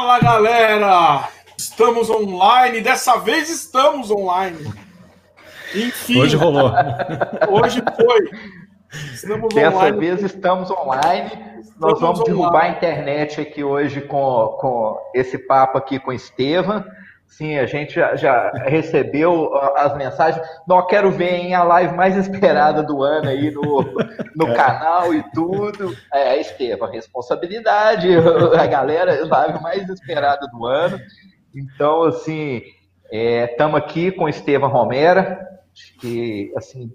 Fala 0.00 0.18
galera! 0.18 1.28
Estamos 1.58 2.08
online, 2.08 2.80
dessa 2.80 3.18
vez 3.18 3.50
estamos 3.50 4.10
online. 4.10 4.56
Enfim. 5.74 6.22
Hoje 6.22 6.36
rolou. 6.36 6.72
Hoje 7.50 7.82
foi. 7.94 8.30
Estamos 9.12 9.54
Dessa 9.54 9.76
online. 9.76 9.98
vez 9.98 10.22
estamos 10.22 10.70
online. 10.70 11.26
Estamos 11.60 11.76
Nós 11.78 12.00
vamos 12.00 12.20
online. 12.20 12.34
derrubar 12.34 12.64
a 12.64 12.68
internet 12.70 13.42
aqui 13.42 13.62
hoje 13.62 14.00
com, 14.00 14.56
com 14.58 14.98
esse 15.14 15.36
papo 15.36 15.76
aqui 15.76 15.98
com 15.98 16.12
o 16.12 16.14
Estevam. 16.14 16.82
Sim, 17.30 17.56
a 17.58 17.64
gente 17.64 17.94
já, 17.94 18.16
já 18.16 18.50
recebeu 18.66 19.54
as 19.76 19.96
mensagens. 19.96 20.44
Não 20.66 20.84
quero 20.84 21.12
ver 21.12 21.30
em 21.30 21.54
a 21.54 21.62
live 21.62 21.94
mais 21.94 22.16
esperada 22.16 22.82
do 22.82 23.02
ano 23.02 23.28
aí 23.28 23.52
no, 23.52 23.82
no 24.36 24.48
é. 24.48 24.54
canal 24.54 25.14
e 25.14 25.22
tudo. 25.32 25.96
É, 26.12 26.38
Estevam, 26.40 26.90
responsabilidade, 26.90 28.08
a 28.58 28.66
galera, 28.66 29.22
a 29.22 29.26
live 29.26 29.62
mais 29.62 29.88
esperada 29.88 30.46
do 30.48 30.66
ano. 30.66 31.00
Então, 31.54 32.02
assim, 32.02 32.62
estamos 33.12 33.80
é, 33.80 33.84
aqui 33.84 34.10
com 34.10 34.28
Estevam 34.28 34.68
Romera, 34.68 35.48
que, 36.00 36.52
assim, 36.56 36.92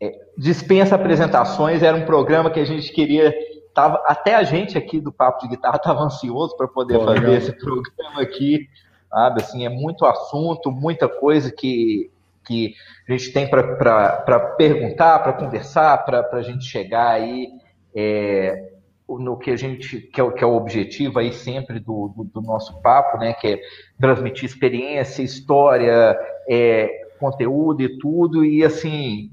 é, 0.00 0.12
dispensa 0.36 0.96
apresentações, 0.96 1.84
era 1.84 1.96
um 1.96 2.04
programa 2.04 2.50
que 2.50 2.58
a 2.58 2.64
gente 2.64 2.92
queria, 2.92 3.32
tava, 3.72 4.02
até 4.06 4.34
a 4.34 4.42
gente 4.42 4.76
aqui 4.76 5.00
do 5.00 5.12
Papo 5.12 5.42
de 5.42 5.48
Guitarra 5.48 5.76
estava 5.76 6.00
ansioso 6.00 6.56
para 6.56 6.66
poder 6.66 6.98
Pô, 6.98 7.04
fazer 7.04 7.20
legal. 7.20 7.34
esse 7.34 7.52
programa 7.52 8.20
aqui, 8.20 8.68
sabe? 9.12 9.42
Assim, 9.42 9.66
é 9.66 9.68
muito 9.68 10.06
assunto, 10.06 10.72
muita 10.72 11.06
coisa 11.06 11.52
que, 11.52 12.10
que 12.46 12.74
a 13.06 13.12
gente 13.12 13.30
tem 13.30 13.48
para 13.48 14.40
perguntar, 14.56 15.18
para 15.18 15.34
conversar, 15.34 15.98
para 15.98 16.26
a 16.32 16.42
gente 16.42 16.64
chegar 16.64 17.10
aí 17.10 17.50
é, 17.94 18.72
no 19.06 19.36
que 19.36 19.50
a 19.50 19.56
gente 19.56 20.00
que 20.00 20.18
é, 20.18 20.30
que 20.30 20.42
é 20.42 20.46
o 20.46 20.56
objetivo 20.56 21.18
aí 21.18 21.30
sempre 21.30 21.78
do, 21.78 22.08
do, 22.16 22.24
do, 22.24 22.40
nosso 22.40 22.80
papo, 22.80 23.18
né? 23.18 23.34
Que 23.34 23.48
é 23.48 23.60
transmitir 24.00 24.46
experiência, 24.46 25.22
história, 25.22 26.18
é, 26.48 27.08
conteúdo 27.20 27.82
e 27.82 27.98
tudo. 27.98 28.42
E 28.46 28.64
assim, 28.64 29.30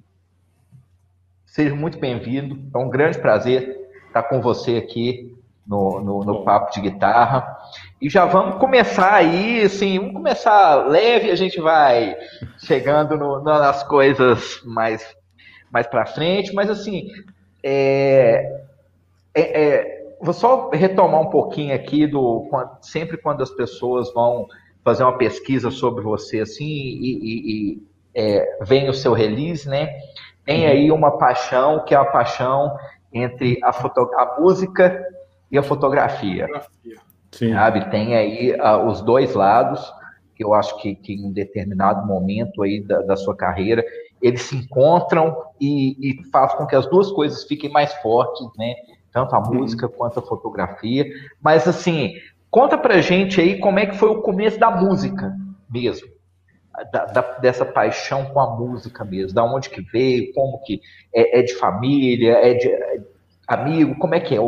seja 1.45 1.73
muito 1.73 1.97
bem-vindo. 1.97 2.59
É 2.73 2.77
um 2.77 2.89
grande 2.89 3.17
prazer 3.17 3.79
estar 4.09 4.23
com 4.23 4.41
você 4.41 4.75
aqui 4.75 5.38
no, 5.69 6.01
no, 6.01 6.23
no, 6.23 6.43
papo 6.43 6.73
de 6.73 6.81
guitarra. 6.81 7.55
E 8.01 8.09
já 8.09 8.25
vamos 8.25 8.55
começar 8.55 9.13
aí, 9.13 9.61
assim, 9.61 9.99
vamos 9.99 10.15
começar 10.15 10.87
leve, 10.87 11.29
a 11.29 11.35
gente 11.35 11.61
vai 11.61 12.17
chegando 12.57 13.15
no, 13.15 13.43
nas 13.43 13.83
coisas 13.83 14.63
mais, 14.65 15.15
mais 15.71 15.85
para 15.85 16.07
frente, 16.07 16.51
mas 16.55 16.71
assim, 16.71 17.07
é, 17.61 18.63
é, 19.35 19.63
é, 19.63 20.15
vou 20.19 20.33
só 20.33 20.71
retomar 20.71 21.21
um 21.21 21.29
pouquinho 21.29 21.75
aqui 21.75 22.07
do 22.07 22.49
sempre 22.81 23.17
quando 23.17 23.43
as 23.43 23.51
pessoas 23.51 24.11
vão 24.11 24.47
fazer 24.83 25.03
uma 25.03 25.19
pesquisa 25.19 25.69
sobre 25.69 26.03
você 26.03 26.39
assim 26.39 26.65
e, 26.65 27.19
e, 27.21 27.51
e 27.51 27.83
é, 28.15 28.63
vem 28.63 28.89
o 28.89 28.93
seu 28.93 29.13
release, 29.13 29.69
né? 29.69 29.87
Tem 30.43 30.65
aí 30.65 30.91
uma 30.91 31.19
paixão 31.19 31.85
que 31.85 31.93
é 31.93 31.97
a 31.97 32.05
paixão 32.05 32.75
entre 33.13 33.59
a, 33.63 33.69
a 33.69 34.39
música 34.39 35.05
e 35.51 35.57
a 35.57 35.63
fotografia. 35.63 36.47
Sim. 37.31 37.53
Sabe? 37.53 37.89
Tem 37.89 38.15
aí 38.15 38.53
uh, 38.53 38.85
os 38.87 39.01
dois 39.01 39.33
lados, 39.33 39.93
que 40.35 40.43
eu 40.43 40.53
acho 40.53 40.77
que, 40.81 40.95
que 40.95 41.13
em 41.13 41.25
um 41.25 41.31
determinado 41.31 42.05
momento 42.05 42.63
aí 42.63 42.81
da, 42.81 43.01
da 43.01 43.15
sua 43.15 43.35
carreira, 43.35 43.83
eles 44.21 44.41
se 44.41 44.55
encontram 44.55 45.35
e, 45.59 45.95
e 45.99 46.23
faz 46.29 46.53
com 46.53 46.65
que 46.65 46.75
as 46.75 46.87
duas 46.87 47.11
coisas 47.11 47.43
fiquem 47.43 47.71
mais 47.71 47.93
fortes, 47.95 48.47
né? 48.57 48.75
Tanto 49.11 49.35
a 49.35 49.41
música 49.41 49.87
uhum. 49.87 49.93
quanto 49.93 50.19
a 50.19 50.23
fotografia. 50.23 51.05
Mas 51.41 51.67
assim, 51.67 52.13
conta 52.49 52.77
pra 52.77 53.01
gente 53.01 53.39
aí 53.39 53.59
como 53.59 53.79
é 53.79 53.85
que 53.85 53.97
foi 53.97 54.09
o 54.09 54.21
começo 54.21 54.59
da 54.59 54.69
música 54.69 55.35
mesmo. 55.69 56.07
Da, 56.93 57.05
da, 57.05 57.21
dessa 57.39 57.65
paixão 57.65 58.25
com 58.25 58.39
a 58.39 58.55
música 58.55 59.03
mesmo, 59.03 59.33
da 59.33 59.43
onde 59.43 59.69
que 59.69 59.81
veio, 59.81 60.31
como 60.33 60.61
que 60.61 60.79
é, 61.13 61.39
é 61.39 61.41
de 61.41 61.53
família, 61.55 62.33
é 62.35 62.53
de, 62.53 62.69
é 62.69 63.01
amigo? 63.49 63.95
Como 63.95 64.15
é 64.15 64.19
que 64.19 64.35
é 64.35 64.39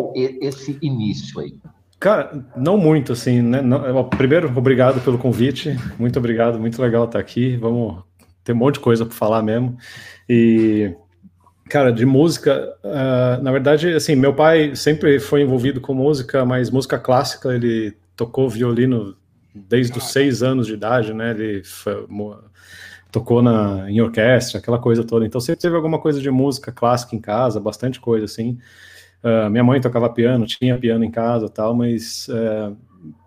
esse 0.41 0.78
início 0.81 1.39
aí? 1.39 1.53
Cara, 2.00 2.44
não 2.56 2.78
muito, 2.78 3.13
assim, 3.13 3.41
né? 3.41 3.62
Não, 3.62 4.03
primeiro, 4.09 4.51
obrigado 4.56 5.01
pelo 5.01 5.19
convite, 5.19 5.78
muito 6.00 6.17
obrigado, 6.17 6.59
muito 6.59 6.81
legal 6.81 7.06
estar 7.06 7.19
aqui. 7.19 7.57
Vamos 7.57 8.03
ter 8.44 8.53
um 8.53 8.56
monte 8.56 8.75
de 8.75 8.79
coisa 8.79 9.06
para 9.06 9.13
falar 9.13 9.44
mesmo. 9.44 9.78
E, 10.28 10.95
cara, 11.69 11.91
de 11.91 12.06
música, 12.06 12.75
uh, 12.84 13.44
na 13.44 13.51
verdade, 13.51 13.90
assim, 13.94 14.16
meu 14.16 14.34
pai 14.34 14.75
sempre 14.75 15.19
foi 15.19 15.41
envolvido 15.41 15.79
com 15.79 15.94
música, 15.94 16.44
mas 16.44 16.72
música 16.72 16.97
clássica, 16.97 17.53
ele 17.53 17.95
tocou 18.16 18.50
violino 18.50 19.16
desde 19.53 19.97
os 19.97 20.06
seis 20.11 20.41
anos 20.41 20.66
de 20.66 20.73
idade, 20.73 21.13
né? 21.13 21.31
Ele 21.31 21.63
foi, 21.63 22.07
tocou 23.11 23.41
na, 23.41 23.91
em 23.91 24.01
orquestra, 24.01 24.59
aquela 24.59 24.79
coisa 24.79 25.03
toda. 25.03 25.25
Então 25.25 25.41
sempre 25.41 25.61
teve 25.61 25.75
alguma 25.75 26.00
coisa 26.00 26.22
de 26.22 26.31
música 26.31 26.72
clássica 26.72 27.16
em 27.16 27.19
casa, 27.19 27.59
bastante 27.59 28.00
coisa 28.00 28.25
assim. 28.25 28.57
Uh, 29.23 29.49
minha 29.49 29.63
mãe 29.63 29.79
tocava 29.79 30.09
piano, 30.09 30.45
tinha 30.45 30.77
piano 30.77 31.03
em 31.03 31.11
casa 31.11 31.47
tal, 31.47 31.75
mas 31.75 32.27
uh, 32.29 32.75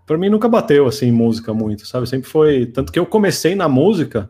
para 0.06 0.19
mim 0.19 0.28
nunca 0.28 0.49
bateu 0.49 0.87
assim 0.87 1.12
música 1.12 1.55
muito, 1.55 1.87
sabe? 1.87 2.09
Sempre 2.09 2.28
foi 2.28 2.66
tanto 2.66 2.93
que 2.93 2.99
eu 2.99 3.06
comecei 3.06 3.55
na 3.55 3.69
música 3.69 4.28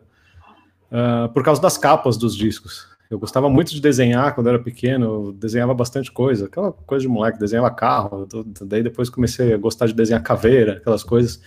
uh, 0.91 1.27
por 1.33 1.43
causa 1.43 1.61
das 1.61 1.77
capas 1.77 2.17
dos 2.17 2.35
discos. 2.35 2.87
Eu 3.09 3.19
gostava 3.19 3.49
muito 3.49 3.71
de 3.71 3.81
desenhar 3.81 4.33
quando 4.33 4.47
era 4.47 4.59
pequeno, 4.59 5.31
desenhava 5.33 5.73
bastante 5.73 6.11
coisa, 6.11 6.45
aquela 6.45 6.71
coisa 6.71 7.03
de 7.03 7.07
moleque, 7.07 7.39
desenhava 7.39 7.69
carro, 7.69 8.27
daí 8.61 8.81
depois 8.81 9.09
comecei 9.09 9.53
a 9.53 9.57
gostar 9.57 9.85
de 9.85 9.93
desenhar 9.93 10.23
caveira, 10.23 10.73
aquelas 10.73 11.03
coisas. 11.03 11.39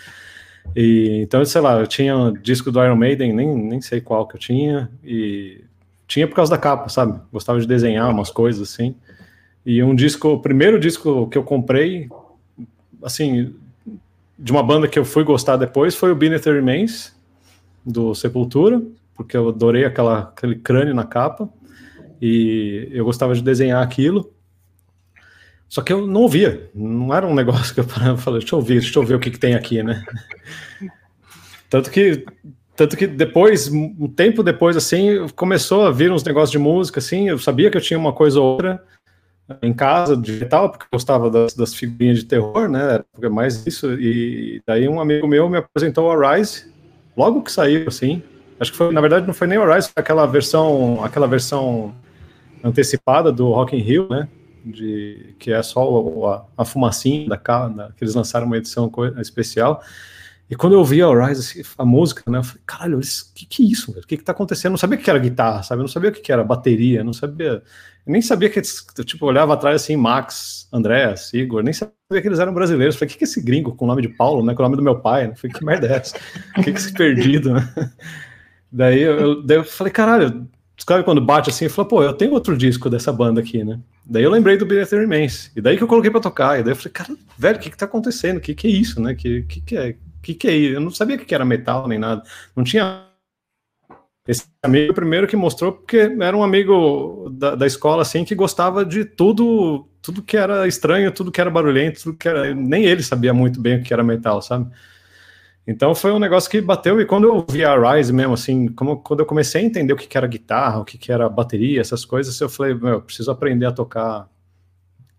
E, 0.77 1.21
então, 1.23 1.45
sei 1.45 1.61
lá, 1.61 1.79
eu 1.79 1.87
tinha 1.87 2.17
um 2.17 2.33
disco 2.33 2.71
do 2.71 2.83
Iron 2.83 2.97
Maiden, 2.97 3.33
nem, 3.33 3.57
nem 3.57 3.81
sei 3.81 4.01
qual 4.01 4.27
que 4.27 4.37
eu 4.37 4.41
tinha, 4.41 4.91
e 5.03 5.65
tinha 6.07 6.29
por 6.29 6.35
causa 6.35 6.51
da 6.51 6.59
capa, 6.59 6.89
sabe? 6.89 7.21
Gostava 7.33 7.61
de 7.61 7.67
desenhar 7.67 8.09
umas 8.11 8.31
coisas 8.31 8.63
assim. 8.63 8.95
E 9.69 9.83
um 9.83 9.95
disco, 9.95 10.29
o 10.31 10.41
primeiro 10.41 10.81
disco 10.81 11.29
que 11.29 11.37
eu 11.37 11.45
comprei, 11.45 12.09
assim, 13.03 13.55
de 14.39 14.51
uma 14.51 14.63
banda 14.63 14.89
que 14.89 14.99
eu 14.99 15.05
fui 15.05 15.23
gostar 15.23 15.59
depois 15.59 15.95
foi 15.95 16.11
o 16.11 16.15
Beneath 16.15 16.45
the 16.45 16.51
Remains, 16.51 17.15
do 17.85 18.15
Sepultura, 18.15 18.81
porque 19.15 19.37
eu 19.37 19.51
adorei 19.51 19.85
aquela, 19.85 20.21
aquele 20.21 20.55
crânio 20.55 20.95
na 20.95 21.05
capa, 21.05 21.51
e 22.19 22.89
eu 22.93 23.05
gostava 23.05 23.35
de 23.35 23.43
desenhar 23.43 23.83
aquilo. 23.83 24.33
Só 25.69 25.83
que 25.83 25.93
eu 25.93 26.07
não 26.07 26.23
ouvia, 26.23 26.71
não 26.75 27.15
era 27.15 27.27
um 27.27 27.35
negócio 27.35 27.75
que 27.75 27.81
eu 27.81 27.85
falei, 28.17 28.41
deixa 28.41 28.55
eu 28.55 28.61
ouvir, 28.61 28.81
deixa 28.81 28.99
eu 28.99 29.05
ver 29.05 29.17
o 29.17 29.21
que, 29.21 29.31
que 29.31 29.39
tem 29.39 29.55
aqui, 29.55 29.83
né? 29.83 30.03
Tanto 31.69 31.91
que, 31.91 32.25
tanto 32.75 32.97
que 32.97 33.07
depois, 33.07 33.69
um 33.69 34.09
tempo 34.09 34.43
depois, 34.43 34.79
assim, 34.79 35.29
começou 35.37 35.85
a 35.85 35.91
vir 35.91 36.11
uns 36.11 36.25
negócios 36.25 36.51
de 36.51 36.59
música, 36.59 37.01
assim, 37.01 37.29
eu 37.29 37.39
sabia 37.39 37.71
que 37.71 37.77
eu 37.77 37.83
tinha 37.83 37.99
uma 37.99 38.15
coisa 38.15 38.41
ou 38.41 38.53
outra 38.53 38.83
em 39.63 39.73
casa, 39.73 40.17
digital, 40.17 40.71
porque 40.71 40.87
gostava 40.93 41.31
das, 41.31 41.55
das 41.55 41.75
figurinhas 41.75 42.19
de 42.19 42.25
terror, 42.25 42.69
né, 42.69 43.03
porque 43.13 43.29
mais 43.29 43.67
isso, 43.67 43.93
e 43.95 44.63
daí 44.67 44.89
um 44.89 45.01
amigo 45.01 45.27
meu 45.27 45.49
me 45.49 45.59
apresentou 45.59 46.11
o 46.11 46.19
Rise, 46.19 46.67
logo 47.17 47.43
que 47.43 47.51
saiu, 47.51 47.89
assim, 47.89 48.23
acho 48.61 48.73
que 48.73 48.77
foi, 48.77 48.93
na 48.93 49.01
verdade, 49.01 49.27
não 49.27 49.35
foi 49.35 49.47
nem 49.47 49.59
o 49.59 49.73
Rise, 49.73 49.89
foi 49.89 50.03
aquela 50.03 50.27
versão, 50.27 51.03
aquela 51.03 51.27
versão 51.27 51.95
antecipada 52.63 53.33
do 53.33 53.51
Rock 53.51 53.75
in 53.75 53.81
Rio, 53.81 54.09
né, 54.11 54.29
de, 54.65 55.35
que 55.39 55.53
é 55.53 55.63
só 55.63 56.47
a, 56.57 56.63
a 56.63 56.65
fumacinha 56.65 57.29
da, 57.29 57.37
da 57.69 57.93
que 57.97 58.05
eles 58.05 58.15
lançaram 58.15 58.47
uma 58.47 58.57
edição 58.57 58.91
especial. 59.19 59.83
E 60.51 60.57
quando 60.57 60.73
eu 60.73 60.85
vi 60.85 61.03
a 61.03 61.27
Rise, 61.27 61.61
assim, 61.61 61.71
a 61.77 61.85
música, 61.85 62.23
né, 62.31 62.39
eu 62.39 62.43
falei, 62.43 62.63
caralho, 62.67 62.99
o 62.99 63.03
que, 63.35 63.47
que 63.47 63.63
é 63.63 63.67
isso? 63.67 63.91
O 63.93 64.07
que, 64.07 64.17
que 64.17 64.25
tá 64.25 64.33
acontecendo? 64.33 64.71
Eu 64.71 64.73
não 64.73 64.79
sabia 64.79 64.99
o 64.99 65.03
que 65.03 65.11
era 65.11 65.19
guitarra, 65.19 65.63
sabe? 65.63 65.81
Eu 65.81 65.85
não 65.85 65.89
sabia 65.89 66.11
o 66.11 66.13
que 66.13 66.33
era 66.33 66.43
bateria, 66.43 67.05
não 67.05 67.13
sabia. 67.13 67.63
Eu 68.09 68.13
nem 68.13 68.23
sabia 68.23 68.49
que 68.49 68.59
eles, 68.59 68.87
tipo, 69.05 69.27
olhava 69.27 69.53
atrás 69.53 69.83
assim, 69.83 69.95
Max, 69.95 70.67
André, 70.73 71.15
Igor, 71.35 71.63
nem 71.63 71.75
sabia 71.75 71.93
que 72.23 72.27
eles 72.27 72.39
eram 72.39 72.55
brasileiros. 72.55 72.97
Falei, 72.97 73.07
o 73.07 73.13
que, 73.13 73.19
que 73.19 73.25
é 73.25 73.29
esse 73.29 73.39
gringo 73.39 73.75
com 73.75 73.85
o 73.85 73.89
nome 73.89 74.01
de 74.01 74.09
Paulo, 74.09 74.43
né? 74.43 74.55
Com 74.55 74.63
o 74.63 74.65
nome 74.65 74.77
do 74.77 74.83
meu 74.83 74.99
pai? 74.99 75.27
Eu 75.27 75.37
falei, 75.37 75.55
que 75.55 75.63
merda 75.63 75.87
é 75.87 75.93
essa? 75.93 76.17
O 76.57 76.63
que, 76.63 76.63
que 76.63 76.71
é 76.71 76.73
esse 76.73 76.93
perdido, 76.95 77.53
né? 77.53 77.71
Daí 78.73 79.01
eu, 79.01 79.43
daí 79.43 79.59
eu 79.59 79.65
falei, 79.65 79.93
caralho, 79.93 80.49
sabe 80.79 81.05
quando 81.05 81.21
bate 81.21 81.51
assim, 81.51 81.69
falei, 81.69 81.89
pô, 81.89 82.03
eu 82.03 82.15
tenho 82.15 82.33
outro 82.33 82.57
disco 82.57 82.89
dessa 82.89 83.13
banda 83.13 83.41
aqui, 83.41 83.63
né? 83.63 83.79
Daí 84.07 84.23
eu 84.23 84.31
lembrei 84.31 84.57
do 84.57 84.65
Beneath 84.65 84.91
Remains. 84.93 85.51
E 85.55 85.61
daí 85.61 85.77
que 85.77 85.83
eu 85.83 85.89
coloquei 85.89 86.11
pra 86.11 86.21
tocar. 86.21 86.59
E 86.59 86.63
daí 86.63 86.73
eu 86.73 86.77
falei, 86.77 86.93
cara, 86.93 87.15
velho, 87.37 87.59
o 87.59 87.61
que 87.61 87.71
que 87.71 87.77
tá 87.77 87.85
acontecendo? 87.85 88.39
O 88.39 88.41
que 88.41 88.55
que 88.55 88.67
é 88.69 88.71
isso, 88.71 89.03
né? 89.03 89.15
Que 89.15 89.43
que, 89.43 89.61
que 89.61 89.77
é? 89.77 89.97
que 90.23 90.33
que 90.33 90.49
é 90.49 90.53
isso? 90.55 90.75
Eu 90.77 90.81
não 90.81 90.91
sabia 90.91 91.19
que 91.19 91.35
era 91.35 91.45
metal 91.45 91.87
nem 91.87 91.99
nada. 91.99 92.23
Não 92.57 92.65
tinha 92.65 93.08
esse 94.29 94.45
amigo 94.63 94.95
primeiro 94.95 95.27
que 95.27 95.35
mostrou 95.35 95.73
porque 95.73 96.15
era 96.21 96.37
um 96.37 96.45
amigo 96.45 97.29
da, 97.33 97.57
da 97.57 97.67
escola 97.67 98.03
assim 98.03 98.25
que 98.25 98.35
gostava 98.35 98.85
de 98.85 99.05
tudo 99.05 99.89
tudo 100.01 100.23
que 100.23 100.37
era 100.37 100.69
estranho 100.69 101.11
tudo 101.11 101.33
que 101.33 101.41
era 101.41 101.51
barulhento 101.51 102.03
tudo 102.03 102.17
que 102.17 102.29
era 102.29 102.55
nem 102.55 102.85
ele 102.85 103.03
sabia 103.03 103.35
muito 103.35 103.61
bem 103.61 103.79
o 103.79 103.83
que 103.83 103.93
era 103.93 104.05
metal 104.05 104.41
sabe 104.41 104.71
então 105.71 105.95
foi 105.95 106.11
um 106.13 106.19
negócio 106.19 106.51
que 106.51 106.63
bateu, 106.63 106.99
e 106.99 107.05
quando 107.05 107.25
eu 107.25 107.45
vi 107.47 107.63
a 107.63 107.77
Rise 107.77 108.11
mesmo, 108.11 108.33
assim, 108.33 108.69
como, 108.69 109.03
quando 109.03 109.21
eu 109.21 109.27
comecei 109.27 109.61
a 109.61 109.65
entender 109.65 109.93
o 109.93 109.97
que, 109.97 110.17
era 110.17 110.27
guitarra, 110.27 110.81
o 110.81 110.85
que, 110.85 110.97
que 110.97 111.13
era 111.13 111.29
bateria, 111.29 111.79
essas 111.79 112.07
coisas, 112.07 112.41
eu 112.41 112.49
falei, 112.49 112.73
meu, 112.73 112.89
eu 112.89 113.03
preciso 113.03 113.31
aprender 113.31 113.67
a 113.67 113.71
tocar. 113.71 114.31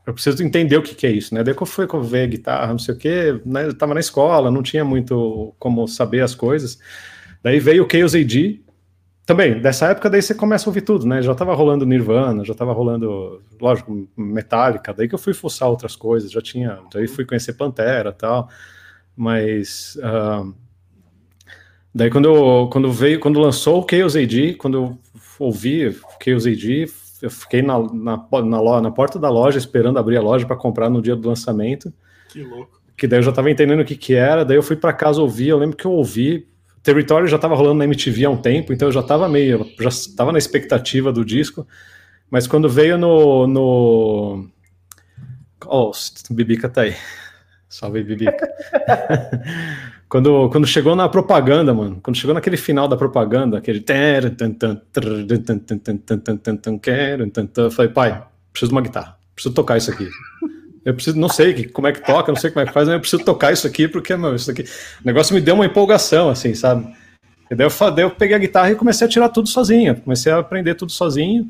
eu 0.08 0.14
preciso 0.14 0.44
entender 0.44 0.76
o 0.76 0.82
que, 0.82 0.96
que 0.96 1.06
é 1.06 1.12
isso, 1.12 1.36
né? 1.36 1.44
Daí 1.44 1.54
que 1.54 1.62
eu 1.62 1.68
fui 1.68 1.86
ver 2.02 2.28
guitarra, 2.30 2.72
não 2.72 2.80
sei 2.80 2.96
o 2.96 2.98
quê, 2.98 3.40
né? 3.46 3.68
eu 3.68 3.78
tava 3.78 3.94
na 3.94 4.00
escola, 4.00 4.50
não 4.50 4.64
tinha 4.64 4.84
muito 4.84 5.54
como 5.60 5.88
saber 5.88 6.22
as 6.22 6.34
coisas. 6.34 6.80
Daí 7.44 7.60
veio 7.60 7.86
o 7.86 7.88
Chaos 7.88 8.16
AD, 8.16 8.60
também, 9.30 9.62
dessa 9.62 9.86
época 9.92 10.10
daí 10.10 10.24
você 10.24 10.34
começa 10.34 10.68
a 10.68 10.70
ouvir 10.72 10.82
tudo, 10.82 11.06
né? 11.06 11.22
Já 11.22 11.36
tava 11.36 11.54
rolando 11.54 11.86
Nirvana, 11.86 12.44
já 12.44 12.56
tava 12.56 12.74
rolando, 12.74 13.44
lógico, 13.62 14.10
Metallica, 14.18 14.92
daí 14.92 15.08
que 15.08 15.14
eu 15.14 15.20
fui 15.20 15.36
fuçar 15.36 15.70
outras 15.70 15.96
coisas, 15.96 16.32
já 16.32 16.42
tinha, 16.42 16.80
daí 16.92 17.08
fui 17.08 17.24
conhecer 17.24 17.54
Pantera 17.54 18.12
tal, 18.12 18.50
mas... 19.16 19.96
Uh, 19.98 20.52
daí 21.94 22.10
quando, 22.10 22.26
eu, 22.26 22.70
quando 22.72 22.92
veio, 22.92 23.20
quando 23.20 23.40
lançou 23.40 23.84
o 23.84 23.88
Chaos 23.88 24.16
AD, 24.16 24.56
quando 24.56 24.78
eu 24.80 24.98
ouvi 25.38 25.96
Chaos 26.20 26.48
AD, 26.48 26.88
eu 27.22 27.30
fiquei 27.30 27.62
na, 27.62 27.78
na, 27.94 28.18
na, 28.18 28.82
na 28.82 28.92
porta 28.92 29.20
da 29.20 29.30
loja 29.30 29.60
esperando 29.60 30.00
abrir 30.00 30.18
a 30.18 30.22
loja 30.24 30.48
para 30.48 30.56
comprar 30.56 30.90
no 30.90 31.04
dia 31.04 31.16
do 31.16 31.28
lançamento. 31.28 31.94
Que 32.30 32.42
louco. 32.42 32.82
Que 32.98 33.06
daí 33.06 33.20
eu 33.20 33.24
já 33.24 33.30
estava 33.30 33.52
entendendo 33.52 33.82
o 33.82 33.86
que 33.86 33.96
que 33.96 34.16
era, 34.16 34.44
daí 34.44 34.58
eu 34.58 34.64
fui 34.64 34.76
para 34.76 34.92
casa 34.92 35.22
ouvir, 35.22 35.50
eu 35.50 35.60
lembro 35.60 35.78
que 35.78 35.86
eu 35.86 35.92
ouvi, 35.92 36.48
Território 36.82 37.28
já 37.28 37.36
estava 37.36 37.56
rolando 37.56 37.80
na 37.80 37.86
MTV 37.86 38.26
há 38.26 38.30
um 38.30 38.38
tempo, 38.38 38.72
então 38.72 38.88
eu 38.88 38.92
já 38.92 39.02
estava 39.02 39.28
meio, 39.28 39.66
já 39.80 39.90
estava 39.90 40.32
na 40.32 40.38
expectativa 40.38 41.12
do 41.12 41.26
disco, 41.26 41.68
mas 42.30 42.48
quando 42.48 42.70
veio 42.70 42.98
no... 42.98 43.48
no... 43.48 44.50
Oh, 45.66 45.92
Bibica 46.32 46.70
tá 46.70 46.82
aí. 46.82 46.96
Salve, 47.68 48.04
Bibica. 48.04 48.50
quando, 50.10 50.50
quando 50.50 50.66
chegou 50.66 50.96
na 50.96 51.08
propaganda, 51.08 51.74
mano, 51.74 52.00
quando 52.02 52.18
chegou 52.18 52.34
naquele 52.34 52.58
final 52.58 52.88
da 52.88 52.98
propaganda, 52.98 53.60
aquele. 53.60 53.84
Falei, 57.72 57.92
pai, 57.92 58.24
preciso 58.52 58.70
de 58.70 58.76
uma 58.76 58.82
guitarra, 58.82 59.18
preciso 59.36 59.54
tocar 59.54 59.78
isso 59.78 59.92
aqui. 59.92 60.10
Eu 60.90 60.96
preciso, 60.96 61.20
não 61.20 61.30
sei 61.30 61.68
como 61.68 61.88
é 61.88 61.92
que 61.92 62.04
toca, 62.04 62.32
não 62.32 62.40
sei 62.40 62.50
como 62.50 62.64
é 62.64 62.66
que 62.66 62.74
faz, 62.74 62.88
mas 62.88 62.96
eu 62.96 63.00
preciso 63.00 63.24
tocar 63.24 63.54
isso 63.54 63.68
aqui, 63.68 63.88
porque, 63.88 64.16
meu, 64.18 64.36
isso 64.36 64.50
aqui. 64.50 64.64
O 64.64 65.06
negócio 65.06 65.36
me 65.36 65.40
deu 65.40 65.54
uma 65.54 65.66
empolgação, 65.66 66.30
assim, 66.30 66.56
sabe? 66.56 66.92
E 67.52 67.54
daí 67.54 67.68
eu, 67.68 67.92
daí 67.92 68.06
eu 68.06 68.10
peguei 68.10 68.36
a 68.36 68.40
guitarra 68.40 68.72
e 68.72 68.76
comecei 68.76 69.06
a 69.06 69.10
tirar 69.10 69.30
tudo 69.30 69.48
sozinho, 69.48 70.02
comecei 70.02 70.32
a 70.32 70.40
aprender 70.40 70.74
tudo 70.74 70.92
sozinho. 70.92 71.48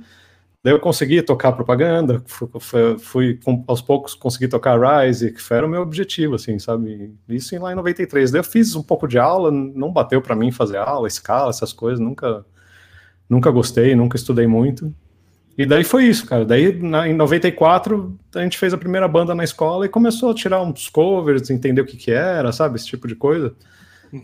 Daí 0.61 0.73
eu 0.73 0.79
consegui 0.79 1.21
tocar 1.21 1.53
propaganda, 1.53 2.21
fui, 2.25 2.97
fui, 2.99 3.39
aos 3.65 3.81
poucos 3.81 4.13
consegui 4.13 4.49
tocar 4.49 4.77
Rise, 4.77 5.31
que 5.31 5.53
era 5.53 5.65
o 5.65 5.69
meu 5.69 5.81
objetivo, 5.81 6.35
assim, 6.35 6.59
sabe? 6.59 7.15
Isso 7.29 7.57
lá 7.61 7.71
em 7.71 7.75
93. 7.75 8.31
Daí 8.31 8.39
eu 8.39 8.43
fiz 8.43 8.75
um 8.75 8.83
pouco 8.83 9.07
de 9.07 9.17
aula, 9.17 9.51
não 9.51 9.93
bateu 9.93 10.21
para 10.21 10.35
mim 10.35 10.51
fazer 10.51 10.75
aula, 10.75 11.07
escala, 11.07 11.49
essas 11.49 11.71
coisas, 11.71 12.01
nunca, 12.01 12.45
nunca 13.29 13.49
gostei, 13.51 13.95
nunca 13.95 14.17
estudei 14.17 14.47
muito. 14.47 14.93
E 15.59 15.65
daí 15.65 15.83
foi 15.83 16.05
isso, 16.05 16.25
cara. 16.25 16.45
Daí 16.45 16.71
na, 16.81 17.05
em 17.05 17.13
94 17.13 18.17
a 18.33 18.41
gente 18.41 18.57
fez 18.57 18.73
a 18.73 18.77
primeira 18.77 19.09
banda 19.09 19.35
na 19.35 19.43
escola 19.43 19.85
e 19.85 19.89
começou 19.89 20.31
a 20.31 20.33
tirar 20.33 20.61
uns 20.61 20.87
covers, 20.87 21.49
entender 21.49 21.81
o 21.81 21.85
que 21.85 21.97
que 21.97 22.11
era, 22.11 22.49
sabe? 22.53 22.77
Esse 22.77 22.85
tipo 22.85 23.05
de 23.09 23.13
coisa. 23.13 23.53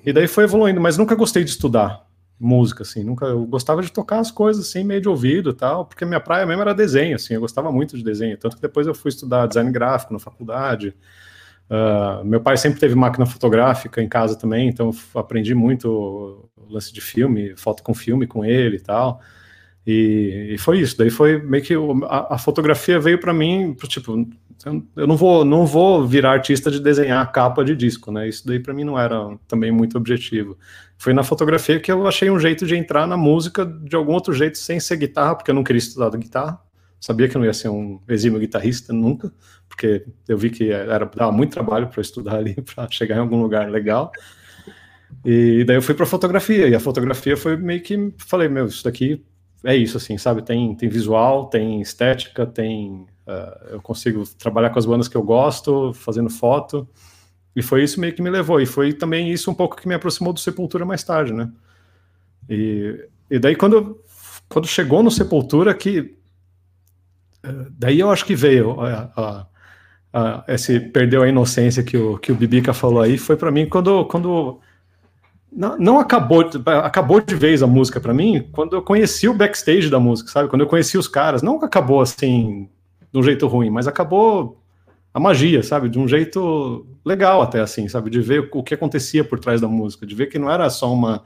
E 0.05 0.13
daí 0.13 0.29
foi 0.29 0.45
evoluindo, 0.45 0.79
mas 0.79 0.97
nunca 0.97 1.13
gostei 1.13 1.43
de 1.43 1.49
estudar 1.49 2.05
música, 2.39 2.83
assim, 2.83 3.03
nunca, 3.03 3.25
eu 3.25 3.45
gostava 3.45 3.81
de 3.81 3.91
tocar 3.91 4.19
as 4.19 4.31
coisas, 4.31 4.67
assim, 4.67 4.83
meio 4.83 5.01
de 5.01 5.09
ouvido 5.09 5.53
tal, 5.53 5.85
porque 5.85 6.03
minha 6.03 6.19
praia 6.19 6.45
mesmo 6.45 6.61
era 6.61 6.73
desenho, 6.73 7.15
assim, 7.15 7.33
eu 7.33 7.39
gostava 7.39 7.71
muito 7.71 7.95
de 7.95 8.03
desenho, 8.03 8.37
tanto 8.37 8.57
que 8.57 8.61
depois 8.61 8.85
eu 8.87 8.93
fui 8.93 9.07
estudar 9.07 9.47
design 9.47 9.71
gráfico 9.71 10.11
na 10.11 10.19
faculdade, 10.19 10.93
uh, 11.69 12.25
meu 12.25 12.41
pai 12.41 12.57
sempre 12.57 12.77
teve 12.77 12.93
máquina 12.93 13.25
fotográfica 13.25 14.01
em 14.01 14.09
casa 14.09 14.37
também, 14.37 14.67
então 14.67 14.91
aprendi 15.15 15.55
muito 15.55 16.49
lance 16.69 16.91
de 16.91 16.99
filme, 16.99 17.55
foto 17.55 17.81
com 17.81 17.93
filme 17.93 18.27
com 18.27 18.43
ele 18.43 18.75
e 18.75 18.81
tal, 18.81 19.21
e, 19.85 20.53
e 20.53 20.57
foi 20.57 20.79
isso, 20.79 20.97
daí 20.97 21.09
foi 21.09 21.39
meio 21.41 21.63
que 21.63 21.75
a, 22.07 22.35
a 22.35 22.37
fotografia 22.37 22.99
veio 22.99 23.19
para 23.19 23.33
mim, 23.33 23.75
tipo, 23.87 24.27
eu 24.95 25.05
não 25.05 25.15
vou, 25.15 25.45
não 25.45 25.65
vou 25.65 26.07
virar 26.07 26.31
artista 26.31 26.71
de 26.71 26.79
desenhar 26.79 27.31
capa 27.31 27.63
de 27.63 27.75
disco, 27.75 28.11
né? 28.11 28.27
Isso 28.27 28.47
daí 28.47 28.59
para 28.59 28.73
mim 28.73 28.83
não 28.83 28.97
era 28.97 29.37
também 29.47 29.71
muito 29.71 29.95
objetivo. 29.97 30.57
Foi 30.97 31.13
na 31.13 31.23
fotografia 31.23 31.79
que 31.79 31.91
eu 31.91 32.07
achei 32.07 32.31
um 32.31 32.39
jeito 32.39 32.65
de 32.65 32.75
entrar 32.75 33.05
na 33.05 33.15
música 33.15 33.65
de 33.65 33.95
algum 33.95 34.13
outro 34.13 34.33
jeito 34.33 34.57
sem 34.57 34.79
ser 34.79 34.97
guitarra, 34.97 35.35
porque 35.35 35.51
eu 35.51 35.55
não 35.55 35.63
queria 35.63 35.79
estudar 35.79 36.09
guitarra. 36.17 36.59
Sabia 36.99 37.27
que 37.27 37.37
eu 37.37 37.39
não 37.39 37.45
ia 37.45 37.53
ser 37.53 37.69
um 37.69 37.99
exímio 38.07 38.39
guitarrista 38.39 38.91
nunca, 38.91 39.31
porque 39.69 40.05
eu 40.27 40.37
vi 40.37 40.49
que 40.49 40.71
era 40.71 41.05
dava 41.05 41.31
muito 41.31 41.51
trabalho 41.51 41.87
para 41.87 42.01
estudar 42.01 42.37
ali 42.39 42.55
para 42.55 42.89
chegar 42.89 43.17
em 43.17 43.19
algum 43.19 43.41
lugar 43.41 43.69
legal. 43.69 44.11
E 45.23 45.63
daí 45.65 45.75
eu 45.75 45.81
fui 45.81 45.93
para 45.93 46.05
fotografia, 46.05 46.67
e 46.67 46.73
a 46.73 46.79
fotografia 46.79 47.37
foi 47.37 47.55
meio 47.55 47.81
que 47.81 48.13
falei, 48.17 48.47
meu, 48.47 48.65
isso 48.65 48.83
daqui 48.83 49.23
é 49.65 49.75
isso 49.75 49.97
assim, 49.97 50.17
sabe? 50.17 50.41
Tem 50.41 50.73
tem 50.75 50.87
visual, 50.87 51.47
tem 51.47 51.81
estética, 51.81 52.45
tem 52.45 53.05
uh, 53.27 53.67
eu 53.71 53.81
consigo 53.81 54.23
trabalhar 54.37 54.69
com 54.69 54.79
as 54.79 54.85
bandas 54.85 55.07
que 55.07 55.17
eu 55.17 55.23
gosto, 55.23 55.93
fazendo 55.93 56.29
foto. 56.29 56.87
E 57.55 57.61
foi 57.61 57.83
isso 57.83 57.99
meio 57.99 58.13
que 58.13 58.21
me 58.21 58.29
levou. 58.29 58.59
E 58.59 58.65
foi 58.65 58.93
também 58.93 59.31
isso 59.31 59.49
um 59.49 59.53
pouco 59.53 59.77
que 59.77 59.87
me 59.87 59.95
aproximou 59.95 60.33
do 60.33 60.39
Sepultura 60.39 60.85
mais 60.85 61.03
tarde, 61.03 61.33
né? 61.33 61.49
E, 62.49 63.07
e 63.31 63.39
daí 63.39 63.55
quando, 63.55 64.01
quando 64.49 64.67
chegou 64.67 65.01
no 65.01 65.09
Sepultura 65.09 65.73
que... 65.73 66.17
Eh, 67.41 67.65
daí 67.71 67.99
eu 67.99 68.11
acho 68.11 68.25
que 68.25 68.35
veio 68.35 68.79
a, 68.81 69.11
a, 69.15 69.47
a, 70.13 70.43
esse 70.49 70.79
perdeu 70.79 71.23
a 71.23 71.29
inocência 71.29 71.81
que 71.81 71.95
o, 71.95 72.17
que 72.17 72.31
o 72.31 72.35
Bibica 72.35 72.73
falou 72.73 73.01
aí. 73.01 73.17
Foi 73.17 73.37
para 73.37 73.51
mim 73.51 73.67
quando... 73.67 74.05
quando 74.05 74.59
não, 75.55 75.77
não, 75.77 75.99
acabou, 75.99 76.49
acabou 76.83 77.21
de 77.21 77.33
vez 77.33 77.63
a 77.63 77.67
música 77.67 77.99
para 78.01 78.13
mim 78.13 78.45
quando 78.51 78.75
eu 78.75 78.81
conheci 78.81 79.27
o 79.29 79.33
backstage 79.33 79.89
da 79.89 79.99
música, 79.99 80.29
sabe? 80.29 80.49
Quando 80.49 80.61
eu 80.61 80.67
conheci 80.67 80.97
os 80.97 81.07
caras, 81.07 81.41
não 81.41 81.63
acabou 81.63 82.01
assim 82.01 82.67
de 83.11 83.17
um 83.17 83.23
jeito 83.23 83.47
ruim, 83.47 83.69
mas 83.69 83.87
acabou 83.87 84.61
a 85.13 85.19
magia, 85.19 85.63
sabe? 85.63 85.87
De 85.87 85.97
um 85.97 86.05
jeito 86.05 86.85
legal 87.05 87.41
até, 87.41 87.61
assim, 87.61 87.87
sabe? 87.87 88.09
De 88.09 88.19
ver 88.19 88.49
o 88.51 88.61
que 88.61 88.73
acontecia 88.73 89.23
por 89.23 89.39
trás 89.39 89.61
da 89.61 89.67
música, 89.67 90.05
de 90.05 90.13
ver 90.13 90.27
que 90.27 90.37
não 90.37 90.51
era 90.51 90.69
só 90.69 90.91
uma, 90.91 91.23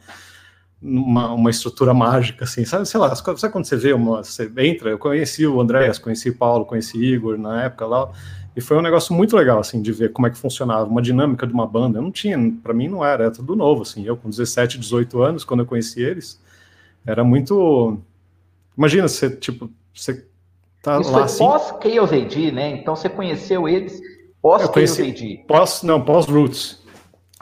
uma, 0.79 1.33
uma 1.33 1.49
estrutura 1.49 1.91
mágica, 1.91 2.45
assim, 2.45 2.63
sabe? 2.65 2.87
Sei 2.87 2.99
lá, 2.99 3.15
sabe 3.15 3.51
quando 3.51 3.65
você 3.65 3.75
vê 3.75 3.93
uma... 3.93 4.23
Você 4.23 4.51
entra, 4.57 4.91
eu 4.91 4.99
conheci 4.99 5.47
o 5.47 5.59
Andréas, 5.59 5.97
conheci 5.97 6.29
o 6.29 6.37
Paulo, 6.37 6.65
conheci 6.65 6.99
o 6.99 7.03
Igor 7.03 7.35
na 7.35 7.63
época 7.63 7.87
lá, 7.87 8.11
e 8.55 8.61
foi 8.61 8.77
um 8.77 8.81
negócio 8.81 9.13
muito 9.13 9.35
legal, 9.35 9.59
assim, 9.59 9.81
de 9.81 9.91
ver 9.91 10.11
como 10.11 10.27
é 10.27 10.29
que 10.29 10.37
funcionava, 10.37 10.89
uma 10.89 11.01
dinâmica 11.01 11.45
de 11.45 11.53
uma 11.53 11.67
banda. 11.67 11.99
Eu 11.99 12.03
não 12.03 12.11
tinha, 12.11 12.37
para 12.63 12.73
mim 12.73 12.87
não 12.87 13.03
era, 13.05 13.25
era 13.25 13.31
tudo 13.31 13.55
novo, 13.55 13.83
assim. 13.83 14.03
Eu 14.05 14.17
com 14.17 14.29
17, 14.29 14.77
18 14.77 15.21
anos, 15.21 15.43
quando 15.43 15.61
eu 15.61 15.65
conheci 15.65 16.01
eles, 16.01 16.41
era 17.05 17.23
muito... 17.23 17.99
Imagina, 18.77 19.07
você, 19.07 19.29
tipo, 19.29 19.69
você 19.93 20.25
Tá 20.81 20.99
Isso 20.99 21.11
lá, 21.11 21.17
foi 21.17 21.23
assim. 21.23 21.37
pós-Chaos 21.39 22.13
AD, 22.13 22.51
né? 22.51 22.69
Então 22.71 22.95
você 22.95 23.09
conheceu 23.09 23.67
eles 23.67 23.99
pós-Chaos 24.41 24.99
AD. 24.99 25.43
Pós, 25.47 25.83
não, 25.83 26.03
pós-Roots. 26.03 26.81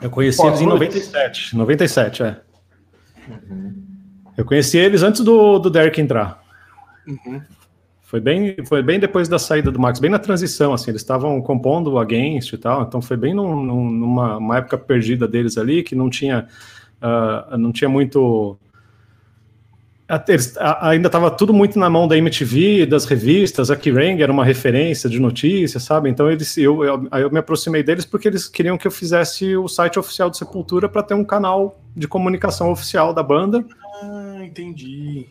Eu 0.02 0.10
conheci 0.10 0.38
pós 0.38 0.48
eles 0.48 0.60
em 0.60 0.66
97. 0.66 1.56
97, 1.56 2.22
é. 2.22 2.40
Uhum. 3.28 3.74
Eu 4.36 4.44
conheci 4.44 4.78
eles 4.78 5.02
antes 5.02 5.20
do, 5.22 5.58
do 5.58 5.70
Derek 5.70 6.00
entrar. 6.00 6.42
Uhum. 7.06 7.40
Foi 8.08 8.20
bem, 8.20 8.56
foi 8.64 8.82
bem 8.82 8.98
depois 8.98 9.28
da 9.28 9.38
saída 9.38 9.70
do 9.70 9.78
Max, 9.78 10.00
bem 10.00 10.10
na 10.10 10.18
transição, 10.18 10.72
assim, 10.72 10.90
eles 10.90 11.02
estavam 11.02 11.42
compondo 11.42 11.98
Against 11.98 12.54
e 12.54 12.56
tal, 12.56 12.80
então 12.80 13.02
foi 13.02 13.18
bem 13.18 13.34
num, 13.34 13.62
numa 13.62 14.56
época 14.56 14.78
perdida 14.78 15.28
deles 15.28 15.58
ali, 15.58 15.82
que 15.82 15.94
não 15.94 16.08
tinha, 16.08 16.48
uh, 17.02 17.58
não 17.58 17.70
tinha 17.70 17.86
muito 17.86 18.58
ainda 20.80 21.08
estava 21.08 21.30
tudo 21.30 21.52
muito 21.52 21.78
na 21.78 21.90
mão 21.90 22.08
da 22.08 22.16
MTV, 22.16 22.86
das 22.86 23.04
revistas, 23.04 23.70
a 23.70 23.76
Kerrang 23.76 24.22
era 24.22 24.32
uma 24.32 24.42
referência 24.42 25.10
de 25.10 25.20
notícias, 25.20 25.82
sabe? 25.82 26.08
Então 26.08 26.30
eles, 26.30 26.56
eu, 26.56 26.82
eu, 26.82 27.06
eu, 27.12 27.30
me 27.30 27.38
aproximei 27.38 27.82
deles 27.82 28.06
porque 28.06 28.26
eles 28.26 28.48
queriam 28.48 28.78
que 28.78 28.86
eu 28.86 28.90
fizesse 28.90 29.54
o 29.54 29.68
site 29.68 29.98
oficial 29.98 30.30
do 30.30 30.36
Sepultura 30.38 30.88
para 30.88 31.02
ter 31.02 31.12
um 31.12 31.24
canal 31.24 31.78
de 31.94 32.08
comunicação 32.08 32.70
oficial 32.70 33.12
da 33.12 33.22
banda. 33.22 33.62
Ah, 34.02 34.38
entendi. 34.42 35.26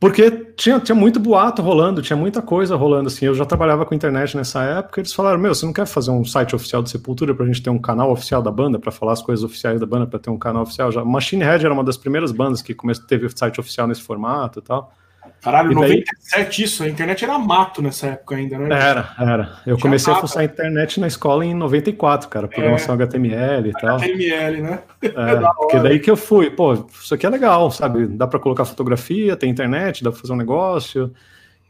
Porque 0.00 0.30
tinha, 0.56 0.78
tinha 0.78 0.94
muito 0.94 1.18
boato 1.18 1.60
rolando, 1.60 2.00
tinha 2.00 2.16
muita 2.16 2.40
coisa 2.40 2.76
rolando, 2.76 3.08
assim, 3.08 3.26
eu 3.26 3.34
já 3.34 3.44
trabalhava 3.44 3.84
com 3.84 3.94
internet 3.94 4.36
nessa 4.36 4.62
época, 4.62 5.00
eles 5.00 5.12
falaram, 5.12 5.40
meu, 5.40 5.52
você 5.52 5.66
não 5.66 5.72
quer 5.72 5.86
fazer 5.86 6.12
um 6.12 6.24
site 6.24 6.54
oficial 6.54 6.84
de 6.84 6.90
Sepultura 6.90 7.34
pra 7.34 7.44
gente 7.44 7.60
ter 7.60 7.70
um 7.70 7.80
canal 7.80 8.12
oficial 8.12 8.40
da 8.40 8.50
banda, 8.50 8.78
para 8.78 8.92
falar 8.92 9.12
as 9.12 9.22
coisas 9.22 9.44
oficiais 9.44 9.80
da 9.80 9.86
banda, 9.86 10.06
para 10.06 10.20
ter 10.20 10.30
um 10.30 10.38
canal 10.38 10.62
oficial? 10.62 10.92
Já, 10.92 11.04
Machine 11.04 11.42
Head 11.42 11.64
era 11.64 11.74
uma 11.74 11.82
das 11.82 11.96
primeiras 11.96 12.30
bandas 12.30 12.62
que 12.62 12.76
teve 13.08 13.28
site 13.30 13.58
oficial 13.58 13.88
nesse 13.88 14.02
formato 14.02 14.60
e 14.60 14.62
tal. 14.62 14.92
Caralho, 15.40 15.72
e 15.72 15.74
97 15.74 16.16
daí... 16.32 16.64
isso, 16.64 16.82
a 16.82 16.88
internet 16.88 17.24
era 17.24 17.38
mato 17.38 17.80
nessa 17.80 18.08
época 18.08 18.36
ainda, 18.36 18.58
né? 18.58 18.74
Era, 18.74 19.14
era. 19.18 19.60
Eu 19.64 19.76
Já 19.76 19.82
comecei 19.82 20.12
a 20.12 20.16
fuçar 20.16 20.42
a 20.42 20.44
internet 20.44 20.98
na 20.98 21.06
escola 21.06 21.44
em 21.44 21.54
94, 21.54 22.28
cara, 22.28 22.48
programação 22.48 22.94
é, 22.94 22.98
HTML 22.98 23.68
e 23.68 23.72
tal. 23.72 23.96
HTML, 23.96 24.62
né? 24.62 24.80
É, 25.02 25.10
porque 25.56 25.78
daí 25.78 26.00
que 26.00 26.10
eu 26.10 26.16
fui, 26.16 26.50
pô, 26.50 26.86
isso 27.00 27.14
aqui 27.14 27.24
é 27.24 27.30
legal, 27.30 27.70
sabe? 27.70 28.06
Dá 28.06 28.26
para 28.26 28.40
colocar 28.40 28.64
fotografia, 28.64 29.36
tem 29.36 29.50
internet, 29.50 30.02
dá 30.02 30.10
para 30.10 30.20
fazer 30.20 30.32
um 30.32 30.36
negócio. 30.36 31.12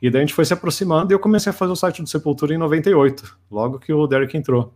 E 0.01 0.11
daí 0.11 0.23
a 0.23 0.25
gente 0.25 0.35
foi 0.35 0.45
se 0.45 0.55
aproximando 0.55 1.13
e 1.13 1.15
eu 1.15 1.19
comecei 1.19 1.51
a 1.51 1.53
fazer 1.53 1.73
o 1.73 1.77
site 1.77 2.03
do 2.03 2.09
Sepultura 2.09 2.55
em 2.55 2.59
98, 2.59 3.37
logo 3.51 3.79
que 3.79 3.93
o 3.93 4.07
Derek 4.07 4.37
entrou. 4.37 4.73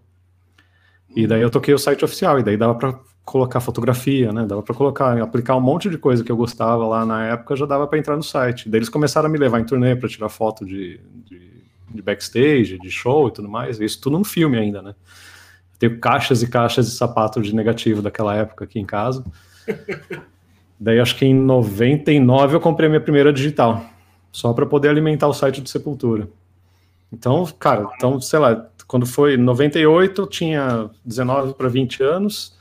E 1.15 1.27
daí 1.27 1.41
eu 1.41 1.51
toquei 1.51 1.73
o 1.73 1.79
site 1.79 2.05
oficial, 2.05 2.39
e 2.39 2.43
daí 2.43 2.57
dava 2.57 2.75
para 2.75 2.99
colocar 3.25 3.61
fotografia, 3.61 4.33
né? 4.33 4.45
Dava 4.47 4.63
para 4.63 4.75
colocar, 4.75 5.21
aplicar 5.23 5.57
um 5.57 5.61
monte 5.61 5.89
de 5.89 5.99
coisa 5.99 6.25
que 6.25 6.33
eu 6.33 6.37
gostava 6.37 6.87
lá 6.87 7.07
na 7.07 7.27
época, 7.27 7.57
já 7.57 7.67
dava 7.67 7.87
para 7.87 7.99
entrar 7.99 8.17
no 8.17 8.23
site. 8.23 8.69
Daí 8.69 8.79
eles 8.79 8.89
começaram 8.89 9.29
a 9.29 9.31
me 9.31 9.39
levar 9.39 9.61
em 9.61 9.65
turnê 9.65 9.95
para 9.95 10.09
tirar 10.09 10.29
foto 10.29 10.65
de, 10.67 11.01
de, 11.25 11.41
de 11.89 12.03
backstage, 12.03 12.79
de 12.79 12.91
show 12.91 13.29
e 13.29 13.33
tudo 13.33 13.49
mais. 13.49 13.81
Isso 13.81 14.01
tudo 14.01 14.19
no 14.19 14.25
filme 14.25 14.59
ainda, 14.59 14.83
né? 14.83 14.95
tenho 15.83 15.99
caixas 15.99 16.45
e 16.45 16.47
caixas 16.47 16.87
de 16.87 16.93
sapato 16.93 17.43
de 17.43 17.53
negativo 17.53 18.01
daquela 18.01 18.37
época 18.37 18.65
aqui 18.65 18.79
em 18.79 18.87
casa. 18.87 19.25
Daí 20.79 21.01
acho 21.01 21.17
que 21.17 21.27
em 21.27 21.35
99 21.35 22.55
eu 22.55 22.61
comprei 22.61 22.89
minha 22.89 23.01
primeira 23.01 23.33
digital, 23.33 23.85
só 24.31 24.53
para 24.53 24.65
poder 24.65 24.91
alimentar 24.91 25.27
o 25.27 25.35
site 25.35 25.61
do 25.61 25.69
Sepultura. 25.69 26.29
Então, 27.13 27.45
cara, 27.59 27.89
então, 27.97 28.21
sei 28.21 28.39
lá, 28.39 28.69
quando 28.87 29.07
foi 29.07 29.37
98, 29.37 30.23
eu 30.23 30.27
tinha 30.29 30.89
19 31.05 31.55
para 31.55 31.69
20 31.69 32.01
anos, 32.05 32.57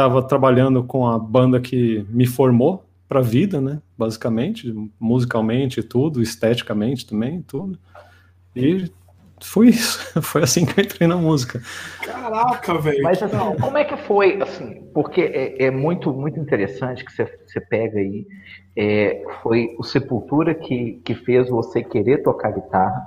estava 0.00 0.22
trabalhando 0.22 0.82
com 0.82 1.06
a 1.06 1.18
banda 1.18 1.60
que 1.60 2.06
me 2.08 2.26
formou 2.26 2.84
para 3.06 3.20
a 3.20 3.22
vida, 3.22 3.60
né? 3.60 3.82
Basicamente, 3.98 4.74
musicalmente 4.98 5.82
tudo, 5.82 6.22
esteticamente 6.22 7.06
também, 7.06 7.42
tudo. 7.42 7.78
E 8.56 8.90
foi 9.42 9.68
isso. 9.68 9.98
Foi 10.22 10.42
assim 10.42 10.66
que 10.66 10.78
eu 10.78 10.84
entrei 10.84 11.08
na 11.08 11.16
música. 11.16 11.62
Caraca, 12.02 12.78
velho. 12.78 13.02
Mas 13.02 13.22
assim, 13.22 13.36
como 13.60 13.78
é 13.78 13.84
que 13.84 13.96
foi, 13.96 14.40
assim, 14.42 14.82
porque 14.92 15.22
é, 15.22 15.64
é 15.64 15.70
muito, 15.70 16.12
muito 16.12 16.38
interessante 16.38 17.04
que 17.04 17.12
você, 17.12 17.24
você 17.46 17.60
pega 17.60 17.98
aí, 17.98 18.26
é, 18.76 19.22
foi 19.42 19.74
o 19.78 19.82
Sepultura 19.82 20.54
que, 20.54 21.00
que 21.04 21.14
fez 21.14 21.48
você 21.48 21.82
querer 21.82 22.22
tocar 22.22 22.52
guitarra, 22.52 23.04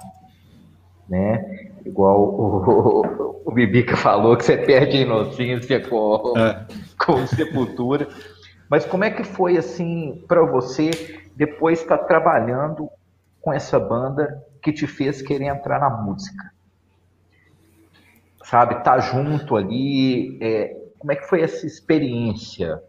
né? 1.13 1.69
Igual 1.85 2.21
o, 2.21 3.01
o, 3.43 3.43
o 3.45 3.51
Bibica 3.51 3.95
falou 3.95 4.35
que 4.35 4.43
você 4.43 4.57
perde 4.57 4.97
a 4.97 5.01
inocência 5.01 5.79
com, 5.87 6.33
é. 6.37 6.65
com 7.05 7.27
Sepultura. 7.27 8.07
Mas 8.67 8.85
como 8.85 9.03
é 9.03 9.11
que 9.11 9.23
foi, 9.23 9.57
assim, 9.57 10.23
para 10.27 10.43
você 10.43 10.89
depois 11.35 11.81
estar 11.81 11.99
tá 11.99 12.05
trabalhando 12.05 12.89
com 13.41 13.53
essa 13.53 13.79
banda 13.79 14.43
que 14.61 14.73
te 14.73 14.87
fez 14.87 15.21
querer 15.21 15.45
entrar 15.45 15.79
na 15.79 15.89
música? 15.89 16.51
Sabe, 18.43 18.83
tá 18.83 18.99
junto 18.99 19.55
ali, 19.55 20.37
é, 20.41 20.75
como 20.97 21.11
é 21.11 21.15
que 21.15 21.27
foi 21.27 21.41
essa 21.41 21.65
experiência? 21.65 22.81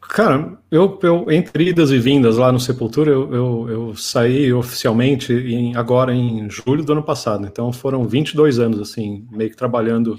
Cara, 0.00 0.56
eu, 0.70 0.98
eu 1.02 1.30
entre 1.30 1.68
idas 1.68 1.90
e 1.90 1.98
vindas 1.98 2.36
lá 2.36 2.50
no 2.50 2.60
Sepultura, 2.60 3.10
eu, 3.10 3.34
eu, 3.34 3.68
eu 3.68 3.96
saí 3.96 4.52
oficialmente 4.52 5.32
em, 5.32 5.76
agora 5.76 6.14
em 6.14 6.48
julho 6.48 6.84
do 6.84 6.92
ano 6.92 7.02
passado. 7.02 7.46
Então 7.46 7.72
foram 7.72 8.06
22 8.06 8.58
anos, 8.58 8.80
assim, 8.80 9.26
meio 9.30 9.50
que 9.50 9.56
trabalhando, 9.56 10.18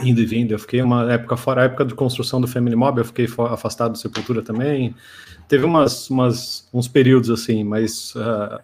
indo 0.00 0.20
e 0.20 0.26
vindo. 0.26 0.52
Eu 0.52 0.58
fiquei 0.58 0.80
uma 0.80 1.12
época 1.12 1.36
fora, 1.36 1.62
a 1.62 1.64
época 1.64 1.84
de 1.84 1.94
construção 1.94 2.40
do 2.40 2.46
Family 2.46 2.76
Mob, 2.76 2.98
eu 2.98 3.04
fiquei 3.04 3.26
afastado 3.50 3.92
do 3.92 3.98
Sepultura 3.98 4.42
também. 4.42 4.94
Teve 5.48 5.64
umas, 5.64 6.08
umas 6.08 6.68
uns 6.72 6.88
períodos 6.88 7.30
assim, 7.30 7.64
mas 7.64 8.14
uh, 8.14 8.60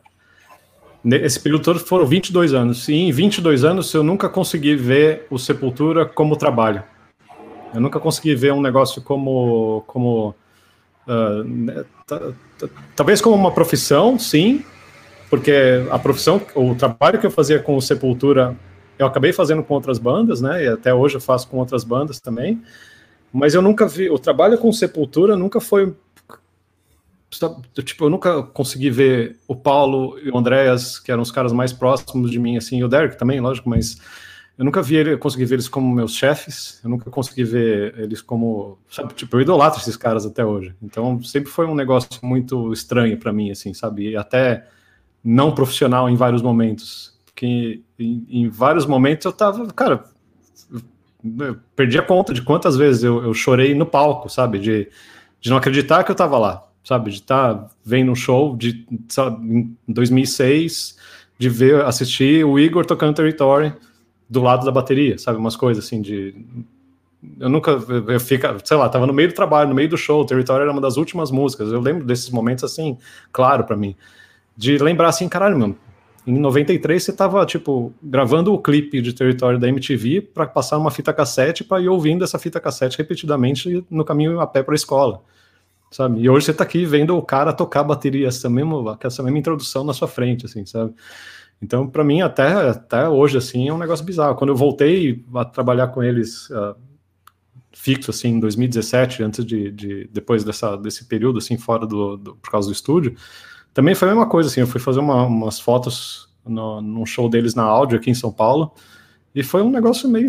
esse 1.05 1.41
período 1.41 1.63
todo 1.63 1.79
foram 1.79 2.07
22 2.07 2.55
anos. 2.55 2.89
E 2.89 2.95
em 2.95 3.13
22 3.13 3.65
anos 3.65 3.93
eu 3.93 4.03
nunca 4.03 4.29
consegui 4.29 4.77
ver 4.77 5.27
o 5.31 5.39
Sepultura 5.39 6.07
como 6.07 6.37
trabalho. 6.37 6.83
Eu 7.77 7.81
nunca 7.83 8.01
consegui 8.01 8.35
ver 8.35 8.53
um 8.53 8.61
negócio 8.61 9.03
como. 9.03 9.85
como 9.87 10.35
uh, 11.07 11.85
talvez 12.97 13.21
como 13.21 13.37
uma 13.37 13.53
profissão, 13.53 14.19
sim, 14.19 14.65
porque 15.29 15.53
a 15.91 15.99
profissão, 15.99 16.41
o 16.55 16.75
trabalho 16.75 17.21
que 17.21 17.27
eu 17.27 17.31
fazia 17.31 17.59
com 17.59 17.77
o 17.77 17.83
Sepultura, 17.83 18.57
eu 18.99 19.07
acabei 19.07 19.31
fazendo 19.31 19.63
com 19.63 19.75
outras 19.75 19.99
bandas, 19.99 20.41
né? 20.41 20.65
E 20.65 20.69
até 20.69 20.95
hoje 20.95 21.17
eu 21.17 21.21
faço 21.21 21.49
com 21.49 21.59
outras 21.59 21.85
bandas 21.85 22.19
também. 22.19 22.63
Mas 23.31 23.55
eu 23.55 23.61
nunca 23.61 23.87
vi. 23.87 24.09
O 24.09 24.19
trabalho 24.19 24.57
com 24.57 24.73
Sepultura 24.73 25.37
nunca 25.37 25.61
foi 25.61 25.95
tipo, 27.85 28.05
eu 28.05 28.11
nunca 28.11 28.43
consegui 28.43 28.89
ver 28.89 29.37
o 29.47 29.55
Paulo 29.55 30.19
e 30.19 30.31
o 30.31 30.39
Andréas, 30.39 30.99
que 30.99 31.13
eram 31.13 31.21
os 31.23 31.31
caras 31.31 31.53
mais 31.53 31.73
próximos 31.75 32.31
de 32.31 32.39
mim, 32.39 32.57
assim, 32.57 32.79
e 32.79 32.85
o 32.85 32.89
Derek 32.89 33.19
também, 33.19 33.39
lógico, 33.39 33.69
mas 33.69 34.01
eu 34.59 34.65
nunca 34.65 34.81
vi 34.81 34.97
ele, 34.97 35.17
consegui 35.19 35.45
ver 35.45 35.57
eles 35.57 35.69
como 35.69 35.95
meus 35.95 36.15
chefes, 36.15 36.81
eu 36.83 36.89
nunca 36.89 37.11
consegui 37.11 37.45
ver 37.45 37.95
eles 37.99 38.23
como, 38.23 38.79
sabe, 38.91 39.13
tipo, 39.13 39.37
eu 39.37 39.43
idolatro 39.43 39.81
esses 39.81 39.97
caras 39.97 40.25
até 40.25 40.45
hoje. 40.45 40.75
Então, 40.83 41.23
sempre 41.23 41.51
foi 41.51 41.67
um 41.67 41.75
negócio 41.75 42.09
muito 42.23 42.73
estranho 42.73 43.19
para 43.19 43.33
mim, 43.33 43.51
assim, 43.51 43.75
sabe, 43.75 44.11
e 44.11 44.17
até 44.17 44.67
não 45.23 45.55
profissional 45.55 46.09
em 46.09 46.17
vários 46.17 46.41
momentos, 46.41 47.15
porque 47.27 47.83
em, 47.99 48.27
em 48.31 48.49
vários 48.49 48.87
momentos 48.87 49.27
eu 49.27 49.33
tava, 49.33 49.67
cara, 49.75 50.05
eu 51.39 51.59
perdi 51.75 51.99
a 51.99 52.03
conta 52.03 52.33
de 52.33 52.41
quantas 52.41 52.77
vezes 52.77 53.05
eu, 53.05 53.23
eu 53.23 53.35
chorei 53.35 53.75
no 53.75 53.85
palco, 53.85 54.31
sabe, 54.31 54.59
de, 54.59 54.89
de 55.39 55.51
não 55.51 55.59
acreditar 55.59 56.03
que 56.03 56.11
eu 56.11 56.15
tava 56.15 56.39
lá, 56.39 56.67
sabe? 56.83 57.11
De 57.11 57.17
estar 57.17 57.55
tá 57.55 57.69
vendo 57.85 58.11
um 58.11 58.15
show 58.15 58.57
de, 58.57 58.87
sabe, 59.09 59.45
em 59.87 59.93
2006, 59.93 60.97
de 61.39 61.49
ver, 61.51 61.85
assistir 61.85 62.43
o 62.47 62.59
Igor 62.59 62.87
tocando 62.87 63.17
Territory 63.17 63.75
do 64.29 64.43
lado 64.43 64.65
da 64.65 64.73
bateria, 64.73 65.19
sabe? 65.19 65.39
Umas 65.39 65.57
coisas 65.57 65.85
assim 65.85 66.01
de. 66.01 66.35
Eu 67.39 67.49
nunca. 67.49 67.71
Eu 67.71 68.21
fica, 68.21 68.57
sei 68.65 68.77
lá, 68.77 68.89
tava 68.89 69.07
no 69.07 69.13
meio 69.13 69.29
do 69.29 69.35
trabalho, 69.35 69.69
no 69.69 69.75
meio 69.75 69.89
do 69.89 69.97
show, 69.97 70.25
Territory 70.25 70.63
era 70.63 70.73
uma 70.73 70.81
das 70.81 70.97
últimas 70.97 71.31
músicas. 71.31 71.71
Eu 71.73 71.81
lembro 71.81 72.05
desses 72.05 72.31
momentos 72.31 72.65
assim, 72.65 72.97
claro 73.33 73.65
para 73.65 73.77
mim. 73.77 73.95
De 74.57 74.79
lembrar 74.79 75.09
assim, 75.09 75.29
caralho, 75.29 75.59
mano, 75.59 75.77
em 76.27 76.39
93 76.39 77.03
você 77.03 77.13
tava, 77.13 77.45
tipo, 77.45 77.93
gravando 78.03 78.53
o 78.53 78.59
clipe 78.59 79.01
de 79.03 79.13
Território 79.13 79.59
da 79.59 79.69
MTV 79.69 80.23
para 80.23 80.47
passar 80.47 80.79
uma 80.79 80.91
fita 80.91 81.13
cassete 81.13 81.63
para 81.63 81.83
ir 81.83 81.89
ouvindo 81.89 82.25
essa 82.25 82.39
fita 82.39 82.59
cassete 82.59 82.99
repetidamente 82.99 83.85
no 83.91 84.05
caminho 84.05 84.41
a 84.41 84.47
pé 84.47 84.63
para 84.63 84.75
a 84.75 84.77
escola 84.77 85.23
sabe? 85.91 86.21
E 86.21 86.29
hoje 86.29 86.47
você 86.47 86.51
está 86.51 86.65
aqui 86.65 86.85
vendo 86.85 87.17
o 87.17 87.23
cara 87.23 87.53
tocar 87.53 87.83
bateria, 87.83 88.29
essa 88.29 88.51
mesma, 88.51 88.99
essa 89.03 89.23
mesma 89.23 89.39
introdução 89.39 89.85
na 89.85 89.93
sua 89.93 90.09
frente, 90.09 90.47
assim, 90.47 90.65
sabe? 90.67 90.95
Então, 91.61 91.87
para 91.89 92.05
mim, 92.05 92.21
até, 92.21 92.71
até 92.71 93.09
hoje, 93.09 93.39
assim, 93.39 93.69
é 93.69 93.73
um 93.73 93.79
negócio 93.79 94.05
bizarro. 94.05 94.37
Quando 94.37 94.51
eu 94.51 94.57
voltei 94.57 95.25
a 95.35 95.45
trabalhar 95.45 95.89
com 95.89 96.03
eles 96.03 96.51
uh, 96.51 96.77
fixo, 97.73 98.11
assim, 98.11 98.29
em 98.29 98.41
2017, 98.41 99.23
antes 99.23 99.45
de, 99.45 99.71
de, 99.71 100.11
depois 100.13 100.45
dessa, 100.45 100.77
desse 100.77 101.07
período, 101.07 101.39
assim, 101.39 101.57
fora 101.57 101.87
do, 101.87 102.17
do, 102.17 102.37
por 102.37 102.51
causa 102.51 102.69
do 102.69 102.73
estúdio, 102.73 103.17
também 103.73 103.95
foi 103.95 104.09
a 104.09 104.11
mesma 104.13 104.29
coisa, 104.29 104.49
assim, 104.49 104.61
eu 104.61 104.67
fui 104.67 104.81
fazer 104.81 105.01
uma, 105.01 105.25
umas 105.25 105.59
fotos 105.59 106.29
no, 106.45 106.81
num 106.81 107.07
show 107.07 107.29
deles 107.29 107.55
na 107.55 107.63
áudio 107.63 107.99
aqui 107.99 108.11
em 108.11 108.15
São 108.15 108.33
Paulo, 108.33 108.73
e 109.35 109.43
foi 109.43 109.63
um 109.63 109.71
negócio 109.71 110.09
meio 110.09 110.29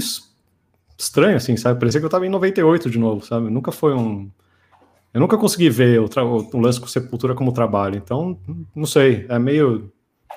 estranho, 0.97 1.37
assim, 1.37 1.55
sabe? 1.57 1.79
Parecia 1.79 1.99
que 1.99 2.05
eu 2.05 2.09
estava 2.09 2.25
em 2.25 2.29
98 2.29 2.89
de 2.89 2.97
novo, 2.97 3.25
sabe? 3.25 3.49
Nunca 3.49 3.71
foi 3.71 3.93
um 3.93 4.29
eu 5.17 5.21
nunca 5.21 5.35
consegui 5.35 5.67
ver 5.67 5.99
o, 5.99 6.07
o, 6.53 6.59
lance 6.59 6.79
com 6.79 6.85
Sepultura 6.85 7.33
como 7.33 7.51
trabalho, 7.51 7.95
então 7.95 8.37
não 8.75 8.85
sei, 8.85 9.25
é 9.29 9.39
meio. 9.39 9.91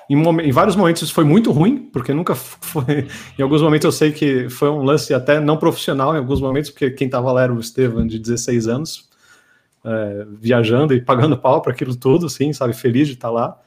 Em, 0.09 0.17
em, 0.17 0.51
vários 0.51 0.75
momentos 0.75 1.01
isso 1.01 1.13
foi 1.13 1.23
muito 1.23 1.51
ruim, 1.51 1.89
porque 1.91 2.13
nunca 2.13 2.35
foi. 2.35 3.07
Em 3.37 3.41
alguns 3.41 3.61
momentos 3.61 3.85
eu 3.85 3.91
sei 3.91 4.11
que 4.11 4.49
foi 4.49 4.69
um 4.69 4.83
lance 4.83 5.13
até 5.13 5.39
não 5.39 5.57
profissional, 5.57 6.13
em 6.13 6.17
alguns 6.17 6.41
momentos, 6.41 6.69
porque 6.69 6.91
quem 6.91 7.05
estava 7.05 7.31
lá 7.31 7.43
era 7.43 7.53
o 7.53 7.59
Estevam, 7.59 8.05
de 8.05 8.19
16 8.19 8.67
anos, 8.67 9.09
é, 9.85 10.25
viajando 10.39 10.93
e 10.93 11.01
pagando 11.01 11.37
pau 11.37 11.61
para 11.61 11.71
aquilo 11.71 11.95
tudo, 11.95 12.25
assim, 12.25 12.51
sabe, 12.53 12.73
feliz 12.73 13.07
de 13.07 13.13
estar 13.13 13.29
tá 13.29 13.33
lá. 13.33 13.61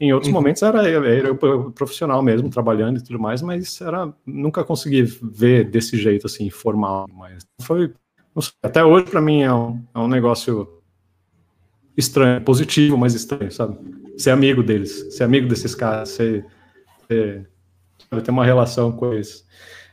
Em 0.00 0.14
outros 0.14 0.28
uhum. 0.28 0.34
momentos 0.34 0.62
era, 0.62 0.88
era 0.88 1.28
eu 1.28 1.70
profissional 1.72 2.22
mesmo, 2.22 2.48
trabalhando 2.48 2.98
e 2.98 3.02
tudo 3.02 3.20
mais, 3.20 3.42
mas 3.42 3.80
era 3.82 4.10
nunca 4.24 4.64
consegui 4.64 5.02
ver 5.02 5.68
desse 5.68 5.98
jeito, 5.98 6.26
assim, 6.26 6.48
formal. 6.48 7.06
Mas 7.12 7.46
foi 7.60 7.92
até 8.62 8.82
hoje, 8.82 9.06
para 9.10 9.20
mim, 9.20 9.42
é 9.42 9.52
um, 9.52 9.82
é 9.94 9.98
um 9.98 10.08
negócio 10.08 10.79
estranho, 12.00 12.40
positivo, 12.40 12.98
mas 12.98 13.14
estranho, 13.14 13.50
sabe? 13.52 13.78
Ser 14.16 14.30
amigo 14.30 14.62
deles, 14.62 15.14
ser 15.14 15.24
amigo 15.24 15.48
desses 15.48 15.74
caras, 15.74 16.10
ser, 16.10 16.44
ser 17.06 17.48
ter 18.18 18.30
uma 18.30 18.44
relação 18.44 18.90
com 18.90 19.12
eles. 19.12 19.46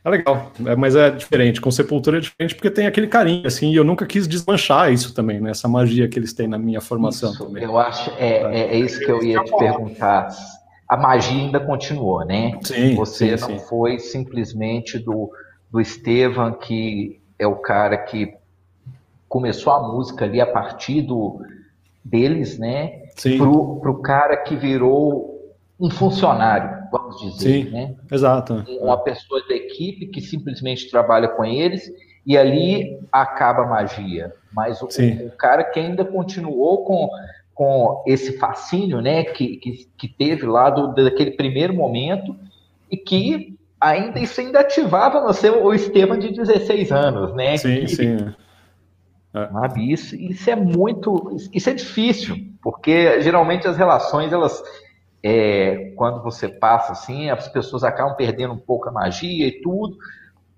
É 0.04 0.10
legal, 0.10 0.52
é, 0.64 0.74
mas 0.74 0.96
é 0.96 1.10
diferente. 1.10 1.60
Com 1.60 1.70
Sepultura 1.70 2.18
é 2.18 2.20
diferente 2.20 2.54
porque 2.54 2.70
tem 2.70 2.86
aquele 2.86 3.06
carinho, 3.06 3.46
assim, 3.46 3.70
e 3.70 3.76
eu 3.76 3.84
nunca 3.84 4.06
quis 4.06 4.26
desmanchar 4.26 4.92
isso 4.92 5.14
também, 5.14 5.40
né? 5.40 5.50
Essa 5.50 5.68
magia 5.68 6.08
que 6.08 6.18
eles 6.18 6.32
têm 6.32 6.48
na 6.48 6.58
minha 6.58 6.80
formação 6.80 7.32
isso, 7.32 7.44
também. 7.44 7.62
Eu 7.62 7.78
acho, 7.78 8.10
é, 8.18 8.42
é, 8.42 8.60
é, 8.74 8.78
isso 8.78 8.98
que 9.00 9.10
eu 9.10 9.22
ia 9.22 9.42
te 9.42 9.56
perguntar. 9.56 10.28
A 10.88 10.96
magia 10.96 11.38
ainda 11.38 11.60
continuou, 11.60 12.24
né? 12.24 12.58
Sim, 12.62 12.94
Você 12.94 13.36
sim, 13.36 13.52
não 13.52 13.58
sim. 13.58 13.66
foi 13.66 13.98
simplesmente 13.98 14.98
do, 14.98 15.30
do 15.70 15.80
Estevam 15.80 16.52
que 16.52 17.20
é 17.38 17.46
o 17.46 17.56
cara 17.56 17.98
que 17.98 18.34
começou 19.28 19.72
a 19.72 19.92
música 19.92 20.24
ali 20.24 20.40
a 20.40 20.46
partir 20.46 21.02
do, 21.02 21.42
deles, 22.04 22.58
né? 22.58 23.02
Pro, 23.36 23.80
pro 23.80 24.00
cara 24.00 24.36
que 24.36 24.56
virou 24.56 25.38
um 25.78 25.90
funcionário, 25.90 26.86
vamos 26.90 27.20
dizer, 27.20 27.64
Sim, 27.64 27.70
né? 27.70 27.94
Exato. 28.10 28.64
Uma 28.80 28.98
pessoa 28.98 29.40
da 29.48 29.54
equipe 29.54 30.06
que 30.06 30.20
simplesmente 30.20 30.90
trabalha 30.90 31.28
com 31.28 31.44
eles 31.44 31.90
e 32.26 32.36
ali 32.36 32.98
acaba 33.12 33.62
a 33.62 33.66
magia. 33.66 34.32
Mas 34.52 34.82
o, 34.82 34.86
o 34.86 35.30
cara 35.36 35.64
que 35.64 35.78
ainda 35.78 36.04
continuou 36.04 36.84
com, 36.84 37.08
com 37.54 38.02
esse 38.06 38.38
fascínio, 38.38 39.00
né? 39.00 39.24
Que, 39.24 39.56
que, 39.56 39.88
que 39.96 40.08
teve 40.08 40.46
lá 40.46 40.68
do, 40.68 40.92
daquele 40.94 41.32
primeiro 41.32 41.74
momento 41.74 42.34
e 42.90 42.96
que 42.96 43.56
ainda 43.80 44.18
isso 44.18 44.40
ainda 44.40 44.60
ativava 44.60 45.20
no 45.20 45.32
seu 45.32 45.64
o 45.64 45.72
Estevam 45.72 46.18
de 46.18 46.32
16 46.32 46.90
anos, 46.90 47.34
né? 47.34 47.56
Sim, 47.56 47.80
que, 47.80 47.88
sim. 47.88 48.16
É. 49.34 49.46
Sabe? 49.48 49.92
Isso, 49.92 50.16
isso 50.16 50.50
é 50.50 50.56
muito. 50.56 51.36
Isso 51.52 51.68
é 51.68 51.74
difícil, 51.74 52.36
porque 52.62 53.20
geralmente 53.20 53.68
as 53.68 53.76
relações 53.76 54.32
elas, 54.32 54.62
é, 55.22 55.92
quando 55.96 56.22
você 56.22 56.48
passa 56.48 56.92
assim, 56.92 57.30
as 57.30 57.48
pessoas 57.48 57.84
acabam 57.84 58.16
perdendo 58.16 58.54
um 58.54 58.58
pouco 58.58 58.88
a 58.88 58.92
magia 58.92 59.46
e 59.46 59.60
tudo, 59.60 59.96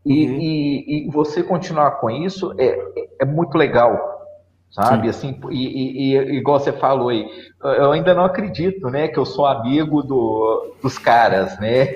e, 0.06 0.26
uhum. 0.26 0.38
e, 0.38 1.06
e 1.06 1.10
você 1.10 1.42
continuar 1.42 1.92
com 1.92 2.08
isso 2.08 2.54
é, 2.58 2.78
é 3.20 3.24
muito 3.24 3.58
legal, 3.58 4.26
sabe? 4.70 5.12
Sim. 5.12 5.30
Assim, 5.30 5.40
e, 5.50 6.12
e, 6.12 6.16
e, 6.16 6.36
igual 6.36 6.60
você 6.60 6.72
falou 6.72 7.08
aí, 7.08 7.26
eu 7.62 7.92
ainda 7.92 8.14
não 8.14 8.24
acredito, 8.24 8.88
né, 8.88 9.08
que 9.08 9.18
eu 9.18 9.26
sou 9.26 9.46
amigo 9.46 10.02
do, 10.02 10.74
dos 10.82 10.96
caras, 10.96 11.58
né? 11.58 11.94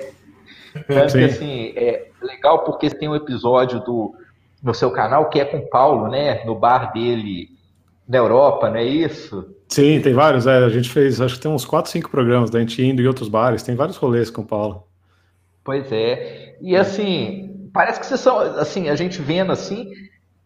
Tanto 0.87 1.13
que, 1.13 1.23
assim, 1.23 1.73
é 1.77 2.09
legal 2.21 2.65
porque 2.65 2.89
tem 2.89 3.07
um 3.07 3.15
episódio 3.15 3.79
do, 3.79 4.13
no 4.65 4.73
seu 4.73 4.89
canal 4.89 5.29
que 5.29 5.39
é 5.39 5.45
com 5.45 5.57
o 5.57 5.69
Paulo, 5.69 6.07
né, 6.07 6.43
no 6.43 6.55
bar 6.55 6.91
dele 6.91 7.49
na 8.07 8.17
Europa, 8.17 8.67
não 8.67 8.77
é 8.77 8.83
isso? 8.83 9.55
Sim, 9.69 10.01
tem 10.01 10.11
vários, 10.11 10.47
é, 10.47 10.57
a 10.57 10.69
gente 10.69 10.89
fez, 10.89 11.21
acho 11.21 11.35
que 11.35 11.41
tem 11.41 11.51
uns 11.51 11.65
4, 11.65 11.91
5 11.91 12.09
programas 12.09 12.49
da 12.49 12.59
gente 12.59 12.83
indo 12.83 12.99
em 12.99 13.05
outros 13.05 13.29
bares, 13.29 13.61
tem 13.61 13.75
vários 13.75 13.95
rolês 13.95 14.31
com 14.31 14.41
o 14.41 14.45
Paulo. 14.45 14.87
Pois 15.63 15.91
é, 15.91 16.57
e 16.59 16.75
assim, 16.75 17.69
parece 17.71 17.99
que 17.99 18.07
vocês 18.07 18.19
são, 18.19 18.39
assim, 18.39 18.89
a 18.89 18.95
gente 18.95 19.21
vendo 19.21 19.51
assim, 19.51 19.91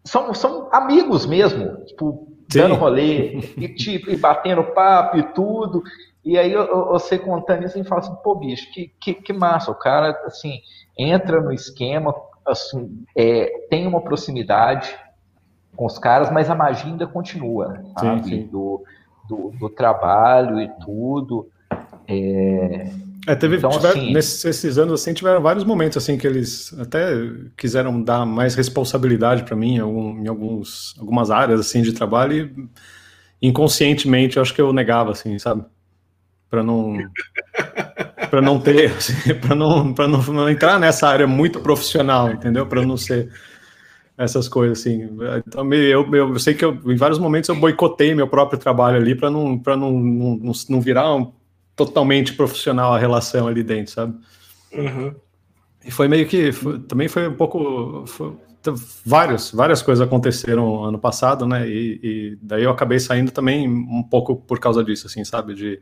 são, 0.04 0.34
são 0.34 0.70
amigos 0.74 1.26
mesmo, 1.26 1.78
tipo, 1.86 2.28
Sim. 2.52 2.60
dando 2.60 2.76
rolê, 2.76 3.38
e 3.56 3.70
tipo, 3.70 4.10
e 4.10 4.18
batendo 4.18 4.64
papo 4.66 5.18
e 5.18 5.24
tudo, 5.34 5.82
e 6.26 6.38
aí 6.38 6.54
você 6.90 7.18
contando 7.18 7.64
isso, 7.64 7.80
e 7.80 7.86
fala 7.86 8.02
assim, 8.02 8.16
pô, 8.22 8.36
bicho, 8.36 8.70
que, 8.74 8.92
que, 9.00 9.14
que 9.14 9.32
massa, 9.32 9.72
o 9.72 9.76
cara, 9.76 10.10
assim, 10.26 10.60
entra 10.98 11.40
no 11.42 11.54
esquema, 11.54 12.14
assim, 12.50 13.04
é, 13.16 13.68
tem 13.70 13.88
uma 13.88 14.02
proximidade 14.02 14.96
com 15.76 15.86
os 15.86 15.98
caras, 15.98 16.30
mas 16.30 16.50
a 16.50 16.56
magia 16.56 16.92
ainda 16.92 17.08
continua, 17.08 17.82
sabe? 17.98 18.24
Sim, 18.24 18.30
sim. 18.30 18.48
Do, 18.48 18.84
do, 19.30 19.54
do, 19.58 19.70
trabalho 19.70 20.60
e 20.60 20.70
tudo. 20.84 21.48
É... 22.08 22.92
É, 23.28 23.36
teve, 23.36 23.58
então, 23.58 23.70
tiver, 23.70 23.90
assim, 23.90 24.14
nesses 24.14 24.78
anos 24.78 25.02
assim 25.02 25.14
tiveram 25.14 25.42
vários 25.42 25.64
momentos 25.64 25.98
assim 25.98 26.18
que 26.18 26.26
eles 26.26 26.74
até 26.80 27.12
quiseram 27.56 28.02
dar 28.02 28.26
mais 28.26 28.56
responsabilidade 28.56 29.44
para 29.44 29.56
mim 29.56 29.76
em, 29.76 29.80
algum, 29.80 30.24
em, 30.24 30.28
alguns 30.28 30.96
algumas 30.98 31.30
áreas 31.30 31.60
assim 31.60 31.82
de 31.82 31.92
trabalho 31.92 32.70
e 33.42 33.48
inconscientemente 33.48 34.38
eu 34.38 34.42
acho 34.42 34.54
que 34.54 34.62
eu 34.62 34.72
negava 34.74 35.12
assim 35.12 35.38
sabe 35.38 35.64
para 36.50 36.64
não 36.64 36.98
para 38.30 38.42
não 38.42 38.60
ter 38.60 38.92
assim, 38.96 39.34
para 39.36 39.56
não 39.56 39.94
para 39.94 40.08
não, 40.08 40.22
não, 40.22 40.50
entrar 40.50 40.80
nessa 40.80 41.08
área 41.08 41.28
muito 41.28 41.60
profissional 41.60 42.32
entendeu 42.32 42.66
para 42.66 42.86
não 42.86 42.98
ser 42.98 43.30
essas 44.18 44.48
coisas 44.48 44.80
assim 44.80 45.10
então 45.48 45.72
eu, 45.74 46.16
eu, 46.16 46.40
sei 46.40 46.54
que 46.54 46.64
eu, 46.64 46.80
em 46.86 46.96
vários 46.96 47.20
momentos 47.20 47.50
eu 47.50 47.56
boicotei 47.56 48.14
meu 48.14 48.28
próprio 48.28 48.60
trabalho 48.60 48.98
ali 48.98 49.16
para 49.16 49.30
não 49.30 49.58
para 49.58 49.76
não, 49.76 49.92
não, 49.92 50.52
não 50.70 50.82
virar 50.82 51.16
um 51.16 51.32
totalmente 51.80 52.34
profissional 52.34 52.94
a 52.94 53.00
relação 53.00 53.48
ali 53.48 53.64
dentro, 53.64 53.94
sabe? 53.94 54.14
Uhum. 54.74 55.16
E 55.86 55.90
foi 55.90 56.10
meio 56.10 56.28
que 56.28 56.52
foi, 56.52 56.78
também 56.80 57.08
foi 57.08 57.30
um 57.30 57.36
pouco 57.36 58.04
foi, 58.06 58.36
várias 59.06 59.52
várias 59.52 59.82
coisas 59.82 60.06
aconteceram 60.06 60.84
ano 60.84 61.00
passado, 61.00 61.48
né? 61.48 61.70
E, 61.70 62.00
e, 62.04 62.38
daí 62.42 62.64
eu 62.64 62.72
acabei 62.72 63.00
saindo 63.00 63.32
também 63.32 63.66
um 63.66 64.04
pouco 64.04 64.36
por 64.36 64.60
causa 64.60 64.84
disso, 64.84 65.08
assim, 65.08 65.24
sabe? 65.24 65.54
De 65.54 65.82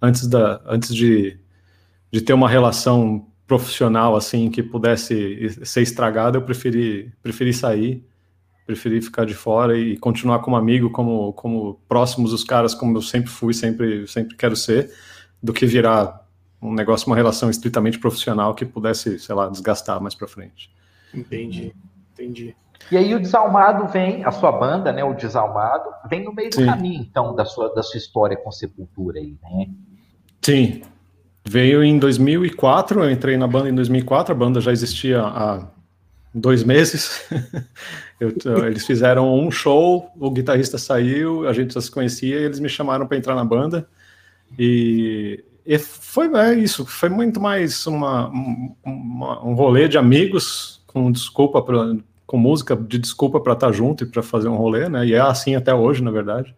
antes 0.00 0.26
da 0.26 0.62
antes 0.64 0.94
de, 0.94 1.38
de 2.14 2.20
ter 2.20 2.32
uma 2.32 2.48
relação 2.48 3.26
profissional 3.44 4.14
assim 4.14 4.48
que 4.48 4.62
pudesse 4.62 5.48
ser 5.64 5.82
estragada, 5.82 6.38
eu 6.38 6.42
preferi 6.42 7.12
preferi 7.20 7.52
sair 7.52 8.06
preferi 8.64 9.02
ficar 9.02 9.26
de 9.26 9.34
fora 9.34 9.76
e 9.76 9.96
continuar 9.98 10.38
como 10.38 10.54
amigo, 10.54 10.88
como, 10.90 11.32
como 11.32 11.74
próximos 11.88 12.30
dos 12.30 12.44
caras, 12.44 12.72
como 12.72 12.96
eu 12.96 13.02
sempre 13.02 13.28
fui, 13.28 13.52
sempre, 13.52 14.06
sempre 14.06 14.36
quero 14.36 14.54
ser, 14.54 14.92
do 15.42 15.52
que 15.52 15.66
virar 15.66 16.24
um 16.62 16.72
negócio, 16.72 17.08
uma 17.08 17.16
relação 17.16 17.50
estritamente 17.50 17.98
profissional 17.98 18.54
que 18.54 18.64
pudesse, 18.64 19.18
sei 19.18 19.34
lá, 19.34 19.48
desgastar 19.48 20.00
mais 20.00 20.14
para 20.14 20.28
frente. 20.28 20.70
Entendi, 21.12 21.74
entendi. 22.12 22.56
E 22.92 22.96
aí 22.96 23.12
o 23.12 23.20
Desalmado 23.20 23.86
vem, 23.88 24.24
a 24.24 24.30
sua 24.30 24.52
banda, 24.52 24.92
né, 24.92 25.04
o 25.04 25.14
Desalmado, 25.14 25.90
vem 26.08 26.24
no 26.24 26.32
meio 26.32 26.48
do 26.48 26.56
Sim. 26.56 26.66
caminho, 26.66 27.02
então, 27.02 27.34
da 27.34 27.44
sua, 27.44 27.74
da 27.74 27.82
sua 27.82 27.98
história 27.98 28.36
com 28.36 28.50
Sepultura 28.52 29.18
aí, 29.18 29.36
né? 29.42 29.68
Sim, 30.40 30.80
veio 31.44 31.84
em 31.84 31.98
2004, 31.98 33.04
eu 33.04 33.10
entrei 33.10 33.36
na 33.36 33.46
banda 33.46 33.68
em 33.68 33.74
2004, 33.74 34.32
a 34.32 34.36
banda 34.36 34.60
já 34.60 34.72
existia 34.72 35.20
há 35.20 35.66
dois 36.32 36.64
meses. 36.64 37.22
eu, 38.18 38.32
eles 38.66 38.86
fizeram 38.86 39.38
um 39.38 39.50
show, 39.50 40.10
o 40.18 40.30
guitarrista 40.30 40.78
saiu, 40.78 41.46
a 41.46 41.52
gente 41.52 41.74
já 41.74 41.80
se 41.80 41.90
conhecia 41.90 42.40
e 42.40 42.44
eles 42.44 42.58
me 42.58 42.68
chamaram 42.68 43.06
para 43.06 43.18
entrar 43.18 43.34
na 43.34 43.44
banda. 43.44 43.86
E, 44.58 45.44
e 45.66 45.78
foi 45.78 46.26
é 46.36 46.54
isso, 46.54 46.86
foi 46.86 47.08
muito 47.08 47.40
mais 47.40 47.86
uma, 47.86 48.28
uma, 48.84 49.44
um 49.44 49.54
rolê 49.54 49.88
de 49.88 49.98
amigos 49.98 50.82
com 50.86 51.10
desculpa 51.10 51.60
pra, 51.60 51.96
com 52.26 52.38
música 52.38 52.76
de 52.76 52.98
desculpa 52.98 53.40
para 53.40 53.52
estar 53.52 53.66
tá 53.68 53.72
junto 53.72 54.04
e 54.04 54.06
para 54.06 54.22
fazer 54.22 54.48
um 54.48 54.56
rolê, 54.56 54.88
né? 54.88 55.06
E 55.06 55.14
é 55.14 55.20
assim 55.20 55.54
até 55.54 55.74
hoje, 55.74 56.02
na 56.02 56.10
verdade. 56.10 56.54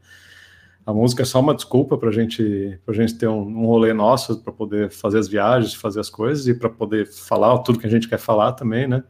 A 0.86 0.92
música 0.92 1.22
é 1.22 1.26
só 1.26 1.40
uma 1.40 1.54
desculpa 1.54 1.98
para 1.98 2.12
gente, 2.12 2.78
a 2.86 2.92
gente 2.92 3.14
ter 3.14 3.26
um, 3.26 3.42
um 3.42 3.66
rolê 3.66 3.92
nosso 3.92 4.38
para 4.38 4.52
poder 4.52 4.90
fazer 4.90 5.18
as 5.18 5.26
viagens, 5.26 5.74
fazer 5.74 5.98
as 5.98 6.08
coisas 6.08 6.46
e 6.46 6.54
para 6.54 6.70
poder 6.70 7.06
falar 7.06 7.58
tudo 7.58 7.80
que 7.80 7.86
a 7.86 7.90
gente 7.90 8.08
quer 8.08 8.18
falar 8.18 8.52
também, 8.52 8.86
né? 8.86 9.02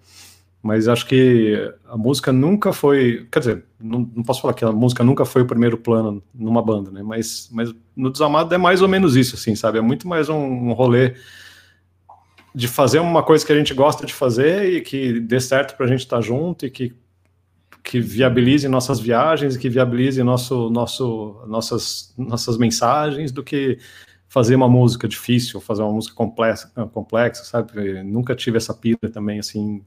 mas 0.67 0.89
acho 0.89 1.07
que 1.07 1.73
a 1.89 1.97
música 1.97 2.33
nunca 2.33 2.73
foi, 2.73 3.27
quer 3.31 3.39
dizer, 3.39 3.65
não, 3.79 4.11
não, 4.15 4.25
posso 4.25 4.43
falar 4.43 4.53
que 4.53 4.65
a 4.65 4.73
música 4.73 5.05
nunca 5.05 5.25
foi 5.25 5.43
o 5.43 5.47
primeiro 5.47 5.79
plano 5.79 6.21
numa 6.35 6.61
banda, 6.61 6.91
né? 6.91 7.05
Mas, 7.05 7.49
mas 7.53 7.73
no 7.95 8.11
Desamado 8.11 8.53
é 8.53 8.59
mais 8.59 8.83
ou 8.83 8.89
menos 8.89 9.15
isso, 9.15 9.37
assim, 9.37 9.55
sabe? 9.55 9.79
É 9.79 9.81
muito 9.81 10.09
mais 10.09 10.29
um, 10.29 10.37
um 10.37 10.73
rolê 10.73 11.15
de 12.53 12.67
fazer 12.67 12.99
uma 12.99 13.23
coisa 13.23 13.47
que 13.47 13.53
a 13.53 13.57
gente 13.57 13.73
gosta 13.75 14.05
de 14.05 14.13
fazer 14.13 14.73
e 14.73 14.81
que 14.81 15.21
dê 15.21 15.39
certo 15.39 15.77
para 15.77 15.87
a 15.87 15.89
gente 15.89 16.01
estar 16.01 16.17
tá 16.17 16.23
junto 16.23 16.67
e 16.67 16.71
que 16.71 16.93
que 17.87 18.01
viabilize 18.01 18.67
nossas 18.67 18.99
viagens 18.99 19.57
que 19.57 19.69
viabilize 19.69 20.21
nosso, 20.21 20.69
nosso, 20.71 21.41
nossas, 21.47 22.13
nossas 22.19 22.59
mensagens 22.59 23.31
do 23.31 23.45
que 23.45 23.79
fazer 24.29 24.57
uma 24.57 24.69
música 24.69 25.07
difícil, 25.07 25.61
fazer 25.61 25.83
uma 25.83 25.93
música 25.93 26.13
complexa, 26.13 26.69
complexa, 26.93 27.45
sabe? 27.45 28.03
nunca 28.03 28.35
tive 28.35 28.57
essa 28.57 28.75
pira 28.75 29.09
também, 29.13 29.39
assim, 29.39 29.85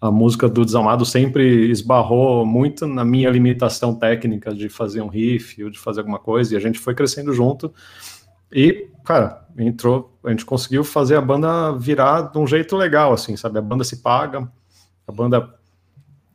a 0.00 0.10
música 0.10 0.48
do 0.48 0.64
Desalmado 0.64 1.04
sempre 1.04 1.70
esbarrou 1.70 2.46
muito 2.46 2.86
na 2.86 3.04
minha 3.04 3.28
limitação 3.28 3.94
técnica 3.94 4.54
de 4.54 4.70
fazer 4.70 5.02
um 5.02 5.08
riff 5.08 5.62
ou 5.62 5.68
de 5.68 5.78
fazer 5.78 6.00
alguma 6.00 6.18
coisa, 6.18 6.54
e 6.54 6.56
a 6.56 6.60
gente 6.60 6.78
foi 6.78 6.94
crescendo 6.94 7.34
junto. 7.34 7.72
E, 8.50 8.88
cara, 9.04 9.46
entrou, 9.58 10.18
a 10.24 10.30
gente 10.30 10.46
conseguiu 10.46 10.84
fazer 10.84 11.16
a 11.16 11.20
banda 11.20 11.72
virar 11.72 12.22
de 12.22 12.38
um 12.38 12.46
jeito 12.46 12.76
legal, 12.76 13.12
assim, 13.12 13.36
sabe? 13.36 13.58
A 13.58 13.62
banda 13.62 13.84
se 13.84 13.98
paga, 13.98 14.50
a 15.06 15.12
banda 15.12 15.61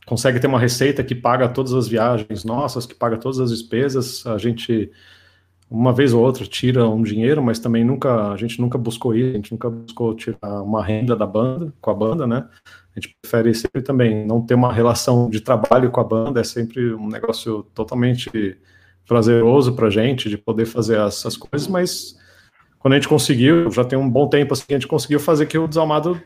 consegue 0.07 0.39
ter 0.39 0.47
uma 0.47 0.59
receita 0.59 1.03
que 1.03 1.13
paga 1.13 1.49
todas 1.49 1.73
as 1.73 1.87
viagens 1.87 2.45
nossas, 2.45 2.85
que 2.85 2.95
paga 2.95 3.17
todas 3.17 3.39
as 3.41 3.49
despesas, 3.51 4.25
a 4.25 4.37
gente 4.37 4.89
uma 5.69 5.91
vez 5.91 6.13
ou 6.13 6.23
outra 6.23 6.45
tira 6.45 6.87
um 6.87 7.03
dinheiro, 7.03 7.43
mas 7.43 7.59
também 7.59 7.83
nunca 7.83 8.31
a 8.31 8.37
gente 8.37 8.61
nunca 8.61 8.77
buscou 8.77 9.13
isso, 9.13 9.31
a 9.31 9.33
gente 9.33 9.51
nunca 9.51 9.69
buscou 9.69 10.15
tirar 10.15 10.63
uma 10.63 10.81
renda 10.81 11.13
da 11.13 11.27
banda 11.27 11.73
com 11.81 11.91
a 11.91 11.93
banda, 11.93 12.25
né? 12.25 12.47
A 12.95 12.99
gente 12.99 13.13
prefere 13.21 13.53
sempre 13.53 13.81
também 13.81 14.25
não 14.25 14.41
ter 14.41 14.53
uma 14.53 14.71
relação 14.71 15.29
de 15.29 15.41
trabalho 15.41 15.91
com 15.91 15.99
a 15.99 16.05
banda, 16.05 16.39
é 16.39 16.43
sempre 16.43 16.93
um 16.93 17.09
negócio 17.09 17.63
totalmente 17.75 18.57
prazeroso 19.05 19.73
pra 19.73 19.89
gente 19.89 20.29
de 20.29 20.37
poder 20.37 20.65
fazer 20.65 20.99
essas 21.01 21.35
coisas, 21.35 21.67
mas 21.67 22.17
quando 22.79 22.93
a 22.93 22.95
gente 22.95 23.09
conseguiu, 23.09 23.69
já 23.69 23.83
tem 23.83 23.99
um 23.99 24.09
bom 24.09 24.29
tempo 24.29 24.53
assim, 24.53 24.63
a 24.69 24.73
gente 24.73 24.87
conseguiu 24.87 25.19
fazer 25.19 25.47
que 25.47 25.57
o 25.57 25.67
Desalmado 25.67 26.21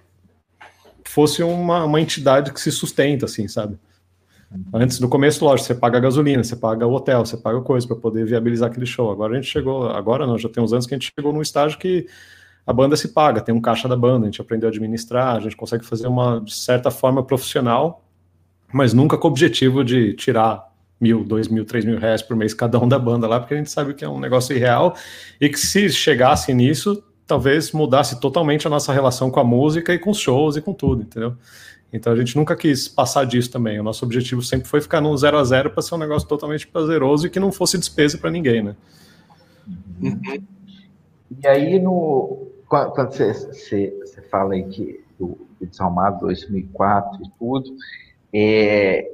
fosse 1.12 1.43
uma, 1.43 1.84
uma 1.84 2.02
entidade 2.02 2.52
que 2.54 2.62
se 2.62 2.71
sustenta, 2.71 3.26
assim, 3.26 3.47
sabe? 3.47 3.78
Antes, 4.74 5.00
no 5.00 5.08
começo, 5.08 5.45
lógico, 5.45 5.67
você 5.67 5.76
paga 5.76 5.97
a 5.97 6.02
gasolina, 6.02 6.43
você 6.43 6.56
paga 6.56 6.86
o 6.86 6.93
hotel, 6.93 7.26
você 7.26 7.38
paga 7.38 7.62
coisa 7.62 7.88
para 7.88 7.95
poder 7.95 8.26
viabilizar 8.26 8.69
aquele 8.69 8.86
show. 8.86 9.10
Agora 9.10 9.34
a 9.34 9.36
gente 9.36 9.47
chegou, 9.50 9.88
agora 9.89 10.28
não, 10.28 10.38
já 10.38 10.50
tem 10.50 10.62
uns 10.62 10.74
anos 10.74 10.86
que 10.86 10.93
a 10.93 10.97
gente 10.97 11.12
chegou 11.15 11.32
num 11.32 11.41
estágio 11.41 11.78
que 11.78 12.06
a 12.67 12.74
banda 12.74 12.97
se 12.97 13.10
paga, 13.10 13.41
tem 13.41 13.56
um 13.56 13.62
caixa 13.62 13.88
da 13.88 13.95
banda, 13.95 14.26
a 14.26 14.30
gente 14.30 14.41
aprendeu 14.41 14.67
a 14.67 14.71
administrar, 14.71 15.38
a 15.38 15.39
gente 15.39 15.56
consegue 15.56 15.86
fazer 15.86 16.08
uma, 16.08 16.41
de 16.41 16.54
certa 16.54 16.91
forma, 16.91 17.24
profissional, 17.24 18.04
mas 18.74 18.93
nunca 18.93 19.17
com 19.17 19.28
o 19.28 19.32
objetivo 19.32 19.84
de 19.84 20.13
tirar 20.13 20.69
mil, 21.00 21.24
dois 21.24 21.47
mil, 21.47 21.65
três 21.65 21.84
mil 21.84 21.97
reais 21.97 22.21
por 22.21 22.36
mês 22.36 22.54
cada 22.54 22.78
um 22.78 22.88
da 22.88 23.00
banda 23.00 23.28
lá, 23.28 23.39
porque 23.39 23.54
a 23.54 23.58
gente 23.58 23.71
sabe 23.71 23.93
que 23.93 24.04
é 24.04 24.10
um 24.10 24.19
negócio 24.19 24.56
irreal 24.56 24.95
e 25.39 25.50
que 25.50 25.60
se 25.60 25.89
chegasse 25.89 26.54
nisso, 26.54 27.02
talvez 27.26 27.72
mudasse 27.72 28.20
totalmente 28.20 28.68
a 28.68 28.70
nossa 28.70 28.92
relação 28.92 29.32
com 29.32 29.40
a 29.40 29.44
música 29.44 29.94
e 29.94 30.00
com 30.00 30.12
os 30.12 30.18
shows 30.18 30.56
e 30.56 30.62
com 30.62 30.74
tudo, 30.74 31.04
entendeu? 31.04 31.36
Então 31.94 32.14
a 32.14 32.16
gente 32.16 32.36
nunca 32.36 32.56
quis 32.56 32.88
passar 32.88 33.26
disso 33.26 33.52
também. 33.52 33.80
O 33.80 33.84
nosso 33.84 34.06
objetivo 34.06 34.42
sempre 34.42 34.68
foi 34.68 34.80
ficar 34.82 35.02
no 35.02 35.16
zero 35.18 35.38
a 35.38 35.44
zero 35.44 35.70
para 35.72 35.82
ser 35.82 35.96
um 35.96 35.98
negócio 35.98 36.28
totalmente 36.28 36.66
prazeroso 36.68 37.28
e 37.28 37.30
que 37.30 37.40
não 37.40 37.52
fosse 37.52 37.78
despesa 37.78 38.18
para 38.18 38.32
ninguém, 38.32 38.64
né? 38.64 38.76
Uhum. 40.02 40.44
E 41.44 41.48
aí 41.48 41.80
no 41.80 42.48
quando 42.68 43.12
você, 43.12 43.34
você, 43.34 44.00
você 44.00 44.22
fala 44.22 44.54
aí 44.54 44.64
que 44.64 45.04
do 45.20 45.38
Desalmado 45.60 46.22
2004 46.22 47.24
e 47.24 47.30
tudo, 47.38 47.76
é, 48.34 49.12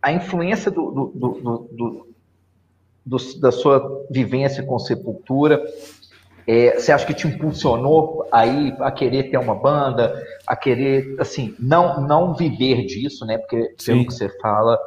a 0.00 0.12
influência 0.12 0.70
do, 0.70 0.90
do, 0.90 1.06
do, 1.14 1.68
do, 1.72 2.06
da 3.04 3.50
sua 3.50 4.06
vivência 4.10 4.62
com 4.62 4.78
Sepultura, 4.78 5.62
é, 6.46 6.78
você 6.78 6.90
acha 6.90 7.06
que 7.06 7.14
te 7.14 7.26
impulsionou 7.26 8.26
aí 8.32 8.74
a 8.80 8.90
querer 8.90 9.30
ter 9.30 9.38
uma 9.38 9.54
banda, 9.54 10.12
a 10.46 10.56
querer, 10.56 11.16
assim, 11.20 11.54
não, 11.58 12.00
não 12.00 12.34
viver 12.34 12.84
disso, 12.84 13.24
né? 13.24 13.38
Porque 13.38 13.74
Sim. 13.78 13.92
pelo 13.92 14.06
que 14.06 14.14
você 14.14 14.28
fala, 14.40 14.78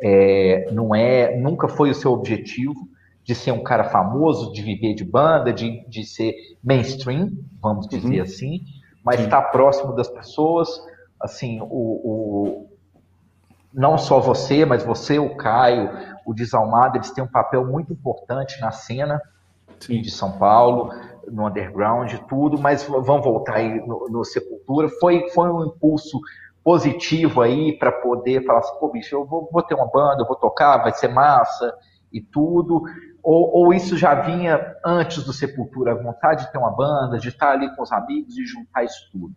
é, 0.00 0.70
não 0.70 0.94
é, 0.94 1.36
nunca 1.36 1.66
foi 1.68 1.90
o 1.90 1.94
seu 1.94 2.12
objetivo 2.12 2.88
de 3.24 3.34
ser 3.34 3.52
um 3.52 3.62
cara 3.62 3.84
famoso, 3.84 4.52
de 4.52 4.62
viver 4.62 4.94
de 4.94 5.04
banda, 5.04 5.52
de, 5.52 5.84
de 5.86 6.04
ser 6.04 6.34
mainstream, 6.62 7.30
vamos 7.60 7.86
uhum. 7.86 7.90
dizer 7.90 8.16
uhum. 8.16 8.22
assim, 8.22 8.60
mas 9.04 9.20
estar 9.20 9.42
tá 9.42 9.48
próximo 9.48 9.94
das 9.94 10.08
pessoas, 10.08 10.68
assim, 11.20 11.60
o, 11.60 11.66
o, 11.66 12.66
não 13.72 13.98
só 13.98 14.18
você, 14.20 14.64
mas 14.64 14.82
você, 14.82 15.18
o 15.18 15.36
Caio, 15.36 15.90
o 16.28 16.34
Desalmado, 16.34 16.98
eles 16.98 17.10
têm 17.10 17.24
um 17.24 17.28
papel 17.28 17.64
muito 17.64 17.90
importante 17.90 18.60
na 18.60 18.70
cena, 18.70 19.18
Sim. 19.80 20.02
de 20.02 20.10
São 20.10 20.32
Paulo, 20.32 20.92
no 21.26 21.46
underground, 21.46 22.12
tudo, 22.28 22.58
mas 22.58 22.82
vamos 22.82 23.24
voltar 23.24 23.54
aí 23.54 23.80
no, 23.86 24.10
no 24.10 24.22
Sepultura. 24.26 24.90
Foi, 25.00 25.30
foi 25.30 25.50
um 25.50 25.64
impulso 25.64 26.20
positivo 26.62 27.40
aí 27.40 27.78
para 27.78 27.90
poder 27.90 28.44
falar 28.44 28.58
assim, 28.58 28.78
pô, 28.78 28.92
bicho, 28.92 29.14
eu 29.14 29.24
vou, 29.24 29.48
vou, 29.50 29.62
ter 29.62 29.74
uma 29.74 29.90
banda, 29.90 30.20
eu 30.20 30.26
vou 30.26 30.36
tocar, 30.36 30.82
vai 30.82 30.92
ser 30.92 31.08
massa 31.08 31.72
e 32.12 32.20
tudo. 32.20 32.82
Ou, 33.22 33.64
ou, 33.64 33.72
isso 33.72 33.96
já 33.96 34.14
vinha 34.14 34.76
antes 34.84 35.24
do 35.24 35.32
Sepultura, 35.32 35.92
a 35.92 36.02
vontade 36.02 36.44
de 36.44 36.52
ter 36.52 36.58
uma 36.58 36.70
banda, 36.70 37.18
de 37.18 37.28
estar 37.28 37.52
ali 37.52 37.74
com 37.74 37.82
os 37.82 37.90
amigos 37.90 38.36
e 38.36 38.44
juntar 38.44 38.84
isso 38.84 39.08
tudo? 39.10 39.34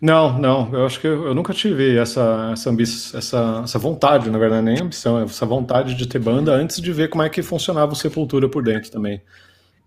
Não, 0.00 0.38
não, 0.38 0.72
eu 0.72 0.86
acho 0.86 1.00
que 1.00 1.06
eu, 1.06 1.26
eu 1.26 1.34
nunca 1.34 1.52
tive 1.52 1.96
essa, 1.96 2.50
essa, 2.52 2.70
ambição, 2.70 3.18
essa, 3.18 3.60
essa 3.64 3.78
vontade, 3.78 4.30
na 4.30 4.38
verdade, 4.38 4.64
nem 4.64 4.80
ambição, 4.80 5.20
essa 5.20 5.44
vontade 5.44 5.94
de 5.94 6.06
ter 6.06 6.18
banda 6.18 6.52
antes 6.52 6.80
de 6.80 6.92
ver 6.92 7.08
como 7.08 7.22
é 7.22 7.28
que 7.28 7.42
funcionava 7.42 7.92
o 7.92 7.96
Sepultura 7.96 8.48
por 8.48 8.62
dentro 8.62 8.90
também. 8.90 9.20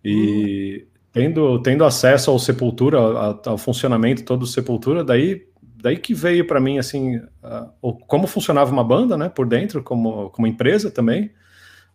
E 0.03 0.85
tendo, 1.11 1.61
tendo 1.61 1.83
acesso 1.83 2.31
ao 2.31 2.39
Sepultura, 2.39 2.97
ao, 2.97 3.41
ao 3.45 3.57
funcionamento 3.57 4.23
todo 4.23 4.41
do 4.41 4.47
Sepultura, 4.47 5.03
daí, 5.03 5.43
daí 5.81 5.97
que 5.97 6.13
veio 6.13 6.45
para 6.45 6.59
mim, 6.59 6.77
assim, 6.77 7.17
uh, 7.17 7.93
como 8.07 8.27
funcionava 8.27 8.71
uma 8.71 8.83
banda, 8.83 9.17
né, 9.17 9.29
por 9.29 9.47
dentro, 9.47 9.83
como, 9.83 10.29
como 10.29 10.47
empresa 10.47 10.91
também, 10.91 11.31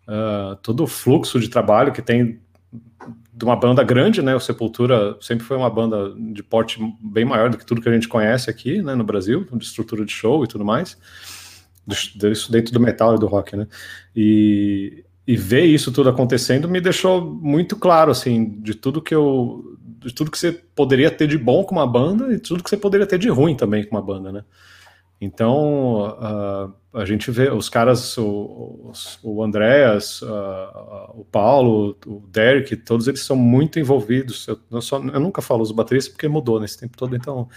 uh, 0.09 0.57
todo 0.57 0.85
o 0.85 0.87
fluxo 0.87 1.39
de 1.41 1.49
trabalho 1.49 1.93
que 1.93 2.03
tem 2.03 2.41
de 3.37 3.45
uma 3.45 3.55
banda 3.55 3.85
grande, 3.85 4.23
né? 4.23 4.35
O 4.35 4.41
Sepultura 4.41 5.15
sempre 5.21 5.45
foi 5.45 5.59
uma 5.59 5.69
banda 5.69 6.15
de 6.33 6.43
porte 6.43 6.79
bem 6.99 7.25
maior 7.25 7.51
do 7.51 7.59
que 7.59 7.67
tudo 7.67 7.83
que 7.83 7.89
a 7.89 7.93
gente 7.93 8.09
conhece 8.09 8.49
aqui, 8.49 8.81
né, 8.81 8.95
no 8.95 9.05
Brasil, 9.05 9.47
de 9.53 9.63
estrutura 9.63 10.07
de 10.07 10.13
show 10.13 10.43
e 10.43 10.47
tudo 10.49 10.65
mais. 10.65 10.97
Isso 11.87 12.51
dentro 12.51 12.73
do 12.73 12.81
metal 12.81 13.15
e 13.15 13.19
do 13.19 13.27
rock, 13.27 13.55
né? 13.55 13.67
E, 14.15 15.05
e 15.27 15.37
ver 15.37 15.67
isso 15.67 15.93
tudo 15.93 16.09
acontecendo 16.09 16.67
me 16.67 16.81
deixou 16.81 17.23
muito 17.23 17.77
claro, 17.77 18.11
assim, 18.11 18.59
de 18.61 18.75
tudo 18.75 19.03
que 19.03 19.15
eu. 19.15 19.77
de 20.01 20.15
tudo 20.15 20.31
que 20.31 20.39
você 20.39 20.53
poderia 20.75 21.11
ter 21.11 21.29
de 21.29 21.37
bom 21.37 21.63
com 21.63 21.75
uma 21.75 21.87
banda 21.87 22.33
e 22.33 22.39
tudo 22.39 22.65
que 22.65 22.71
você 22.71 22.77
poderia 22.79 23.07
ter 23.07 23.19
de 23.19 23.29
ruim 23.29 23.55
também 23.55 23.85
com 23.85 23.95
uma 23.95 24.03
banda, 24.03 24.33
né? 24.33 24.45
Então, 25.21 26.11
uh, 26.19 26.99
a 26.99 27.05
gente 27.07 27.31
vê 27.31 27.51
os 27.51 27.69
caras, 27.69 28.17
o, 28.19 28.93
o 29.23 29.43
Andréas, 29.43 30.21
uh, 30.21 31.11
o 31.15 31.25
Paulo, 31.25 31.97
o 32.07 32.23
Derek, 32.29 32.77
todos 32.77 33.09
eles 33.09 33.21
são 33.21 33.35
muito 33.35 33.79
envolvidos. 33.79 34.47
Eu, 34.47 34.59
eu, 34.71 34.81
só, 34.83 34.97
eu 34.99 35.21
nunca 35.21 35.41
falo 35.41 35.63
os 35.63 35.73
bateristas 35.73 36.13
porque 36.13 36.29
mudou 36.29 36.61
nesse 36.61 36.79
tempo 36.79 36.97
todo, 36.97 37.17
então 37.17 37.49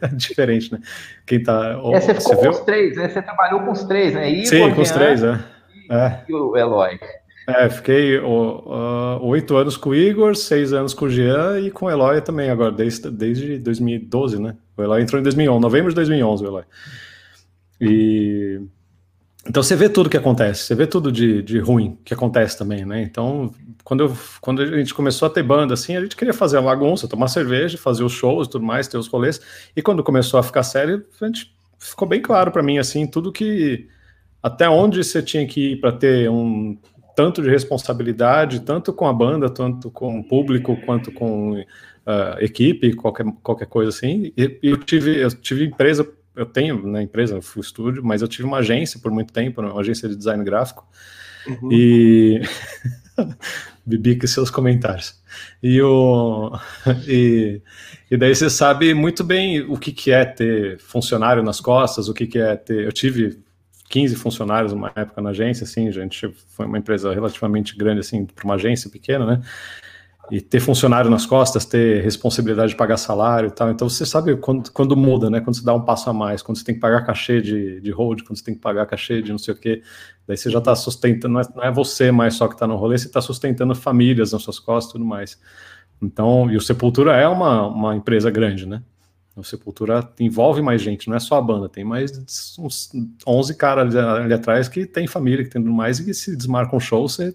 é 0.00 0.08
diferente, 0.16 0.72
né? 0.72 0.80
Quem 1.26 1.42
tá. 1.42 1.78
É, 1.92 2.00
você 2.00 2.14
ficou 2.14 2.22
você 2.22 2.36
com 2.36 2.42
viu? 2.42 2.50
os 2.52 2.60
três, 2.60 2.96
né? 2.96 3.08
Você 3.08 3.22
trabalhou 3.22 3.60
com 3.60 3.72
os 3.72 3.84
três, 3.84 4.14
né? 4.14 4.30
Igor, 4.30 4.46
Sim, 4.46 4.74
com 4.74 4.80
os 4.80 4.90
três, 4.90 5.22
é. 5.22 5.38
E, 5.74 5.94
é. 5.94 6.24
e 6.26 6.34
o 6.34 6.56
Eloy. 6.56 6.98
É, 7.48 7.70
fiquei 7.70 8.18
oito 8.18 9.54
uh, 9.54 9.56
anos 9.56 9.74
com 9.78 9.88
o 9.88 9.94
Igor, 9.94 10.36
seis 10.36 10.74
anos 10.74 10.92
com 10.92 11.06
o 11.06 11.10
Jean 11.10 11.58
e 11.58 11.70
com 11.70 11.86
o 11.86 11.90
Eloy 11.90 12.20
também 12.20 12.50
agora, 12.50 12.70
desde, 12.70 13.10
desde 13.10 13.58
2012, 13.58 14.38
né? 14.38 14.54
O 14.76 14.82
Eloy 14.82 15.00
entrou 15.00 15.18
em 15.18 15.22
2011, 15.22 15.58
novembro 15.58 15.88
de 15.88 15.94
2011, 15.94 16.44
o 16.44 16.46
Eloy. 16.46 16.64
E... 17.80 18.60
Então 19.46 19.62
você 19.62 19.74
vê 19.74 19.88
tudo 19.88 20.10
que 20.10 20.16
acontece, 20.18 20.64
você 20.64 20.74
vê 20.74 20.86
tudo 20.86 21.10
de, 21.10 21.42
de 21.42 21.58
ruim 21.58 21.98
que 22.04 22.12
acontece 22.12 22.58
também, 22.58 22.84
né? 22.84 23.00
Então, 23.00 23.50
quando, 23.82 24.04
eu, 24.04 24.16
quando 24.42 24.60
a 24.60 24.76
gente 24.76 24.92
começou 24.92 25.24
a 25.24 25.30
ter 25.30 25.42
banda 25.42 25.72
assim, 25.72 25.96
a 25.96 26.02
gente 26.02 26.16
queria 26.16 26.34
fazer 26.34 26.58
a 26.58 26.62
bagunça, 26.62 27.08
tomar 27.08 27.28
cerveja, 27.28 27.78
fazer 27.78 28.04
os 28.04 28.12
shows 28.12 28.46
e 28.46 28.50
tudo 28.50 28.66
mais, 28.66 28.88
ter 28.88 28.98
os 28.98 29.08
rolês. 29.08 29.40
E 29.74 29.80
quando 29.80 30.04
começou 30.04 30.38
a 30.38 30.42
ficar 30.42 30.64
sério, 30.64 31.02
a 31.18 31.24
gente 31.24 31.50
ficou 31.78 32.06
bem 32.06 32.20
claro 32.20 32.50
para 32.50 32.62
mim, 32.62 32.76
assim, 32.76 33.06
tudo 33.06 33.32
que. 33.32 33.88
Até 34.42 34.68
onde 34.68 35.02
você 35.02 35.22
tinha 35.22 35.46
que 35.46 35.72
ir 35.72 35.80
para 35.80 35.92
ter 35.92 36.28
um 36.28 36.76
tanto 37.18 37.42
de 37.42 37.50
responsabilidade, 37.50 38.60
tanto 38.60 38.92
com 38.92 39.04
a 39.04 39.12
banda, 39.12 39.50
tanto 39.50 39.90
com 39.90 40.20
o 40.20 40.22
público, 40.22 40.76
quanto 40.86 41.10
com 41.10 41.54
uh, 41.54 41.64
equipe, 42.38 42.94
qualquer, 42.94 43.26
qualquer 43.42 43.66
coisa 43.66 43.88
assim. 43.88 44.32
E, 44.36 44.56
eu 44.62 44.76
tive, 44.76 45.20
eu 45.20 45.28
tive 45.28 45.64
empresa, 45.64 46.08
eu 46.36 46.46
tenho 46.46 46.80
na 46.86 46.92
né, 46.92 47.02
empresa, 47.02 47.42
fui 47.42 47.60
estúdio, 47.60 48.04
mas 48.04 48.22
eu 48.22 48.28
tive 48.28 48.46
uma 48.46 48.58
agência 48.58 49.00
por 49.00 49.10
muito 49.10 49.32
tempo, 49.32 49.60
uma 49.60 49.80
agência 49.80 50.08
de 50.08 50.14
design 50.14 50.44
gráfico. 50.44 50.86
Uhum. 51.48 51.72
E 51.72 52.40
Bibi 53.84 54.14
com 54.14 54.28
seus 54.28 54.48
comentários. 54.48 55.20
E, 55.60 55.82
o, 55.82 56.52
e, 57.04 57.60
e 58.08 58.16
daí 58.16 58.32
você 58.32 58.48
sabe 58.48 58.94
muito 58.94 59.24
bem 59.24 59.60
o 59.62 59.76
que, 59.76 59.90
que 59.90 60.12
é 60.12 60.24
ter 60.24 60.78
funcionário 60.78 61.42
nas 61.42 61.60
costas, 61.60 62.08
o 62.08 62.14
que, 62.14 62.28
que 62.28 62.38
é 62.38 62.54
ter. 62.54 62.84
Eu 62.84 62.92
tive 62.92 63.42
15 63.88 64.16
funcionários 64.16 64.72
uma 64.72 64.92
época 64.94 65.20
na 65.20 65.30
agência, 65.30 65.64
assim, 65.64 65.88
a 65.88 65.92
gente 65.92 66.28
foi 66.48 66.66
uma 66.66 66.78
empresa 66.78 67.12
relativamente 67.12 67.76
grande, 67.76 68.00
assim, 68.00 68.26
para 68.26 68.44
uma 68.44 68.54
agência 68.54 68.90
pequena, 68.90 69.24
né? 69.24 69.42
E 70.30 70.42
ter 70.42 70.60
funcionário 70.60 71.10
nas 71.10 71.24
costas, 71.24 71.64
ter 71.64 72.02
responsabilidade 72.02 72.72
de 72.72 72.76
pagar 72.76 72.98
salário 72.98 73.48
e 73.48 73.50
tal. 73.50 73.70
Então 73.70 73.88
você 73.88 74.04
sabe 74.04 74.36
quando, 74.36 74.70
quando 74.72 74.94
muda, 74.94 75.30
né? 75.30 75.40
Quando 75.40 75.56
você 75.56 75.64
dá 75.64 75.74
um 75.74 75.80
passo 75.80 76.10
a 76.10 76.12
mais, 76.12 76.42
quando 76.42 76.58
você 76.58 76.64
tem 76.64 76.74
que 76.74 76.80
pagar 76.82 77.06
cachê 77.06 77.40
de, 77.40 77.80
de 77.80 77.90
hold, 77.90 78.20
quando 78.22 78.36
você 78.36 78.44
tem 78.44 78.54
que 78.54 78.60
pagar 78.60 78.84
cachê 78.84 79.22
de 79.22 79.30
não 79.30 79.38
sei 79.38 79.54
o 79.54 79.56
quê. 79.56 79.82
Daí 80.26 80.36
você 80.36 80.50
já 80.50 80.58
está 80.58 80.76
sustentando, 80.76 81.32
não 81.32 81.40
é, 81.40 81.44
não 81.56 81.64
é, 81.64 81.72
você 81.72 82.12
mais 82.12 82.34
só 82.34 82.46
que 82.46 82.54
está 82.54 82.66
no 82.66 82.76
rolê, 82.76 82.98
você 82.98 83.06
está 83.06 83.22
sustentando 83.22 83.74
famílias 83.74 84.32
nas 84.32 84.42
suas 84.42 84.58
costas 84.58 84.90
e 84.90 84.92
tudo 84.92 85.04
mais. 85.06 85.40
Então, 86.02 86.50
e 86.50 86.56
o 86.56 86.60
Sepultura 86.60 87.16
é 87.16 87.26
uma, 87.26 87.66
uma 87.66 87.96
empresa 87.96 88.30
grande, 88.30 88.66
né? 88.66 88.82
O 89.38 89.44
Sepultura 89.44 90.08
envolve 90.18 90.60
mais 90.60 90.82
gente, 90.82 91.08
não 91.08 91.16
é 91.16 91.20
só 91.20 91.36
a 91.36 91.42
banda, 91.42 91.68
tem 91.68 91.84
mais 91.84 92.10
uns 92.58 92.90
11 93.26 93.54
caras 93.56 93.94
ali, 93.94 94.24
ali 94.24 94.34
atrás 94.34 94.68
que 94.68 94.84
tem 94.84 95.06
família, 95.06 95.44
que 95.44 95.50
tem 95.50 95.62
tudo 95.62 95.72
mais, 95.72 96.00
e 96.00 96.04
que 96.04 96.14
se 96.14 96.36
desmarca 96.36 96.74
um 96.74 96.80
show, 96.80 97.08
você, 97.08 97.34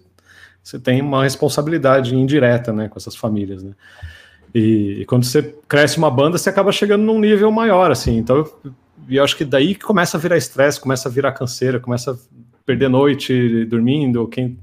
você 0.62 0.78
tem 0.78 1.00
uma 1.00 1.22
responsabilidade 1.22 2.14
indireta, 2.14 2.72
né, 2.72 2.88
com 2.88 2.98
essas 2.98 3.16
famílias, 3.16 3.62
né. 3.62 3.72
E, 4.54 5.00
e, 5.00 5.04
quando 5.06 5.24
você 5.24 5.54
cresce 5.66 5.98
uma 5.98 6.10
banda, 6.10 6.38
você 6.38 6.48
acaba 6.48 6.70
chegando 6.70 7.02
num 7.02 7.18
nível 7.18 7.50
maior, 7.50 7.90
assim, 7.90 8.18
então 8.18 8.36
eu, 8.36 8.74
eu 9.08 9.24
acho 9.24 9.36
que 9.36 9.44
daí 9.44 9.74
que 9.74 9.84
começa 9.84 10.16
a 10.16 10.20
virar 10.20 10.36
estresse, 10.36 10.80
começa 10.80 11.08
a 11.08 11.12
virar 11.12 11.32
canseira, 11.32 11.80
começa 11.80 12.12
a 12.12 12.16
perder 12.64 12.88
noite 12.88 13.64
dormindo, 13.64 14.28
quem, 14.28 14.56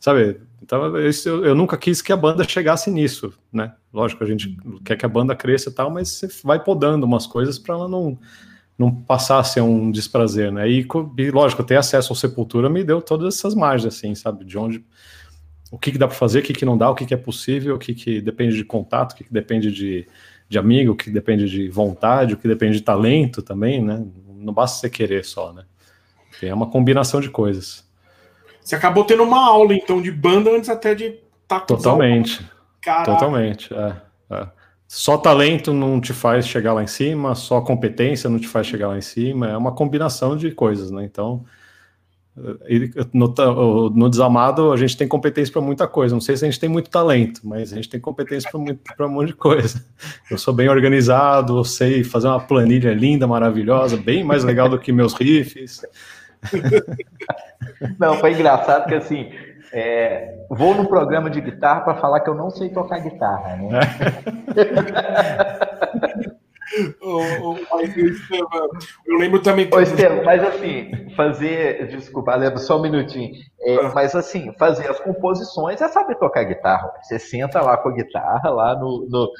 sabe, 0.00 0.38
então, 0.64 0.96
eu, 0.96 1.44
eu, 1.44 1.54
nunca 1.54 1.76
quis 1.76 2.00
que 2.00 2.10
a 2.10 2.16
banda 2.16 2.42
chegasse 2.42 2.90
nisso, 2.90 3.34
né? 3.52 3.74
Lógico, 3.92 4.24
a 4.24 4.26
gente 4.26 4.56
quer 4.82 4.96
que 4.96 5.04
a 5.04 5.08
banda 5.08 5.36
cresça 5.36 5.68
e 5.68 5.72
tal, 5.72 5.90
mas 5.90 6.08
você 6.08 6.26
vai 6.42 6.58
podando 6.58 7.04
umas 7.04 7.26
coisas 7.26 7.58
para 7.58 7.74
ela 7.74 7.86
não, 7.86 8.18
não 8.78 8.90
passar 8.90 9.38
a 9.38 9.44
ser 9.44 9.60
um 9.60 9.90
desprazer, 9.90 10.50
né? 10.50 10.66
E, 10.66 10.88
e, 11.18 11.30
lógico, 11.30 11.62
ter 11.62 11.76
acesso 11.76 12.12
ao 12.12 12.16
Sepultura 12.16 12.70
me 12.70 12.82
deu 12.82 13.02
todas 13.02 13.34
essas 13.34 13.54
margens, 13.54 13.94
assim, 13.94 14.14
sabe? 14.14 14.42
De 14.42 14.56
onde. 14.56 14.82
O 15.70 15.78
que, 15.78 15.92
que 15.92 15.98
dá 15.98 16.08
para 16.08 16.16
fazer, 16.16 16.38
o 16.38 16.42
que, 16.42 16.54
que 16.54 16.64
não 16.64 16.78
dá, 16.78 16.88
o 16.88 16.94
que, 16.94 17.04
que 17.04 17.12
é 17.12 17.16
possível, 17.18 17.74
o 17.74 17.78
que, 17.78 17.94
que 17.94 18.22
depende 18.22 18.56
de 18.56 18.64
contato, 18.64 19.12
o 19.12 19.16
que, 19.16 19.24
que 19.24 19.32
depende 19.32 19.70
de, 19.70 20.08
de 20.48 20.58
amigo, 20.58 20.92
o 20.92 20.96
que 20.96 21.10
depende 21.10 21.46
de 21.46 21.68
vontade, 21.68 22.32
o 22.32 22.36
que 22.38 22.48
depende 22.48 22.78
de 22.78 22.82
talento 22.82 23.42
também, 23.42 23.84
né? 23.84 24.02
Não 24.34 24.54
basta 24.54 24.78
você 24.78 24.88
querer 24.88 25.26
só, 25.26 25.52
né? 25.52 25.64
É 26.42 26.54
uma 26.54 26.70
combinação 26.70 27.20
de 27.20 27.28
coisas. 27.28 27.83
Você 28.64 28.74
acabou 28.74 29.04
tendo 29.04 29.22
uma 29.22 29.46
aula, 29.46 29.74
então, 29.74 30.00
de 30.00 30.10
banda 30.10 30.50
antes 30.50 30.70
até 30.70 30.94
de 30.94 31.04
estar 31.04 31.60
tá 31.60 31.60
Totalmente. 31.60 32.44
Totalmente. 33.04 33.72
É, 33.72 33.96
é. 34.30 34.48
Só 34.88 35.18
talento 35.18 35.72
não 35.72 36.00
te 36.00 36.14
faz 36.14 36.48
chegar 36.48 36.72
lá 36.72 36.82
em 36.82 36.86
cima, 36.86 37.34
só 37.34 37.60
competência 37.60 38.30
não 38.30 38.38
te 38.38 38.48
faz 38.48 38.66
chegar 38.66 38.88
lá 38.88 38.96
em 38.96 39.02
cima. 39.02 39.48
É 39.48 39.56
uma 39.56 39.72
combinação 39.72 40.34
de 40.34 40.50
coisas, 40.50 40.90
né? 40.90 41.04
Então, 41.04 41.44
no, 43.12 43.90
no 43.90 44.10
desamado 44.10 44.72
a 44.72 44.76
gente 44.76 44.96
tem 44.96 45.06
competência 45.06 45.52
para 45.52 45.62
muita 45.62 45.86
coisa. 45.86 46.14
Não 46.14 46.20
sei 46.20 46.36
se 46.36 46.44
a 46.44 46.50
gente 46.50 46.58
tem 46.58 46.68
muito 46.68 46.90
talento, 46.90 47.40
mas 47.44 47.72
a 47.72 47.76
gente 47.76 47.88
tem 47.88 48.00
competência 48.00 48.50
para 48.50 49.06
um 49.06 49.10
monte 49.10 49.28
de 49.28 49.34
coisa. 49.34 49.84
Eu 50.30 50.38
sou 50.38 50.54
bem 50.54 50.68
organizado, 50.68 51.58
eu 51.58 51.64
sei 51.64 52.02
fazer 52.02 52.28
uma 52.28 52.40
planilha 52.40 52.94
linda, 52.94 53.26
maravilhosa, 53.26 53.96
bem 53.96 54.24
mais 54.24 54.42
legal 54.42 54.68
do 54.68 54.78
que 54.78 54.90
meus 54.90 55.12
riffs. 55.14 55.82
Não, 57.98 58.14
foi 58.16 58.32
engraçado 58.32 58.86
que 58.86 58.94
assim, 58.94 59.30
é, 59.72 60.46
vou 60.48 60.74
no 60.74 60.88
programa 60.88 61.28
de 61.30 61.40
guitarra 61.40 61.80
para 61.80 61.96
falar 61.96 62.20
que 62.20 62.30
eu 62.30 62.34
não 62.34 62.50
sei 62.50 62.68
tocar 62.68 63.00
guitarra, 63.00 63.56
né? 63.56 63.80
eu 69.06 69.18
lembro 69.18 69.40
também. 69.42 69.68
Que... 69.68 69.76
Ô, 69.76 69.80
Estevam, 69.80 70.24
mas 70.24 70.42
assim, 70.42 71.10
fazer. 71.16 71.88
Desculpa, 71.88 72.34
lembra 72.34 72.58
só 72.58 72.78
um 72.78 72.82
minutinho. 72.82 73.32
É, 73.60 73.76
ah. 73.76 73.92
Mas 73.94 74.14
assim, 74.14 74.52
fazer 74.58 74.88
as 74.90 75.00
composições 75.00 75.80
é 75.80 75.88
saber 75.88 76.16
tocar 76.16 76.44
guitarra. 76.44 76.92
Você 77.02 77.18
senta 77.18 77.60
lá 77.60 77.76
com 77.76 77.90
a 77.90 77.92
guitarra, 77.92 78.50
lá 78.50 78.74
no, 78.76 79.06
no, 79.08 79.30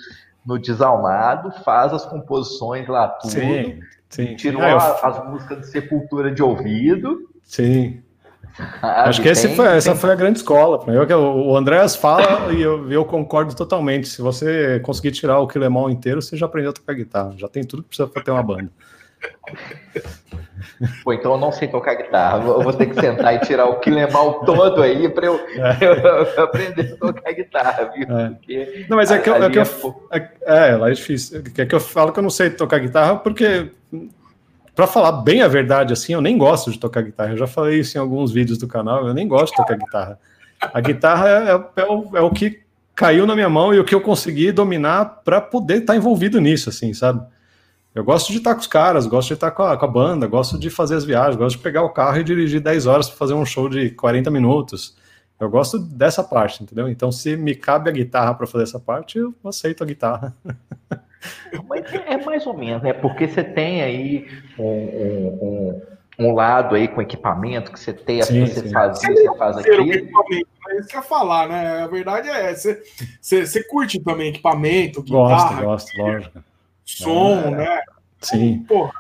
no 0.45 0.59
desalmado, 0.59 1.51
faz 1.63 1.93
as 1.93 2.05
composições 2.05 2.87
lá, 2.89 3.09
tudo. 3.09 3.33
Sim, 3.33 3.81
sim. 4.15 4.37
Tirou 4.37 4.63
ah, 4.63 4.71
eu... 4.71 4.79
as 4.79 5.31
músicas 5.31 5.61
de 5.61 5.67
sepultura 5.69 6.31
de 6.31 6.43
ouvido. 6.43 7.29
Sim. 7.43 8.01
Ah, 8.81 9.09
Acho 9.09 9.21
que 9.21 9.29
esse 9.29 9.49
foi, 9.57 9.67
essa 9.67 9.97
foi 9.97 10.13
a 10.13 10.15
grande 10.15 10.39
escola. 10.39 10.85
Eu, 10.93 11.21
o 11.21 11.57
Andréas 11.57 11.97
fala 11.97 12.53
e 12.53 12.63
eu, 12.63 12.91
eu, 12.91 13.05
concordo 13.05 13.55
totalmente. 13.55 14.07
Se 14.09 14.23
você 14.23 14.79
conseguir 14.81 15.11
tirar 15.11 15.41
o 15.41 15.49
Quilemol 15.49 15.91
inteiro, 15.91 16.23
você 16.23 16.37
já 16.37 16.47
aprendeu 16.47 16.71
a 16.71 16.75
tocar 16.75 16.95
guitarra. 16.95 17.35
Já 17.37 17.49
tem 17.49 17.65
tudo 17.65 17.83
que 17.83 17.89
precisa 17.89 18.09
para 18.09 18.23
ter 18.23 18.31
uma 18.31 18.43
banda. 18.43 18.71
Pô, 21.03 21.13
então 21.13 21.33
eu 21.33 21.39
não 21.39 21.53
sei 21.53 21.69
tocar 21.69 21.95
guitarra. 21.95 22.43
Eu 22.45 22.63
vou 22.63 22.73
ter 22.73 22.87
que 22.87 23.01
sentar 23.01 23.35
e 23.35 23.39
tirar 23.41 23.67
o 23.67 23.81
Quilemol 23.81 24.45
todo 24.45 24.83
aí 24.83 25.09
para 25.09 25.27
eu, 25.27 25.37
é. 25.37 25.79
eu, 26.37 26.45
aprender 26.45 26.93
a 26.93 26.97
tocar 26.97 27.33
guitarra, 27.33 27.93
viu? 27.95 28.07
É. 28.17 28.87
Não, 28.89 28.97
mas 28.97 29.11
é 29.11 29.19
que, 29.19 29.29
eu, 29.29 29.35
é, 29.37 29.51
que 29.51 29.59
eu, 29.59 30.09
é, 30.11 30.29
é, 30.47 30.77
lá 30.77 30.91
é 30.91 30.93
difícil. 30.93 31.43
É 31.57 31.67
que 31.67 31.75
eu 31.75 31.81
falo 31.81 32.13
que 32.13 32.19
eu 32.19 32.23
não 32.23 32.31
sei 32.31 32.51
tocar 32.51 32.79
guitarra 32.79 33.17
porque 33.17 33.71
para 34.75 34.87
falar 34.87 35.13
bem 35.13 35.41
a 35.43 35.49
verdade, 35.49 35.93
assim, 35.93 36.15
eu 36.15 36.21
nem 36.21 36.37
gosto 36.37 36.71
de 36.71 36.79
tocar 36.79 37.03
guitarra. 37.03 37.31
Eu 37.31 37.39
já 37.39 37.47
falei 37.47 37.79
isso 37.79 37.97
em 37.97 38.01
alguns 38.01 38.33
vídeos 38.33 38.59
do 38.59 38.67
canal, 38.67 39.07
eu 39.07 39.15
nem 39.15 39.29
gosto 39.29 39.53
de 39.53 39.57
tocar 39.59 39.77
guitarra. 39.77 40.19
A 40.61 40.81
guitarra 40.81 41.29
é, 41.29 41.51
é, 41.51 41.83
é, 41.83 41.85
o, 41.85 42.17
é 42.17 42.21
o, 42.21 42.31
que 42.31 42.61
caiu 42.95 43.27
na 43.27 43.35
minha 43.35 43.49
mão 43.49 43.73
e 43.73 43.79
o 43.79 43.85
que 43.85 43.95
eu 43.95 44.01
consegui 44.01 44.51
dominar 44.51 45.23
para 45.25 45.41
poder 45.41 45.79
estar 45.79 45.93
tá 45.93 45.97
envolvido 45.97 46.41
nisso, 46.41 46.71
assim, 46.71 46.93
sabe? 46.93 47.25
Eu 47.95 48.03
gosto 48.03 48.33
de 48.33 48.39
estar 48.39 48.55
com 48.55 48.61
os 48.61 48.67
caras, 48.67 49.07
gosto 49.07 49.29
de 49.29 49.35
estar 49.35 49.53
com 49.53 49.63
a, 49.63 49.77
com 49.77 49.85
a, 49.85 49.89
banda, 49.89 50.27
gosto 50.27 50.59
de 50.59 50.69
fazer 50.69 50.97
as 50.97 51.05
viagens, 51.05 51.37
gosto 51.37 51.57
de 51.57 51.63
pegar 51.63 51.83
o 51.83 51.91
carro 51.91 52.19
e 52.19 52.25
dirigir 52.25 52.61
10 52.61 52.87
horas 52.87 53.09
para 53.09 53.17
fazer 53.17 53.35
um 53.35 53.47
show 53.47 53.69
de 53.69 53.91
40 53.91 54.33
minutos. 54.33 54.97
Eu 55.39 55.49
gosto 55.49 55.79
dessa 55.79 56.23
parte, 56.25 56.63
entendeu? 56.63 56.89
Então, 56.89 57.13
se 57.13 57.37
me 57.37 57.55
cabe 57.55 57.89
a 57.89 57.93
guitarra 57.93 58.35
para 58.35 58.49
fazer 58.49 58.65
essa 58.65 58.81
parte, 58.81 59.19
eu 59.19 59.33
aceito 59.45 59.85
a 59.85 59.87
guitarra. 59.87 60.35
Mas 61.69 61.93
é, 61.93 62.15
é 62.15 62.25
mais 62.25 62.45
ou 62.47 62.55
menos, 62.55 62.83
né? 62.83 62.93
Porque 62.93 63.29
você 63.29 63.45
tem 63.45 63.83
aí 63.83 64.27
um, 64.59 64.65
um, 64.65 65.83
um, 66.19 66.27
um 66.27 66.35
lado 66.35 66.75
aí 66.75 66.89
com 66.89 67.01
equipamento 67.01 67.73
que 67.73 67.79
você 67.79 67.93
tem, 67.93 68.23
sim, 68.23 68.45
você 68.45 68.61
sim. 68.61 68.71
faz 68.71 69.03
isso, 69.03 69.13
você 69.13 69.39
faz 69.39 69.57
aquilo. 69.57 69.93
É 69.93 70.79
isso 70.79 70.89
que 70.89 70.97
eu 70.97 71.01
ia 71.01 71.03
falar, 71.03 71.49
né? 71.49 71.83
A 71.85 71.87
verdade 71.87 72.29
é, 72.29 72.55
você, 72.55 72.83
você, 73.21 73.47
você 73.47 73.63
curte 73.65 74.01
também 74.01 74.31
equipamento, 74.31 75.03
guitarra, 75.03 75.63
gosto, 75.63 75.65
gosto, 75.65 75.99
lógico. 75.99 76.45
Som, 76.85 77.43
é, 77.47 77.51
né? 77.51 77.81
Sim. 78.21 78.65
Porra, 78.69 78.93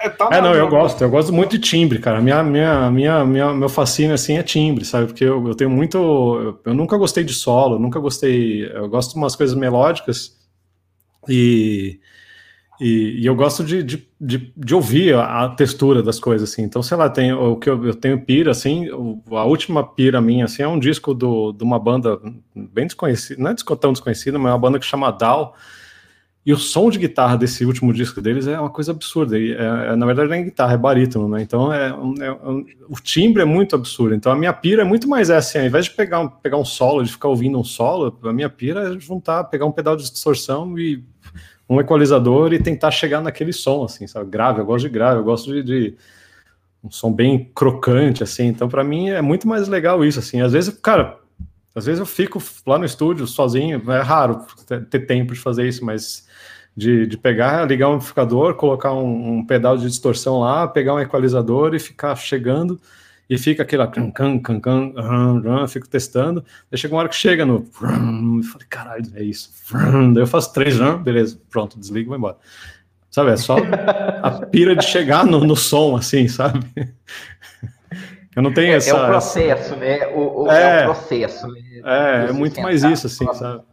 é, 0.00 0.08
tá 0.08 0.28
é, 0.32 0.40
não, 0.40 0.54
eu 0.54 0.68
gosto, 0.68 1.02
eu 1.02 1.10
gosto 1.10 1.32
muito 1.32 1.50
de 1.50 1.58
timbre, 1.58 1.98
cara. 1.98 2.20
Minha, 2.20 2.42
minha, 2.42 2.90
minha, 2.90 3.24
minha, 3.24 3.52
meu 3.52 3.68
fascínio 3.68 4.14
assim 4.14 4.36
é 4.36 4.42
timbre, 4.42 4.84
sabe? 4.84 5.06
Porque 5.06 5.24
eu, 5.24 5.46
eu 5.48 5.54
tenho 5.54 5.70
muito. 5.70 5.98
Eu, 5.98 6.60
eu, 6.64 6.74
nunca 6.74 6.96
gostei 6.96 7.24
de 7.24 7.32
solo, 7.32 7.78
nunca 7.78 7.98
gostei. 7.98 8.66
Eu 8.66 8.88
gosto 8.88 9.12
de 9.12 9.16
umas 9.16 9.34
coisas 9.34 9.56
melódicas 9.56 10.36
e, 11.28 12.00
e, 12.80 13.20
e 13.22 13.26
eu 13.26 13.34
gosto 13.34 13.64
de, 13.64 13.82
de, 13.82 14.08
de, 14.20 14.52
de, 14.56 14.74
ouvir 14.74 15.14
a, 15.14 15.48
textura 15.50 16.02
das 16.02 16.20
coisas, 16.20 16.50
assim. 16.50 16.62
Então, 16.62 16.82
sei 16.82 16.96
lá, 16.96 17.08
tem, 17.08 17.32
o 17.32 17.56
que 17.56 17.68
eu, 17.68 17.84
eu 17.86 17.94
tenho 17.94 18.20
pira, 18.24 18.50
assim, 18.50 18.88
a 19.30 19.44
última 19.44 19.82
pira 19.82 20.20
minha, 20.20 20.44
assim, 20.44 20.62
é 20.62 20.68
um 20.68 20.78
disco 20.78 21.14
do, 21.14 21.52
de 21.52 21.64
uma 21.64 21.78
banda 21.78 22.20
bem 22.54 22.86
desconhecida, 22.86 23.42
não 23.42 23.50
é 23.50 23.54
tão 23.54 23.92
desconhecida, 23.92 24.38
mas 24.38 24.50
é 24.50 24.52
uma 24.52 24.60
banda 24.60 24.78
que 24.78 24.86
chama 24.86 25.10
Dow. 25.10 25.54
E 26.46 26.52
o 26.52 26.56
som 26.56 26.88
de 26.88 26.98
guitarra 26.98 27.36
desse 27.36 27.64
último 27.64 27.92
disco 27.92 28.22
deles 28.22 28.46
é 28.46 28.58
uma 28.58 28.70
coisa 28.70 28.92
absurda. 28.92 29.38
E 29.38 29.52
é, 29.52 29.92
é, 29.92 29.96
na 29.96 30.06
verdade, 30.06 30.30
não 30.30 30.36
é 30.36 30.42
guitarra, 30.42 30.74
é 30.74 30.78
barítono, 30.78 31.28
né? 31.28 31.42
Então, 31.42 31.72
é, 31.72 31.88
é, 31.88 32.30
o 32.88 32.94
timbre 33.02 33.42
é 33.42 33.44
muito 33.44 33.76
absurdo. 33.76 34.14
Então, 34.14 34.32
a 34.32 34.36
minha 34.36 34.52
pira 34.52 34.82
é 34.82 34.84
muito 34.84 35.08
mais 35.08 35.30
assim, 35.30 35.58
ao 35.58 35.66
invés 35.66 35.86
de 35.86 35.90
pegar 35.90 36.20
um, 36.20 36.28
pegar 36.28 36.56
um 36.56 36.64
solo, 36.64 37.02
de 37.02 37.12
ficar 37.12 37.28
ouvindo 37.28 37.58
um 37.58 37.64
solo, 37.64 38.18
a 38.22 38.32
minha 38.32 38.48
pira 38.48 38.94
é 38.94 39.00
juntar, 39.00 39.44
pegar 39.44 39.66
um 39.66 39.72
pedal 39.72 39.94
de 39.94 40.10
distorção 40.10 40.78
e 40.78 41.04
um 41.68 41.80
equalizador 41.80 42.52
e 42.54 42.58
tentar 42.58 42.90
chegar 42.90 43.20
naquele 43.20 43.52
som, 43.52 43.84
assim, 43.84 44.06
sabe? 44.06 44.30
Grave, 44.30 44.60
eu 44.60 44.64
gosto 44.64 44.86
de 44.86 44.90
grave, 44.90 45.20
eu 45.20 45.24
gosto 45.24 45.52
de, 45.52 45.62
de 45.62 45.96
um 46.82 46.90
som 46.90 47.12
bem 47.12 47.50
crocante, 47.54 48.22
assim. 48.22 48.46
Então, 48.46 48.68
para 48.68 48.82
mim, 48.82 49.10
é 49.10 49.20
muito 49.20 49.46
mais 49.46 49.68
legal 49.68 50.02
isso, 50.02 50.18
assim. 50.18 50.40
Às 50.40 50.52
vezes, 50.52 50.74
cara, 50.78 51.18
às 51.74 51.86
vezes 51.86 52.00
eu 52.00 52.06
fico 52.06 52.42
lá 52.66 52.78
no 52.78 52.84
estúdio 52.84 53.26
sozinho, 53.26 53.82
é 53.92 54.00
raro 54.00 54.46
ter 54.90 55.06
tempo 55.06 55.34
de 55.34 55.40
fazer 55.40 55.68
isso, 55.68 55.84
mas 55.84 56.26
de, 56.78 57.08
de 57.08 57.18
pegar, 57.18 57.66
ligar 57.66 57.88
um 57.88 57.94
amplificador, 57.94 58.54
colocar 58.54 58.94
um, 58.94 59.38
um 59.38 59.44
pedal 59.44 59.76
de 59.76 59.86
distorção 59.86 60.38
lá, 60.38 60.68
pegar 60.68 60.94
um 60.94 61.00
equalizador 61.00 61.74
e 61.74 61.80
ficar 61.80 62.14
chegando 62.14 62.80
e 63.28 63.36
fica 63.36 63.64
aquela 63.64 63.88
can, 63.88 64.12
can, 64.12 64.38
can, 64.38 64.60
can, 64.60 65.66
fico 65.66 65.88
testando. 65.88 66.44
Daí 66.70 66.78
chega 66.78 66.94
uma 66.94 67.00
hora 67.00 67.08
que 67.08 67.16
chega 67.16 67.44
no. 67.44 67.66
Run, 67.74 68.42
falei, 68.44 68.66
caralho, 68.70 69.04
é 69.16 69.24
isso. 69.24 69.50
Daí 70.14 70.22
eu 70.22 70.26
faço 70.26 70.52
três, 70.52 70.78
run, 70.78 70.98
beleza, 70.98 71.38
pronto, 71.50 71.78
desligo 71.78 72.06
e 72.06 72.10
vou 72.10 72.16
embora. 72.16 72.36
Sabe, 73.10 73.32
é 73.32 73.36
só 73.36 73.56
a 74.22 74.46
pira 74.46 74.76
de 74.76 74.84
chegar 74.84 75.26
no, 75.26 75.40
no 75.40 75.56
som, 75.56 75.96
assim, 75.96 76.28
sabe? 76.28 76.64
Eu 78.36 78.42
não 78.42 78.54
tenho 78.54 78.72
é, 78.72 78.76
essa. 78.76 78.90
É 78.90 78.94
o 78.94 79.06
processo, 79.06 79.74
né? 79.74 80.06
O, 80.14 80.44
o 80.44 80.52
é, 80.52 80.82
é, 80.82 80.82
o 80.82 80.94
processo. 80.94 81.48
Né? 81.48 81.60
É, 81.84 82.26
é 82.28 82.32
muito 82.32 82.60
mais 82.60 82.84
isso, 82.84 83.08
assim, 83.08 83.26
sabe? 83.34 83.64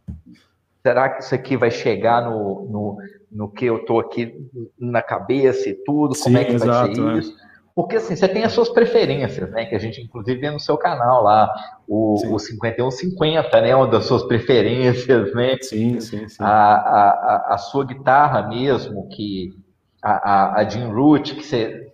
Será 0.86 1.10
que 1.10 1.24
isso 1.24 1.34
aqui 1.34 1.58
vai 1.58 1.72
chegar 1.72 2.22
no, 2.22 2.70
no, 2.70 2.98
no 3.32 3.50
que 3.50 3.66
eu 3.66 3.84
tô 3.86 3.98
aqui 3.98 4.36
na 4.80 5.02
cabeça 5.02 5.68
e 5.68 5.74
tudo? 5.74 6.14
Sim, 6.14 6.26
Como 6.26 6.38
é 6.38 6.46
que 6.46 6.52
exato, 6.52 6.94
vai 6.94 6.96
ser 6.96 7.16
é. 7.16 7.20
isso? 7.22 7.36
Porque 7.74 7.96
assim, 7.96 8.16
você 8.16 8.28
tem 8.28 8.44
as 8.44 8.52
suas 8.52 8.70
preferências, 8.70 9.50
né? 9.50 9.66
Que 9.66 9.74
a 9.74 9.80
gente 9.80 10.00
inclusive 10.00 10.40
vê 10.40 10.52
no 10.52 10.60
seu 10.60 10.78
canal 10.78 11.24
lá, 11.24 11.52
o, 11.88 12.36
o 12.36 12.38
5150, 12.38 13.62
né? 13.62 13.76
Uma 13.76 13.88
das 13.88 14.06
suas 14.06 14.22
preferências, 14.26 15.34
né? 15.34 15.58
Sim, 15.60 16.00
sim, 16.00 16.28
sim. 16.28 16.38
A, 16.40 16.76
a, 16.76 17.56
a, 17.56 17.58
sua 17.58 17.84
guitarra 17.84 18.48
mesmo, 18.48 19.10
que 19.10 19.56
a, 20.04 20.12
a, 20.12 20.60
a 20.60 20.70
Jim 20.70 20.86
Root, 20.86 21.34
que 21.34 21.44
você 21.44 21.85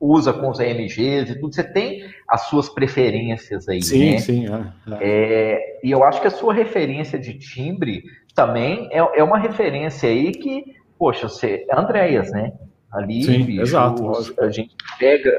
usa 0.00 0.32
com 0.32 0.48
os 0.48 0.60
AMGs 0.60 1.30
e 1.30 1.34
tudo, 1.40 1.54
você 1.54 1.64
tem 1.64 2.04
as 2.28 2.42
suas 2.48 2.68
preferências 2.68 3.68
aí, 3.68 3.82
sim, 3.82 4.12
né? 4.12 4.18
Sim, 4.18 4.46
é, 5.00 5.00
é. 5.00 5.80
e 5.82 5.90
eu 5.90 6.04
acho 6.04 6.20
que 6.20 6.28
a 6.28 6.30
sua 6.30 6.54
referência 6.54 7.18
de 7.18 7.34
timbre 7.34 8.04
também 8.34 8.88
é, 8.92 8.98
é 8.98 9.24
uma 9.24 9.38
referência 9.38 10.08
aí 10.08 10.32
que, 10.32 10.76
poxa, 10.98 11.28
você, 11.28 11.66
Andréas, 11.72 12.30
né? 12.30 12.52
Ali, 12.92 13.22
Sim, 13.22 13.44
bicho, 13.44 13.60
exato, 13.60 14.02
a 14.40 14.50
gente 14.50 14.74
pega, 14.98 15.30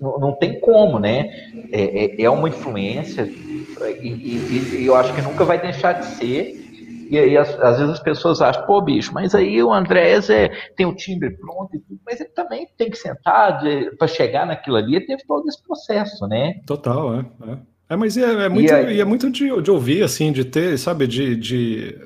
não, 0.00 0.18
não 0.18 0.32
tem 0.32 0.58
como, 0.60 0.98
né? 0.98 1.28
É, 1.70 2.04
é, 2.04 2.22
é 2.22 2.30
uma 2.30 2.48
influência 2.48 3.22
e, 3.22 4.08
e, 4.08 4.78
e, 4.78 4.86
eu 4.86 4.94
acho 4.96 5.14
que 5.14 5.20
nunca 5.20 5.44
vai 5.44 5.60
deixar 5.60 5.92
de 5.92 6.06
ser. 6.06 6.63
E 7.10 7.18
aí, 7.18 7.36
às, 7.36 7.48
às 7.60 7.78
vezes 7.78 7.94
as 7.94 8.00
pessoas 8.00 8.40
acham, 8.40 8.66
pô, 8.66 8.80
bicho, 8.80 9.12
mas 9.12 9.34
aí 9.34 9.62
o 9.62 9.72
Andrés 9.72 10.28
é, 10.30 10.50
tem 10.76 10.86
o 10.86 10.94
timbre 10.94 11.30
pronto 11.36 11.74
e 11.74 11.78
tudo, 11.80 12.00
mas 12.04 12.20
ele 12.20 12.30
também 12.30 12.66
tem 12.76 12.90
que 12.90 12.96
sentar 12.96 13.60
para 13.98 14.08
chegar 14.08 14.46
naquilo 14.46 14.76
ali, 14.76 14.96
ele 14.96 15.06
teve 15.06 15.22
todo 15.26 15.48
esse 15.48 15.62
processo, 15.62 16.26
né? 16.26 16.60
Total, 16.66 17.14
é. 17.14 17.20
É, 17.20 17.58
é 17.90 17.96
mas 17.96 18.16
é, 18.16 18.44
é 18.44 18.48
muito, 18.48 18.70
e 18.70 18.74
aí, 18.74 19.00
é 19.00 19.04
muito 19.04 19.30
de, 19.30 19.62
de, 19.62 19.70
ouvir, 19.70 20.02
assim, 20.02 20.32
de 20.32 20.44
ter, 20.44 20.78
sabe, 20.78 21.06
de, 21.06 21.36
de 21.36 21.98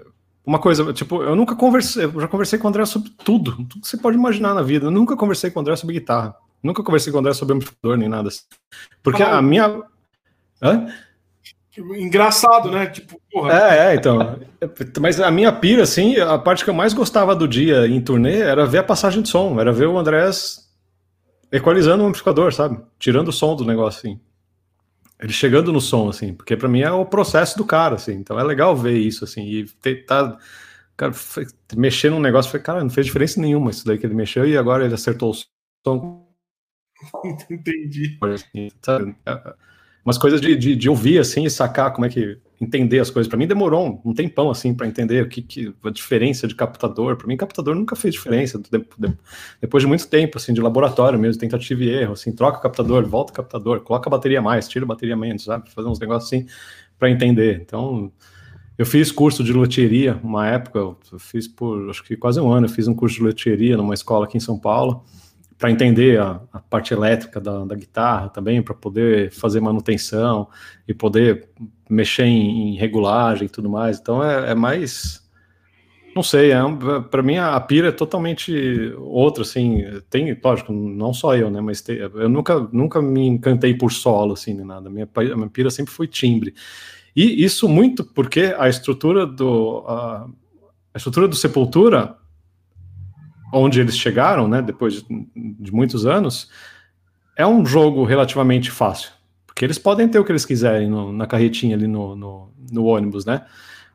uma 0.48 0.58
coisa, 0.58 0.92
tipo, 0.92 1.22
eu 1.22 1.36
nunca 1.36 1.54
conversei, 1.54 2.06
eu 2.06 2.20
já 2.20 2.26
conversei 2.26 2.58
com 2.58 2.66
o 2.66 2.70
André 2.70 2.86
sobre 2.86 3.10
tudo, 3.22 3.52
tudo 3.56 3.80
que 3.82 3.86
você 3.86 3.98
pode 3.98 4.16
imaginar 4.16 4.54
na 4.54 4.62
vida. 4.62 4.86
Eu 4.86 4.90
nunca 4.90 5.14
conversei 5.14 5.50
com 5.50 5.58
o 5.58 5.60
André 5.60 5.76
sobre 5.76 5.98
guitarra. 5.98 6.34
Nunca 6.62 6.82
conversei 6.82 7.12
com 7.12 7.18
o 7.18 7.20
André 7.20 7.34
sobre 7.34 7.54
amplificador 7.54 7.98
nem 7.98 8.08
nada 8.08 8.28
assim. 8.28 8.44
Porque 9.02 9.22
ah, 9.22 9.36
a 9.36 9.42
minha. 9.42 9.82
Hã? 10.62 10.86
Engraçado, 11.78 12.70
né? 12.70 12.86
Tipo, 12.86 13.20
porra. 13.30 13.52
É, 13.52 13.92
é, 13.92 13.94
então. 13.94 14.38
Mas 15.00 15.20
a 15.20 15.30
minha 15.30 15.52
pira, 15.52 15.82
assim, 15.82 16.16
a 16.18 16.38
parte 16.38 16.64
que 16.64 16.70
eu 16.70 16.74
mais 16.74 16.92
gostava 16.92 17.34
do 17.34 17.46
dia 17.46 17.86
em 17.86 18.00
turnê 18.00 18.40
era 18.40 18.66
ver 18.66 18.78
a 18.78 18.82
passagem 18.82 19.22
de 19.22 19.28
som, 19.28 19.60
era 19.60 19.72
ver 19.72 19.86
o 19.86 19.98
Andrés 19.98 20.68
equalizando 21.50 22.04
o 22.04 22.06
amplificador, 22.06 22.52
sabe? 22.52 22.78
Tirando 22.98 23.28
o 23.28 23.32
som 23.32 23.56
do 23.56 23.64
negócio, 23.64 23.98
assim 24.00 24.20
ele 25.20 25.32
chegando 25.32 25.72
no 25.72 25.80
som, 25.80 26.08
assim, 26.08 26.32
porque 26.32 26.56
para 26.56 26.68
mim 26.68 26.80
é 26.80 26.90
o 26.90 27.04
processo 27.04 27.58
do 27.58 27.64
cara, 27.64 27.96
assim, 27.96 28.12
então 28.12 28.38
é 28.38 28.44
legal 28.44 28.76
ver 28.76 28.96
isso, 28.96 29.24
assim, 29.24 29.42
e 29.42 29.64
tentar, 29.64 30.32
tá, 30.32 30.38
cara, 30.96 31.12
mexer 31.76 32.10
num 32.10 32.20
negócio, 32.20 32.50
foi, 32.50 32.60
cara, 32.60 32.82
não 32.82 32.90
fez 32.90 33.06
diferença 33.06 33.40
nenhuma 33.40 33.70
isso 33.70 33.84
daí 33.84 33.98
que 33.98 34.06
ele 34.06 34.14
mexeu 34.14 34.46
e 34.46 34.56
agora 34.56 34.84
ele 34.84 34.94
acertou 34.94 35.30
o 35.30 35.34
som. 35.84 36.28
Entendi. 37.50 38.16
Assim, 38.22 38.70
sabe? 38.80 39.16
É, 40.08 40.10
é, 40.10 40.10
umas 40.10 40.18
coisas 40.18 40.40
de, 40.40 40.56
de, 40.56 40.76
de, 40.76 40.88
ouvir, 40.88 41.18
assim, 41.18 41.44
e 41.44 41.50
sacar 41.50 41.92
como 41.92 42.06
é 42.06 42.08
que 42.08 42.38
entender 42.60 42.98
as 42.98 43.10
coisas. 43.10 43.28
Para 43.28 43.38
mim 43.38 43.46
demorou 43.46 44.00
um, 44.04 44.10
um 44.10 44.14
tempão 44.14 44.50
assim 44.50 44.74
para 44.74 44.86
entender 44.86 45.22
o 45.22 45.28
que, 45.28 45.42
que, 45.42 45.74
a 45.84 45.90
diferença 45.90 46.46
de 46.46 46.54
captador. 46.54 47.16
Para 47.16 47.26
mim 47.26 47.36
captador 47.36 47.74
nunca 47.74 47.94
fez 47.94 48.14
diferença. 48.14 48.58
De, 48.58 48.78
de, 48.78 49.12
depois 49.60 49.82
de 49.82 49.86
muito 49.86 50.06
tempo 50.08 50.38
assim 50.38 50.52
de 50.52 50.60
laboratório 50.60 51.18
mesmo, 51.18 51.40
tentativa 51.40 51.82
e 51.82 51.90
erro, 51.90 52.12
assim, 52.14 52.32
troca 52.32 52.58
o 52.58 52.60
captador, 52.60 53.06
volta 53.06 53.32
o 53.32 53.36
captador, 53.36 53.80
coloca 53.80 54.08
a 54.08 54.10
bateria 54.10 54.42
mais, 54.42 54.68
tira 54.68 54.84
a 54.84 54.88
bateria 54.88 55.16
menos, 55.16 55.44
sabe? 55.44 55.70
Fazer 55.70 55.88
uns 55.88 55.98
negócios 55.98 56.32
assim 56.32 56.46
para 56.98 57.10
entender. 57.10 57.60
Então 57.64 58.10
eu 58.76 58.86
fiz 58.86 59.12
curso 59.12 59.44
de 59.44 59.52
loteria 59.52 60.18
uma 60.22 60.46
época, 60.46 60.78
eu 60.78 60.98
fiz 61.18 61.46
por 61.46 61.90
acho 61.90 62.02
que 62.02 62.16
quase 62.16 62.40
um 62.40 62.50
ano, 62.50 62.66
eu 62.66 62.70
fiz 62.70 62.88
um 62.88 62.94
curso 62.94 63.16
de 63.16 63.22
loteria 63.22 63.76
numa 63.76 63.94
escola 63.94 64.24
aqui 64.24 64.36
em 64.36 64.40
São 64.40 64.58
Paulo, 64.58 65.04
para 65.58 65.72
entender 65.72 66.20
a, 66.20 66.40
a, 66.52 66.60
parte 66.60 66.94
elétrica 66.94 67.40
da, 67.40 67.64
da 67.64 67.74
guitarra 67.74 68.28
também, 68.28 68.62
para 68.62 68.74
poder 68.74 69.32
fazer 69.32 69.60
manutenção 69.60 70.48
e 70.86 70.94
poder 70.94 71.48
mexer 71.90 72.24
em, 72.24 72.74
em 72.74 72.76
regulagem 72.76 73.46
e 73.46 73.48
tudo 73.48 73.68
mais. 73.68 73.98
Então 73.98 74.22
é, 74.22 74.52
é 74.52 74.54
mais. 74.54 75.26
Não 76.14 76.22
sei, 76.22 76.52
é, 76.52 76.60
para 77.10 77.22
mim 77.22 77.36
a 77.36 77.58
pira 77.60 77.88
é 77.88 77.92
totalmente 77.92 78.92
outra, 78.98 79.42
assim, 79.42 79.84
tem, 80.08 80.36
lógico, 80.42 80.72
não 80.72 81.12
só 81.12 81.36
eu, 81.36 81.50
né, 81.50 81.60
mas 81.60 81.80
tem, 81.80 81.96
eu 81.96 82.28
nunca, 82.28 82.58
nunca 82.72 83.00
me 83.00 83.26
encantei 83.26 83.74
por 83.74 83.92
solo, 83.92 84.32
assim, 84.32 84.52
nem 84.52 84.64
nada, 84.64 84.90
minha, 84.90 85.08
minha 85.36 85.48
pira 85.48 85.70
sempre 85.70 85.92
foi 85.92 86.08
timbre, 86.08 86.54
e 87.14 87.44
isso 87.44 87.68
muito 87.68 88.02
porque 88.02 88.52
a 88.58 88.68
estrutura 88.68 89.26
do, 89.26 89.84
a, 89.86 90.26
a 90.94 90.96
estrutura 90.96 91.28
do 91.28 91.36
Sepultura, 91.36 92.17
onde 93.52 93.80
eles 93.80 93.96
chegaram, 93.96 94.46
né, 94.48 94.60
depois 94.62 95.02
de, 95.02 95.28
de 95.34 95.72
muitos 95.72 96.06
anos, 96.06 96.50
é 97.36 97.46
um 97.46 97.64
jogo 97.64 98.04
relativamente 98.04 98.70
fácil, 98.70 99.10
porque 99.46 99.64
eles 99.64 99.78
podem 99.78 100.08
ter 100.08 100.18
o 100.18 100.24
que 100.24 100.32
eles 100.32 100.44
quiserem 100.44 100.88
no, 100.88 101.12
na 101.12 101.26
carretinha 101.26 101.76
ali 101.76 101.86
no, 101.86 102.16
no, 102.16 102.52
no, 102.72 102.84
ônibus, 102.84 103.24
né? 103.24 103.44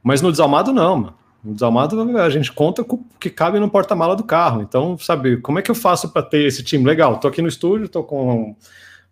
Mas 0.02 0.22
no 0.22 0.32
desalmado 0.32 0.72
não, 0.72 0.98
mano. 0.98 1.13
No 1.44 1.54
desalmado 1.54 2.00
a 2.18 2.30
gente 2.30 2.54
conta 2.54 2.86
com 2.86 2.96
o 2.96 3.06
que 3.20 3.30
cabe 3.30 3.60
no 3.60 3.70
porta-mala 3.70 4.16
do 4.16 4.24
carro. 4.24 4.62
Então, 4.62 4.98
sabe, 4.98 5.38
como 5.38 5.60
é 5.60 5.62
que 5.62 5.70
eu 5.70 5.76
faço 5.76 6.10
para 6.10 6.22
ter 6.22 6.46
esse 6.46 6.63
time 6.63 6.86
legal? 6.86 7.20
Tô 7.20 7.28
aqui 7.28 7.42
no 7.42 7.50
estúdio, 7.50 7.89
tô 7.89 8.02
com 8.02 8.56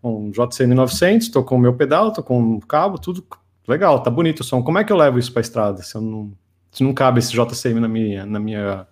um, 0.01 0.30
um 0.30 0.32
JCN 0.32 0.73
900, 0.73 1.27
tô 1.27 1.43
com 1.43 1.58
o 1.58 1.60
meu 1.60 1.73
pedal, 1.73 2.13
tô 2.13 2.23
com 2.23 2.39
um 2.39 2.60
cabo, 2.62 2.97
tudo 2.97 3.25
legal, 3.67 4.01
tá 4.01 4.10
bonito 4.10 4.39
o 4.39 4.43
som. 4.45 4.63
Como 4.63 4.80
é 4.80 4.84
que 4.86 4.93
eu 4.93 4.97
levo 4.97 5.19
isso 5.19 5.34
para 5.34 5.41
estrada? 5.41 5.82
Se, 5.82 5.95
eu 5.95 6.01
não, 6.01 6.32
se 6.71 6.84
não 6.86 6.93
cabe 6.93 7.19
esse 7.19 7.34
JCM 7.34 7.82
na 7.82 7.89
minha, 7.89 8.25
na 8.25 8.39
minha 8.39 8.88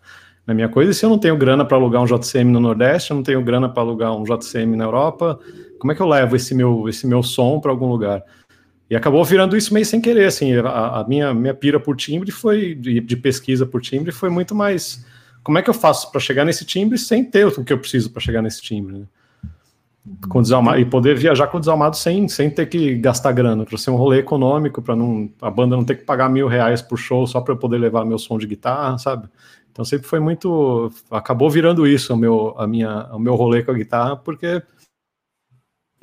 na 0.49 0.55
minha 0.55 0.67
coisa, 0.67 0.89
e 0.89 0.95
se 0.95 1.05
eu 1.05 1.09
não 1.11 1.19
tenho 1.19 1.37
grana 1.37 1.63
para 1.63 1.77
alugar 1.77 2.01
um 2.01 2.05
JCM 2.05 2.51
no 2.51 2.59
Nordeste, 2.59 3.11
eu 3.11 3.15
não 3.15 3.21
tenho 3.21 3.39
grana 3.43 3.69
para 3.69 3.83
alugar 3.83 4.17
um 4.17 4.23
JCM 4.23 4.75
na 4.75 4.85
Europa, 4.85 5.39
como 5.77 5.91
é 5.91 5.95
que 5.95 6.01
eu 6.01 6.07
levo 6.07 6.35
esse 6.35 6.55
meu, 6.55 6.89
esse 6.89 7.05
meu 7.05 7.21
som 7.21 7.59
para 7.59 7.69
algum 7.69 7.85
lugar? 7.85 8.23
E 8.89 8.95
acabou 8.95 9.23
virando 9.23 9.55
isso 9.55 9.71
meio 9.71 9.85
sem 9.85 10.01
querer, 10.01 10.25
assim, 10.25 10.55
a, 10.55 11.01
a 11.01 11.05
minha, 11.07 11.35
minha 11.35 11.53
pira 11.53 11.79
por 11.79 11.95
timbre 11.95 12.31
foi, 12.31 12.73
de, 12.73 12.99
de, 12.99 13.15
pesquisa 13.15 13.63
por 13.63 13.79
timbre, 13.79 14.11
foi 14.11 14.31
muito 14.31 14.55
mais, 14.55 15.05
como 15.43 15.59
é 15.59 15.61
que 15.61 15.69
eu 15.69 15.73
faço 15.73 16.11
para 16.11 16.19
chegar 16.19 16.43
nesse 16.43 16.65
timbre 16.65 16.97
sem 16.97 17.23
ter 17.23 17.45
o 17.45 17.63
que 17.63 17.71
eu 17.71 17.77
preciso 17.77 18.09
para 18.09 18.19
chegar 18.19 18.41
nesse 18.41 18.59
timbre, 18.59 18.97
né? 18.97 19.05
com 20.27 20.41
desalmado, 20.41 20.79
e 20.79 20.85
poder 20.85 21.15
viajar 21.15 21.45
com 21.45 21.59
desalmado 21.59 21.95
sem, 21.95 22.27
sem 22.27 22.49
ter 22.49 22.65
que 22.65 22.95
gastar 22.95 23.31
grana, 23.33 23.65
para 23.65 23.77
ser 23.77 23.91
um 23.91 23.95
rolê 23.95 24.17
econômico, 24.17 24.81
para 24.81 24.95
não 24.95 25.29
a 25.39 25.51
banda 25.51 25.75
não 25.75 25.83
ter 25.83 25.95
que 25.95 26.05
pagar 26.05 26.27
mil 26.27 26.47
reais 26.47 26.81
por 26.81 26.97
show 26.97 27.27
só 27.27 27.39
para 27.39 27.53
eu 27.53 27.57
poder 27.57 27.77
levar 27.77 28.03
meu 28.03 28.17
som 28.17 28.39
de 28.39 28.47
guitarra, 28.47 28.97
sabe? 28.97 29.29
Então 29.79 29.85
sempre 29.85 30.09
foi 30.09 30.19
muito. 30.19 30.91
Acabou 31.09 31.49
virando 31.49 31.87
isso 31.87 32.13
o 32.13 32.17
meu, 32.17 32.53
a 32.57 32.67
minha, 32.67 33.05
o 33.13 33.17
meu 33.17 33.33
rolê 33.35 33.63
com 33.63 33.71
a 33.71 33.73
guitarra, 33.73 34.17
porque. 34.17 34.61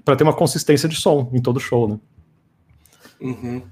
para 0.02 0.16
ter 0.16 0.24
uma 0.24 0.34
consistência 0.34 0.88
de 0.88 0.96
som 0.96 1.28
em 1.30 1.42
todo 1.42 1.60
show, 1.60 1.86
né? 1.86 2.00
Uhum. 3.20 3.62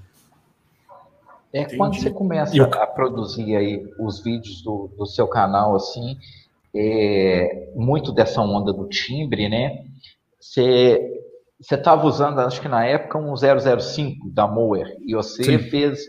É 1.51 1.61
Entendi. 1.61 1.77
quando 1.77 1.95
você 1.95 2.11
começa 2.11 2.55
eu... 2.55 2.65
a 2.65 2.85
produzir 2.85 3.55
aí 3.55 3.83
os 3.99 4.21
vídeos 4.21 4.61
do, 4.61 4.93
do 4.95 5.07
seu 5.07 5.27
canal, 5.27 5.75
assim, 5.75 6.19
é, 6.75 7.71
muito 7.75 8.11
dessa 8.11 8.41
onda 8.41 8.71
do 8.71 8.87
timbre, 8.87 9.49
né? 9.49 9.85
Você 10.39 11.01
estava 11.59 12.05
usando, 12.05 12.41
acho 12.41 12.61
que 12.61 12.67
na 12.67 12.85
época, 12.85 13.17
um 13.17 13.33
005 13.35 14.29
da 14.29 14.45
Moer, 14.45 14.97
e 15.03 15.15
você 15.15 15.43
Sim. 15.43 15.57
fez 15.57 16.05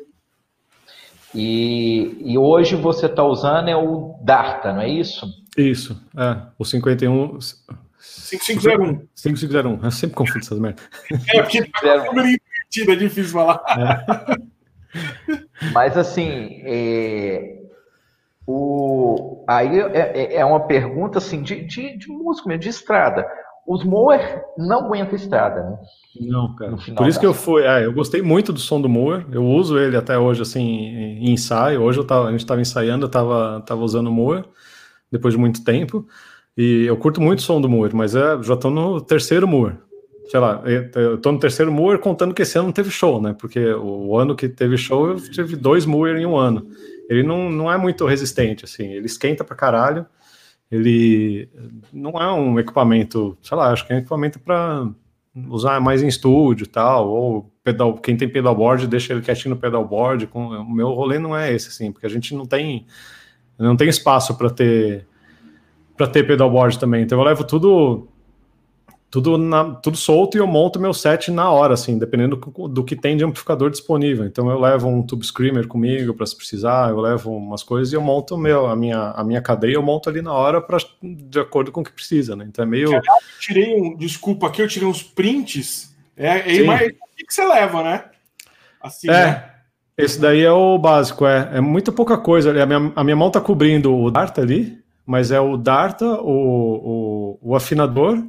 e, 1.37 2.33
e 2.33 2.39
hoje 2.39 2.77
você 2.77 3.07
está 3.07 3.23
usando 3.23 3.69
é 3.69 3.77
o 3.77 4.19
Darta, 4.23 4.73
não 4.73 4.81
é 4.81 4.89
isso? 4.89 5.27
Isso, 5.57 6.01
é. 6.17 6.39
O 6.59 6.65
51. 6.65 7.39
5501. 7.99 9.07
5501. 9.15 9.85
Eu 9.85 9.91
sempre 9.91 10.17
confundo 10.17 10.39
essas 10.39 10.59
merdas. 10.59 10.85
É, 11.35 11.43
porque 11.43 11.65
tá 11.65 12.05
número 12.05 12.29
invertido, 12.29 12.93
é 12.93 12.97
difícil 12.97 13.33
falar. 13.33 13.63
É. 13.69 14.57
Mas 15.73 15.97
assim, 15.97 16.63
é, 16.65 17.59
o, 18.47 19.45
aí 19.47 19.79
é, 19.79 19.99
é, 19.99 20.37
é, 20.37 20.45
uma 20.45 20.67
pergunta 20.67 21.19
assim, 21.19 21.43
de, 21.43 21.65
de, 21.65 21.99
de 21.99 22.09
músico 22.09 22.49
mesmo, 22.49 22.63
de 22.63 22.71
estrada. 22.71 23.27
Os 23.67 23.85
Moer 23.85 24.45
não 24.57 24.87
aguentam 24.87 25.17
estrada, 25.17 25.63
né? 25.63 25.79
Não, 26.21 26.55
cara. 26.55 26.77
Por 26.97 27.09
isso 27.09 27.19
que 27.19 27.27
eu 27.27 27.35
fui. 27.35 27.63
É, 27.65 27.85
eu 27.85 27.93
gostei 27.93 28.23
muito 28.23 28.53
do 28.53 28.61
som 28.61 28.81
do 28.81 28.89
Moore. 28.89 29.27
Eu 29.33 29.45
uso 29.45 29.79
ele 29.79 29.97
até 29.97 30.17
hoje, 30.19 30.43
assim, 30.43 30.63
em 30.63 31.33
ensaio. 31.33 31.83
Hoje 31.83 31.99
eu 31.99 32.05
tava, 32.05 32.29
a 32.29 32.31
gente 32.31 32.41
estava 32.41 32.61
ensaiando, 32.61 33.07
eu 33.07 33.11
tava, 33.11 33.63
tava 33.67 33.83
usando 33.83 34.07
o 34.07 34.13
Moore, 34.13 34.45
depois 35.11 35.35
de 35.35 35.41
muito 35.41 35.65
tempo. 35.65 36.07
E 36.57 36.85
eu 36.87 36.97
curto 36.97 37.21
muito 37.21 37.41
o 37.41 37.43
som 37.43 37.61
do 37.61 37.69
Moore, 37.69 37.95
mas 37.95 38.15
é, 38.15 38.43
já 38.43 38.57
tô 38.57 38.71
no 38.71 39.01
terceiro 39.01 39.47
Moore. 39.47 39.75
Sei 40.29 40.41
lá, 40.41 40.63
eu 40.65 41.19
tô 41.19 41.31
no 41.31 41.39
terceiro 41.39 41.71
Moore 41.71 42.01
contando 42.01 42.35
que 42.35 42.43
esse 42.43 42.59
ano 42.59 42.67
não 42.69 42.73
teve 42.73 42.91
show, 42.91 43.21
né? 43.21 43.37
Porque 43.39 43.65
o 43.75 44.17
ano 44.17 44.35
que 44.35 44.49
teve 44.49 44.77
show, 44.77 45.09
eu 45.09 45.17
tive 45.31 45.55
dois 45.55 45.87
Moore 45.87 46.19
em 46.21 46.27
um 46.27 46.37
ano. 46.37 46.67
Ele 47.09 47.23
não, 47.23 47.51
não 47.51 47.73
é 47.73 47.77
muito 47.77 48.05
resistente, 48.07 48.65
assim. 48.65 48.93
Ele 48.93 49.07
esquenta 49.07 49.45
pra 49.45 49.55
caralho. 49.55 50.07
Ele 50.71 51.49
não 51.93 52.11
é 52.13 52.33
um 52.33 52.59
equipamento, 52.59 53.37
sei 53.41 53.57
lá, 53.57 53.73
acho 53.73 53.87
que 53.87 53.93
é 53.93 53.97
um 53.97 53.99
equipamento 54.01 54.41
para 54.41 54.89
usar 55.49 55.81
mais 55.81 56.03
em 56.03 56.09
estúdio 56.09 56.65
e 56.65 56.69
tal, 56.69 57.09
ou 57.09 57.53
pedal, 57.63 57.95
quem 57.95 58.17
tem 58.17 58.29
pedalboard 58.29 58.87
deixa 58.87 59.13
ele 59.13 59.23
quietinho 59.23 59.55
no 59.55 59.61
pedalboard. 59.61 60.27
Com, 60.27 60.49
o 60.49 60.71
meu 60.71 60.89
rolê 60.93 61.19
não 61.19 61.37
é 61.37 61.53
esse, 61.53 61.69
assim, 61.69 61.93
porque 61.93 62.07
a 62.07 62.11
gente 62.11 62.35
não 62.35 62.47
tem 62.47 62.87
não 63.59 63.77
tem 63.77 63.89
espaço 63.89 64.37
para 64.37 64.51
ter 64.51 65.07
para 65.97 66.07
ter 66.07 66.27
pedalboard 66.27 66.79
também. 66.79 67.03
Então 67.03 67.19
eu 67.19 67.25
levo 67.25 67.45
tudo 67.45 68.09
tudo, 69.11 69.39
na, 69.39 69.75
tudo 69.77 69.97
solto 69.97 70.37
e 70.37 70.41
eu 70.41 70.47
monto 70.47 70.81
meu 70.81 70.93
set 70.93 71.31
na 71.31 71.51
hora, 71.51 71.75
assim, 71.75 71.99
dependendo 71.99 72.37
do, 72.37 72.69
do, 72.69 72.85
que 72.85 72.97
tem 72.97 73.17
de 73.17 73.25
amplificador 73.25 73.71
disponível. 73.71 74.27
Então 74.27 74.51
eu 74.51 74.59
levo 74.59 74.89
um 74.89 75.03
tube 75.03 75.25
screamer 75.25 75.67
comigo 75.67 76.13
para 76.13 76.27
se 76.27 76.37
precisar, 76.37 76.91
eu 76.91 77.01
levo 77.01 77.31
umas 77.31 77.63
coisas 77.63 77.93
e 77.93 77.97
eu 77.97 78.03
monto 78.03 78.37
meu, 78.37 78.67
a 78.67 78.75
minha, 78.75 79.11
a 79.13 79.25
minha 79.25 79.41
cadeia, 79.41 79.75
eu 79.75 79.83
monto 79.83 80.09
ali 80.09 80.21
na 80.21 80.33
hora 80.33 80.61
para 80.61 80.79
de 81.03 81.39
acordo 81.39 81.71
com 81.71 81.81
o 81.81 81.85
que 81.85 81.93
precisa, 81.93 82.35
né? 82.35 82.45
Então 82.49 82.65
é 82.65 82.69
meio. 82.69 82.93
eu 82.93 83.01
tirei 83.41 83.81
um, 83.81 83.97
desculpa 83.97 84.49
aqui, 84.49 84.61
eu 84.61 84.69
tirei 84.69 84.89
uns 84.89 85.03
prints. 85.03 85.95
É, 86.17 86.57
é 86.57 86.63
mas 86.65 86.89
o 86.91 87.27
que 87.27 87.33
você 87.33 87.47
leva, 87.47 87.83
né? 87.83 88.05
Assim, 88.83 89.09
é. 89.09 89.13
Né? 89.13 89.51
Esse 89.97 90.21
daí 90.21 90.43
é 90.43 90.53
o 90.53 90.77
básico, 90.77 91.27
é, 91.27 91.53
é 91.55 91.61
muita 91.61 91.91
pouca 91.91 92.19
coisa. 92.19 92.51
A 92.51 92.67
minha, 92.67 92.93
a 92.95 93.03
minha 93.03 93.17
mão 93.17 93.31
tá 93.31 93.41
cobrindo 93.41 93.97
o 93.97 94.11
Darta 94.11 94.43
ali, 94.43 94.79
mas 95.07 95.31
é 95.31 95.41
o 95.41 95.57
Darta, 95.57 96.05
o, 96.21 97.39
o, 97.41 97.51
o 97.51 97.57
afinador, 97.57 98.23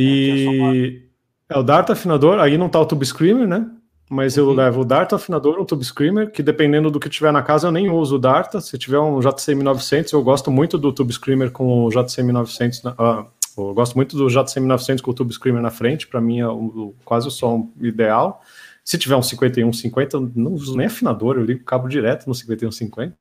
e 0.00 1.02
é, 1.48 1.58
o 1.58 1.62
Dart 1.62 1.90
afinador, 1.90 2.38
aí 2.38 2.56
não 2.56 2.68
tá 2.68 2.80
o 2.80 2.86
Tube 2.86 3.04
Screamer, 3.04 3.48
né? 3.48 3.68
Mas 4.08 4.36
eu 4.36 4.46
uhum. 4.46 4.54
levo 4.54 4.82
o 4.82 4.84
Dart 4.84 5.12
afinador, 5.12 5.60
um 5.60 5.64
Tube 5.64 5.84
Screamer, 5.84 6.30
que 6.30 6.42
dependendo 6.42 6.90
do 6.90 7.00
que 7.00 7.08
tiver 7.08 7.32
na 7.32 7.42
casa 7.42 7.66
eu 7.66 7.72
nem 7.72 7.90
uso 7.90 8.16
o 8.16 8.18
Dart. 8.18 8.54
Se 8.60 8.78
tiver 8.78 8.98
um 9.00 9.20
JCM 9.20 9.62
900, 9.62 10.12
eu 10.12 10.22
gosto 10.22 10.50
muito 10.50 10.78
do 10.78 10.92
Tube 10.92 11.12
Screamer 11.12 11.50
com 11.50 11.84
o 11.84 11.90
JCM 11.90 12.32
900. 12.32 12.78
Uh, 12.84 13.26
eu 13.58 13.74
gosto 13.74 13.96
muito 13.96 14.16
do 14.16 14.28
JCM 14.28 14.66
900 14.66 15.02
com 15.02 15.10
o 15.10 15.14
Tube 15.14 15.32
Screamer 15.32 15.60
na 15.60 15.70
frente, 15.70 16.06
para 16.06 16.20
mim 16.20 16.38
é 16.38 16.48
o, 16.48 16.52
o, 16.52 16.94
quase 17.04 17.26
o 17.26 17.30
som 17.30 17.70
ideal. 17.80 18.40
Se 18.84 18.96
tiver 18.96 19.16
um 19.16 19.22
5150, 19.22 20.16
eu 20.16 20.32
não 20.34 20.52
uso 20.52 20.76
nem 20.76 20.86
afinador, 20.86 21.36
eu 21.36 21.44
ligo 21.44 21.60
o 21.60 21.64
cabo 21.64 21.88
direto 21.88 22.26
no 22.26 22.34
5150. 22.34 23.14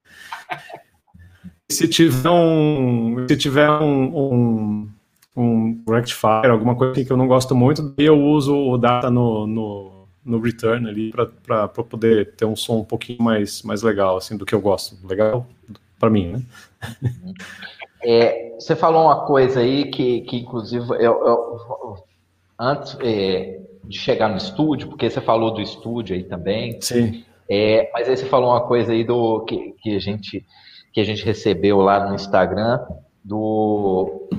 se 1.70 1.88
tiver 1.88 2.30
um, 2.30 3.26
se 3.28 3.36
tiver 3.36 3.70
um, 3.70 4.16
um 4.16 4.90
um 5.38 5.84
rectifier, 5.88 6.50
alguma 6.50 6.76
coisa 6.76 7.06
que 7.06 7.12
eu 7.12 7.18
não 7.18 7.28
gosto 7.28 7.56
muito, 7.56 7.94
e 7.98 8.04
eu 8.04 8.20
uso 8.20 8.56
o 8.56 8.78
data 8.78 9.12
no, 9.12 9.46
no, 9.46 10.08
no 10.26 10.40
return 10.42 10.90
ali 10.90 11.14
para 11.46 11.68
poder 11.68 12.36
ter 12.36 12.46
um 12.46 12.56
som 12.56 12.80
um 12.80 12.84
pouquinho 12.84 13.22
mais, 13.22 13.62
mais 13.62 13.84
legal, 13.84 14.18
assim, 14.18 14.36
do 14.36 14.46
que 14.46 14.56
eu 14.56 14.62
gosto. 14.62 14.98
Legal 15.08 15.46
para 16.00 16.10
mim, 16.10 16.28
né? 16.28 16.42
É, 18.04 18.54
você 18.60 18.76
falou 18.76 19.06
uma 19.06 19.26
coisa 19.26 19.60
aí 19.60 19.90
que, 19.90 20.22
que 20.22 20.38
inclusive, 20.38 20.86
eu, 20.92 21.26
eu 21.26 21.96
antes 22.58 22.96
é, 23.02 23.60
de 23.84 23.98
chegar 23.98 24.30
no 24.30 24.38
estúdio, 24.38 24.88
porque 24.88 25.10
você 25.10 25.20
falou 25.20 25.52
do 25.52 25.62
estúdio 25.62 26.16
aí 26.16 26.24
também. 26.24 26.80
Sim. 26.80 27.26
É, 27.50 27.90
mas 27.94 28.08
aí 28.08 28.16
você 28.16 28.26
falou 28.26 28.52
uma 28.52 28.62
coisa 28.62 28.92
aí 28.92 29.04
do 29.04 29.42
que, 29.46 29.74
que, 29.82 29.96
a 29.96 30.00
gente, 30.00 30.46
que 30.94 31.02
a 31.02 31.04
gente 31.04 31.26
recebeu 31.26 31.80
lá 31.80 32.08
no 32.08 32.16
Instagram 32.16 32.80
do 33.24 34.30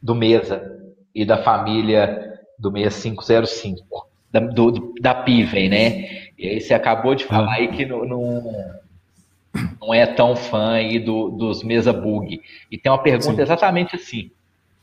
do 0.00 0.14
Mesa 0.14 0.76
e 1.14 1.24
da 1.24 1.38
família 1.38 2.38
do 2.58 2.70
6505, 2.70 4.08
da, 4.30 4.40
do, 4.40 4.94
da 5.00 5.14
Piven, 5.14 5.68
né? 5.68 6.28
E 6.38 6.48
aí 6.48 6.60
você 6.60 6.74
acabou 6.74 7.14
de 7.14 7.24
falar 7.24 7.54
aí 7.54 7.68
que 7.68 7.84
não, 7.84 8.04
não, 8.04 8.74
não 9.80 9.94
é 9.94 10.06
tão 10.06 10.36
fã 10.36 10.72
aí 10.72 10.98
do, 10.98 11.30
dos 11.30 11.62
Mesa 11.62 11.92
Bug. 11.92 12.40
E 12.70 12.78
tem 12.78 12.90
uma 12.90 13.02
pergunta 13.02 13.36
Sim. 13.36 13.42
exatamente 13.42 13.96
assim. 13.96 14.30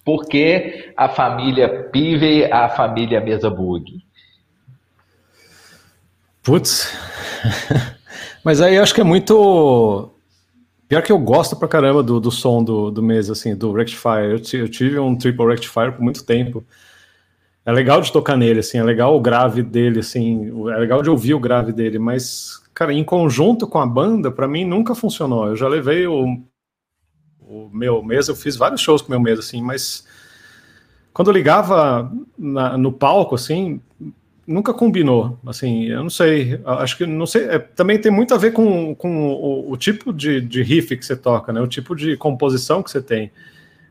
Por 0.03 0.25
que 0.25 0.93
a 0.95 1.09
família 1.09 1.67
Piven 1.91 2.51
a 2.51 2.69
família 2.69 3.21
Mesa 3.21 3.49
Bug? 3.49 4.03
Putz, 6.43 6.93
Mas 8.43 8.61
aí 8.61 8.75
eu 8.75 8.83
acho 8.83 8.93
que 8.93 9.01
é 9.01 9.03
muito. 9.03 10.11
Pior 10.87 11.01
que 11.01 11.11
eu 11.11 11.17
gosto 11.17 11.55
pra 11.55 11.67
caramba 11.67 12.03
do, 12.03 12.19
do 12.19 12.31
som 12.31 12.63
do, 12.63 12.91
do 12.91 13.01
mês, 13.01 13.29
assim, 13.29 13.55
do 13.55 13.71
Rectifier. 13.71 14.31
Eu, 14.31 14.59
eu 14.59 14.69
tive 14.69 14.99
um 14.99 15.15
Triple 15.15 15.47
Rectifier 15.47 15.91
por 15.91 16.01
muito 16.01 16.23
tempo. 16.23 16.63
É 17.65 17.71
legal 17.71 17.99
de 17.99 18.11
tocar 18.11 18.37
nele, 18.37 18.59
assim, 18.59 18.77
é 18.77 18.83
legal 18.83 19.15
o 19.15 19.19
grave 19.19 19.63
dele, 19.63 19.99
assim, 19.99 20.51
é 20.69 20.77
legal 20.77 21.01
de 21.01 21.09
ouvir 21.09 21.33
o 21.33 21.39
grave 21.39 21.73
dele, 21.73 21.97
mas, 21.97 22.61
cara, 22.75 22.93
em 22.93 23.03
conjunto 23.03 23.67
com 23.67 23.79
a 23.79 23.87
banda, 23.87 24.29
para 24.29 24.47
mim 24.47 24.63
nunca 24.63 24.93
funcionou. 24.93 25.47
Eu 25.47 25.55
já 25.55 25.67
levei 25.67 26.05
o, 26.05 26.43
o 27.39 27.69
meu 27.73 28.03
mês, 28.03 28.27
eu 28.27 28.35
fiz 28.35 28.55
vários 28.55 28.81
shows 28.81 29.01
com 29.01 29.07
o 29.07 29.11
meu 29.11 29.19
mês, 29.19 29.39
assim, 29.39 29.63
mas 29.63 30.05
quando 31.11 31.29
eu 31.29 31.33
ligava 31.33 32.11
na, 32.37 32.77
no 32.77 32.91
palco, 32.91 33.33
assim, 33.33 33.81
nunca 34.47 34.73
combinou, 34.73 35.39
assim, 35.45 35.85
eu 35.85 36.03
não 36.03 36.09
sei, 36.09 36.59
acho 36.65 36.97
que, 36.97 37.05
não 37.05 37.25
sei, 37.25 37.45
é, 37.45 37.59
também 37.59 37.99
tem 37.99 38.11
muito 38.11 38.33
a 38.33 38.37
ver 38.37 38.51
com, 38.51 38.93
com 38.93 39.31
o, 39.31 39.71
o 39.71 39.77
tipo 39.77 40.13
de, 40.13 40.39
de 40.39 40.61
riff 40.61 40.95
que 40.95 41.05
você 41.05 41.15
toca, 41.15 41.51
né, 41.51 41.59
o 41.59 41.67
tipo 41.67 41.95
de 41.95 42.15
composição 42.15 42.83
que 42.83 42.91
você 42.91 43.01
tem. 43.01 43.31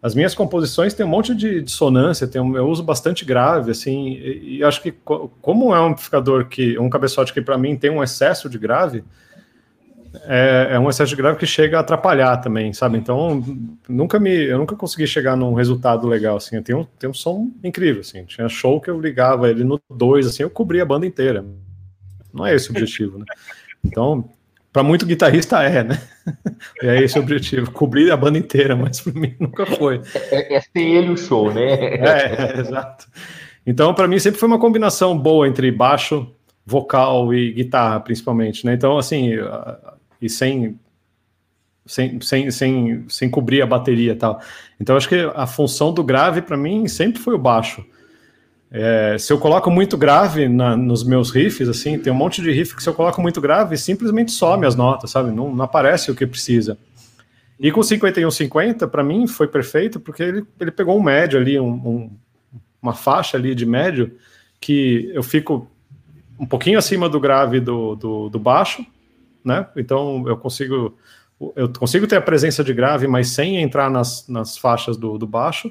As 0.01 0.15
minhas 0.15 0.35
composições 0.35 0.93
têm 0.93 1.05
um 1.05 1.09
monte 1.09 1.35
de 1.35 1.63
dissonância, 1.63 2.27
tem 2.27 2.41
um, 2.41 2.57
eu 2.57 2.69
uso 2.69 2.83
bastante 2.83 3.25
grave, 3.25 3.71
assim, 3.71 4.13
e, 4.13 4.59
e 4.59 4.65
acho 4.65 4.83
que 4.83 4.93
como 5.41 5.75
é 5.75 5.81
um 5.81 5.87
amplificador 5.87 6.47
que, 6.47 6.79
um 6.79 6.91
cabeçote 6.91 7.33
que 7.33 7.41
para 7.41 7.59
mim 7.59 7.75
tem 7.75 7.91
um 7.91 8.03
excesso 8.03 8.49
de 8.49 8.59
grave, 8.59 9.03
é, 10.27 10.69
é, 10.73 10.79
um 10.79 10.89
excesso 10.89 11.11
de 11.11 11.17
grave 11.17 11.39
que 11.39 11.47
chega 11.47 11.79
a 11.79 11.81
atrapalhar 11.81 12.37
também, 12.39 12.73
sabe? 12.73 12.99
Então, 12.99 13.43
nunca 13.89 14.19
me, 14.21 14.31
eu 14.31 14.59
nunca 14.59 14.77
consegui 14.77 15.07
chegar 15.07 15.37
num 15.37 15.55
resultado 15.55 16.07
legal, 16.07 16.37
assim. 16.37 16.57
Eu 16.57 16.63
tenho, 16.63 16.89
tenho 16.99 17.11
um 17.11 17.15
som 17.15 17.51
incrível, 17.63 18.01
assim. 18.01 18.25
Tinha 18.25 18.49
show 18.49 18.81
que 18.81 18.89
eu 18.89 19.01
ligava 19.01 19.51
ele 19.51 19.65
no 19.65 19.81
2, 19.91 20.27
assim, 20.27 20.43
eu 20.43 20.51
cobria 20.51 20.83
a 20.83 20.87
banda 20.87 21.07
inteira. 21.07 21.45
Não 22.33 22.47
é 22.47 22.55
esse 22.55 22.69
o 22.69 22.73
objetivo, 22.73 23.19
né? 23.19 23.25
Então, 23.85 24.29
para 24.73 24.83
muito 24.83 25.07
guitarrista 25.07 25.63
é, 25.63 25.85
né? 25.85 26.01
É 26.83 27.03
esse 27.03 27.19
o 27.19 27.23
objetivo, 27.23 27.71
cobrir 27.71 28.11
a 28.11 28.17
banda 28.17 28.39
inteira, 28.39 28.75
mas 28.75 29.01
para 29.01 29.13
mim 29.13 29.35
nunca 29.39 29.67
foi. 29.67 30.01
É, 30.31 30.55
é 30.55 30.61
ser 30.61 30.81
ele 30.81 31.11
o 31.11 31.17
show, 31.17 31.53
né? 31.53 31.63
É, 31.63 32.57
é 32.57 32.61
exato. 32.61 33.07
Então, 33.67 33.93
para 33.95 34.09
mim 34.09 34.19
sempre 34.19 34.41
foi 34.41 34.49
uma 34.49 34.59
combinação 34.59 35.17
boa 35.19 35.47
entre 35.47 35.71
baixo, 35.71 36.27
vocal 36.65 37.33
e 37.35 37.53
guitarra, 37.53 38.01
principalmente, 38.01 38.65
né? 38.65 38.75
Então, 38.75 38.97
assim, 38.97 39.33
e 40.25 40.29
sem 40.29 40.79
sem, 41.87 42.21
sem, 42.21 42.51
sem, 42.51 43.05
sem 43.09 43.31
cobrir 43.31 43.63
a 43.63 43.67
bateria 43.67 44.13
e 44.13 44.17
tal. 44.17 44.41
Então, 44.81 44.97
acho 44.97 45.09
que 45.09 45.31
a 45.35 45.47
função 45.47 45.93
do 45.93 46.03
grave, 46.03 46.41
para 46.41 46.57
mim, 46.57 46.89
sempre 46.89 47.21
foi 47.21 47.35
o 47.35 47.39
baixo. 47.39 47.85
É, 48.71 49.17
se 49.19 49.33
eu 49.33 49.39
coloco 49.39 49.71
muito 49.71 49.97
grave 49.97 50.49
na, 50.49 50.77
nos 50.77 51.05
meus 51.05 51.31
riffs, 51.31 51.69
assim, 51.69 51.99
tem 51.99 52.13
um 52.13 52.17
monte 52.17 52.43
de 52.43 52.51
riff 52.51 52.75
que 52.75 52.83
se 52.83 52.89
eu 52.89 52.95
coloco 52.95 53.21
muito 53.21 53.41
grave, 53.41 53.77
simplesmente 53.77 54.33
some 54.33 54.67
as 54.67 54.75
notas, 54.75 55.11
sabe? 55.11 55.31
Não, 55.31 55.55
não 55.55 55.65
aparece 55.65 56.11
o 56.11 56.15
que 56.15 56.27
precisa. 56.27 56.77
E 57.61 57.71
com 57.71 57.83
5150, 57.83 58.89
para 58.89 59.05
mim, 59.05 59.27
foi 59.27 59.47
perfeito, 59.47 60.01
porque 60.01 60.23
ele, 60.23 60.45
ele 60.59 60.71
pegou 60.71 60.99
um 60.99 61.03
médio 61.03 61.39
ali, 61.39 61.61
um, 61.61 61.69
um, 61.69 62.11
uma 62.83 62.95
faixa 62.95 63.37
ali 63.37 63.55
de 63.55 63.65
médio, 63.65 64.17
que 64.61 65.11
eu 65.15 65.23
fico 65.23 65.71
um 66.39 66.47
pouquinho 66.47 66.79
acima 66.79 67.09
do 67.09 67.21
grave 67.21 67.61
do, 67.61 67.95
do, 67.95 68.29
do 68.29 68.39
baixo, 68.41 68.85
né? 69.45 69.67
Então 69.77 70.25
eu 70.27 70.37
consigo 70.37 70.97
eu 71.57 71.69
consigo 71.73 72.07
ter 72.07 72.17
a 72.17 72.23
presença 72.23 72.63
de 72.63 72.73
grave, 72.73 73.07
mas 73.07 73.29
sem 73.29 73.61
entrar 73.61 73.91
nas, 73.91 74.29
nas 74.29 74.57
faixas 74.57 74.97
do, 74.97 75.19
do 75.19 75.27
baixo. 75.27 75.71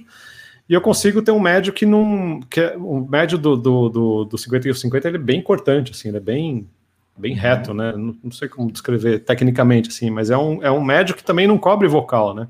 E 0.68 0.74
eu 0.74 0.82
consigo 0.82 1.22
ter 1.22 1.32
um 1.32 1.40
médio 1.40 1.74
que 1.74 1.86
não. 1.86 2.40
Que 2.50 2.62
é, 2.62 2.78
o 2.78 3.06
médio 3.10 3.38
do, 3.38 3.56
do, 3.56 3.90
do, 3.90 4.26
do 4.26 4.38
50 4.38 4.68
e 4.68 4.72
o 4.72 4.76
50 4.76 5.08
ele 5.08 5.18
é 5.18 5.20
bem 5.20 5.42
cortante, 5.42 5.92
assim, 5.92 6.10
ele 6.10 6.18
é 6.18 6.22
bem, 6.22 6.70
bem 7.18 7.34
reto, 7.34 7.74
né? 7.74 7.94
Não, 7.94 8.16
não, 8.24 8.32
sei 8.32 8.48
como 8.48 8.72
descrever 8.72 9.20
tecnicamente, 9.20 9.90
assim, 9.90 10.10
mas 10.10 10.30
é 10.30 10.38
um, 10.38 10.64
é 10.64 10.72
um 10.72 10.84
médio 10.84 11.16
que 11.16 11.24
também 11.24 11.48
não 11.48 11.58
cobre 11.58 11.88
vocal, 11.88 12.34
né? 12.34 12.48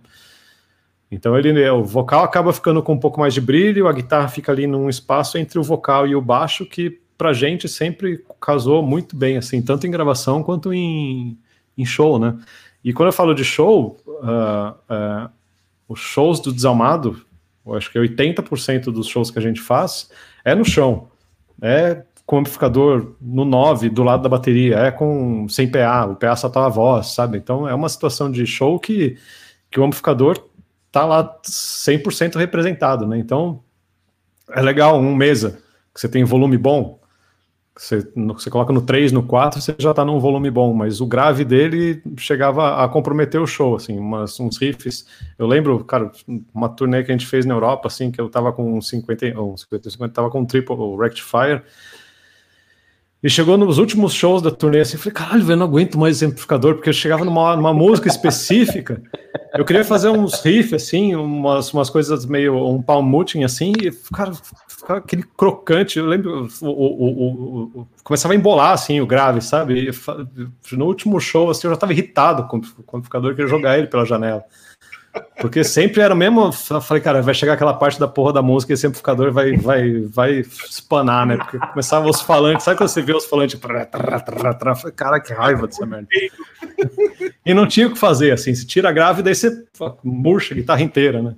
Então 1.12 1.38
ele, 1.38 1.70
o 1.70 1.84
vocal 1.84 2.24
acaba 2.24 2.52
ficando 2.52 2.82
com 2.82 2.94
um 2.94 3.00
pouco 3.00 3.20
mais 3.20 3.34
de 3.34 3.42
brilho, 3.42 3.88
a 3.88 3.94
guitarra 3.94 4.28
fica 4.28 4.52
ali 4.52 4.66
num 4.66 4.90
espaço 4.90 5.38
entre 5.38 5.60
o 5.60 5.64
vocal 5.64 6.08
e 6.08 6.16
o 6.16 6.22
baixo 6.22 6.66
que 6.66 7.00
pra 7.18 7.34
gente 7.34 7.70
sempre 7.70 8.24
casou 8.44 8.84
muito 8.84 9.16
bem, 9.16 9.38
assim, 9.38 9.62
tanto 9.62 9.88
em 9.88 9.92
gravação 9.92 10.44
quanto 10.44 10.74
em, 10.74 11.40
em 11.78 11.86
show, 11.86 12.20
né? 12.20 12.38
E 12.84 12.92
quando 12.92 13.08
eu 13.08 13.14
falo 13.14 13.34
de 13.34 13.46
show, 13.46 13.98
uh, 14.06 14.72
uh, 14.94 15.30
os 15.88 16.00
shows 16.00 16.42
do 16.42 16.52
Desalmado, 16.52 17.22
eu 17.66 17.76
acho 17.76 17.90
que 17.90 17.98
80% 17.98 18.92
dos 18.92 19.08
shows 19.08 19.32
que 19.32 19.40
a 19.40 19.42
gente 19.42 19.62
faz 19.62 20.10
é 20.44 20.54
no 20.54 20.66
chão, 20.66 21.08
é 21.62 22.04
com 22.26 22.40
amplificador 22.40 23.16
no 23.22 23.46
9, 23.46 23.90
do 23.90 24.04
lado 24.04 24.24
da 24.24 24.30
bateria, 24.30 24.78
é 24.78 24.92
com 24.92 25.48
sem 25.48 25.70
PA, 25.70 26.06
o 26.06 26.16
PA 26.16 26.36
só 26.36 26.50
tá 26.50 26.66
a 26.66 26.70
voz, 26.70 27.08
sabe? 27.08 27.38
Então 27.38 27.68
é 27.68 27.74
uma 27.74 27.88
situação 27.88 28.30
de 28.30 28.46
show 28.46 28.78
que, 28.78 29.18
que 29.72 29.80
o 29.80 29.84
amplificador 29.86 30.38
tá 30.92 31.06
lá 31.06 31.40
100% 31.44 32.36
representado, 32.36 33.08
né? 33.08 33.18
Então 33.18 33.64
é 34.50 34.62
legal, 34.62 35.00
um 35.00 35.16
mesa, 35.16 35.60
que 35.94 36.02
você 36.02 36.10
tem 36.10 36.26
volume 36.26 36.58
bom, 36.58 37.00
você, 37.76 38.08
você 38.16 38.50
coloca 38.50 38.72
no 38.72 38.82
3, 38.82 39.12
no 39.12 39.24
4, 39.24 39.60
você 39.60 39.76
já 39.80 39.90
está 39.92 40.06
num 40.06 40.20
volume 40.20 40.52
bom, 40.52 40.74
mas 40.74 41.02
o 41.02 41.08
grave 41.08 41.44
dele 41.44 42.04
chegava 42.18 42.84
a 42.84 42.88
comprometer 42.88 43.42
o 43.42 43.48
show, 43.48 43.76
assim, 43.76 43.98
umas, 43.98 44.40
uns 44.40 44.58
riffs. 44.58 45.06
Eu 45.40 45.48
lembro, 45.48 45.84
cara, 45.84 46.12
uma 46.54 46.70
turnê 46.70 47.04
que 47.04 47.12
a 47.12 47.18
gente 47.18 47.26
fez 47.26 47.46
na 47.46 47.56
Europa, 47.56 47.88
assim, 47.88 48.12
que 48.12 48.22
eu 48.22 48.30
tava 48.30 48.54
com 48.54 48.78
um 48.78 48.82
50, 48.82 49.40
ou 49.40 49.58
50, 49.58 49.90
50 49.90 50.14
tava 50.14 50.30
com 50.30 50.42
um 50.42 50.46
triple 50.46 50.76
rectifier, 51.00 51.64
e 53.24 53.30
chegou 53.30 53.58
nos 53.58 53.78
últimos 53.78 54.14
shows 54.14 54.42
da 54.42 54.52
turnê 54.52 54.82
assim, 54.82 54.98
falei, 54.98 55.14
caralho, 55.14 55.46
velho, 55.46 55.60
não 55.60 55.66
aguento 55.66 55.98
mais 55.98 56.18
esse 56.18 56.26
amplificador, 56.26 56.76
porque 56.76 56.90
eu 56.90 56.94
chegava 56.94 57.24
numa, 57.24 57.56
numa 57.56 57.74
música 57.74 58.10
específica, 58.10 59.02
eu 59.54 59.66
queria 59.66 59.86
fazer 59.86 60.10
uns 60.10 60.42
riffs, 60.42 60.74
assim, 60.74 61.16
umas, 61.16 61.72
umas 61.74 61.90
coisas 61.90 62.26
meio, 62.26 62.56
um 62.68 62.82
palm 62.82 63.06
muting, 63.06 63.44
assim, 63.44 63.72
e, 63.82 63.92
ficava 63.92 64.36
aquele 64.90 65.24
crocante, 65.38 66.00
eu 66.00 66.08
lembro, 66.08 66.48
o, 66.62 66.68
o, 66.68 67.64
o, 67.82 67.88
começava 68.04 68.34
a 68.34 68.38
embolar, 68.38 68.72
assim, 68.72 69.00
o 69.00 69.06
grave, 69.06 69.42
sabe? 69.42 69.90
E, 69.90 70.76
no 70.76 70.86
último 70.86 71.20
show, 71.20 71.50
assim, 71.50 71.68
eu 71.68 71.72
já 71.72 71.76
estava 71.76 71.94
irritado 71.94 72.48
com, 72.48 72.60
com 72.62 72.98
o 72.98 72.98
amplificador, 72.98 73.36
queria 73.36 73.48
jogar 73.48 73.78
ele 73.78 73.88
pela 73.88 74.06
janela. 74.06 74.44
Porque 75.40 75.64
sempre 75.64 76.02
era 76.02 76.14
o 76.14 76.18
mesmo. 76.18 76.52
Eu 76.70 76.82
falei, 76.82 77.02
cara, 77.02 77.22
vai 77.22 77.34
chegar 77.34 77.54
aquela 77.54 77.74
parte 77.74 78.00
da 78.00 78.08
porra 78.08 78.34
da 78.34 78.42
música 78.42 78.72
e 78.72 78.76
esse 78.76 78.88
amplificador 78.88 79.32
vai, 79.32 79.56
vai, 79.58 80.02
vai 80.02 80.40
espanar, 80.40 81.28
né? 81.28 81.38
Porque 81.38 81.60
começava 81.60 82.08
os 82.10 82.22
falantes, 82.22 82.64
sabe 82.64 82.78
quando 82.78 82.90
você 82.90 83.02
vê 83.02 83.14
os 83.14 83.26
falantes? 83.26 83.60
Trá, 83.60 83.86
trá, 83.86 84.20
trá, 84.20 84.54
trá, 84.54 84.76
falei, 84.76 84.96
cara, 84.96 85.20
que 85.20 85.34
raiva 85.34 85.68
dessa 85.68 85.86
merda. 85.86 86.08
E 87.46 87.54
não 87.54 87.68
tinha 87.68 87.88
o 87.88 87.92
que 87.94 88.00
fazer, 88.00 88.32
assim. 88.32 88.56
Se 88.56 88.66
tira 88.66 88.90
a 88.90 88.92
grave, 88.92 89.22
daí 89.22 89.36
você 89.36 89.66
murcha 90.04 90.54
a 90.54 90.58
guitarra 90.58 90.82
inteira, 90.82 91.22
né? 91.22 91.36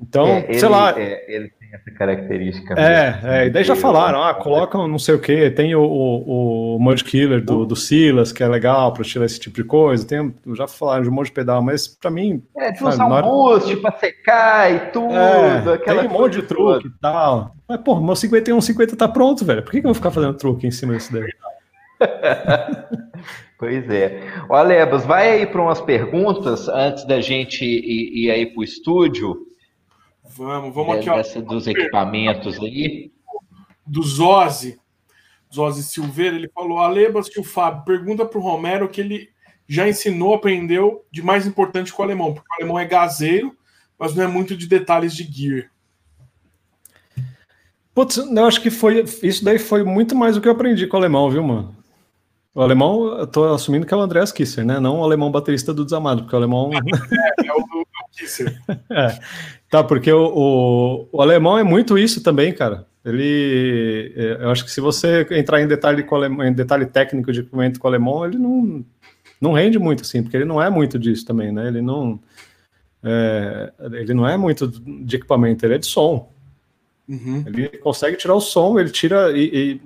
Então, 0.00 0.26
é, 0.26 0.44
ele, 0.48 0.58
sei 0.58 0.68
lá. 0.68 0.98
É, 0.98 1.34
ele 1.34 1.52
essa 1.72 1.90
característica. 1.90 2.74
É, 2.78 3.20
é, 3.24 3.46
e 3.46 3.50
daí 3.50 3.64
já 3.64 3.74
falaram, 3.74 4.22
ah, 4.22 4.34
colocam 4.34 4.86
não 4.86 4.98
sei 4.98 5.14
o 5.14 5.18
que, 5.18 5.50
tem 5.50 5.74
o, 5.74 5.82
o, 5.82 6.76
o 6.76 6.78
Mud 6.78 7.02
Killer 7.02 7.42
do, 7.42 7.64
do 7.64 7.74
Silas, 7.74 8.30
que 8.30 8.42
é 8.42 8.48
legal 8.48 8.92
para 8.92 9.02
tirar 9.02 9.24
esse 9.24 9.40
tipo 9.40 9.56
de 9.56 9.64
coisa, 9.64 10.06
tem, 10.06 10.34
já 10.54 10.68
falaram 10.68 11.02
de 11.02 11.08
um 11.08 11.12
monte 11.12 11.26
de 11.26 11.32
pedal, 11.32 11.62
mas 11.62 11.88
para 11.88 12.10
mim... 12.10 12.42
É, 12.58 12.72
de 12.72 12.84
usar 12.84 13.06
um 13.06 13.22
boost 13.22 13.74
para 13.76 13.96
secar 13.96 14.70
e 14.70 14.80
tudo, 14.90 15.14
é, 15.14 15.78
tem 15.78 15.98
um 16.00 16.10
monte 16.10 16.40
de 16.40 16.42
truque 16.42 16.88
e 16.88 17.00
tal. 17.00 17.56
Mas, 17.66 17.80
pô, 17.80 17.98
meu 17.98 18.14
5150 18.14 18.94
tá 18.94 19.08
pronto, 19.08 19.42
velho, 19.42 19.62
por 19.62 19.70
que, 19.70 19.80
que 19.80 19.86
eu 19.86 19.88
vou 19.88 19.94
ficar 19.94 20.10
fazendo 20.10 20.34
truque 20.34 20.66
em 20.66 20.70
cima 20.70 20.92
desse 20.92 21.10
daí? 21.10 21.32
pois 23.58 23.88
é. 23.88 24.20
Olha, 24.50 24.68
Lebas, 24.68 25.06
vai 25.06 25.30
aí 25.30 25.46
para 25.46 25.62
umas 25.62 25.80
perguntas 25.80 26.68
antes 26.68 27.06
da 27.06 27.20
gente 27.22 27.64
ir, 27.64 28.26
ir 28.26 28.30
aí 28.30 28.44
para 28.44 28.60
o 28.60 28.64
estúdio. 28.64 29.51
Vamos, 30.36 30.74
vamos 30.74 30.96
aqui, 30.96 31.10
ó. 31.10 31.18
Essa 31.18 31.40
dos 31.40 31.66
equipamentos 31.66 32.58
aí. 32.58 33.12
Do 33.86 34.02
Zose, 34.02 34.78
Zose 35.52 35.82
Silveira, 35.82 36.36
ele 36.36 36.48
falou: 36.48 36.78
Alebas 36.78 37.28
que 37.28 37.40
o 37.40 37.44
Fábio 37.44 37.84
pergunta 37.84 38.24
para 38.24 38.38
o 38.38 38.42
Romero 38.42 38.88
que 38.88 39.00
ele 39.00 39.28
já 39.68 39.88
ensinou, 39.88 40.34
aprendeu 40.34 41.04
de 41.10 41.22
mais 41.22 41.46
importante 41.46 41.92
com 41.92 42.02
o 42.02 42.04
alemão, 42.04 42.34
porque 42.34 42.48
o 42.50 42.54
alemão 42.56 42.78
é 42.78 42.84
gazeiro, 42.84 43.56
mas 43.98 44.14
não 44.14 44.24
é 44.24 44.26
muito 44.26 44.56
de 44.56 44.66
detalhes 44.66 45.14
de 45.14 45.24
gear. 45.24 45.70
Putz, 47.94 48.16
eu 48.16 48.44
acho 48.46 48.60
que 48.60 48.70
foi. 48.70 49.04
Isso 49.22 49.44
daí 49.44 49.58
foi 49.58 49.82
muito 49.82 50.14
mais 50.14 50.34
do 50.34 50.40
que 50.40 50.48
eu 50.48 50.52
aprendi 50.52 50.86
com 50.86 50.96
o 50.96 51.00
alemão, 51.00 51.30
viu, 51.30 51.42
mano? 51.42 51.81
O 52.54 52.60
alemão, 52.60 53.18
eu 53.18 53.26
tô 53.26 53.44
assumindo 53.44 53.86
que 53.86 53.94
é 53.94 53.96
o 53.96 54.00
Andreas 54.00 54.30
Kisser, 54.30 54.64
né? 54.64 54.78
Não 54.78 55.00
o 55.00 55.04
alemão 55.04 55.30
baterista 55.30 55.72
do 55.72 55.84
Desamado, 55.84 56.22
porque 56.22 56.36
o 56.36 56.38
alemão. 56.38 56.70
é, 56.74 57.46
é 57.46 57.52
o, 57.52 57.60
o 57.60 57.84
Kisser. 58.12 58.60
é. 58.90 59.18
Tá, 59.70 59.82
porque 59.82 60.12
o, 60.12 60.26
o, 60.26 61.08
o, 61.10 61.22
alemão 61.22 61.58
é 61.58 61.62
muito 61.62 61.96
isso 61.96 62.22
também, 62.22 62.52
cara. 62.52 62.86
Ele, 63.02 64.12
é, 64.14 64.44
eu 64.44 64.50
acho 64.50 64.64
que 64.64 64.70
se 64.70 64.82
você 64.82 65.26
entrar 65.30 65.62
em 65.62 65.66
detalhe, 65.66 66.02
com 66.02 66.14
alemão, 66.14 66.46
em 66.46 66.52
detalhe 66.52 66.84
técnico 66.84 67.32
de 67.32 67.40
equipamento 67.40 67.80
com 67.80 67.88
o 67.88 67.90
alemão, 67.90 68.26
ele 68.26 68.36
não, 68.36 68.84
não 69.40 69.52
rende 69.52 69.78
muito, 69.78 70.02
assim, 70.02 70.22
porque 70.22 70.36
ele 70.36 70.44
não 70.44 70.62
é 70.62 70.68
muito 70.68 70.98
disso 70.98 71.24
também, 71.24 71.50
né? 71.50 71.68
Ele 71.68 71.80
não, 71.80 72.20
é, 73.02 73.72
ele 73.92 74.12
não 74.12 74.28
é 74.28 74.36
muito 74.36 74.68
de 74.68 75.16
equipamento, 75.16 75.64
ele 75.64 75.76
é 75.76 75.78
de 75.78 75.86
som. 75.86 76.30
Uhum. 77.08 77.44
Ele 77.46 77.68
consegue 77.78 78.18
tirar 78.18 78.34
o 78.34 78.40
som, 78.40 78.78
ele 78.78 78.90
tira 78.90 79.32
e 79.36 79.80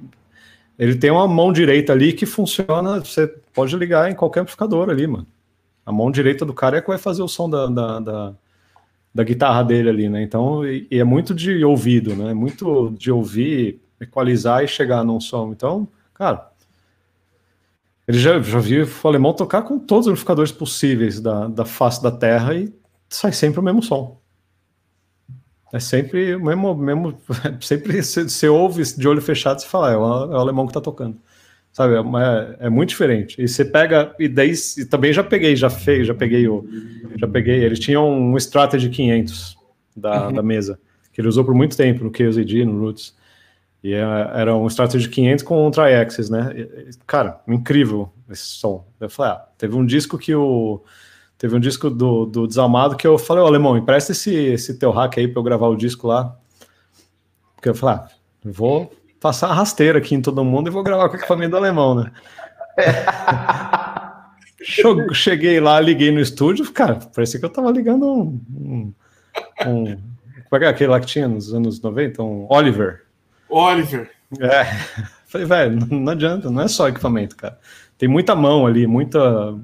ele 0.79 0.97
tem 0.97 1.11
uma 1.11 1.27
mão 1.27 1.53
direita 1.53 1.93
ali 1.93 2.13
que 2.13 2.27
funciona, 2.27 3.01
você 3.01 3.27
pode 3.55 3.75
ligar 3.77 4.11
em 4.11 4.15
qualquer 4.15 4.41
amplificador 4.41 4.91
ali, 4.91 5.07
mano. 5.07 5.27
A 5.85 5.93
mão 5.93 6.11
direita 6.11 6.45
do 6.45 6.53
cara 6.53 6.79
é 6.79 6.81
que 6.81 6.89
vai 6.89 6.99
fazer 6.99 7.23
o 7.23 7.29
som 7.29 7.49
da, 7.49 7.67
da, 7.67 8.01
da, 8.01 8.35
da 9.15 9.25
guitarra 9.25 9.63
dele 9.63 9.89
ali, 9.89 10.09
né? 10.09 10.23
Então, 10.23 10.67
e, 10.67 10.87
e, 10.91 10.99
é 10.99 11.05
muito 11.05 11.35
de 11.35 11.65
ouvido, 11.65 12.15
né? 12.15 12.35
Muito 12.35 12.93
de 12.99 13.11
ouvir, 13.11 13.81
equalizar 14.01 14.65
e 14.65 14.69
chegar 14.69 15.05
num 15.05 15.21
som. 15.21 15.53
Então, 15.53 15.89
cara, 16.13 16.51
ele 18.07 18.19
já, 18.19 18.41
já 18.41 18.59
viu 18.59 18.85
o 18.87 19.09
alemão 19.09 19.33
tocar 19.33 19.63
com 19.63 19.79
todos 19.79 20.07
os 20.07 20.11
amplificadores 20.11 20.53
possíveis 20.53 21.21
da, 21.21 21.47
da 21.49 21.65
face 21.65 22.03
da 22.03 22.11
terra 22.11 22.55
e 22.55 22.73
sai 23.09 23.33
sempre 23.33 23.61
o 23.61 23.63
mesmo 23.63 23.83
som. 23.83 24.21
É 25.77 25.81
sempre 25.81 26.35
o 26.35 26.43
mesmo, 26.43 26.75
mesmo 26.75 27.19
sempre 27.61 28.03
você 28.03 28.49
ouve 28.49 28.83
de 28.83 29.07
olho 29.07 29.21
fechado 29.21 29.61
e 29.61 29.67
fala, 29.67 29.93
é 29.93 29.97
o, 29.97 30.03
é 30.03 30.37
o 30.37 30.41
alemão 30.41 30.67
que 30.67 30.73
tá 30.73 30.81
tocando. 30.81 31.19
Sabe, 31.71 31.95
é, 31.95 32.67
é, 32.67 32.71
muito 32.71 32.89
diferente. 32.89 33.37
E 33.39 33.47
você 33.47 33.63
pega, 33.63 34.15
e 34.19 34.27
daí 34.27 34.55
e 34.79 34.85
também 34.87 35.13
já 35.13 35.23
peguei, 35.23 35.55
já 35.55 35.69
fez, 35.69 36.07
já 36.07 36.15
peguei 36.15 36.49
o, 36.49 36.67
já 37.17 37.29
peguei, 37.29 37.63
ele 37.63 37.77
tinha 37.77 38.01
um 38.01 38.35
Strategy 38.39 38.89
500 38.89 39.59
da, 39.95 40.29
uhum. 40.29 40.33
da 40.33 40.43
mesa, 40.43 40.81
que 41.13 41.21
ele 41.21 41.29
usou 41.29 41.45
por 41.45 41.55
muito 41.55 41.77
tempo 41.77 42.03
no 42.03 42.11
QZD, 42.11 42.65
no 42.65 42.81
Roots. 42.81 43.15
E 43.85 43.93
é, 43.93 44.01
era 44.01 44.57
um 44.57 44.67
Strategy 44.69 45.11
500 45.11 45.45
com 45.45 45.67
um 45.67 45.71
Tri-Axis, 45.71 46.31
né? 46.31 46.67
Cara, 47.07 47.39
incrível 47.47 48.11
esse 48.31 48.47
som. 48.47 48.87
Eu 48.99 49.11
falei, 49.11 49.33
ah, 49.33 49.45
teve 49.59 49.77
um 49.77 49.85
disco 49.85 50.17
que 50.17 50.35
o 50.35 50.83
Teve 51.39 51.55
um 51.55 51.61
disco 51.61 51.91
do, 51.91 52.25
do 52.25 52.47
Desalmado 52.47 52.97
que 52.97 53.07
eu 53.07 53.19
falei, 53.19 53.43
ô 53.43 53.47
Alemão, 53.47 53.77
empresta 53.77 54.13
esse, 54.13 54.35
esse 54.35 54.79
teu 54.79 54.91
hack 54.91 55.19
aí 55.19 55.29
para 55.29 55.39
eu 55.39 55.45
gravar 55.45 55.69
o 55.69 55.77
disco 55.77 56.07
lá. 56.07 56.35
Porque 57.55 57.69
eu 57.69 57.75
falei, 57.75 57.97
ah, 57.97 58.09
vou 58.45 58.91
passar 59.21 59.49
a 59.49 59.55
rasteira 59.55 59.99
aqui 59.99 60.15
em 60.15 60.23
todo 60.23 60.45
mundo 60.45 60.69
e 60.69 60.71
vou 60.71 60.83
gravar 60.83 61.09
com 61.09 61.15
o 61.15 61.19
equipamento 61.19 61.51
do 61.51 61.57
Alemão, 61.57 61.95
né? 61.95 62.13
Cheguei 64.63 65.61
lá, 65.61 65.79
liguei 65.79 66.11
no 66.11 66.21
estúdio, 66.21 66.73
cara, 66.73 66.99
parecia 67.15 67.39
que 67.39 67.47
eu 67.47 67.51
tava 67.51 67.71
ligando 67.71 68.07
um. 68.07 68.41
um, 68.61 68.93
um 69.67 69.99
qual 70.49 70.63
é 70.63 70.67
aquele 70.67 70.91
lá 70.91 71.01
que 71.01 71.07
tinha 71.07 71.29
nos 71.29 71.53
anos 71.53 71.81
90? 71.81 72.23
Um 72.23 72.47
Oliver. 72.49 73.03
Oliver. 73.49 74.11
É. 74.41 74.65
Falei, 75.27 75.47
velho, 75.47 75.87
não 75.91 76.13
adianta, 76.13 76.51
não 76.51 76.63
é 76.63 76.69
só 76.69 76.89
equipamento, 76.89 77.37
cara. 77.37 77.59
Tem 77.99 78.09
muita 78.09 78.35
mão 78.35 78.67
ali, 78.67 78.87
muita 78.87 79.55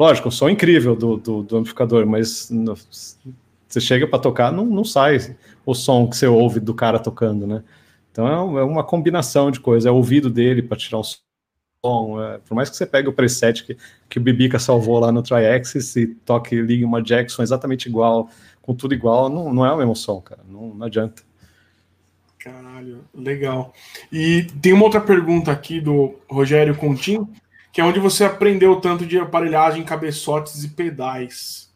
Lógico, 0.00 0.30
o 0.30 0.32
som 0.32 0.48
é 0.48 0.52
incrível 0.52 0.96
do, 0.96 1.18
do, 1.18 1.42
do 1.42 1.58
amplificador, 1.58 2.06
mas 2.06 2.48
no, 2.48 2.74
você 2.74 3.80
chega 3.82 4.06
para 4.06 4.18
tocar, 4.18 4.50
não, 4.50 4.64
não 4.64 4.82
sai 4.82 5.36
o 5.66 5.74
som 5.74 6.08
que 6.08 6.16
você 6.16 6.26
ouve 6.26 6.58
do 6.58 6.72
cara 6.72 6.98
tocando, 6.98 7.46
né? 7.46 7.62
Então 8.10 8.26
é, 8.26 8.62
é 8.62 8.64
uma 8.64 8.82
combinação 8.82 9.50
de 9.50 9.60
coisas, 9.60 9.84
é 9.84 9.90
o 9.90 9.96
ouvido 9.96 10.30
dele 10.30 10.62
para 10.62 10.78
tirar 10.78 11.00
o 11.00 11.04
som. 11.04 12.18
É, 12.18 12.38
por 12.38 12.54
mais 12.54 12.70
que 12.70 12.78
você 12.78 12.86
pegue 12.86 13.10
o 13.10 13.12
preset 13.12 13.62
que, 13.62 13.76
que 14.08 14.18
o 14.18 14.22
Bibica 14.22 14.58
salvou 14.58 14.98
lá 14.98 15.12
no 15.12 15.22
Triaxis 15.22 15.94
e 15.96 16.06
toque 16.06 16.58
ligue 16.62 16.82
uma 16.82 17.02
Jackson 17.02 17.42
exatamente 17.42 17.86
igual, 17.86 18.30
com 18.62 18.74
tudo 18.74 18.94
igual, 18.94 19.28
não, 19.28 19.52
não 19.52 19.66
é 19.66 19.70
o 19.70 19.76
mesmo 19.76 19.94
som, 19.94 20.18
cara. 20.22 20.40
Não, 20.48 20.72
não 20.76 20.86
adianta. 20.86 21.22
Caralho, 22.38 23.04
legal. 23.14 23.74
E 24.10 24.44
tem 24.62 24.72
uma 24.72 24.84
outra 24.84 25.02
pergunta 25.02 25.52
aqui 25.52 25.78
do 25.78 26.14
Rogério 26.26 26.74
Contim 26.74 27.28
que 27.72 27.80
é 27.80 27.84
onde 27.84 28.00
você 28.00 28.24
aprendeu 28.24 28.76
tanto 28.76 29.06
de 29.06 29.18
aparelhagem, 29.18 29.84
cabeçotes 29.84 30.64
e 30.64 30.68
pedais. 30.68 31.70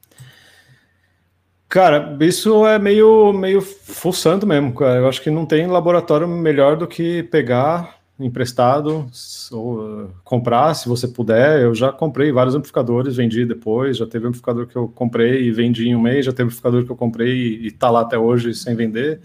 Cara, 1.68 2.16
isso 2.20 2.66
é 2.66 2.78
meio, 2.78 3.32
meio 3.32 3.61
fuçando 3.61 4.47
mesmo, 4.47 4.72
cara. 4.74 5.01
Eu 5.01 5.09
acho 5.09 5.20
que 5.20 5.30
não 5.30 5.45
tem 5.45 5.66
laboratório 5.66 6.28
melhor 6.28 6.76
do 6.76 6.86
que 6.86 7.24
pegar 7.24 7.97
emprestado 8.18 9.11
ou 9.51 9.80
uh, 9.80 10.11
comprar, 10.22 10.72
se 10.74 10.88
você 10.88 11.09
puder. 11.09 11.62
Eu 11.62 11.74
já 11.74 11.90
comprei 11.90 12.30
vários 12.30 12.55
amplificadores, 12.55 13.16
vendi 13.16 13.45
depois. 13.45 13.97
Já 13.97 14.07
teve 14.07 14.26
amplificador 14.26 14.66
que 14.66 14.76
eu 14.76 14.88
comprei 14.88 15.42
e 15.42 15.51
vendi 15.51 15.88
em 15.88 15.97
um 15.97 16.01
mês, 16.01 16.24
já 16.26 16.32
teve 16.32 16.45
amplificador 16.45 16.84
que 16.84 16.90
eu 16.90 16.97
comprei 16.97 17.32
e, 17.34 17.66
e 17.66 17.70
tá 17.72 17.90
lá 17.90 18.03
até 18.03 18.16
hoje 18.16 18.55
sem 18.55 18.76
vender. 18.76 19.20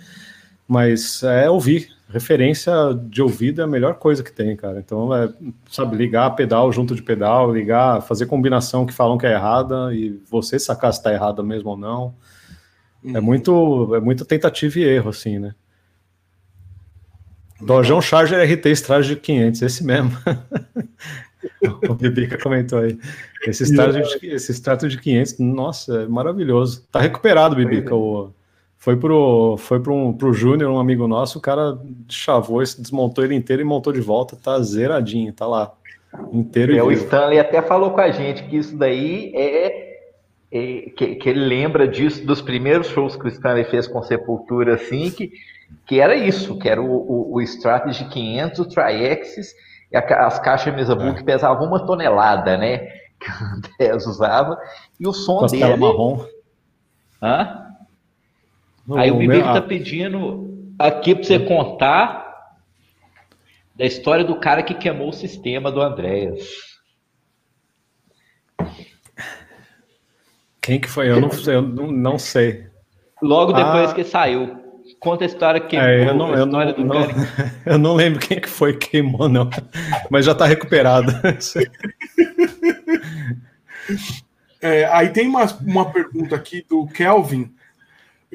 Mas 0.67 1.22
é 1.24 1.49
ouvir, 1.49 1.89
referência 2.10 2.74
de 3.07 3.22
ouvido 3.22 3.62
é 3.62 3.64
a 3.64 3.68
melhor 3.68 3.95
coisa 3.95 4.24
que 4.24 4.32
tem, 4.32 4.55
cara. 4.55 4.80
Então, 4.80 5.16
é, 5.16 5.32
sabe, 5.70 5.95
ligar 5.95 6.32
pedal 6.32 6.72
junto 6.72 6.95
de 6.95 7.03
pedal, 7.03 7.53
ligar, 7.53 8.01
fazer 8.01 8.26
combinação 8.26 8.86
que 8.86 8.93
falam 8.93 9.18
que 9.18 9.28
é 9.28 9.34
errada 9.34 9.93
e 9.93 10.20
você 10.30 10.57
sacar 10.57 10.91
se 10.91 10.99
está 10.99 11.14
errada 11.14 11.43
mesmo 11.43 11.70
ou 11.70 11.78
não. 11.78 12.16
É 13.03 13.10
uhum. 13.10 13.18
É 13.18 13.22
muito, 13.22 13.95
é 13.95 13.99
muita 13.99 14.26
tentativa 14.26 14.80
e 14.80 14.84
erro, 14.84 15.10
assim, 15.10 15.38
né? 15.38 15.53
Dojão 17.62 18.01
Charger 18.01 18.41
RT 18.41 18.66
Strategy 18.68 19.16
500, 19.16 19.62
esse 19.62 19.84
mesmo. 19.84 20.12
o 21.89 21.93
Bibica 21.93 22.38
comentou 22.41 22.80
aí. 22.80 22.97
Esse 23.45 23.64
Strategy, 23.64 24.20
esse 24.24 24.51
Strategy 24.51 24.97
500, 24.97 25.39
nossa, 25.39 26.03
é 26.03 26.07
maravilhoso. 26.07 26.88
Tá 26.91 27.01
recuperado, 27.01 27.55
Bibica, 27.55 27.93
o, 27.93 28.34
foi 28.80 28.95
pro, 28.95 29.57
foi 29.57 29.80
pro, 29.82 29.93
um, 29.93 30.13
pro 30.13 30.34
Júnior, 30.34 30.71
um 30.71 30.80
amigo 30.80 31.05
nosso, 31.05 31.38
o 31.38 31.41
cara 31.41 31.77
chavou, 32.07 32.63
desmontou 32.63 33.25
ele 33.25 33.36
inteiro 33.36 33.61
e 33.61 33.65
montou 33.65 33.91
de 33.91 33.99
volta, 33.99 34.38
tá 34.38 34.57
zeradinho, 34.61 35.34
tá 35.34 35.45
lá. 35.45 35.73
Inteiro 36.32 36.75
é, 36.75 36.82
o 36.82 36.89
Stanley 36.89 37.39
até 37.39 37.61
falou 37.61 37.91
com 37.91 37.99
a 37.99 38.09
gente 38.09 38.41
que 38.43 38.55
isso 38.55 38.75
daí 38.77 39.32
é, 39.36 39.99
é 40.49 40.89
que, 40.95 41.15
que, 41.15 41.30
ele 41.30 41.45
lembra 41.45 41.88
disso 41.88 42.25
dos 42.25 42.41
primeiros 42.41 42.88
shows 42.88 43.17
que 43.17 43.25
o 43.25 43.27
Stanley 43.27 43.65
fez 43.65 43.86
com 43.86 44.01
Sepultura, 44.01 44.75
assim, 44.75 45.11
que, 45.11 45.34
que 45.86 45.99
era 45.99 46.15
isso, 46.15 46.57
que 46.57 46.69
era 46.69 46.82
o, 46.82 46.86
o, 46.89 47.36
o 47.36 47.41
Strategy 47.41 48.05
500, 48.05 48.59
o 48.59 48.65
Triaxis, 48.65 49.53
e 49.91 49.97
a, 49.97 50.25
as 50.25 50.39
caixas 50.39 50.73
mesa 50.73 50.95
book 50.95 51.19
é. 51.19 51.23
pesavam 51.23 51.67
uma 51.67 51.86
tonelada, 51.86 52.57
né? 52.57 52.88
Que 53.19 53.30
o 53.30 53.45
Andrés 53.45 54.07
usava, 54.07 54.57
e 54.97 55.05
o 55.05 55.11
som 55.11 55.39
Costela 55.39 55.73
dele... 55.73 55.82
marrom. 55.82 56.23
Hã? 57.21 57.68
Aí 58.95 59.11
o 59.11 59.17
Bibi 59.17 59.37
está 59.37 59.61
pedindo 59.61 60.73
aqui 60.77 61.13
para 61.13 61.23
você 61.23 61.39
contar 61.39 62.29
da 63.75 63.85
história 63.85 64.23
do 64.25 64.39
cara 64.39 64.63
que 64.63 64.73
queimou 64.73 65.09
o 65.09 65.13
sistema 65.13 65.71
do 65.71 65.81
Andréas. 65.81 66.41
Quem 70.61 70.79
que 70.79 70.89
foi? 70.89 71.09
Eu 71.09 71.21
não 71.21 71.31
sei. 71.31 71.55
Eu 71.55 71.61
não, 71.61 71.91
não 71.91 72.19
sei. 72.19 72.67
Logo 73.21 73.53
depois 73.53 73.91
ah, 73.91 73.93
que 73.93 74.03
saiu. 74.03 74.57
Conta 74.99 75.23
a 75.23 75.27
história 75.27 75.61
que 75.61 75.77
é, 75.77 76.09
eu 76.09 76.15
não, 76.15 76.33
eu 76.33 76.45
não, 76.45 76.59
não, 76.65 77.07
eu 77.65 77.77
não 77.77 77.95
lembro 77.95 78.19
quem 78.19 78.39
que 78.39 78.49
foi 78.49 78.75
que 78.75 78.89
queimou, 78.89 79.29
não. 79.29 79.49
Mas 80.09 80.25
já 80.25 80.33
está 80.33 80.45
recuperado. 80.45 81.11
é, 84.61 84.85
aí 84.85 85.09
tem 85.09 85.27
uma, 85.27 85.45
uma 85.61 85.91
pergunta 85.91 86.35
aqui 86.35 86.65
do 86.67 86.85
Kelvin 86.87 87.53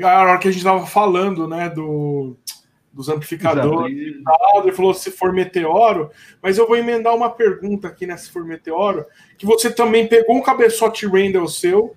a 0.02 0.20
hora 0.20 0.38
que 0.38 0.48
a 0.48 0.50
gente 0.50 0.60
estava 0.60 0.86
falando, 0.86 1.46
né, 1.46 1.68
do, 1.70 2.36
dos 2.92 3.08
amplificadores 3.08 3.96
e 3.96 4.22
tal, 4.22 4.62
ele 4.62 4.72
falou 4.72 4.94
se 4.94 5.10
for 5.10 5.32
meteoro, 5.32 6.10
mas 6.42 6.58
eu 6.58 6.66
vou 6.66 6.76
emendar 6.76 7.14
uma 7.14 7.30
pergunta 7.30 7.88
aqui 7.88 8.06
nessa 8.06 8.24
se 8.24 8.30
for 8.30 8.44
meteoro, 8.44 9.06
que 9.36 9.46
você 9.46 9.70
também 9.70 10.06
pegou 10.06 10.36
um 10.36 10.42
cabeçote 10.42 11.06
Randall 11.06 11.48
seu, 11.48 11.96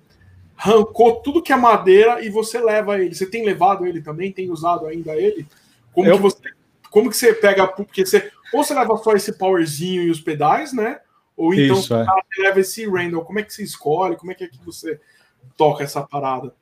arrancou 0.56 1.16
tudo 1.16 1.42
que 1.42 1.52
é 1.52 1.56
madeira 1.56 2.20
e 2.24 2.28
você 2.28 2.60
leva 2.60 3.00
ele. 3.00 3.14
Você 3.14 3.26
tem 3.26 3.44
levado 3.44 3.86
ele 3.86 4.02
também? 4.02 4.32
Tem 4.32 4.50
usado 4.50 4.86
ainda 4.86 5.14
ele? 5.14 5.46
Como 5.92 6.08
eu... 6.08 6.16
que 6.16 6.22
você 6.22 6.58
como 6.90 7.10
que 7.10 7.16
você 7.16 7.34
pega 7.34 7.66
porque 7.66 8.04
você 8.04 8.32
ou 8.52 8.64
você 8.64 8.74
leva 8.74 8.96
só 8.96 9.12
esse 9.12 9.36
powerzinho 9.36 10.02
e 10.02 10.10
os 10.10 10.20
pedais, 10.20 10.72
né? 10.72 11.00
Ou 11.36 11.54
então 11.54 11.78
Isso, 11.78 11.94
é. 11.94 12.04
você 12.04 12.42
leva 12.42 12.60
esse 12.60 12.88
Randall. 12.88 13.24
Como 13.24 13.38
é 13.38 13.42
que 13.42 13.52
você 13.52 13.62
escolhe? 13.62 14.16
Como 14.16 14.32
é 14.32 14.34
que, 14.34 14.44
é 14.44 14.48
que 14.48 14.58
você 14.64 14.98
toca 15.56 15.84
essa 15.84 16.02
parada? 16.02 16.52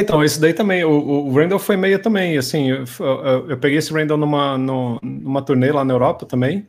Então, 0.00 0.24
esse 0.24 0.40
daí 0.40 0.52
também, 0.54 0.84
o, 0.84 0.90
o 0.90 1.32
Randall 1.32 1.58
foi 1.58 1.76
meio 1.76 1.98
também, 1.98 2.36
assim, 2.36 2.70
eu, 2.70 2.84
eu, 3.00 3.50
eu 3.50 3.58
peguei 3.58 3.78
esse 3.78 3.92
Randall 3.92 4.16
numa, 4.16 4.56
numa 4.58 5.42
turnê 5.42 5.70
lá 5.70 5.84
na 5.84 5.94
Europa 5.94 6.26
também, 6.26 6.66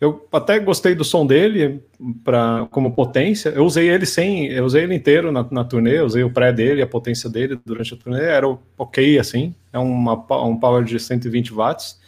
eu 0.00 0.28
até 0.32 0.60
gostei 0.60 0.94
do 0.94 1.04
som 1.04 1.26
dele 1.26 1.82
para 2.22 2.68
como 2.70 2.92
potência. 2.92 3.48
Eu 3.48 3.64
usei 3.64 3.90
ele 3.90 4.06
sem, 4.06 4.46
eu 4.46 4.64
usei 4.64 4.84
ele 4.84 4.94
inteiro 4.94 5.32
na, 5.32 5.44
na 5.50 5.64
turnê, 5.64 6.00
usei 6.00 6.22
o 6.22 6.30
pré 6.30 6.52
dele, 6.52 6.82
a 6.82 6.86
potência 6.86 7.28
dele 7.28 7.58
durante 7.66 7.94
a 7.94 7.96
turnê, 7.96 8.22
era 8.22 8.46
ok 8.78 9.18
assim, 9.18 9.52
é 9.72 9.78
uma, 9.78 10.14
um 10.44 10.56
power 10.56 10.84
de 10.84 11.00
120 11.00 11.52
watts 11.52 11.98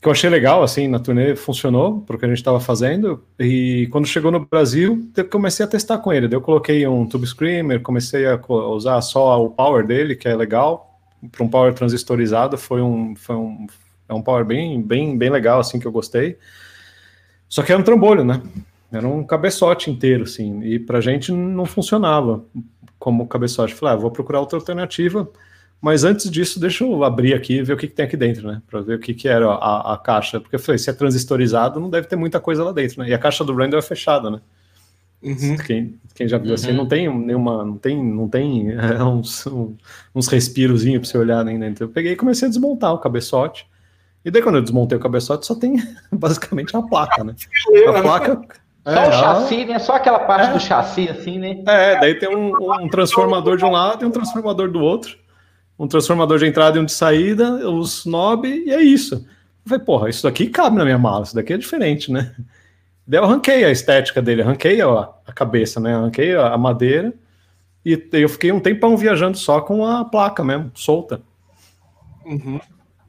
que 0.00 0.08
eu 0.08 0.12
achei 0.12 0.30
legal, 0.30 0.62
assim, 0.62 0.88
na 0.88 0.98
turnê 0.98 1.36
funcionou 1.36 2.00
para 2.00 2.16
o 2.16 2.18
que 2.18 2.24
a 2.24 2.28
gente 2.28 2.38
estava 2.38 2.58
fazendo. 2.58 3.22
E 3.38 3.86
quando 3.92 4.06
chegou 4.06 4.32
no 4.32 4.46
Brasil, 4.46 5.10
eu 5.14 5.28
comecei 5.28 5.64
a 5.64 5.68
testar 5.68 5.98
com 5.98 6.10
ele. 6.10 6.26
Daí 6.26 6.36
eu 6.36 6.40
coloquei 6.40 6.86
um 6.86 7.06
Tube 7.06 7.26
Screamer, 7.26 7.82
comecei 7.82 8.26
a 8.26 8.40
usar 8.48 9.00
só 9.02 9.44
o 9.44 9.50
power 9.50 9.86
dele, 9.86 10.16
que 10.16 10.26
é 10.26 10.34
legal. 10.34 10.98
Para 11.30 11.44
um 11.44 11.48
power 11.48 11.74
transistorizado, 11.74 12.56
foi 12.56 12.80
um, 12.80 13.14
foi 13.14 13.36
um, 13.36 13.66
é 14.08 14.14
um 14.14 14.22
power 14.22 14.42
bem, 14.42 14.80
bem, 14.80 15.18
bem 15.18 15.28
legal, 15.28 15.60
assim, 15.60 15.78
que 15.78 15.86
eu 15.86 15.92
gostei. 15.92 16.38
Só 17.46 17.62
que 17.62 17.70
era 17.70 17.80
um 17.80 17.84
trambolho, 17.84 18.24
né? 18.24 18.40
Era 18.90 19.06
um 19.06 19.22
cabeçote 19.22 19.90
inteiro, 19.90 20.22
assim. 20.22 20.62
E 20.62 20.78
para 20.78 20.96
a 20.96 21.02
gente 21.02 21.30
não 21.30 21.66
funcionava 21.66 22.42
como 22.98 23.28
cabeçote. 23.28 23.74
Falei, 23.74 23.94
ah, 23.94 23.98
vou 23.98 24.10
procurar 24.10 24.40
outra 24.40 24.58
alternativa 24.58 25.28
Mas 25.80 26.04
antes 26.04 26.30
disso, 26.30 26.60
deixa 26.60 26.84
eu 26.84 27.02
abrir 27.02 27.32
aqui 27.32 27.54
e 27.54 27.62
ver 27.62 27.72
o 27.72 27.76
que, 27.76 27.88
que 27.88 27.94
tem 27.94 28.04
aqui 28.04 28.16
dentro, 28.16 28.46
né? 28.46 28.60
Para 28.68 28.82
ver 28.82 28.96
o 28.96 28.98
que, 28.98 29.14
que 29.14 29.26
era 29.26 29.46
a, 29.48 29.94
a, 29.94 29.96
caixa. 29.96 30.38
Porque 30.38 30.56
eu 30.56 30.60
falei, 30.60 30.78
se 30.78 30.90
é 30.90 30.92
transistorizado, 30.92 31.80
não 31.80 31.88
deve 31.88 32.06
ter 32.06 32.16
muita 32.16 32.38
coisa 32.38 32.62
lá 32.62 32.70
dentro, 32.70 33.00
né? 33.02 33.08
E 33.08 33.14
a 33.14 33.18
caixa 33.18 33.42
do 33.42 33.54
Randall 33.54 33.78
é 33.78 33.82
fechada, 33.82 34.30
né? 34.30 34.40
Uhum. 35.22 35.56
Quem, 35.56 35.98
quem 36.14 36.28
já 36.28 36.36
viu 36.38 36.54
assim, 36.54 36.66
uhum. 36.66 36.72
assim, 36.72 36.78
não 36.78 36.86
tem 36.86 37.18
nenhuma, 37.18 37.64
não 37.64 37.76
tem, 37.78 38.02
não 38.02 38.28
tem 38.28 38.72
é, 38.76 39.02
uns, 39.02 39.46
uns 40.14 40.28
respirozinhos 40.28 41.00
para 41.00 41.10
você 41.10 41.18
olhar 41.18 41.42
nem 41.44 41.58
dentro. 41.58 41.84
Eu 41.84 41.88
peguei 41.88 42.12
e 42.12 42.16
comecei 42.16 42.46
a 42.46 42.50
desmontar 42.50 42.92
o 42.92 42.98
cabeçote. 42.98 43.66
E 44.22 44.30
daí, 44.30 44.42
quando 44.42 44.56
eu 44.56 44.62
desmontei 44.62 44.98
o 44.98 45.00
cabeçote, 45.00 45.46
só 45.46 45.54
tem 45.54 45.76
basicamente 46.12 46.76
a 46.76 46.82
placa, 46.82 47.24
né? 47.24 47.34
A 47.88 48.02
placa. 48.02 48.42
Só 48.84 48.92
é, 48.92 49.08
o 49.08 49.12
chassi, 49.12 49.64
né? 49.64 49.78
Só 49.78 49.94
aquela 49.94 50.20
parte 50.20 50.50
é, 50.50 50.52
do 50.52 50.60
chassi, 50.60 51.08
assim, 51.08 51.38
né? 51.38 51.62
É, 51.66 52.00
daí 52.00 52.14
tem 52.14 52.28
um, 52.28 52.52
um 52.82 52.88
transformador 52.88 53.56
de 53.56 53.64
um 53.64 53.70
lado 53.70 54.04
e 54.04 54.06
um 54.06 54.10
transformador 54.10 54.70
do 54.70 54.80
outro 54.80 55.18
um 55.80 55.88
transformador 55.88 56.38
de 56.38 56.46
entrada 56.46 56.76
e 56.76 56.80
um 56.80 56.84
de 56.84 56.92
saída, 56.92 57.66
os 57.70 58.04
knob, 58.04 58.46
e 58.46 58.70
é 58.70 58.82
isso. 58.82 59.14
Eu 59.14 59.68
falei, 59.70 59.82
porra, 59.82 60.10
isso 60.10 60.22
daqui 60.22 60.46
cabe 60.46 60.76
na 60.76 60.84
minha 60.84 60.98
mala, 60.98 61.24
isso 61.24 61.34
daqui 61.34 61.54
é 61.54 61.56
diferente, 61.56 62.12
né? 62.12 62.34
Daí 63.06 63.18
eu 63.18 63.24
arranquei 63.24 63.64
a 63.64 63.70
estética 63.70 64.20
dele, 64.20 64.42
arranquei 64.42 64.82
a, 64.82 65.08
a 65.26 65.32
cabeça, 65.32 65.80
né? 65.80 65.94
Arranquei 65.94 66.36
a, 66.36 66.52
a 66.52 66.58
madeira 66.58 67.14
e 67.82 67.98
eu 68.12 68.28
fiquei 68.28 68.52
um 68.52 68.60
tempão 68.60 68.94
viajando 68.94 69.38
só 69.38 69.62
com 69.62 69.86
a 69.86 70.04
placa 70.04 70.44
mesmo, 70.44 70.70
solta. 70.74 71.22
Uhum. 72.26 72.60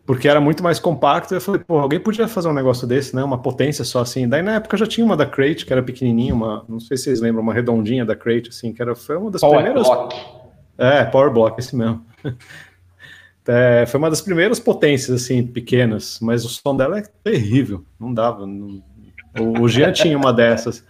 Porque 0.06 0.30
era 0.30 0.40
muito 0.40 0.64
mais 0.64 0.80
compacto. 0.80 1.34
Eu 1.34 1.42
falei, 1.42 1.62
pô, 1.62 1.78
alguém 1.78 2.00
podia 2.00 2.26
fazer 2.26 2.48
um 2.48 2.54
negócio 2.54 2.88
desse, 2.88 3.14
né? 3.14 3.22
Uma 3.22 3.38
potência 3.38 3.84
só 3.84 4.00
assim. 4.00 4.30
Daí 4.30 4.42
na 4.42 4.56
época 4.56 4.78
já 4.78 4.88
tinha 4.88 5.06
uma 5.06 5.18
da 5.18 5.26
Crate, 5.26 5.66
que 5.66 5.74
era 5.74 5.84
pequenininha, 5.84 6.34
uma, 6.34 6.64
não 6.70 6.80
sei 6.80 6.96
se 6.96 7.04
vocês 7.04 7.20
lembram, 7.20 7.44
uma 7.44 7.54
redondinha 7.54 8.06
da 8.06 8.16
Crate, 8.16 8.50
assim, 8.50 8.72
que 8.72 8.82
era, 8.82 8.96
foi 8.96 9.18
uma 9.18 9.30
das 9.30 9.42
Power 9.42 9.58
primeiras. 9.58 9.86
Block. 9.86 10.16
É, 10.78 11.04
Power 11.04 11.32
Block, 11.32 11.60
esse 11.60 11.76
mesmo. 11.76 12.04
É, 13.48 13.86
foi 13.88 13.98
uma 13.98 14.10
das 14.10 14.22
primeiras 14.22 14.60
potências, 14.60 15.24
assim, 15.24 15.46
pequenas, 15.46 16.20
mas 16.22 16.46
o 16.46 16.50
som 16.50 16.76
dela 16.76 17.00
é 17.00 17.04
terrível, 17.24 17.84
não 18.00 18.14
dava. 18.14 18.46
Não... 18.46 18.84
O, 19.40 19.62
o 19.64 19.68
Jean 19.68 19.92
tinha 19.92 20.18
uma 20.18 20.32
dessas. 20.32 20.86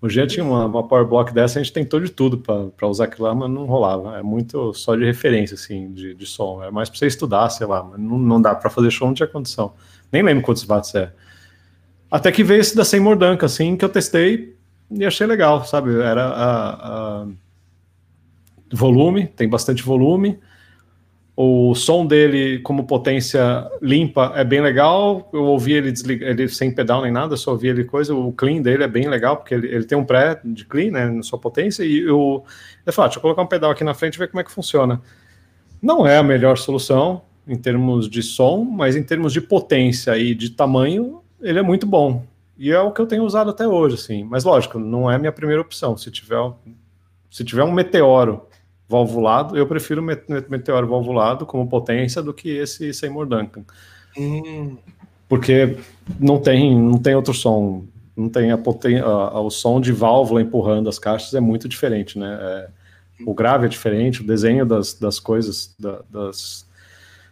O 0.00 0.08
Jean 0.08 0.26
tinha 0.26 0.44
uma, 0.44 0.66
uma 0.66 0.88
Power 0.88 1.06
Block 1.06 1.32
dessa, 1.32 1.60
a 1.60 1.62
gente 1.62 1.72
tentou 1.72 2.00
de 2.00 2.10
tudo 2.10 2.38
para 2.38 2.88
usar 2.88 3.04
aquilo 3.04 3.28
lá, 3.28 3.34
mas 3.34 3.50
não 3.50 3.66
rolava. 3.66 4.18
É 4.18 4.22
muito 4.22 4.72
só 4.74 4.96
de 4.96 5.04
referência, 5.04 5.54
assim, 5.54 5.92
de, 5.92 6.14
de 6.14 6.26
som. 6.26 6.62
É 6.64 6.70
mais 6.70 6.88
para 6.88 6.98
você 6.98 7.06
estudar, 7.06 7.48
sei 7.50 7.66
lá, 7.66 7.84
mas 7.84 8.00
não, 8.00 8.18
não 8.18 8.42
dá 8.42 8.54
para 8.54 8.70
fazer 8.70 8.90
show, 8.90 9.06
não 9.06 9.14
tinha 9.14 9.28
condição. 9.28 9.74
Nem 10.10 10.22
lembro 10.22 10.42
quantos 10.42 10.64
watts 10.64 10.94
é. 10.94 11.12
Até 12.10 12.32
que 12.32 12.42
veio 12.42 12.60
esse 12.60 12.74
da 12.74 12.84
Seymour 12.84 13.16
Duncan, 13.16 13.46
assim, 13.46 13.76
que 13.76 13.84
eu 13.84 13.88
testei 13.88 14.56
e 14.90 15.04
achei 15.04 15.26
legal, 15.26 15.64
sabe? 15.64 15.94
Era 16.00 16.26
a, 16.26 17.22
a 17.22 17.26
volume, 18.72 19.28
tem 19.28 19.48
bastante 19.48 19.82
volume 19.82 20.38
o 21.34 21.74
som 21.74 22.06
dele, 22.06 22.58
como 22.58 22.86
potência 22.86 23.66
limpa, 23.80 24.32
é 24.36 24.44
bem 24.44 24.60
legal. 24.60 25.30
Eu 25.32 25.44
ouvi 25.44 25.72
ele, 25.72 25.90
desliga, 25.90 26.26
ele 26.26 26.46
sem 26.48 26.70
pedal 26.70 27.02
nem 27.02 27.10
nada, 27.10 27.36
só 27.36 27.52
ouvi 27.52 27.68
ele 27.68 27.84
coisa. 27.84 28.14
O 28.14 28.32
clean 28.32 28.60
dele 28.60 28.84
é 28.84 28.88
bem 28.88 29.08
legal, 29.08 29.38
porque 29.38 29.54
ele, 29.54 29.66
ele 29.66 29.84
tem 29.84 29.96
um 29.96 30.04
pré 30.04 30.38
de 30.44 30.64
clean, 30.66 30.90
né, 30.90 31.06
na 31.06 31.22
sua 31.22 31.38
potência. 31.38 31.84
E 31.84 32.00
eu, 32.00 32.44
eu 32.84 32.92
falo, 32.92 33.06
ah, 33.06 33.08
deixa 33.08 33.18
eu 33.18 33.22
colocar 33.22 33.42
um 33.42 33.46
pedal 33.46 33.70
aqui 33.70 33.82
na 33.82 33.94
frente 33.94 34.16
e 34.16 34.18
ver 34.18 34.28
como 34.28 34.40
é 34.40 34.44
que 34.44 34.52
funciona. 34.52 35.00
Não 35.80 36.06
é 36.06 36.18
a 36.18 36.22
melhor 36.22 36.58
solução 36.58 37.22
em 37.48 37.56
termos 37.56 38.08
de 38.08 38.22
som, 38.22 38.62
mas 38.62 38.94
em 38.94 39.02
termos 39.02 39.32
de 39.32 39.40
potência 39.40 40.16
e 40.18 40.34
de 40.34 40.50
tamanho, 40.50 41.22
ele 41.40 41.58
é 41.58 41.62
muito 41.62 41.86
bom. 41.86 42.24
E 42.58 42.70
é 42.70 42.80
o 42.80 42.92
que 42.92 43.00
eu 43.00 43.06
tenho 43.06 43.24
usado 43.24 43.50
até 43.50 43.66
hoje, 43.66 43.94
assim. 43.94 44.22
Mas 44.22 44.44
lógico, 44.44 44.78
não 44.78 45.10
é 45.10 45.16
a 45.16 45.18
minha 45.18 45.32
primeira 45.32 45.62
opção. 45.62 45.96
Se 45.96 46.10
tiver, 46.10 46.52
se 47.30 47.42
tiver 47.42 47.64
um 47.64 47.72
meteoro 47.72 48.42
valvulado, 48.92 49.56
eu 49.56 49.66
prefiro 49.66 50.02
Meteoro 50.02 50.86
valvulado 50.86 51.46
como 51.46 51.66
potência 51.66 52.22
do 52.22 52.34
que 52.34 52.50
esse 52.50 52.92
Seymour 52.92 53.24
Duncan. 53.24 53.64
Hum. 54.16 54.76
Porque 55.26 55.78
não 56.20 56.38
tem, 56.38 56.78
não 56.78 56.98
tem 56.98 57.14
outro 57.14 57.32
som, 57.32 57.84
não 58.14 58.28
tem 58.28 58.50
a 58.50 58.58
potência, 58.58 59.06
o 59.06 59.48
som 59.48 59.80
de 59.80 59.90
válvula 59.92 60.42
empurrando 60.42 60.90
as 60.90 60.98
caixas 60.98 61.32
é 61.32 61.40
muito 61.40 61.66
diferente, 61.66 62.18
né? 62.18 62.38
É, 62.38 62.68
o 63.24 63.32
grave 63.32 63.64
é 63.64 63.68
diferente, 63.68 64.20
o 64.20 64.26
desenho 64.26 64.66
das, 64.66 64.92
das 64.92 65.18
coisas, 65.18 65.74
da, 65.78 66.00
das, 66.10 66.66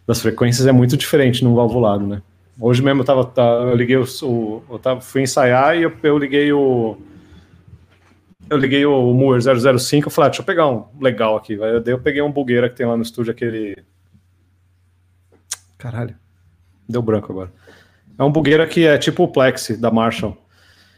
das 0.07 0.19
frequências 0.19 0.65
é 0.65 0.71
muito 0.71 0.97
diferente 0.97 1.43
no 1.43 1.53
valvulado, 1.53 2.07
né? 2.07 2.23
Hoje 2.59 2.81
mesmo 2.81 3.01
eu 3.01 3.05
tava, 3.05 3.23
tá, 3.23 3.43
eu 3.43 3.75
liguei 3.75 3.97
o, 3.97 4.63
eu 4.69 4.79
tava, 4.79 4.99
fui 4.99 5.21
ensaiar 5.21 5.77
e 5.77 5.83
eu, 5.83 5.93
eu 6.01 6.17
liguei 6.17 6.51
o 6.51 6.97
eu 8.51 8.57
liguei 8.57 8.85
o 8.85 9.13
Moore 9.13 9.41
005 9.41 10.09
e 10.09 10.11
falei, 10.11 10.27
ah, 10.27 10.29
deixa 10.29 10.41
eu 10.41 10.45
pegar 10.45 10.67
um 10.67 10.85
legal 10.99 11.37
aqui. 11.37 11.55
Daí 11.55 11.93
eu 11.93 11.99
peguei 11.99 12.21
um 12.21 12.29
bugueira 12.29 12.69
que 12.69 12.75
tem 12.75 12.85
lá 12.85 12.97
no 12.97 13.01
estúdio, 13.01 13.31
aquele. 13.31 13.81
Caralho. 15.77 16.15
Deu 16.87 17.01
branco 17.01 17.31
agora. 17.31 17.49
É 18.19 18.23
um 18.23 18.31
bugueira 18.31 18.67
que 18.67 18.85
é 18.85 18.97
tipo 18.97 19.23
o 19.23 19.27
Plexi 19.29 19.77
da 19.77 19.89
Marshall. 19.89 20.37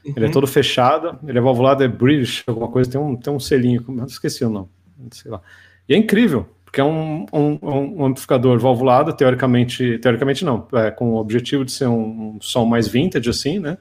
Uhum. 0.03 0.13
Ele 0.15 0.25
é 0.25 0.27
uhum. 0.27 0.33
todo 0.33 0.47
fechado, 0.47 1.19
ele 1.27 1.37
é 1.37 1.41
valvulado, 1.41 1.83
é 1.83 1.87
British, 1.87 2.43
alguma 2.47 2.69
coisa, 2.69 2.89
tem 2.89 2.99
um, 2.99 3.15
tem 3.15 3.31
um 3.31 3.39
selinho, 3.39 3.85
não 3.87 4.05
esqueci 4.05 4.43
o 4.43 4.49
nome, 4.49 4.69
sei 5.11 5.29
lá. 5.29 5.39
E 5.87 5.93
é 5.93 5.97
incrível, 5.97 6.49
porque 6.65 6.81
é 6.81 6.83
um, 6.83 7.27
um, 7.31 7.59
um 7.61 8.05
amplificador 8.05 8.57
valvulado, 8.57 9.13
teoricamente, 9.13 9.99
teoricamente 9.99 10.43
não, 10.43 10.67
é, 10.73 10.89
com 10.89 11.11
o 11.11 11.17
objetivo 11.17 11.63
de 11.63 11.71
ser 11.71 11.87
um, 11.87 12.35
um 12.35 12.41
som 12.41 12.65
mais 12.65 12.87
vintage, 12.87 13.29
assim, 13.29 13.59
né? 13.59 13.77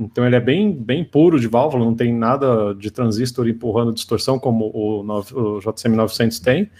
Então 0.00 0.26
ele 0.26 0.34
é 0.34 0.40
bem, 0.40 0.72
bem 0.72 1.04
puro 1.04 1.38
de 1.38 1.46
válvula, 1.46 1.84
não 1.84 1.94
tem 1.94 2.12
nada 2.12 2.74
de 2.74 2.90
transistor 2.90 3.46
empurrando 3.46 3.92
distorção 3.92 4.38
como 4.38 4.70
o, 4.74 5.02
o 5.02 5.60
JCM 5.60 5.94
900 5.94 6.40
tem. 6.40 6.70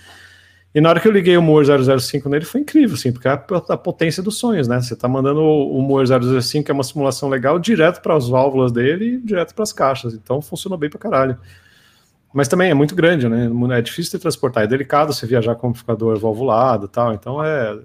E 0.74 0.80
na 0.80 0.88
hora 0.88 1.00
que 1.00 1.06
eu 1.06 1.12
liguei 1.12 1.36
o 1.36 1.42
Moore 1.42 1.66
005 2.00 2.28
nele 2.28 2.44
foi 2.44 2.62
incrível, 2.62 2.94
assim, 2.94 3.12
porque 3.12 3.28
é 3.28 3.32
a, 3.32 3.36
potência 3.76 4.22
dos 4.22 4.38
sonhos, 4.38 4.68
né? 4.68 4.80
Você 4.80 4.94
está 4.94 5.06
mandando 5.06 5.40
o, 5.40 5.78
o 5.78 5.82
Moore 5.82 6.06
005, 6.40 6.64
que 6.64 6.70
é 6.70 6.74
uma 6.74 6.84
simulação 6.84 7.28
legal, 7.28 7.58
direto 7.58 8.00
para 8.00 8.16
as 8.16 8.28
válvulas 8.28 8.72
dele 8.72 9.16
e 9.16 9.20
direto 9.20 9.54
para 9.54 9.64
as 9.64 9.72
caixas. 9.72 10.14
Então 10.14 10.40
funcionou 10.40 10.78
bem 10.78 10.88
para 10.88 10.98
caralho. 10.98 11.38
Mas 12.32 12.48
também 12.48 12.70
é 12.70 12.74
muito 12.74 12.94
grande, 12.94 13.28
né? 13.28 13.50
É 13.76 13.82
difícil 13.82 14.16
de 14.16 14.22
transportar, 14.22 14.62
é 14.62 14.66
delicado 14.66 15.12
você 15.12 15.26
viajar 15.26 15.56
com 15.56 15.68
amplificador 15.68 16.18
valvulado 16.18 16.86
e 16.86 16.88
tal, 16.88 17.12
então 17.12 17.44
é. 17.44 17.80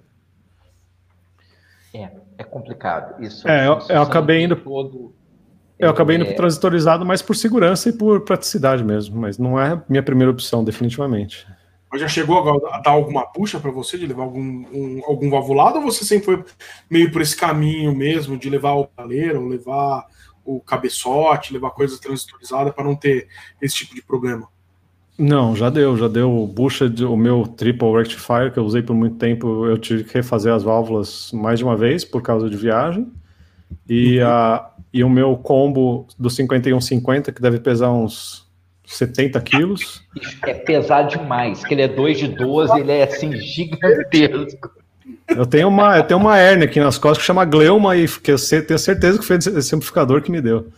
É, 1.93 2.11
é 2.37 2.43
complicado. 2.43 3.21
Isso, 3.21 3.47
é, 3.49 3.67
eu, 3.67 3.79
eu 3.89 4.01
acabei 4.03 4.43
indo. 4.43 4.55
Todo 4.55 5.11
eu 5.77 5.89
acabei 5.89 6.15
indo 6.15 6.25
é... 6.25 6.33
transistorizado 6.33 7.05
mais 7.05 7.21
por 7.21 7.35
segurança 7.35 7.89
e 7.89 7.93
por 7.93 8.21
praticidade 8.21 8.83
mesmo, 8.83 9.19
mas 9.19 9.37
não 9.37 9.59
é 9.59 9.81
minha 9.89 10.03
primeira 10.03 10.31
opção, 10.31 10.63
definitivamente. 10.63 11.45
Mas 11.91 12.01
já 12.01 12.07
chegou 12.07 12.67
a 12.67 12.79
dar 12.79 12.91
alguma 12.91 13.25
puxa 13.25 13.59
para 13.59 13.71
você 13.71 13.97
de 13.97 14.05
levar 14.05 14.23
algum, 14.23 14.41
um, 14.41 15.01
algum 15.05 15.29
valvulado 15.29 15.77
ou 15.77 15.83
você 15.83 16.03
sempre 16.03 16.25
foi 16.25 16.43
meio 16.89 17.11
por 17.11 17.21
esse 17.21 17.37
caminho 17.37 17.95
mesmo 17.95 18.37
de 18.37 18.49
levar 18.49 18.73
o 18.73 18.85
paleiro, 18.85 19.47
levar 19.47 20.05
o 20.43 20.59
cabeçote, 20.59 21.53
levar 21.53 21.71
coisas 21.71 21.99
transistorizadas 21.99 22.73
para 22.73 22.83
não 22.83 22.95
ter 22.95 23.27
esse 23.61 23.75
tipo 23.75 23.95
de 23.95 24.01
problema? 24.01 24.47
Não, 25.17 25.55
já 25.55 25.69
deu, 25.69 25.95
já 25.95 26.09
deu 26.09 26.45
bucha 26.45 26.89
de, 26.89 27.05
o 27.05 27.15
meu 27.15 27.47
triple 27.47 27.93
rectifier 27.93 28.51
que 28.51 28.59
eu 28.59 28.65
usei 28.65 28.81
por 28.81 28.93
muito 28.93 29.15
tempo, 29.15 29.65
eu 29.65 29.77
tive 29.77 30.03
que 30.03 30.13
refazer 30.13 30.53
as 30.53 30.63
válvulas 30.63 31.31
mais 31.31 31.59
de 31.59 31.63
uma 31.63 31.77
vez 31.77 32.03
por 32.03 32.21
causa 32.21 32.49
de 32.49 32.57
viagem. 32.57 33.09
E 33.87 34.19
uhum. 34.19 34.27
a 34.27 34.74
e 34.95 35.03
o 35.03 35.09
meu 35.09 35.35
combo 35.35 36.07
do 36.17 36.29
5150, 36.29 37.33
que 37.33 37.41
deve 37.41 37.59
pesar 37.59 37.91
uns 37.91 38.47
70 38.85 39.41
quilos. 39.41 40.01
É 40.41 40.53
pesado 40.53 41.09
demais, 41.09 41.65
que 41.65 41.73
ele 41.73 41.81
é 41.81 41.87
2 41.89 42.17
de 42.17 42.27
12, 42.29 42.79
ele 42.79 42.93
é 42.93 43.03
assim 43.03 43.35
gigantesco. 43.35 44.71
Eu 45.27 45.45
tenho 45.45 45.67
uma, 45.67 45.97
eu 45.97 46.03
tenho 46.03 46.17
uma 46.17 46.39
hernia 46.39 46.63
aqui 46.63 46.79
nas 46.79 46.97
costas 46.97 47.17
que 47.17 47.25
chama 47.25 47.43
Gleuma 47.43 47.97
e 47.97 48.07
que 48.07 48.31
eu 48.31 48.37
tenho 48.37 48.79
certeza 48.79 49.19
que 49.19 49.25
foi 49.25 49.35
esse 49.35 49.75
amplificador 49.75 50.21
que 50.21 50.31
me 50.31 50.39
deu. 50.39 50.69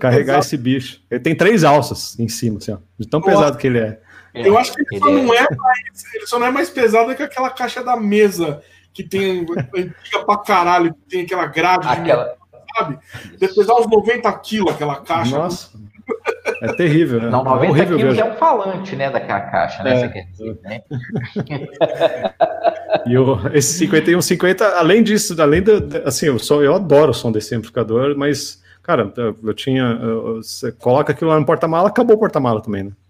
Carregar 0.00 0.40
esse 0.40 0.56
bicho. 0.56 1.00
Ele 1.08 1.20
tem 1.20 1.36
três 1.36 1.62
alças 1.62 2.18
em 2.18 2.26
cima, 2.26 2.58
assim, 2.58 2.72
ó, 2.72 2.78
de 2.98 3.06
tão 3.06 3.22
pesado 3.22 3.56
que 3.56 3.68
ele 3.68 3.78
é. 3.78 4.00
Eu 4.34 4.58
acho 4.58 4.74
que 4.74 4.80
ele, 4.80 4.98
só, 4.98 5.08
não 5.08 5.32
é 5.32 5.46
mais, 5.56 6.14
ele 6.14 6.26
só 6.26 6.38
não 6.40 6.46
é 6.48 6.50
mais 6.50 6.68
pesado 6.68 7.14
que 7.14 7.22
aquela 7.22 7.50
caixa 7.50 7.84
da 7.84 7.96
mesa 7.96 8.60
que 8.98 9.04
tem 9.04 9.46
antiga 9.76 10.24
pra 10.26 10.38
caralho, 10.38 10.92
que 10.92 11.00
tem 11.08 11.22
aquela 11.22 11.46
grade, 11.46 11.86
aquela... 11.86 12.34
sabe? 12.76 12.98
Deve 13.38 13.54
pesar 13.54 13.74
uns 13.74 13.88
90 13.88 14.32
quilos 14.40 14.74
aquela 14.74 14.96
caixa. 14.96 15.38
Nossa. 15.38 15.70
É 16.60 16.72
terrível, 16.72 17.20
né? 17.20 17.30
Não, 17.30 17.44
90 17.44 17.64
é 17.64 17.70
horrível 17.70 17.96
quilos 17.96 18.16
mesmo. 18.16 18.28
é 18.28 18.32
um 18.32 18.36
falante, 18.36 18.96
né, 18.96 19.08
daquela 19.08 19.42
caixa, 19.42 19.84
né? 19.84 19.92
É. 19.92 20.00
Você 20.00 20.08
quer 20.08 20.26
dizer, 20.32 20.58
né? 20.64 20.82
e 23.06 23.16
o, 23.16 23.38
esse 23.54 23.78
5150, 23.78 24.66
além 24.66 25.04
disso, 25.04 25.40
além 25.40 25.62
da, 25.62 25.74
assim, 26.04 26.26
eu, 26.26 26.40
sou, 26.40 26.64
eu 26.64 26.74
adoro 26.74 27.12
o 27.12 27.14
som 27.14 27.30
desse 27.30 27.54
amplificador, 27.54 28.16
mas, 28.16 28.60
cara, 28.82 29.12
eu 29.16 29.54
tinha, 29.54 29.96
eu, 30.02 30.42
você 30.42 30.72
coloca 30.72 31.12
aquilo 31.12 31.30
lá 31.30 31.38
no 31.38 31.46
porta-mala, 31.46 31.88
acabou 31.88 32.16
o 32.16 32.18
porta-mala 32.18 32.60
também, 32.60 32.82
né? 32.82 32.90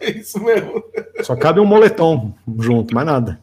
É 0.00 0.10
isso 0.10 0.42
mesmo. 0.42 0.82
Só 1.22 1.36
cabe 1.36 1.60
um 1.60 1.64
moletom 1.64 2.34
junto, 2.58 2.92
mais 2.92 3.06
nada. 3.06 3.38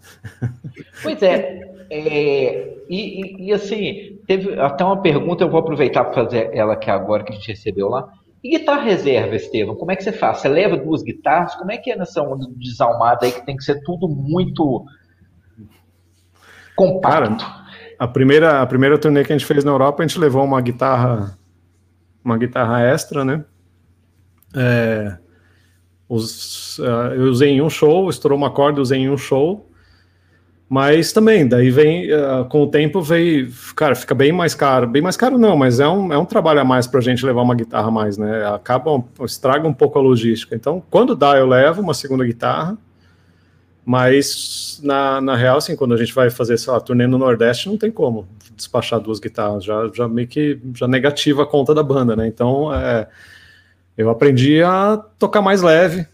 Pois 1.02 1.24
é. 1.24 1.69
É 1.90 2.80
e, 2.90 3.46
e, 3.50 3.54
assim, 3.54 4.20
teve 4.26 4.60
até 4.60 4.84
uma 4.84 5.00
pergunta, 5.00 5.44
eu 5.44 5.50
vou 5.50 5.60
aproveitar 5.60 6.04
para 6.06 6.24
fazer 6.24 6.50
ela 6.54 6.74
aqui 6.74 6.90
agora 6.90 7.24
que 7.24 7.32
a 7.32 7.36
gente 7.36 7.50
recebeu 7.50 7.88
lá. 7.88 8.12
E 8.44 8.58
guitarra 8.58 8.82
reserva, 8.82 9.36
Estevam, 9.36 9.76
como 9.76 9.92
é 9.92 9.96
que 9.96 10.04
você 10.04 10.12
faz? 10.12 10.40
Você 10.40 10.50
leva 10.50 10.76
duas 10.76 11.04
guitarras? 11.04 11.54
Como 11.56 11.72
é 11.72 11.78
que 11.78 11.92
é 11.92 11.96
nessa 11.96 12.24
onda 12.24 12.48
desalmada 12.56 13.28
aí 13.28 13.32
que 13.32 13.46
tem 13.46 13.56
que 13.56 13.64
ser 13.64 13.84
tudo 13.84 14.08
muito 14.08 14.86
compacto? 16.76 17.46
Cara, 17.46 17.66
a 18.00 18.08
primeira, 18.08 18.62
a 18.62 18.66
primeira 18.66 18.98
turnê 18.98 19.24
que 19.24 19.32
a 19.32 19.38
gente 19.38 19.46
fez 19.46 19.64
na 19.64 19.72
Europa, 19.72 20.02
a 20.02 20.08
gente 20.08 20.20
levou 20.20 20.44
uma 20.44 20.60
guitarra, 20.60 21.38
uma 22.24 22.38
guitarra 22.40 22.82
extra, 22.82 23.24
né? 23.24 23.46
É, 24.56 25.16
os, 26.08 26.80
uh, 26.80 27.14
eu 27.14 27.26
usei 27.26 27.52
em 27.52 27.62
um 27.62 27.70
show, 27.70 28.10
estourou 28.10 28.38
uma 28.38 28.50
corda, 28.50 28.82
usei 28.82 29.02
em 29.02 29.12
um 29.12 29.18
show. 29.18 29.69
Mas 30.70 31.12
também, 31.12 31.48
daí 31.48 31.72
vem, 31.72 32.14
uh, 32.14 32.46
com 32.46 32.62
o 32.62 32.68
tempo, 32.68 33.02
veio, 33.02 33.52
cara, 33.76 33.96
fica 33.96 34.14
bem 34.14 34.32
mais 34.32 34.54
caro. 34.54 34.86
Bem 34.86 35.02
mais 35.02 35.18
caro 35.18 35.36
não, 35.36 35.58
mas 35.58 35.80
é 35.80 35.88
um, 35.88 36.14
é 36.14 36.18
um 36.18 36.26
trabalho 36.26 36.60
a 36.60 36.64
mais 36.64 36.86
para 36.86 37.00
a 37.00 37.02
gente 37.02 37.26
levar 37.26 37.42
uma 37.42 37.56
guitarra 37.56 37.88
a 37.88 37.92
mais, 37.92 38.20
né? 38.20 38.46
Acaba, 38.46 39.04
estraga 39.26 39.68
um 39.68 39.74
pouco 39.74 39.98
a 39.98 40.02
logística. 40.02 40.56
Então, 40.56 40.84
quando 40.92 41.16
dá, 41.16 41.36
eu 41.38 41.48
levo 41.48 41.82
uma 41.82 41.96
segunda 41.96 42.24
guitarra, 42.24 42.78
mas 43.84 44.80
na, 44.84 45.20
na 45.20 45.36
real, 45.36 45.58
assim, 45.58 45.76
quando 45.76 45.96
a 45.96 45.98
gente 45.98 46.14
vai 46.14 46.30
fazer, 46.30 46.56
sei 46.60 46.72
lá, 46.72 46.80
turnê 46.80 47.08
no 47.08 47.18
Nordeste, 47.18 47.68
não 47.68 47.76
tem 47.76 47.90
como 47.90 48.28
despachar 48.56 49.00
duas 49.00 49.20
guitarras, 49.20 49.64
já, 49.64 49.90
já 49.92 50.08
meio 50.08 50.28
que 50.28 50.60
já 50.76 50.88
negativa 50.88 51.42
a 51.42 51.48
conta 51.48 51.74
da 51.74 51.82
banda, 51.82 52.16
né? 52.16 52.28
Então, 52.28 52.72
é, 52.72 53.08
eu 53.98 54.08
aprendi 54.08 54.62
a 54.62 55.04
tocar 55.18 55.42
mais 55.42 55.64
leve, 55.64 56.06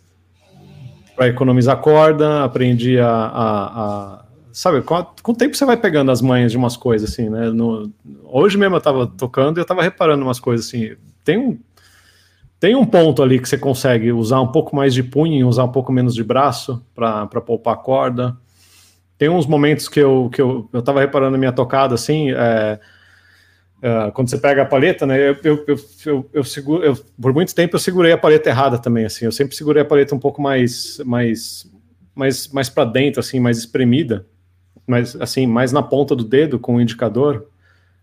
para 1.13 1.27
economizar 1.27 1.77
corda, 1.77 2.43
aprendi 2.43 2.99
a, 2.99 3.09
a, 3.09 3.81
a 3.83 4.24
sabe, 4.55 4.81
com, 4.81 5.05
com, 5.21 5.33
o 5.33 5.35
tempo 5.35 5.55
você 5.55 5.65
vai 5.65 5.75
pegando 5.75 6.09
as 6.11 6.21
manhas 6.21 6.49
de 6.49 6.57
umas 6.57 6.77
coisas, 6.77 7.11
assim, 7.11 7.29
né? 7.29 7.49
No, 7.49 7.91
hoje 8.23 8.57
mesmo 8.57 8.77
eu 8.77 8.81
tava 8.81 9.05
tocando 9.05 9.57
e 9.57 9.61
eu 9.61 9.65
tava 9.65 9.83
reparando 9.83 10.23
umas 10.23 10.39
coisas, 10.39 10.67
assim, 10.67 10.95
tem 11.25 11.37
um, 11.37 11.59
tem 12.57 12.73
um 12.73 12.85
ponto 12.85 13.21
ali 13.21 13.37
que 13.37 13.49
você 13.49 13.57
consegue 13.57 14.13
usar 14.13 14.39
um 14.39 14.47
pouco 14.47 14.73
mais 14.73 14.93
de 14.93 15.03
punho 15.03 15.45
usar 15.49 15.65
um 15.65 15.71
pouco 15.71 15.91
menos 15.91 16.15
de 16.15 16.23
braço 16.23 16.81
para 16.95 17.27
poupar 17.41 17.73
a 17.73 17.77
corda. 17.77 18.37
Tem 19.17 19.27
uns 19.27 19.45
momentos 19.45 19.89
que 19.89 19.99
eu, 19.99 20.29
que 20.31 20.41
eu, 20.41 20.69
eu 20.71 20.81
tava 20.81 21.01
reparando 21.01 21.33
na 21.33 21.37
minha 21.37 21.51
tocada, 21.51 21.93
assim, 21.93 22.31
é, 22.31 22.79
é, 23.81 24.11
quando 24.11 24.29
você 24.29 24.37
pega 24.37 24.61
a 24.61 24.65
paleta, 24.65 25.05
né, 25.05 25.19
eu, 25.19 25.37
eu, 25.43 25.65
eu, 25.67 25.79
eu, 26.05 26.29
eu 26.31 26.43
seguro, 26.45 26.95
por 27.21 27.33
muito 27.33 27.53
tempo 27.53 27.75
eu 27.75 27.79
segurei 27.79 28.13
a 28.13 28.17
paleta 28.17 28.49
errada 28.49 28.77
também, 28.77 29.03
assim, 29.03 29.25
eu 29.25 29.33
sempre 29.33 29.53
segurei 29.53 29.81
a 29.81 29.85
paleta 29.85 30.15
um 30.15 30.19
pouco 30.19 30.41
mais, 30.41 31.01
mais, 31.05 31.69
mais, 32.15 32.47
mais 32.47 32.69
para 32.69 32.85
dentro, 32.85 33.19
assim, 33.19 33.39
mais 33.39 33.57
espremida, 33.57 34.25
mas 34.85 35.15
assim, 35.15 35.47
mais 35.47 35.71
na 35.71 35.81
ponta 35.81 36.15
do 36.15 36.23
dedo 36.23 36.59
com 36.59 36.75
o 36.75 36.81
indicador. 36.81 37.47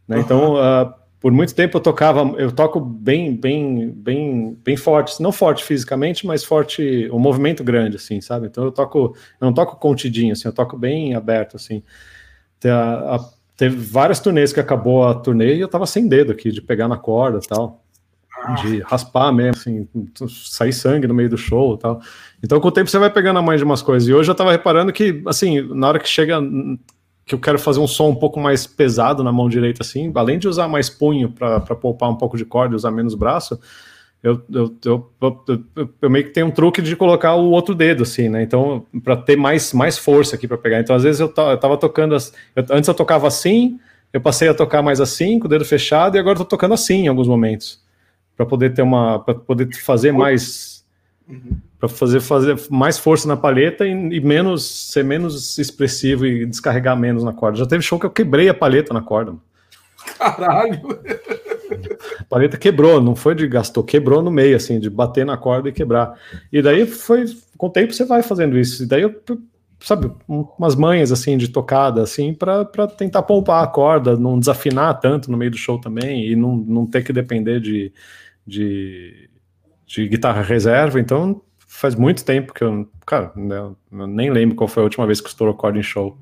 Né? 0.06 0.16
Uhum. 0.16 0.22
Então, 0.22 0.54
uh, 0.54 0.92
por 1.20 1.30
muito 1.30 1.54
tempo 1.54 1.76
eu 1.76 1.80
tocava, 1.80 2.20
eu 2.38 2.50
toco 2.50 2.80
bem, 2.80 3.36
bem, 3.36 3.90
bem, 3.90 4.58
bem 4.64 4.76
forte, 4.76 5.22
não 5.22 5.32
forte 5.32 5.64
fisicamente, 5.64 6.26
mas 6.26 6.44
forte, 6.44 7.08
o 7.10 7.16
um 7.16 7.20
movimento 7.20 7.62
grande, 7.62 7.96
assim, 7.96 8.20
sabe? 8.20 8.46
Então 8.46 8.64
eu 8.64 8.72
toco, 8.72 9.14
eu 9.40 9.44
não 9.44 9.52
toco 9.52 9.76
contidinho, 9.76 10.32
assim, 10.32 10.48
eu 10.48 10.52
toco 10.52 10.76
bem 10.76 11.14
aberto, 11.14 11.56
assim. 11.56 11.82
A, 12.64 13.16
a, 13.16 13.20
teve 13.56 13.76
várias 13.76 14.20
turnês 14.20 14.52
que 14.52 14.60
acabou 14.60 15.04
a 15.04 15.14
turnê 15.14 15.56
e 15.56 15.60
eu 15.60 15.68
tava 15.68 15.86
sem 15.86 16.08
dedo 16.08 16.32
aqui, 16.32 16.50
de 16.50 16.62
pegar 16.62 16.88
na 16.88 16.96
corda 16.96 17.38
e 17.42 17.46
tal 17.46 17.81
de 18.62 18.80
raspar 18.80 19.32
mesmo, 19.32 19.52
assim, 19.52 19.88
sair 20.28 20.72
sangue 20.72 21.06
no 21.06 21.14
meio 21.14 21.28
do 21.28 21.38
show 21.38 21.74
e 21.74 21.78
tal. 21.78 22.00
Então, 22.42 22.60
com 22.60 22.68
o 22.68 22.72
tempo, 22.72 22.90
você 22.90 22.98
vai 22.98 23.10
pegando 23.10 23.38
a 23.38 23.42
mãe 23.42 23.56
de 23.56 23.64
umas 23.64 23.82
coisas. 23.82 24.08
E 24.08 24.12
hoje 24.12 24.30
eu 24.30 24.34
tava 24.34 24.50
reparando 24.50 24.92
que, 24.92 25.22
assim, 25.26 25.62
na 25.74 25.88
hora 25.88 25.98
que 25.98 26.08
chega 26.08 26.40
que 27.24 27.34
eu 27.34 27.38
quero 27.38 27.58
fazer 27.58 27.78
um 27.78 27.86
som 27.86 28.08
um 28.08 28.16
pouco 28.16 28.40
mais 28.40 28.66
pesado 28.66 29.22
na 29.22 29.30
mão 29.30 29.48
direita, 29.48 29.82
assim, 29.82 30.10
além 30.14 30.38
de 30.38 30.48
usar 30.48 30.66
mais 30.66 30.90
punho 30.90 31.30
para 31.30 31.60
poupar 31.60 32.10
um 32.10 32.16
pouco 32.16 32.36
de 32.36 32.44
corda 32.44 32.74
e 32.74 32.76
usar 32.76 32.90
menos 32.90 33.14
braço, 33.14 33.60
eu, 34.22 34.42
eu, 34.52 34.76
eu, 34.84 35.10
eu, 36.00 36.10
meio 36.10 36.24
que 36.24 36.30
tenho 36.30 36.46
um 36.46 36.50
truque 36.50 36.82
de 36.82 36.94
colocar 36.96 37.34
o 37.34 37.50
outro 37.50 37.74
dedo, 37.74 38.02
assim, 38.02 38.28
né? 38.28 38.42
Então, 38.42 38.86
para 39.02 39.16
ter 39.16 39.36
mais, 39.36 39.72
mais 39.72 39.98
força 39.98 40.36
aqui 40.36 40.46
para 40.46 40.58
pegar. 40.58 40.80
Então, 40.80 40.94
às 40.94 41.02
vezes 41.02 41.20
eu, 41.20 41.26
eu 41.26 41.58
tava 41.58 41.76
tocando, 41.76 42.16
antes 42.70 42.88
eu 42.88 42.94
tocava 42.94 43.26
assim, 43.26 43.78
eu 44.12 44.20
passei 44.20 44.48
a 44.48 44.54
tocar 44.54 44.82
mais 44.82 45.00
assim, 45.00 45.38
com 45.38 45.46
o 45.46 45.48
dedo 45.48 45.64
fechado, 45.64 46.16
e 46.16 46.20
agora 46.20 46.34
eu 46.34 46.44
tô 46.44 46.48
tocando 46.48 46.74
assim 46.74 47.04
em 47.04 47.08
alguns 47.08 47.28
momentos 47.28 47.81
para 48.36 48.46
poder 48.46 48.74
ter 48.74 48.82
uma 48.82 49.18
para 49.18 49.34
poder 49.34 49.74
fazer 49.76 50.12
mais 50.12 50.84
uhum. 51.28 51.56
para 51.78 51.88
fazer 51.88 52.20
fazer 52.20 52.56
mais 52.70 52.98
força 52.98 53.28
na 53.28 53.36
palheta 53.36 53.86
e, 53.86 53.90
e, 53.90 54.20
menos 54.20 54.90
ser 54.90 55.04
menos 55.04 55.58
expressivo 55.58 56.26
e 56.26 56.46
descarregar 56.46 56.96
menos 56.96 57.24
na 57.24 57.32
corda. 57.32 57.58
Já 57.58 57.66
teve 57.66 57.82
show 57.82 57.98
que 57.98 58.06
eu 58.06 58.10
quebrei 58.10 58.48
a 58.48 58.54
palheta 58.54 58.92
na 58.94 59.02
corda. 59.02 59.34
Caralho. 60.18 61.00
A 62.18 62.24
palheta 62.24 62.56
quebrou, 62.56 63.00
não 63.00 63.14
foi 63.14 63.34
de 63.34 63.46
gastou, 63.46 63.82
quebrou 63.82 64.22
no 64.22 64.30
meio 64.30 64.56
assim, 64.56 64.78
de 64.78 64.90
bater 64.90 65.24
na 65.24 65.36
corda 65.36 65.68
e 65.68 65.72
quebrar. 65.72 66.18
E 66.52 66.60
daí 66.60 66.86
foi 66.86 67.24
com 67.56 67.66
o 67.66 67.70
tempo 67.70 67.92
você 67.92 68.04
vai 68.04 68.22
fazendo 68.22 68.58
isso. 68.58 68.82
E 68.82 68.86
daí 68.86 69.02
eu 69.02 69.10
sabe, 69.82 70.10
umas 70.58 70.74
manhas 70.74 71.12
assim 71.12 71.36
de 71.36 71.48
tocada 71.48 72.02
assim 72.02 72.32
para 72.32 72.64
tentar 72.96 73.22
poupar 73.22 73.62
a 73.62 73.66
corda, 73.66 74.16
não 74.16 74.38
desafinar 74.38 74.98
tanto 75.00 75.30
no 75.30 75.36
meio 75.36 75.50
do 75.50 75.56
show 75.56 75.78
também 75.80 76.26
e 76.30 76.36
não, 76.36 76.56
não 76.56 76.86
ter 76.86 77.02
que 77.04 77.12
depender 77.12 77.60
de 77.60 77.92
de, 78.46 79.28
de 79.86 80.08
guitarra 80.08 80.42
reserva, 80.42 81.00
então 81.00 81.40
faz 81.58 81.94
muito 81.94 82.24
tempo 82.24 82.52
que 82.52 82.62
eu, 82.62 82.88
cara, 83.06 83.32
eu 83.36 84.06
nem 84.06 84.30
lembro 84.30 84.56
qual 84.56 84.68
foi 84.68 84.82
a 84.82 84.84
última 84.84 85.06
vez 85.06 85.20
que 85.20 85.28
estourou 85.28 85.54
corda 85.54 85.78
em 85.78 85.82
show. 85.82 86.18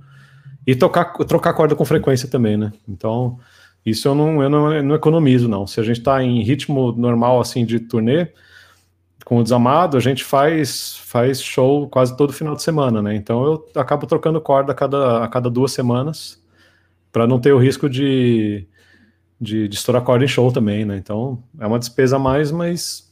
E 0.67 0.75
tocar, 0.75 1.13
trocar 1.25 1.55
corda 1.55 1.75
com 1.75 1.85
frequência 1.85 2.29
também, 2.29 2.57
né? 2.57 2.73
Então, 2.89 3.39
isso 3.85 4.07
eu 4.07 4.15
não, 4.15 4.43
eu 4.43 4.51
não, 4.51 4.73
eu 4.73 4.83
não 4.83 4.95
economizo, 4.95 5.49
não. 5.49 5.67
Se 5.67 5.81
a 5.81 5.83
gente 5.83 5.99
está 5.99 6.23
em 6.23 6.43
ritmo 6.43 6.93
normal, 6.93 7.41
assim, 7.41 7.65
de 7.65 7.81
turnê, 7.81 8.29
com 9.31 9.37
o 9.37 9.43
Desamado, 9.45 9.97
a 9.97 10.01
gente 10.01 10.25
faz, 10.25 10.97
faz 10.97 11.41
show 11.41 11.89
quase 11.89 12.17
todo 12.17 12.33
final 12.33 12.57
de 12.57 12.65
semana, 12.65 13.01
né? 13.01 13.15
Então, 13.15 13.45
eu 13.45 13.65
acabo 13.77 14.05
trocando 14.05 14.41
corda 14.41 14.73
a 14.73 14.75
cada, 14.75 15.23
a 15.23 15.29
cada 15.29 15.49
duas 15.49 15.71
semanas, 15.71 16.43
para 17.13 17.29
não 17.29 17.39
ter 17.39 17.53
o 17.53 17.59
risco 17.59 17.89
de, 17.89 18.67
de, 19.41 19.69
de 19.69 19.77
estourar 19.77 20.03
corda 20.03 20.25
em 20.25 20.29
show 20.29 20.51
também, 20.51 20.85
né? 20.85 20.97
Então 20.97 21.41
é 21.61 21.65
uma 21.65 21.79
despesa 21.79 22.17
a 22.17 22.19
mais, 22.19 22.51
mas 22.51 23.09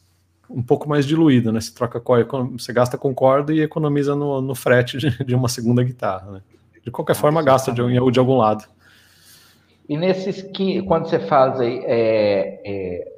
um 0.50 0.60
pouco 0.60 0.88
mais 0.88 1.06
diluída, 1.06 1.52
né? 1.52 1.60
Você 1.60 1.72
troca 1.72 2.00
corda, 2.00 2.26
você 2.58 2.72
gasta 2.72 2.98
com 2.98 3.14
corda 3.14 3.54
e 3.54 3.60
economiza 3.60 4.16
no, 4.16 4.40
no 4.40 4.56
frete 4.56 4.98
de, 4.98 5.24
de 5.24 5.36
uma 5.36 5.48
segunda 5.48 5.84
guitarra, 5.84 6.32
né? 6.32 6.40
De 6.82 6.90
qualquer 6.90 7.14
forma, 7.14 7.40
gasta 7.44 7.70
de, 7.70 7.80
de 8.10 8.18
algum 8.18 8.38
lado. 8.38 8.64
E 9.88 9.96
nesses 9.96 10.42
que 10.42 10.82
quando 10.82 11.08
você 11.08 11.20
faz 11.20 11.60
aí, 11.60 11.78
é, 11.84 12.60
é, 12.66 13.17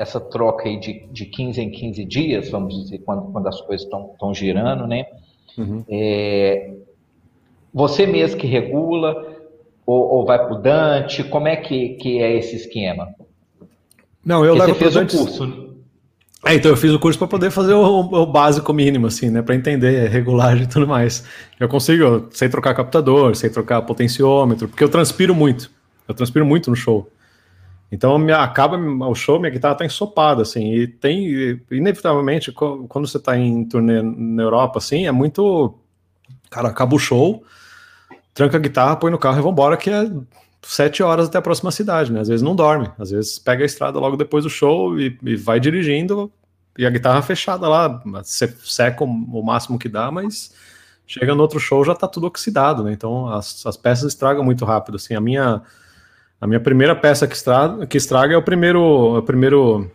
essa 0.00 0.18
troca 0.18 0.66
aí 0.66 0.80
de, 0.80 1.06
de 1.12 1.26
15 1.26 1.60
em 1.60 1.70
15 1.70 2.04
dias, 2.06 2.50
vamos 2.50 2.74
dizer, 2.74 2.98
quando, 3.04 3.30
quando 3.30 3.46
as 3.46 3.60
coisas 3.60 3.86
estão 3.86 4.32
girando, 4.32 4.86
né? 4.86 5.04
Uhum. 5.58 5.84
É, 5.90 6.72
você 7.72 8.06
mesmo 8.06 8.40
que 8.40 8.46
regula, 8.46 9.36
ou, 9.84 10.14
ou 10.14 10.24
vai 10.24 10.38
para 10.38 10.54
o 10.54 10.58
Dante? 10.58 11.22
Como 11.22 11.48
é 11.48 11.56
que, 11.56 11.90
que 11.96 12.18
é 12.18 12.34
esse 12.34 12.56
esquema? 12.56 13.08
Não, 14.24 14.42
eu 14.42 14.56
Porque 14.56 14.72
levo 14.72 14.78
você 14.78 14.90
fez 14.90 15.14
o 15.14 15.18
curso. 15.18 15.46
Né? 15.46 15.66
É, 16.46 16.54
então 16.54 16.70
eu 16.70 16.76
fiz 16.78 16.92
o 16.92 16.98
curso 16.98 17.18
para 17.18 17.28
poder 17.28 17.50
fazer 17.50 17.74
o, 17.74 18.00
o, 18.00 18.24
básico 18.24 18.72
mínimo, 18.72 19.06
assim, 19.06 19.28
né? 19.28 19.42
Para 19.42 19.54
entender 19.54 20.08
regulagem 20.08 20.64
e 20.64 20.66
tudo 20.66 20.88
mais. 20.88 21.22
Eu 21.58 21.68
consigo, 21.68 22.02
eu 22.02 22.28
sei 22.30 22.48
trocar 22.48 22.74
captador, 22.74 23.36
sei 23.36 23.50
trocar 23.50 23.82
potenciômetro, 23.82 24.66
porque 24.66 24.82
eu 24.82 24.88
transpiro 24.88 25.34
muito. 25.34 25.70
Eu 26.08 26.14
transpiro 26.14 26.46
muito 26.46 26.70
no 26.70 26.76
show. 26.76 27.06
Então 27.90 28.16
me, 28.18 28.32
acaba 28.32 28.76
o 28.76 29.14
show, 29.14 29.38
minha 29.38 29.50
guitarra 29.50 29.74
tá 29.74 29.84
ensopada, 29.84 30.42
assim, 30.42 30.72
e 30.72 30.86
tem, 30.86 31.60
inevitavelmente, 31.70 32.52
quando 32.52 33.08
você 33.08 33.18
tá 33.18 33.36
em 33.36 33.64
turnê 33.64 34.00
na 34.02 34.42
Europa, 34.42 34.78
assim, 34.78 35.06
é 35.06 35.12
muito. 35.12 35.74
Cara, 36.48 36.68
acaba 36.68 36.94
o 36.94 36.98
show, 36.98 37.44
tranca 38.32 38.56
a 38.56 38.60
guitarra, 38.60 38.96
põe 38.96 39.10
no 39.10 39.18
carro 39.18 39.38
e 39.38 39.42
vambora, 39.42 39.76
que 39.76 39.90
é 39.90 40.10
sete 40.62 41.02
horas 41.02 41.26
até 41.26 41.38
a 41.38 41.42
próxima 41.42 41.70
cidade, 41.70 42.12
né? 42.12 42.20
Às 42.20 42.28
vezes 42.28 42.42
não 42.42 42.54
dorme, 42.54 42.90
às 42.98 43.10
vezes 43.10 43.38
pega 43.38 43.64
a 43.64 43.66
estrada 43.66 43.98
logo 43.98 44.16
depois 44.16 44.44
do 44.44 44.50
show 44.50 44.98
e, 44.98 45.18
e 45.22 45.36
vai 45.36 45.58
dirigindo 45.58 46.30
e 46.78 46.86
a 46.86 46.90
guitarra 46.90 47.20
fechada 47.22 47.68
lá, 47.68 48.02
você 48.04 48.48
seca 48.64 49.04
o 49.04 49.42
máximo 49.42 49.78
que 49.78 49.88
dá, 49.88 50.10
mas 50.10 50.52
chega 51.06 51.34
no 51.34 51.42
outro 51.42 51.58
show 51.58 51.84
já 51.84 51.94
tá 51.94 52.06
tudo 52.06 52.26
oxidado, 52.26 52.84
né? 52.84 52.92
Então 52.92 53.28
as, 53.28 53.66
as 53.66 53.76
peças 53.76 54.12
estragam 54.12 54.44
muito 54.44 54.64
rápido, 54.64 54.96
assim, 54.96 55.14
a 55.14 55.20
minha 55.20 55.62
a 56.40 56.46
minha 56.46 56.60
primeira 56.60 56.96
peça 56.96 57.26
que 57.26 57.34
estraga, 57.34 57.86
que 57.86 57.96
estraga 57.96 58.34
é 58.34 58.36
o 58.36 58.42
primeiro 58.42 59.18
o 59.18 59.22
primeiro 59.22 59.90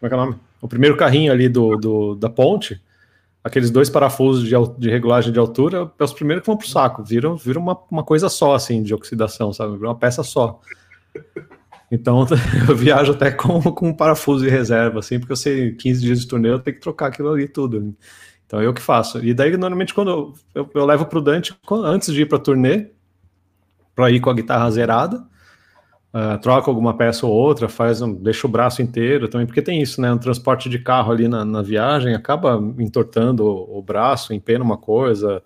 como 0.00 0.06
é 0.06 0.08
que 0.08 0.14
é 0.14 0.16
o 0.16 0.20
nome? 0.20 0.36
O 0.62 0.68
primeiro 0.68 0.96
carrinho 0.96 1.30
ali 1.30 1.48
do, 1.48 1.76
do 1.76 2.14
da 2.14 2.30
ponte, 2.30 2.80
aqueles 3.44 3.70
dois 3.70 3.90
parafusos 3.90 4.44
de, 4.44 4.54
de, 4.78 4.90
regulagem 4.90 5.32
de 5.32 5.38
altura, 5.38 5.90
é 5.98 6.04
os 6.04 6.12
primeiros 6.12 6.42
que 6.42 6.46
vão 6.46 6.56
pro 6.56 6.68
saco, 6.68 7.04
viram, 7.04 7.36
viram 7.36 7.60
uma, 7.60 7.78
uma 7.90 8.02
coisa 8.02 8.28
só, 8.28 8.54
assim, 8.54 8.82
de 8.82 8.94
oxidação, 8.94 9.52
sabe? 9.52 9.76
Uma 9.76 9.94
peça 9.94 10.22
só. 10.22 10.60
Então, 11.90 12.26
eu 12.68 12.74
viajo 12.74 13.12
até 13.12 13.30
com, 13.30 13.60
com 13.60 13.88
um 13.88 13.94
parafuso 13.94 14.44
de 14.44 14.50
reserva, 14.50 15.00
assim, 15.00 15.18
porque 15.18 15.32
eu 15.32 15.36
sei 15.36 15.72
15 15.72 16.00
dias 16.00 16.20
de 16.20 16.26
turnê, 16.26 16.50
eu 16.50 16.58
tenho 16.58 16.76
que 16.76 16.82
trocar 16.82 17.08
aquilo 17.08 17.30
ali 17.30 17.46
tudo. 17.46 17.94
Então, 18.46 18.62
eu 18.62 18.72
que 18.72 18.82
faço. 18.82 19.24
E 19.24 19.34
daí, 19.34 19.50
normalmente, 19.56 19.94
quando 19.94 20.10
eu, 20.10 20.34
eu, 20.54 20.70
eu 20.74 20.86
levo 20.86 21.04
pro 21.06 21.20
Dante, 21.20 21.54
antes 21.70 22.12
de 22.12 22.22
ir 22.22 22.26
pra 22.26 22.38
turnê, 22.38 22.88
para 24.00 24.10
ir 24.10 24.20
com 24.20 24.30
a 24.30 24.34
guitarra 24.34 24.70
zerada, 24.70 25.22
Uh, 26.12 26.36
troca 26.40 26.68
alguma 26.68 26.92
peça 26.92 27.24
ou 27.24 27.32
outra, 27.32 27.68
faz 27.68 28.02
um, 28.02 28.12
deixa 28.12 28.44
o 28.44 28.50
braço 28.50 28.82
inteiro 28.82 29.28
também, 29.28 29.46
porque 29.46 29.62
tem 29.62 29.80
isso, 29.80 30.00
né? 30.00 30.12
Um 30.12 30.18
transporte 30.18 30.68
de 30.68 30.80
carro 30.80 31.12
ali 31.12 31.28
na, 31.28 31.44
na 31.44 31.62
viagem 31.62 32.16
acaba 32.16 32.60
entortando 32.80 33.46
o, 33.46 33.78
o, 33.78 33.80
braço, 33.80 34.34
empena 34.34 34.64
uma 34.64 34.76
coisa. 34.76 35.40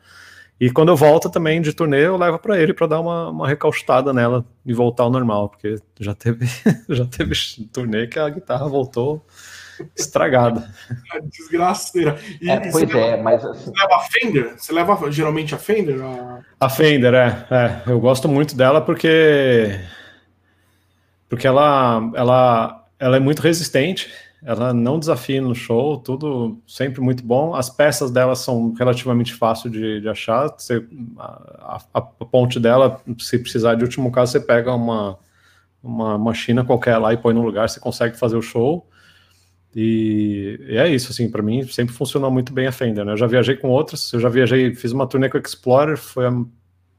E 0.58 0.70
quando 0.70 0.88
eu 0.88 0.96
volto 0.96 1.28
também 1.28 1.60
de 1.60 1.74
turnê, 1.74 2.06
eu 2.06 2.16
levo 2.16 2.38
para 2.38 2.58
ele 2.58 2.72
para 2.72 2.86
dar 2.86 3.00
uma, 3.00 3.28
uma 3.28 3.46
recauchutada 3.46 4.10
nela 4.14 4.42
e 4.64 4.72
voltar 4.72 5.02
ao 5.02 5.10
normal, 5.10 5.50
porque 5.50 5.76
já 6.00 6.14
teve, 6.14 6.46
já 6.88 7.04
teve 7.04 7.34
turnê 7.70 8.06
que 8.06 8.18
a 8.18 8.30
guitarra 8.30 8.66
voltou 8.66 9.22
estragada. 9.96 10.68
Desgraceira. 11.24 12.18
E, 12.40 12.50
é, 12.50 12.70
pois 12.70 12.88
é, 12.88 12.94
leva, 12.94 13.22
mas 13.22 13.44
assim... 13.44 13.64
Você 13.64 13.80
leva 13.80 13.96
a 13.96 14.00
Fender? 14.00 14.54
Você 14.56 14.72
leva 14.72 15.12
geralmente 15.12 15.54
a 15.54 15.58
Fender? 15.58 16.02
A, 16.02 16.40
a 16.60 16.68
Fender, 16.68 17.14
é, 17.14 17.46
é. 17.50 17.90
Eu 17.90 18.00
gosto 18.00 18.28
muito 18.28 18.56
dela 18.56 18.80
porque 18.80 19.80
porque 21.34 21.46
ela, 21.46 22.10
ela, 22.14 22.86
ela 22.98 23.16
é 23.16 23.20
muito 23.20 23.40
resistente, 23.40 24.08
ela 24.44 24.72
não 24.72 24.98
desafia 24.98 25.40
no 25.40 25.54
show, 25.54 25.96
tudo 25.98 26.60
sempre 26.66 27.00
muito 27.00 27.24
bom. 27.24 27.54
As 27.54 27.70
peças 27.70 28.10
dela 28.10 28.36
são 28.36 28.72
relativamente 28.74 29.34
fáceis 29.34 29.72
de, 29.72 30.00
de 30.00 30.08
achar. 30.08 30.48
Você, 30.48 30.86
a, 31.18 31.78
a, 31.92 31.98
a, 31.98 32.00
ponte 32.02 32.60
dela, 32.60 33.00
se 33.18 33.38
precisar 33.38 33.74
de 33.74 33.82
último 33.82 34.12
caso, 34.12 34.32
você 34.32 34.40
pega 34.40 34.72
uma, 34.74 35.18
uma 35.82 36.18
machina 36.18 36.62
qualquer 36.62 36.98
lá 36.98 37.12
e 37.12 37.16
põe 37.16 37.34
no 37.34 37.42
lugar, 37.42 37.68
você 37.68 37.80
consegue 37.80 38.18
fazer 38.18 38.36
o 38.36 38.42
show. 38.42 38.86
E, 39.74 40.60
e 40.68 40.76
é 40.76 40.88
isso, 40.88 41.10
assim, 41.10 41.28
para 41.28 41.42
mim 41.42 41.66
sempre 41.66 41.94
funcionou 41.94 42.30
muito 42.30 42.52
bem 42.52 42.66
a 42.66 42.72
Fender. 42.72 43.04
Né? 43.04 43.12
Eu 43.12 43.16
já 43.16 43.26
viajei 43.26 43.56
com 43.56 43.68
outras, 43.68 44.12
eu 44.12 44.20
já 44.20 44.28
viajei, 44.28 44.74
fiz 44.74 44.92
uma 44.92 45.06
turnê 45.06 45.28
com 45.28 45.36
a 45.36 45.40
Explorer, 45.40 45.96
foi 45.96 46.26
a 46.26 46.32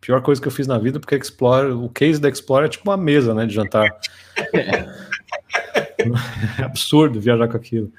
pior 0.01 0.21
coisa 0.21 0.41
que 0.41 0.47
eu 0.47 0.51
fiz 0.51 0.67
na 0.67 0.77
vida, 0.77 0.99
porque 0.99 1.15
Explorer, 1.15 1.77
o 1.77 1.89
case 1.89 2.19
da 2.19 2.29
Explorer 2.29 2.67
é 2.67 2.69
tipo 2.69 2.89
uma 2.89 2.97
mesa, 2.97 3.33
né, 3.33 3.45
de 3.45 3.53
jantar. 3.53 3.89
É 4.53 4.85
absurdo 6.63 7.19
viajar 7.19 7.47
com 7.47 7.57
aquilo. 7.57 7.91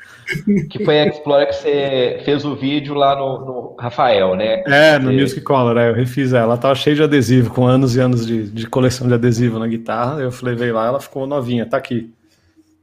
Que 0.70 0.84
foi 0.84 1.00
a 1.00 1.06
Explorer 1.06 1.48
que 1.48 1.54
você 1.54 2.20
fez 2.24 2.44
o 2.44 2.54
vídeo 2.54 2.94
lá 2.94 3.16
no, 3.16 3.44
no 3.44 3.76
Rafael, 3.78 4.36
né? 4.36 4.62
É, 4.66 4.98
no 4.98 5.12
Music 5.12 5.40
Color, 5.40 5.76
é, 5.78 5.90
eu 5.90 5.94
refiz 5.94 6.32
ela. 6.32 6.44
Ela 6.44 6.58
tava 6.58 6.74
cheia 6.74 6.94
de 6.94 7.02
adesivo, 7.02 7.50
com 7.50 7.66
anos 7.66 7.96
e 7.96 8.00
anos 8.00 8.26
de, 8.26 8.48
de 8.50 8.66
coleção 8.66 9.08
de 9.08 9.14
adesivo 9.14 9.58
na 9.58 9.66
guitarra. 9.66 10.20
Eu 10.20 10.30
falei, 10.30 10.54
veio 10.54 10.74
lá, 10.74 10.86
ela 10.86 11.00
ficou 11.00 11.26
novinha, 11.26 11.66
tá 11.66 11.76
aqui. 11.76 12.12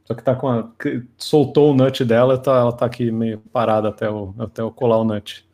Só 0.04 0.14
que 0.14 0.22
tá 0.22 0.34
com 0.34 0.48
a. 0.48 0.68
Soltou 1.16 1.72
o 1.72 1.74
nut 1.74 2.04
dela, 2.04 2.36
tá, 2.36 2.52
ela 2.52 2.72
tá 2.72 2.86
aqui 2.86 3.10
meio 3.10 3.38
parada 3.52 3.88
até 3.88 4.10
o, 4.10 4.34
até 4.38 4.62
eu 4.62 4.70
colar 4.70 4.98
o 4.98 5.04
nut. 5.04 5.46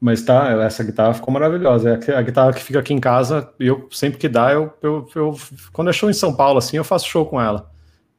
Mas 0.00 0.22
tá, 0.22 0.50
essa 0.62 0.84
guitarra 0.84 1.14
ficou 1.14 1.32
maravilhosa. 1.32 1.98
É 2.06 2.16
a 2.16 2.22
guitarra 2.22 2.52
que 2.52 2.62
fica 2.62 2.80
aqui 2.80 2.92
em 2.92 3.00
casa, 3.00 3.50
eu 3.58 3.88
sempre 3.90 4.18
que 4.18 4.28
dá, 4.28 4.52
eu, 4.52 4.72
eu, 4.82 5.08
eu 5.14 5.36
quando 5.72 5.88
é 5.88 5.92
show 5.92 6.10
em 6.10 6.14
São 6.14 6.34
Paulo, 6.34 6.58
assim, 6.58 6.76
eu 6.76 6.84
faço 6.84 7.06
show 7.06 7.24
com 7.24 7.40
ela. 7.40 7.70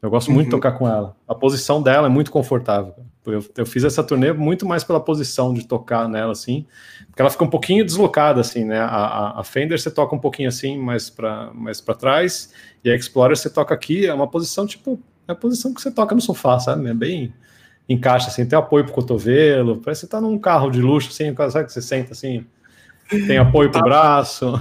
Eu 0.02 0.10
gosto 0.10 0.32
muito 0.32 0.46
uhum. 0.46 0.50
de 0.50 0.56
tocar 0.56 0.74
com 0.74 0.88
ela. 0.88 1.16
A 1.28 1.36
posição 1.36 1.82
dela 1.82 2.08
é 2.08 2.10
muito 2.10 2.32
confortável. 2.32 2.94
Eu, 3.26 3.44
eu, 3.58 3.66
fiz 3.66 3.84
essa 3.84 4.04
turnê 4.04 4.32
muito 4.32 4.66
mais 4.66 4.84
pela 4.84 5.00
posição 5.00 5.54
de 5.54 5.68
tocar 5.68 6.08
nela, 6.08 6.32
assim, 6.32 6.66
porque 7.18 7.24
ela 7.24 7.32
fica 7.32 7.44
um 7.44 7.50
pouquinho 7.50 7.84
deslocada, 7.84 8.42
assim, 8.42 8.64
né? 8.64 8.78
A, 8.80 9.40
a, 9.40 9.44
Fender 9.44 9.80
você 9.80 9.90
toca 9.90 10.16
um 10.16 10.20
pouquinho 10.20 10.50
assim, 10.50 10.78
mais 10.78 11.10
para 11.10 11.50
mais 11.52 11.82
trás, 11.82 12.54
e 12.84 12.92
a 12.92 12.96
Explorer 12.96 13.36
você 13.36 13.50
toca 13.50 13.74
aqui, 13.74 14.06
é 14.06 14.14
uma 14.14 14.28
posição 14.28 14.68
tipo, 14.68 15.00
é 15.28 15.32
a 15.32 15.36
posição 15.36 15.74
que 15.74 15.82
você 15.82 15.90
toca 15.90 16.14
no 16.14 16.22
sofá, 16.22 16.60
sabe? 16.60 16.88
É 16.88 16.94
bem 16.94 17.34
encaixa 17.90 18.28
assim, 18.28 18.46
tem 18.46 18.60
apoio 18.60 18.86
pro 18.86 18.94
cotovelo, 18.94 19.82
parece 19.82 20.02
que 20.02 20.06
você 20.06 20.12
tá 20.12 20.22
num 20.22 20.38
carro 20.38 20.70
de 20.70 20.80
luxo, 20.80 21.10
assim, 21.10 21.34
sabe 21.50 21.66
que 21.66 21.74
você 21.74 21.82
senta 21.82 22.12
assim, 22.12 22.46
tem 23.10 23.40
apoio 23.40 23.72
pro 23.72 23.82
braço. 23.82 24.54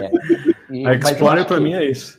É. 0.00 0.52
E, 0.70 0.86
a 0.86 0.94
Explorer 0.94 1.44
para 1.44 1.60
mim 1.60 1.74
é 1.74 1.84
isso. 1.84 2.18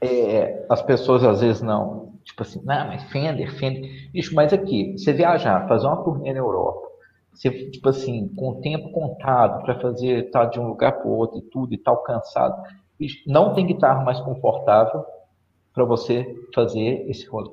É, 0.00 0.64
as 0.70 0.80
pessoas 0.80 1.22
às 1.22 1.42
vezes 1.42 1.60
não, 1.60 2.14
tipo 2.24 2.42
assim, 2.42 2.62
não, 2.64 2.86
mas 2.86 3.02
Fender, 3.10 3.54
Fender. 3.58 4.08
Bicho, 4.12 4.34
mas 4.34 4.50
aqui, 4.50 4.94
você 4.96 5.12
viajar, 5.12 5.68
fazer 5.68 5.86
uma 5.86 6.02
turnê 6.02 6.32
na 6.32 6.38
Europa, 6.38 6.81
você, 7.32 7.50
tipo 7.70 7.88
assim, 7.88 8.28
com 8.28 8.50
o 8.50 8.60
tempo 8.60 8.90
contado 8.90 9.62
para 9.64 9.80
fazer, 9.80 10.30
tá 10.30 10.44
de 10.44 10.60
um 10.60 10.68
lugar 10.68 10.92
para 10.92 11.08
outro 11.08 11.38
e 11.38 11.42
tudo, 11.42 11.72
e 11.72 11.78
tal, 11.78 12.02
cansado. 12.02 12.62
Bicho, 12.98 13.22
não 13.26 13.54
tem 13.54 13.66
guitarra 13.66 14.04
mais 14.04 14.20
confortável 14.20 15.04
para 15.72 15.84
você 15.84 16.26
fazer 16.54 17.08
esse 17.08 17.26
rolê. 17.26 17.50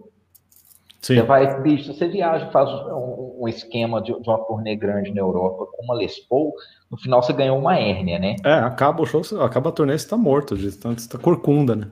Sim. 1.01 1.15
Você 1.15 1.21
vai, 1.21 1.61
bicho, 1.61 1.93
você 1.93 2.07
viaja, 2.07 2.51
faz 2.51 2.69
um, 2.69 3.37
um 3.39 3.47
esquema 3.47 4.01
de, 4.01 4.11
de, 4.19 4.29
uma 4.29 4.37
turnê 4.45 4.75
grande 4.75 5.13
na 5.13 5.21
Europa 5.21 5.65
com 5.71 5.83
uma 5.83 5.95
Les 5.95 6.19
Paul, 6.19 6.53
no 6.91 6.97
final 6.97 7.23
você 7.23 7.31
ganhou 7.31 7.57
uma 7.57 7.77
hérnia, 7.77 8.19
né? 8.19 8.35
É, 8.43 8.53
acaba 8.53 9.01
o 9.01 9.05
show, 9.05 9.21
acaba 9.41 9.69
a 9.69 9.71
turnê, 9.71 9.97
você 9.97 10.07
tá 10.07 10.17
morto, 10.17 10.57
de 10.57 10.77
tanto 10.77 11.01
você 11.01 11.09
tá 11.09 11.17
corcunda, 11.17 11.75
né? 11.75 11.87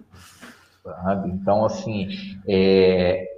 Sabe? 0.83 1.29
Então, 1.29 1.65
assim, 1.65 2.09
é, 2.47 3.36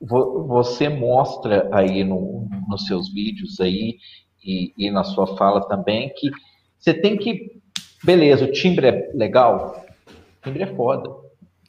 você 0.00 0.88
mostra 0.88 1.68
aí 1.72 2.02
no, 2.02 2.48
nos 2.68 2.86
seus 2.86 3.12
vídeos 3.12 3.60
aí 3.60 3.98
e, 4.44 4.72
e 4.76 4.90
na 4.90 5.04
sua 5.04 5.36
fala 5.36 5.60
também 5.68 6.10
que 6.16 6.30
você 6.78 6.94
tem 6.94 7.16
que, 7.18 7.60
beleza, 8.02 8.46
o 8.46 8.52
timbre 8.52 8.86
é 8.86 9.10
legal, 9.12 9.84
o 10.08 10.44
timbre 10.44 10.62
é 10.62 10.74
foda. 10.74 11.10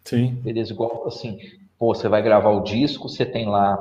Sim. 0.05 0.35
Beleza, 0.35 0.71
igual 0.71 1.05
assim, 1.05 1.37
pô, 1.77 1.93
você 1.93 2.07
vai 2.07 2.21
gravar 2.21 2.51
o 2.51 2.63
disco, 2.63 3.09
você 3.09 3.25
tem 3.25 3.47
lá 3.47 3.77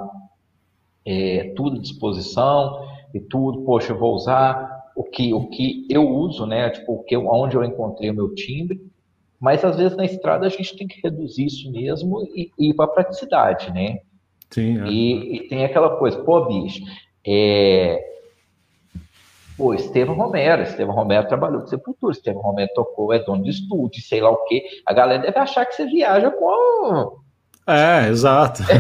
é, 1.05 1.53
tudo 1.57 1.77
à 1.77 1.81
disposição 1.81 2.89
e 3.15 3.21
tudo, 3.21 3.63
poxa, 3.63 3.93
eu 3.93 3.99
vou 3.99 4.15
usar 4.15 4.81
o 4.97 5.05
que, 5.05 5.33
o 5.33 5.47
que 5.49 5.87
eu 5.89 6.09
uso, 6.09 6.45
né? 6.45 6.71
Tipo, 6.71 6.95
o 6.95 7.03
que, 7.05 7.17
onde 7.17 7.57
eu 7.57 7.65
encontrei 7.65 8.11
o 8.11 8.15
meu 8.15 8.35
timbre, 8.35 8.81
mas 9.39 9.65
às 9.65 9.77
vezes 9.77 9.97
na 9.97 10.05
estrada 10.05 10.47
a 10.47 10.51
gente 10.51 10.77
tem 10.77 10.87
que 10.87 11.01
reduzir 11.01 11.47
isso 11.47 11.71
mesmo 11.71 12.23
e, 12.35 12.51
e 12.59 12.71
ir 12.71 12.75
para 12.75 12.87
a 12.87 12.89
praticidade, 12.89 13.73
né? 13.73 14.01
Sim. 14.51 14.81
É. 14.83 14.87
E, 14.89 15.37
e, 15.37 15.49
tem 15.49 15.65
aquela 15.65 15.97
coisa, 15.97 16.19
pô, 16.19 16.45
bicho, 16.47 16.83
é... 17.27 18.07
Pô, 19.57 19.75
Estevam 19.75 20.17
Romero, 20.17 20.63
Estevam 20.63 20.95
Romero 20.95 21.29
trabalhou 21.29 21.61
com 21.61 21.67
Sepultura, 21.67 22.13
Estevam 22.13 22.43
Romero 22.43 22.71
tocou, 22.75 23.13
é 23.13 23.19
dono 23.19 23.45
de 23.45 23.51
estúdio, 23.51 24.03
sei 24.03 24.21
lá 24.21 24.31
o 24.31 24.45
quê. 24.45 24.65
A 24.87 24.95
galera 24.95 25.23
deve 25.23 25.39
achar 25.39 25.67
que 25.67 25.75
você 25.75 25.85
viaja 25.87 26.31
com 26.31 27.21
é, 27.71 28.09
exato. 28.09 28.63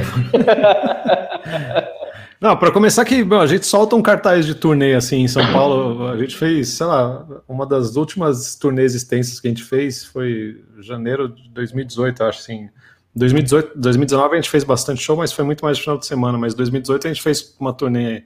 Não, 2.40 2.56
para 2.56 2.72
começar 2.72 3.04
que 3.04 3.22
bom, 3.22 3.38
a 3.38 3.46
gente 3.46 3.66
solta 3.66 3.94
um 3.94 4.02
cartaz 4.02 4.46
de 4.46 4.54
turnê 4.54 4.94
assim 4.94 5.18
em 5.18 5.28
São 5.28 5.52
Paulo. 5.52 6.08
A 6.08 6.16
gente 6.16 6.36
fez, 6.36 6.70
sei 6.70 6.86
lá, 6.86 7.24
uma 7.46 7.66
das 7.66 7.94
últimas 7.96 8.56
turnês 8.56 8.94
extensas 8.94 9.38
que 9.38 9.46
a 9.46 9.50
gente 9.50 9.62
fez 9.62 10.04
foi 10.04 10.64
janeiro 10.80 11.28
de 11.28 11.50
2018, 11.50 12.24
acho 12.24 12.40
assim. 12.40 12.68
2018, 13.14 13.78
2019 13.78 14.32
a 14.32 14.36
gente 14.36 14.50
fez 14.50 14.64
bastante 14.64 15.02
show, 15.02 15.16
mas 15.16 15.32
foi 15.32 15.44
muito 15.44 15.64
mais 15.64 15.78
no 15.78 15.82
final 15.82 15.98
de 15.98 16.06
semana. 16.06 16.38
Mas 16.38 16.54
2018 16.54 17.06
a 17.06 17.12
gente 17.12 17.22
fez 17.22 17.56
uma 17.58 17.72
turnê 17.72 18.24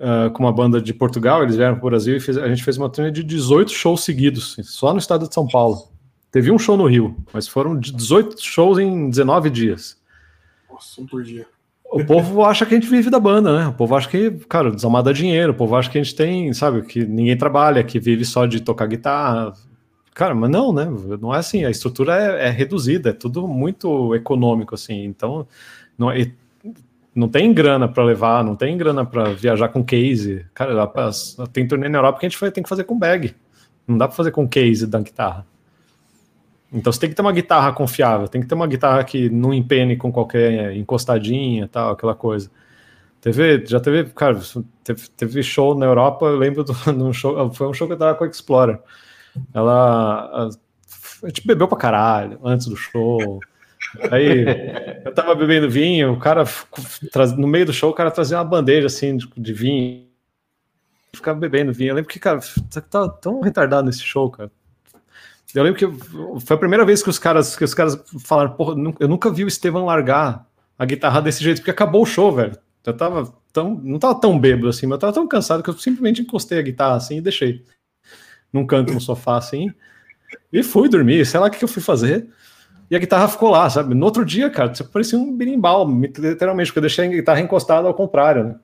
uh, 0.00 0.30
com 0.32 0.42
uma 0.42 0.52
banda 0.52 0.80
de 0.80 0.94
Portugal, 0.94 1.42
eles 1.42 1.56
vieram 1.56 1.76
para 1.76 1.86
o 1.86 1.90
Brasil 1.90 2.16
e 2.16 2.20
fez, 2.20 2.38
a 2.38 2.48
gente 2.48 2.64
fez 2.64 2.78
uma 2.78 2.88
turnê 2.88 3.10
de 3.10 3.22
18 3.22 3.70
shows 3.70 4.02
seguidos, 4.02 4.56
só 4.62 4.92
no 4.92 4.98
estado 4.98 5.28
de 5.28 5.34
São 5.34 5.46
Paulo. 5.46 5.92
Teve 6.30 6.50
um 6.50 6.58
show 6.58 6.76
no 6.76 6.86
Rio, 6.86 7.14
mas 7.32 7.46
foram 7.46 7.78
18 7.78 8.42
shows 8.42 8.78
em 8.78 9.10
19 9.10 9.50
dias. 9.50 10.00
Nossa, 10.70 11.00
um 11.00 11.06
por 11.06 11.22
dia. 11.22 11.46
O 11.92 12.04
povo 12.06 12.42
acha 12.46 12.64
que 12.64 12.74
a 12.74 12.80
gente 12.80 12.88
vive 12.88 13.10
da 13.10 13.20
banda, 13.20 13.54
né? 13.58 13.68
O 13.68 13.74
povo 13.74 13.94
acha 13.94 14.08
que, 14.08 14.30
cara, 14.48 14.70
desalmar 14.70 15.02
dá 15.02 15.12
dinheiro. 15.12 15.52
O 15.52 15.54
povo 15.54 15.76
acha 15.76 15.90
que 15.90 15.98
a 15.98 16.02
gente 16.02 16.14
tem, 16.14 16.50
sabe, 16.54 16.80
que 16.82 17.04
ninguém 17.04 17.36
trabalha, 17.36 17.84
que 17.84 18.00
vive 18.00 18.24
só 18.24 18.46
de 18.46 18.60
tocar 18.60 18.86
guitarra. 18.86 19.52
Cara, 20.14 20.34
mas 20.34 20.50
não, 20.50 20.72
né? 20.72 20.86
Não 21.20 21.34
é 21.34 21.38
assim. 21.38 21.64
A 21.64 21.70
estrutura 21.70 22.16
é, 22.16 22.48
é 22.48 22.50
reduzida, 22.50 23.10
é 23.10 23.12
tudo 23.12 23.48
muito 23.48 24.14
econômico, 24.14 24.74
assim. 24.74 25.04
Então, 25.04 25.46
não, 25.96 26.10
é, 26.10 26.30
não 27.14 27.28
tem 27.28 27.52
grana 27.52 27.88
para 27.88 28.04
levar, 28.04 28.44
não 28.44 28.54
tem 28.56 28.76
grana 28.76 29.04
para 29.04 29.32
viajar 29.32 29.68
com 29.68 29.84
case. 29.84 30.44
Cara, 30.54 30.90
tem 31.52 31.66
turnê 31.66 31.88
na 31.88 31.98
Europa 31.98 32.20
que 32.20 32.26
a 32.26 32.28
gente 32.28 32.52
tem 32.52 32.62
que 32.62 32.68
fazer 32.68 32.84
com 32.84 32.98
bag. 32.98 33.34
Não 33.86 33.98
dá 33.98 34.06
para 34.06 34.16
fazer 34.16 34.30
com 34.30 34.48
case 34.48 34.86
da 34.86 35.00
guitarra. 35.00 35.46
Então 36.72 36.90
você 36.90 37.00
tem 37.00 37.10
que 37.10 37.14
ter 37.14 37.22
uma 37.22 37.32
guitarra 37.32 37.72
confiável, 37.72 38.26
tem 38.28 38.40
que 38.40 38.46
ter 38.46 38.54
uma 38.54 38.66
guitarra 38.66 39.04
que 39.04 39.28
não 39.28 39.52
empene 39.52 39.94
com 39.94 40.10
qualquer 40.10 40.74
encostadinha, 40.74 41.68
tal, 41.68 41.92
aquela 41.92 42.14
coisa. 42.14 42.50
Teve, 43.20 43.64
já 43.66 43.78
teve, 43.78 44.04
cara, 44.10 44.40
teve, 44.82 45.08
teve 45.10 45.42
show 45.42 45.74
na 45.74 45.84
Europa, 45.84 46.26
eu 46.26 46.36
lembro 46.36 46.64
de 46.64 46.72
um 46.90 47.12
show, 47.12 47.52
foi 47.52 47.68
um 47.68 47.74
show 47.74 47.86
que 47.86 47.92
eu 47.92 47.98
tava 47.98 48.14
com 48.14 48.24
a 48.24 48.26
Explorer. 48.26 48.78
Ela, 49.54 50.50
a, 51.22 51.26
gente 51.26 51.46
bebeu 51.46 51.68
pra 51.68 51.78
caralho 51.78 52.38
antes 52.44 52.66
do 52.66 52.76
show. 52.76 53.40
Aí 54.10 54.44
eu 55.04 55.12
tava 55.14 55.34
bebendo 55.34 55.70
vinho, 55.70 56.12
o 56.12 56.18
cara, 56.18 56.44
no 57.36 57.46
meio 57.46 57.66
do 57.66 57.72
show, 57.72 57.90
o 57.90 57.94
cara 57.94 58.10
trazia 58.10 58.38
uma 58.38 58.44
bandeja 58.44 58.86
assim 58.86 59.16
de, 59.16 59.28
de 59.36 59.52
vinho, 59.52 60.06
ficava 61.14 61.38
bebendo 61.38 61.72
vinho. 61.72 61.90
Eu 61.90 61.94
lembro 61.96 62.10
que, 62.10 62.18
cara, 62.18 62.40
tá 62.90 63.08
tão 63.08 63.40
retardado 63.40 63.86
nesse 63.86 64.02
show, 64.02 64.30
cara. 64.30 64.50
Eu 65.54 65.62
lembro 65.62 65.78
que 65.78 66.40
foi 66.46 66.56
a 66.56 66.58
primeira 66.58 66.84
vez 66.84 67.02
que 67.02 67.10
os 67.10 67.18
caras, 67.18 67.54
que 67.54 67.64
os 67.64 67.74
caras 67.74 68.02
falaram, 68.24 68.52
porra, 68.52 68.74
eu 68.98 69.08
nunca 69.08 69.30
vi 69.30 69.44
o 69.44 69.48
Estevam 69.48 69.84
largar 69.84 70.46
a 70.78 70.84
guitarra 70.86 71.20
desse 71.20 71.44
jeito, 71.44 71.58
porque 71.58 71.70
acabou 71.70 72.02
o 72.02 72.06
show, 72.06 72.32
velho. 72.32 72.56
Eu 72.84 72.96
tava 72.96 73.32
tão, 73.52 73.78
não 73.82 73.98
tava 73.98 74.18
tão 74.18 74.38
bêbado 74.38 74.68
assim, 74.68 74.86
mas 74.86 74.96
eu 74.96 75.00
tava 75.00 75.12
tão 75.12 75.28
cansado 75.28 75.62
que 75.62 75.68
eu 75.68 75.74
simplesmente 75.74 76.22
encostei 76.22 76.58
a 76.58 76.62
guitarra 76.62 76.96
assim 76.96 77.18
e 77.18 77.20
deixei 77.20 77.62
num 78.52 78.66
canto 78.66 78.92
no 78.92 79.00
sofá 79.00 79.36
assim. 79.36 79.72
E 80.52 80.62
fui 80.62 80.88
dormir, 80.88 81.24
sei 81.24 81.40
lá 81.40 81.46
o 81.46 81.50
que 81.50 81.62
eu 81.64 81.68
fui 81.68 81.82
fazer. 81.82 82.28
E 82.90 82.96
a 82.96 82.98
guitarra 82.98 83.26
ficou 83.26 83.50
lá, 83.50 83.70
sabe? 83.70 83.94
No 83.94 84.04
outro 84.04 84.24
dia, 84.24 84.50
cara, 84.50 84.74
você 84.74 84.84
parecia 84.84 85.18
um 85.18 85.34
berimbau, 85.34 85.88
literalmente, 85.88 86.68
porque 86.68 86.78
eu 86.78 86.82
deixei 86.82 87.06
a 87.06 87.08
guitarra 87.08 87.40
encostada 87.40 87.88
ao 87.88 87.94
contrário, 87.94 88.44
né? 88.44 88.56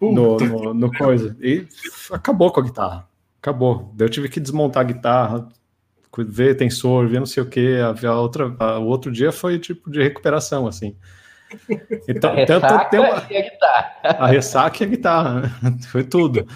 No, 0.00 0.36
no, 0.38 0.74
no, 0.74 0.92
coisa. 0.92 1.36
E 1.40 1.66
acabou 2.10 2.50
com 2.50 2.60
a 2.60 2.62
guitarra. 2.62 3.08
Acabou. 3.40 3.92
Daí 3.94 4.06
eu 4.06 4.10
tive 4.10 4.28
que 4.28 4.40
desmontar 4.40 4.82
a 4.82 4.86
guitarra, 4.86 5.48
ver 6.18 6.54
tensor, 6.54 7.08
ver 7.08 7.18
não 7.18 7.26
sei 7.26 7.42
o 7.42 7.46
que. 7.46 7.76
A, 7.78 8.08
a 8.08 8.20
outra, 8.20 8.54
a, 8.58 8.78
o 8.78 8.86
outro 8.86 9.10
dia 9.10 9.32
foi 9.32 9.58
tipo 9.58 9.90
de 9.90 10.02
recuperação, 10.02 10.66
assim. 10.66 10.96
Então, 12.08 12.32
a 12.36 12.46
tanto 12.46 12.90
tem 12.90 13.00
uma, 13.00 13.22
e 13.30 13.36
a 13.36 13.42
guitarra. 13.42 13.92
A 14.02 14.26
ressaca 14.26 14.82
e 14.82 14.86
a 14.86 14.90
guitarra. 14.90 15.40
Né? 15.62 15.78
Foi 15.90 16.04
tudo. 16.04 16.46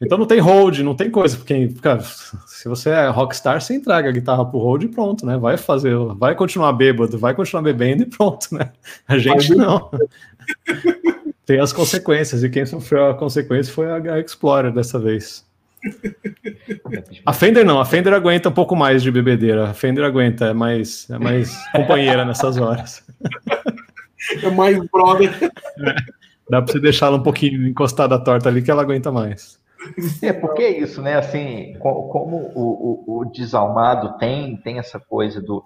Então 0.00 0.16
não 0.16 0.26
tem 0.26 0.38
hold, 0.38 0.78
não 0.78 0.94
tem 0.94 1.10
coisa, 1.10 1.36
porque 1.36 1.68
cara, 1.82 2.00
se 2.00 2.68
você 2.68 2.90
é 2.90 3.08
rockstar, 3.08 3.60
você 3.60 3.74
entrega 3.74 4.08
a 4.08 4.12
guitarra 4.12 4.44
pro 4.44 4.58
hold 4.58 4.84
e 4.84 4.88
pronto, 4.88 5.26
né? 5.26 5.36
Vai 5.36 5.56
fazer, 5.56 5.96
vai 6.16 6.34
continuar 6.34 6.72
bêbado, 6.72 7.18
vai 7.18 7.34
continuar 7.34 7.62
bebendo 7.62 8.04
e 8.04 8.06
pronto, 8.06 8.46
né? 8.52 8.70
A 9.08 9.18
gente 9.18 9.54
não. 9.54 9.90
tem 11.44 11.58
as 11.58 11.72
consequências, 11.72 12.44
e 12.44 12.48
quem 12.50 12.64
sofreu 12.64 13.08
a 13.08 13.14
consequência 13.14 13.72
foi 13.72 13.86
a 13.90 14.20
Explorer 14.20 14.72
dessa 14.72 14.98
vez. 14.98 15.48
A 17.24 17.32
Fender 17.32 17.64
não, 17.64 17.80
a 17.80 17.84
Fender 17.84 18.12
aguenta 18.12 18.48
um 18.48 18.52
pouco 18.52 18.76
mais 18.76 19.02
de 19.02 19.10
bebedeira. 19.10 19.70
A 19.70 19.74
Fender 19.74 20.04
aguenta, 20.04 20.46
é 20.46 20.52
mais, 20.52 21.08
é 21.10 21.18
mais 21.18 21.56
companheira 21.72 22.24
nessas 22.24 22.56
horas. 22.56 23.02
É 24.42 24.50
mais 24.50 24.78
brother. 24.90 25.32
É, 25.42 25.94
dá 26.50 26.60
para 26.60 26.72
você 26.72 26.80
deixá-la 26.80 27.16
um 27.16 27.22
pouquinho 27.22 27.66
encostada 27.68 28.16
à 28.16 28.18
torta 28.18 28.48
ali 28.48 28.60
que 28.60 28.70
ela 28.70 28.82
aguenta 28.82 29.10
mais. 29.12 29.58
É, 30.22 30.32
porque 30.32 30.62
é 30.62 30.78
isso, 30.78 31.00
né? 31.00 31.16
Assim, 31.16 31.74
como 31.78 32.50
o, 32.54 33.14
o, 33.14 33.18
o 33.20 33.24
desalmado 33.26 34.18
tem, 34.18 34.56
tem 34.56 34.78
essa 34.78 34.98
coisa 34.98 35.40
do, 35.40 35.62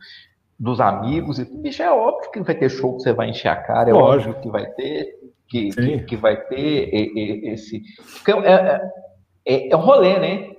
dos 0.58 0.80
amigos, 0.80 1.38
e 1.38 1.44
bicho, 1.44 1.82
é 1.82 1.90
óbvio 1.90 2.30
que 2.30 2.40
vai 2.40 2.54
ter 2.54 2.68
show 2.68 2.96
que 2.96 3.02
você 3.02 3.12
vai 3.12 3.30
encher 3.30 3.48
a 3.48 3.56
cara, 3.56 3.90
é 3.90 3.92
Lógico. 3.92 4.30
óbvio 4.30 4.42
que 4.42 4.50
vai 4.50 4.66
ter, 4.72 5.18
que, 5.48 5.70
que, 5.70 5.98
que, 6.04 6.16
vai 6.16 6.36
ter 6.36 6.90
esse. 7.52 7.82
Porque 8.14 8.32
é, 8.32 8.52
é, 8.52 8.80
é, 9.46 9.68
é 9.70 9.76
um 9.76 9.80
rolê, 9.80 10.18
né? 10.18 10.50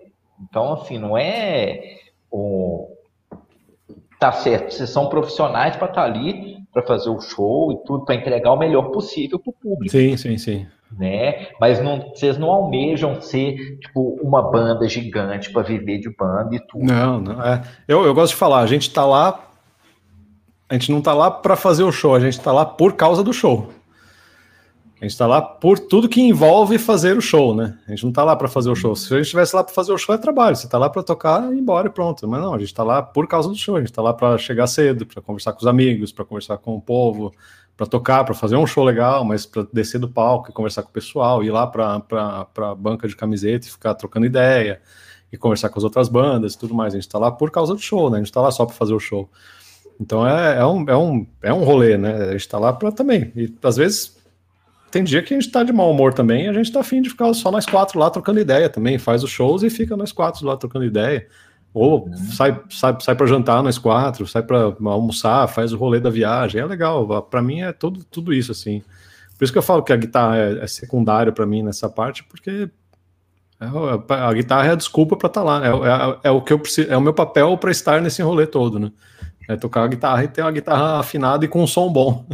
Então, 0.42 0.74
assim, 0.74 0.98
não 0.98 1.18
é 1.18 1.98
o. 2.32 2.90
Tá 4.20 4.32
certo, 4.32 4.74
vocês 4.74 4.90
são 4.90 5.10
profissionais 5.10 5.76
para 5.76 5.90
estar 5.90 6.02
tá 6.02 6.08
ali, 6.08 6.58
para 6.72 6.82
fazer 6.82 7.10
o 7.10 7.20
show 7.20 7.74
e 7.74 7.78
tudo, 7.86 8.06
para 8.06 8.16
entregar 8.16 8.54
o 8.54 8.58
melhor 8.58 8.90
possível 8.90 9.38
para 9.38 9.50
o 9.50 9.54
público. 9.54 9.92
Sim, 9.92 10.16
sim, 10.16 10.38
sim 10.38 10.68
né? 10.98 11.48
Mas 11.60 11.82
não, 11.84 12.10
vocês 12.10 12.38
não 12.38 12.50
almejam 12.50 13.22
ser 13.22 13.78
tipo 13.80 14.20
uma 14.22 14.42
banda 14.52 14.88
gigante 14.88 15.52
para 15.52 15.64
viver 15.64 16.00
de 16.00 16.10
banda 16.16 16.56
e 16.56 16.60
tudo. 16.60 16.86
Não, 16.86 17.20
não 17.20 17.44
é. 17.44 17.62
Eu, 17.88 18.04
eu 18.06 18.14
gosto 18.14 18.34
de 18.34 18.38
falar, 18.38 18.60
a 18.60 18.68
gente 18.68 18.84
está 18.84 19.06
lá, 19.06 19.50
a 20.70 20.74
gente 20.74 20.92
não 20.92 21.00
está 21.00 21.14
lá 21.14 21.30
para 21.30 21.56
fazer 21.56 21.84
o 21.84 21.92
show, 21.92 22.16
a 22.16 22.20
gente 22.20 22.38
está 22.38 22.52
lá 22.52 22.66
por 22.66 22.94
causa 22.94 23.24
do 23.24 23.34
show. 23.34 23.70
A 25.04 25.06
gente 25.06 25.16
está 25.16 25.28
lá 25.28 25.42
por 25.42 25.78
tudo 25.78 26.08
que 26.08 26.22
envolve 26.22 26.78
fazer 26.78 27.18
o 27.18 27.22
show, 27.22 27.54
né? 27.54 27.78
A 27.86 27.90
gente 27.90 28.04
não 28.04 28.12
está 28.12 28.24
lá 28.24 28.38
para 28.38 28.48
fazer 28.48 28.70
o 28.70 28.76
show. 28.76 28.96
Se 28.96 29.14
a 29.14 29.18
gente 29.18 29.26
estivesse 29.26 29.54
lá 29.54 29.62
para 29.62 29.74
fazer 29.74 29.92
o 29.92 29.98
show, 29.98 30.16
é 30.16 30.18
trabalho. 30.18 30.56
Você 30.56 30.66
está 30.66 30.78
lá 30.78 30.90
para 30.90 31.04
tocar, 31.04 31.52
ir 31.52 31.60
embora 31.60 31.90
e 31.90 31.92
pronto. 31.92 32.26
Mas 32.26 32.42
não, 32.42 32.54
a 32.54 32.58
gente 32.58 32.70
está 32.70 32.86
lá 32.86 33.04
por 33.04 33.28
causa 33.28 33.50
do 33.50 33.56
show. 33.56 33.76
A 33.76 33.80
gente 33.80 33.90
está 33.90 34.02
lá 34.02 34.14
para 34.14 34.38
chegar 34.38 34.66
cedo, 34.66 35.06
para 35.06 35.22
conversar 35.22 35.52
com 35.52 35.60
os 35.60 35.68
amigos, 35.68 36.14
para 36.14 36.24
conversar 36.24 36.58
com 36.58 36.74
o 36.74 36.82
povo, 36.82 37.34
para 37.76 37.86
tocar, 37.88 38.24
para 38.24 38.34
fazer 38.34 38.56
um 38.56 38.68
show 38.68 38.84
legal, 38.84 39.26
mas 39.26 39.46
para 39.46 39.66
descer 39.74 40.00
do 40.00 40.08
palco 40.08 40.50
e 40.50 40.54
conversar 40.54 40.84
com 40.84 40.90
o 40.90 40.94
pessoal, 40.94 41.44
ir 41.44 41.52
lá 41.52 41.66
para 41.66 42.48
a 42.58 42.76
banca 42.76 43.08
de 43.08 43.16
camiseta 43.16 43.68
e 43.68 43.72
ficar 43.72 43.96
trocando 43.96 44.26
ideia 44.26 44.82
e 45.32 45.38
conversar 45.38 45.70
com 45.70 45.80
as 45.80 45.84
outras 45.84 46.08
bandas 46.08 46.54
e 46.54 46.60
tudo 46.60 46.76
mais. 46.76 46.94
A 46.94 46.98
gente 46.98 47.08
está 47.08 47.18
lá 47.18 47.32
por 47.32 47.50
causa 47.50 47.74
do 47.74 47.80
show, 47.80 48.10
né? 48.10 48.18
A 48.18 48.20
gente 48.20 48.28
está 48.28 48.42
lá 48.42 48.52
só 48.52 48.66
para 48.66 48.76
fazer 48.76 48.94
o 48.94 49.00
show. 49.00 49.28
Então 50.00 50.28
é, 50.28 50.60
é, 50.60 50.66
um, 50.66 50.90
é, 50.90 50.96
um, 50.96 51.28
é 51.42 51.54
um 51.54 51.64
rolê, 51.64 51.98
né? 51.98 52.14
A 52.14 52.32
gente 52.32 52.42
está 52.42 52.60
lá 52.60 52.72
para 52.72 52.92
também. 52.92 53.32
E 53.36 53.52
às 53.64 53.78
vezes 53.78 54.18
tem 54.92 55.04
dia 55.04 55.24
que 55.24 55.34
a 55.34 55.38
gente 55.38 55.48
está 55.48 55.64
de 55.64 55.74
mau 55.74 55.90
humor 55.90 56.14
também, 56.14 56.48
a 56.48 56.54
gente 56.54 56.68
está 56.68 56.82
afim 56.82 57.02
de 57.02 57.10
ficar 57.10 57.34
só 57.34 57.50
nós 57.50 57.66
quatro 57.66 57.98
lá 57.98 58.12
trocando 58.12 58.40
ideia 58.40 58.70
também. 58.70 59.00
Faz 59.00 59.24
os 59.24 59.32
shows 59.32 59.64
e 59.64 59.70
fica 59.72 59.98
nós 59.98 60.12
quatro 60.12 60.46
lá 60.46 60.56
trocando 60.56 60.86
ideia. 60.86 61.28
Ou 61.74 62.06
uhum. 62.06 62.16
sai, 62.16 62.60
sai, 62.70 62.96
sai 63.00 63.16
para 63.16 63.26
jantar 63.26 63.64
nós 63.64 63.78
quatro, 63.78 64.28
sai 64.28 64.44
para 64.44 64.74
almoçar, 64.86 65.48
faz 65.48 65.74
o 65.74 65.78
rolê 65.78 66.00
da 66.00 66.10
viagem. 66.10 66.62
É 66.62 66.66
legal. 66.66 67.24
Para 67.24 67.42
mim 67.42 67.62
é 67.62 67.72
tudo, 67.72 68.04
tudo 68.04 68.34
isso 68.34 68.52
assim. 68.52 68.84
Por 69.38 69.44
isso 69.44 69.52
que 69.52 69.58
eu 69.58 69.64
falo 69.64 69.84
que 69.84 69.92
a 69.92 69.98
guitarra 69.98 70.38
é, 70.38 70.64
é 70.64 70.68
secundário 70.68 71.34
para 71.34 71.46
mim 71.46 71.64
nessa 71.64 71.90
parte, 71.90 72.24
porque 72.24 72.70
é, 73.60 73.66
a 74.14 74.34
guitarra 74.34 74.68
é 74.68 74.72
a 74.72 74.76
desculpa 74.76 75.18
para 75.18 75.28
estar 75.28 75.42
tá 75.42 75.46
lá. 75.46 75.66
É, 75.66 75.70
é, 75.70 76.30
é, 76.30 76.32
o 76.32 76.42
que 76.42 76.54
eu 76.54 76.60
preciso, 76.60 76.92
é 76.92 76.98
o 76.98 77.02
meu 77.02 77.14
papel 77.14 77.58
para 77.58 77.72
estar 77.72 78.02
nesse 78.02 78.22
rolê 78.22 78.46
todo, 78.46 78.78
né? 78.78 78.92
É 79.50 79.56
tocar 79.56 79.84
a 79.84 79.88
guitarra 79.88 80.24
e 80.24 80.28
ter 80.28 80.42
uma 80.42 80.52
guitarra 80.52 81.00
afinada 81.00 81.44
e 81.44 81.48
com 81.48 81.64
um 81.64 81.68
som 81.68 81.92
bom. 81.92 82.26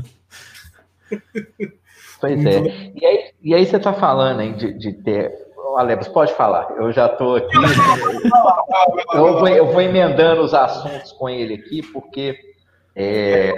Pois 2.21 2.45
é. 2.45 2.91
E 2.95 3.05
aí, 3.05 3.31
e 3.41 3.55
aí 3.55 3.65
você 3.65 3.77
está 3.77 3.93
falando 3.93 4.41
aí 4.41 4.53
de, 4.53 4.73
de 4.73 4.91
ter 4.91 5.31
Alebos, 5.77 6.07
pode 6.07 6.33
falar. 6.33 6.69
Eu 6.77 6.91
já 6.91 7.07
estou 7.07 7.35
aqui. 7.35 7.55
eu, 9.13 9.39
vou, 9.39 9.47
eu 9.47 9.65
vou 9.67 9.81
emendando 9.81 10.41
os 10.41 10.53
assuntos 10.53 11.11
com 11.13 11.29
ele 11.29 11.55
aqui, 11.55 11.81
porque. 11.81 12.37
É... 12.95 13.53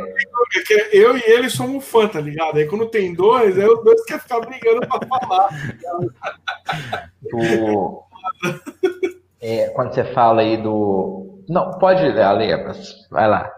Eu 0.92 1.18
e 1.18 1.24
ele 1.26 1.50
somos 1.50 1.84
fã, 1.86 2.08
tá 2.08 2.20
ligado? 2.20 2.58
Aí 2.58 2.68
quando 2.68 2.88
tem 2.88 3.14
dois, 3.14 3.58
aí 3.58 3.66
os 3.66 3.84
dois 3.84 4.04
querem 4.06 4.22
ficar 4.22 4.40
brigando 4.42 4.82
para 4.88 5.08
falar. 5.08 5.50
do... 7.32 8.04
É, 9.42 9.70
quando 9.70 9.94
você 9.94 10.04
fala 10.04 10.42
aí 10.42 10.58
do. 10.58 11.44
Não, 11.50 11.72
pode 11.80 12.04
ler, 12.04 12.22
Alebas. 12.22 13.08
Vai 13.10 13.28
lá. 13.28 13.52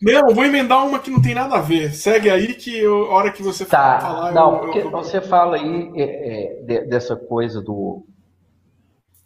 Não, 0.00 0.34
vou 0.34 0.44
emendar 0.44 0.86
uma 0.86 0.98
que 0.98 1.10
não 1.10 1.22
tem 1.22 1.34
nada 1.34 1.56
a 1.56 1.60
ver. 1.60 1.92
Segue 1.92 2.28
aí 2.28 2.54
que 2.54 2.78
eu, 2.78 3.10
a 3.10 3.14
hora 3.14 3.32
que 3.32 3.42
você 3.42 3.64
tá. 3.64 3.98
falar. 4.00 4.32
Não, 4.32 4.54
eu, 4.54 4.60
porque 4.60 4.78
eu... 4.78 4.90
você 4.90 5.20
fala 5.20 5.56
aí 5.56 5.92
é, 5.94 6.64
é, 6.74 6.84
dessa 6.84 7.16
coisa 7.16 7.62
do 7.62 8.04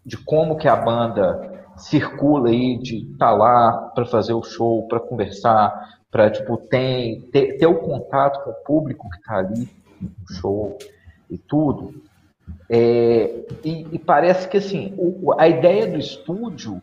de 0.04 0.16
como 0.16 0.56
que 0.56 0.66
a 0.66 0.76
banda 0.76 1.64
circula 1.76 2.48
aí, 2.48 2.78
de 2.78 3.10
estar 3.12 3.30
tá 3.30 3.32
lá 3.32 3.72
para 3.94 4.06
fazer 4.06 4.32
o 4.32 4.42
show, 4.42 4.86
para 4.88 5.00
conversar, 5.00 6.00
para 6.10 6.30
tipo 6.30 6.56
ter, 6.56 7.28
ter, 7.32 7.56
ter, 7.58 7.66
o 7.66 7.76
contato 7.76 8.42
com 8.44 8.50
o 8.50 8.64
público 8.64 9.08
que 9.10 9.16
está 9.18 9.38
ali 9.38 9.68
no 10.00 10.34
show 10.34 10.78
e 11.30 11.38
tudo. 11.38 11.94
É, 12.68 13.44
e, 13.64 13.86
e, 13.92 13.98
parece 13.98 14.48
que 14.48 14.56
assim 14.56 14.94
o, 14.96 15.32
a 15.38 15.48
ideia 15.48 15.86
do 15.86 15.98
estúdio 15.98 16.82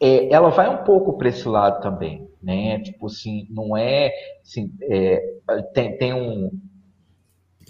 é, 0.00 0.32
ela 0.32 0.50
vai 0.50 0.68
um 0.68 0.84
pouco 0.84 1.12
para 1.12 1.28
esse 1.28 1.46
lado 1.48 1.80
também, 1.80 2.28
né? 2.42 2.80
Tipo 2.80 3.06
assim, 3.06 3.46
não 3.50 3.76
é, 3.76 4.12
assim, 4.42 4.72
é, 4.82 5.38
tem, 5.72 5.96
tem 5.96 6.12
um 6.12 6.50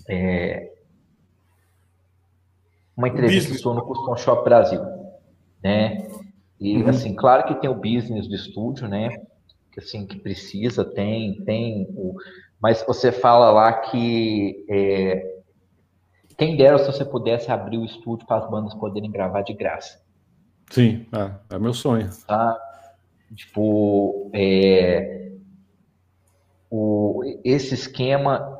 é, 0.08 0.72
uma 2.96 3.08
entrevista 3.08 3.54
que 3.54 3.64
no 3.64 3.82
Custom 3.82 4.16
Shop 4.16 4.44
Brasil, 4.44 4.80
né? 5.62 6.08
E 6.60 6.82
uhum. 6.82 6.88
assim, 6.88 7.14
claro 7.14 7.44
que 7.46 7.60
tem 7.60 7.68
o 7.68 7.74
business 7.74 8.28
do 8.28 8.34
estúdio, 8.34 8.88
né? 8.88 9.10
Que 9.72 9.80
assim 9.80 10.06
que 10.06 10.18
precisa 10.18 10.84
tem, 10.84 11.42
tem 11.44 11.86
o, 11.96 12.14
mas 12.60 12.84
você 12.86 13.10
fala 13.10 13.50
lá 13.50 13.72
que 13.72 14.64
é, 14.68 15.40
quem 16.36 16.56
dera 16.56 16.78
se 16.78 16.86
você 16.86 17.04
pudesse 17.04 17.50
abrir 17.50 17.78
o 17.78 17.84
estúdio 17.84 18.26
para 18.26 18.44
as 18.44 18.50
bandas 18.50 18.74
poderem 18.74 19.10
gravar 19.10 19.42
de 19.42 19.52
graça. 19.52 20.00
Sim, 20.70 21.06
é, 21.12 21.56
é 21.56 21.58
meu 21.58 21.74
sonho. 21.74 22.08
Tá? 22.26 22.58
Tipo, 23.35 24.30
é, 24.35 25.33
o, 26.70 27.22
esse 27.45 27.74
esquema 27.74 28.59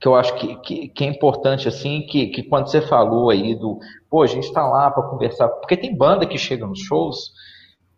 que 0.00 0.08
eu 0.08 0.14
acho 0.14 0.34
que, 0.36 0.56
que, 0.56 0.88
que, 0.88 1.04
é 1.04 1.08
importante, 1.08 1.68
assim, 1.68 2.06
que, 2.06 2.28
que 2.28 2.42
quando 2.42 2.70
você 2.70 2.80
falou 2.80 3.28
aí 3.28 3.54
do, 3.54 3.78
pô, 4.08 4.22
a 4.22 4.26
gente 4.26 4.44
está 4.44 4.66
lá 4.66 4.90
para 4.90 5.02
conversar, 5.02 5.48
porque 5.48 5.76
tem 5.76 5.94
banda 5.94 6.26
que 6.26 6.38
chega 6.38 6.66
nos 6.66 6.80
shows 6.80 7.32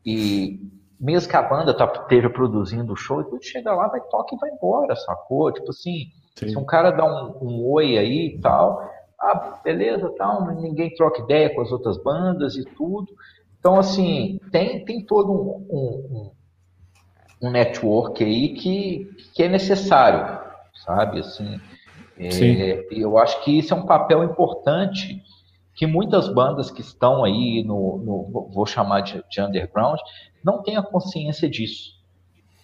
e 0.04 0.58
mesmo 1.02 1.28
que 1.28 1.36
a 1.36 1.42
banda 1.42 1.74
tá, 1.74 1.84
esteja 1.84 2.30
produzindo 2.30 2.92
o 2.92 2.96
show, 2.96 3.20
e 3.20 3.24
tudo 3.24 3.42
chega 3.42 3.74
lá, 3.74 3.88
vai, 3.88 4.00
toca 4.02 4.34
e 4.34 4.38
vai 4.38 4.50
embora, 4.50 4.94
sacou? 4.94 5.52
Tipo 5.52 5.70
assim, 5.70 6.06
Sim. 6.36 6.48
se 6.50 6.56
um 6.56 6.64
cara 6.64 6.92
dá 6.92 7.04
um, 7.04 7.38
um 7.42 7.70
oi 7.72 7.98
aí 7.98 8.36
e 8.36 8.40
tal, 8.40 8.88
ah, 9.20 9.60
beleza, 9.64 10.12
tal, 10.16 10.46
ninguém 10.54 10.94
troca 10.94 11.22
ideia 11.22 11.52
com 11.52 11.60
as 11.60 11.72
outras 11.72 12.00
bandas 12.02 12.54
e 12.56 12.64
tudo, 12.64 13.12
então, 13.62 13.78
assim, 13.78 14.40
tem, 14.50 14.84
tem 14.84 15.06
todo 15.06 15.30
um, 15.30 16.32
um, 17.40 17.46
um 17.46 17.50
network 17.52 18.24
aí 18.24 18.54
que, 18.54 19.08
que 19.32 19.44
é 19.44 19.48
necessário, 19.48 20.36
sabe? 20.84 21.20
Assim, 21.20 21.60
é, 22.18 22.84
eu 22.90 23.16
acho 23.16 23.40
que 23.44 23.56
isso 23.56 23.72
é 23.72 23.76
um 23.76 23.86
papel 23.86 24.24
importante 24.24 25.22
que 25.76 25.86
muitas 25.86 26.28
bandas 26.28 26.72
que 26.72 26.80
estão 26.80 27.22
aí 27.22 27.62
no, 27.62 27.98
no 27.98 28.50
vou 28.52 28.66
chamar 28.66 29.02
de, 29.02 29.22
de, 29.30 29.40
underground, 29.40 30.00
não 30.44 30.60
têm 30.60 30.76
a 30.76 30.82
consciência 30.82 31.48
disso. 31.48 31.92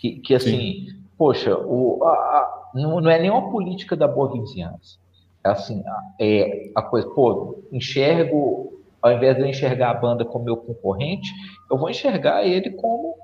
Que, 0.00 0.18
que 0.18 0.34
assim, 0.34 0.58
Sim. 0.58 0.86
poxa, 1.16 1.56
o, 1.56 2.02
a, 2.02 2.10
a, 2.10 2.70
não, 2.74 3.00
não 3.00 3.08
é 3.08 3.20
nenhuma 3.20 3.52
política 3.52 3.94
da 3.94 4.08
boa 4.08 4.32
vizinhança. 4.32 4.98
É 5.44 5.50
assim, 5.50 5.80
é 6.20 6.72
a 6.74 6.82
coisa, 6.82 7.08
pô, 7.10 7.62
enxergo 7.70 8.77
ao 9.02 9.12
invés 9.12 9.36
de 9.36 9.42
eu 9.42 9.46
enxergar 9.46 9.90
a 9.90 9.94
banda 9.94 10.24
como 10.24 10.44
meu 10.44 10.56
concorrente, 10.56 11.28
eu 11.70 11.78
vou 11.78 11.90
enxergar 11.90 12.44
ele 12.44 12.70
como 12.70 13.16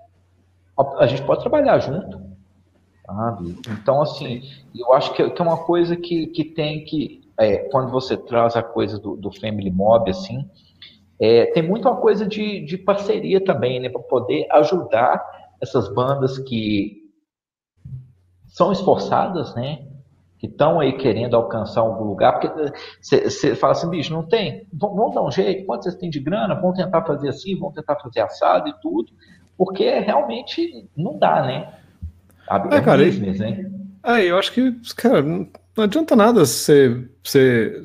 a 0.99 1.07
gente 1.07 1.23
pode 1.23 1.41
trabalhar 1.41 1.79
junto. 1.79 2.21
Sabe? 3.07 3.57
Então, 3.69 4.01
assim, 4.01 4.43
eu 4.75 4.93
acho 4.95 5.13
que, 5.13 5.23
é 5.23 5.43
uma 5.43 5.65
coisa 5.65 5.95
que, 5.95 6.29
que 6.29 6.45
tem 6.45 6.85
que, 6.85 7.21
é, 7.39 7.69
quando 7.69 7.91
você 7.91 8.17
traz 8.17 8.57
a 8.57 8.63
coisa 8.63 8.99
do, 8.99 9.17
do 9.17 9.31
Family 9.31 9.71
Mob, 9.71 10.11
assim, 10.11 10.49
é, 11.21 11.47
tem 11.47 11.63
muito 11.63 11.87
uma 11.87 12.01
coisa 12.01 12.27
de, 12.27 12.65
de 12.65 12.79
parceria 12.79 13.45
também, 13.45 13.79
né, 13.79 13.89
para 13.89 14.01
poder 14.03 14.47
ajudar 14.53 15.23
essas 15.61 15.93
bandas 15.93 16.39
que 16.39 17.05
são 18.47 18.73
esforçadas, 18.73 19.55
né, 19.55 19.87
que 20.45 20.53
estão 20.53 20.79
aí 20.79 20.93
querendo 20.93 21.35
alcançar 21.35 21.81
algum 21.81 22.05
lugar, 22.05 22.39
porque 22.39 22.73
você 23.01 23.55
fala 23.57 23.73
assim, 23.73 23.89
bicho, 23.89 24.13
não 24.13 24.23
tem, 24.23 24.67
vamos 24.73 25.15
dar 25.15 25.23
um 25.23 25.31
jeito, 25.31 25.65
quanto 25.65 25.85
vocês 25.85 25.95
têm 25.95 26.11
de 26.11 26.21
grana, 26.21 26.55
vão 26.55 26.73
tentar 26.75 27.03
fazer 27.03 27.31
assim, 27.31 27.59
vão 27.59 27.73
tentar 27.73 27.97
fazer 27.97 28.21
assado 28.21 28.69
e 28.69 28.75
tudo, 28.83 29.11
porque 29.57 29.99
realmente 30.01 30.87
não 30.97 31.19
dá, 31.19 31.43
né? 31.43 31.75
É, 32.51 32.77
é 32.77 32.81
cara, 32.83 33.05
business, 33.05 33.39
né? 33.39 33.71
É, 34.05 34.25
eu 34.25 34.39
acho 34.39 34.53
que, 34.53 34.73
cara, 34.97 35.23
não 35.23 35.49
adianta 35.79 36.15
nada 36.15 36.45
você, 36.45 37.09
você 37.23 37.83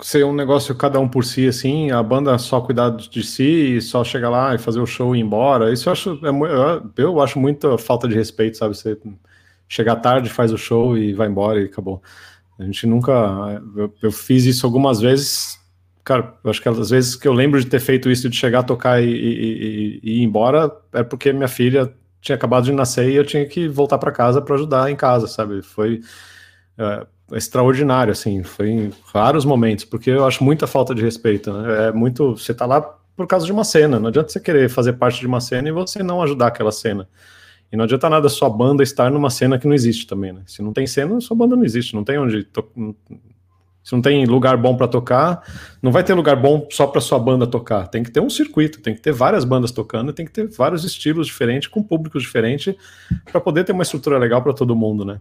ser 0.00 0.24
um 0.24 0.32
negócio 0.32 0.74
cada 0.74 0.98
um 0.98 1.08
por 1.08 1.24
si, 1.24 1.46
assim, 1.46 1.90
a 1.90 2.02
banda 2.02 2.38
só 2.38 2.60
cuidar 2.60 2.90
de 2.90 3.22
si 3.22 3.76
e 3.76 3.82
só 3.82 4.02
chegar 4.02 4.30
lá 4.30 4.54
e 4.54 4.58
fazer 4.58 4.80
o 4.80 4.86
show 4.86 5.14
e 5.14 5.18
ir 5.18 5.22
embora. 5.22 5.72
Isso 5.72 5.88
eu 5.88 5.92
acho, 5.92 6.20
é, 6.24 7.02
eu 7.02 7.20
acho 7.20 7.38
muita 7.38 7.76
falta 7.76 8.08
de 8.08 8.14
respeito, 8.14 8.56
sabe? 8.56 8.74
Você 8.74 8.96
chegar 9.68 9.96
tarde, 9.96 10.30
faz 10.30 10.52
o 10.52 10.58
show 10.58 10.96
e 10.96 11.12
vai 11.12 11.28
embora 11.28 11.60
e 11.60 11.66
acabou. 11.66 12.02
A 12.58 12.64
gente 12.64 12.86
nunca. 12.86 13.12
Eu, 13.76 13.94
eu 14.02 14.10
fiz 14.10 14.44
isso 14.44 14.66
algumas 14.66 15.00
vezes. 15.00 15.58
Cara, 16.02 16.34
acho 16.44 16.62
que 16.62 16.68
às 16.68 16.90
vezes 16.90 17.14
que 17.14 17.28
eu 17.28 17.32
lembro 17.32 17.60
de 17.60 17.66
ter 17.66 17.80
feito 17.80 18.10
isso, 18.10 18.28
de 18.28 18.36
chegar, 18.36 18.62
tocar 18.62 19.02
e, 19.02 19.08
e, 19.08 20.00
e 20.02 20.20
ir 20.20 20.22
embora, 20.22 20.72
é 20.92 21.02
porque 21.02 21.32
minha 21.32 21.48
filha 21.48 21.92
tinha 22.20 22.34
acabado 22.34 22.64
de 22.64 22.72
nascer 22.72 23.10
e 23.10 23.14
eu 23.14 23.24
tinha 23.24 23.46
que 23.46 23.68
voltar 23.68 23.98
para 23.98 24.10
casa 24.10 24.40
para 24.40 24.54
ajudar 24.54 24.90
em 24.90 24.96
casa, 24.96 25.26
sabe? 25.26 25.62
Foi 25.62 26.00
é, 26.78 27.06
extraordinário, 27.32 28.12
assim, 28.12 28.42
foi 28.42 28.70
em 28.70 28.90
raros 29.12 29.44
momentos, 29.44 29.84
porque 29.84 30.10
eu 30.10 30.26
acho 30.26 30.42
muita 30.42 30.66
falta 30.66 30.94
de 30.94 31.02
respeito, 31.02 31.52
né? 31.52 31.88
É 31.88 31.92
muito. 31.92 32.36
Você 32.36 32.54
tá 32.54 32.66
lá 32.66 32.80
por 33.16 33.26
causa 33.26 33.44
de 33.44 33.52
uma 33.52 33.64
cena, 33.64 33.98
não 33.98 34.08
adianta 34.08 34.30
você 34.30 34.40
querer 34.40 34.68
fazer 34.70 34.94
parte 34.94 35.20
de 35.20 35.26
uma 35.26 35.40
cena 35.40 35.68
e 35.68 35.72
você 35.72 36.02
não 36.02 36.22
ajudar 36.22 36.46
aquela 36.48 36.72
cena. 36.72 37.08
E 37.70 37.76
não 37.76 37.84
adianta 37.84 38.08
nada 38.08 38.28
sua 38.28 38.48
banda 38.48 38.82
estar 38.82 39.10
numa 39.10 39.30
cena 39.30 39.58
que 39.58 39.66
não 39.66 39.74
existe 39.74 40.06
também, 40.06 40.32
né? 40.32 40.42
Se 40.46 40.62
não 40.62 40.72
tem 40.72 40.86
cena, 40.86 41.20
sua 41.20 41.36
banda 41.36 41.54
não 41.54 41.64
existe, 41.64 41.94
não 41.94 42.04
tem 42.04 42.18
onde. 42.18 42.44
To... 42.44 42.64
Se 43.84 43.94
não 43.94 44.02
tem 44.02 44.26
lugar 44.26 44.56
bom 44.58 44.76
para 44.76 44.86
tocar, 44.86 45.42
não 45.80 45.90
vai 45.90 46.04
ter 46.04 46.12
lugar 46.12 46.36
bom 46.36 46.66
só 46.70 46.86
para 46.86 47.00
sua 47.00 47.18
banda 47.18 47.46
tocar. 47.46 47.86
Tem 47.88 48.02
que 48.02 48.10
ter 48.10 48.20
um 48.20 48.28
circuito, 48.28 48.82
tem 48.82 48.94
que 48.94 49.00
ter 49.00 49.12
várias 49.12 49.46
bandas 49.46 49.72
tocando, 49.72 50.12
tem 50.12 50.26
que 50.26 50.32
ter 50.32 50.46
vários 50.46 50.84
estilos 50.84 51.26
diferentes, 51.26 51.68
com 51.68 51.82
públicos 51.82 52.22
diferentes, 52.22 52.74
para 53.30 53.40
poder 53.40 53.64
ter 53.64 53.72
uma 53.72 53.82
estrutura 53.82 54.18
legal 54.18 54.42
para 54.42 54.52
todo 54.52 54.76
mundo, 54.76 55.06
né? 55.06 55.20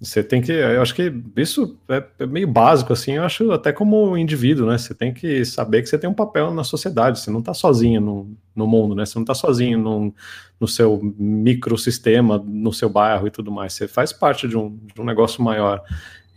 Você 0.00 0.24
tem 0.24 0.42
que, 0.42 0.50
eu 0.50 0.82
acho 0.82 0.94
que 0.94 1.14
isso 1.36 1.78
é, 1.88 2.04
é, 2.18 2.26
meio 2.26 2.48
básico, 2.48 2.92
assim, 2.92 3.12
eu 3.12 3.22
acho 3.22 3.52
até 3.52 3.72
como 3.72 4.16
indivíduo, 4.18 4.66
né? 4.66 4.76
Você 4.76 4.92
tem 4.92 5.14
que 5.14 5.44
saber 5.44 5.82
que 5.82 5.88
você 5.88 5.96
tem 5.96 6.10
um 6.10 6.14
papel 6.14 6.52
na 6.52 6.64
sociedade, 6.64 7.20
você 7.20 7.30
não 7.30 7.38
está 7.40 7.54
sozinho 7.54 8.00
no, 8.00 8.36
no 8.54 8.66
mundo, 8.66 8.94
né? 8.94 9.06
Você 9.06 9.16
não 9.16 9.22
está 9.22 9.34
sozinho 9.34 9.78
no, 9.78 10.14
no 10.58 10.66
seu 10.66 11.00
microsistema, 11.16 12.42
no 12.44 12.72
seu 12.72 12.88
bairro 12.88 13.26
e 13.28 13.30
tudo 13.30 13.52
mais. 13.52 13.72
Você 13.72 13.86
faz 13.86 14.12
parte 14.12 14.48
de 14.48 14.56
um, 14.56 14.76
de 14.92 15.00
um 15.00 15.04
negócio 15.04 15.42
maior. 15.42 15.82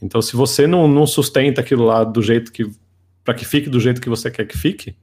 Então, 0.02 0.22
se 0.22 0.36
você 0.36 0.68
não, 0.68 0.88
não 0.88 1.08
sustenta 1.08 1.62
aquilo 1.62 1.84
lá 1.84 2.04
do 2.04 2.22
jeito 2.22 2.52
que, 2.52 2.70
para 3.24 3.34
que 3.34 3.44
fique 3.44 3.70
do 3.70 3.80
jeito 3.80 4.00
que 4.00 4.10
você 4.10 4.30
quer 4.30 4.46
que 4.46 4.58
fique, 4.58 4.96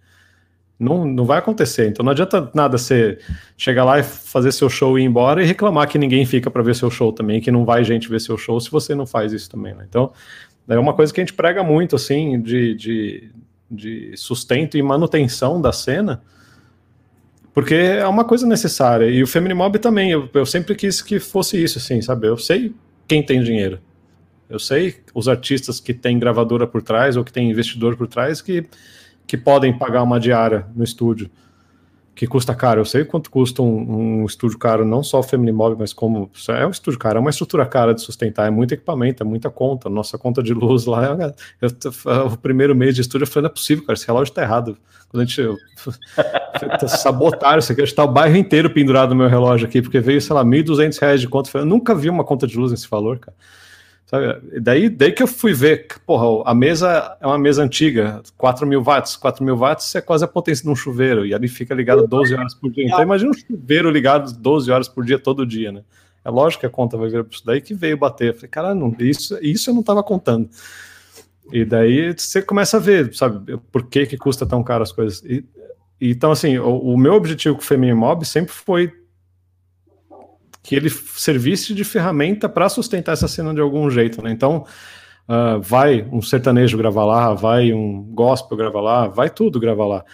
não, 0.79 1.05
não 1.05 1.25
vai 1.25 1.39
acontecer. 1.39 1.89
Então 1.89 2.05
não 2.05 2.13
adianta 2.13 2.51
nada 2.55 2.77
você 2.77 3.19
chegar 3.57 3.85
lá 3.85 3.99
e 3.99 4.03
fazer 4.03 4.53
seu 4.53 4.69
show 4.69 4.99
e 4.99 5.03
ir 5.03 5.05
embora 5.05 5.43
e 5.43 5.47
reclamar 5.47 5.89
que 5.89 5.99
ninguém 5.99 6.27
fica 6.27 6.51
para 6.51 6.63
ver 6.63 6.75
seu 6.75 6.91
show 6.91 7.13
também, 7.13 7.41
que 7.41 7.51
não 7.51 7.65
vai 7.65 7.85
gente 7.85 8.09
ver 8.09 8.21
seu 8.21 8.37
show 8.37 8.61
se 8.61 8.71
você 8.71 8.95
não 8.95 9.07
faz 9.07 9.33
isso 9.33 9.51
também. 9.51 9.75
Né? 9.75 9.87
Então 9.89 10.13
é 10.69 10.79
uma 10.79 10.95
coisa 10.95 11.13
que 11.13 11.21
a 11.21 11.25
gente 11.25 11.35
prega 11.35 11.63
muito, 11.63 11.95
assim, 11.95 12.41
de, 12.41 12.75
de, 12.75 13.31
de 13.71 14.17
sustento 14.17 14.77
e 14.77 14.83
manutenção 14.83 15.61
da 15.61 15.73
cena, 15.73 16.23
porque 17.53 17.75
é 17.75 18.07
uma 18.07 18.25
coisa 18.25 18.47
necessária. 18.47 19.07
E 19.07 19.23
o 19.23 19.27
Family 19.27 19.55
Mob 19.55 19.79
também, 19.79 20.11
eu, 20.11 20.29
eu 20.33 20.47
sempre 20.47 20.75
quis 20.75 21.01
que 21.01 21.21
fosse 21.21 21.63
isso, 21.63 21.79
assim, 21.79 22.01
sabe? 22.01 22.27
Eu 22.27 22.37
sei 22.37 22.75
quem 23.07 23.23
tem 23.23 23.43
dinheiro. 23.43 23.79
Eu 24.49 24.59
sei 24.59 24.97
os 25.15 25.29
artistas 25.29 25.81
que 25.81 25.95
têm 25.95 26.19
gravadora 26.19 26.67
por 26.67 26.83
trás 26.83 27.17
ou 27.17 27.25
que 27.25 27.33
têm 27.33 27.51
investidor 27.51 27.97
por 27.97 28.07
trás 28.07 28.43
que 28.43 28.67
que 29.27 29.37
podem 29.37 29.77
pagar 29.77 30.03
uma 30.03 30.21
diária 30.21 30.67
no 30.75 30.85
estúdio, 30.85 31.31
que 32.15 32.27
custa 32.27 32.55
caro. 32.55 32.81
Eu 32.81 32.85
sei 32.85 33.05
quanto 33.05 33.31
custa 33.31 33.63
um, 33.63 34.21
um 34.23 34.27
estúdio 34.27 34.59
caro, 34.59 34.85
não 34.85 35.03
só 35.03 35.19
o 35.19 35.23
Family 35.23 35.53
Mob, 35.53 35.77
mas 35.79 35.93
como. 35.93 36.31
É 36.49 36.67
um 36.67 36.71
estúdio 36.71 36.99
caro, 36.99 37.19
é 37.19 37.21
uma 37.21 37.31
estrutura 37.31 37.67
cara 37.67 37.93
de 37.93 38.01
sustentar, 38.01 38.47
é 38.47 38.51
muito 38.51 38.73
equipamento, 38.73 39.23
é 39.23 39.27
muita 39.27 39.51
conta. 39.51 39.89
Nossa 39.89 40.17
conta 40.17 40.43
de 40.43 40.55
luz 40.55 40.87
lá, 40.87 41.17
eu, 41.61 41.69
eu, 41.69 42.27
o 42.27 42.39
primeiro 42.39 42.75
mês 42.75 42.95
de 42.95 43.01
estúdio 43.01 43.25
eu 43.25 43.29
falei: 43.29 43.43
não 43.43 43.51
é 43.51 43.55
possível, 43.55 43.85
cara, 43.85 43.95
esse 43.95 44.07
relógio 44.07 44.33
tá 44.33 44.43
errado. 44.43 44.77
Quando 45.09 45.23
a 45.23 45.25
gente. 45.25 45.41
Eu, 45.41 45.57
sabotaram 46.89 47.59
isso 47.59 47.73
aqui, 47.73 47.83
está 47.83 48.05
o 48.05 48.13
bairro 48.13 48.37
inteiro 48.37 48.71
pendurado 48.71 49.11
no 49.11 49.17
meu 49.17 49.29
relógio 49.29 49.67
aqui, 49.67 49.83
porque 49.83 50.01
veio, 50.01 50.21
sei 50.21 50.35
lá, 50.35 50.43
R$ 50.43 50.49
1.200 50.49 51.19
de 51.19 51.29
conta. 51.29 51.59
Eu 51.59 51.67
nunca 51.67 51.95
vi 51.95 52.09
uma 52.09 52.25
conta 52.25 52.47
de 52.47 52.57
luz 52.57 52.71
nesse 52.71 52.89
valor, 52.89 53.19
cara. 53.19 53.37
Daí, 54.61 54.89
daí 54.89 55.13
que 55.13 55.23
eu 55.23 55.27
fui 55.27 55.53
ver, 55.53 55.87
porra, 56.07 56.43
a 56.45 56.55
mesa 56.55 57.17
é 57.21 57.27
uma 57.27 57.39
mesa 57.39 57.63
antiga, 57.63 58.23
4 58.37 58.67
mil 58.67 58.83
watts. 58.83 59.17
4 59.17 59.45
mil 59.45 59.57
watts 59.57 59.95
é 59.95 60.01
quase 60.01 60.25
a 60.25 60.29
potência 60.29 60.65
de 60.65 60.71
um 60.71 60.77
chuveiro, 60.77 61.25
e 61.25 61.35
ali 61.35 61.49
fica 61.49 61.75
ligado 61.75 62.07
12 62.07 62.35
horas 62.35 62.55
por 62.55 62.71
dia. 62.71 62.87
Então 62.87 63.03
imagina 63.03 63.31
um 63.31 63.35
chuveiro 63.35 63.91
ligado 63.91 64.33
12 64.33 64.71
horas 64.71 64.89
por 64.89 65.05
dia, 65.05 65.19
todo 65.19 65.47
dia, 65.47 65.73
né? 65.73 65.83
É 66.25 66.31
lógico 66.31 66.61
que 66.61 66.67
a 66.67 66.71
conta 66.71 66.97
vai 66.97 67.09
vir 67.09 67.23
para 67.23 67.35
isso 67.35 67.45
daí 67.45 67.61
que 67.61 67.75
veio 67.75 67.99
bater. 67.99 68.29
Eu 68.29 68.35
falei, 68.35 68.49
cara, 68.49 68.75
não, 68.75 68.95
isso, 68.99 69.39
isso 69.43 69.71
eu 69.71 69.75
não 69.75 69.81
estava 69.81 70.03
contando. 70.03 70.49
E 71.53 71.65
daí 71.65 72.15
você 72.17 72.41
começa 72.41 72.79
a 72.79 72.81
ver, 72.81 73.15
sabe, 73.15 73.59
por 73.71 73.87
que, 73.87 74.07
que 74.07 74.17
custa 74.17 74.47
tão 74.47 74.63
caro 74.63 74.83
as 74.83 74.93
coisas. 74.93 75.23
E, 75.23 75.45
então, 76.01 76.33
assim, 76.33 76.59
o, 76.59 76.79
o 76.79 76.99
meu 76.99 77.15
objetivo 77.15 77.57
com 77.57 77.63
o 77.63 77.65
Femini 77.65 77.93
Mob 77.93 78.25
sempre 78.25 78.53
foi 78.53 78.93
que 80.65 80.75
ele 80.75 80.89
servisse 80.89 81.75
de 81.75 81.85
ferramenta 81.85 82.49
para 82.49 82.71
sustentar 82.71 83.13
essa 83.13 83.29
cena 83.29 83.53
de 83.53 83.61
algum 83.61 83.91
jeito, 83.91 84.23
né? 84.23 84.33
Então, 84.33 84.65
uh, 85.29 85.61
vai 85.61 86.09
um 86.11 86.23
sertanejo 86.23 86.79
gravar 86.79 87.05
lá, 87.05 87.35
vai 87.35 87.71
um 87.75 88.03
gospel 88.03 88.57
gravar 88.57 88.81
lá, 88.81 89.07
vai 89.07 89.29
tudo 89.29 89.61
gravar 89.61 89.87
lá. 89.87 90.05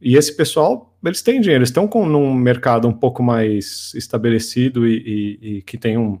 E 0.00 0.16
esse 0.16 0.34
pessoal, 0.34 0.96
eles 1.04 1.20
têm 1.20 1.38
dinheiro, 1.38 1.60
eles 1.60 1.68
estão 1.68 1.86
com 1.86 2.06
num 2.06 2.34
mercado 2.34 2.88
um 2.88 2.94
pouco 2.94 3.22
mais 3.22 3.92
estabelecido 3.94 4.88
e, 4.88 4.96
e, 4.96 5.56
e 5.58 5.62
que 5.62 5.76
tem 5.76 5.98
um, 5.98 6.18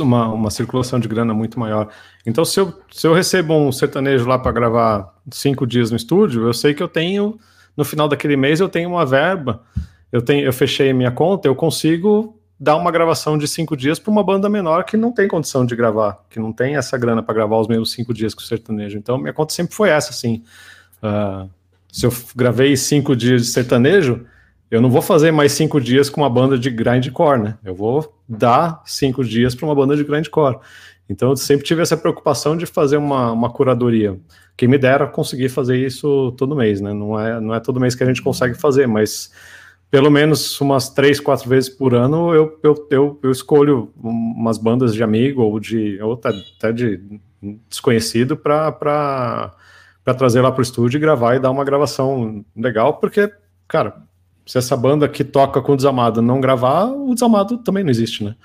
uma, 0.00 0.26
uma, 0.32 0.50
circulação 0.50 0.98
de 0.98 1.06
grana 1.06 1.32
muito 1.32 1.60
maior. 1.60 1.88
Então, 2.26 2.44
se 2.44 2.58
eu, 2.58 2.76
se 2.90 3.06
eu 3.06 3.14
recebo 3.14 3.54
um 3.54 3.70
sertanejo 3.70 4.26
lá 4.26 4.36
para 4.36 4.50
gravar 4.50 5.14
cinco 5.30 5.64
dias 5.64 5.92
no 5.92 5.96
estúdio, 5.96 6.44
eu 6.44 6.52
sei 6.52 6.74
que 6.74 6.82
eu 6.82 6.88
tenho, 6.88 7.38
no 7.76 7.84
final 7.84 8.08
daquele 8.08 8.36
mês, 8.36 8.58
eu 8.58 8.68
tenho 8.68 8.88
uma 8.88 9.06
verba 9.06 9.62
eu, 10.16 10.22
tenho, 10.22 10.44
eu 10.44 10.52
fechei 10.52 10.92
minha 10.92 11.10
conta, 11.10 11.46
eu 11.46 11.54
consigo 11.54 12.38
dar 12.58 12.76
uma 12.76 12.90
gravação 12.90 13.36
de 13.36 13.46
cinco 13.46 13.76
dias 13.76 13.98
para 13.98 14.10
uma 14.10 14.24
banda 14.24 14.48
menor 14.48 14.84
que 14.84 14.96
não 14.96 15.12
tem 15.12 15.28
condição 15.28 15.66
de 15.66 15.76
gravar, 15.76 16.24
que 16.30 16.40
não 16.40 16.52
tem 16.52 16.76
essa 16.76 16.96
grana 16.96 17.22
para 17.22 17.34
gravar 17.34 17.58
os 17.58 17.68
mesmos 17.68 17.92
cinco 17.92 18.14
dias 18.14 18.34
que 18.34 18.42
o 18.42 18.46
sertanejo. 18.46 18.96
Então, 18.96 19.18
minha 19.18 19.34
conta 19.34 19.52
sempre 19.52 19.74
foi 19.74 19.90
essa, 19.90 20.10
assim. 20.10 20.42
Uh, 21.02 21.50
se 21.92 22.06
eu 22.06 22.12
gravei 22.34 22.74
cinco 22.78 23.14
dias 23.14 23.42
de 23.42 23.48
sertanejo, 23.48 24.24
eu 24.70 24.80
não 24.80 24.88
vou 24.88 25.02
fazer 25.02 25.30
mais 25.32 25.52
cinco 25.52 25.78
dias 25.78 26.08
com 26.08 26.22
uma 26.22 26.30
banda 26.30 26.58
de 26.58 26.70
grindcore, 26.70 27.42
né? 27.42 27.58
Eu 27.62 27.74
vou 27.74 28.16
dar 28.26 28.82
cinco 28.86 29.22
dias 29.22 29.54
para 29.54 29.66
uma 29.66 29.74
banda 29.74 29.94
de 29.94 30.02
grindcore. 30.02 30.56
Então, 31.10 31.28
eu 31.28 31.36
sempre 31.36 31.66
tive 31.66 31.82
essa 31.82 31.96
preocupação 31.96 32.56
de 32.56 32.64
fazer 32.64 32.96
uma, 32.96 33.32
uma 33.32 33.50
curadoria. 33.50 34.18
Quem 34.56 34.66
me 34.66 34.78
dera 34.78 35.06
conseguir 35.06 35.50
fazer 35.50 35.76
isso 35.76 36.32
todo 36.38 36.56
mês, 36.56 36.80
né? 36.80 36.94
Não 36.94 37.20
é, 37.20 37.38
não 37.38 37.54
é 37.54 37.60
todo 37.60 37.78
mês 37.78 37.94
que 37.94 38.02
a 38.02 38.06
gente 38.06 38.22
consegue 38.22 38.54
fazer, 38.54 38.88
mas 38.88 39.30
pelo 39.90 40.10
menos 40.10 40.60
umas 40.60 40.90
três, 40.90 41.20
quatro 41.20 41.48
vezes 41.48 41.68
por 41.70 41.94
ano 41.94 42.34
eu, 42.34 42.58
eu, 42.62 42.88
eu, 42.90 43.20
eu 43.22 43.30
escolho 43.30 43.92
umas 43.96 44.58
bandas 44.58 44.94
de 44.94 45.02
amigo 45.02 45.42
ou 45.42 45.60
de 45.60 46.00
ou 46.02 46.14
até, 46.14 46.72
de 46.72 47.00
desconhecido 47.68 48.36
para 48.36 49.54
trazer 50.16 50.40
lá 50.40 50.50
para 50.50 50.60
o 50.60 50.62
estúdio 50.62 50.98
e 50.98 51.00
gravar 51.00 51.36
e 51.36 51.40
dar 51.40 51.50
uma 51.50 51.64
gravação 51.64 52.44
legal, 52.56 52.94
porque, 52.94 53.30
cara, 53.68 54.02
se 54.46 54.58
essa 54.58 54.76
banda 54.76 55.08
que 55.08 55.24
toca 55.24 55.60
com 55.60 55.72
o 55.72 55.76
Desamado 55.76 56.22
não 56.22 56.40
gravar, 56.40 56.84
o 56.84 57.12
Desamado 57.14 57.58
também 57.58 57.82
não 57.82 57.90
existe, 57.90 58.22
né? 58.22 58.36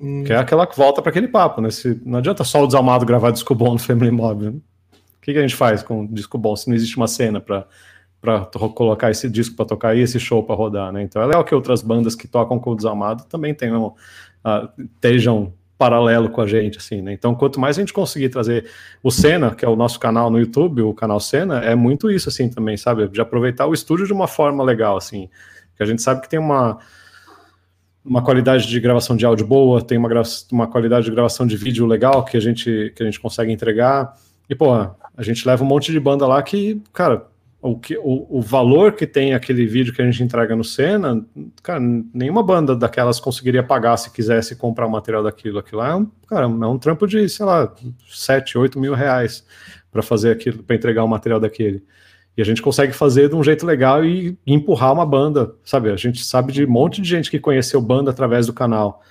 Hum. 0.00 0.24
Que 0.24 0.32
é 0.32 0.36
aquela 0.36 0.66
que 0.66 0.76
volta 0.76 1.00
para 1.00 1.10
aquele 1.10 1.28
papo, 1.28 1.60
né? 1.60 1.70
Se, 1.70 2.00
não 2.04 2.18
adianta 2.18 2.44
só 2.44 2.62
o 2.62 2.66
Desamado 2.66 3.06
gravar 3.06 3.30
disco 3.30 3.54
bom 3.54 3.72
no 3.72 3.78
Family 3.78 4.10
Mob. 4.10 4.44
Né? 4.44 4.50
O 4.50 5.22
que, 5.22 5.32
que 5.32 5.38
a 5.38 5.42
gente 5.42 5.56
faz 5.56 5.82
com 5.82 6.06
disco 6.06 6.36
bom 6.38 6.54
se 6.56 6.68
não 6.68 6.76
existe 6.76 6.96
uma 6.96 7.08
cena 7.08 7.40
para 7.40 7.66
para 8.20 8.44
colocar 8.74 9.10
esse 9.10 9.28
disco 9.28 9.56
para 9.56 9.64
tocar 9.64 9.96
e 9.96 10.00
esse 10.00 10.20
show 10.20 10.42
para 10.42 10.54
rodar, 10.54 10.92
né? 10.92 11.02
Então 11.02 11.22
é 11.22 11.26
legal 11.26 11.44
que 11.44 11.54
outras 11.54 11.82
bandas 11.82 12.14
que 12.14 12.28
tocam 12.28 12.58
com 12.58 12.72
o 12.72 12.76
Desamado 12.76 13.24
também 13.24 13.54
tenham, 13.54 13.94
uh, 14.44 14.68
estejam 14.78 15.52
paralelo 15.80 16.28
com 16.28 16.42
a 16.42 16.46
gente, 16.46 16.76
assim, 16.76 17.00
né? 17.00 17.14
Então, 17.14 17.34
quanto 17.34 17.58
mais 17.58 17.78
a 17.78 17.80
gente 17.80 17.94
conseguir 17.94 18.28
trazer 18.28 18.66
o 19.02 19.10
Senna, 19.10 19.54
que 19.54 19.64
é 19.64 19.68
o 19.68 19.74
nosso 19.74 19.98
canal 19.98 20.30
no 20.30 20.38
YouTube, 20.38 20.82
o 20.82 20.92
canal 20.92 21.18
Senna, 21.18 21.60
é 21.60 21.74
muito 21.74 22.10
isso, 22.10 22.28
assim, 22.28 22.50
também, 22.50 22.76
sabe? 22.76 23.08
De 23.08 23.18
aproveitar 23.18 23.66
o 23.66 23.72
estúdio 23.72 24.06
de 24.06 24.12
uma 24.12 24.28
forma 24.28 24.62
legal, 24.62 24.98
assim. 24.98 25.30
Que 25.74 25.82
a 25.82 25.86
gente 25.86 26.02
sabe 26.02 26.20
que 26.20 26.28
tem 26.28 26.38
uma, 26.38 26.76
uma 28.04 28.22
qualidade 28.22 28.68
de 28.68 28.78
gravação 28.78 29.16
de 29.16 29.24
áudio 29.24 29.46
boa, 29.46 29.80
tem 29.80 29.96
uma, 29.96 30.10
uma 30.52 30.66
qualidade 30.66 31.06
de 31.06 31.12
gravação 31.12 31.46
de 31.46 31.56
vídeo 31.56 31.86
legal 31.86 32.26
que 32.26 32.36
a 32.36 32.40
gente, 32.40 32.92
que 32.94 33.02
a 33.02 33.06
gente 33.06 33.18
consegue 33.18 33.50
entregar. 33.50 34.14
E, 34.50 34.54
pô, 34.54 34.74
a 34.74 35.22
gente 35.22 35.48
leva 35.48 35.64
um 35.64 35.66
monte 35.66 35.92
de 35.92 35.98
banda 35.98 36.26
lá 36.26 36.42
que, 36.42 36.82
cara, 36.92 37.26
o, 37.62 37.78
que, 37.78 37.96
o, 37.98 38.38
o, 38.38 38.40
valor 38.40 38.92
que 38.92 39.06
tem 39.06 39.34
aquele 39.34 39.66
vídeo 39.66 39.92
que 39.92 40.00
a 40.00 40.04
gente 40.04 40.22
entrega 40.22 40.56
no 40.56 40.64
Senna, 40.64 41.24
cara, 41.62 41.80
nenhuma 42.12 42.42
banda 42.42 42.74
daquelas 42.74 43.20
conseguiria 43.20 43.62
pagar 43.62 43.96
se 43.98 44.10
quisesse 44.10 44.56
comprar 44.56 44.86
o 44.86 44.90
material 44.90 45.22
daquilo. 45.22 45.58
Aquilo 45.58 45.82
é 45.82 45.94
um, 45.94 46.06
cara, 46.26 46.44
é 46.44 46.48
um 46.48 46.78
trampo 46.78 47.06
de, 47.06 47.28
sei 47.28 47.44
lá, 47.44 47.72
7, 48.08 48.56
8 48.56 48.80
mil 48.80 48.94
reais 48.94 49.44
para 49.92 50.02
fazer 50.02 50.30
aquilo, 50.30 50.62
para 50.62 50.74
entregar 50.74 51.04
o 51.04 51.08
material 51.08 51.38
daquele. 51.38 51.84
E 52.34 52.40
a 52.40 52.44
gente 52.44 52.62
consegue 52.62 52.92
fazer 52.92 53.28
de 53.28 53.34
um 53.34 53.44
jeito 53.44 53.66
legal 53.66 54.02
e, 54.04 54.38
e 54.46 54.54
empurrar 54.54 54.92
uma 54.92 55.04
banda, 55.04 55.54
sabe? 55.62 55.90
A 55.90 55.96
gente 55.96 56.24
sabe 56.24 56.52
de 56.52 56.64
um 56.64 56.70
monte 56.70 57.02
de 57.02 57.08
gente 57.08 57.30
que 57.30 57.38
conheceu 57.38 57.80
banda 57.82 58.10
através 58.10 58.46
do 58.46 58.54
canal. 58.54 59.02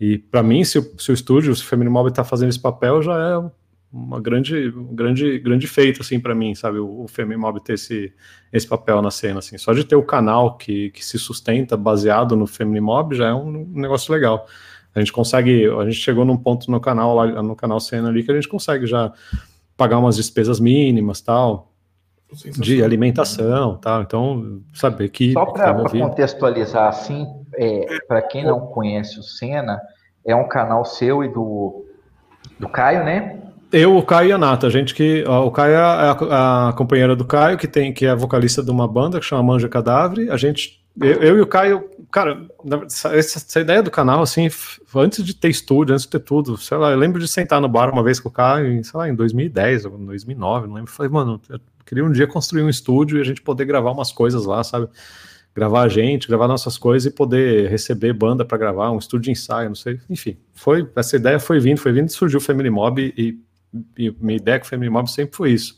E 0.00 0.16
para 0.16 0.42
mim, 0.42 0.64
se 0.64 0.78
o, 0.78 0.94
se 0.96 1.10
o 1.10 1.14
estúdio, 1.14 1.54
se 1.54 1.62
o 1.62 1.66
Feminine 1.66 1.92
Mob 1.92 2.08
está 2.08 2.24
fazendo 2.24 2.48
esse 2.48 2.60
papel, 2.60 3.02
já 3.02 3.18
é 3.18 3.50
uma 3.92 4.20
grande, 4.20 4.70
grande, 4.92 5.38
grande 5.38 5.66
feito 5.66 6.02
assim 6.02 6.20
para 6.20 6.34
mim, 6.34 6.54
sabe, 6.54 6.78
o, 6.78 7.04
o 7.04 7.08
Femimob 7.08 7.60
ter 7.60 7.74
esse, 7.74 8.12
esse 8.52 8.66
papel 8.66 9.00
na 9.00 9.10
cena 9.10 9.38
assim. 9.38 9.56
Só 9.56 9.72
de 9.72 9.84
ter 9.84 9.96
o 9.96 10.02
canal 10.02 10.56
que, 10.56 10.90
que 10.90 11.04
se 11.04 11.18
sustenta 11.18 11.76
baseado 11.76 12.36
no 12.36 12.46
Femimob 12.46 13.14
já 13.14 13.28
é 13.28 13.34
um 13.34 13.66
negócio 13.72 14.12
legal. 14.12 14.46
A 14.94 14.98
gente 14.98 15.12
consegue, 15.12 15.66
a 15.66 15.84
gente 15.84 15.96
chegou 15.96 16.24
num 16.24 16.36
ponto 16.36 16.70
no 16.70 16.80
canal 16.80 17.14
lá, 17.14 17.42
no 17.42 17.56
canal 17.56 17.80
cena 17.80 18.08
ali 18.08 18.22
que 18.22 18.30
a 18.30 18.34
gente 18.34 18.48
consegue 18.48 18.86
já 18.86 19.12
pagar 19.76 19.98
umas 19.98 20.16
despesas 20.16 20.58
mínimas, 20.60 21.20
tal, 21.20 21.72
de 22.58 22.82
alimentação, 22.82 23.76
tal. 23.76 24.02
Então, 24.02 24.60
saber 24.74 25.08
que 25.08 25.32
só 25.32 25.46
para 25.46 25.88
contextualizar 25.88 26.88
assim, 26.88 27.26
é, 27.54 27.98
para 28.06 28.20
quem 28.22 28.44
não 28.44 28.60
conhece 28.66 29.18
o 29.18 29.22
Cena, 29.22 29.80
é 30.26 30.34
um 30.34 30.48
canal 30.48 30.84
seu 30.84 31.24
e 31.24 31.28
do 31.28 31.84
do 32.58 32.68
Caio, 32.68 33.04
né? 33.04 33.38
Eu, 33.70 33.96
o 33.96 34.02
Caio 34.02 34.30
e 34.30 34.32
a 34.32 34.38
Nata, 34.38 34.66
a 34.66 34.70
gente 34.70 34.94
que. 34.94 35.24
o 35.26 35.50
Caio 35.50 35.74
é 35.74 35.76
a, 35.76 36.68
a, 36.68 36.72
companheira 36.72 37.14
do 37.14 37.24
Caio, 37.24 37.58
que 37.58 37.68
tem 37.68 37.92
que 37.92 38.06
é 38.06 38.14
vocalista 38.14 38.62
de 38.62 38.70
uma 38.70 38.88
banda 38.88 39.20
que 39.20 39.26
chama 39.26 39.42
Manja 39.42 39.68
Cadáver. 39.68 40.30
A 40.32 40.36
gente. 40.36 40.82
Eu, 41.00 41.22
eu 41.22 41.38
e 41.38 41.40
o 41.40 41.46
Caio, 41.46 41.88
cara, 42.10 42.46
essa, 42.84 43.14
essa, 43.14 43.60
ideia 43.60 43.80
do 43.82 43.90
canal, 43.90 44.20
assim, 44.20 44.48
antes 44.96 45.22
de 45.24 45.32
ter 45.32 45.48
estúdio, 45.48 45.92
antes 45.92 46.06
de 46.06 46.10
ter 46.10 46.18
tudo, 46.18 46.56
sei 46.56 46.76
lá, 46.76 46.90
eu 46.90 46.98
lembro 46.98 47.20
de 47.20 47.28
sentar 47.28 47.60
no 47.60 47.68
bar 47.68 47.92
uma 47.92 48.02
vez 48.02 48.18
com 48.18 48.28
o 48.28 48.32
Caio, 48.32 48.82
sei 48.82 48.98
lá, 48.98 49.08
em 49.08 49.14
2010 49.14 49.84
ou 49.84 49.96
2009, 49.96 50.66
não 50.66 50.74
lembro. 50.74 50.90
Falei, 50.90 51.12
mano, 51.12 51.40
eu 51.48 51.60
queria 51.86 52.04
um 52.04 52.10
dia 52.10 52.26
construir 52.26 52.62
um 52.62 52.68
estúdio 52.68 53.18
e 53.18 53.20
a 53.20 53.24
gente 53.24 53.40
poder 53.40 53.64
gravar 53.64 53.92
umas 53.92 54.10
coisas 54.10 54.44
lá, 54.44 54.64
sabe? 54.64 54.88
Gravar 55.54 55.82
a 55.82 55.88
gente, 55.88 56.26
gravar 56.26 56.48
nossas 56.48 56.76
coisas 56.76 57.12
e 57.12 57.14
poder 57.14 57.70
receber 57.70 58.12
banda 58.12 58.44
para 58.44 58.58
gravar, 58.58 58.90
um 58.90 58.98
estúdio 58.98 59.26
de 59.26 59.30
ensaio, 59.32 59.68
não 59.68 59.76
sei. 59.76 60.00
Enfim, 60.10 60.36
foi, 60.52 60.88
essa 60.96 61.14
ideia 61.14 61.38
foi 61.38 61.60
vindo, 61.60 61.78
foi 61.78 61.92
vindo 61.92 62.08
surgiu 62.08 62.38
o 62.38 62.42
Family 62.42 62.70
Mob 62.70 63.14
e 63.16 63.38
minha 63.72 64.36
ideia 64.36 64.58
com 64.58 64.66
o 64.66 64.68
Family 64.68 64.90
Mob 64.90 65.10
sempre 65.10 65.36
foi 65.36 65.52
isso. 65.52 65.76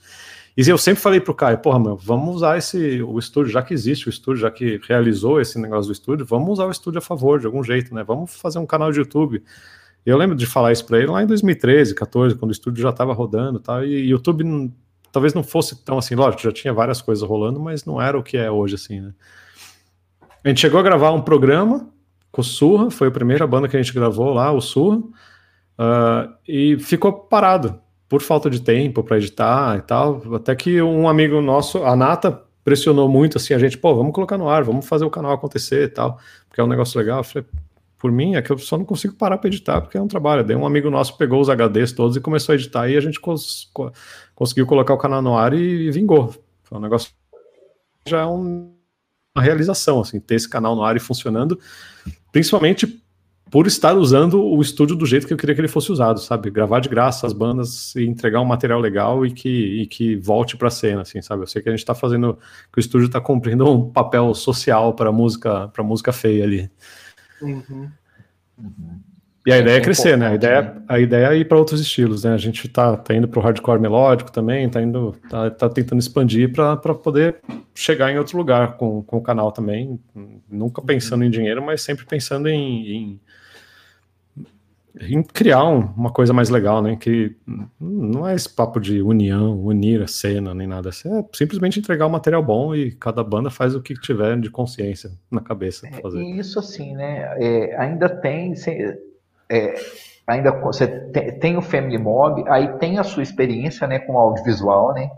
E 0.57 0.69
eu 0.69 0.77
sempre 0.77 1.01
falei 1.01 1.21
pro 1.21 1.35
Caio, 1.35 1.59
porra, 1.59 1.79
meu, 1.79 1.97
vamos 1.97 2.37
usar 2.37 2.59
esse 2.59 3.03
o 3.03 3.19
estúdio, 3.19 3.53
já 3.53 3.63
que 3.63 3.73
existe 3.73 4.09
o 4.09 4.11
estúdio, 4.11 4.43
já 4.43 4.51
que 4.51 4.81
realizou 4.87 5.41
esse 5.41 5.59
negócio 5.59 5.87
do 5.87 5.93
estúdio, 5.93 6.27
vamos 6.27 6.51
usar 6.51 6.67
o 6.67 6.71
estúdio 6.71 6.99
a 6.99 7.01
favor 7.03 7.41
de 7.41 7.47
algum 7.47 7.63
jeito, 7.63 7.95
né? 7.95 8.05
Vamos 8.05 8.35
fazer 8.35 8.59
um 8.59 8.67
canal 8.67 8.91
de 8.93 8.99
YouTube. 8.99 9.43
Eu 10.05 10.17
lembro 10.17 10.37
de 10.37 10.47
falar 10.47 10.73
isso 10.73 10.85
para 10.85 10.99
ele 10.99 11.07
lá 11.07 11.23
em 11.23 11.27
2013, 11.27 11.95
14, 11.95 12.35
quando 12.37 12.51
o 12.51 12.53
estúdio 12.53 12.83
já 12.83 12.91
estava 12.91 13.13
rodando, 13.13 13.61
tá? 13.61 13.85
E 13.85 14.11
YouTube 14.11 14.73
talvez 15.13 15.35
não 15.35 15.43
fosse 15.43 15.83
tão 15.85 15.99
assim, 15.99 16.15
lógico, 16.15 16.43
já 16.43 16.53
tinha 16.53 16.73
várias 16.73 17.01
coisas 17.01 17.27
rolando, 17.27 17.61
mas 17.61 17.85
não 17.85 18.01
era 18.01 18.19
o 18.19 18.23
que 18.23 18.37
é 18.37 18.51
hoje 18.51 18.75
assim, 18.75 19.01
né? 19.01 19.13
A 20.43 20.49
gente 20.49 20.61
chegou 20.61 20.81
a 20.81 20.83
gravar 20.83 21.13
um 21.13 21.21
programa 21.21 21.91
com 22.33 22.41
o 22.41 22.45
Surra, 22.45 22.91
foi 22.91 23.09
a 23.09 23.11
primeira 23.11 23.47
banda 23.47 23.69
que 23.69 23.77
a 23.77 23.83
gente 23.83 23.93
gravou 23.93 24.33
lá, 24.33 24.51
o 24.53 24.61
Surra. 24.61 25.03
Uh, 25.81 26.35
e 26.47 26.79
ficou 26.79 27.11
parado 27.11 27.81
por 28.07 28.21
falta 28.21 28.51
de 28.51 28.61
tempo 28.61 29.03
para 29.03 29.17
editar 29.17 29.79
e 29.79 29.81
tal. 29.81 30.23
Até 30.35 30.55
que 30.55 30.83
um 30.83 31.09
amigo 31.09 31.41
nosso, 31.41 31.83
a 31.85 31.97
Nata, 31.97 32.43
pressionou 32.63 33.09
muito 33.09 33.39
assim 33.39 33.55
a 33.55 33.59
gente, 33.59 33.79
pô, 33.79 33.95
vamos 33.95 34.13
colocar 34.13 34.37
no 34.37 34.47
ar, 34.47 34.63
vamos 34.63 34.87
fazer 34.87 35.07
o 35.07 35.11
canal 35.11 35.33
acontecer 35.33 35.85
e 35.85 35.89
tal, 35.89 36.19
porque 36.47 36.61
é 36.61 36.65
um 36.65 36.67
negócio 36.67 36.99
legal. 36.99 37.21
Eu 37.21 37.25
falei, 37.25 37.49
por 37.97 38.13
mim 38.13 38.35
é 38.35 38.43
que 38.43 38.51
eu 38.51 38.59
só 38.59 38.77
não 38.77 38.85
consigo 38.85 39.15
parar 39.15 39.39
para 39.39 39.49
editar 39.49 39.81
porque 39.81 39.97
é 39.97 40.03
um 40.03 40.09
trabalho. 40.09 40.45
Daí 40.45 40.55
um 40.55 40.67
amigo 40.67 40.91
nosso 40.91 41.17
pegou 41.17 41.41
os 41.41 41.49
HDs 41.49 41.93
todos 41.93 42.15
e 42.15 42.21
começou 42.21 42.53
a 42.53 42.57
editar 42.57 42.87
e 42.89 42.97
a 42.97 43.01
gente 43.01 43.19
cons 43.19 43.73
conseguiu 44.35 44.67
colocar 44.67 44.93
o 44.93 44.99
canal 44.99 45.23
no 45.23 45.37
ar 45.37 45.55
e, 45.55 45.87
e 45.87 45.91
vingou. 45.91 46.35
Foi 46.63 46.77
um 46.77 46.81
negócio 46.81 47.11
já 48.07 48.21
é 48.21 48.27
um, 48.27 48.75
uma 49.35 49.43
realização 49.43 50.01
assim, 50.01 50.19
ter 50.21 50.35
esse 50.35 50.49
canal 50.49 50.75
no 50.75 50.83
ar 50.83 50.97
e 50.97 51.01
funcionando, 51.01 51.59
principalmente 52.33 53.03
por 53.51 53.67
estar 53.67 53.95
usando 53.95 54.43
o 54.43 54.61
estúdio 54.63 54.95
do 54.95 55.05
jeito 55.05 55.27
que 55.27 55.33
eu 55.33 55.37
queria 55.37 55.55
que 55.55 55.61
ele 55.61 55.69
fosse 55.69 55.91
usado, 55.91 56.21
sabe? 56.21 56.51
Gravar 56.51 56.79
de 56.81 56.89
graça 56.89 57.27
as 57.27 57.33
bandas 57.33 57.95
e 57.97 58.05
entregar 58.05 58.41
um 58.41 58.45
material 58.45 58.79
legal 58.79 59.27
e 59.27 59.33
que, 59.33 59.83
e 59.83 59.87
que 59.87 60.15
volte 60.17 60.57
para 60.57 60.69
a 60.69 60.71
cena, 60.71 61.03
assim, 61.03 61.21
sabe? 61.21 61.43
Eu 61.43 61.47
sei 61.49 61.61
que 61.61 61.69
a 61.69 61.73
gente 61.73 61.81
está 61.81 61.95
fazendo, 61.95 62.39
que 62.73 62.79
o 62.79 62.81
estúdio 62.81 63.07
está 63.07 63.21
cumprindo 63.21 63.69
um 63.69 63.91
papel 63.91 64.33
social 64.35 64.95
para 64.95 65.11
música, 65.11 65.69
para 65.69 65.83
música 65.83 66.13
feia 66.13 66.45
ali. 66.45 66.71
Uhum. 67.43 67.91
Uhum. 68.57 69.01
E 69.47 69.53
a 69.53 69.59
ideia 69.59 69.79
é 69.79 69.81
crescer, 69.81 70.19
né? 70.19 70.29
A 70.29 70.35
ideia, 70.35 70.63
né? 70.63 70.83
a 70.87 71.01
ideia 71.01 71.27
é 71.29 71.37
ir 71.39 71.49
para 71.49 71.59
outros 71.59 71.81
estilos, 71.81 72.25
né? 72.25 72.35
A 72.35 72.39
gente 72.39 72.69
tá, 72.69 72.97
tá 72.97 73.15
indo 73.15 73.27
para 73.27 73.41
o 73.41 73.43
hardcore 73.43 73.81
melódico 73.81 74.31
também, 74.31 74.69
tá 74.69 74.83
indo, 74.83 75.17
tá, 75.29 75.51
tá 75.51 75.69
tentando 75.69 75.99
expandir 75.99 76.53
para 76.53 76.77
poder 76.77 77.39
chegar 77.75 78.13
em 78.13 78.19
outro 78.19 78.37
lugar 78.37 78.77
com, 78.77 79.03
com 79.03 79.17
o 79.17 79.23
canal 79.23 79.51
também. 79.51 79.99
Nunca 80.49 80.83
pensando 80.83 81.25
em 81.25 81.31
dinheiro, 81.31 81.63
mas 81.63 81.81
sempre 81.81 82.05
pensando 82.05 82.49
em, 82.49 82.87
em 82.87 83.21
em 84.99 85.23
criar 85.23 85.65
um, 85.65 85.81
uma 85.97 86.11
coisa 86.11 86.33
mais 86.33 86.49
legal, 86.49 86.83
né? 86.83 86.97
Que 86.97 87.37
não 87.79 88.27
é 88.27 88.35
esse 88.35 88.49
papo 88.49 88.81
de 88.81 89.01
união, 89.01 89.59
unir 89.59 90.03
a 90.03 90.09
cena, 90.09 90.55
nem 90.55 90.67
nada. 90.67 90.91
É 90.91 91.25
simplesmente 91.33 91.79
entregar 91.79 92.07
um 92.07 92.11
material 92.11 92.43
bom 92.43 92.75
e 92.75 92.91
cada 92.93 93.23
banda 93.23 93.51
faz 93.51 93.75
o 93.75 93.83
que 93.83 93.95
tiver 93.95 94.39
de 94.39 94.51
consciência 94.51 95.11
na 95.31 95.41
cabeça 95.41 95.89
para 95.89 96.01
fazer. 96.01 96.19
É, 96.19 96.23
isso 96.23 96.59
assim, 96.59 96.95
né? 96.95 97.35
É, 97.39 97.77
ainda 97.77 98.09
tem. 98.09 98.55
É, 99.49 99.75
ainda 100.27 100.51
você 100.51 100.87
tem, 100.87 101.39
tem, 101.39 101.57
o 101.57 101.63
Family 101.63 101.99
Mob, 101.99 102.45
aí 102.49 102.69
tem 102.79 102.99
a 102.99 103.05
sua 103.05 103.23
experiência 103.23 103.87
né, 103.87 103.99
com 104.01 104.19
audiovisual, 104.19 104.93
né? 104.93 105.11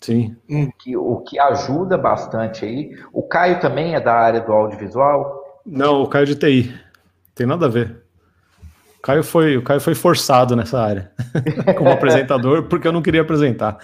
Sim. 0.00 0.36
Que, 0.78 0.96
o 0.96 1.16
que 1.18 1.38
ajuda 1.38 1.98
bastante 1.98 2.64
aí. 2.64 2.96
O 3.12 3.22
Caio 3.22 3.60
também 3.60 3.94
é 3.94 4.00
da 4.00 4.14
área 4.14 4.40
do 4.40 4.52
audiovisual? 4.52 5.60
Não, 5.66 6.02
o 6.02 6.08
Caio 6.08 6.22
é 6.22 6.26
de 6.26 6.36
TI. 6.36 6.74
Tem 7.34 7.46
nada 7.46 7.66
a 7.66 7.68
ver. 7.68 8.07
Caio 9.08 9.24
foi, 9.24 9.56
o 9.56 9.62
Caio 9.62 9.80
foi 9.80 9.94
forçado 9.94 10.54
nessa 10.54 10.78
área 10.78 11.10
como 11.78 11.88
apresentador, 11.88 12.64
porque 12.64 12.86
eu 12.86 12.92
não 12.92 13.00
queria 13.00 13.22
apresentar. 13.22 13.78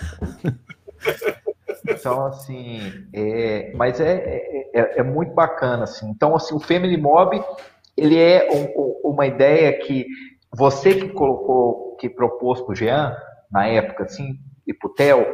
Então, 1.89 2.27
assim, 2.27 2.93
é, 3.11 3.73
mas 3.75 3.99
é, 4.01 4.13
é, 4.13 4.71
é, 4.75 4.99
é, 4.99 5.03
muito 5.03 5.33
bacana, 5.33 5.85
assim. 5.85 6.11
Então, 6.11 6.37
assim, 6.37 6.55
o 6.55 6.61
Family 6.61 6.99
Mob, 6.99 7.43
ele 7.97 8.19
é 8.19 8.51
um, 8.53 9.13
uma 9.13 9.27
ideia 9.27 9.73
que 9.79 10.05
você 10.55 10.95
que 10.95 11.09
colocou, 11.09 11.97
que 11.99 12.11
propôs 12.11 12.61
para 12.61 12.73
o 12.73 12.75
Jean, 12.75 13.17
na 13.51 13.67
época, 13.67 14.05
assim, 14.05 14.39
e 14.67 14.75
para 14.75 14.91
o 14.91 14.93
Theo. 14.93 15.27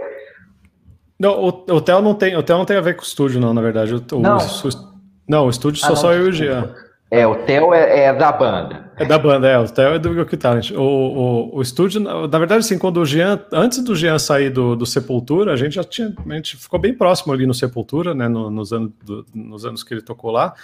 Não, 1.18 1.32
o, 1.32 1.48
o 1.48 1.80
Theo 1.80 2.00
não 2.00 2.14
tem, 2.14 2.36
o 2.36 2.44
Theo 2.44 2.58
não 2.58 2.64
tem 2.64 2.76
a 2.76 2.80
ver 2.80 2.94
com 2.94 3.02
o 3.02 3.04
estúdio, 3.04 3.40
não, 3.40 3.52
na 3.52 3.60
verdade. 3.60 3.92
O, 3.92 4.20
não. 4.20 4.38
O, 4.38 5.00
não, 5.28 5.46
o 5.46 5.50
estúdio 5.50 5.82
ah, 5.82 5.88
só 5.88 5.94
não, 5.94 6.00
só 6.00 6.12
eu 6.12 6.26
e 6.26 6.28
o 6.28 6.32
Jean. 6.32 6.72
É, 7.10 7.26
o 7.26 7.34
Theo 7.44 7.74
é, 7.74 8.04
é, 8.04 8.14
da 8.14 8.30
banda. 8.30 8.92
É 8.96 9.04
da 9.04 9.18
banda, 9.18 9.48
é. 9.48 9.58
O 9.58 9.68
Theo 9.68 9.94
é 9.94 9.98
do 9.98 10.12
Yoki 10.12 10.36
Talent. 10.36 10.70
O, 10.70 10.80
o, 10.80 11.56
o 11.56 11.62
estúdio, 11.62 12.00
na 12.00 12.38
verdade, 12.38 12.60
assim, 12.60 12.78
quando 12.78 12.98
o 12.98 13.04
Jean, 13.04 13.40
antes 13.52 13.82
do 13.82 13.96
Jean 13.96 14.16
sair 14.16 14.48
do, 14.48 14.76
do 14.76 14.86
Sepultura, 14.86 15.52
a 15.52 15.56
gente 15.56 15.74
já 15.74 15.82
tinha, 15.82 16.14
a 16.24 16.34
gente 16.34 16.56
ficou 16.56 16.78
bem 16.78 16.94
próximo 16.94 17.32
ali 17.32 17.46
no 17.46 17.54
Sepultura, 17.54 18.14
né, 18.14 18.28
no, 18.28 18.48
nos, 18.48 18.72
anos, 18.72 18.92
do, 19.04 19.26
nos 19.34 19.64
anos 19.64 19.82
que 19.82 19.92
ele 19.92 20.02
tocou 20.02 20.30
lá. 20.30 20.54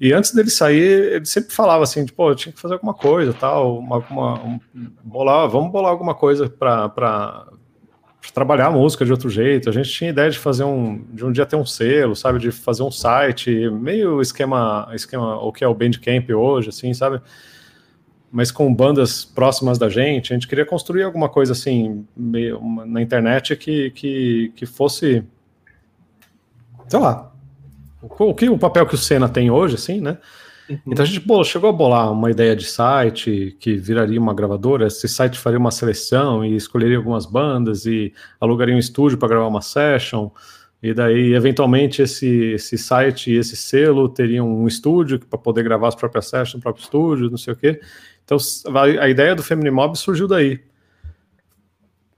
E 0.00 0.12
antes 0.12 0.32
dele 0.32 0.50
sair, 0.50 1.14
ele 1.14 1.24
sempre 1.24 1.52
falava 1.52 1.82
assim, 1.82 2.04
tipo, 2.04 2.28
eu 2.28 2.34
tinha 2.36 2.52
que 2.52 2.60
fazer 2.60 2.74
alguma 2.74 2.94
coisa, 2.94 3.32
tal, 3.32 3.78
uma, 3.78 3.98
uma 3.98 4.34
um, 4.44 4.60
bolar, 5.02 5.48
vamos 5.48 5.72
bolar 5.72 5.90
alguma 5.90 6.14
coisa 6.14 6.48
para 6.48 7.46
trabalhar 8.32 8.66
a 8.66 8.70
música 8.70 9.04
de 9.04 9.10
outro 9.10 9.28
jeito. 9.28 9.68
A 9.68 9.72
gente 9.72 9.90
tinha 9.90 10.10
ideia 10.10 10.30
de 10.30 10.38
fazer 10.38 10.64
um, 10.64 11.04
de 11.12 11.24
um 11.24 11.32
dia 11.32 11.44
ter 11.44 11.56
um 11.56 11.66
selo, 11.66 12.14
sabe, 12.16 12.38
de 12.38 12.50
fazer 12.50 12.82
um 12.82 12.90
site, 12.90 13.68
meio 13.70 14.20
esquema, 14.20 14.88
esquema 14.94 15.36
o 15.36 15.52
que 15.52 15.64
é 15.64 15.68
o 15.68 15.74
Bandcamp 15.74 16.30
hoje, 16.30 16.68
assim, 16.68 16.94
sabe? 16.94 17.20
Mas 18.30 18.50
com 18.50 18.72
bandas 18.74 19.24
próximas 19.24 19.78
da 19.78 19.88
gente, 19.88 20.32
a 20.32 20.36
gente 20.36 20.48
queria 20.48 20.66
construir 20.66 21.02
alguma 21.04 21.28
coisa 21.28 21.52
assim, 21.52 22.06
meio, 22.16 22.58
uma, 22.58 22.84
na 22.84 23.00
internet 23.00 23.54
que, 23.56 23.90
que, 23.90 24.52
que 24.56 24.66
fosse, 24.66 25.24
sei 26.88 26.98
lá, 26.98 27.32
o, 28.02 28.30
o 28.30 28.34
que 28.34 28.48
o 28.48 28.58
papel 28.58 28.86
que 28.86 28.94
o 28.94 28.98
Senna 28.98 29.28
tem 29.28 29.50
hoje, 29.50 29.76
assim, 29.76 30.00
né? 30.00 30.18
Uhum. 30.68 30.78
Então 30.86 31.02
a 31.02 31.06
gente 31.06 31.22
chegou 31.44 31.68
a 31.68 31.72
bolar 31.72 32.10
uma 32.10 32.30
ideia 32.30 32.56
de 32.56 32.64
site 32.64 33.56
que 33.60 33.76
viraria 33.76 34.20
uma 34.20 34.34
gravadora. 34.34 34.86
Esse 34.86 35.08
site 35.08 35.38
faria 35.38 35.58
uma 35.58 35.70
seleção 35.70 36.44
e 36.44 36.56
escolheria 36.56 36.96
algumas 36.96 37.26
bandas 37.26 37.84
e 37.86 38.12
alugaria 38.40 38.74
um 38.74 38.78
estúdio 38.78 39.18
para 39.18 39.28
gravar 39.28 39.46
uma 39.46 39.60
session. 39.60 40.30
E 40.82 40.92
daí, 40.92 41.32
eventualmente, 41.34 42.02
esse, 42.02 42.52
esse 42.52 42.76
site 42.76 43.30
e 43.30 43.36
esse 43.36 43.56
selo 43.56 44.08
teriam 44.08 44.46
um 44.46 44.66
estúdio 44.66 45.18
para 45.18 45.38
poder 45.38 45.62
gravar 45.62 45.88
as 45.88 45.94
próprias 45.94 46.26
sessions 46.28 46.56
no 46.56 46.60
próprio 46.60 46.82
estúdio, 46.82 47.30
não 47.30 47.38
sei 47.38 47.52
o 47.52 47.56
quê. 47.56 47.80
Então 48.24 48.38
a, 48.74 49.04
a 49.04 49.08
ideia 49.08 49.34
do 49.34 49.42
Family 49.42 49.70
Mob 49.70 49.96
surgiu 49.96 50.26
daí. 50.26 50.60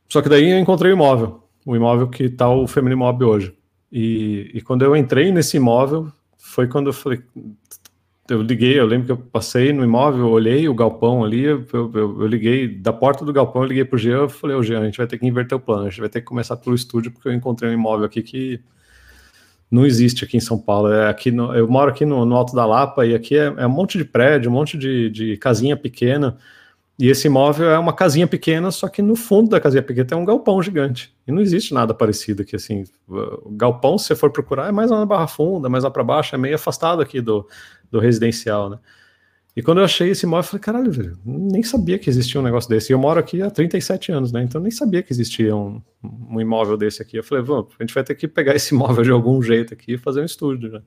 Só 0.08 0.22
que 0.22 0.28
daí 0.28 0.50
eu 0.50 0.58
encontrei 0.58 0.92
o 0.92 0.94
imóvel, 0.94 1.42
o 1.64 1.74
imóvel 1.74 2.08
que 2.08 2.24
está 2.24 2.48
o 2.48 2.66
Family 2.66 2.94
Mob 2.94 3.24
hoje. 3.24 3.56
E, 3.90 4.50
e 4.54 4.60
quando 4.60 4.84
eu 4.84 4.96
entrei 4.96 5.32
nesse 5.32 5.56
imóvel, 5.56 6.10
foi 6.36 6.68
quando 6.68 6.88
eu 6.88 6.92
falei, 6.92 7.22
eu 8.28 8.42
liguei, 8.42 8.78
eu 8.78 8.86
lembro 8.86 9.06
que 9.06 9.12
eu 9.12 9.16
passei 9.16 9.72
no 9.72 9.84
imóvel, 9.84 10.28
olhei 10.28 10.68
o 10.68 10.74
galpão 10.74 11.24
ali, 11.24 11.44
eu, 11.44 11.66
eu, 11.72 11.92
eu, 11.94 12.26
liguei 12.26 12.68
da 12.68 12.92
porta 12.92 13.24
do 13.24 13.32
galpão, 13.32 13.62
eu 13.62 13.68
liguei 13.68 13.84
pro 13.84 13.98
Jean, 13.98 14.18
eu 14.18 14.28
falei, 14.28 14.56
ô 14.56 14.62
Jean, 14.62 14.80
a 14.80 14.84
gente 14.84 14.98
vai 14.98 15.06
ter 15.06 15.18
que 15.18 15.26
inverter 15.26 15.56
o 15.56 15.60
plano, 15.60 15.86
a 15.86 15.90
gente 15.90 16.00
vai 16.00 16.08
ter 16.08 16.20
que 16.20 16.26
começar 16.26 16.56
pelo 16.56 16.74
estúdio, 16.74 17.10
porque 17.12 17.28
eu 17.28 17.32
encontrei 17.32 17.70
um 17.70 17.74
imóvel 17.74 18.06
aqui 18.06 18.22
que 18.22 18.60
não 19.70 19.84
existe 19.84 20.24
aqui 20.24 20.36
em 20.36 20.40
São 20.40 20.58
Paulo. 20.58 20.92
É 20.92 21.08
aqui 21.08 21.30
no, 21.30 21.54
eu 21.54 21.68
moro 21.68 21.90
aqui 21.90 22.04
no, 22.04 22.24
no, 22.24 22.36
Alto 22.36 22.54
da 22.54 22.64
Lapa 22.64 23.04
e 23.04 23.14
aqui 23.14 23.36
é, 23.36 23.52
é, 23.56 23.66
um 23.66 23.70
monte 23.70 23.98
de 23.98 24.04
prédio, 24.04 24.50
um 24.50 24.54
monte 24.54 24.78
de, 24.78 25.10
de 25.10 25.36
casinha 25.36 25.76
pequena. 25.76 26.36
E 26.98 27.08
esse 27.08 27.26
imóvel 27.26 27.68
é 27.68 27.78
uma 27.78 27.92
casinha 27.92 28.26
pequena, 28.26 28.70
só 28.70 28.88
que 28.88 29.02
no 29.02 29.14
fundo 29.14 29.50
da 29.50 29.60
casinha 29.60 29.82
pequena 29.82 30.06
tem 30.06 30.16
um 30.16 30.24
galpão 30.24 30.62
gigante. 30.62 31.14
E 31.26 31.32
não 31.32 31.42
existe 31.42 31.74
nada 31.74 31.92
parecido 31.92 32.40
aqui, 32.40 32.56
assim. 32.56 32.84
O 33.06 33.50
galpão, 33.50 33.98
se 33.98 34.06
você 34.06 34.16
for 34.16 34.30
procurar, 34.30 34.68
é 34.68 34.72
mais 34.72 34.90
lá 34.90 35.00
na 35.00 35.04
Barra 35.04 35.26
Funda, 35.26 35.68
mais 35.68 35.84
lá 35.84 35.90
para 35.90 36.02
baixo, 36.02 36.34
é 36.34 36.38
meio 36.38 36.54
afastado 36.54 37.02
aqui 37.02 37.20
do, 37.20 37.46
do 37.90 37.98
residencial, 37.98 38.70
né? 38.70 38.78
E 39.56 39.62
quando 39.62 39.78
eu 39.78 39.84
achei 39.84 40.10
esse 40.10 40.26
imóvel, 40.26 40.40
eu 40.40 40.48
falei, 40.50 40.60
caralho, 40.60 40.92
velho, 40.92 41.18
nem 41.24 41.62
sabia 41.62 41.98
que 41.98 42.10
existia 42.10 42.38
um 42.38 42.44
negócio 42.44 42.68
desse. 42.68 42.92
E 42.92 42.94
eu 42.94 42.98
moro 42.98 43.18
aqui 43.18 43.40
há 43.40 43.50
37 43.50 44.12
anos, 44.12 44.30
né? 44.30 44.42
Então 44.42 44.60
nem 44.60 44.70
sabia 44.70 45.02
que 45.02 45.10
existia 45.10 45.56
um, 45.56 45.80
um 46.04 46.38
imóvel 46.38 46.76
desse 46.76 47.00
aqui. 47.00 47.16
Eu 47.16 47.24
falei, 47.24 47.42
vamos, 47.42 47.72
a 47.78 47.82
gente 47.82 47.94
vai 47.94 48.04
ter 48.04 48.14
que 48.14 48.28
pegar 48.28 48.54
esse 48.54 48.72
imóvel 48.76 49.02
de 49.02 49.10
algum 49.10 49.40
jeito 49.40 49.72
aqui 49.72 49.94
e 49.94 49.98
fazer 49.98 50.20
um 50.20 50.26
estúdio, 50.26 50.70
né? 50.70 50.82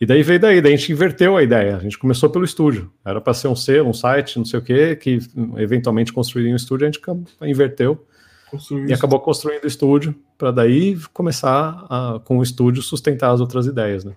E 0.00 0.06
daí 0.06 0.22
veio 0.22 0.38
daí, 0.38 0.60
daí 0.60 0.74
a 0.74 0.76
gente 0.76 0.92
inverteu 0.92 1.36
a 1.36 1.42
ideia. 1.42 1.76
A 1.76 1.80
gente 1.80 1.98
começou 1.98 2.30
pelo 2.30 2.44
estúdio. 2.44 2.92
Era 3.04 3.20
para 3.20 3.34
ser 3.34 3.48
um 3.48 3.56
selo, 3.56 3.88
um 3.88 3.92
site, 3.92 4.36
não 4.38 4.44
sei 4.44 4.58
o 4.58 4.62
quê, 4.62 4.96
que 4.96 5.18
eventualmente 5.56 6.12
construiria 6.12 6.52
um 6.52 6.56
estúdio, 6.56 6.86
a 6.86 6.90
gente 6.90 7.00
inverteu 7.42 8.04
Construiu 8.52 8.86
e 8.86 8.92
acabou 8.92 9.18
construindo 9.18 9.64
o 9.64 9.66
estúdio 9.66 10.14
para 10.36 10.50
daí 10.50 10.98
começar 11.14 11.86
a, 11.88 12.20
com 12.22 12.36
o 12.36 12.42
estúdio 12.42 12.82
sustentar 12.82 13.30
as 13.30 13.40
outras 13.40 13.66
ideias, 13.66 14.04
né? 14.04 14.14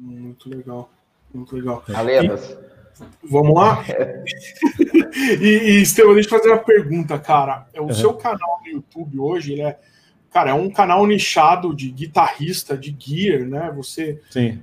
Muito 0.00 0.48
legal, 0.48 0.90
muito 1.32 1.54
legal. 1.54 1.84
Alenas. 1.94 2.56
Vamos 3.22 3.54
lá? 3.54 3.84
e, 5.40 5.44
e 5.44 5.82
Estevam, 5.82 6.14
deixa 6.14 6.34
eu 6.34 6.38
fazer 6.38 6.50
uma 6.50 6.62
pergunta, 6.62 7.18
cara. 7.18 7.66
O 7.76 7.82
uhum. 7.82 7.94
seu 7.94 8.14
canal 8.14 8.60
no 8.64 8.70
YouTube 8.70 9.18
hoje, 9.18 9.52
ele 9.52 9.62
é 9.62 9.78
cara, 10.30 10.50
é 10.50 10.54
um 10.54 10.70
canal 10.70 11.06
nichado 11.06 11.74
de 11.74 11.90
guitarrista, 11.90 12.78
de 12.78 12.94
gear, 12.98 13.44
né? 13.44 13.72
Você 13.76 14.20
Sim. 14.30 14.62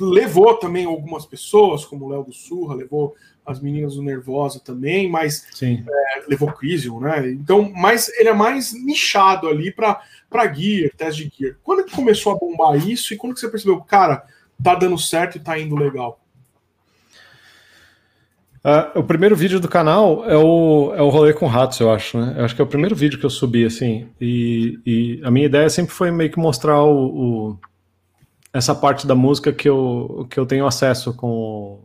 levou 0.00 0.54
também 0.54 0.84
algumas 0.84 1.24
pessoas, 1.24 1.84
como 1.84 2.04
o 2.04 2.08
Léo 2.08 2.24
do 2.24 2.32
Surra, 2.32 2.74
levou 2.74 3.14
as 3.46 3.60
meninas 3.60 3.94
do 3.94 4.02
Nervosa 4.02 4.58
também, 4.58 5.08
mas 5.08 5.46
é, 5.86 6.24
levou 6.26 6.50
Crisium, 6.52 7.00
né? 7.00 7.30
Então, 7.30 7.70
mas 7.74 8.08
ele 8.18 8.30
é 8.30 8.34
mais 8.34 8.72
nichado 8.72 9.48
ali 9.48 9.70
para 9.70 10.00
gear, 10.52 10.90
teste 10.96 11.28
de 11.28 11.36
gear. 11.36 11.56
Quando 11.62 11.84
que 11.84 11.94
começou 11.94 12.32
a 12.32 12.38
bombar 12.38 12.76
isso 12.76 13.12
e 13.12 13.16
quando 13.16 13.34
que 13.34 13.40
você 13.40 13.48
percebeu, 13.48 13.80
cara, 13.82 14.26
tá 14.64 14.74
dando 14.74 14.98
certo 14.98 15.36
e 15.36 15.40
tá 15.40 15.58
indo 15.58 15.76
legal? 15.76 16.18
Uh, 18.64 18.98
o 18.98 19.02
primeiro 19.04 19.36
vídeo 19.36 19.60
do 19.60 19.68
canal 19.68 20.24
é 20.24 20.38
o, 20.38 20.94
é 20.96 21.02
o 21.02 21.10
rolê 21.10 21.34
com 21.34 21.46
ratos, 21.46 21.78
eu 21.80 21.92
acho, 21.92 22.18
né? 22.18 22.34
Eu 22.38 22.46
acho 22.46 22.56
que 22.56 22.62
é 22.62 22.64
o 22.64 22.66
primeiro 22.66 22.96
vídeo 22.96 23.18
que 23.18 23.26
eu 23.26 23.30
subi, 23.30 23.66
assim. 23.66 24.08
E, 24.18 24.80
e 24.86 25.20
a 25.22 25.30
minha 25.30 25.44
ideia 25.44 25.68
sempre 25.68 25.92
foi 25.92 26.10
meio 26.10 26.30
que 26.30 26.38
mostrar 26.38 26.82
o, 26.82 27.04
o, 27.04 27.58
essa 28.54 28.74
parte 28.74 29.06
da 29.06 29.14
música 29.14 29.52
que 29.52 29.68
eu, 29.68 30.26
que 30.30 30.40
eu 30.40 30.46
tenho 30.46 30.66
acesso 30.66 31.12
com, 31.12 31.78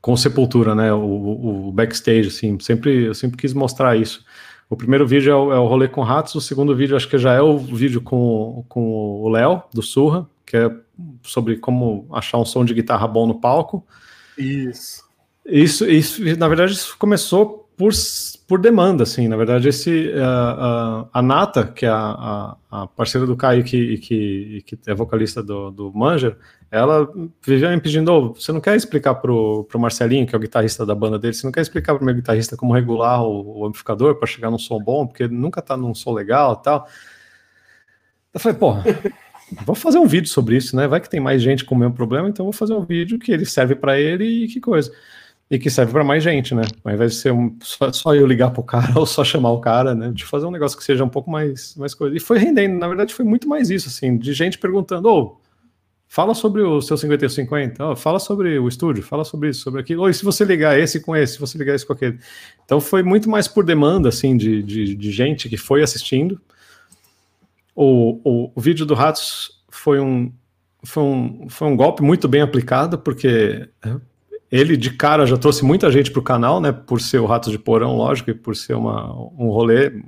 com 0.00 0.16
Sepultura, 0.16 0.74
né? 0.74 0.92
O, 0.92 1.68
o 1.68 1.72
backstage, 1.72 2.26
assim. 2.26 2.58
Sempre, 2.58 3.04
eu 3.04 3.14
sempre 3.14 3.36
quis 3.36 3.54
mostrar 3.54 3.96
isso. 3.96 4.24
O 4.68 4.76
primeiro 4.76 5.06
vídeo 5.06 5.30
é 5.30 5.36
o, 5.36 5.52
é 5.52 5.58
o 5.58 5.68
rolê 5.68 5.86
com 5.86 6.00
ratos, 6.00 6.34
o 6.34 6.40
segundo 6.40 6.74
vídeo 6.74 6.96
acho 6.96 7.08
que 7.08 7.16
já 7.16 7.32
é 7.32 7.40
o 7.40 7.58
vídeo 7.58 8.00
com, 8.00 8.64
com 8.68 9.20
o 9.20 9.28
Léo, 9.28 9.62
do 9.72 9.82
Surra, 9.82 10.26
que 10.44 10.56
é 10.56 10.68
sobre 11.22 11.56
como 11.56 12.06
achar 12.12 12.38
um 12.38 12.44
som 12.44 12.64
de 12.64 12.74
guitarra 12.74 13.06
bom 13.06 13.26
no 13.26 13.40
palco. 13.40 13.86
Isso. 14.36 15.04
Isso, 15.44 15.88
isso, 15.90 16.22
na 16.38 16.46
verdade, 16.46 16.72
isso 16.72 16.96
começou 16.96 17.68
por, 17.76 17.92
por 18.46 18.60
demanda, 18.60 19.02
assim. 19.02 19.26
Na 19.26 19.36
verdade, 19.36 19.68
esse, 19.68 20.12
a, 20.14 21.08
a, 21.12 21.18
a 21.18 21.22
Nata, 21.22 21.66
que 21.66 21.84
é 21.84 21.88
a, 21.88 22.56
a, 22.70 22.86
parceira 22.86 23.26
do 23.26 23.36
Kaique 23.36 23.76
e 23.76 23.98
que, 23.98 24.62
que 24.64 24.78
é 24.86 24.94
vocalista 24.94 25.42
do, 25.42 25.70
do 25.70 25.92
Manger, 25.92 26.36
ela 26.70 27.08
vivia 27.44 27.70
me 27.70 27.80
pedindo, 27.80 28.12
oh, 28.12 28.34
você 28.34 28.52
não 28.52 28.60
quer 28.60 28.76
explicar 28.76 29.16
pro, 29.16 29.64
pro 29.64 29.80
Marcelinho, 29.80 30.26
que 30.26 30.34
é 30.34 30.38
o 30.38 30.40
guitarrista 30.40 30.86
da 30.86 30.94
banda 30.94 31.18
dele, 31.18 31.34
você 31.34 31.46
não 31.46 31.52
quer 31.52 31.60
explicar 31.60 31.94
pro 31.94 32.04
meu 32.04 32.14
guitarrista 32.14 32.56
como 32.56 32.72
regular 32.72 33.22
o, 33.22 33.60
o 33.60 33.66
amplificador 33.66 34.14
para 34.14 34.28
chegar 34.28 34.50
num 34.50 34.58
som 34.58 34.78
bom, 34.78 35.06
porque 35.06 35.24
ele 35.24 35.34
nunca 35.34 35.60
tá 35.60 35.76
num 35.76 35.94
som 35.94 36.12
legal 36.12 36.58
e 36.60 36.62
tal. 36.62 36.88
Eu 38.32 38.40
falei, 38.40 38.56
pô, 38.56 38.74
vou 39.64 39.74
fazer 39.74 39.98
um 39.98 40.06
vídeo 40.06 40.28
sobre 40.28 40.56
isso, 40.56 40.76
né? 40.76 40.86
Vai 40.86 41.00
que 41.00 41.10
tem 41.10 41.20
mais 41.20 41.42
gente 41.42 41.64
com 41.64 41.74
o 41.74 41.78
mesmo 41.78 41.94
problema, 41.94 42.28
então 42.28 42.44
vou 42.44 42.52
fazer 42.52 42.74
um 42.74 42.84
vídeo 42.84 43.18
que 43.18 43.32
ele 43.32 43.44
serve 43.44 43.74
para 43.74 43.98
ele 44.00 44.24
e 44.44 44.48
que 44.48 44.60
coisa 44.60 44.92
e 45.52 45.58
que 45.58 45.68
serve 45.68 45.92
para 45.92 46.02
mais 46.02 46.24
gente, 46.24 46.54
né? 46.54 46.62
Ao 46.82 46.94
invés 46.94 47.12
de 47.12 47.18
ser 47.18 47.30
um, 47.30 47.54
só, 47.60 47.92
só, 47.92 48.14
eu 48.14 48.26
ligar 48.26 48.50
pro 48.52 48.62
cara 48.62 48.90
ou 48.98 49.04
só 49.04 49.22
chamar 49.22 49.50
o 49.50 49.60
cara, 49.60 49.94
né? 49.94 50.10
De 50.10 50.24
fazer 50.24 50.46
um 50.46 50.50
negócio 50.50 50.78
que 50.78 50.82
seja 50.82 51.04
um 51.04 51.10
pouco 51.10 51.30
mais, 51.30 51.76
mais 51.76 51.92
coisa. 51.92 52.16
E 52.16 52.20
foi 52.20 52.38
rendendo, 52.38 52.78
na 52.78 52.88
verdade, 52.88 53.12
foi 53.12 53.26
muito 53.26 53.46
mais 53.46 53.68
isso, 53.68 53.86
assim, 53.88 54.16
de 54.16 54.32
gente 54.32 54.56
perguntando, 54.56 55.10
ô, 55.10 55.20
oh, 55.20 55.36
fala 56.08 56.32
sobre 56.32 56.62
o 56.62 56.80
seu 56.80 56.96
5150, 56.96 57.86
oh, 57.86 57.94
fala 57.94 58.18
sobre 58.18 58.58
o 58.58 58.66
estúdio, 58.66 59.02
fala 59.02 59.24
sobre 59.24 59.50
isso, 59.50 59.60
sobre 59.60 59.82
aquilo, 59.82 60.00
ou 60.00 60.08
e 60.08 60.14
se 60.14 60.24
você 60.24 60.42
ligar 60.42 60.78
esse 60.78 61.00
com 61.00 61.14
esse, 61.14 61.34
se 61.34 61.38
você 61.38 61.58
ligar 61.58 61.74
esse 61.74 61.84
com 61.84 61.92
aquele. 61.92 62.18
Então 62.64 62.80
foi 62.80 63.02
muito 63.02 63.28
mais 63.28 63.46
por 63.46 63.62
demanda, 63.62 64.08
assim, 64.08 64.34
de, 64.38 64.62
de, 64.62 64.94
de 64.94 65.10
gente 65.12 65.50
que 65.50 65.58
foi 65.58 65.82
assistindo. 65.82 66.40
O, 67.74 68.20
o, 68.24 68.52
o 68.54 68.60
vídeo 68.60 68.84
do 68.84 68.94
Ratos 68.94 69.62
foi 69.70 70.00
um, 70.00 70.32
foi 70.84 71.02
um, 71.02 71.46
foi 71.48 71.68
um 71.68 71.76
golpe 71.76 72.02
muito 72.02 72.28
bem 72.28 72.42
aplicado, 72.42 72.98
porque 72.98 73.68
ele 74.50 74.76
de 74.76 74.90
cara 74.90 75.26
já 75.26 75.36
trouxe 75.36 75.64
muita 75.64 75.90
gente 75.90 76.10
para 76.10 76.20
o 76.20 76.22
canal, 76.22 76.60
né? 76.60 76.72
Por 76.72 77.00
ser 77.00 77.18
o 77.18 77.26
Ratos 77.26 77.50
de 77.50 77.58
Porão, 77.58 77.96
lógico, 77.96 78.30
e 78.30 78.34
por 78.34 78.54
ser 78.54 78.74
uma, 78.74 79.10
um 79.12 79.48
rolê 79.48 80.02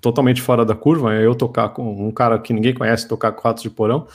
totalmente 0.00 0.42
fora 0.42 0.64
da 0.64 0.74
curva. 0.74 1.14
Eu 1.14 1.34
tocar 1.34 1.68
com 1.68 2.08
um 2.08 2.10
cara 2.10 2.38
que 2.38 2.52
ninguém 2.52 2.74
conhece, 2.74 3.06
tocar 3.06 3.32
com 3.32 3.46
Ratos 3.46 3.62
de 3.62 3.70
Porão. 3.70 4.06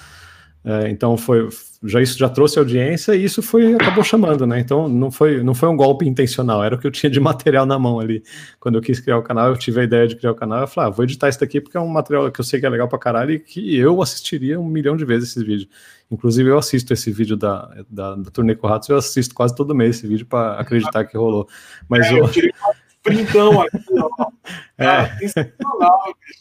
É, 0.63 0.89
então 0.89 1.15
foi 1.15 1.47
já 1.81 2.01
isso 2.01 2.17
já 2.17 2.27
trouxe 2.27 2.59
audiência 2.59 3.15
e 3.15 3.23
isso 3.23 3.41
foi 3.41 3.73
acabou 3.75 4.03
chamando, 4.03 4.45
né? 4.45 4.59
Então 4.59 4.89
não 4.89 5.09
foi 5.09 5.41
não 5.41 5.55
foi 5.55 5.69
um 5.69 5.77
golpe 5.77 6.05
intencional, 6.05 6.61
era 6.61 6.75
o 6.75 6.77
que 6.77 6.85
eu 6.85 6.91
tinha 6.91 7.09
de 7.09 7.19
material 7.19 7.65
na 7.65 7.79
mão 7.79 7.99
ali. 7.99 8.21
Quando 8.59 8.75
eu 8.75 8.81
quis 8.81 8.99
criar 8.99 9.17
o 9.17 9.23
canal, 9.23 9.47
eu 9.47 9.57
tive 9.57 9.79
a 9.79 9.83
ideia 9.83 10.05
de 10.05 10.17
criar 10.17 10.31
o 10.31 10.35
canal, 10.35 10.61
eu 10.61 10.67
falei, 10.67 10.89
ah, 10.89 10.93
vou 10.93 11.05
editar 11.05 11.29
isso 11.29 11.39
daqui 11.39 11.61
porque 11.61 11.77
é 11.77 11.79
um 11.79 11.87
material 11.87 12.29
que 12.29 12.39
eu 12.39 12.43
sei 12.43 12.59
que 12.59 12.65
é 12.65 12.69
legal 12.69 12.89
pra 12.89 12.99
caralho 12.99 13.31
e 13.31 13.39
que 13.39 13.77
eu 13.77 14.01
assistiria 14.01 14.59
um 14.59 14.67
milhão 14.67 14.97
de 14.97 15.05
vezes 15.05 15.29
esses 15.29 15.43
vídeos. 15.43 15.69
Inclusive 16.11 16.49
eu 16.49 16.57
assisto 16.57 16.91
esse 16.91 17.09
vídeo 17.11 17.37
da, 17.37 17.83
da, 17.89 18.15
da 18.15 18.31
turnê 18.31 18.55
com 18.55 18.67
ratos, 18.67 18.89
eu 18.89 18.97
assisto 18.97 19.33
quase 19.33 19.55
todo 19.55 19.73
mês 19.73 19.97
esse 19.97 20.07
vídeo 20.07 20.25
para 20.25 20.59
acreditar 20.59 21.05
que 21.05 21.17
rolou. 21.17 21.47
Mas 21.87 22.07
é, 22.07 22.13
eu... 22.13 22.17
eu 22.17 22.29
tirei 22.29 22.49
um 22.49 22.73
printão 23.01 23.61
aqui, 23.61 23.77
ó. 23.97 24.29
É. 24.77 25.11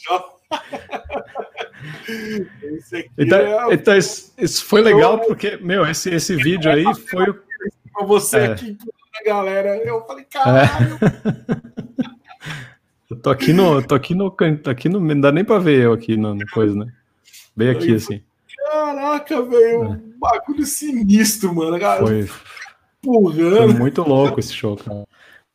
Ah. 0.08 0.37
Então, 3.18 3.38
é... 3.38 3.74
então 3.74 3.96
isso, 3.96 4.32
isso, 4.38 4.64
foi 4.64 4.80
legal 4.80 5.18
porque, 5.20 5.56
meu, 5.58 5.86
esse, 5.86 6.10
esse 6.10 6.34
vídeo 6.36 6.70
aí 6.70 6.84
foi 7.10 7.32
Pra 7.98 8.06
você 8.06 8.38
é. 8.38 8.46
aqui, 8.46 8.78
galera. 9.26 9.76
Eu 9.78 10.04
falei, 10.06 10.24
caralho. 10.24 10.98
É. 11.02 12.06
eu 13.10 13.16
tô 13.16 13.30
aqui 13.30 13.52
no. 13.52 13.82
Tô 13.82 13.96
aqui 13.96 14.14
no 14.14 14.30
canto. 14.30 14.70
Aqui 14.70 14.88
no, 14.88 15.00
não 15.00 15.20
dá 15.20 15.32
nem 15.32 15.44
pra 15.44 15.58
ver 15.58 15.82
eu 15.82 15.92
aqui 15.92 16.16
no, 16.16 16.32
no 16.32 16.46
coisa, 16.46 16.76
né? 16.76 16.92
Bem 17.56 17.70
aqui, 17.70 17.96
assim. 17.96 18.22
Caraca, 18.70 19.42
velho. 19.42 19.82
É. 19.82 19.88
Um 19.88 20.14
bagulho 20.16 20.64
sinistro, 20.64 21.52
mano. 21.52 21.78
Cara, 21.80 22.06
foi. 22.06 22.28
Foi 23.04 23.66
muito 23.66 24.02
louco 24.02 24.38
esse 24.38 24.52
show, 24.52 24.76
cara. 24.76 25.04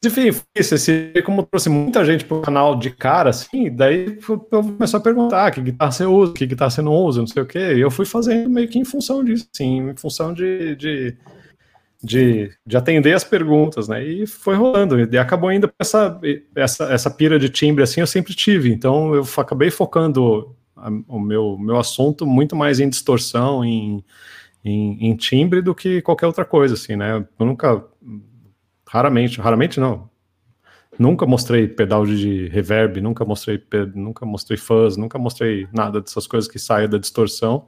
Enfim, 0.05 0.29
isso, 0.55 0.75
esse, 0.75 1.13
como 1.25 1.43
trouxe 1.43 1.69
muita 1.69 2.03
gente 2.03 2.25
pro 2.25 2.41
canal 2.41 2.75
de 2.77 2.91
cara, 2.91 3.29
assim, 3.29 3.73
daí 3.73 4.17
eu 4.27 4.39
comecei 4.39 4.99
a 4.99 5.01
perguntar 5.01 5.51
que 5.51 5.61
guitarra 5.61 5.91
você 5.91 6.05
usa, 6.05 6.33
que 6.33 6.45
guitarra 6.45 6.71
você 6.71 6.81
não 6.81 6.93
usa, 6.93 7.21
não 7.21 7.27
sei 7.27 7.41
o 7.41 7.45
quê, 7.45 7.75
e 7.75 7.79
eu 7.79 7.89
fui 7.89 8.05
fazendo 8.05 8.49
meio 8.49 8.67
que 8.67 8.77
em 8.77 8.83
função 8.83 9.23
disso, 9.23 9.47
assim, 9.53 9.91
em 9.91 9.95
função 9.95 10.33
de, 10.33 10.75
de, 10.75 11.17
de, 12.03 12.51
de 12.65 12.77
atender 12.77 13.13
as 13.13 13.23
perguntas, 13.23 13.87
né, 13.87 14.03
e 14.03 14.27
foi 14.27 14.55
rolando, 14.55 14.99
e 14.99 15.17
acabou 15.17 15.49
ainda 15.49 15.71
essa, 15.79 16.19
essa, 16.53 16.83
essa 16.91 17.09
pira 17.09 17.39
de 17.39 17.47
timbre, 17.47 17.83
assim, 17.83 18.01
eu 18.01 18.07
sempre 18.07 18.33
tive, 18.33 18.73
então 18.73 19.15
eu 19.15 19.25
acabei 19.37 19.71
focando 19.71 20.53
a, 20.75 20.89
o 21.07 21.19
meu, 21.19 21.57
meu 21.57 21.77
assunto 21.77 22.25
muito 22.25 22.55
mais 22.57 22.79
em 22.81 22.89
distorção, 22.89 23.63
em, 23.63 24.03
em, 24.63 25.09
em, 25.09 25.15
timbre 25.15 25.61
do 25.61 25.73
que 25.73 26.01
qualquer 26.01 26.27
outra 26.27 26.45
coisa, 26.45 26.73
assim, 26.73 26.95
né? 26.95 27.25
Eu 27.39 27.45
nunca, 27.45 27.83
raramente, 28.93 29.41
raramente 29.41 29.79
não, 29.79 30.07
nunca 30.99 31.25
mostrei 31.25 31.67
pedal 31.67 32.05
de 32.05 32.47
reverb, 32.49 33.01
nunca 33.01 33.25
mostrei, 33.25 33.59
nunca 33.95 34.23
mostrei 34.23 34.55
fuzz, 34.55 34.95
nunca 34.95 35.17
mostrei 35.17 35.67
nada 35.73 35.99
dessas 35.99 36.27
coisas 36.27 36.47
que 36.47 36.59
saem 36.59 36.87
da 36.87 36.99
distorção. 36.99 37.67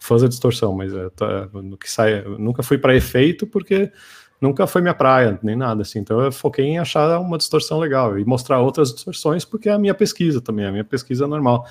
Fuzz 0.00 0.24
é 0.24 0.28
distorção, 0.28 0.74
mas 0.74 0.92
é, 0.92 1.08
tá, 1.10 1.48
no 1.52 1.78
que 1.78 1.88
sai, 1.88 2.24
nunca 2.40 2.60
fui 2.64 2.76
para 2.76 2.96
efeito 2.96 3.46
porque 3.46 3.92
nunca 4.40 4.66
foi 4.66 4.82
minha 4.82 4.94
praia, 4.94 5.38
nem 5.44 5.54
nada 5.54 5.82
assim. 5.82 6.00
Então 6.00 6.20
eu 6.20 6.32
foquei 6.32 6.64
em 6.64 6.78
achar 6.80 7.20
uma 7.20 7.38
distorção 7.38 7.78
legal 7.78 8.18
e 8.18 8.24
mostrar 8.24 8.60
outras 8.60 8.92
distorções 8.92 9.44
porque 9.44 9.68
é 9.68 9.72
a 9.72 9.78
minha 9.78 9.94
pesquisa 9.94 10.40
também, 10.40 10.66
a 10.66 10.72
minha 10.72 10.84
pesquisa 10.84 11.24
normal. 11.28 11.68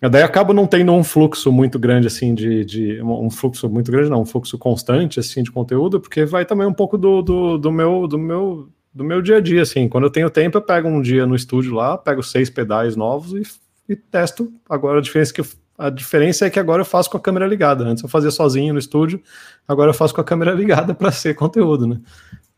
Daí 0.00 0.22
acabo 0.22 0.52
não 0.52 0.66
tendo 0.66 0.92
um 0.92 1.02
fluxo 1.02 1.50
muito 1.50 1.78
grande, 1.78 2.06
assim, 2.06 2.34
de, 2.34 2.64
de, 2.64 3.02
um 3.02 3.30
fluxo 3.30 3.68
muito 3.68 3.90
grande, 3.90 4.10
não, 4.10 4.20
um 4.20 4.26
fluxo 4.26 4.58
constante, 4.58 5.18
assim, 5.18 5.42
de 5.42 5.50
conteúdo, 5.50 6.00
porque 6.00 6.26
vai 6.26 6.44
também 6.44 6.66
um 6.66 6.72
pouco 6.72 6.98
do, 6.98 7.22
do, 7.22 7.56
do, 7.56 7.72
meu, 7.72 8.06
do, 8.06 8.18
meu, 8.18 8.68
do 8.92 9.02
meu 9.02 9.22
dia 9.22 9.38
a 9.38 9.40
dia, 9.40 9.62
assim. 9.62 9.88
Quando 9.88 10.04
eu 10.04 10.10
tenho 10.10 10.28
tempo, 10.28 10.58
eu 10.58 10.62
pego 10.62 10.86
um 10.86 11.00
dia 11.00 11.26
no 11.26 11.34
estúdio 11.34 11.74
lá, 11.74 11.96
pego 11.96 12.22
seis 12.22 12.50
pedais 12.50 12.94
novos 12.94 13.32
e, 13.32 13.92
e 13.92 13.96
testo. 13.96 14.52
Agora 14.68 14.98
a 14.98 15.02
diferença 15.02 15.32
que 15.32 15.42
a 15.78 15.90
diferença 15.90 16.46
é 16.46 16.50
que 16.50 16.58
agora 16.58 16.80
eu 16.80 16.86
faço 16.86 17.10
com 17.10 17.18
a 17.18 17.20
câmera 17.20 17.46
ligada. 17.46 17.84
Antes 17.84 18.02
eu 18.02 18.08
fazia 18.08 18.30
sozinho 18.30 18.72
no 18.72 18.78
estúdio, 18.78 19.22
agora 19.68 19.90
eu 19.90 19.94
faço 19.94 20.14
com 20.14 20.20
a 20.20 20.24
câmera 20.24 20.52
ligada 20.56 20.94
para 20.94 21.12
ser 21.12 21.34
conteúdo, 21.34 21.86
né? 21.86 22.00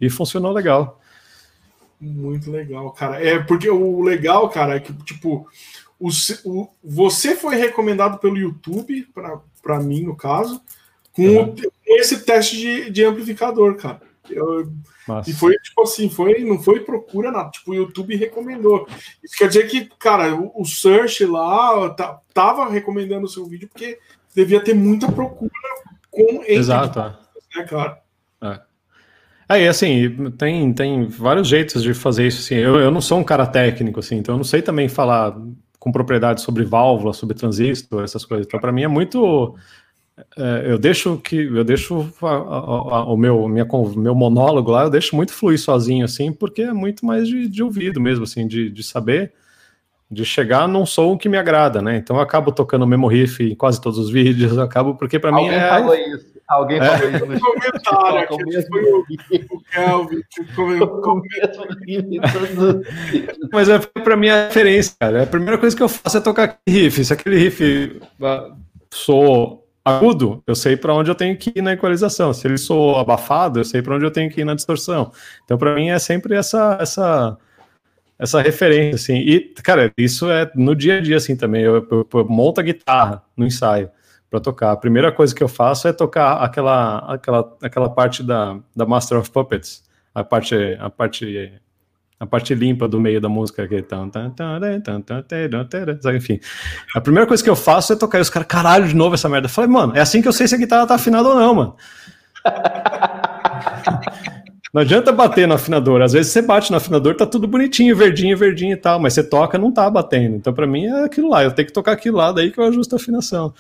E 0.01 0.09
funcionou 0.09 0.52
legal. 0.52 1.01
Muito 2.01 2.51
legal, 2.51 2.93
cara. 2.93 3.23
É 3.24 3.40
porque 3.40 3.69
o 3.69 4.01
legal, 4.02 4.48
cara, 4.48 4.77
é 4.77 4.81
que 4.81 4.93
tipo 5.05 5.48
o, 5.98 6.08
o, 6.44 6.68
você 6.82 7.34
foi 7.34 7.56
recomendado 7.56 8.18
pelo 8.18 8.36
YouTube, 8.36 9.08
para 9.62 9.80
mim, 9.80 10.02
no 10.02 10.16
caso, 10.16 10.60
com, 11.12 11.22
uhum. 11.22 11.54
esse 11.86 12.24
teste 12.24 12.56
de, 12.56 12.90
de 12.90 13.04
amplificador, 13.04 13.76
cara. 13.76 14.00
Eu, 14.30 14.70
e 15.26 15.32
foi 15.32 15.54
tipo 15.54 15.82
assim, 15.82 16.10
foi, 16.10 16.44
não 16.44 16.60
foi 16.60 16.80
procura 16.80 17.32
nada, 17.32 17.50
tipo, 17.50 17.70
o 17.70 17.74
YouTube 17.74 18.14
recomendou. 18.14 18.86
Isso 19.24 19.36
quer 19.36 19.48
dizer 19.48 19.66
que, 19.66 19.88
cara, 19.98 20.34
o, 20.34 20.52
o 20.60 20.64
search 20.66 21.24
lá 21.24 21.90
tá, 21.90 22.20
tava 22.34 22.68
recomendando 22.68 23.24
o 23.24 23.28
seu 23.28 23.46
vídeo 23.46 23.68
porque 23.68 23.98
devia 24.34 24.60
ter 24.60 24.74
muita 24.74 25.10
procura 25.10 25.50
com 26.10 26.42
Exato. 26.46 27.00
né, 27.56 27.64
cara? 27.64 28.02
É. 28.42 28.60
Aí, 29.48 29.66
assim, 29.66 30.30
tem, 30.32 30.72
tem 30.74 31.06
vários 31.06 31.48
jeitos 31.48 31.82
de 31.82 31.94
fazer 31.94 32.26
isso, 32.26 32.40
assim. 32.40 32.56
Eu, 32.56 32.78
eu 32.78 32.90
não 32.90 33.00
sou 33.00 33.18
um 33.18 33.24
cara 33.24 33.46
técnico, 33.46 33.98
assim, 33.98 34.16
então 34.16 34.34
eu 34.34 34.36
não 34.36 34.44
sei 34.44 34.60
também 34.60 34.88
falar 34.88 35.34
com 35.89 35.93
propriedade 35.93 36.43
sobre 36.43 36.65
válvula, 36.65 37.15
sobre 37.15 37.35
transistor, 37.35 38.05
essas 38.05 38.24
coisas. 38.24 38.47
Então, 38.47 38.60
para 38.60 38.70
mim 38.70 38.82
é 38.82 38.89
muito. 38.89 39.55
É, 40.36 40.65
eu 40.66 40.78
deixo 40.78 41.16
que 41.19 41.36
eu 41.36 41.65
deixo 41.65 42.12
a, 42.20 42.27
a, 42.27 42.32
a, 42.35 43.05
o 43.05 43.16
meu 43.16 43.48
minha, 43.48 43.66
meu 43.97 44.15
monólogo 44.15 44.70
lá, 44.70 44.82
eu 44.82 44.90
deixo 44.90 45.15
muito 45.16 45.32
fluir 45.32 45.59
sozinho 45.59 46.05
assim, 46.05 46.32
porque 46.32 46.62
é 46.62 46.73
muito 46.73 47.06
mais 47.06 47.28
de, 47.28 47.48
de 47.48 47.62
ouvido 47.62 48.01
mesmo, 48.01 48.24
assim, 48.24 48.47
de, 48.47 48.69
de 48.69 48.82
saber, 48.82 49.32
de 50.10 50.24
chegar 50.24 50.66
num 50.66 50.85
som 50.85 51.16
que 51.16 51.28
me 51.28 51.39
agrada, 51.39 51.81
né? 51.81 51.97
Então 51.97 52.16
eu 52.16 52.23
acabo 52.23 52.51
tocando 52.51 52.82
o 52.82 52.86
mesmo 52.86 53.06
riff 53.06 53.43
em 53.44 53.55
quase 53.55 53.81
todos 53.81 53.98
os 53.98 54.10
vídeos, 54.10 54.59
acabo 54.59 54.97
porque 54.97 55.19
para 55.19 55.32
mim 55.32 55.47
é. 55.47 55.69
Falou 55.69 55.94
isso. 55.94 56.38
Alguém 56.48 56.78
falou 56.78 57.10
isso 57.10 57.26
no 57.26 57.40
comentário. 57.40 58.18
Aqui 58.20 58.66
foi 58.68 58.84
o, 58.90 59.04
o 59.50 59.60
Kelvin 59.70 60.22
que 60.30 60.44
comentou. 60.54 61.02
Mas 63.52 63.68
é 63.68 63.78
para 63.78 64.16
mim 64.16 64.30
a 64.30 64.46
referência, 64.46 64.94
cara. 64.98 65.24
A 65.24 65.26
primeira 65.26 65.58
coisa 65.58 65.76
que 65.76 65.82
eu 65.82 65.88
faço 65.88 66.16
é 66.16 66.20
tocar 66.20 66.44
aquele 66.44 66.84
riff. 66.84 67.04
Se 67.04 67.12
aquele 67.12 67.36
riff 67.36 68.00
ah, 68.22 68.54
sou 68.90 69.68
agudo, 69.84 70.42
eu 70.46 70.54
sei 70.54 70.74
para 70.74 70.94
onde 70.94 71.10
eu 71.10 71.14
tenho 71.14 71.36
que 71.36 71.52
ir 71.54 71.60
na 71.60 71.74
equalização. 71.74 72.32
Se 72.32 72.46
ele 72.46 72.56
sou 72.56 72.96
abafado, 72.96 73.60
eu 73.60 73.64
sei 73.64 73.82
para 73.82 73.96
onde 73.96 74.06
eu 74.06 74.10
tenho 74.10 74.30
que 74.30 74.40
ir 74.40 74.44
na 74.44 74.54
distorção. 74.54 75.12
Então, 75.44 75.58
para 75.58 75.74
mim, 75.74 75.90
é 75.90 75.98
sempre 75.98 76.34
essa, 76.34 76.78
essa, 76.80 77.36
essa 78.18 78.40
referência, 78.40 78.94
assim. 78.94 79.18
E, 79.18 79.40
cara, 79.62 79.92
isso 79.98 80.30
é 80.30 80.50
no 80.54 80.74
dia 80.74 80.96
a 80.96 81.00
dia, 81.02 81.18
assim, 81.18 81.36
também. 81.36 81.62
Eu, 81.62 81.86
eu, 81.90 82.08
eu 82.10 82.24
monto 82.26 82.58
a 82.58 82.64
guitarra 82.64 83.22
no 83.36 83.46
ensaio 83.46 83.90
para 84.30 84.40
tocar. 84.40 84.72
A 84.72 84.76
primeira 84.76 85.10
coisa 85.10 85.34
que 85.34 85.42
eu 85.42 85.48
faço 85.48 85.88
é 85.88 85.92
tocar 85.92 86.42
aquela, 86.42 86.98
aquela, 86.98 87.56
aquela 87.62 87.88
parte 87.88 88.22
da, 88.22 88.59
da 88.74 88.86
Master 88.86 89.18
of 89.18 89.30
Puppets, 89.30 89.82
a 90.14 90.22
parte, 90.22 90.55
a 90.78 90.90
parte, 90.90 91.52
a 92.20 92.26
parte 92.26 92.55
limpa 92.55 92.86
do 92.86 93.00
meio 93.00 93.20
da 93.20 93.28
música, 93.28 93.66
que 93.66 93.74
enfim. 96.14 96.40
A 96.94 97.00
primeira 97.00 97.26
coisa 97.26 97.42
que 97.42 97.50
eu 97.50 97.56
faço 97.56 97.92
é 97.92 97.96
tocar 97.96 98.18
e 98.18 98.22
os 98.22 98.30
caras, 98.30 98.48
caralho, 98.48 98.86
de 98.88 98.94
novo 98.94 99.14
essa 99.14 99.28
merda. 99.28 99.46
Eu 99.46 99.50
falei, 99.50 99.70
mano, 99.70 99.96
é 99.96 100.00
assim 100.00 100.20
que 100.20 100.28
eu 100.28 100.32
sei 100.32 100.46
se 100.46 100.55
a 100.55 100.59
guitarra 100.59 100.86
tá 100.86 100.94
afinada 100.94 101.28
ou 101.28 101.34
não, 101.34 101.55
mano. 101.55 101.76
Não 104.72 104.82
adianta 104.82 105.10
bater 105.12 105.48
no 105.48 105.55
afinador. 105.55 106.02
Às 106.02 106.12
vezes 106.12 106.30
você 106.30 106.42
bate 106.42 106.70
no 106.70 106.76
afinador, 106.76 107.16
tá 107.16 107.24
tudo 107.24 107.48
bonitinho, 107.48 107.96
verdinho, 107.96 108.36
verdinho 108.36 108.74
e 108.74 108.76
tal, 108.76 109.00
mas 109.00 109.14
você 109.14 109.24
toca, 109.24 109.56
não 109.56 109.72
tá 109.72 109.88
batendo. 109.88 110.36
Então, 110.36 110.52
para 110.52 110.66
mim, 110.66 110.84
é 110.84 111.05
aquilo 111.05 111.30
lá. 111.30 111.42
Eu 111.42 111.52
tenho 111.52 111.66
que 111.66 111.72
tocar 111.72 111.92
aquilo 111.92 112.18
lá, 112.18 112.32
daí 112.32 112.50
que 112.50 112.60
eu 112.60 112.64
ajusto 112.64 112.94
a 112.94 112.96
afinação. 112.96 113.55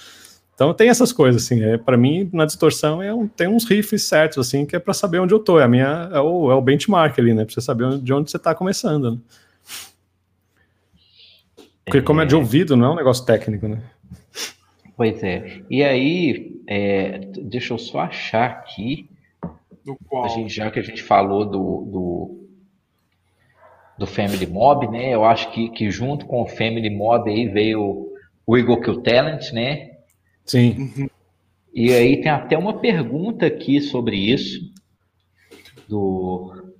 Então 0.58 0.74
tem 0.74 0.88
essas 0.88 1.12
coisas, 1.12 1.44
assim, 1.44 1.62
é, 1.62 1.78
para 1.78 1.96
mim, 1.96 2.28
na 2.32 2.44
distorção, 2.44 3.00
é 3.00 3.14
um, 3.14 3.28
tem 3.28 3.46
uns 3.46 3.64
riffs 3.64 4.02
certos, 4.02 4.44
assim, 4.44 4.66
que 4.66 4.74
é 4.74 4.80
para 4.80 4.92
saber 4.92 5.20
onde 5.20 5.32
eu 5.32 5.38
tô, 5.38 5.60
é, 5.60 5.62
a 5.62 5.68
minha, 5.68 6.10
é, 6.12 6.18
o, 6.18 6.50
é 6.50 6.54
o 6.56 6.60
benchmark 6.60 7.16
ali, 7.16 7.32
né, 7.32 7.44
para 7.44 7.54
você 7.54 7.60
saber 7.60 7.96
de 7.98 8.12
onde 8.12 8.28
você 8.28 8.40
tá 8.40 8.52
começando, 8.56 9.12
né? 9.12 9.18
Porque 11.84 12.02
como 12.02 12.22
é 12.22 12.26
de 12.26 12.34
é. 12.34 12.36
ouvido, 12.36 12.76
não 12.76 12.86
é 12.86 12.90
um 12.90 12.96
negócio 12.96 13.24
técnico, 13.24 13.68
né? 13.68 13.80
Pois 14.96 15.22
é. 15.22 15.62
E 15.70 15.84
aí, 15.84 16.60
é, 16.66 17.20
deixa 17.40 17.72
eu 17.72 17.78
só 17.78 18.00
achar 18.00 18.50
aqui, 18.50 19.08
do 19.84 19.96
qual? 20.08 20.24
A 20.24 20.28
gente, 20.28 20.52
já 20.52 20.72
que 20.72 20.80
a 20.80 20.82
gente 20.82 21.04
falou 21.04 21.44
do, 21.44 21.84
do, 21.86 22.48
do 23.96 24.06
Family 24.08 24.48
Mob, 24.48 24.88
né, 24.88 25.14
eu 25.14 25.24
acho 25.24 25.52
que, 25.52 25.68
que 25.68 25.88
junto 25.88 26.26
com 26.26 26.42
o 26.42 26.48
Family 26.48 26.90
Mob 26.90 27.30
aí 27.30 27.46
veio 27.46 28.08
o 28.44 28.58
Eagle 28.58 28.80
Kill 28.80 29.02
Talent, 29.02 29.52
né, 29.52 29.97
Sim. 30.48 30.92
Uhum. 30.96 31.10
E 31.72 31.92
aí 31.92 32.20
tem 32.20 32.32
até 32.32 32.58
uma 32.58 32.80
pergunta 32.80 33.46
aqui 33.46 33.80
sobre 33.80 34.16
isso 34.16 34.72
do 35.86 36.74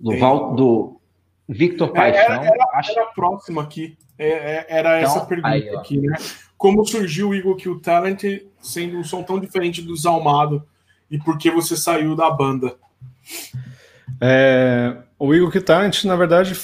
do, 0.00 0.16
Val, 0.16 0.54
do 0.54 1.00
Victor 1.48 1.88
é, 1.88 1.92
Paixão. 1.92 2.34
Era, 2.34 2.46
era, 2.46 2.64
acho... 2.74 2.92
era 2.92 3.06
próximo 3.06 3.60
aqui. 3.60 3.98
É, 4.16 4.28
é, 4.28 4.66
era 4.68 5.00
então, 5.00 5.10
essa 5.10 5.26
pergunta 5.26 5.48
aí, 5.48 5.68
aqui, 5.70 5.98
né? 5.98 6.16
Como 6.56 6.84
surgiu 6.86 7.30
o 7.30 7.34
Eagle 7.34 7.56
Kill 7.56 7.80
Talent 7.80 8.22
sendo 8.60 8.98
um 8.98 9.04
som 9.04 9.22
tão 9.22 9.38
diferente 9.38 9.82
do 9.82 9.96
Zalmado 9.96 10.66
e 11.10 11.18
por 11.18 11.38
que 11.38 11.50
você 11.50 11.76
saiu 11.76 12.16
da 12.16 12.30
banda? 12.30 12.76
É, 14.20 14.96
o 15.18 15.34
Eagle 15.34 15.50
Kill 15.50 15.64
Talent, 15.64 16.04
na 16.04 16.16
verdade, 16.16 16.54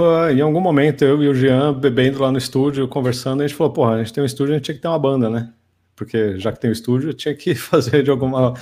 foi, 0.00 0.34
em 0.34 0.40
algum 0.40 0.60
momento, 0.60 1.04
eu 1.04 1.22
e 1.22 1.28
o 1.28 1.34
Jean 1.34 1.74
bebendo 1.74 2.20
lá 2.22 2.32
no 2.32 2.38
estúdio, 2.38 2.88
conversando, 2.88 3.42
a 3.42 3.46
gente 3.46 3.56
falou, 3.56 3.72
porra, 3.72 3.96
a 3.96 3.98
gente 3.98 4.12
tem 4.12 4.22
um 4.22 4.26
estúdio, 4.26 4.54
a 4.54 4.56
gente 4.56 4.64
tinha 4.64 4.74
que 4.74 4.80
ter 4.80 4.88
uma 4.88 4.98
banda, 4.98 5.28
né? 5.28 5.52
Porque 5.94 6.38
já 6.38 6.50
que 6.50 6.58
tem 6.58 6.70
o 6.70 6.72
um 6.72 6.72
estúdio, 6.72 7.12
tinha 7.12 7.34
que 7.34 7.54
fazer 7.54 8.02
de 8.02 8.10
alguma 8.10 8.54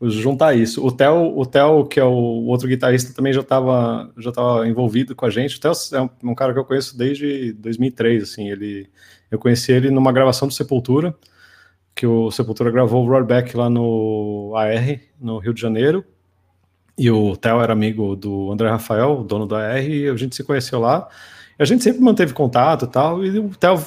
juntar 0.00 0.54
isso. 0.54 0.84
O 0.84 0.92
Theo, 0.92 1.36
o 1.36 1.46
Theo, 1.46 1.86
que 1.86 1.98
é 1.98 2.04
o 2.04 2.46
outro 2.46 2.68
guitarrista, 2.68 3.12
também 3.12 3.32
já 3.32 3.40
estava 3.40 4.12
já 4.18 4.30
tava 4.30 4.68
envolvido 4.68 5.14
com 5.16 5.26
a 5.26 5.30
gente. 5.30 5.56
O 5.56 5.60
Theo 5.60 5.72
é 5.92 6.02
um, 6.02 6.10
um, 6.30 6.34
cara 6.34 6.52
que 6.52 6.58
eu 6.58 6.64
conheço 6.64 6.96
desde 6.96 7.52
2003, 7.54 8.22
assim, 8.22 8.50
ele 8.50 8.88
eu 9.30 9.38
conheci 9.38 9.72
ele 9.72 9.90
numa 9.90 10.12
gravação 10.12 10.46
do 10.46 10.54
Sepultura, 10.54 11.14
que 11.94 12.06
o 12.06 12.30
Sepultura 12.30 12.70
gravou 12.70 13.04
o 13.04 13.08
Roarback 13.08 13.56
lá 13.56 13.68
no 13.68 14.52
AR, 14.56 15.00
no 15.20 15.38
Rio 15.38 15.54
de 15.54 15.60
Janeiro, 15.60 16.04
e 16.96 17.10
o 17.10 17.36
Theo 17.36 17.60
era 17.60 17.72
amigo 17.72 18.14
do 18.14 18.50
André 18.52 18.68
Rafael, 18.68 19.22
dono 19.24 19.46
da 19.46 19.58
AR, 19.58 19.84
e 19.84 20.08
a 20.08 20.16
gente 20.16 20.36
se 20.36 20.44
conheceu 20.44 20.80
lá. 20.80 21.08
A 21.58 21.64
gente 21.64 21.82
sempre 21.82 22.00
manteve 22.00 22.32
contato 22.32 22.84
e 22.84 22.88
tal, 22.88 23.24
e 23.24 23.38
o 23.38 23.50
Theo 23.50 23.82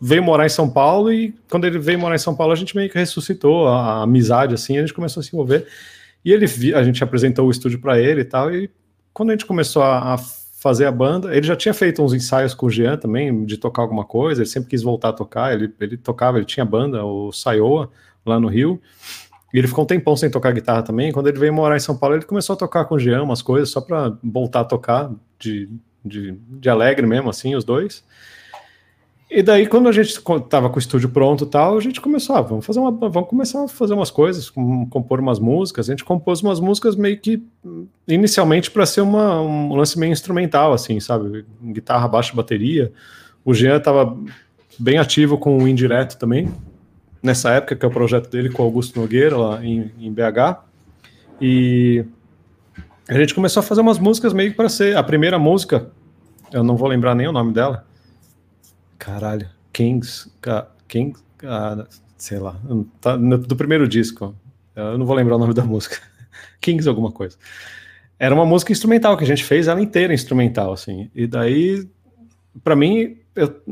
veio 0.00 0.22
morar 0.22 0.46
em 0.46 0.50
São 0.50 0.68
Paulo, 0.68 1.12
e 1.12 1.34
quando 1.50 1.66
ele 1.66 1.78
veio 1.78 1.98
morar 1.98 2.14
em 2.14 2.18
São 2.18 2.34
Paulo, 2.34 2.52
a 2.52 2.56
gente 2.56 2.76
meio 2.76 2.88
que 2.88 2.98
ressuscitou 2.98 3.66
a, 3.68 3.80
a 3.80 4.02
amizade, 4.02 4.54
assim, 4.54 4.76
a 4.78 4.80
gente 4.80 4.94
começou 4.94 5.20
a 5.20 5.24
se 5.24 5.30
envolver. 5.34 5.66
E 6.24 6.32
ele, 6.32 6.46
a 6.74 6.82
gente 6.82 7.02
apresentou 7.02 7.46
o 7.46 7.50
estúdio 7.50 7.80
para 7.80 7.98
ele 7.98 8.22
e 8.22 8.24
tal, 8.24 8.54
e 8.54 8.70
quando 9.12 9.30
a 9.30 9.32
gente 9.32 9.46
começou 9.46 9.82
a, 9.82 10.14
a, 10.14 10.18
fazer 10.18 10.84
a 10.84 10.92
banda, 10.92 11.34
ele 11.34 11.46
já 11.46 11.56
tinha 11.56 11.72
feito 11.72 12.02
uns 12.02 12.12
ensaios 12.12 12.52
com 12.52 12.66
o 12.66 12.70
Jean 12.70 12.96
também, 12.96 13.44
de 13.46 13.56
tocar 13.56 13.80
alguma 13.80 14.04
coisa, 14.04 14.42
ele 14.42 14.48
sempre 14.48 14.68
quis 14.68 14.82
voltar 14.82 15.08
a 15.08 15.12
tocar, 15.12 15.54
ele, 15.54 15.72
ele 15.80 15.96
tocava, 15.96 16.36
ele 16.36 16.44
tinha 16.44 16.64
banda, 16.66 17.02
o 17.04 17.32
Saioa, 17.32 17.90
lá 18.24 18.38
no 18.38 18.48
Rio, 18.48 18.80
e 19.52 19.58
ele 19.58 19.66
ficou 19.66 19.84
um 19.84 19.86
tempão 19.86 20.16
sem 20.16 20.30
tocar 20.30 20.52
guitarra 20.52 20.82
também. 20.82 21.12
Quando 21.12 21.28
ele 21.28 21.38
veio 21.38 21.52
morar 21.52 21.76
em 21.76 21.80
São 21.80 21.96
Paulo, 21.96 22.16
ele 22.16 22.24
começou 22.24 22.54
a 22.54 22.56
tocar 22.56 22.84
com 22.84 22.94
o 22.94 22.98
Jean 22.98 23.22
umas 23.22 23.42
coisas, 23.42 23.70
só 23.70 23.80
para 23.80 24.16
voltar 24.22 24.60
a 24.60 24.64
tocar 24.64 25.10
de, 25.38 25.68
de, 26.04 26.38
de, 26.48 26.68
alegre 26.68 27.06
mesmo, 27.06 27.28
assim, 27.28 27.54
os 27.56 27.64
dois. 27.64 28.04
E 29.28 29.42
daí, 29.42 29.66
quando 29.66 29.88
a 29.88 29.92
gente 29.92 30.20
tava 30.48 30.68
com 30.68 30.76
o 30.76 30.78
estúdio 30.78 31.08
pronto 31.08 31.44
e 31.44 31.46
tal, 31.46 31.76
a 31.76 31.80
gente 31.80 32.00
começou, 32.00 32.34
ah, 32.34 32.40
vamos, 32.40 32.66
fazer 32.66 32.80
uma, 32.80 32.90
vamos 32.90 33.28
começar 33.28 33.64
a 33.64 33.68
fazer 33.68 33.94
umas 33.94 34.10
coisas, 34.10 34.50
compor 34.50 35.20
umas 35.20 35.38
músicas. 35.38 35.88
A 35.88 35.92
gente 35.92 36.04
compôs 36.04 36.42
umas 36.42 36.58
músicas 36.58 36.96
meio 36.96 37.16
que, 37.18 37.42
inicialmente, 38.08 38.70
para 38.70 38.84
ser 38.86 39.02
uma, 39.02 39.40
um 39.40 39.74
lance 39.74 39.98
meio 39.98 40.12
instrumental, 40.12 40.72
assim, 40.72 40.98
sabe? 40.98 41.44
Guitarra, 41.62 42.08
baixo, 42.08 42.34
bateria. 42.34 42.92
O 43.44 43.54
Jean 43.54 43.78
tava 43.78 44.16
bem 44.78 44.98
ativo 44.98 45.38
com 45.38 45.58
o 45.58 45.68
Indireto 45.68 46.18
também, 46.18 46.48
nessa 47.22 47.50
época, 47.50 47.76
que 47.76 47.84
é 47.84 47.88
o 47.88 47.90
projeto 47.90 48.30
dele 48.30 48.50
com 48.50 48.62
Augusto 48.62 49.00
Nogueira, 49.00 49.36
lá 49.36 49.64
em, 49.64 49.92
em 49.98 50.12
BH. 50.12 50.62
E 51.40 52.04
a 53.08 53.14
gente 53.14 53.34
começou 53.34 53.60
a 53.60 53.62
fazer 53.64 53.80
umas 53.80 53.98
músicas 53.98 54.32
meio 54.32 54.54
para 54.54 54.68
ser. 54.68 54.96
A 54.96 55.02
primeira 55.02 55.38
música, 55.38 55.90
eu 56.52 56.62
não 56.62 56.76
vou 56.76 56.88
lembrar 56.88 57.14
nem 57.14 57.26
o 57.26 57.32
nome 57.32 57.52
dela. 57.52 57.86
Caralho, 58.98 59.48
Kings. 59.72 60.30
Kings. 60.86 61.22
Sei 62.16 62.38
lá. 62.38 62.56
Tá, 63.00 63.16
do 63.16 63.56
primeiro 63.56 63.88
disco. 63.88 64.34
Eu 64.76 64.98
não 64.98 65.06
vou 65.06 65.16
lembrar 65.16 65.36
o 65.36 65.38
nome 65.38 65.54
da 65.54 65.64
música. 65.64 65.96
Kings 66.60 66.88
alguma 66.88 67.10
coisa. 67.10 67.36
Era 68.18 68.34
uma 68.34 68.44
música 68.44 68.70
instrumental 68.70 69.16
que 69.16 69.24
a 69.24 69.26
gente 69.26 69.42
fez 69.42 69.66
ela 69.66 69.80
inteira 69.80 70.12
instrumental, 70.12 70.72
assim. 70.72 71.10
E 71.14 71.26
daí, 71.26 71.88
para 72.62 72.76
mim, 72.76 73.16
eu, 73.34 73.62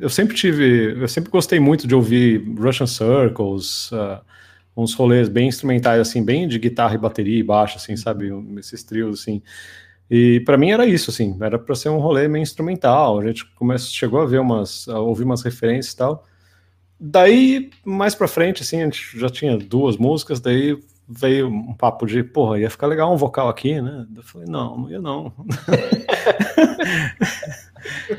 eu 0.00 0.08
sempre 0.08 0.36
tive, 0.36 1.00
eu 1.00 1.08
sempre 1.08 1.30
gostei 1.30 1.58
muito 1.58 1.86
de 1.86 1.94
ouvir 1.94 2.38
Russian 2.58 2.86
Circles, 2.86 3.90
uh, 3.92 4.20
uns 4.76 4.94
rolês 4.94 5.28
bem 5.28 5.48
instrumentais, 5.48 6.00
assim, 6.00 6.24
bem 6.24 6.46
de 6.46 6.58
guitarra 6.58 6.94
e 6.94 6.98
bateria 6.98 7.38
e 7.38 7.42
baixo, 7.42 7.76
assim, 7.76 7.96
sabe? 7.96 8.30
Esses 8.58 8.82
trios, 8.84 9.20
assim. 9.20 9.42
E 10.10 10.40
para 10.40 10.56
mim 10.56 10.70
era 10.70 10.86
isso, 10.86 11.10
assim, 11.10 11.36
era 11.40 11.58
para 11.58 11.74
ser 11.74 11.88
um 11.90 11.98
rolê 11.98 12.28
meio 12.28 12.42
instrumental. 12.42 13.18
A 13.18 13.26
gente 13.26 13.44
começou, 13.54 13.90
chegou 13.90 14.20
a 14.20 14.26
ver 14.26 14.40
umas, 14.40 14.88
a 14.88 15.00
ouvir 15.00 15.24
umas 15.24 15.42
referências 15.42 15.92
e 15.92 15.96
tal. 15.96 16.24
Daí, 16.98 17.70
mais 17.84 18.14
para 18.14 18.26
frente, 18.28 18.62
assim, 18.62 18.80
a 18.80 18.84
gente 18.84 19.18
já 19.18 19.28
tinha 19.28 19.56
duas 19.56 19.96
músicas, 19.96 20.40
daí 20.40 20.78
veio 21.08 21.48
um 21.48 21.72
papo 21.72 22.04
de, 22.04 22.22
porra, 22.22 22.58
ia 22.58 22.68
ficar 22.68 22.86
legal 22.86 23.10
um 23.12 23.16
vocal 23.16 23.48
aqui, 23.48 23.80
né? 23.80 24.06
Eu 24.14 24.22
falei, 24.22 24.46
não, 24.46 24.76
não 24.76 24.90
ia 24.90 25.00
não. 25.00 25.32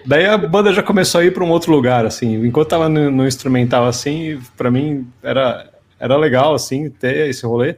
Daí 0.06 0.26
a 0.26 0.38
banda 0.38 0.74
já 0.74 0.82
começou 0.82 1.22
a 1.22 1.26
ir 1.26 1.32
para 1.32 1.44
um 1.44 1.52
outro 1.52 1.72
lugar, 1.72 2.06
assim. 2.06 2.44
Enquanto 2.45 2.70
tava 2.70 2.90
no, 2.90 3.11
no 3.11 3.28
instrumental, 3.28 3.86
assim, 3.86 4.41
para 4.57 4.72
mim 4.72 5.07
era, 5.22 5.70
era 5.99 6.18
legal, 6.18 6.56
assim, 6.56 6.90
ter 6.90 7.30
esse 7.30 7.45
rolê. 7.45 7.78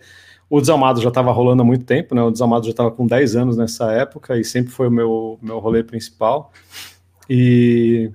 O 0.50 0.62
Desalmado 0.62 1.02
já 1.02 1.10
estava 1.10 1.32
rolando 1.32 1.62
há 1.62 1.66
muito 1.66 1.84
tempo, 1.84 2.16
né? 2.16 2.24
O 2.24 2.32
Desalmado 2.32 2.66
já 2.66 2.72
estava 2.72 2.92
com 2.92 3.06
10 3.06 3.36
anos 3.36 3.58
nessa 3.58 3.92
época 3.92 4.38
e 4.38 4.46
sempre 4.46 4.72
foi 4.72 4.88
o 4.88 4.92
meu, 4.92 5.38
meu 5.42 5.60
rolê 5.60 5.84
principal. 5.84 6.54
E 7.30 8.12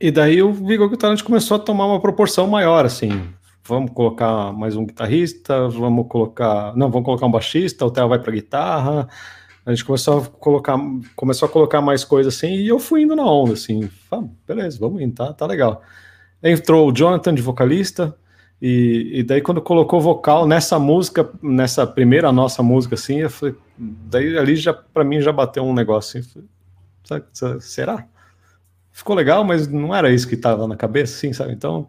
e 0.00 0.10
daí 0.10 0.42
o 0.42 0.52
Vigor 0.52 0.90
Guitarante 0.90 1.24
começou 1.24 1.56
a 1.56 1.60
tomar 1.60 1.86
uma 1.86 2.00
proporção 2.00 2.46
maior, 2.46 2.84
assim 2.84 3.22
vamos 3.66 3.92
colocar 3.92 4.52
mais 4.52 4.76
um 4.76 4.84
guitarrista, 4.84 5.68
vamos 5.68 6.06
colocar, 6.08 6.76
não, 6.76 6.90
vamos 6.90 7.06
colocar 7.06 7.26
um 7.26 7.30
baixista, 7.30 7.84
o 7.86 7.90
Theo 7.90 8.08
vai 8.08 8.18
para 8.18 8.32
guitarra. 8.32 9.08
A 9.64 9.70
gente 9.70 9.84
começou 9.84 10.18
a 10.18 10.26
colocar, 10.26 10.78
começou 11.16 11.48
a 11.48 11.50
colocar 11.50 11.80
mais 11.80 12.04
coisas 12.04 12.34
assim, 12.34 12.54
e 12.54 12.68
eu 12.68 12.78
fui 12.78 13.02
indo 13.02 13.16
na 13.16 13.24
onda, 13.24 13.54
assim, 13.54 13.88
ah, 14.10 14.22
beleza, 14.46 14.78
vamos 14.78 15.00
indo, 15.00 15.14
tá, 15.14 15.32
tá 15.32 15.46
legal. 15.46 15.82
Entrou 16.42 16.90
o 16.90 16.92
Jonathan 16.92 17.34
de 17.34 17.40
vocalista, 17.40 18.14
e, 18.60 19.10
e 19.14 19.22
daí 19.22 19.40
quando 19.40 19.62
colocou 19.62 20.00
vocal 20.00 20.46
nessa 20.46 20.78
música, 20.78 21.30
nessa 21.42 21.86
primeira 21.86 22.30
nossa 22.30 22.62
música, 22.62 22.94
assim, 22.94 23.20
eu 23.20 23.30
falei, 23.30 23.54
daí 23.78 24.36
ali 24.36 24.56
já, 24.56 24.74
para 24.74 25.04
mim, 25.04 25.22
já 25.22 25.32
bateu 25.32 25.64
um 25.64 25.72
negócio 25.72 26.20
assim, 26.20 26.44
será? 27.60 28.06
Ficou 28.92 29.16
legal, 29.16 29.42
mas 29.42 29.66
não 29.66 29.94
era 29.94 30.12
isso 30.12 30.28
que 30.28 30.34
estava 30.34 30.68
na 30.68 30.76
cabeça, 30.76 31.16
assim, 31.16 31.32
sabe? 31.32 31.52
Então, 31.52 31.88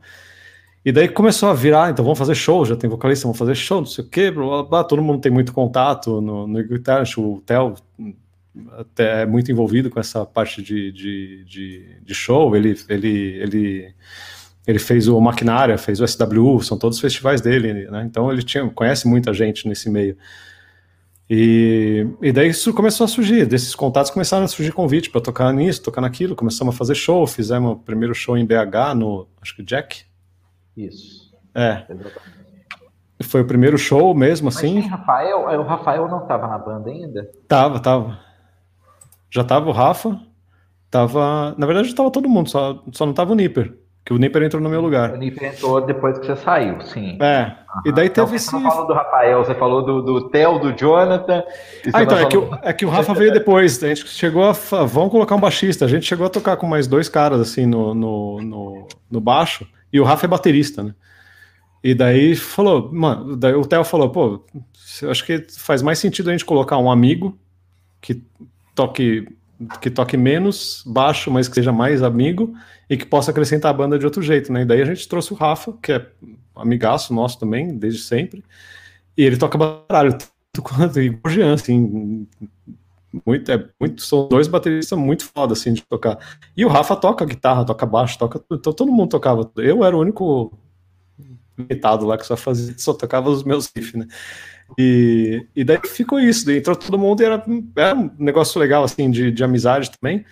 e 0.85 0.91
daí 0.91 1.09
começou 1.09 1.49
a 1.49 1.53
virar, 1.55 1.89
então 1.89 2.05
vamos 2.05 2.19
fazer 2.19 2.35
show, 2.35 2.63
já 2.63 2.75
tem 2.75 2.87
vocalista, 2.87 3.23
vamos 3.23 3.39
fazer 3.39 3.55
show, 3.55 3.79
não 3.79 3.87
sei 3.87 4.05
o 4.05 4.07
quê, 4.07 4.29
blá, 4.29 4.45
blá, 4.45 4.63
blá. 4.63 4.83
todo 4.83 5.01
mundo 5.01 5.19
tem 5.19 5.31
muito 5.31 5.51
contato 5.51 6.21
no, 6.21 6.45
no 6.45 6.63
Guitar, 6.63 7.03
o 7.17 7.41
Theo 7.43 7.73
até 8.77 9.23
é 9.23 9.25
muito 9.25 9.51
envolvido 9.51 9.89
com 9.89 9.99
essa 9.99 10.23
parte 10.27 10.61
de, 10.61 10.91
de, 10.91 11.43
de, 11.45 12.01
de, 12.03 12.13
show, 12.13 12.55
ele, 12.55 12.77
ele, 12.87 13.09
ele, 13.41 13.95
ele 14.67 14.77
fez 14.79 15.07
o 15.07 15.19
Maquinária, 15.19 15.75
fez 15.75 15.99
o 15.99 16.07
SW, 16.07 16.59
são 16.61 16.77
todos 16.77 16.99
festivais 16.99 17.41
dele, 17.41 17.73
né? 17.89 18.03
então 18.05 18.31
ele 18.31 18.43
tinha, 18.43 18.69
conhece 18.69 19.07
muita 19.07 19.33
gente 19.33 19.67
nesse 19.67 19.89
meio. 19.89 20.15
E, 21.27 22.05
e 22.21 22.31
daí 22.31 22.49
isso 22.49 22.71
começou 22.75 23.05
a 23.05 23.07
surgir, 23.07 23.47
desses 23.47 23.73
contatos 23.73 24.11
começaram 24.11 24.45
a 24.45 24.47
surgir 24.47 24.71
convite 24.71 25.09
para 25.09 25.19
tocar 25.19 25.51
nisso, 25.51 25.81
tocar 25.81 26.01
naquilo, 26.01 26.35
começamos 26.35 26.75
a 26.75 26.77
fazer 26.77 26.93
show, 26.93 27.25
fizemos 27.25 27.71
o 27.71 27.75
primeiro 27.77 28.13
show 28.13 28.37
em 28.37 28.45
BH, 28.45 28.93
no, 28.95 29.27
acho 29.41 29.55
que 29.55 29.63
Jack, 29.63 30.05
isso. 30.75 31.33
É. 31.53 31.85
Foi 33.23 33.41
o 33.41 33.47
primeiro 33.47 33.77
show 33.77 34.13
mesmo, 34.13 34.49
assim. 34.49 34.75
Mas 34.75 34.87
Rafael, 34.87 35.39
o 35.59 35.63
Rafael 35.63 36.07
não 36.07 36.23
estava 36.23 36.47
na 36.47 36.57
banda 36.57 36.89
ainda? 36.89 37.29
Tava, 37.47 37.79
tava. 37.79 38.19
Já 39.29 39.43
tava 39.43 39.69
o 39.69 39.73
Rafa, 39.73 40.19
tava. 40.91 41.55
Na 41.57 41.65
verdade, 41.65 41.93
tava 41.95 42.11
todo 42.11 42.29
mundo, 42.29 42.49
só, 42.49 42.83
só 42.91 43.05
não 43.05 43.13
tava 43.13 43.31
o 43.31 43.35
Nipper. 43.35 43.73
Que 44.05 44.13
o 44.13 44.17
Nipper 44.19 44.43
entrou 44.43 44.61
no 44.61 44.69
meu 44.69 44.81
lugar. 44.81 45.13
O 45.13 45.17
Nipper 45.17 45.51
entrou 45.51 45.81
depois 45.81 46.19
que 46.19 46.27
você 46.27 46.35
saiu, 46.35 46.79
sim. 46.81 47.17
É. 47.19 47.41
Uhum. 47.47 47.81
E 47.85 47.91
daí 47.91 48.07
teve 48.07 48.27
então, 48.27 48.35
esse. 48.35 48.45
Você 48.45 48.55
não 48.55 48.69
falou 48.69 48.85
do 48.85 48.93
Rafael, 48.93 49.43
você 49.43 49.55
falou 49.55 49.83
do, 49.83 50.01
do 50.03 50.29
Theo, 50.29 50.59
do 50.59 50.77
Jonathan. 50.77 51.43
Ah, 51.91 52.03
então, 52.03 52.19
é, 52.19 52.25
que 52.27 52.37
o, 52.37 52.59
é 52.61 52.73
que 52.73 52.85
o 52.85 52.89
Rafa 52.89 53.15
veio 53.15 53.33
depois. 53.33 53.83
A 53.83 53.87
gente 53.87 54.07
chegou 54.07 54.43
a. 54.43 54.51
Vamos 54.85 55.09
colocar 55.09 55.33
um 55.35 55.39
baixista. 55.39 55.85
A 55.85 55.87
gente 55.87 56.05
chegou 56.05 56.27
a 56.27 56.29
tocar 56.29 56.55
com 56.57 56.67
mais 56.67 56.85
dois 56.85 57.09
caras, 57.09 57.41
assim, 57.41 57.65
no, 57.65 57.95
no, 57.95 58.41
no, 58.41 58.87
no 59.09 59.19
baixo. 59.19 59.65
E 59.95 59.99
o 60.01 60.03
Rafa 60.03 60.25
é 60.25 60.27
baterista, 60.27 60.83
né? 60.83 60.93
E 61.81 61.95
daí 61.95 62.35
falou, 62.35 62.91
mano, 62.91 63.37
daí 63.37 63.53
o 63.53 63.65
Theo 63.65 63.85
falou, 63.85 64.09
pô, 64.09 64.45
acho 65.09 65.25
que 65.25 65.45
faz 65.57 65.81
mais 65.81 65.99
sentido 65.99 66.29
a 66.29 66.33
gente 66.33 66.43
colocar 66.43 66.77
um 66.77 66.91
amigo 66.91 67.39
que 68.01 68.21
toque 68.75 69.25
que 69.79 69.89
toque 69.89 70.17
menos 70.17 70.83
baixo, 70.85 71.31
mas 71.31 71.47
que 71.47 71.55
seja 71.55 71.71
mais 71.71 72.03
amigo 72.03 72.53
e 72.89 72.97
que 72.97 73.05
possa 73.05 73.31
acrescentar 73.31 73.71
a 73.71 73.73
banda 73.73 73.97
de 73.97 74.03
outro 74.03 74.21
jeito, 74.21 74.51
né? 74.51 74.63
E 74.63 74.65
daí 74.65 74.81
a 74.81 74.85
gente 74.85 75.07
trouxe 75.07 75.31
o 75.31 75.37
Rafa, 75.37 75.71
que 75.81 75.93
é 75.93 76.05
amigaço 76.53 77.13
nosso 77.13 77.39
também, 77.39 77.77
desde 77.77 78.01
sempre, 78.01 78.43
e 79.15 79.23
ele 79.23 79.37
toca 79.37 79.57
baralho, 79.57 80.11
tanto 80.51 80.61
quanto 80.61 80.99
e 80.99 81.17
Jean, 81.29 81.53
assim, 81.53 82.27
muito, 83.25 83.51
é 83.51 83.67
muito, 83.79 84.01
são 84.01 84.27
dois 84.27 84.47
bateristas 84.47 84.97
muito 84.97 85.25
foda, 85.25 85.53
assim, 85.53 85.73
de 85.73 85.81
tocar. 85.83 86.17
E 86.55 86.65
o 86.65 86.69
Rafa 86.69 86.95
toca 86.95 87.25
guitarra, 87.25 87.65
toca 87.65 87.85
baixo, 87.85 88.17
toca 88.17 88.43
então 88.51 88.73
todo 88.73 88.91
mundo 88.91 89.09
tocava. 89.09 89.49
Eu 89.57 89.83
era 89.83 89.95
o 89.95 90.01
único 90.01 90.57
limitado 91.57 92.05
lá 92.05 92.17
que 92.17 92.25
só 92.25 92.35
fazia, 92.35 92.73
só 92.77 92.93
tocava 92.93 93.29
os 93.29 93.43
meus 93.43 93.71
riffs, 93.75 93.93
né? 93.93 94.07
E, 94.77 95.45
e 95.55 95.63
daí 95.63 95.79
ficou 95.85 96.19
isso, 96.19 96.45
daí 96.45 96.57
entrou 96.57 96.75
todo 96.75 96.97
mundo 96.97 97.21
e 97.21 97.25
era, 97.25 97.45
era 97.75 97.95
um 97.95 98.11
negócio 98.17 98.59
legal, 98.59 98.83
assim, 98.83 99.09
de, 99.09 99.31
de 99.31 99.43
amizade 99.43 99.91
também. 99.91 100.25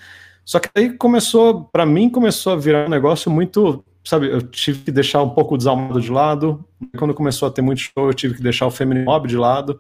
Só 0.44 0.60
que 0.60 0.70
aí 0.76 0.98
começou, 0.98 1.66
para 1.66 1.86
mim, 1.86 2.10
começou 2.10 2.54
a 2.54 2.58
virar 2.58 2.88
um 2.88 2.90
negócio 2.90 3.32
muito, 3.32 3.84
sabe, 4.04 4.30
eu 4.30 4.42
tive 4.42 4.80
que 4.80 4.92
deixar 4.92 5.22
um 5.22 5.30
pouco 5.30 5.56
o 5.56 5.58
desalmado 5.58 6.02
de 6.02 6.12
lado. 6.12 6.66
Quando 6.98 7.14
começou 7.14 7.48
a 7.48 7.52
ter 7.52 7.62
muito 7.62 7.80
show, 7.80 8.08
eu 8.08 8.14
tive 8.14 8.36
que 8.36 8.44
deixar 8.44 8.66
o 8.66 8.72
Feminine 8.72 9.06
Mob 9.06 9.28
de 9.28 9.38
lado. 9.38 9.80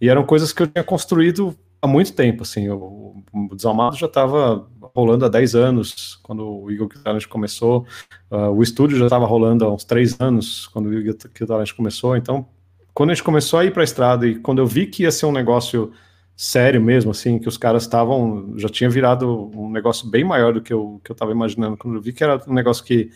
E 0.00 0.08
eram 0.08 0.24
coisas 0.24 0.52
que 0.52 0.62
eu 0.62 0.66
tinha 0.66 0.84
construído 0.84 1.56
há 1.86 1.88
muito 1.88 2.12
tempo, 2.12 2.42
assim, 2.42 2.68
o, 2.68 3.22
o 3.32 3.54
Desalmado 3.54 3.96
já 3.96 4.06
estava 4.06 4.66
rolando 4.94 5.24
há 5.24 5.28
10 5.28 5.54
anos, 5.54 6.18
quando 6.22 6.46
o 6.46 6.70
Eagle 6.70 6.88
Kill 6.88 7.02
começou, 7.28 7.86
uh, 8.30 8.50
o 8.50 8.62
estúdio 8.62 8.98
já 8.98 9.06
estava 9.06 9.24
rolando 9.24 9.64
há 9.64 9.72
uns 9.72 9.84
3 9.84 10.20
anos, 10.20 10.66
quando 10.68 10.86
o 10.86 10.94
Eagle 10.94 11.14
Kill 11.32 11.46
começou, 11.76 12.16
então, 12.16 12.46
quando 12.92 13.10
a 13.10 13.14
gente 13.14 13.24
começou 13.24 13.58
a 13.58 13.64
ir 13.64 13.72
para 13.72 13.82
a 13.82 13.84
estrada 13.84 14.26
e 14.26 14.36
quando 14.36 14.58
eu 14.58 14.66
vi 14.66 14.86
que 14.86 15.04
ia 15.04 15.10
ser 15.10 15.26
um 15.26 15.32
negócio 15.32 15.92
sério 16.36 16.80
mesmo, 16.82 17.10
assim, 17.10 17.38
que 17.38 17.48
os 17.48 17.56
caras 17.56 17.84
estavam, 17.84 18.54
já 18.56 18.68
tinha 18.68 18.90
virado 18.90 19.50
um 19.54 19.70
negócio 19.70 20.08
bem 20.08 20.24
maior 20.24 20.52
do 20.52 20.60
que 20.60 20.72
eu, 20.72 21.00
que 21.02 21.10
eu 21.10 21.30
imaginando, 21.30 21.76
quando 21.76 21.96
eu 21.96 22.02
vi 22.02 22.12
que 22.12 22.22
era 22.22 22.42
um 22.46 22.52
negócio 22.52 22.84
que, 22.84 23.10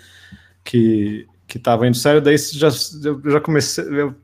que, 0.65 1.27
que 1.47 1.59
tava 1.59 1.87
indo 1.87 1.97
sério, 1.97 2.21
daí 2.21 2.37
já, 2.39 2.69
eu 3.05 3.21
já 3.31 3.41
comecei, 3.41 3.85
eu 3.85 4.15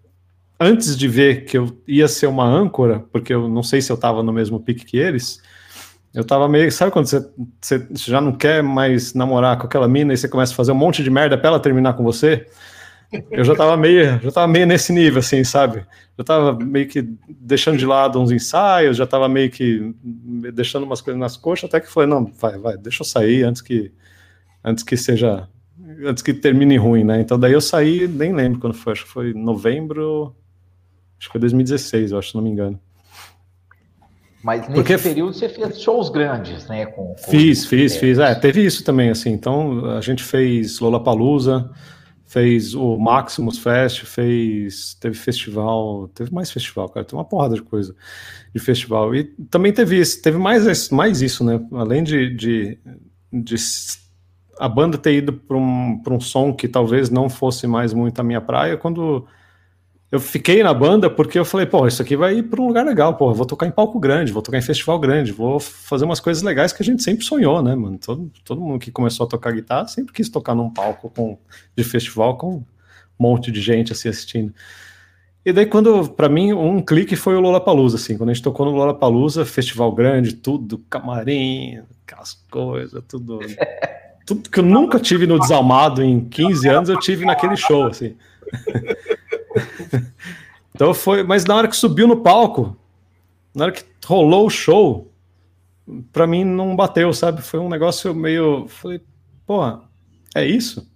antes 0.58 0.96
de 0.96 1.08
ver 1.08 1.44
que 1.44 1.58
eu 1.58 1.82
ia 1.86 2.08
ser 2.08 2.26
uma 2.26 2.44
âncora, 2.44 3.04
porque 3.12 3.32
eu 3.32 3.48
não 3.48 3.62
sei 3.62 3.80
se 3.80 3.90
eu 3.90 3.96
estava 3.96 4.22
no 4.22 4.32
mesmo 4.32 4.60
pique 4.60 4.84
que 4.84 4.96
eles, 4.96 5.40
eu 6.14 6.24
tava 6.24 6.48
meio. 6.48 6.72
Sabe 6.72 6.90
quando 6.90 7.06
você, 7.06 7.30
você, 7.60 7.86
já 7.94 8.20
não 8.20 8.32
quer 8.32 8.62
mais 8.62 9.12
namorar 9.12 9.58
com 9.58 9.66
aquela 9.66 9.86
mina 9.86 10.14
e 10.14 10.16
você 10.16 10.26
começa 10.28 10.52
a 10.52 10.56
fazer 10.56 10.72
um 10.72 10.76
monte 10.76 11.02
de 11.02 11.10
merda 11.10 11.36
pra 11.36 11.48
ela 11.48 11.60
terminar 11.60 11.92
com 11.94 12.02
você? 12.02 12.46
Eu 13.30 13.44
já 13.44 13.54
tava 13.54 13.76
meio, 13.76 14.18
já 14.20 14.32
tava 14.32 14.48
meio 14.48 14.66
nesse 14.66 14.92
nível, 14.92 15.20
assim, 15.20 15.44
sabe? 15.44 15.86
Já 16.18 16.24
tava 16.24 16.58
meio 16.58 16.88
que 16.88 17.06
deixando 17.28 17.78
de 17.78 17.86
lado 17.86 18.20
uns 18.20 18.30
ensaios, 18.30 18.96
já 18.96 19.06
tava 19.06 19.28
meio 19.28 19.50
que 19.50 19.94
deixando 20.02 20.84
umas 20.84 21.00
coisas 21.00 21.20
nas 21.20 21.36
coxas, 21.36 21.68
até 21.68 21.80
que 21.80 21.88
foi, 21.88 22.06
não, 22.06 22.26
vai, 22.26 22.58
vai, 22.58 22.76
deixa 22.76 23.02
eu 23.02 23.06
sair 23.06 23.44
antes 23.44 23.62
que 23.62 23.92
antes 24.64 24.82
que 24.82 24.96
seja 24.96 25.46
antes 26.04 26.22
que 26.22 26.34
termine 26.34 26.76
ruim, 26.76 27.04
né? 27.04 27.20
Então 27.20 27.38
daí 27.38 27.52
eu 27.52 27.60
saí, 27.60 28.08
nem 28.08 28.34
lembro 28.34 28.58
quando 28.58 28.74
foi, 28.74 28.92
acho 28.92 29.04
que 29.04 29.10
foi 29.10 29.32
novembro, 29.34 30.34
Acho 31.18 31.28
que 31.28 31.32
foi 31.32 31.40
2016, 31.40 32.12
eu 32.12 32.18
acho, 32.18 32.30
se 32.30 32.34
não 32.34 32.42
me 32.42 32.50
engano. 32.50 32.78
Mas 34.42 34.60
nesse 34.62 34.74
Porque... 34.74 34.98
período 34.98 35.34
você 35.34 35.48
fez 35.48 35.80
shows 35.80 36.08
grandes, 36.08 36.68
né? 36.68 36.86
Com, 36.86 37.14
com 37.14 37.30
fiz, 37.30 37.66
fiz, 37.66 37.96
fiz. 37.96 38.18
É, 38.18 38.34
teve 38.34 38.64
isso 38.64 38.84
também, 38.84 39.10
assim. 39.10 39.30
Então, 39.30 39.84
a 39.86 40.00
gente 40.00 40.22
fez 40.22 40.78
Lollapalooza, 40.78 41.68
fez 42.26 42.74
o 42.74 42.96
Maximus 42.96 43.58
Fest, 43.58 44.04
fez, 44.04 44.94
teve 45.00 45.16
festival, 45.16 46.08
teve 46.14 46.32
mais 46.32 46.50
festival, 46.50 46.88
cara, 46.88 47.04
tem 47.04 47.18
uma 47.18 47.24
porrada 47.24 47.56
de 47.56 47.62
coisa 47.62 47.94
de 48.54 48.60
festival. 48.60 49.14
E 49.14 49.24
também 49.50 49.72
teve 49.72 49.98
isso, 49.98 50.22
teve 50.22 50.38
mais, 50.38 50.90
mais 50.90 51.22
isso, 51.22 51.42
né? 51.42 51.60
Além 51.72 52.04
de, 52.04 52.34
de, 52.34 52.78
de 53.32 53.56
a 54.60 54.68
banda 54.68 54.96
ter 54.96 55.14
ido 55.14 55.32
para 55.32 55.56
um, 55.56 56.00
um 56.08 56.20
som 56.20 56.52
que 56.52 56.68
talvez 56.68 57.10
não 57.10 57.28
fosse 57.28 57.66
mais 57.66 57.92
muito 57.92 58.20
a 58.20 58.22
minha 58.22 58.40
praia, 58.40 58.76
quando 58.76 59.26
eu 60.10 60.20
fiquei 60.20 60.62
na 60.62 60.72
banda 60.72 61.10
porque 61.10 61.38
eu 61.38 61.44
falei, 61.44 61.66
pô, 61.66 61.86
isso 61.86 62.00
aqui 62.00 62.16
vai 62.16 62.38
ir 62.38 62.44
para 62.44 62.60
um 62.60 62.68
lugar 62.68 62.86
legal, 62.86 63.16
pô, 63.16 63.32
vou 63.34 63.44
tocar 63.44 63.66
em 63.66 63.72
palco 63.72 63.98
grande, 63.98 64.32
vou 64.32 64.40
tocar 64.40 64.58
em 64.58 64.62
festival 64.62 64.98
grande, 65.00 65.32
vou 65.32 65.58
fazer 65.58 66.04
umas 66.04 66.20
coisas 66.20 66.42
legais 66.42 66.72
que 66.72 66.82
a 66.82 66.84
gente 66.84 67.02
sempre 67.02 67.24
sonhou, 67.24 67.60
né, 67.60 67.74
mano? 67.74 67.98
Todo, 67.98 68.30
todo 68.44 68.60
mundo 68.60 68.78
que 68.78 68.92
começou 68.92 69.26
a 69.26 69.28
tocar 69.28 69.52
guitarra 69.52 69.88
sempre 69.88 70.12
quis 70.12 70.28
tocar 70.28 70.54
num 70.54 70.70
palco 70.70 71.10
com, 71.10 71.36
de 71.76 71.82
festival 71.82 72.36
com 72.36 72.56
um 72.56 72.64
monte 73.18 73.50
de 73.50 73.60
gente 73.60 73.92
assim 73.92 74.08
assistindo. 74.08 74.54
E 75.44 75.52
daí, 75.52 75.66
quando, 75.66 76.08
para 76.08 76.28
mim, 76.28 76.52
um 76.52 76.82
clique 76.82 77.14
foi 77.14 77.36
o 77.36 77.40
Lollapalooza, 77.40 77.96
assim, 77.96 78.16
quando 78.16 78.30
a 78.30 78.34
gente 78.34 78.42
tocou 78.42 78.66
no 78.66 78.72
Lollapalooza, 78.72 79.44
festival 79.44 79.92
grande, 79.92 80.34
tudo, 80.34 80.78
camarim, 80.90 81.82
aquelas 82.04 82.34
coisas, 82.50 83.00
tudo. 83.06 83.38
tudo 84.26 84.50
que 84.50 84.58
eu 84.58 84.64
nunca 84.64 84.98
tive 84.98 85.24
no 85.24 85.38
Desalmado 85.38 86.02
em 86.02 86.20
15 86.20 86.68
anos, 86.68 86.88
eu 86.88 86.98
tive 86.98 87.24
naquele 87.24 87.56
show, 87.56 87.86
assim. 87.86 88.16
então 90.74 90.92
foi, 90.94 91.22
mas 91.22 91.44
na 91.44 91.54
hora 91.54 91.68
que 91.68 91.76
subiu 91.76 92.06
no 92.06 92.18
palco, 92.18 92.76
na 93.54 93.64
hora 93.64 93.72
que 93.72 93.84
rolou 94.04 94.46
o 94.46 94.50
show, 94.50 95.12
para 96.12 96.26
mim 96.26 96.44
não 96.44 96.74
bateu, 96.76 97.12
sabe? 97.12 97.42
Foi 97.42 97.60
um 97.60 97.68
negócio 97.68 98.14
meio, 98.14 98.66
falei, 98.68 99.00
porra, 99.46 99.82
é 100.34 100.44
isso? 100.44 100.90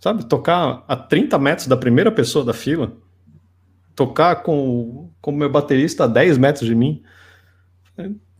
Sabe, 0.00 0.24
tocar 0.24 0.84
a 0.88 0.96
30 0.96 1.38
metros 1.38 1.66
da 1.66 1.76
primeira 1.76 2.10
pessoa 2.10 2.44
da 2.44 2.52
fila, 2.52 2.92
tocar 3.94 4.36
com 4.42 5.10
o 5.24 5.32
meu 5.32 5.50
baterista 5.50 6.04
a 6.04 6.08
10 6.08 6.38
metros 6.38 6.66
de 6.66 6.74
mim, 6.74 7.02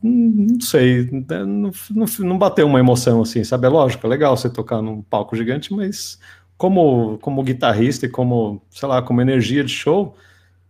não 0.02 0.60
sei, 0.60 1.08
não, 1.28 1.70
não, 1.90 2.06
não 2.18 2.38
bateu 2.38 2.66
uma 2.66 2.80
emoção 2.80 3.22
assim, 3.22 3.44
sabe? 3.44 3.66
É 3.66 3.70
lógico, 3.70 4.04
é 4.06 4.10
legal 4.10 4.36
você 4.36 4.50
tocar 4.50 4.82
num 4.82 5.00
palco 5.02 5.36
gigante, 5.36 5.72
mas 5.72 6.18
como, 6.62 7.18
como 7.18 7.42
guitarrista 7.42 8.06
e 8.06 8.08
como, 8.08 8.62
sei 8.70 8.88
lá, 8.88 9.02
como 9.02 9.20
energia 9.20 9.64
de 9.64 9.72
show, 9.72 10.14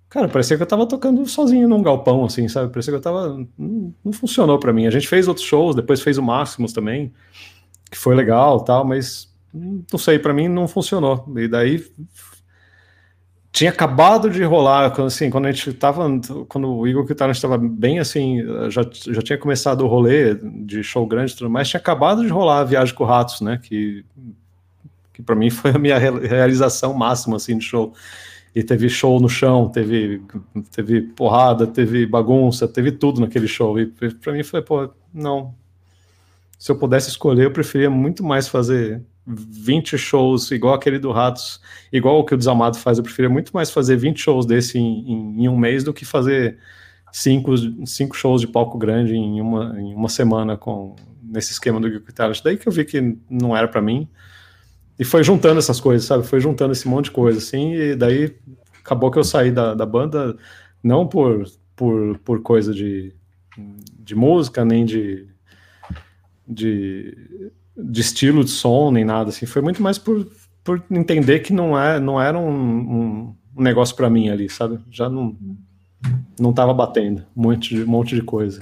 cara, 0.09 0.27
parecia 0.27 0.56
que 0.56 0.62
eu 0.62 0.66
tava 0.66 0.86
tocando 0.86 1.27
sozinho 1.27 1.69
num 1.69 1.82
galpão, 1.82 2.24
assim, 2.24 2.48
sabe? 2.48 2.73
Parecia 2.73 2.94
que 2.94 2.97
eu 2.97 3.02
tava. 3.02 3.36
Não, 3.59 3.94
não 4.02 4.10
funcionou 4.10 4.59
para 4.59 4.73
mim. 4.73 4.86
A 4.86 4.90
gente 4.90 5.06
fez 5.06 5.28
outros 5.28 5.44
shows, 5.44 5.77
depois 5.77 6.01
fez 6.01 6.16
o 6.16 6.23
Máximos 6.23 6.73
também, 6.73 7.12
que 7.90 7.98
foi 7.98 8.14
legal 8.14 8.60
tal, 8.60 8.86
mas 8.86 9.31
não 9.52 9.98
sei, 9.98 10.19
para 10.19 10.32
mim 10.32 10.48
não 10.48 10.66
funcionou. 10.66 11.31
E 11.36 11.47
daí 11.47 11.85
tinha 13.52 13.69
acabado 13.69 14.31
de 14.31 14.43
rolar, 14.44 14.98
assim, 15.02 15.28
quando 15.28 15.44
a 15.44 15.52
gente 15.52 15.74
tava, 15.74 16.09
quando 16.48 16.74
o 16.74 16.89
Igor 16.89 17.05
que 17.05 17.12
estava 17.12 17.59
bem 17.59 17.98
assim, 17.98 18.43
já, 18.70 18.81
já 19.10 19.20
tinha 19.20 19.36
começado 19.36 19.85
o 19.85 19.89
rolê 19.89 20.36
de 20.36 20.82
show 20.82 21.06
grande 21.06 21.35
e 21.35 21.36
tudo 21.36 21.51
mais, 21.51 21.69
tinha 21.69 21.78
acabado 21.78 22.23
de 22.23 22.28
rolar 22.28 22.60
a 22.60 22.64
viagem 22.64 22.94
com 22.94 23.05
Ratos, 23.05 23.43
né, 23.43 23.60
que 23.62 24.06
que 25.12 25.22
para 25.22 25.34
mim 25.34 25.51
foi 25.51 25.72
a 25.72 25.78
minha 25.78 25.98
realização 25.98 26.94
máxima 26.94 27.36
assim 27.36 27.59
de 27.59 27.64
show. 27.64 27.93
E 28.55 28.62
teve 28.62 28.89
show 28.89 29.18
no 29.18 29.28
chão, 29.28 29.68
teve 29.68 30.20
teve 30.70 31.01
porrada, 31.01 31.66
teve 31.66 32.05
bagunça, 32.05 32.68
teve 32.68 32.93
tudo 32.93 33.20
naquele 33.20 33.48
show. 33.48 33.80
E 33.80 33.86
para 33.86 34.32
mim 34.32 34.43
foi, 34.43 34.60
pô, 34.60 34.90
não. 35.12 35.55
Se 36.59 36.70
eu 36.70 36.76
pudesse 36.76 37.09
escolher, 37.09 37.44
eu 37.44 37.51
preferia 37.51 37.89
muito 37.89 38.22
mais 38.22 38.48
fazer 38.48 39.02
20 39.26 39.97
shows 39.97 40.51
igual 40.51 40.74
aquele 40.74 40.98
do 40.98 41.10
Ratos, 41.12 41.60
igual 41.93 42.18
o 42.18 42.24
que 42.24 42.34
o 42.34 42.36
Desamado 42.36 42.76
faz. 42.76 42.98
Eu 42.98 43.05
preferia 43.05 43.30
muito 43.30 43.52
mais 43.52 43.70
fazer 43.70 43.97
20 43.97 44.18
shows 44.18 44.47
desse 44.47 44.78
em, 44.78 45.12
em, 45.12 45.44
em 45.44 45.48
um 45.48 45.56
mês 45.56 45.82
do 45.82 45.93
que 45.94 46.05
fazer 46.05 46.59
cinco, 47.12 47.56
cinco 47.86 48.16
shows 48.16 48.40
de 48.40 48.47
palco 48.47 48.78
grande 48.78 49.14
em 49.14 49.40
uma, 49.40 49.80
em 49.80 49.94
uma 49.94 50.09
semana 50.09 50.56
com 50.56 50.97
nesse 51.22 51.52
esquema 51.52 51.80
do 51.80 51.89
Guitar. 51.89 52.30
Daí 52.43 52.56
que 52.56 52.68
eu 52.68 52.72
vi 52.72 52.84
que 52.84 53.16
não 53.30 53.56
era 53.56 53.68
para 53.68 53.80
mim. 53.80 54.09
E 54.98 55.05
foi 55.05 55.24
juntando 55.24 55.59
essas 55.59 55.81
coisas, 55.81 56.06
sabe? 56.06 56.24
Foi 56.27 56.40
juntando 56.40 56.73
esse 56.73 56.86
monte 56.86 57.06
de 57.06 57.12
coisa, 57.12 57.39
assim, 57.39 57.74
e 57.74 57.97
daí 57.97 58.36
acabou 58.82 59.10
que 59.10 59.19
eu 59.19 59.24
saí 59.24 59.51
da, 59.51 59.74
da 59.74 59.86
banda, 59.86 60.36
não 60.82 61.06
por, 61.06 61.44
por, 61.74 62.19
por 62.19 62.43
coisa 62.43 62.73
de, 62.73 63.14
de 63.98 64.14
música, 64.14 64.64
nem 64.64 64.85
de, 64.85 65.27
de, 66.47 67.51
de 67.77 68.01
estilo 68.01 68.44
de 68.44 68.51
som, 68.51 68.90
nem 68.90 69.05
nada, 69.05 69.31
assim. 69.31 69.47
Foi 69.47 69.62
muito 69.62 69.82
mais 69.82 69.98
por, 69.98 70.27
por 70.62 70.82
entender 70.90 71.40
que 71.40 71.52
não, 71.52 71.78
é, 71.78 71.98
não 71.98 72.20
era 72.20 72.39
um, 72.39 73.35
um, 73.56 73.62
negócio 73.62 73.97
para 73.97 74.10
mim 74.10 74.28
ali, 74.28 74.48
sabe? 74.48 74.78
Já 74.90 75.09
não, 75.09 75.36
não 76.39 76.52
tava 76.52 76.74
batendo 76.74 77.24
um 77.36 77.43
monte 77.43 77.74
de, 77.74 77.82
um 77.82 77.86
monte 77.86 78.14
de 78.14 78.23
coisa. 78.23 78.60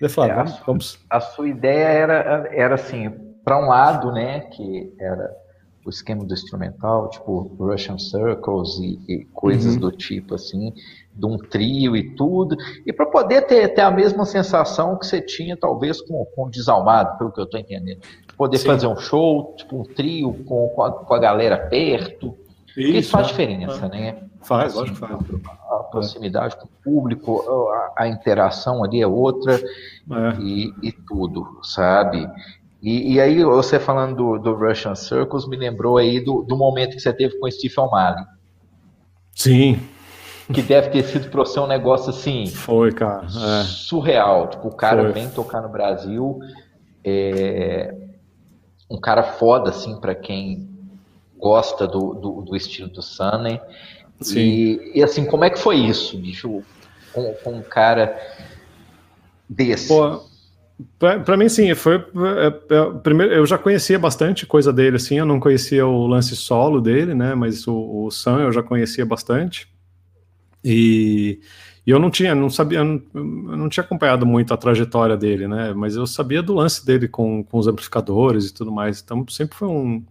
Eu 0.00 0.08
falei, 0.08 0.30
é, 0.30 0.34
vamos, 0.34 0.52
a, 0.52 0.64
vamos. 0.64 0.98
A 1.10 1.20
sua 1.20 1.48
ideia 1.48 1.84
era, 1.84 2.48
era 2.52 2.74
assim, 2.74 3.12
para 3.44 3.58
um 3.58 3.68
lado, 3.68 4.12
né, 4.12 4.40
que 4.40 4.92
era 4.98 5.30
o 5.84 5.90
esquema 5.90 6.24
do 6.24 6.34
instrumental, 6.34 7.08
tipo 7.08 7.54
Russian 7.58 7.98
Circles 7.98 8.78
e, 8.78 9.00
e 9.08 9.24
coisas 9.32 9.74
uhum. 9.74 9.80
do 9.80 9.92
tipo 9.92 10.34
assim, 10.34 10.74
de 11.14 11.26
um 11.26 11.38
trio 11.38 11.96
e 11.96 12.14
tudo, 12.14 12.56
e 12.86 12.92
para 12.92 13.06
poder 13.06 13.42
ter, 13.42 13.68
ter 13.68 13.80
a 13.80 13.90
mesma 13.90 14.24
sensação 14.24 14.96
que 14.98 15.06
você 15.06 15.20
tinha 15.20 15.56
talvez 15.56 16.00
com, 16.02 16.24
com 16.34 16.44
o 16.44 16.50
Desalmado, 16.50 17.16
pelo 17.18 17.32
que 17.32 17.40
eu 17.40 17.44
estou 17.44 17.58
entendendo. 17.58 18.00
Poder 18.36 18.58
Sim. 18.58 18.66
fazer 18.66 18.86
um 18.86 18.96
show, 18.96 19.54
tipo 19.56 19.80
um 19.80 19.84
trio 19.84 20.34
com, 20.44 20.68
com, 20.68 20.82
a, 20.82 20.92
com 20.92 21.14
a 21.14 21.18
galera 21.18 21.58
perto. 21.68 22.36
Isso, 22.76 22.98
isso 22.98 23.10
faz 23.10 23.26
é. 23.26 23.30
diferença, 23.30 23.88
né? 23.88 24.22
Faz, 24.42 24.76
assim, 24.76 24.94
faz. 24.94 25.12
A, 25.70 25.76
proximidade 25.90 26.56
com 26.56 26.64
o 26.64 26.70
público, 26.82 27.42
a, 27.70 28.04
a 28.04 28.08
interação 28.08 28.84
ali 28.84 29.02
é 29.02 29.06
outra 29.06 29.54
é. 29.54 30.40
E, 30.40 30.72
e 30.82 30.92
tudo, 30.92 31.58
sabe? 31.62 32.28
E, 32.82 33.14
e, 33.14 33.20
aí, 33.20 33.44
você 33.44 33.78
falando 33.78 34.16
do, 34.16 34.38
do, 34.38 34.54
Russian 34.54 34.94
Circles, 34.94 35.46
me 35.46 35.56
lembrou 35.56 35.98
aí 35.98 36.18
do, 36.18 36.42
do 36.42 36.56
momento 36.56 36.96
que 36.96 37.00
você 37.00 37.12
teve 37.12 37.38
com 37.38 37.46
o 37.46 37.50
Steve 37.50 37.74
O'Malley. 37.78 38.24
Sim. 39.34 39.80
Que 40.52 40.62
deve 40.62 40.88
ter 40.88 41.04
sido 41.04 41.28
para 41.30 41.40
você 41.40 41.60
um 41.60 41.66
negócio 41.66 42.10
assim. 42.10 42.46
Foi, 42.46 42.90
cara. 42.90 43.26
É. 43.26 43.64
Surreal. 43.64 44.48
Tipo, 44.48 44.68
o 44.68 44.74
cara 44.74 45.02
Foi. 45.02 45.12
vem 45.12 45.30
tocar 45.30 45.60
no 45.60 45.68
Brasil. 45.68 46.40
É, 47.04 47.94
um 48.90 48.98
cara 48.98 49.22
foda, 49.22 49.70
assim, 49.70 50.00
para 50.00 50.14
quem 50.14 50.68
gosta 51.38 51.86
do, 51.86 52.14
do, 52.14 52.42
do, 52.42 52.56
estilo 52.56 52.88
do 52.88 53.02
Sunny. 53.02 53.60
Sim. 54.20 54.38
E, 54.38 54.92
e, 54.96 55.02
assim, 55.02 55.24
como 55.24 55.44
é 55.44 55.50
que 55.50 55.58
foi 55.58 55.76
isso, 55.76 56.18
bicho? 56.18 56.62
Com, 57.12 57.32
com 57.44 57.52
um 57.52 57.62
cara 57.62 58.18
desse. 59.48 59.88
Pô, 59.88 60.22
para 60.98 61.36
mim, 61.36 61.48
sim, 61.48 61.74
foi. 61.74 61.96
É, 61.96 62.46
é, 62.74 62.90
primeiro, 63.02 63.32
eu 63.32 63.46
já 63.46 63.58
conhecia 63.58 63.98
bastante 63.98 64.46
coisa 64.46 64.72
dele, 64.72 64.96
assim, 64.96 65.18
eu 65.18 65.26
não 65.26 65.40
conhecia 65.40 65.86
o 65.86 66.06
lance 66.06 66.36
solo 66.36 66.80
dele, 66.80 67.14
né? 67.14 67.34
Mas 67.34 67.66
o, 67.66 68.04
o 68.06 68.10
Sam 68.10 68.40
eu 68.40 68.52
já 68.52 68.62
conhecia 68.62 69.04
bastante. 69.04 69.68
E, 70.64 71.40
e 71.86 71.90
eu 71.90 71.98
não 71.98 72.10
tinha, 72.10 72.34
não 72.34 72.50
sabia, 72.50 72.84
não, 72.84 73.02
eu 73.14 73.56
não, 73.56 73.68
tinha 73.68 73.84
acompanhado 73.84 74.26
muito 74.26 74.52
a 74.52 74.56
trajetória 74.56 75.16
dele, 75.16 75.48
né? 75.48 75.72
Mas 75.74 75.96
eu 75.96 76.06
sabia 76.06 76.42
do 76.42 76.54
lance 76.54 76.84
dele 76.84 77.08
com, 77.08 77.42
com 77.44 77.58
os 77.58 77.66
amplificadores 77.66 78.48
e 78.48 78.54
tudo 78.54 78.70
mais. 78.70 79.00
Então 79.00 79.24
sempre 79.28 79.56
foi 79.56 79.68
um. 79.68 80.04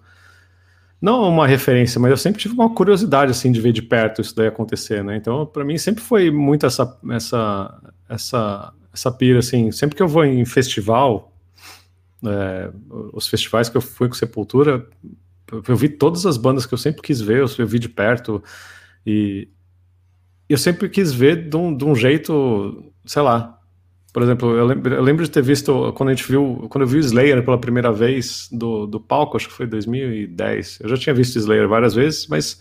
Não 1.02 1.24
uma 1.30 1.48
referência, 1.48 2.00
mas 2.00 2.12
eu 2.12 2.18
sempre 2.18 2.42
tive 2.42 2.54
uma 2.56 2.74
curiosidade, 2.74 3.32
assim, 3.32 3.52
de 3.52 3.62
ver 3.62 3.72
de 3.72 3.82
perto 3.82 4.22
isso 4.22 4.36
daí 4.36 4.48
acontecer, 4.48 5.04
né? 5.04 5.16
Então, 5.16 5.46
para 5.46 5.64
mim, 5.64 5.78
sempre 5.78 6.04
foi 6.04 6.30
muito 6.30 6.66
essa, 6.66 7.00
essa, 7.10 7.82
essa 8.10 8.74
essa 8.94 9.12
pira, 9.12 9.40
assim, 9.40 9.72
sempre 9.72 9.96
que 9.96 10.04
eu 10.04 10.08
vou 10.08 10.26
em 10.26 10.44
festival, 10.46 11.34
é, 12.26 12.72
os 13.14 13.28
festivais 13.28 13.70
que 13.70 13.78
eu 13.78 13.82
fui 13.82 14.08
com 14.08 14.16
Sepultura, 14.16 14.88
eu 15.68 15.76
vi 15.76 15.90
todas 15.90 16.26
as 16.26 16.38
bandas 16.38 16.66
que 16.66 16.74
eu 16.74 16.78
sempre 16.78 17.02
quis 17.02 17.22
ver, 17.22 17.44
eu 17.58 17.68
vi 17.68 17.80
de 17.80 17.90
perto, 17.90 18.44
e 19.06 19.48
eu 20.48 20.58
sempre 20.58 20.90
quis 20.90 21.12
ver 21.12 21.50
de 21.50 21.56
um, 21.56 21.76
de 21.76 21.86
um 21.86 21.96
jeito, 21.96 22.92
sei 23.06 23.22
lá, 23.22 23.60
por 24.12 24.24
exemplo, 24.24 24.56
eu 24.56 24.66
lembro, 24.66 24.94
eu 24.94 25.04
lembro, 25.04 25.24
de 25.24 25.30
ter 25.30 25.44
visto, 25.44 25.94
quando 25.94 26.10
a 26.10 26.14
gente 26.14 26.28
viu, 26.28 26.68
quando 26.70 26.82
eu 26.82 26.88
vi 26.88 26.98
o 26.98 27.00
Slayer 27.00 27.44
pela 27.46 27.60
primeira 27.60 27.92
vez 27.92 28.50
do, 28.52 28.88
do 28.88 29.00
palco, 29.00 29.38
acho 29.38 29.48
que 29.48 29.54
foi 29.54 29.68
2010, 29.68 30.80
eu 30.82 30.90
já 30.90 30.98
tinha 30.98 31.14
visto 31.14 31.38
Slayer 31.38 31.68
várias 31.68 31.94
vezes, 31.94 32.28
mas 32.28 32.60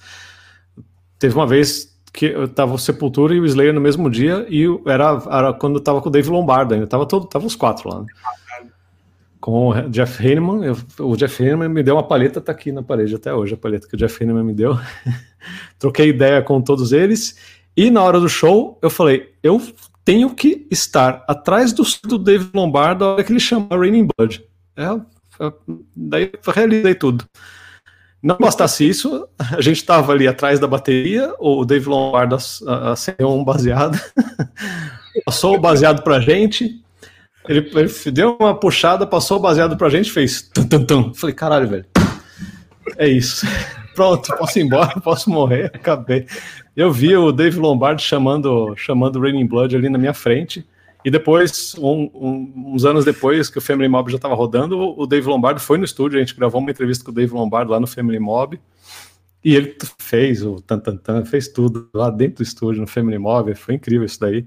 teve 1.19 1.35
uma 1.35 1.47
vez 1.47 1.98
que 2.13 2.35
tava 2.49 2.75
o 2.75 2.79
Sepultura 2.79 3.35
e 3.35 3.41
o 3.41 3.47
Slayer 3.47 3.75
no 3.75 3.81
mesmo 3.81 4.11
dia, 4.11 4.47
e 4.49 4.65
era, 4.87 5.23
era 5.31 5.53
quando 5.53 5.81
tava 5.81 6.01
com 6.01 6.09
o 6.09 6.13
Dave 6.13 6.31
Lombardo 6.31 6.75
ainda, 6.75 6.87
tava, 6.87 7.07
todo, 7.07 7.27
tava 7.27 7.47
os 7.47 7.57
quatro 7.57 7.89
lá, 7.89 8.01
né? 8.01 8.07
Com 9.41 9.69
o 9.69 9.89
Jeff 9.89 10.27
Hanneman, 10.27 10.77
o 10.99 11.17
Jeff 11.17 11.43
Hanneman 11.43 11.69
me 11.69 11.83
deu 11.83 11.95
uma 11.95 12.03
paleta, 12.03 12.41
tá 12.41 12.51
aqui 12.53 12.73
na 12.73 12.83
parede 12.83 13.15
até 13.15 13.33
hoje, 13.33 13.55
a 13.55 13.57
paleta 13.57 13.87
que 13.87 13.95
o 13.95 13.97
Jeff 13.97 14.23
Hanneman 14.23 14.45
me 14.45 14.53
deu. 14.53 14.77
Troquei 15.79 16.09
ideia 16.09 16.43
com 16.43 16.61
todos 16.61 16.93
eles, 16.93 17.37
e 17.77 17.91
na 17.91 18.03
hora 18.03 18.19
do 18.19 18.29
show, 18.29 18.79
eu 18.83 18.91
falei, 18.91 19.33
eu 19.43 19.63
tenho 20.05 20.35
que 20.35 20.67
estar 20.71 21.25
atrás 21.29 21.73
do, 21.73 21.85
do 22.05 22.19
Dave 22.19 22.49
Lombardo 22.55 23.05
a 23.05 23.13
hora 23.13 23.23
que 23.23 23.31
ele 23.31 23.39
chama 23.39 23.69
Raining 23.71 24.09
Blood. 24.17 24.43
É, 24.75 24.85
é, 24.85 25.53
daí 25.95 26.33
eu 26.47 26.53
realizei 26.53 26.95
tudo. 26.95 27.25
Não 28.23 28.37
bastasse 28.37 28.89
isso, 28.89 29.29
a 29.39 29.61
gente 29.61 29.77
estava 29.77 30.13
ali 30.13 30.27
atrás 30.27 30.59
da 30.59 30.67
bateria, 30.67 31.33
o 31.39 31.65
Dave 31.65 31.89
Lombardo 31.89 32.37
acendeu 32.93 33.31
um 33.31 33.45
baseado, 33.45 33.99
passou 35.25 35.55
o 35.55 35.61
baseado 35.61 36.03
para 36.03 36.17
a 36.17 36.21
gente, 36.21 36.83
Ele, 37.49 37.71
ele 37.75 38.11
deu 38.11 38.37
uma 38.41 38.59
puxada, 38.59 39.07
passou 39.07 39.39
o 39.39 39.41
baseado 39.41 39.77
pra 39.77 39.89
gente 39.89 40.11
fez 40.11 40.43
tum, 40.43 40.67
tum, 40.67 40.85
tum. 40.85 41.15
Falei, 41.15 41.35
caralho, 41.35 41.69
velho. 41.69 41.87
É 42.97 43.09
isso. 43.09 43.47
Pronto, 43.95 44.37
posso 44.37 44.59
ir 44.59 44.63
embora, 44.63 44.99
posso 45.03 45.31
morrer, 45.31 45.73
acabei. 45.75 46.27
Eu 46.77 46.93
vi 46.93 47.17
o 47.17 47.33
Dave 47.33 47.59
Lombardi 47.59 48.03
chamando, 48.03 48.75
chamando 48.77 49.21
Raining 49.21 49.47
Blood 49.47 49.75
ali 49.75 49.89
na 49.89 49.99
minha 49.99 50.15
frente. 50.15 50.65
E 51.09 51.11
depois, 51.11 51.75
um, 51.79 52.11
um, 52.15 52.73
uns 52.75 52.85
anos 52.85 53.03
depois 53.03 53.49
que 53.49 53.57
o 53.57 53.63
Family 53.63 53.89
Mob 53.89 54.11
já 54.11 54.17
estava 54.17 54.35
rodando, 54.35 54.79
o 54.79 55.07
Dave 55.07 55.27
Lombardi 55.27 55.59
foi 55.59 55.79
no 55.79 55.85
estúdio, 55.87 56.19
a 56.19 56.21
gente 56.21 56.37
gravou 56.37 56.61
uma 56.61 56.71
entrevista 56.71 57.03
com 57.03 57.11
o 57.11 57.15
Dave 57.15 57.33
Lombardi 57.33 57.71
lá 57.71 57.81
no 57.81 57.87
Family 57.87 58.19
Mob. 58.19 58.61
E 59.43 59.57
ele 59.57 59.75
fez 59.99 60.45
o 60.45 60.57
tan, 60.61 60.79
tan, 60.79 60.99
tan 60.99 61.25
fez 61.25 61.49
tudo 61.49 61.89
lá 61.95 62.11
dentro 62.11 62.37
do 62.37 62.43
estúdio, 62.43 62.83
no 62.83 62.87
Family 62.87 63.17
Mob. 63.17 63.55
Foi 63.55 63.77
incrível 63.77 64.05
isso 64.05 64.21
daí. 64.21 64.47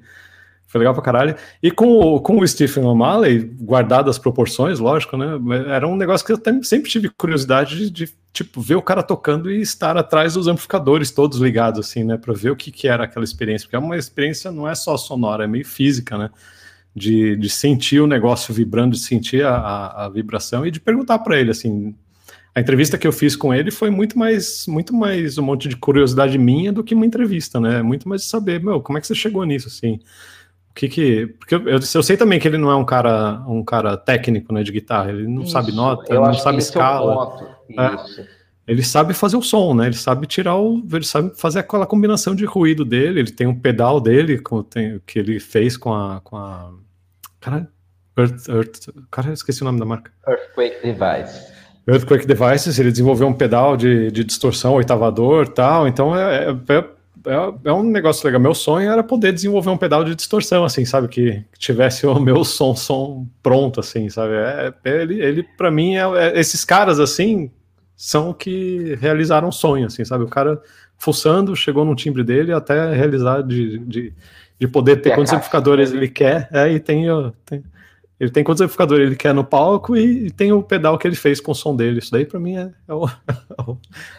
Foi 0.68 0.78
legal 0.78 0.94
pra 0.94 1.02
caralho. 1.02 1.36
E 1.64 1.72
com 1.72 2.20
com 2.20 2.40
o 2.40 2.48
Stephen 2.48 2.84
O'Malley, 2.84 3.40
guardado 3.60 4.12
as 4.12 4.20
proporções, 4.20 4.78
lógico, 4.78 5.18
né? 5.18 5.40
Era 5.68 5.88
um 5.88 5.96
negócio 5.96 6.24
que 6.24 6.32
eu 6.32 6.40
sempre 6.62 6.92
tive 6.92 7.10
curiosidade 7.10 7.76
de, 7.76 7.90
de, 7.90 8.14
tipo, 8.34 8.62
ver 8.62 8.76
o 8.76 8.82
cara 8.82 9.04
tocando 9.04 9.52
e 9.52 9.62
estar 9.62 9.98
atrás 9.98 10.36
dos 10.36 10.48
amplificadores 10.48 11.12
todos 11.12 11.40
ligados, 11.40 11.80
assim, 11.80 12.04
né? 12.04 12.18
Pra 12.18 12.34
ver 12.34 12.52
o 12.52 12.56
que, 12.56 12.72
que 12.72 12.88
era 12.88 13.04
aquela 13.04 13.26
experiência. 13.26 13.66
Porque 13.68 13.76
é 13.76 13.80
uma 13.80 13.98
experiência, 13.98 14.52
não 14.52 14.68
é 14.68 14.76
só 14.76 14.98
sonora, 14.98 15.44
é 15.44 15.48
meio 15.48 15.66
física, 15.66 16.18
né? 16.18 16.30
De, 16.96 17.36
de 17.38 17.50
sentir 17.50 18.02
o 18.02 18.08
negócio 18.08 18.54
vibrando, 18.54 18.96
de 18.96 19.02
sentir 19.02 19.46
a, 19.46 19.56
a, 19.56 20.06
a 20.06 20.10
vibração 20.10 20.66
e 20.66 20.72
de 20.72 20.80
perguntar 20.80 21.20
para 21.20 21.40
ele, 21.40 21.52
assim, 21.52 21.96
a 22.54 22.60
entrevista 22.60 22.98
que 22.98 23.08
eu 23.08 23.14
fiz 23.14 23.34
com 23.36 23.54
ele 23.54 23.72
foi 23.72 23.90
muito 23.90 24.20
mais, 24.20 24.66
muito 24.68 24.94
mais 24.94 25.38
um 25.38 25.44
monte 25.44 25.70
de 25.70 25.78
curiosidade 25.78 26.38
minha 26.38 26.72
do 26.72 26.84
que 26.84 26.94
uma 26.94 27.06
entrevista, 27.06 27.62
né? 27.62 27.82
Muito 27.82 28.10
mais 28.10 28.22
de 28.24 28.28
saber, 28.28 28.62
meu, 28.62 28.82
como 28.82 28.98
é 28.98 29.02
que 29.02 29.08
você 29.08 29.16
chegou 29.16 29.46
nisso, 29.46 29.68
assim? 29.68 30.00
O 30.72 30.74
que 30.74 30.90
que... 30.90 31.28
Porque 31.38 31.56
eu, 31.56 31.68
eu, 31.68 31.80
eu 31.80 32.04
sei 32.04 32.18
também 32.18 32.40
que 32.40 32.48
ele 32.48 32.58
não 32.58 32.72
é 32.72 32.76
um 32.76 32.84
cara, 32.84 33.44
um 33.48 33.64
cara 33.64 33.96
técnico, 33.96 34.54
né, 34.54 34.64
de 34.64 34.72
guitarra. 34.72 35.12
Ele 35.12 35.28
não 35.28 35.44
Isso, 35.44 35.52
sabe 35.52 35.72
nota, 35.72 36.14
não 36.14 36.34
sabe 36.34 36.58
escala. 36.58 37.38
É 37.70 37.84
é. 37.84 38.42
Ele 38.68 38.84
sabe 38.84 39.14
fazer 39.14 39.38
o 39.38 39.42
som, 39.42 39.74
né? 39.74 39.88
Ele 39.88 39.96
sabe 39.96 40.26
tirar 40.26 40.56
o... 40.56 40.82
Ele 40.92 41.04
sabe 41.04 41.38
fazer 41.38 41.60
aquela 41.60 41.86
combinação 41.86 42.34
de 42.34 42.46
ruído 42.46 42.86
dele. 42.86 43.20
Ele 43.20 43.32
tem 43.32 43.48
um 43.48 43.60
pedal 43.60 44.00
dele 44.00 44.40
com, 44.40 44.64
tem, 44.64 45.02
que 45.06 45.20
ele 45.20 45.40
fez 45.40 45.76
com 45.78 45.94
a... 45.94 46.22
Com 46.22 46.38
a... 46.38 46.72
Caralho. 47.40 47.68
Earth, 48.18 48.50
Earth, 48.50 48.90
cara, 49.10 49.34
esqueci 49.34 49.62
o 49.62 49.66
nome 49.66 49.80
da 49.80 49.86
marca. 49.86 50.12
Earthquake 50.28 50.82
Device. 50.84 51.52
Earthquake 51.88 52.28
Devices, 52.28 52.78
ele 52.78 52.92
desenvolveu 52.92 53.28
um 53.28 53.34
pedal 53.34 53.76
de, 53.76 54.12
de 54.12 54.24
distorção, 54.24 54.74
oitavador 54.74 55.48
tal, 55.48 55.88
então 55.88 56.16
é, 56.16 56.52
é, 56.70 56.86
é, 57.26 57.70
é, 57.70 57.74
um 57.74 57.84
negócio 57.84 58.26
legal. 58.26 58.42
Meu 58.42 58.54
sonho 58.54 58.90
era 58.90 59.04
poder 59.04 59.34
desenvolver 59.34 59.70
um 59.70 59.78
pedal 59.78 60.04
de 60.04 60.16
distorção, 60.16 60.64
assim, 60.64 60.86
sabe, 60.86 61.08
que, 61.08 61.44
que 61.52 61.60
tivesse 61.60 62.06
o 62.06 62.20
meu 62.20 62.44
som, 62.44 62.76
som 62.76 63.28
pronto, 63.42 63.80
assim, 63.80 64.10
sabe, 64.10 64.34
é, 64.34 64.74
é 64.84 65.02
ele, 65.02 65.22
ele 65.22 65.44
para 65.58 65.72
mim, 65.72 65.96
é, 65.96 66.02
é, 66.02 66.40
esses 66.40 66.66
caras, 66.66 67.00
assim, 67.00 67.52
são 67.96 68.34
que 68.34 68.98
realizaram 69.00 69.50
um 69.50 69.52
sonho, 69.52 69.88
assim, 69.88 70.04
sabe, 70.04 70.24
o 70.24 70.28
cara 70.28 70.62
fuçando, 70.98 71.56
chegou 71.56 71.84
no 71.84 71.96
timbre 71.96 72.24
dele 72.24 72.54
até 72.54 72.94
realizar 72.94 73.42
de, 73.42 73.80
de, 73.80 74.14
de 74.60 74.68
poder 74.68 74.98
ter 74.98 75.16
quantos 75.16 75.34
amplificadores 75.34 75.92
ele 75.92 76.08
quer, 76.08 76.48
é, 76.52 76.72
e 76.72 76.80
tem, 76.80 77.06
tem 77.46 77.64
ele 78.22 78.30
tem 78.30 78.44
quantos 78.44 78.62
amplificadores 78.62 79.08
ele 79.08 79.16
quer 79.16 79.34
no 79.34 79.44
palco 79.44 79.98
e, 79.98 80.30
tem 80.30 80.54
o 80.54 80.62
pedal 80.62 80.96
que 80.96 81.08
ele 81.08 81.16
fez 81.16 81.42
com 81.42 81.54
o 81.54 81.56
som 81.56 81.76
dele. 81.76 81.98
Isso 81.98 82.12
daí 82.12 82.24
para 82.24 82.40
mim 82.40 82.56
é, 82.56 82.70
é, 82.88 82.94
o, 82.94 83.08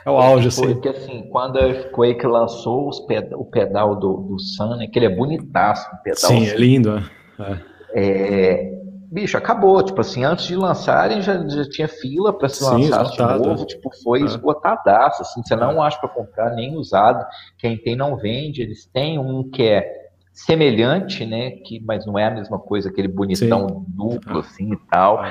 é 0.05 0.11
o 0.11 0.17
auge. 0.19 0.49
Assim. 0.49 0.75
Porque 0.75 0.89
assim, 0.89 1.29
quando 1.31 1.57
a 1.57 1.69
Earthquake 1.69 2.27
lançou 2.27 2.91
o 2.91 3.45
pedal 3.45 3.95
do, 3.95 4.17
do 4.23 4.41
Sun, 4.41 4.77
que 4.93 4.99
ele 4.99 5.07
é 5.07 5.17
bonitaço, 5.17 5.89
o 5.95 6.03
pedal. 6.03 6.19
Sim, 6.19 6.39
assim, 6.39 6.49
é 6.49 6.57
lindo. 6.57 7.01
É. 7.39 7.61
é. 7.95 8.73
bicho, 9.09 9.39
acabou. 9.39 9.81
Tipo 9.85 10.01
assim, 10.01 10.25
antes 10.25 10.47
de 10.47 10.57
lançarem 10.57 11.23
já, 11.23 11.37
já 11.47 11.65
tinha 11.71 11.87
fila 11.87 12.37
para 12.37 12.49
se 12.49 12.65
Sim, 12.65 12.89
lançar 12.89 13.39
de 13.39 13.47
novo. 13.47 13.65
Tipo, 13.65 13.89
foi 14.03 14.23
é. 14.23 14.25
esgotadaço. 14.25 15.23
Assim, 15.23 15.45
você 15.45 15.55
não 15.55 15.81
acha 15.81 16.01
para 16.01 16.09
comprar 16.09 16.51
nem 16.57 16.77
usado. 16.77 17.25
Quem 17.57 17.77
tem 17.77 17.95
não 17.95 18.17
vende. 18.17 18.63
Eles 18.63 18.85
têm 18.85 19.17
um 19.17 19.49
que 19.49 19.63
é 19.63 20.02
semelhante, 20.33 21.27
né? 21.27 21.51
Que, 21.51 21.81
mas 21.81 22.07
não 22.07 22.19
é 22.19 22.25
a 22.25 22.31
mesma 22.31 22.59
coisa, 22.59 22.89
aquele 22.89 23.09
bonitão 23.09 23.69
Sim. 23.69 23.85
duplo 23.89 24.39
assim 24.39 24.73
e 24.73 24.77
tal. 24.91 25.23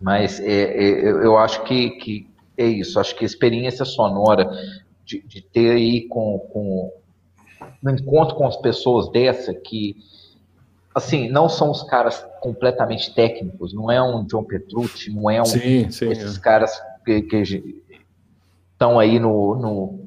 Mas 0.00 0.40
é, 0.40 0.62
é, 0.62 1.10
eu 1.10 1.36
acho 1.36 1.62
que, 1.64 1.90
que 1.90 2.26
é 2.56 2.66
isso. 2.66 2.98
Acho 2.98 3.14
que 3.14 3.24
a 3.24 3.26
experiência 3.26 3.84
sonora 3.84 4.50
de, 5.04 5.22
de 5.22 5.42
ter 5.42 5.72
aí 5.72 6.08
com, 6.08 6.38
com 6.52 6.92
no 7.82 7.90
encontro 7.90 8.36
com 8.36 8.46
as 8.46 8.56
pessoas 8.56 9.10
dessa 9.10 9.52
que 9.52 9.96
assim 10.94 11.28
não 11.28 11.48
são 11.48 11.70
os 11.70 11.82
caras 11.82 12.24
completamente 12.40 13.14
técnicos. 13.14 13.72
Não 13.72 13.90
é 13.90 14.02
um 14.02 14.24
John 14.24 14.44
Petrucci, 14.44 15.10
não 15.10 15.30
é 15.30 15.40
um 15.40 15.44
sim, 15.44 15.90
sim, 15.90 16.10
esses 16.10 16.36
é. 16.36 16.40
caras 16.40 16.80
que, 17.04 17.22
que 17.22 17.82
estão 18.72 18.98
aí 18.98 19.18
no, 19.20 19.54
no 19.56 20.01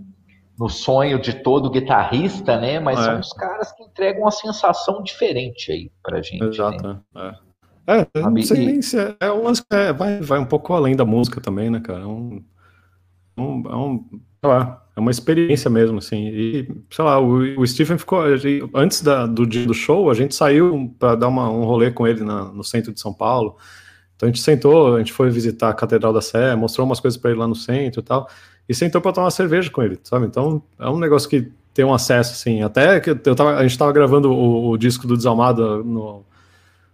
no 0.58 0.70
sonho 0.70 1.20
de 1.20 1.34
todo 1.34 1.70
guitarrista, 1.70 2.58
né? 2.60 2.80
Mas 2.80 3.00
é. 3.00 3.04
são 3.04 3.20
os 3.20 3.34
caras 3.34 3.72
que 3.74 3.84
entregam 3.84 4.22
uma 4.22 4.32
sensação 4.32 5.04
diferente 5.04 5.72
aí 5.72 5.92
pra 6.02 6.22
gente. 6.22 6.42
Né? 6.42 6.48
Exato, 6.48 6.88
né? 6.88 7.00
é. 7.16 7.46
É, 7.88 8.08
não 8.20 8.42
sei 8.42 8.66
nem 8.66 8.82
se 8.82 8.98
é, 8.98 9.16
é, 9.20 9.32
um, 9.32 9.46
é, 9.70 9.94
vai, 9.94 10.20
vai 10.20 10.40
um 10.40 10.46
pouco 10.46 10.74
além 10.74 10.96
da 10.96 11.06
música 11.06 11.40
também, 11.40 11.70
né, 11.70 11.80
cara? 11.80 12.00
É 12.00 12.06
um, 12.08 12.44
um, 13.38 13.64
é 13.70 13.76
um, 13.76 14.06
sei 14.12 14.50
lá, 14.50 14.84
é 14.96 15.00
uma 15.00 15.12
experiência 15.12 15.70
mesmo, 15.70 16.00
assim. 16.00 16.30
E, 16.30 16.68
sei 16.90 17.06
lá, 17.06 17.20
o, 17.20 17.62
o 17.62 17.68
Stephen 17.68 18.00
ficou. 18.00 18.24
Antes 18.74 19.04
da, 19.04 19.28
do 19.28 19.46
dia 19.46 19.68
do 19.68 19.74
show, 19.76 20.10
a 20.10 20.16
gente 20.16 20.34
saiu 20.34 20.96
para 20.98 21.14
dar 21.14 21.28
uma, 21.28 21.48
um 21.48 21.64
rolê 21.64 21.92
com 21.92 22.08
ele 22.08 22.24
na, 22.24 22.46
no 22.46 22.64
centro 22.64 22.92
de 22.92 23.00
São 23.00 23.14
Paulo. 23.14 23.56
Então 24.16 24.28
a 24.28 24.32
gente 24.32 24.42
sentou, 24.42 24.96
a 24.96 24.98
gente 24.98 25.14
foi 25.14 25.30
visitar 25.30 25.70
a 25.70 25.74
Catedral 25.74 26.12
da 26.12 26.22
Sé, 26.22 26.56
mostrou 26.56 26.88
umas 26.88 27.00
coisas 27.00 27.20
para 27.20 27.30
ele 27.30 27.40
lá 27.40 27.48
no 27.48 27.56
centro 27.56 28.00
e 28.00 28.04
tal 28.04 28.28
e 28.68 28.74
sentou 28.74 29.02
para 29.02 29.12
tomar 29.12 29.26
uma 29.26 29.32
cerveja 29.32 29.70
com 29.70 29.82
ele, 29.82 30.00
sabe? 30.04 30.26
Então 30.26 30.62
é 30.80 30.90
um 30.90 30.98
negócio 30.98 31.30
que 31.30 31.52
tem 31.74 31.84
um 31.84 31.94
acesso, 31.94 32.32
assim. 32.32 32.64
Até 32.64 33.00
que 33.00 33.10
eu 33.10 33.36
tava, 33.36 33.56
a 33.56 33.62
gente 33.62 33.72
estava 33.72 33.92
gravando 33.92 34.32
o, 34.32 34.70
o, 34.70 34.78
disco 34.78 35.06
do 35.06 35.18
Desalmado 35.18 35.84
no, 35.84 36.26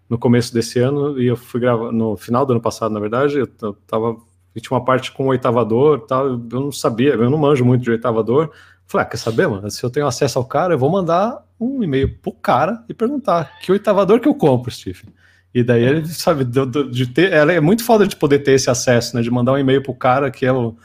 no 0.09 0.17
começo 0.17 0.51
desse 0.51 0.79
ano, 0.79 1.21
e 1.21 1.27
eu 1.27 1.37
fui 1.37 1.61
gravar 1.61 1.91
no 1.91 2.17
final 2.17 2.45
do 2.45 2.53
ano 2.53 2.61
passado, 2.61 2.91
na 2.91 2.99
verdade. 2.99 3.37
Eu, 3.37 3.47
tava. 3.85 4.17
tinha 4.59 4.71
uma 4.71 4.83
parte 4.83 5.11
com 5.11 5.27
oitavador 5.27 6.01
tal, 6.01 6.27
eu 6.27 6.39
não 6.49 6.71
sabia, 6.71 7.13
eu 7.13 7.29
não 7.29 7.37
manjo 7.37 7.63
muito 7.63 7.83
de 7.83 7.91
oitavador. 7.91 8.51
Falei, 8.87 9.05
ah, 9.05 9.09
quer 9.09 9.17
saber, 9.17 9.47
mano? 9.47 9.69
Se 9.69 9.83
eu 9.83 9.89
tenho 9.89 10.07
acesso 10.07 10.39
ao 10.39 10.45
cara, 10.45 10.73
eu 10.73 10.79
vou 10.79 10.89
mandar 10.89 11.45
um 11.59 11.81
e-mail 11.83 12.17
pro 12.17 12.31
cara 12.31 12.83
e 12.89 12.93
perguntar 12.93 13.59
que 13.61 13.71
oitavador 13.71 14.19
que 14.19 14.27
eu 14.27 14.33
compro, 14.33 14.71
Stephen. 14.71 15.13
E 15.53 15.63
daí 15.63 15.83
ele, 15.83 16.07
sabe, 16.07 16.43
de, 16.43 16.65
de 16.89 17.05
ter. 17.05 17.31
Ela 17.31 17.53
é 17.53 17.59
muito 17.59 17.83
foda 17.83 18.07
de 18.07 18.15
poder 18.15 18.39
ter 18.39 18.53
esse 18.53 18.69
acesso, 18.69 19.15
né? 19.15 19.21
De 19.21 19.29
mandar 19.29 19.53
um 19.53 19.57
e-mail 19.59 19.83
pro 19.83 19.93
cara 19.93 20.31
que 20.31 20.45
é 20.45 20.51
o 20.51 20.75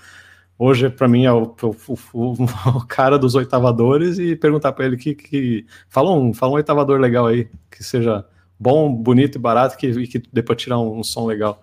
Hoje, 0.59 0.89
para 0.89 1.07
mim, 1.07 1.25
é 1.25 1.33
o, 1.33 1.55
o, 1.63 1.99
o, 2.15 2.33
o, 2.33 2.87
cara 2.89 3.19
dos 3.19 3.35
oitavadores 3.35 4.19
e 4.19 4.35
perguntar 4.35 4.73
para 4.73 4.87
ele 4.87 4.97
que, 4.97 5.15
que 5.15 5.67
fala, 5.89 6.11
um, 6.13 6.33
fala 6.33 6.53
um 6.53 6.55
oitavador 6.57 6.99
legal 6.99 7.27
aí, 7.27 7.49
que 7.71 7.85
seja 7.85 8.25
bom, 8.59 8.93
bonito 8.93 9.37
e 9.37 9.39
barato 9.39 9.77
que, 9.77 9.87
e 9.87 10.07
que 10.07 10.19
para 10.43 10.57
tirar 10.57 10.79
um, 10.79 11.01
um, 11.01 11.05
som 11.05 11.27
legal. 11.27 11.63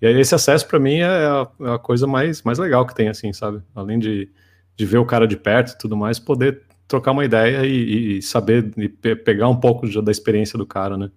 E 0.00 0.06
aí, 0.06 0.18
esse 0.18 0.34
acesso, 0.34 0.66
para 0.68 0.78
mim, 0.78 0.98
é 0.98 1.06
a, 1.06 1.48
é 1.60 1.74
a, 1.74 1.78
coisa 1.78 2.06
mais, 2.06 2.42
mais 2.42 2.58
legal 2.58 2.86
que 2.86 2.94
tem, 2.94 3.08
assim, 3.08 3.32
sabe? 3.32 3.62
Além 3.74 3.98
de, 3.98 4.30
de 4.76 4.86
ver 4.86 4.98
o 4.98 5.06
cara 5.06 5.26
de 5.26 5.36
perto 5.36 5.72
e 5.72 5.78
tudo 5.78 5.96
mais, 5.96 6.18
poder 6.20 6.62
trocar 6.86 7.10
uma 7.10 7.24
ideia 7.24 7.66
e, 7.66 8.18
e 8.18 8.22
saber 8.22 8.72
e 8.76 8.88
pegar 8.88 9.48
um 9.48 9.56
pouco 9.56 9.88
da 10.02 10.10
experiência 10.10 10.56
do 10.56 10.66
cara, 10.66 10.96
né? 10.96 11.10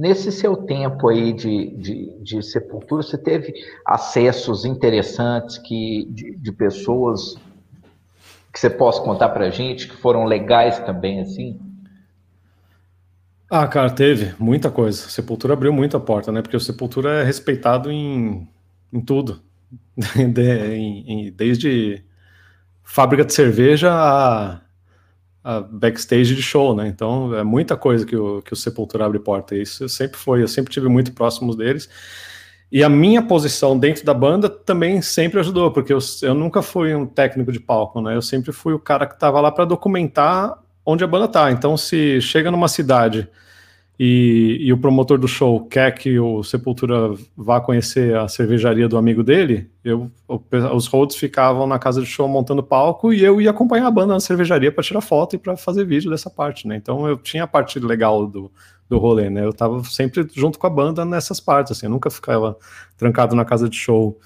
Nesse 0.00 0.32
seu 0.32 0.56
tempo 0.56 1.10
aí 1.10 1.30
de, 1.30 1.76
de, 1.76 2.18
de 2.22 2.42
sepultura, 2.42 3.02
você 3.02 3.18
teve 3.18 3.52
acessos 3.84 4.64
interessantes 4.64 5.58
que, 5.58 6.08
de, 6.10 6.34
de 6.38 6.52
pessoas 6.52 7.36
que 8.50 8.58
você 8.58 8.70
possa 8.70 9.02
contar 9.02 9.28
para 9.28 9.50
gente, 9.50 9.86
que 9.86 9.94
foram 9.94 10.24
legais 10.24 10.78
também, 10.78 11.20
assim? 11.20 11.60
Ah, 13.50 13.68
cara, 13.68 13.90
teve 13.90 14.34
muita 14.38 14.70
coisa. 14.70 15.06
Sepultura 15.06 15.52
abriu 15.52 15.70
muita 15.70 16.00
porta, 16.00 16.32
né? 16.32 16.40
Porque 16.40 16.56
o 16.56 16.60
Sepultura 16.60 17.20
é 17.20 17.22
respeitado 17.22 17.92
em, 17.92 18.48
em 18.90 19.00
tudo. 19.02 19.42
De, 20.32 20.76
em, 20.76 21.30
desde 21.30 22.02
fábrica 22.82 23.22
de 23.22 23.34
cerveja 23.34 23.92
a 23.92 24.62
a 25.42 25.60
backstage 25.60 26.34
de 26.34 26.42
show, 26.42 26.74
né? 26.74 26.86
Então 26.88 27.34
é 27.34 27.42
muita 27.42 27.76
coisa 27.76 28.04
que 28.04 28.16
o, 28.16 28.42
que 28.42 28.52
o 28.52 28.56
Sepultura 28.56 29.06
abre 29.06 29.18
porta. 29.18 29.56
Isso 29.56 29.88
sempre 29.88 30.18
foi, 30.18 30.42
eu 30.42 30.48
sempre 30.48 30.72
tive 30.72 30.88
muito 30.88 31.12
próximos 31.12 31.56
deles. 31.56 31.88
E 32.72 32.84
a 32.84 32.88
minha 32.88 33.20
posição 33.20 33.76
dentro 33.76 34.04
da 34.04 34.14
banda 34.14 34.48
também 34.48 35.02
sempre 35.02 35.40
ajudou, 35.40 35.72
porque 35.72 35.92
eu, 35.92 35.98
eu 36.22 36.34
nunca 36.34 36.62
fui 36.62 36.94
um 36.94 37.04
técnico 37.04 37.50
de 37.50 37.58
palco, 37.58 38.00
né? 38.00 38.14
Eu 38.14 38.22
sempre 38.22 38.52
fui 38.52 38.72
o 38.72 38.78
cara 38.78 39.06
que 39.06 39.14
estava 39.14 39.40
lá 39.40 39.50
para 39.50 39.64
documentar 39.64 40.56
onde 40.86 41.02
a 41.02 41.06
banda 41.06 41.26
tá. 41.26 41.50
Então, 41.50 41.76
se 41.76 42.20
chega 42.20 42.50
numa 42.50 42.68
cidade 42.68 43.28
e, 44.02 44.56
e, 44.62 44.72
o 44.72 44.78
promotor 44.78 45.18
do 45.18 45.28
show 45.28 45.66
quer 45.66 45.90
que 45.92 46.18
o 46.18 46.42
Sepultura 46.42 47.14
vá 47.36 47.60
conhecer 47.60 48.16
a 48.16 48.28
cervejaria 48.28 48.88
do 48.88 48.96
amigo 48.96 49.22
dele, 49.22 49.70
eu, 49.84 50.10
os 50.74 50.86
roads 50.86 51.16
ficavam 51.16 51.66
na 51.66 51.78
casa 51.78 52.00
de 52.00 52.06
show 52.06 52.26
montando 52.26 52.62
palco 52.62 53.12
e 53.12 53.22
eu 53.22 53.42
ia 53.42 53.50
acompanhar 53.50 53.86
a 53.88 53.90
banda 53.90 54.14
na 54.14 54.20
cervejaria 54.20 54.72
para 54.72 54.82
tirar 54.82 55.02
foto 55.02 55.36
e 55.36 55.38
para 55.38 55.54
fazer 55.54 55.84
vídeo 55.84 56.10
dessa 56.10 56.30
parte, 56.30 56.66
né? 56.66 56.76
Então 56.76 57.06
eu 57.06 57.18
tinha 57.18 57.44
a 57.44 57.46
parte 57.46 57.78
legal 57.78 58.26
do, 58.26 58.50
do 58.88 58.96
rolê, 58.96 59.28
né? 59.28 59.44
Eu 59.44 59.52
tava 59.52 59.84
sempre 59.84 60.26
junto 60.34 60.58
com 60.58 60.66
a 60.66 60.70
banda 60.70 61.04
nessas 61.04 61.38
partes, 61.38 61.72
assim, 61.72 61.84
eu 61.84 61.90
nunca 61.90 62.08
ficava 62.08 62.56
trancado 62.96 63.36
na 63.36 63.44
casa 63.44 63.68
de 63.68 63.76
show 63.76 64.18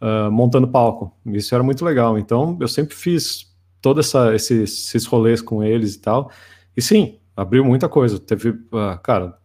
uh, 0.00 0.32
montando 0.32 0.66
palco. 0.66 1.12
Isso 1.26 1.54
era 1.54 1.62
muito 1.62 1.84
legal. 1.84 2.18
Então, 2.18 2.56
eu 2.58 2.68
sempre 2.68 2.94
fiz 2.94 3.52
todos 3.82 4.14
esses, 4.32 4.88
esses 4.88 5.04
rolês 5.04 5.42
com 5.42 5.62
eles 5.62 5.94
e 5.94 6.00
tal. 6.00 6.30
E 6.74 6.80
sim, 6.80 7.18
abriu 7.36 7.64
muita 7.64 7.88
coisa. 7.88 8.18
Teve, 8.18 8.50
uh, 8.50 8.98
cara, 9.02 9.38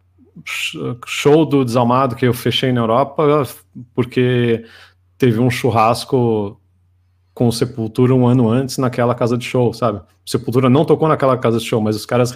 show 1.06 1.44
do 1.44 1.64
Desalmado 1.64 2.16
que 2.16 2.26
eu 2.26 2.34
fechei 2.34 2.72
na 2.72 2.80
Europa 2.80 3.44
porque 3.94 4.64
teve 5.18 5.38
um 5.38 5.50
churrasco 5.50 6.60
com 7.34 7.48
o 7.48 7.52
Sepultura 7.52 8.14
um 8.14 8.26
ano 8.26 8.48
antes 8.48 8.78
naquela 8.78 9.14
casa 9.14 9.36
de 9.36 9.44
show, 9.44 9.72
sabe? 9.72 10.00
Sepultura 10.24 10.68
não 10.68 10.84
tocou 10.84 11.08
naquela 11.08 11.36
casa 11.36 11.58
de 11.58 11.64
show, 11.64 11.80
mas 11.80 11.96
os 11.96 12.06
caras 12.06 12.32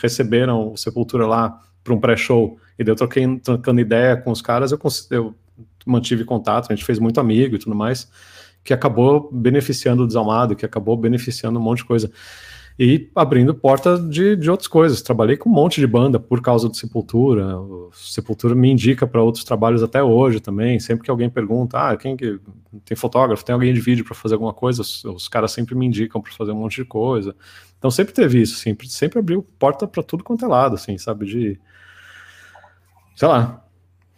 receberam 0.00 0.72
o 0.72 0.76
Sepultura 0.76 1.26
lá 1.26 1.60
para 1.84 1.94
um 1.94 2.00
pré-show. 2.00 2.58
E 2.78 2.84
daí 2.84 2.92
eu 2.92 2.96
troquei, 2.96 3.38
trocando 3.38 3.80
ideia 3.80 4.16
com 4.16 4.30
os 4.30 4.42
caras, 4.42 4.72
eu, 4.72 4.78
eu 5.10 5.34
mantive 5.86 6.24
contato, 6.24 6.70
a 6.70 6.74
gente 6.74 6.84
fez 6.84 6.98
muito 6.98 7.20
amigo 7.20 7.56
e 7.56 7.58
tudo 7.58 7.74
mais, 7.74 8.10
que 8.64 8.72
acabou 8.72 9.30
beneficiando 9.32 10.02
o 10.02 10.06
Desalmado, 10.06 10.56
que 10.56 10.64
acabou 10.64 10.96
beneficiando 10.96 11.58
um 11.58 11.62
monte 11.62 11.78
de 11.78 11.84
coisa 11.84 12.10
e 12.78 13.10
abrindo 13.14 13.52
porta 13.52 13.98
de, 13.98 14.36
de 14.36 14.48
outras 14.48 14.68
coisas. 14.68 15.02
Trabalhei 15.02 15.36
com 15.36 15.50
um 15.50 15.52
monte 15.52 15.80
de 15.80 15.86
banda 15.86 16.20
por 16.20 16.40
causa 16.40 16.68
do 16.68 16.76
Sepultura. 16.76 17.58
O 17.58 17.90
Sepultura 17.92 18.54
me 18.54 18.70
indica 18.70 19.04
para 19.04 19.20
outros 19.20 19.42
trabalhos 19.42 19.82
até 19.82 20.00
hoje 20.00 20.38
também. 20.38 20.78
Sempre 20.78 21.04
que 21.04 21.10
alguém 21.10 21.28
pergunta, 21.28 21.76
ah, 21.76 21.96
quem 21.96 22.16
que 22.16 22.38
tem 22.84 22.96
fotógrafo, 22.96 23.44
tem 23.44 23.52
alguém 23.52 23.74
de 23.74 23.80
vídeo 23.80 24.04
para 24.04 24.14
fazer 24.14 24.34
alguma 24.34 24.52
coisa, 24.52 24.82
os, 24.82 25.04
os, 25.04 25.26
caras 25.26 25.50
sempre 25.50 25.74
me 25.74 25.86
indicam 25.86 26.20
para 26.20 26.32
fazer 26.32 26.52
um 26.52 26.56
monte 26.56 26.76
de 26.76 26.84
coisa. 26.84 27.34
Então 27.78 27.90
sempre 27.90 28.14
teve 28.14 28.40
isso, 28.42 28.56
sempre, 28.56 28.88
sempre 28.88 29.18
abriu 29.18 29.44
porta 29.58 29.86
para 29.86 30.02
tudo 30.02 30.22
quanto 30.22 30.44
é 30.44 30.48
lado, 30.48 30.76
assim, 30.76 30.96
sabe? 30.98 31.26
De 31.26 31.60
sei 33.16 33.26
lá, 33.26 33.64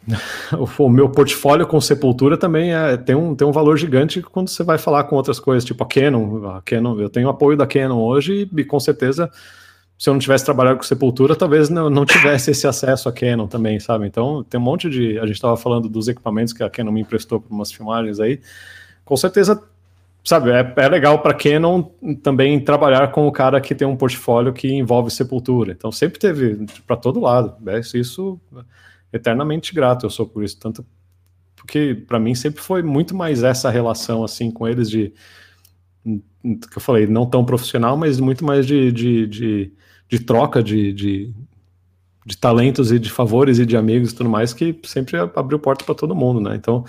o 0.78 0.88
meu 0.88 1.08
portfólio 1.08 1.66
com 1.66 1.80
Sepultura 1.80 2.36
também 2.36 2.74
é, 2.74 2.96
tem, 2.96 3.14
um, 3.14 3.34
tem 3.34 3.46
um 3.46 3.52
valor 3.52 3.76
gigante 3.76 4.22
quando 4.22 4.48
você 4.48 4.62
vai 4.62 4.78
falar 4.78 5.04
com 5.04 5.16
outras 5.16 5.38
coisas, 5.38 5.64
tipo 5.64 5.82
a 5.84 5.86
Canon. 5.86 6.48
A 6.48 6.62
Canon 6.62 6.98
eu 6.98 7.08
tenho 7.08 7.28
apoio 7.28 7.56
da 7.56 7.66
Canon 7.66 8.00
hoje 8.00 8.48
e, 8.56 8.64
com 8.64 8.80
certeza, 8.80 9.30
se 9.98 10.08
eu 10.08 10.14
não 10.14 10.20
tivesse 10.20 10.44
trabalhado 10.44 10.78
com 10.78 10.82
Sepultura, 10.82 11.36
talvez 11.36 11.68
não, 11.68 11.90
não 11.90 12.06
tivesse 12.06 12.50
esse 12.50 12.66
acesso 12.66 13.08
a 13.08 13.12
Canon 13.12 13.46
também, 13.46 13.78
sabe? 13.78 14.06
Então, 14.06 14.42
tem 14.42 14.58
um 14.58 14.62
monte 14.62 14.88
de. 14.88 15.18
A 15.18 15.26
gente 15.26 15.36
estava 15.36 15.56
falando 15.56 15.88
dos 15.88 16.08
equipamentos 16.08 16.52
que 16.52 16.62
a 16.62 16.70
Canon 16.70 16.92
me 16.92 17.02
emprestou 17.02 17.40
para 17.40 17.54
umas 17.54 17.70
filmagens 17.70 18.18
aí. 18.18 18.40
Com 19.04 19.16
certeza, 19.16 19.62
sabe, 20.24 20.50
é, 20.50 20.72
é 20.76 20.88
legal 20.88 21.18
para 21.18 21.34
Canon 21.34 21.82
também 22.22 22.58
trabalhar 22.60 23.08
com 23.08 23.26
o 23.26 23.32
cara 23.32 23.60
que 23.60 23.74
tem 23.74 23.86
um 23.86 23.96
portfólio 23.96 24.52
que 24.54 24.72
envolve 24.72 25.10
Sepultura. 25.10 25.72
Então, 25.72 25.92
sempre 25.92 26.18
teve 26.18 26.66
para 26.86 26.96
todo 26.96 27.20
lado. 27.20 27.54
É, 27.68 27.80
isso 27.94 28.40
eternamente 29.12 29.74
grato 29.74 30.06
eu 30.06 30.10
sou 30.10 30.26
por 30.26 30.44
isso, 30.44 30.58
tanto 30.58 30.84
porque 31.56 31.94
para 32.06 32.18
mim 32.18 32.34
sempre 32.34 32.62
foi 32.62 32.82
muito 32.82 33.14
mais 33.14 33.42
essa 33.42 33.70
relação 33.70 34.24
assim 34.24 34.50
com 34.50 34.66
eles 34.66 34.88
de 34.88 35.12
que 36.02 36.78
eu 36.78 36.80
falei, 36.80 37.06
não 37.06 37.26
tão 37.26 37.44
profissional, 37.44 37.96
mas 37.96 38.18
muito 38.18 38.44
mais 38.44 38.66
de, 38.66 38.90
de, 38.90 39.26
de, 39.26 39.72
de 40.08 40.18
troca 40.20 40.62
de, 40.62 40.92
de, 40.92 41.34
de, 42.24 42.36
talentos 42.36 42.90
e 42.90 42.98
de 42.98 43.10
favores 43.10 43.58
e 43.58 43.66
de 43.66 43.76
amigos 43.76 44.12
e 44.12 44.14
tudo 44.14 44.30
mais, 44.30 44.54
que 44.54 44.78
sempre 44.84 45.18
abriu 45.18 45.58
porta 45.58 45.84
para 45.84 45.94
todo 45.94 46.14
mundo, 46.14 46.40
né? 46.40 46.56
Então, 46.56 46.84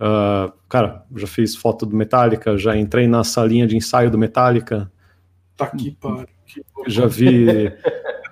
uh, 0.00 0.52
cara, 0.68 1.04
já 1.14 1.26
fiz 1.26 1.54
foto 1.54 1.86
do 1.86 1.94
Metallica, 1.94 2.58
já 2.58 2.76
entrei 2.76 3.06
na 3.06 3.22
salinha 3.22 3.66
de 3.66 3.76
ensaio 3.76 4.10
do 4.10 4.18
Metallica. 4.18 4.90
Tá 5.56 5.66
aqui, 5.66 5.92
para. 5.92 6.26
Já 6.86 7.06
vi, 7.06 7.46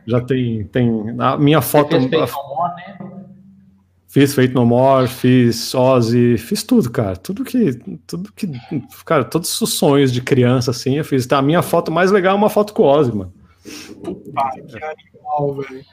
já 0.06 0.20
tem, 0.20 0.64
tem 0.64 1.16
a 1.18 1.36
minha 1.36 1.60
foto. 1.60 1.94
Você 1.94 2.08
fez 2.08 2.32
a, 2.32 2.74
né? 2.76 3.25
Fiz 4.16 4.34
Feito 4.34 4.54
No 4.54 4.64
More, 4.64 5.06
fiz 5.06 5.74
Ozzy, 5.74 6.38
fiz 6.38 6.62
tudo, 6.62 6.90
cara. 6.90 7.16
Tudo 7.16 7.44
que. 7.44 7.74
Tudo 8.06 8.32
que. 8.32 8.50
Cara, 9.04 9.22
todos 9.22 9.60
os 9.60 9.74
sonhos 9.74 10.10
de 10.10 10.22
criança, 10.22 10.70
assim, 10.70 10.96
eu 10.96 11.04
fiz. 11.04 11.26
Tá, 11.26 11.36
a 11.36 11.42
minha 11.42 11.60
foto 11.60 11.92
mais 11.92 12.10
legal 12.10 12.34
é 12.34 12.38
uma 12.38 12.48
foto 12.48 12.72
com 12.72 12.84
o 12.84 12.86
Ozzy, 12.86 13.14
mano. 13.14 13.30
Puta, 14.02 14.32
que 14.54 14.82
animal, 14.82 15.56
velho. 15.56 15.84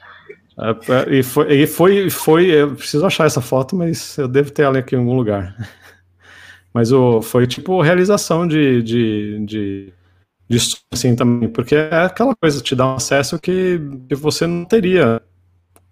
É, 0.58 1.18
e 1.18 1.22
foi, 1.22 1.52
e 1.54 1.66
foi, 1.66 2.08
foi, 2.08 2.46
eu 2.46 2.74
preciso 2.74 3.04
achar 3.04 3.26
essa 3.26 3.42
foto, 3.42 3.76
mas 3.76 4.16
eu 4.16 4.26
devo 4.26 4.50
ter 4.50 4.62
ela 4.62 4.78
aqui 4.78 4.94
em 4.94 5.00
algum 5.00 5.14
lugar. 5.14 5.54
Mas 6.72 6.90
o, 6.90 7.20
foi 7.22 7.46
tipo 7.46 7.80
realização 7.82 8.48
de, 8.48 8.82
de, 8.82 9.46
de, 9.46 9.92
de 10.48 10.58
assim 10.92 11.14
também, 11.14 11.48
porque 11.48 11.74
é 11.74 12.04
aquela 12.04 12.34
coisa, 12.34 12.60
te 12.60 12.74
dá 12.74 12.86
um 12.86 12.96
acesso 12.96 13.38
que, 13.38 13.78
que 14.08 14.14
você 14.16 14.44
não 14.44 14.64
teria 14.64 15.22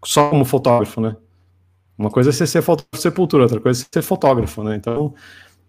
só 0.04 0.28
como 0.28 0.44
fotógrafo, 0.44 1.00
né? 1.00 1.14
Uma 2.02 2.10
coisa 2.10 2.30
é 2.30 2.32
você 2.32 2.46
ser 2.48 2.64
sepultura, 2.96 3.44
outra 3.44 3.60
coisa 3.60 3.84
é 3.84 3.86
ser 3.92 4.02
fotógrafo, 4.02 4.64
né? 4.64 4.74
Então 4.74 5.14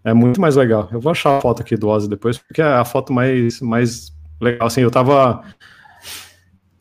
é 0.03 0.14
muito 0.14 0.41
mais 0.41 0.55
legal. 0.55 0.89
Eu 0.91 0.99
vou 0.99 1.11
achar 1.11 1.38
a 1.38 1.41
foto 1.41 1.61
aqui 1.61 1.77
do 1.77 1.88
Ozzy 1.88 2.10
depois, 2.10 2.39
porque 2.39 2.60
é 2.60 2.65
a 2.65 2.84
foto 2.84 3.14
mais, 3.14 3.61
mais 3.61 4.11
legal. 4.41 4.68
Assim, 4.68 4.81
eu 4.81 4.89
tava. 4.89 5.43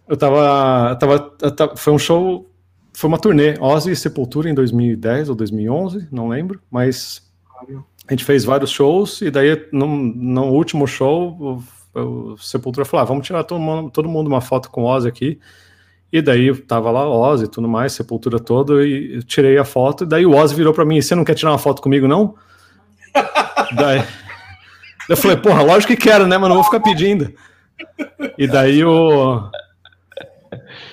Eu 0.08 0.16
tava, 0.16 0.88
eu 0.90 0.98
tava, 0.98 1.36
eu 1.42 1.54
tava. 1.54 1.76
Foi 1.76 1.92
um 1.92 1.98
show. 1.98 2.48
Foi 2.94 3.08
uma 3.08 3.18
turnê, 3.18 3.54
Ozzy 3.60 3.90
e 3.90 3.96
Sepultura 3.96 4.48
em 4.48 4.54
2010 4.54 5.28
ou 5.28 5.34
2011, 5.34 6.08
não 6.10 6.28
lembro, 6.28 6.60
mas 6.70 7.22
a 8.06 8.12
gente 8.12 8.24
fez 8.24 8.44
vários 8.44 8.70
shows 8.70 9.22
e 9.22 9.30
daí 9.30 9.66
no, 9.72 9.86
no 9.86 10.44
último 10.50 10.86
show 10.86 11.62
o, 11.94 11.98
o 11.98 12.36
Sepultura 12.36 12.84
falou: 12.84 13.02
ah, 13.02 13.06
vamos 13.06 13.26
tirar 13.26 13.44
todo 13.44 13.60
mundo, 13.60 13.90
todo 13.90 14.08
mundo 14.08 14.28
uma 14.28 14.40
foto 14.40 14.70
com 14.70 14.84
Ozzy 14.84 15.08
aqui. 15.08 15.38
E 16.12 16.20
daí 16.20 16.54
tava 16.54 16.90
lá 16.90 17.08
Ozzy 17.08 17.46
e 17.46 17.48
tudo 17.48 17.66
mais, 17.66 17.94
sepultura 17.94 18.38
toda, 18.38 18.86
e 18.86 19.14
eu 19.14 19.22
tirei 19.22 19.56
a 19.56 19.64
foto, 19.64 20.04
e 20.04 20.06
daí 20.06 20.26
o 20.26 20.36
Ozzy 20.36 20.54
virou 20.54 20.74
para 20.74 20.84
mim, 20.84 21.00
você 21.00 21.14
não 21.14 21.24
quer 21.24 21.34
tirar 21.34 21.52
uma 21.52 21.58
foto 21.58 21.80
comigo, 21.80 22.06
não? 22.06 22.34
daí 23.74 24.04
eu 25.08 25.16
falei, 25.16 25.38
porra, 25.38 25.62
lógico 25.62 25.94
que 25.94 25.98
quero, 25.98 26.26
né, 26.26 26.36
mas 26.36 26.48
não 26.48 26.56
vou 26.56 26.64
ficar 26.64 26.80
pedindo. 26.80 27.32
E 28.36 28.46
daí 28.46 28.84
o. 28.84 29.50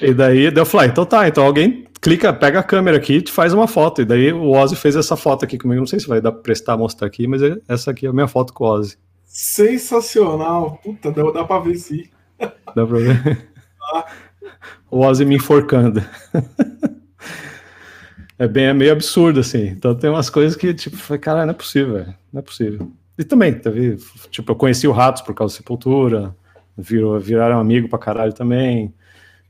E 0.01 0.13
daí, 0.13 0.49
daí 0.49 0.61
eu 0.61 0.65
falei, 0.65 0.87
ah, 0.87 0.91
então 0.91 1.05
tá, 1.05 1.27
então 1.27 1.45
alguém 1.45 1.85
clica, 2.01 2.31
pega 2.31 2.59
a 2.59 2.63
câmera 2.63 2.95
aqui 2.95 3.15
e 3.15 3.21
te 3.21 3.31
faz 3.31 3.53
uma 3.53 3.67
foto. 3.67 4.01
E 4.01 4.05
daí 4.05 4.31
o 4.31 4.51
Ozzy 4.51 4.75
fez 4.75 4.95
essa 4.95 5.17
foto 5.17 5.43
aqui 5.43 5.57
comigo. 5.57 5.81
Não 5.81 5.87
sei 5.87 5.99
se 5.99 6.07
vai 6.07 6.21
dar 6.21 6.31
pra 6.31 6.41
prestar 6.41 6.77
mostrar 6.77 7.07
aqui, 7.07 7.27
mas 7.27 7.41
é, 7.43 7.57
essa 7.67 7.91
aqui 7.91 8.05
é 8.05 8.09
a 8.09 8.13
minha 8.13 8.27
foto 8.27 8.53
com 8.53 8.63
o 8.63 8.67
Ozzy. 8.67 8.97
Sensacional. 9.25 10.79
Puta, 10.83 11.11
dá, 11.11 11.23
dá 11.31 11.43
pra 11.43 11.59
ver 11.59 11.75
sim. 11.75 12.03
Dá 12.39 12.85
pra 12.85 12.97
ver? 12.97 13.49
Ah 13.91 14.05
o 14.89 14.99
Ozzy 14.99 15.25
me 15.25 15.35
enforcando. 15.35 16.03
é 18.37 18.47
bem 18.47 18.65
é 18.65 18.73
meio 18.73 18.91
absurdo, 18.91 19.39
assim. 19.39 19.67
Então 19.67 19.95
tem 19.95 20.09
umas 20.09 20.29
coisas 20.29 20.55
que, 20.55 20.73
tipo, 20.73 20.97
cara, 21.19 21.45
não 21.45 21.51
é 21.51 21.53
possível, 21.55 21.95
véio. 21.95 22.15
não 22.31 22.39
é 22.39 22.41
possível. 22.41 22.91
E 23.17 23.23
também, 23.23 23.53
teve, 23.53 23.97
tipo, 24.29 24.51
eu 24.51 24.55
conheci 24.55 24.87
o 24.87 24.91
Ratos 24.91 25.21
por 25.21 25.35
causa 25.35 25.53
da 25.53 25.57
Sepultura, 25.57 26.35
virou, 26.77 27.19
viraram 27.19 27.59
amigo 27.59 27.89
pra 27.89 27.99
caralho 27.99 28.33
também. 28.33 28.93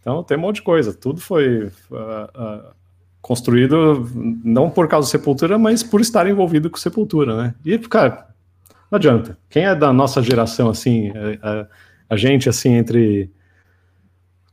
Então 0.01 0.23
tem 0.23 0.37
um 0.37 0.41
monte 0.41 0.55
de 0.55 0.61
coisa. 0.63 0.93
Tudo 0.93 1.21
foi 1.21 1.65
uh, 1.65 1.69
uh, 1.91 2.73
construído 3.21 4.09
não 4.43 4.69
por 4.69 4.87
causa 4.87 5.07
da 5.07 5.11
Sepultura, 5.11 5.59
mas 5.59 5.83
por 5.83 6.01
estar 6.01 6.27
envolvido 6.27 6.69
com 6.69 6.77
Sepultura, 6.77 7.37
né? 7.37 7.55
E, 7.63 7.77
cara, 7.77 8.27
não 8.89 8.97
adianta. 8.97 9.37
Quem 9.49 9.65
é 9.65 9.75
da 9.75 9.93
nossa 9.93 10.21
geração, 10.21 10.69
assim, 10.69 11.11
a, 11.41 11.61
a, 11.61 11.67
a 12.09 12.17
gente, 12.17 12.49
assim, 12.49 12.73
entre 12.73 13.31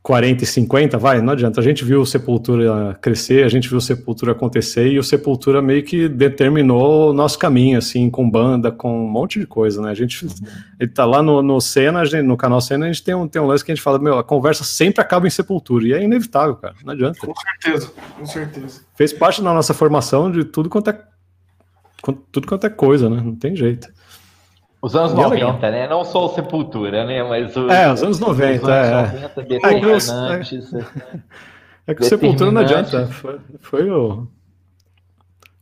40 0.06 0.44
e 0.44 0.46
50, 0.46 0.98
vai, 0.98 1.20
não 1.20 1.32
adianta. 1.32 1.60
A 1.60 1.64
gente 1.64 1.84
viu 1.84 2.00
o 2.00 2.06
Sepultura 2.06 2.96
crescer, 3.02 3.42
a 3.42 3.48
gente 3.48 3.68
viu 3.68 3.78
o 3.78 3.80
Sepultura 3.80 4.30
acontecer 4.30 4.86
e 4.86 5.00
o 5.00 5.02
Sepultura 5.02 5.60
meio 5.60 5.82
que 5.82 6.08
determinou 6.08 7.10
o 7.10 7.12
nosso 7.12 7.36
caminho, 7.36 7.76
assim, 7.76 8.08
com 8.08 8.30
banda, 8.30 8.70
com 8.70 9.04
um 9.04 9.08
monte 9.08 9.40
de 9.40 9.48
coisa, 9.48 9.82
né? 9.82 9.90
A 9.90 9.94
gente, 9.94 10.24
uhum. 10.24 10.30
ele 10.78 10.90
tá 10.92 11.04
lá 11.04 11.20
no, 11.20 11.42
no 11.42 11.60
Cena, 11.60 12.04
no 12.22 12.36
canal 12.36 12.60
Cena, 12.60 12.86
a 12.86 12.88
gente 12.88 13.02
tem 13.02 13.16
um, 13.16 13.26
tem 13.26 13.42
um 13.42 13.46
lance 13.46 13.64
que 13.64 13.72
a 13.72 13.74
gente 13.74 13.82
fala, 13.82 13.98
meu, 13.98 14.16
a 14.16 14.22
conversa 14.22 14.62
sempre 14.62 15.00
acaba 15.00 15.26
em 15.26 15.30
Sepultura 15.30 15.84
e 15.84 15.92
é 15.92 16.00
inevitável, 16.00 16.54
cara, 16.54 16.76
não 16.84 16.92
adianta. 16.92 17.18
Com 17.18 17.34
certeza, 17.34 17.92
com 18.16 18.26
certeza. 18.26 18.82
Fez 18.94 19.12
parte 19.12 19.42
da 19.42 19.52
nossa 19.52 19.74
formação 19.74 20.30
de 20.30 20.44
tudo 20.44 20.68
quanto 20.68 20.90
é, 20.90 21.00
tudo 22.30 22.46
quanto 22.46 22.64
é 22.64 22.70
coisa, 22.70 23.10
né? 23.10 23.20
Não 23.24 23.34
tem 23.34 23.56
jeito. 23.56 23.88
Os 24.86 24.94
anos 24.94 25.14
90, 25.14 25.66
é 25.66 25.70
né? 25.72 25.88
Não 25.88 26.04
só 26.04 26.26
o 26.26 26.28
Sepultura, 26.28 27.04
né? 27.04 27.20
Mas 27.24 27.56
os, 27.56 27.68
é, 27.68 27.92
os 27.92 28.04
anos 28.04 28.20
90. 28.20 28.62
Os 28.62 28.68
anos 28.68 29.12
90 29.12 29.40
é. 29.40 29.44
determinantes. 29.44 30.08
É, 30.72 31.90
é 31.90 31.94
que 31.96 32.02
o 32.02 32.04
Sepultura 32.04 32.52
não 32.52 32.60
adianta. 32.60 33.08
Foi, 33.08 33.40
foi, 33.58 33.90
o. 33.90 34.28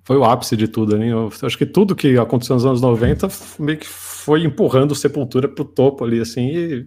Foi 0.02 0.18
o 0.18 0.24
ápice 0.24 0.58
de 0.58 0.68
tudo, 0.68 0.98
né? 0.98 1.08
Eu 1.08 1.32
acho 1.42 1.56
que 1.56 1.64
tudo 1.64 1.96
que 1.96 2.18
aconteceu 2.18 2.54
nos 2.54 2.66
anos 2.66 2.82
90 2.82 3.28
meio 3.60 3.78
que 3.78 3.86
foi 3.86 4.44
empurrando 4.44 4.90
o 4.90 4.94
Sepultura 4.94 5.48
pro 5.48 5.64
topo 5.64 6.04
ali, 6.04 6.20
assim, 6.20 6.48
e 6.48 6.86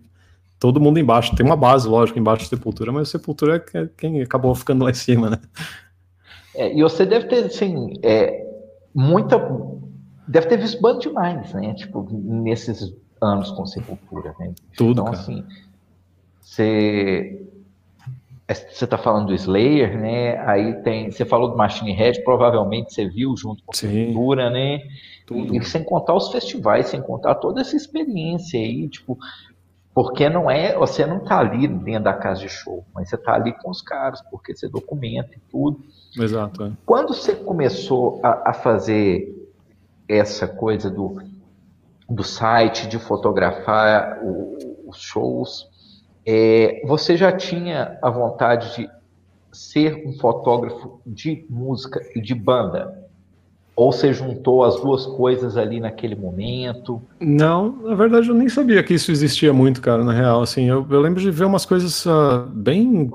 todo 0.60 0.80
mundo 0.80 1.00
embaixo. 1.00 1.36
Tem 1.36 1.44
uma 1.44 1.58
base, 1.58 1.88
lógico, 1.88 2.20
embaixo 2.20 2.46
do 2.46 2.50
Sepultura, 2.50 2.92
mas 2.92 3.08
o 3.08 3.12
Sepultura 3.12 3.66
é 3.74 3.90
quem 3.98 4.22
acabou 4.22 4.54
ficando 4.54 4.84
lá 4.84 4.92
em 4.92 4.94
cima, 4.94 5.32
né? 5.32 5.40
É, 6.54 6.72
e 6.72 6.84
você 6.84 7.04
deve 7.04 7.26
ter, 7.26 7.46
assim, 7.46 7.94
é, 8.04 8.46
muita 8.94 9.40
deve 10.28 10.48
ter 10.48 10.58
visto 10.58 10.82
bando 10.82 11.00
demais, 11.00 11.54
né? 11.54 11.74
Tipo, 11.74 12.08
nesses 12.12 12.94
anos 13.22 13.52
com 13.52 13.66
Sepultura, 13.66 14.36
né? 14.40 14.54
Tudo, 14.76 14.92
então, 14.92 15.06
cara. 15.06 15.18
assim, 15.18 15.44
você... 16.42 17.48
é, 18.48 18.54
você 18.54 18.84
está 18.84 18.98
falando 18.98 19.28
do 19.28 19.34
Slayer, 19.34 20.00
né? 20.00 20.38
Aí 20.40 20.74
tem, 20.84 21.12
você 21.12 21.26
falou 21.26 21.50
do 21.50 21.58
Machine 21.58 21.94
Head, 21.94 22.24
provavelmente 22.24 22.94
você 22.94 23.08
viu 23.08 23.36
junto 23.36 23.64
com 23.64 23.72
a 23.72 23.80
cultura, 23.80 24.50
né? 24.50 24.82
Tudo. 25.26 25.56
E 25.56 25.64
sem 25.64 25.84
contar 25.84 26.14
os 26.14 26.32
festivais, 26.32 26.88
sem 26.88 27.02
contar 27.02 27.36
toda 27.36 27.62
essa 27.62 27.76
experiência 27.76 28.60
aí, 28.60 28.88
tipo, 28.88 29.18
porque 29.94 30.30
não 30.30 30.50
é, 30.50 30.78
você 30.78 31.06
não 31.06 31.18
está 31.18 31.40
ali 31.40 31.68
dentro 31.68 32.04
da 32.04 32.14
casa 32.14 32.42
de 32.42 32.50
show, 32.50 32.86
mas 32.94 33.10
você 33.10 33.16
está 33.16 33.34
ali 33.34 33.52
com 33.52 33.72
os 33.72 33.82
caras, 33.82 34.22
porque 34.30 34.56
você 34.56 34.70
documenta 34.70 35.32
e 35.36 35.40
tudo. 35.52 35.84
Exato. 36.16 36.66
É. 36.66 36.72
Quando 36.86 37.16
você 37.16 37.36
começou 37.36 38.20
a, 38.24 38.52
a 38.52 38.54
fazer 38.54 39.37
essa 40.08 40.48
coisa 40.48 40.90
do, 40.90 41.22
do 42.10 42.24
site, 42.24 42.88
de 42.88 43.00
fotografar 43.00 44.20
o, 44.24 44.58
os 44.88 44.98
shows, 44.98 45.68
é, 46.26 46.82
você 46.86 47.16
já 47.16 47.32
tinha 47.32 47.98
a 48.02 48.10
vontade 48.10 48.76
de 48.76 48.90
ser 49.52 50.06
um 50.06 50.14
fotógrafo 50.14 51.00
de 51.06 51.46
música 51.50 52.02
e 52.16 52.22
de 52.22 52.36
banda? 52.36 53.08
Ou 53.76 53.92
você 53.92 54.12
juntou 54.12 54.64
as 54.64 54.76
duas 54.82 55.06
coisas 55.06 55.56
ali 55.56 55.80
naquele 55.80 56.16
momento? 56.16 57.00
Não, 57.20 57.72
na 57.84 57.94
verdade 57.94 58.28
eu 58.28 58.34
nem 58.34 58.50
sabia 58.50 58.82
que 58.82 58.96
isso 58.96 59.12
existia 59.12 59.54
muito, 59.54 59.82
cara, 59.82 60.04
na 60.04 60.12
real. 60.14 60.42
Assim, 60.42 60.66
eu, 60.66 60.86
eu 60.90 61.00
lembro 61.00 61.22
de 61.22 61.30
ver 61.30 61.46
umas 61.46 61.66
coisas 61.66 62.06
uh, 62.06 62.48
bem, 62.52 63.12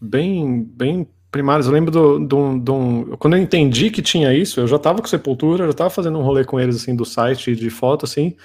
bem, 0.00 0.62
bem 0.62 1.08
primárias. 1.30 1.66
Eu 1.66 1.72
lembro 1.72 1.90
do, 1.90 2.18
do, 2.18 2.58
do, 2.58 3.16
Quando 3.18 3.36
eu 3.36 3.42
entendi 3.42 3.90
que 3.90 4.02
tinha 4.02 4.32
isso, 4.34 4.60
eu 4.60 4.66
já 4.66 4.76
estava 4.76 5.00
com 5.00 5.08
Sepultura, 5.08 5.62
eu 5.62 5.68
já 5.68 5.72
estava 5.72 5.90
fazendo 5.90 6.18
um 6.18 6.22
rolê 6.22 6.44
com 6.44 6.58
eles, 6.58 6.76
assim, 6.76 6.94
do 6.94 7.04
site 7.04 7.54
de 7.54 7.70
foto, 7.70 8.04
assim. 8.04 8.36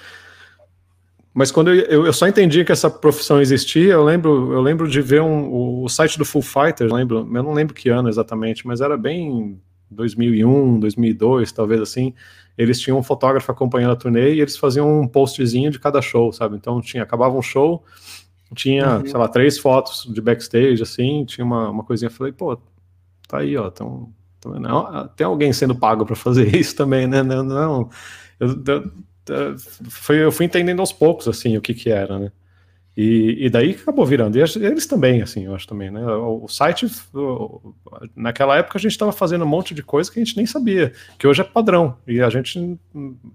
Mas 1.34 1.50
quando 1.50 1.72
eu, 1.72 1.80
eu, 1.86 2.06
eu, 2.06 2.12
só 2.12 2.28
entendi 2.28 2.62
que 2.64 2.72
essa 2.72 2.90
profissão 2.90 3.40
existia, 3.40 3.94
eu 3.94 4.04
lembro, 4.04 4.52
eu 4.52 4.60
lembro 4.60 4.86
de 4.86 5.00
ver 5.00 5.22
um, 5.22 5.82
o, 5.82 5.88
site 5.88 6.18
do 6.18 6.26
Full 6.26 6.42
Fighters, 6.42 6.92
lembro, 6.92 7.18
eu 7.20 7.42
não 7.42 7.54
lembro 7.54 7.74
que 7.74 7.88
ano 7.88 8.08
exatamente, 8.08 8.66
mas 8.66 8.82
era 8.82 8.98
bem 8.98 9.58
2001, 9.90 10.80
2002, 10.80 11.50
talvez 11.52 11.80
assim. 11.80 12.12
Eles 12.56 12.78
tinham 12.78 12.98
um 12.98 13.02
fotógrafo 13.02 13.50
acompanhando 13.50 13.92
a 13.92 13.96
turnê 13.96 14.34
e 14.34 14.40
eles 14.40 14.58
faziam 14.58 15.00
um 15.00 15.08
postzinho 15.08 15.70
de 15.70 15.78
cada 15.78 16.02
show, 16.02 16.30
sabe? 16.34 16.56
Então 16.56 16.82
tinha, 16.82 17.02
acabava 17.02 17.34
um 17.34 17.40
show, 17.40 17.82
tinha, 18.54 18.98
uhum. 18.98 19.06
sei 19.06 19.18
lá, 19.18 19.26
três 19.26 19.58
fotos 19.58 20.06
de 20.12 20.20
backstage, 20.20 20.82
assim, 20.82 21.24
tinha 21.24 21.46
uma, 21.46 21.70
uma 21.70 21.82
coisinha, 21.82 22.10
falei, 22.10 22.32
pô, 22.32 22.58
tá 23.32 23.38
aí, 23.38 23.56
ó, 23.56 23.68
então, 23.68 24.12
não, 24.44 25.08
tem 25.08 25.26
alguém 25.26 25.52
sendo 25.52 25.74
pago 25.74 26.04
para 26.04 26.14
fazer 26.14 26.54
isso 26.54 26.76
também, 26.76 27.06
né? 27.06 27.22
Não, 27.22 27.42
não 27.42 27.90
eu, 28.38 28.62
eu, 29.28 29.58
foi, 29.88 30.22
eu 30.22 30.30
fui 30.30 30.46
entendendo 30.46 30.80
aos 30.80 30.92
poucos, 30.92 31.26
assim, 31.26 31.56
o 31.56 31.60
que 31.62 31.72
que 31.74 31.90
era, 31.90 32.18
né? 32.18 32.32
E, 32.94 33.46
e 33.46 33.50
daí 33.50 33.70
acabou 33.70 34.04
virando. 34.04 34.36
E 34.36 34.40
eles 34.40 34.86
também, 34.86 35.22
assim, 35.22 35.46
eu 35.46 35.54
acho 35.54 35.66
também, 35.66 35.90
né? 35.90 36.04
O, 36.04 36.46
site, 36.46 36.86
o, 37.14 37.74
naquela 38.14 38.56
época 38.58 38.76
a 38.76 38.80
gente 38.80 38.92
estava 38.92 39.12
fazendo 39.12 39.44
um 39.44 39.48
monte 39.48 39.74
de 39.74 39.82
coisa 39.82 40.10
que 40.12 40.20
a 40.20 40.24
gente 40.24 40.36
nem 40.36 40.44
sabia, 40.44 40.92
que 41.18 41.26
hoje 41.26 41.40
é 41.40 41.44
padrão. 41.44 41.96
E 42.06 42.20
a 42.20 42.28
gente, 42.28 42.78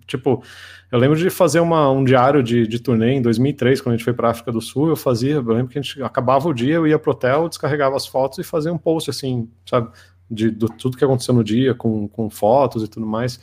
tipo, 0.05 0.43
eu 0.91 0.99
lembro 0.99 1.17
de 1.17 1.29
fazer 1.31 1.59
uma, 1.59 1.89
um 1.89 2.03
diário 2.03 2.43
de, 2.43 2.67
de 2.67 2.79
turnê 2.79 3.13
em 3.13 3.21
2003, 3.21 3.81
quando 3.81 3.95
a 3.95 3.97
gente 3.97 4.05
foi 4.05 4.13
para 4.13 4.29
África 4.29 4.51
do 4.51 4.61
Sul. 4.61 4.89
Eu 4.89 4.95
fazia, 4.95 5.33
eu 5.33 5.41
lembro 5.41 5.69
que 5.69 5.79
a 5.79 5.81
gente 5.81 6.03
acabava 6.03 6.47
o 6.47 6.53
dia, 6.53 6.75
eu 6.75 6.85
ia 6.85 6.99
pro 6.99 7.11
hotel, 7.11 7.49
descarregava 7.49 7.95
as 7.95 8.05
fotos 8.05 8.37
e 8.37 8.43
fazia 8.43 8.71
um 8.71 8.77
post, 8.77 9.09
assim, 9.09 9.49
sabe? 9.65 9.89
De, 10.29 10.51
de 10.51 10.67
tudo 10.77 10.97
que 10.97 11.05
aconteceu 11.05 11.33
no 11.33 11.43
dia, 11.43 11.73
com, 11.73 12.07
com 12.07 12.29
fotos 12.29 12.83
e 12.83 12.87
tudo 12.87 13.07
mais 13.07 13.39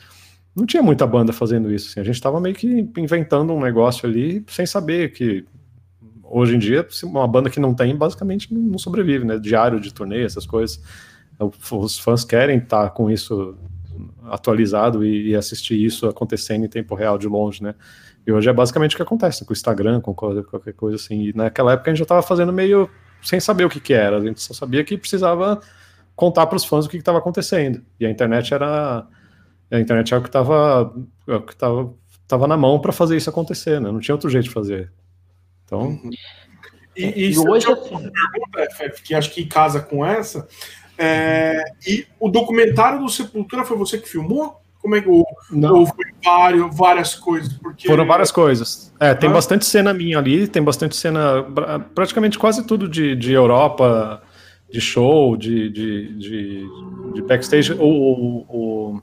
não 0.55 0.65
tinha 0.65 0.81
muita 0.81 1.05
banda 1.05 1.33
fazendo 1.33 1.69
isso. 1.69 1.89
Assim. 1.89 1.99
A 1.99 2.03
gente 2.03 2.15
estava 2.15 2.39
meio 2.39 2.55
que 2.55 2.89
inventando 2.95 3.53
um 3.53 3.59
negócio 3.59 4.07
ali 4.07 4.41
sem 4.47 4.65
saber 4.65 5.11
que 5.11 5.43
hoje 6.29 6.55
em 6.55 6.59
dia 6.59 6.85
uma 7.03 7.27
banda 7.27 7.49
que 7.49 7.59
não 7.59 7.73
tem 7.73 7.95
basicamente 7.95 8.53
não 8.53 8.77
sobrevive, 8.77 9.25
né? 9.25 9.37
Diário 9.37 9.79
de 9.79 9.93
turnê, 9.93 10.23
essas 10.23 10.45
coisas. 10.45 10.81
Os 11.71 11.99
fãs 11.99 12.23
querem 12.23 12.57
estar 12.57 12.89
com 12.91 13.09
isso 13.09 13.57
atualizado 14.23 15.05
e, 15.05 15.35
assistir 15.35 15.75
isso 15.75 16.07
acontecendo 16.07 16.65
em 16.65 16.69
tempo 16.69 16.95
real 16.95 17.17
de 17.17 17.27
longe, 17.27 17.61
né? 17.61 17.75
E 18.25 18.31
hoje 18.31 18.49
é 18.49 18.53
basicamente 18.53 18.93
o 18.93 18.97
que 18.97 19.03
acontece 19.03 19.45
com 19.45 19.51
o 19.51 19.53
Instagram, 19.53 20.01
com 20.01 20.13
qualquer 20.13 20.73
coisa 20.73 20.95
assim. 20.95 21.27
E 21.27 21.33
naquela 21.33 21.73
época 21.73 21.91
a 21.91 21.93
gente 21.93 21.99
já 21.99 22.05
estava 22.05 22.21
fazendo 22.21 22.51
meio 22.51 22.89
sem 23.21 23.39
saber 23.39 23.65
o 23.65 23.69
que, 23.69 23.79
que 23.79 23.93
era. 23.93 24.17
A 24.17 24.21
gente 24.21 24.41
só 24.41 24.53
sabia 24.53 24.83
que 24.83 24.97
precisava 24.97 25.59
contar 26.15 26.47
para 26.47 26.55
os 26.55 26.65
fãs 26.65 26.85
o 26.85 26.89
que 26.89 26.97
estava 26.97 27.19
acontecendo. 27.19 27.83
E 27.99 28.05
a 28.05 28.09
internet 28.09 28.53
era 28.53 29.05
a 29.71 29.79
internet 29.79 30.13
é 30.13 30.17
o 30.17 30.21
que 30.21 30.29
estava 30.29 30.93
é 31.27 31.39
que 31.39 31.55
tava, 31.55 31.93
tava 32.27 32.47
na 32.47 32.57
mão 32.57 32.79
para 32.79 32.91
fazer 32.91 33.17
isso 33.17 33.29
acontecer, 33.29 33.79
né? 33.79 33.91
Não 33.91 33.99
tinha 33.99 34.15
outro 34.15 34.29
jeito 34.29 34.45
de 34.45 34.51
fazer. 34.51 34.91
Então. 35.65 35.81
Uhum. 35.81 36.09
E, 36.95 37.03
e, 37.03 37.31
e 37.33 37.37
hoje 37.37 37.69
assim... 37.69 37.89
uma 37.89 38.01
pergunta, 38.01 39.01
que 39.03 39.13
acho 39.13 39.31
que 39.31 39.45
casa 39.45 39.81
com 39.81 40.05
essa. 40.05 40.47
É, 40.97 41.61
e 41.85 42.05
o 42.19 42.29
documentário 42.29 42.99
do 42.99 43.09
Sepultura 43.09 43.65
foi 43.65 43.77
você 43.77 43.97
que 43.97 44.07
filmou? 44.07 44.61
Como 44.81 44.95
é 44.95 45.01
que 45.01 45.09
ou, 45.09 45.25
ou 45.51 45.85
foi 45.87 46.05
vários, 46.23 46.77
várias 46.77 47.15
coisas? 47.15 47.53
Porque... 47.53 47.87
Foram 47.87 48.05
várias 48.05 48.31
coisas. 48.31 48.93
É, 48.99 49.13
tem 49.13 49.29
ah. 49.29 49.33
bastante 49.33 49.65
cena 49.65 49.93
minha 49.93 50.19
ali, 50.19 50.47
tem 50.47 50.63
bastante 50.63 50.95
cena, 50.95 51.43
praticamente 51.95 52.37
quase 52.37 52.65
tudo 52.65 52.87
de, 52.87 53.15
de 53.15 53.33
Europa, 53.33 54.21
de 54.71 54.79
show, 54.79 55.35
de, 55.35 55.69
de, 55.69 56.13
de, 56.17 56.69
de 57.15 57.21
backstage. 57.23 57.73
O, 57.73 57.83
o, 57.83 58.45
o 58.47 59.01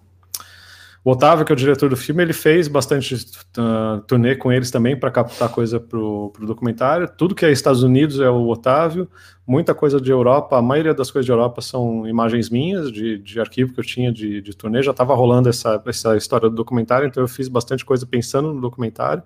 Otávio, 1.05 1.45
que 1.45 1.51
é 1.51 1.55
o 1.55 1.57
diretor 1.57 1.91
do 1.91 1.97
filme, 1.97 2.23
ele 2.23 2.33
fez 2.33 2.69
bastante 2.69 3.17
uh, 3.17 4.01
turnê 4.07 4.37
com 4.37 4.53
eles 4.53 4.71
também 4.71 4.97
para 4.97 5.11
captar 5.11 5.49
coisa 5.49 5.81
para 5.81 5.99
o 5.99 6.33
documentário. 6.41 7.09
Tudo 7.09 7.35
que 7.35 7.45
é 7.45 7.51
Estados 7.51 7.83
Unidos 7.83 8.21
é 8.21 8.31
o 8.31 8.49
Otávio, 8.49 9.09
muita 9.45 9.75
coisa 9.75 10.01
de 10.01 10.13
Europa, 10.13 10.57
a 10.57 10.63
maioria 10.63 10.95
das 10.95 11.11
coisas 11.11 11.27
de 11.27 11.33
Europa 11.33 11.61
são 11.61 12.07
imagens 12.07 12.49
minhas, 12.49 12.93
de, 12.93 13.19
de 13.19 13.41
arquivo 13.41 13.73
que 13.75 13.81
eu 13.81 13.85
tinha 13.85 14.13
de, 14.13 14.41
de 14.41 14.57
turnê. 14.57 14.81
Já 14.81 14.93
estava 14.93 15.13
rolando 15.13 15.49
essa, 15.49 15.83
essa 15.85 16.17
história 16.17 16.49
do 16.49 16.55
documentário, 16.55 17.09
então 17.09 17.21
eu 17.21 17.29
fiz 17.29 17.49
bastante 17.49 17.85
coisa 17.85 18.07
pensando 18.07 18.55
no 18.55 18.61
documentário. 18.61 19.25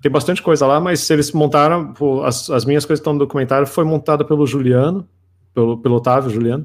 Tem 0.00 0.12
bastante 0.12 0.40
coisa 0.40 0.64
lá, 0.64 0.78
mas 0.78 1.10
eles 1.10 1.32
montaram, 1.32 1.92
as, 2.24 2.48
as 2.50 2.64
minhas 2.64 2.84
coisas 2.84 3.00
estão 3.00 3.14
no 3.14 3.18
documentário 3.18 3.66
foi 3.66 3.82
montada 3.82 4.24
pelo 4.24 4.46
Juliano, 4.46 5.08
pelo, 5.52 5.76
pelo 5.78 5.96
Otávio 5.96 6.30
Juliano, 6.30 6.64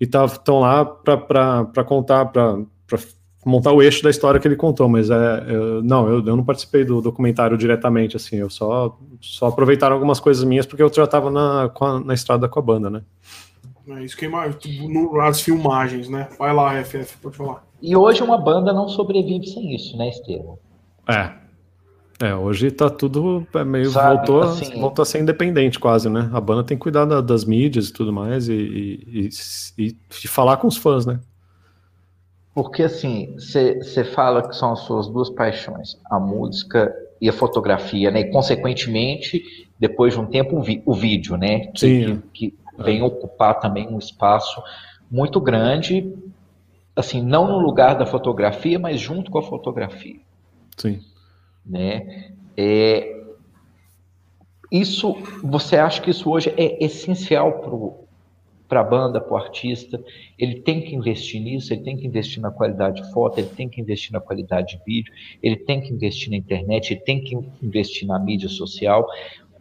e 0.00 0.04
estão 0.04 0.26
tá, 0.26 0.52
lá 0.54 0.82
para 0.82 1.84
contar, 1.84 2.24
para 2.24 2.56
montar 3.44 3.72
o 3.72 3.82
eixo 3.82 4.02
da 4.02 4.10
história 4.10 4.38
que 4.38 4.46
ele 4.46 4.56
contou, 4.56 4.88
mas 4.88 5.10
é, 5.10 5.44
eu, 5.48 5.82
não, 5.82 6.08
eu, 6.08 6.26
eu, 6.26 6.36
não 6.36 6.44
participei 6.44 6.84
do 6.84 7.00
documentário 7.00 7.56
diretamente, 7.56 8.16
assim, 8.16 8.36
eu 8.36 8.50
só, 8.50 8.98
só 9.20 9.46
aproveitaram 9.46 9.94
algumas 9.94 10.20
coisas 10.20 10.44
minhas 10.44 10.66
porque 10.66 10.82
eu 10.82 10.92
já 10.92 11.04
estava 11.04 11.30
na, 11.30 11.70
na 12.04 12.14
estrada 12.14 12.48
com 12.48 12.58
a 12.58 12.62
banda, 12.62 12.90
né? 12.90 13.02
É 13.88 14.04
isso 14.04 14.16
que 14.16 14.26
é 14.26 14.30
as 15.22 15.40
filmagens, 15.40 16.08
né? 16.08 16.28
Vai 16.38 16.54
lá, 16.54 16.82
FF, 16.84 17.16
pode 17.18 17.36
falar. 17.36 17.64
E 17.82 17.96
hoje 17.96 18.22
uma 18.22 18.38
banda 18.38 18.72
não 18.72 18.88
sobrevive 18.88 19.46
sem 19.46 19.74
isso, 19.74 19.96
né, 19.96 20.10
Estevam? 20.10 20.58
É. 21.08 21.40
É, 22.22 22.34
hoje 22.34 22.70
tá 22.70 22.90
tudo 22.90 23.46
é 23.54 23.64
meio 23.64 23.88
Sabe, 23.90 24.16
voltou, 24.16 24.42
assim, 24.42 24.78
voltou 24.78 25.02
a 25.02 25.06
ser 25.06 25.20
independente 25.20 25.80
quase, 25.80 26.10
né? 26.10 26.28
A 26.34 26.40
banda 26.40 26.62
tem 26.62 26.76
que 26.76 26.82
cuidar 26.82 27.06
da, 27.06 27.22
das 27.22 27.46
mídias 27.46 27.88
e 27.88 27.92
tudo 27.94 28.12
mais 28.12 28.46
e, 28.46 28.52
e, 28.52 29.28
e, 29.78 29.96
e 30.22 30.28
falar 30.28 30.58
com 30.58 30.68
os 30.68 30.76
fãs, 30.76 31.06
né? 31.06 31.18
Porque 32.62 32.82
assim, 32.82 33.34
você 33.38 34.04
fala 34.04 34.46
que 34.46 34.54
são 34.54 34.72
as 34.72 34.80
suas 34.80 35.08
duas 35.08 35.30
paixões, 35.30 35.98
a 36.10 36.20
música 36.20 36.94
e 37.18 37.26
a 37.26 37.32
fotografia, 37.32 38.10
né? 38.10 38.20
E 38.20 38.30
consequentemente, 38.30 39.42
depois 39.78 40.12
de 40.12 40.20
um 40.20 40.26
tempo, 40.26 40.58
o, 40.58 40.62
vi, 40.62 40.82
o 40.84 40.92
vídeo, 40.92 41.38
né? 41.38 41.68
Que, 41.68 41.80
Sim. 41.80 42.22
que, 42.34 42.50
que 42.50 42.58
vem 42.82 43.00
é. 43.00 43.02
ocupar 43.02 43.58
também 43.58 43.88
um 43.88 43.98
espaço 43.98 44.62
muito 45.10 45.40
grande, 45.40 46.14
assim, 46.94 47.22
não 47.22 47.48
no 47.48 47.58
lugar 47.60 47.96
da 47.96 48.04
fotografia, 48.04 48.78
mas 48.78 49.00
junto 49.00 49.30
com 49.30 49.38
a 49.38 49.42
fotografia. 49.42 50.20
Sim. 50.76 51.00
Né? 51.64 52.30
É, 52.58 53.22
isso, 54.70 55.16
você 55.42 55.76
acha 55.76 56.02
que 56.02 56.10
isso 56.10 56.28
hoje 56.30 56.52
é 56.58 56.84
essencial 56.84 57.62
para 58.70 58.80
a 58.80 58.84
banda, 58.84 59.20
para 59.20 59.34
o 59.34 59.36
artista, 59.36 60.02
ele 60.38 60.60
tem 60.60 60.80
que 60.80 60.94
investir 60.94 61.42
nisso, 61.42 61.74
ele 61.74 61.82
tem 61.82 61.96
que 61.96 62.06
investir 62.06 62.40
na 62.40 62.52
qualidade 62.52 63.02
de 63.02 63.12
foto, 63.12 63.38
ele 63.38 63.48
tem 63.48 63.68
que 63.68 63.80
investir 63.80 64.12
na 64.12 64.20
qualidade 64.20 64.76
de 64.76 64.84
vídeo, 64.86 65.12
ele 65.42 65.56
tem 65.56 65.80
que 65.80 65.92
investir 65.92 66.30
na 66.30 66.36
internet, 66.36 66.92
ele 66.92 67.00
tem 67.00 67.20
que 67.20 67.36
investir 67.60 68.06
na 68.06 68.16
mídia 68.16 68.48
social. 68.48 69.08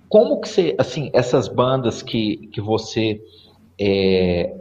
Como 0.08 0.40
que 0.40 0.48
você, 0.48 0.76
assim, 0.78 1.10
essas 1.12 1.48
bandas 1.48 2.04
que, 2.04 2.38
que 2.54 2.62
você 2.62 3.20
é, 3.82 4.56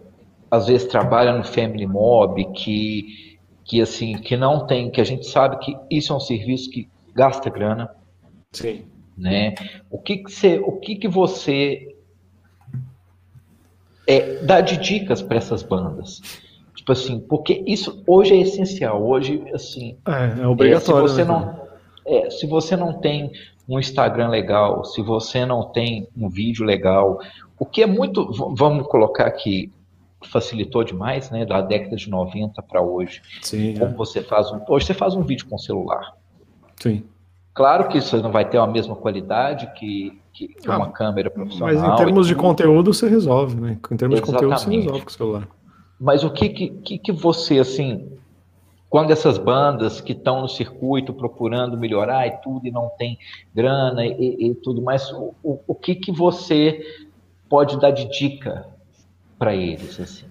às 0.50 0.66
vezes 0.66 0.88
trabalha 0.88 1.36
no 1.36 1.44
Family 1.44 1.86
Mob, 1.86 2.42
que, 2.52 3.36
que 3.66 3.82
assim, 3.82 4.16
que 4.16 4.34
não 4.34 4.66
tem, 4.66 4.90
que 4.90 5.00
a 5.00 5.04
gente 5.04 5.26
sabe 5.26 5.58
que 5.58 5.76
isso 5.90 6.10
é 6.10 6.16
um 6.16 6.20
serviço 6.20 6.70
que 6.70 6.88
gasta 7.14 7.50
grana. 7.50 7.90
Sim. 8.52 8.86
Né? 9.14 9.54
O 9.90 9.98
que 9.98 10.18
que 10.18 10.32
você, 10.32 10.58
o 10.58 10.72
que 10.72 10.96
que 10.96 11.08
você 11.08 11.97
é, 14.08 14.36
dar 14.42 14.62
de 14.62 14.78
dicas 14.78 15.20
para 15.20 15.36
essas 15.36 15.62
bandas. 15.62 16.22
Tipo 16.74 16.92
assim, 16.92 17.20
porque 17.20 17.62
isso 17.66 18.02
hoje 18.06 18.32
é 18.34 18.40
essencial. 18.40 19.06
Hoje, 19.06 19.44
assim. 19.52 19.98
É, 20.06 20.42
é 20.42 20.46
obrigatório. 20.46 21.04
É, 21.04 21.08
se, 21.08 21.14
você 21.14 21.24
né? 21.24 21.28
não, 21.28 21.60
é, 22.06 22.30
se 22.30 22.46
você 22.46 22.76
não 22.76 22.94
tem 22.94 23.30
um 23.68 23.78
Instagram 23.78 24.28
legal, 24.28 24.82
se 24.86 25.02
você 25.02 25.44
não 25.44 25.70
tem 25.70 26.08
um 26.16 26.30
vídeo 26.30 26.64
legal, 26.64 27.20
o 27.58 27.66
que 27.66 27.82
é 27.82 27.86
muito, 27.86 28.32
vamos 28.54 28.86
colocar 28.86 29.26
aqui, 29.26 29.70
facilitou 30.32 30.82
demais, 30.82 31.30
né, 31.30 31.44
da 31.44 31.60
década 31.60 31.94
de 31.94 32.08
90 32.08 32.62
para 32.62 32.80
hoje. 32.80 33.20
Sim. 33.42 33.74
Como 33.78 33.92
é. 33.92 33.94
você 33.94 34.22
faz 34.22 34.50
um, 34.50 34.60
hoje 34.66 34.86
você 34.86 34.94
faz 34.94 35.14
um 35.14 35.22
vídeo 35.22 35.46
com 35.46 35.58
celular. 35.58 36.16
Sim. 36.80 37.04
Claro 37.58 37.88
que 37.88 37.98
isso 37.98 38.16
não 38.22 38.30
vai 38.30 38.48
ter 38.48 38.56
a 38.56 38.68
mesma 38.68 38.94
qualidade 38.94 39.66
que, 39.74 40.16
que, 40.32 40.46
que 40.46 40.70
ah, 40.70 40.76
uma 40.76 40.92
câmera 40.92 41.28
profissional. 41.28 41.74
Mas 41.74 41.82
em 41.82 41.96
termos 41.96 42.28
de 42.28 42.36
conteúdo 42.36 42.94
você 42.94 43.08
resolve, 43.08 43.60
né? 43.60 43.76
Em 43.90 43.96
termos 43.96 44.20
Exatamente. 44.20 44.20
de 44.20 44.32
conteúdo 44.32 44.58
você 44.60 44.70
resolve 44.70 45.00
com 45.00 45.08
o 45.08 45.12
celular. 45.12 45.48
Mas 45.98 46.22
o 46.22 46.30
que, 46.30 46.50
que, 46.50 46.98
que 46.98 47.10
você, 47.10 47.58
assim, 47.58 48.12
quando 48.88 49.10
essas 49.10 49.38
bandas 49.38 50.00
que 50.00 50.12
estão 50.12 50.40
no 50.40 50.48
circuito 50.48 51.12
procurando 51.12 51.76
melhorar 51.76 52.28
e 52.28 52.30
tudo, 52.42 52.64
e 52.64 52.70
não 52.70 52.92
tem 52.96 53.18
grana 53.52 54.06
e, 54.06 54.50
e 54.50 54.54
tudo 54.54 54.80
mais, 54.80 55.10
o, 55.10 55.34
o, 55.42 55.58
o, 55.66 55.74
que, 55.74 55.96
que 55.96 56.12
você 56.12 56.80
pode 57.48 57.76
dar 57.80 57.90
de 57.90 58.08
dica 58.08 58.68
para 59.36 59.52
eles, 59.52 59.98
assim, 59.98 60.26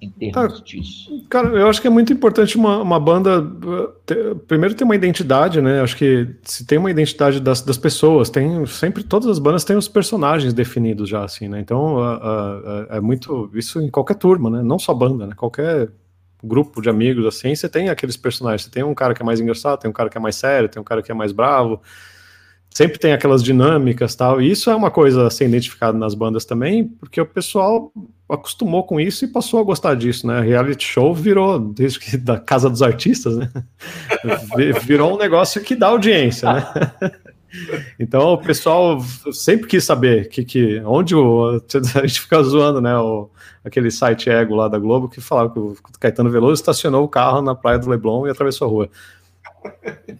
em 0.00 0.10
termos 0.10 0.60
ah, 0.60 0.64
disso? 0.64 1.26
Cara, 1.28 1.48
eu 1.48 1.68
acho 1.68 1.80
que 1.80 1.86
é 1.86 1.90
muito 1.90 2.12
importante 2.12 2.56
uma, 2.56 2.78
uma 2.78 2.98
banda, 2.98 3.40
uh, 3.40 3.88
ter, 4.06 4.34
primeiro 4.46 4.74
ter 4.74 4.84
uma 4.84 4.94
identidade, 4.94 5.60
né? 5.60 5.80
Acho 5.80 5.96
que 5.96 6.28
se 6.42 6.64
tem 6.64 6.78
uma 6.78 6.90
identidade 6.90 7.40
das, 7.40 7.60
das 7.60 7.76
pessoas, 7.76 8.30
tem 8.30 8.64
sempre, 8.66 9.02
todas 9.02 9.28
as 9.28 9.38
bandas 9.38 9.64
têm 9.64 9.76
os 9.76 9.88
personagens 9.88 10.54
definidos 10.54 11.08
já, 11.08 11.24
assim, 11.24 11.48
né? 11.48 11.60
Então, 11.60 11.96
uh, 11.96 11.98
uh, 11.98 12.86
é 12.90 13.00
muito, 13.00 13.50
isso 13.54 13.80
em 13.80 13.90
qualquer 13.90 14.14
turma, 14.14 14.48
né? 14.48 14.62
Não 14.62 14.78
só 14.78 14.94
banda, 14.94 15.26
né? 15.26 15.34
Qualquer 15.36 15.90
grupo 16.42 16.80
de 16.80 16.88
amigos 16.88 17.26
assim, 17.26 17.54
você 17.54 17.68
tem 17.68 17.88
aqueles 17.88 18.16
personagens. 18.16 18.62
Você 18.62 18.70
tem 18.70 18.82
um 18.82 18.94
cara 18.94 19.14
que 19.14 19.22
é 19.22 19.24
mais 19.24 19.40
engraçado, 19.40 19.78
tem 19.78 19.90
um 19.90 19.92
cara 19.92 20.08
que 20.08 20.16
é 20.16 20.20
mais 20.20 20.36
sério, 20.36 20.68
tem 20.68 20.80
um 20.80 20.84
cara 20.84 21.02
que 21.02 21.12
é 21.12 21.14
mais 21.14 21.32
bravo. 21.32 21.80
Sempre 22.72 22.98
tem 22.98 23.12
aquelas 23.12 23.42
dinâmicas 23.42 24.14
tal. 24.14 24.40
E 24.40 24.50
isso 24.50 24.70
é 24.70 24.76
uma 24.76 24.90
coisa 24.90 25.26
a 25.26 25.30
ser 25.30 25.46
identificada 25.46 25.98
nas 25.98 26.14
bandas 26.14 26.44
também, 26.44 26.84
porque 26.84 27.20
o 27.20 27.26
pessoal 27.26 27.92
acostumou 28.28 28.84
com 28.84 29.00
isso 29.00 29.24
e 29.24 29.28
passou 29.28 29.58
a 29.58 29.64
gostar 29.64 29.96
disso, 29.96 30.26
né? 30.26 30.40
Reality 30.40 30.84
show 30.84 31.12
virou, 31.12 31.58
desde 31.58 31.98
que 31.98 32.16
da 32.16 32.38
Casa 32.38 32.70
dos 32.70 32.80
Artistas, 32.80 33.36
né? 33.36 33.50
virou 34.82 35.14
um 35.14 35.18
negócio 35.18 35.60
que 35.62 35.74
dá 35.74 35.88
audiência, 35.88 36.52
né? 36.52 36.66
Então 37.98 38.32
o 38.34 38.38
pessoal 38.38 39.00
sempre 39.32 39.66
quis 39.66 39.82
saber 39.82 40.28
que, 40.28 40.44
que 40.44 40.80
onde 40.84 41.16
o, 41.16 41.60
a 41.96 42.06
gente 42.06 42.20
fica 42.20 42.40
zoando, 42.42 42.80
né? 42.80 42.96
O, 42.96 43.28
aquele 43.64 43.90
site 43.90 44.30
ego 44.30 44.54
lá 44.54 44.68
da 44.68 44.78
Globo 44.78 45.08
que 45.08 45.20
falava 45.20 45.50
que 45.50 45.58
o 45.58 45.76
Caetano 45.98 46.30
Veloso 46.30 46.54
estacionou 46.54 47.04
o 47.04 47.08
carro 47.08 47.42
na 47.42 47.54
praia 47.54 47.78
do 47.78 47.90
Leblon 47.90 48.26
e 48.26 48.30
atravessou 48.30 48.68
a 48.68 48.70
rua. 48.70 48.90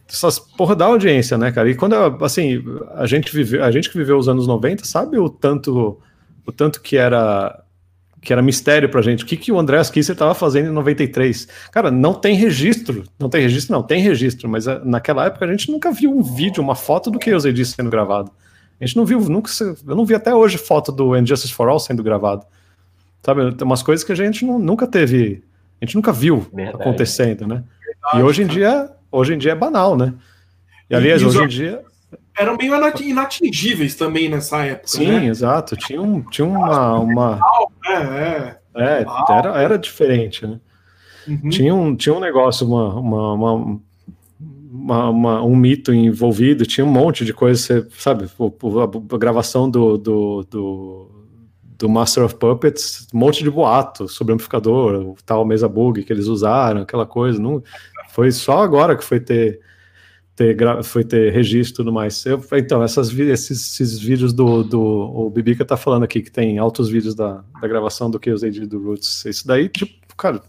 Essas 0.09 0.39
porra 0.39 0.75
da 0.75 0.87
audiência, 0.87 1.39
né, 1.39 1.53
cara? 1.53 1.71
E 1.71 1.75
quando 1.75 1.95
assim, 2.25 2.65
a 2.95 3.07
gente 3.07 3.35
viveu, 3.35 3.65
a 3.65 3.71
gente 3.71 3.89
que 3.91 3.97
viveu 3.97 4.19
os 4.19 4.29
anos 4.29 4.47
90, 4.47 4.85
sabe 4.85 5.19
o 5.19 5.29
tanto 5.29 6.01
o 6.45 6.53
tanto 6.53 6.81
que 6.81 6.97
era 6.97 7.63
que 8.21 8.33
era 8.33 8.43
mistério 8.43 8.89
pra 8.89 9.01
gente. 9.01 9.25
O 9.25 9.27
que, 9.27 9.37
que 9.37 9.51
o 9.51 9.59
André 9.59 9.83
Kisser 9.85 10.13
estava 10.13 10.35
fazendo 10.35 10.69
em 10.69 10.73
93? 10.73 11.49
Cara, 11.73 11.91
não 11.91 12.13
tem 12.13 12.35
registro. 12.35 13.05
Não 13.19 13.31
tem 13.31 13.41
registro, 13.41 13.73
não, 13.73 13.83
tem 13.83 14.03
registro, 14.03 14.49
mas 14.49 14.67
eh, 14.67 14.81
naquela 14.85 15.25
época 15.25 15.47
a 15.47 15.51
gente 15.51 15.71
nunca 15.71 15.91
viu 15.91 16.11
um 16.11 16.23
vídeo, 16.23 16.63
uma 16.63 16.75
foto 16.75 17.11
do 17.11 17.19
que 17.19 17.31
eu 17.31 17.39
disse 17.39 17.73
sendo 17.73 17.89
gravado. 17.89 18.31
A 18.79 18.87
gente 18.87 18.97
não 18.97 19.05
viu, 19.05 19.21
nunca, 19.21 19.51
eu 19.61 19.97
não 19.97 20.05
vi 20.05 20.15
até 20.15 20.35
hoje 20.35 20.59
foto 20.59 20.93
do 20.93 21.17
Injustice 21.17 21.53
for 21.53 21.69
All 21.69 21.79
sendo 21.79 22.03
gravado. 22.03 22.45
Sabe, 23.23 23.55
tem 23.55 23.67
umas 23.67 23.83
coisas 23.83 24.05
que 24.05 24.13
a 24.13 24.15
gente 24.15 24.45
não, 24.45 24.59
nunca 24.59 24.87
teve, 24.87 25.43
a 25.81 25.85
gente 25.85 25.95
nunca 25.97 26.13
viu 26.13 26.47
Verdade. 26.53 26.83
acontecendo, 26.83 27.47
né? 27.47 27.63
Verdade, 27.85 28.19
e 28.19 28.23
hoje 28.23 28.43
em 28.43 28.47
dia, 28.47 28.91
hoje 29.11 29.35
em 29.35 29.39
dia 29.39 29.53
é 29.53 29.55
banal, 29.55 29.97
né? 29.97 30.15
E 30.89 30.95
aliás, 30.95 31.23
hoje 31.23 31.43
em 31.43 31.49
dia 31.49 31.85
eram 32.37 32.57
meio 32.57 32.75
inatingíveis 33.01 33.95
também 33.95 34.29
nessa 34.29 34.65
época. 34.65 34.89
Sim, 34.89 35.07
né? 35.07 35.27
exato. 35.27 35.77
Tinha, 35.77 36.01
um, 36.01 36.23
tinha 36.23 36.47
uma. 36.47 36.99
uma... 36.99 37.41
É, 37.87 37.93
é. 37.93 39.03
é 39.03 39.07
era, 39.29 39.63
era 39.63 39.79
diferente, 39.79 40.47
né? 40.47 40.59
Uhum. 41.29 41.51
Tinha, 41.51 41.75
um, 41.75 41.95
tinha 41.95 42.15
um 42.15 42.21
negócio, 42.21 42.67
uma, 42.67 42.95
uma, 42.95 43.33
uma, 43.35 43.81
uma, 44.73 45.11
uma, 45.11 45.43
um 45.43 45.55
mito 45.55 45.93
envolvido, 45.93 46.65
tinha 46.65 46.85
um 46.85 46.91
monte 46.91 47.25
de 47.25 47.35
coisa, 47.35 47.61
você, 47.61 47.87
sabe? 47.99 48.25
A, 48.25 49.19
gravação 49.19 49.71
do, 49.71 49.99
do, 49.99 50.47
do, 50.51 51.11
do, 51.79 51.89
Master 51.89 52.25
of 52.25 52.37
Puppets, 52.37 53.07
um 53.13 53.19
monte 53.19 53.45
de 53.45 53.51
boato 53.51 54.09
sobre 54.09 54.33
o 54.33 54.35
amplificador, 54.35 54.95
o 54.95 55.17
tal 55.27 55.45
mesa 55.45 55.69
bug 55.69 56.03
que 56.03 56.13
eles 56.13 56.27
usaram, 56.27 56.81
aquela 56.81 57.05
coisa. 57.05 57.39
Não, 57.39 57.63
foi 58.13 58.33
só 58.33 58.63
agora 58.63 58.97
que 58.97 59.05
foi 59.05 59.21
ter 59.21 59.61
ter, 60.41 60.83
foi 60.83 61.05
ter 61.05 61.33
registro 61.33 61.75
e 61.75 61.77
tudo 61.77 61.93
mais. 61.93 62.25
Eu, 62.25 62.43
então, 62.53 62.83
essas, 62.83 63.13
esses, 63.13 63.75
esses 63.81 63.99
vídeos 63.99 64.33
do, 64.33 64.63
do. 64.63 64.81
O 64.81 65.29
Bibica 65.29 65.65
tá 65.67 65.77
falando 65.77 66.05
aqui 66.05 66.23
que 66.23 66.31
tem 66.31 66.59
altos 66.59 66.89
vídeos 66.89 67.15
da, 67.15 67.45
da 67.61 67.69
gravação 67.69 68.11
do 68.11 68.19
que 68.19 68.31
eu 68.31 68.35
usei 68.35 68.51
do 68.51 68.83
Roots. 68.83 69.25
Isso 69.27 69.47
daí, 69.47 69.69
tipo, 69.69 69.93
cara. 70.17 70.41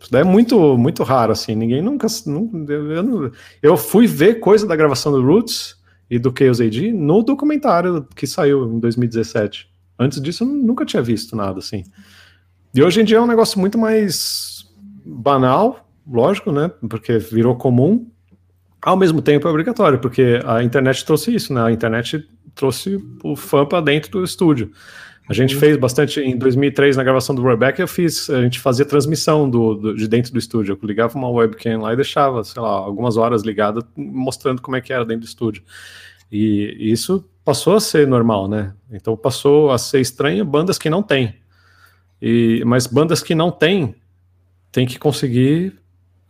Isso 0.00 0.10
daí 0.10 0.22
é 0.22 0.24
muito, 0.24 0.76
muito 0.76 1.04
raro, 1.04 1.32
assim. 1.32 1.54
Ninguém 1.54 1.80
nunca. 1.80 2.08
nunca 2.26 2.72
eu, 2.72 3.02
não, 3.02 3.30
eu 3.62 3.76
fui 3.76 4.06
ver 4.06 4.40
coisa 4.40 4.66
da 4.66 4.74
gravação 4.74 5.12
do 5.12 5.22
Roots 5.22 5.76
e 6.10 6.18
do 6.18 6.34
Chaos 6.36 6.60
AD 6.60 6.92
no 6.92 7.22
documentário 7.22 8.06
que 8.16 8.26
saiu 8.26 8.64
em 8.64 8.80
2017. 8.80 9.68
Antes 9.98 10.20
disso, 10.20 10.42
eu 10.42 10.48
nunca 10.48 10.84
tinha 10.84 11.02
visto 11.02 11.36
nada 11.36 11.58
assim. 11.58 11.84
E 12.74 12.82
hoje 12.82 13.00
em 13.00 13.04
dia 13.04 13.18
é 13.18 13.20
um 13.20 13.26
negócio 13.26 13.58
muito 13.60 13.78
mais 13.78 14.64
banal, 15.04 15.87
lógico, 16.10 16.50
né? 16.52 16.70
Porque 16.88 17.18
virou 17.18 17.56
comum, 17.56 18.10
ao 18.80 18.96
mesmo 18.96 19.20
tempo 19.20 19.46
é 19.46 19.50
obrigatório, 19.50 19.98
porque 19.98 20.40
a 20.44 20.62
internet 20.62 21.04
trouxe 21.04 21.34
isso, 21.34 21.52
né? 21.52 21.62
A 21.62 21.72
internet 21.72 22.28
trouxe 22.54 22.98
o 23.22 23.36
fã 23.36 23.66
para 23.66 23.80
dentro 23.80 24.10
do 24.10 24.24
estúdio. 24.24 24.72
A 25.28 25.34
gente 25.34 25.54
uhum. 25.54 25.60
fez 25.60 25.76
bastante 25.76 26.20
em 26.20 26.36
2003 26.36 26.96
na 26.96 27.04
gravação 27.04 27.34
do 27.34 27.42
Rebecca, 27.42 27.82
eu 27.82 27.88
fiz, 27.88 28.30
a 28.30 28.40
gente 28.40 28.58
fazia 28.58 28.84
transmissão 28.84 29.48
do, 29.48 29.74
do, 29.74 29.94
de 29.94 30.08
dentro 30.08 30.32
do 30.32 30.38
estúdio. 30.38 30.78
Eu 30.80 30.86
ligava 30.86 31.18
uma 31.18 31.28
webcam 31.28 31.82
lá 31.82 31.92
e 31.92 31.96
deixava, 31.96 32.42
sei 32.42 32.62
lá, 32.62 32.70
algumas 32.70 33.18
horas 33.18 33.42
ligada, 33.42 33.86
mostrando 33.94 34.62
como 34.62 34.76
é 34.76 34.80
que 34.80 34.92
era 34.92 35.04
dentro 35.04 35.22
do 35.22 35.28
estúdio. 35.28 35.62
E, 36.32 36.76
e 36.78 36.92
isso 36.92 37.28
passou 37.44 37.74
a 37.74 37.80
ser 37.80 38.06
normal, 38.06 38.48
né? 38.48 38.72
Então 38.90 39.16
passou 39.16 39.70
a 39.70 39.76
ser 39.76 40.00
estranho 40.00 40.44
bandas 40.46 40.78
que 40.78 40.88
não 40.88 41.02
têm. 41.02 41.34
E, 42.22 42.62
mas 42.64 42.86
bandas 42.86 43.22
que 43.22 43.34
não 43.34 43.50
têm, 43.50 43.94
tem 44.72 44.86
que 44.86 44.98
conseguir 44.98 45.78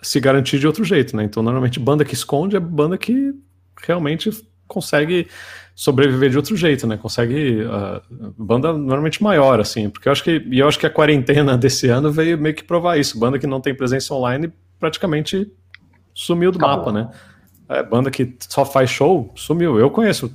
se 0.00 0.20
garantir 0.20 0.58
de 0.58 0.66
outro 0.66 0.84
jeito, 0.84 1.16
né? 1.16 1.24
Então, 1.24 1.42
normalmente, 1.42 1.80
banda 1.80 2.04
que 2.04 2.14
esconde 2.14 2.56
é 2.56 2.60
banda 2.60 2.96
que 2.96 3.34
realmente 3.82 4.30
consegue 4.66 5.26
sobreviver 5.74 6.30
de 6.30 6.36
outro 6.36 6.56
jeito, 6.56 6.86
né? 6.86 6.96
Consegue 6.96 7.62
uh, 7.62 8.32
banda 8.36 8.72
normalmente 8.72 9.22
maior, 9.22 9.60
assim, 9.60 9.88
porque 9.88 10.08
eu 10.08 10.12
acho 10.12 10.22
que 10.22 10.44
e 10.50 10.58
eu 10.58 10.68
acho 10.68 10.78
que 10.78 10.86
a 10.86 10.90
quarentena 10.90 11.56
desse 11.56 11.88
ano 11.88 12.12
veio 12.12 12.38
meio 12.38 12.54
que 12.54 12.64
provar 12.64 12.98
isso. 12.98 13.18
Banda 13.18 13.38
que 13.38 13.46
não 13.46 13.60
tem 13.60 13.74
presença 13.74 14.12
online 14.14 14.52
praticamente 14.78 15.50
sumiu 16.14 16.52
do 16.52 16.58
Acabou. 16.58 16.76
mapa, 16.76 16.92
né? 16.92 17.10
É, 17.68 17.82
banda 17.82 18.10
que 18.10 18.36
só 18.40 18.64
faz 18.64 18.90
show 18.90 19.32
sumiu. 19.34 19.78
Eu 19.78 19.90
conheço 19.90 20.34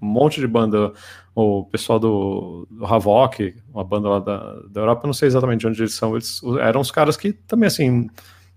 um 0.00 0.06
monte 0.06 0.40
de 0.40 0.46
banda, 0.46 0.92
o 1.34 1.64
pessoal 1.64 1.98
do, 1.98 2.66
do 2.70 2.84
Havok, 2.84 3.54
uma 3.72 3.82
banda 3.82 4.08
lá 4.08 4.18
da, 4.18 4.60
da 4.70 4.80
Europa, 4.80 5.06
não 5.06 5.14
sei 5.14 5.28
exatamente 5.28 5.60
de 5.60 5.66
onde 5.66 5.82
eles 5.82 5.94
são. 5.94 6.14
Eles 6.14 6.40
eram 6.60 6.80
os 6.80 6.90
caras 6.90 7.16
que 7.16 7.32
também 7.32 7.66
assim 7.66 8.08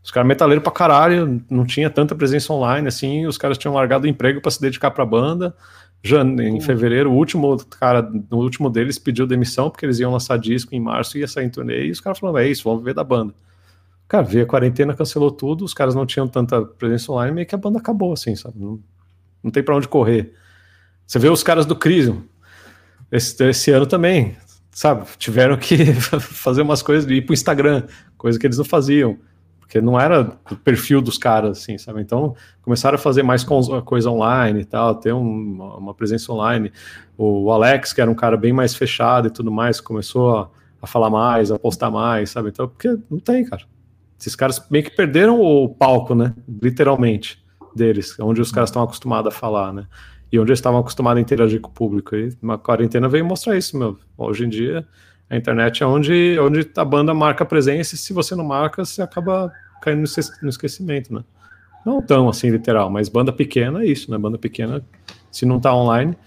os 0.07 0.11
caras 0.11 0.25
metaleiros 0.25 0.63
pra 0.63 0.71
caralho, 0.71 1.43
não 1.49 1.65
tinha 1.65 1.89
tanta 1.89 2.15
presença 2.15 2.53
online 2.53 2.87
assim, 2.87 3.25
os 3.25 3.37
caras 3.37 3.57
tinham 3.57 3.73
largado 3.73 4.05
o 4.05 4.09
emprego 4.09 4.39
para 4.39 4.49
se 4.49 4.61
dedicar 4.61 4.89
pra 4.91 5.05
banda. 5.05 5.53
Já 6.01 6.21
em 6.21 6.61
fevereiro, 6.61 7.11
o 7.11 7.13
último 7.13 7.57
cara, 7.77 8.01
no 8.31 8.37
último 8.37 8.69
deles 8.69 8.97
pediu 8.97 9.27
demissão 9.27 9.69
porque 9.69 9.85
eles 9.85 9.99
iam 9.99 10.09
lançar 10.09 10.39
disco 10.39 10.73
em 10.73 10.79
março 10.79 11.17
e 11.17 11.19
ia 11.19 11.27
sair 11.27 11.47
em 11.47 11.49
turnê, 11.49 11.87
e 11.87 11.91
os 11.91 11.99
caras 11.99 12.19
falaram: 12.19 12.37
é 12.37 12.47
isso, 12.47 12.63
vamos 12.63 12.85
ver 12.85 12.93
da 12.93 13.03
banda. 13.03 13.33
Cara, 14.07 14.23
veio 14.23 14.45
a 14.45 14.47
quarentena, 14.47 14.93
cancelou 14.93 15.29
tudo, 15.29 15.65
os 15.65 15.73
caras 15.73 15.93
não 15.93 16.05
tinham 16.05 16.25
tanta 16.25 16.61
presença 16.61 17.11
online, 17.11 17.35
meio 17.35 17.45
que 17.45 17.55
a 17.55 17.57
banda 17.57 17.77
acabou, 17.77 18.13
assim, 18.13 18.33
sabe? 18.33 18.57
Não, 18.57 18.79
não 19.43 19.51
tem 19.51 19.61
para 19.61 19.75
onde 19.75 19.89
correr. 19.89 20.31
Você 21.05 21.19
vê 21.19 21.27
os 21.27 21.43
caras 21.43 21.65
do 21.65 21.75
Crisium, 21.75 22.23
esse, 23.11 23.43
esse 23.43 23.71
ano 23.71 23.85
também, 23.85 24.37
sabe? 24.71 25.05
Tiveram 25.17 25.57
que 25.57 25.77
fazer 26.21 26.61
umas 26.61 26.81
coisas, 26.81 27.11
ir 27.11 27.25
pro 27.25 27.33
Instagram, 27.33 27.83
coisa 28.17 28.39
que 28.39 28.47
eles 28.47 28.57
não 28.57 28.63
faziam 28.63 29.19
porque 29.67 29.81
não 29.81 29.99
era 29.99 30.31
o 30.49 30.55
perfil 30.55 31.01
dos 31.01 31.17
caras, 31.17 31.59
assim, 31.59 31.77
sabe? 31.77 32.01
Então 32.01 32.33
começaram 32.61 32.95
a 32.95 32.97
fazer 32.97 33.21
mais 33.21 33.43
coisa 33.43 34.09
online 34.09 34.61
e 34.61 34.65
tal, 34.65 34.95
ter 34.95 35.13
um, 35.13 35.61
uma 35.77 35.93
presença 35.93 36.31
online. 36.31 36.71
O 37.17 37.51
Alex, 37.51 37.91
que 37.91 37.99
era 37.99 38.09
um 38.09 38.15
cara 38.15 38.37
bem 38.37 38.53
mais 38.53 38.73
fechado 38.73 39.27
e 39.27 39.31
tudo 39.31 39.51
mais, 39.51 39.81
começou 39.81 40.37
a, 40.37 40.49
a 40.81 40.87
falar 40.87 41.09
mais, 41.09 41.51
a 41.51 41.59
postar 41.59 41.91
mais, 41.91 42.29
sabe? 42.29 42.47
Então, 42.47 42.69
porque 42.69 42.97
não 43.11 43.19
tem, 43.19 43.43
cara. 43.43 43.63
Esses 44.17 44.37
caras 44.37 44.65
meio 44.71 44.85
que 44.85 44.95
perderam 44.95 45.41
o 45.41 45.67
palco, 45.67 46.15
né? 46.15 46.33
Literalmente, 46.47 47.43
deles, 47.75 48.17
onde 48.21 48.39
os 48.39 48.53
caras 48.53 48.69
estão 48.69 48.81
acostumados 48.81 49.35
a 49.35 49.37
falar, 49.37 49.73
né? 49.73 49.85
E 50.31 50.39
onde 50.39 50.49
eles 50.49 50.59
estavam 50.59 50.79
acostumados 50.79 51.19
a 51.19 51.21
interagir 51.21 51.59
com 51.59 51.69
o 51.69 51.73
público. 51.73 52.15
E 52.15 52.33
uma 52.41 52.57
quarentena 52.57 53.09
veio 53.09 53.25
mostrar 53.25 53.57
isso, 53.57 53.77
meu. 53.77 53.97
Hoje 54.17 54.45
em 54.45 54.49
dia 54.49 54.87
a 55.29 55.35
internet 55.35 55.83
é 55.83 55.85
onde, 55.85 56.37
onde 56.39 56.69
a 56.75 56.85
banda 56.85 57.13
marca 57.13 57.45
presença 57.45 57.95
e 57.95 57.97
se 57.97 58.13
você 58.13 58.35
não 58.35 58.45
marca, 58.45 58.85
você 58.85 59.01
acaba 59.01 59.51
caindo 59.81 60.03
no 60.41 60.49
esquecimento, 60.49 61.13
né? 61.13 61.23
Não 61.85 62.01
tão 62.01 62.27
assim 62.27 62.49
literal, 62.49 62.89
mas 62.89 63.09
banda 63.09 63.31
pequena 63.31 63.83
é 63.83 63.87
isso, 63.87 64.11
né? 64.11 64.17
Banda 64.17 64.37
pequena, 64.37 64.83
se 65.31 65.45
não 65.45 65.59
tá 65.59 65.73
online, 65.73 66.17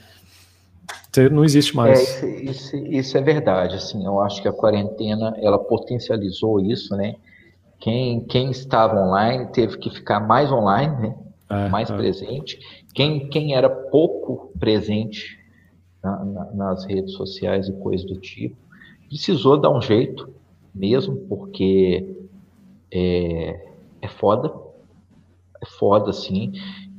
não 1.30 1.44
existe 1.44 1.74
mais. 1.74 1.98
É, 1.98 2.02
isso, 2.02 2.26
isso, 2.26 2.76
isso, 2.76 3.18
é 3.18 3.20
verdade, 3.20 3.74
assim, 3.74 4.04
eu 4.04 4.20
acho 4.20 4.40
que 4.40 4.48
a 4.48 4.52
quarentena, 4.52 5.34
ela 5.38 5.58
potencializou 5.58 6.60
isso, 6.60 6.96
né? 6.96 7.16
Quem, 7.78 8.20
quem 8.24 8.50
estava 8.50 9.00
online 9.00 9.46
teve 9.52 9.78
que 9.78 9.90
ficar 9.90 10.20
mais 10.20 10.52
online, 10.52 11.08
né? 11.08 11.14
É, 11.48 11.68
mais 11.68 11.90
é. 11.90 11.96
presente. 11.96 12.58
Quem, 12.94 13.28
quem 13.28 13.54
era 13.54 13.68
pouco 13.68 14.52
presente 14.58 15.38
na, 16.02 16.24
na, 16.24 16.44
nas 16.52 16.84
redes 16.84 17.14
sociais 17.14 17.68
e 17.68 17.72
coisas 17.72 18.06
do 18.06 18.20
tipo, 18.20 18.56
precisou 19.10 19.58
dar 19.58 19.70
um 19.70 19.82
jeito 19.82 20.32
mesmo, 20.72 21.16
porque 21.28 22.14
é, 22.92 23.66
é 24.00 24.08
foda, 24.08 24.54
é 25.60 25.66
foda, 25.66 26.12
sim. 26.12 26.52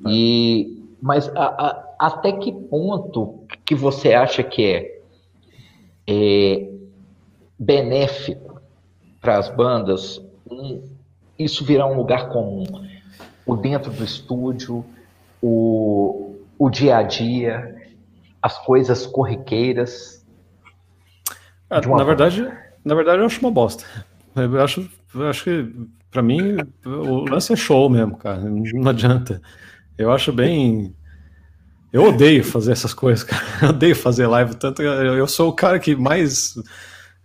E, 0.06 0.84
mas 1.02 1.30
a, 1.30 1.46
a, 1.46 1.96
até 1.98 2.34
que 2.34 2.52
ponto 2.52 3.40
que 3.64 3.74
você 3.74 4.14
acha 4.14 4.44
que 4.44 4.64
é, 4.66 5.02
é 6.06 6.70
benéfico 7.58 8.62
para 9.22 9.38
as 9.38 9.48
bandas 9.56 10.22
isso 11.40 11.64
virar 11.64 11.88
um 11.88 11.96
lugar 11.96 12.28
comum? 12.28 12.66
O 13.46 13.56
dentro 13.56 13.90
do 13.90 14.04
estúdio, 14.04 14.84
o, 15.42 16.36
o 16.60 16.70
dia 16.70 16.98
a 16.98 17.04
dia, 17.04 17.90
as 18.42 18.58
coisas 18.66 19.08
corriqueiras. 19.08 20.20
Ah, 21.72 21.80
na 21.80 22.03
verdade, 22.03 22.48
na 22.84 22.93
verdade 22.93 23.19
eu 23.19 23.26
acho 23.26 23.39
uma 23.39 23.49
bosta. 23.49 23.85
Eu 24.35 24.61
acho, 24.61 24.89
eu 25.15 25.27
acho 25.27 25.43
que 25.45 25.73
para 26.11 26.22
mim 26.22 26.57
o 26.85 27.30
lance 27.30 27.53
é 27.53 27.56
show 27.56 27.89
mesmo, 27.89 28.18
cara. 28.18 28.41
Não 28.41 28.89
adianta. 28.89 29.41
Eu 29.98 30.11
acho 30.11 30.34
bem 30.34 30.93
eu 31.93 32.03
odeio 32.03 32.43
fazer 32.43 32.73
essas 32.73 32.93
coisas, 32.93 33.23
cara. 33.23 33.43
Eu 33.61 33.69
odeio 33.69 33.95
fazer 33.95 34.27
live, 34.27 34.56
tanto 34.56 34.81
eu 34.81 35.27
sou 35.27 35.49
o 35.49 35.53
cara 35.53 35.77
que 35.77 35.95
mais 35.95 36.56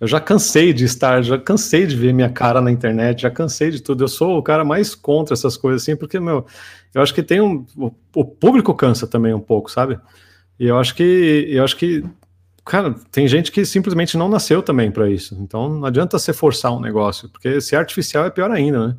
eu 0.01 0.06
já 0.06 0.20
cansei 0.20 0.73
de 0.73 0.85
estar, 0.85 1.23
já 1.23 1.39
cansei 1.39 1.86
de 1.86 1.97
ver 1.97 2.12
minha 2.12 2.28
cara 2.28 2.60
na 2.60 2.70
internet, 2.70 3.23
já 3.23 3.31
cansei 3.31 3.70
de 3.70 3.81
tudo. 3.81 4.05
Eu 4.05 4.09
sou 4.09 4.36
o 4.39 4.43
cara 4.43 4.64
mais 4.64 4.94
contra 4.94 5.35
essas 5.35 5.56
coisas 5.56 5.82
assim, 5.82 5.97
porque 5.97 6.20
meu, 6.20 6.44
eu 6.93 7.01
acho 7.02 7.14
que 7.14 7.23
tem 7.23 7.40
um 7.40 7.64
o, 7.77 7.90
o 8.14 8.24
público 8.24 8.74
cansa 8.74 9.06
também 9.06 9.32
um 9.32 9.40
pouco, 9.40 9.70
sabe? 9.70 9.98
E 10.59 10.66
eu 10.66 10.78
acho 10.78 10.94
que 10.94 11.47
eu 11.48 11.64
acho 11.64 11.77
que 11.77 12.05
cara, 12.67 12.95
tem 13.13 13.29
gente 13.29 13.53
que 13.53 13.65
simplesmente 13.65 14.19
não 14.19 14.29
nasceu 14.29 14.61
também 14.63 14.91
para 14.91 15.09
isso. 15.09 15.37
Então 15.41 15.69
não 15.69 15.87
adianta 15.87 16.19
você 16.19 16.33
forçar 16.33 16.73
um 16.73 16.81
negócio, 16.81 17.29
porque 17.29 17.61
se 17.61 17.75
é 17.75 17.79
artificial 17.79 18.27
é 18.27 18.31
pior 18.31 18.51
ainda, 18.51 18.89
né? 18.89 18.97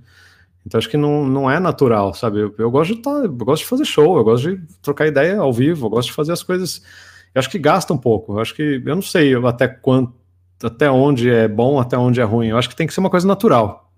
Então 0.65 0.77
acho 0.77 0.89
que 0.89 0.97
não, 0.97 1.25
não 1.25 1.51
é 1.51 1.59
natural, 1.59 2.13
sabe? 2.13 2.39
Eu, 2.39 2.55
eu 2.57 2.71
gosto 2.71 2.95
de 2.95 3.01
tá, 3.01 3.09
eu 3.09 3.29
gosto 3.31 3.63
de 3.63 3.69
fazer 3.69 3.85
show, 3.85 4.17
eu 4.17 4.23
gosto 4.23 4.55
de 4.55 4.61
trocar 4.81 5.07
ideia 5.07 5.39
ao 5.39 5.53
vivo, 5.53 5.85
eu 5.85 5.89
gosto 5.89 6.09
de 6.09 6.13
fazer 6.13 6.31
as 6.31 6.43
coisas. 6.43 6.81
Eu 7.35 7.39
acho 7.39 7.49
que 7.49 7.59
gasta 7.59 7.93
um 7.93 7.97
pouco. 7.97 8.33
Eu 8.33 8.39
acho 8.39 8.55
que 8.55 8.81
eu 8.85 8.95
não 8.95 9.01
sei 9.01 9.35
até 9.35 9.67
quanto, 9.67 10.13
até 10.63 10.89
onde 10.89 11.29
é 11.29 11.47
bom, 11.47 11.79
até 11.79 11.97
onde 11.97 12.19
é 12.19 12.23
ruim. 12.23 12.47
Eu 12.47 12.57
acho 12.57 12.69
que 12.69 12.75
tem 12.75 12.87
que 12.87 12.93
ser 12.93 12.99
uma 13.01 13.09
coisa 13.09 13.27
natural. 13.27 13.91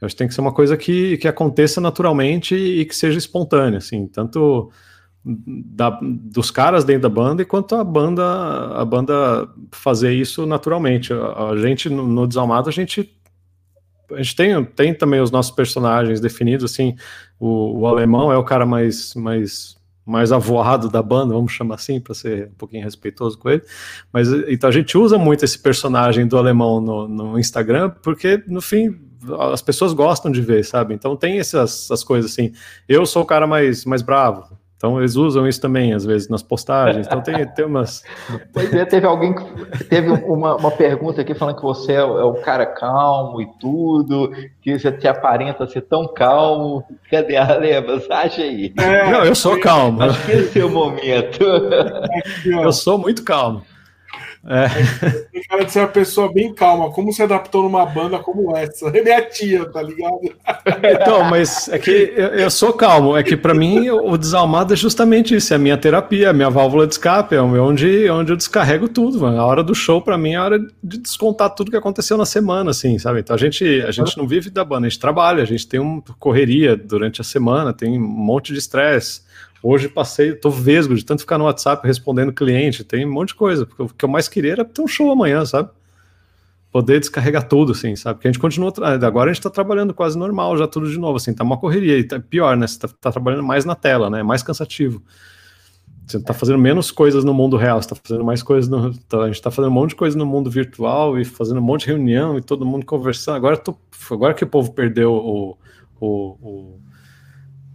Eu 0.00 0.06
acho 0.06 0.14
que 0.14 0.18
tem 0.18 0.28
que 0.28 0.34
ser 0.34 0.40
uma 0.40 0.52
coisa 0.52 0.76
que, 0.76 1.16
que 1.18 1.28
aconteça 1.28 1.80
naturalmente 1.80 2.54
e 2.54 2.84
que 2.84 2.94
seja 2.94 3.18
espontânea, 3.18 3.78
assim, 3.78 4.06
tanto 4.06 4.70
da, 5.26 5.98
dos 6.02 6.52
caras 6.52 6.84
dentro 6.84 7.02
da 7.02 7.08
banda 7.08 7.42
e 7.42 7.44
quanto 7.44 7.74
a 7.74 7.82
banda 7.82 8.22
a 8.80 8.84
banda 8.84 9.48
fazer 9.72 10.12
isso 10.12 10.46
naturalmente. 10.46 11.12
A, 11.12 11.50
a 11.50 11.56
gente 11.56 11.90
no, 11.90 12.06
no, 12.06 12.26
Desalmado 12.28 12.68
a 12.68 12.72
gente 12.72 13.12
a 14.12 14.22
gente 14.22 14.36
tem, 14.36 14.64
tem 14.64 14.94
também 14.94 15.20
os 15.20 15.32
nossos 15.32 15.50
personagens 15.50 16.20
definidos 16.20 16.70
assim. 16.72 16.94
O, 17.40 17.80
o 17.80 17.86
alemão 17.88 18.30
é 18.30 18.38
o 18.38 18.44
cara 18.44 18.64
mais 18.64 19.14
mais 19.16 19.76
mais 20.06 20.30
avoado 20.30 20.88
da 20.88 21.02
banda, 21.02 21.34
vamos 21.34 21.50
chamar 21.50 21.74
assim, 21.74 21.98
para 21.98 22.14
ser 22.14 22.46
um 22.46 22.54
pouquinho 22.54 22.84
respeitoso 22.84 23.36
com 23.36 23.50
ele. 23.50 23.62
Mas 24.12 24.28
então 24.46 24.70
a 24.70 24.72
gente 24.72 24.96
usa 24.96 25.18
muito 25.18 25.44
esse 25.44 25.58
personagem 25.58 26.28
do 26.28 26.38
alemão 26.38 26.80
no, 26.80 27.08
no 27.08 27.38
Instagram, 27.38 27.90
porque 28.00 28.40
no 28.46 28.60
fim 28.60 28.96
as 29.50 29.60
pessoas 29.60 29.92
gostam 29.92 30.30
de 30.30 30.40
ver, 30.40 30.64
sabe? 30.64 30.94
Então 30.94 31.16
tem 31.16 31.40
essas, 31.40 31.86
essas 31.86 32.04
coisas 32.04 32.30
assim. 32.30 32.52
Eu 32.88 33.04
sou 33.04 33.22
o 33.22 33.26
cara 33.26 33.48
mais, 33.48 33.84
mais 33.84 34.02
bravo, 34.02 34.56
então 34.76 34.98
eles 34.98 35.16
usam 35.16 35.48
isso 35.48 35.60
também, 35.60 35.94
às 35.94 36.04
vezes, 36.04 36.28
nas 36.28 36.42
postagens. 36.42 37.06
Então 37.06 37.22
tem, 37.22 37.46
tem 37.48 37.64
umas. 37.64 38.02
Pois 38.52 38.72
é, 38.72 38.84
teve 38.84 39.06
alguém 39.06 39.34
que 39.34 39.84
teve 39.84 40.10
uma, 40.10 40.56
uma 40.56 40.70
pergunta 40.70 41.20
aqui 41.20 41.34
falando 41.34 41.56
que 41.56 41.62
você 41.62 41.92
é, 41.94 42.04
o, 42.04 42.18
é 42.18 42.24
o 42.24 42.34
cara 42.34 42.66
calmo 42.66 43.40
e 43.40 43.46
tudo, 43.58 44.30
que 44.60 44.78
você 44.78 44.92
te 44.92 45.08
aparenta 45.08 45.66
ser 45.66 45.82
tão 45.82 46.06
calmo. 46.12 46.84
Cadê 47.10 47.36
a 47.36 47.56
Lebas? 47.56 48.10
Acha 48.10 48.42
aí. 48.42 48.72
É, 48.78 49.10
Não, 49.10 49.24
eu 49.24 49.34
sou 49.34 49.58
calmo. 49.60 50.02
Acho 50.02 50.24
que 50.26 50.32
esse 50.32 50.60
é 50.60 50.64
o 50.64 50.70
momento. 50.70 51.44
eu 52.44 52.72
sou 52.72 52.98
muito 52.98 53.24
calmo. 53.24 53.62
É. 54.48 54.68
Tem 55.32 55.42
cara 55.42 55.64
de 55.64 55.72
ser 55.72 55.80
uma 55.80 55.88
pessoa 55.88 56.32
bem 56.32 56.54
calma. 56.54 56.92
Como 56.92 57.12
se 57.12 57.22
adaptou 57.22 57.64
numa 57.64 57.84
banda 57.84 58.18
como 58.18 58.56
essa? 58.56 58.86
Ele 58.94 59.10
é 59.10 59.16
a 59.16 59.22
tia, 59.28 59.64
tá 59.66 59.82
ligado? 59.82 60.20
Então, 60.84 61.24
mas 61.24 61.68
é 61.68 61.78
que 61.78 62.12
eu, 62.16 62.28
eu 62.28 62.50
sou 62.50 62.72
calmo. 62.72 63.16
É 63.16 63.22
que 63.22 63.36
para 63.36 63.52
mim 63.52 63.90
o 63.90 64.16
desalmado 64.16 64.72
é 64.72 64.76
justamente 64.76 65.34
isso. 65.34 65.52
É 65.52 65.56
a 65.56 65.58
minha 65.58 65.76
terapia, 65.76 66.30
a 66.30 66.32
minha 66.32 66.48
válvula 66.48 66.86
de 66.86 66.94
escape. 66.94 67.34
É 67.34 67.40
onde, 67.40 68.08
onde 68.08 68.32
eu 68.32 68.36
descarrego 68.36 68.88
tudo. 68.88 69.20
Mano. 69.20 69.40
A 69.40 69.44
hora 69.44 69.64
do 69.64 69.74
show, 69.74 70.00
para 70.00 70.16
mim, 70.16 70.32
é 70.32 70.36
a 70.36 70.44
hora 70.44 70.58
de 70.82 70.98
descontar 70.98 71.50
tudo 71.50 71.70
que 71.70 71.76
aconteceu 71.76 72.16
na 72.16 72.26
semana, 72.26 72.70
assim, 72.70 72.98
sabe? 72.98 73.20
Então 73.20 73.34
a 73.34 73.38
gente, 73.38 73.64
a 73.82 73.90
gente 73.90 74.16
não 74.16 74.28
vive 74.28 74.48
da 74.50 74.64
banda, 74.64 74.86
a 74.86 74.90
gente 74.90 75.00
trabalha, 75.00 75.42
a 75.42 75.46
gente 75.46 75.66
tem 75.66 75.80
uma 75.80 76.02
correria 76.18 76.76
durante 76.76 77.20
a 77.20 77.24
semana, 77.24 77.72
tem 77.72 77.98
um 77.98 78.02
monte 78.02 78.52
de 78.52 78.58
estresse. 78.58 79.25
Hoje 79.62 79.88
passei, 79.88 80.34
tô 80.34 80.50
vesgo 80.50 80.94
de 80.94 81.04
tanto 81.04 81.20
ficar 81.20 81.38
no 81.38 81.44
WhatsApp 81.44 81.86
respondendo 81.86 82.32
cliente, 82.32 82.84
tem 82.84 83.06
um 83.06 83.12
monte 83.12 83.28
de 83.28 83.34
coisa, 83.34 83.66
porque 83.66 83.82
o 83.82 83.88
que 83.88 84.04
eu 84.04 84.08
mais 84.08 84.28
queria 84.28 84.52
era 84.52 84.64
ter 84.64 84.82
um 84.82 84.86
show 84.86 85.10
amanhã, 85.10 85.44
sabe? 85.44 85.70
Poder 86.70 87.00
descarregar 87.00 87.48
tudo, 87.48 87.72
assim, 87.72 87.96
sabe? 87.96 88.16
Porque 88.16 88.28
a 88.28 88.32
gente 88.32 88.40
continua, 88.40 88.72
agora 89.02 89.30
a 89.30 89.32
gente 89.32 89.42
tá 89.42 89.50
trabalhando 89.50 89.94
quase 89.94 90.18
normal, 90.18 90.56
já 90.56 90.66
tudo 90.66 90.90
de 90.90 90.98
novo, 90.98 91.16
assim, 91.16 91.34
tá 91.34 91.42
uma 91.42 91.56
correria, 91.56 91.98
e 91.98 92.04
tá 92.04 92.20
pior, 92.20 92.56
né? 92.56 92.66
Você 92.66 92.78
tá, 92.78 92.88
tá 92.88 93.12
trabalhando 93.12 93.42
mais 93.42 93.64
na 93.64 93.74
tela, 93.74 94.10
né? 94.10 94.20
É 94.20 94.22
mais 94.22 94.42
cansativo. 94.42 95.02
Você 96.06 96.20
tá 96.20 96.32
fazendo 96.32 96.58
menos 96.58 96.92
coisas 96.92 97.24
no 97.24 97.34
mundo 97.34 97.56
real, 97.56 97.82
você 97.82 97.88
tá 97.88 97.96
fazendo 97.96 98.24
mais 98.24 98.40
coisas 98.40 98.70
no. 98.70 98.96
Tá, 98.96 99.22
a 99.22 99.26
gente 99.26 99.42
tá 99.42 99.50
fazendo 99.50 99.72
um 99.72 99.74
monte 99.74 99.90
de 99.90 99.96
coisa 99.96 100.16
no 100.16 100.24
mundo 100.24 100.48
virtual 100.48 101.18
e 101.18 101.24
fazendo 101.24 101.58
um 101.58 101.64
monte 101.64 101.80
de 101.80 101.88
reunião 101.88 102.38
e 102.38 102.40
todo 102.40 102.64
mundo 102.64 102.86
conversando. 102.86 103.34
Agora, 103.34 103.56
tô, 103.56 103.76
agora 104.12 104.32
que 104.32 104.44
o 104.44 104.46
povo 104.46 104.72
perdeu 104.72 105.12
o, 105.12 105.58
o, 106.00 106.06
o 106.40 106.80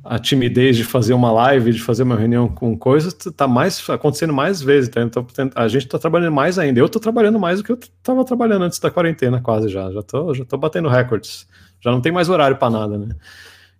a 0.03 0.17
timidez 0.17 0.75
de 0.75 0.83
fazer 0.83 1.13
uma 1.13 1.31
live, 1.31 1.71
de 1.71 1.81
fazer 1.81 2.03
uma 2.03 2.15
reunião 2.15 2.47
com 2.47 2.77
coisas, 2.77 3.13
está 3.13 3.47
mais 3.47 3.87
acontecendo 3.89 4.33
mais 4.33 4.61
vezes. 4.61 4.89
Tá? 4.89 5.01
Então, 5.01 5.25
a 5.55 5.67
gente 5.67 5.85
está 5.85 5.99
trabalhando 5.99 6.33
mais 6.33 6.57
ainda. 6.57 6.79
Eu 6.79 6.87
estou 6.87 7.01
trabalhando 7.01 7.39
mais 7.39 7.59
do 7.59 7.63
que 7.63 7.71
eu 7.71 7.77
estava 7.77 8.25
trabalhando 8.25 8.63
antes 8.63 8.79
da 8.79 8.89
quarentena, 8.89 9.41
quase 9.41 9.69
já. 9.69 9.91
Já 9.91 9.99
estou 9.99 10.33
já 10.33 10.45
tô 10.45 10.57
batendo 10.57 10.89
recordes. 10.89 11.47
Já 11.79 11.91
não 11.91 12.01
tem 12.01 12.11
mais 12.11 12.29
horário 12.29 12.57
para 12.57 12.69
nada, 12.69 12.97
né? 12.97 13.09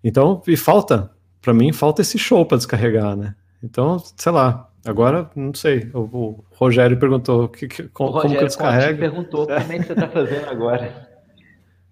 Então, 0.04 0.42
e 0.48 0.56
falta, 0.56 1.12
para 1.42 1.54
mim, 1.54 1.72
falta 1.74 2.02
esse 2.02 2.18
show 2.18 2.46
para 2.46 2.58
descarregar, 2.58 3.16
né? 3.16 3.36
Então, 3.64 4.02
sei 4.16 4.32
lá. 4.32 4.68
Agora, 4.86 5.30
não 5.36 5.54
sei. 5.54 5.92
O, 5.94 6.44
Rogério 6.56 6.98
perguntou 6.98 7.48
que, 7.48 7.68
que, 7.68 7.84
como, 7.84 8.10
o 8.10 8.14
Rogério 8.14 8.30
como 8.30 8.38
que 8.38 8.44
eu 8.44 8.48
descarrego. 8.48 9.00
perguntou 9.00 9.48
como 9.48 9.60
é 9.60 9.80
que 9.80 9.86
você 9.86 9.94
está 9.94 10.08
fazendo 10.08 10.50
agora. 10.50 11.08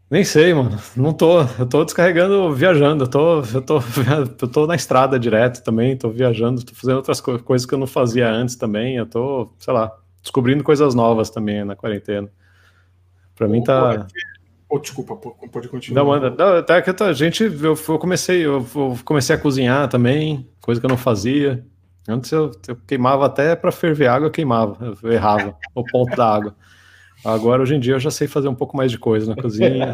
Nem 0.10 0.23
sei, 0.23 0.53
mano. 0.53 0.77
Não 0.95 1.14
tô. 1.14 1.41
Eu 1.41 1.68
tô 1.68 1.86
descarregando, 1.86 2.52
viajando. 2.53 3.03
Eu 3.03 3.07
tô, 3.07 3.41
eu 3.41 3.61
tô, 3.61 3.80
eu 4.41 4.48
tô 4.48 4.65
na 4.65 4.76
estrada 4.76 5.19
direto 5.19 5.64
também. 5.64 5.95
Tô 5.95 6.10
viajando, 6.10 6.64
tô 6.64 6.73
fazendo 6.73 6.98
outras 6.98 7.22
co 7.22 7.38
coisas 7.40 7.65
que 7.65 7.73
eu 7.73 7.77
não 7.77 7.86
fazia 7.86 8.27
antes 8.27 8.56
também. 8.56 8.95
Eu 8.95 9.06
tô, 9.06 9.52
sei 9.60 9.73
lá, 9.73 9.95
descobrindo 10.22 10.64
coisas 10.64 10.95
novas 10.95 11.30
também 11.30 11.64
na 11.64 11.76
quarentena. 11.76 12.30
Pra 13.36 13.48
mim 13.48 13.64
tá. 13.64 14.07
Oh, 14.68 14.77
desculpa, 14.77 15.15
pode 15.15 15.68
continuar. 15.68 16.03
Não, 16.03 16.10
manda. 16.10 16.30
Não, 16.30 16.57
até 16.57 16.81
que 16.81 17.03
a 17.03 17.14
gente, 17.14 17.44
eu, 17.44 17.76
eu 17.88 17.99
comecei, 17.99 18.45
eu, 18.45 18.65
eu, 18.76 18.99
comecei 19.03 19.36
a 19.36 19.40
cozinhar 19.40 19.88
também, 19.88 20.48
coisa 20.61 20.80
que 20.80 20.86
eu 20.86 20.90
não 20.90 20.98
fazia. 20.98 21.65
Antes 22.07 22.31
eu, 22.31 22.52
eu 22.68 22.76
queimava 22.88 23.26
até 23.26 23.56
para 23.56 23.72
ferver 23.72 24.07
água, 24.07 24.27
eu 24.27 24.31
queimava, 24.31 24.95
eu 25.02 25.11
errava 25.11 25.56
o 25.73 25.84
ponto 25.84 26.15
da 26.15 26.36
água. 26.36 26.56
Agora, 27.24 27.62
hoje 27.62 27.76
em 27.76 27.80
dia, 27.80 27.94
eu 27.94 28.00
já 28.00 28.12
sei 28.12 28.28
fazer 28.28 28.48
um 28.48 28.56
pouco 28.56 28.78
mais 28.78 28.91
de 28.91 28.98
coisa 28.98 29.36
na 29.36 29.41
cozinha. 29.41 29.94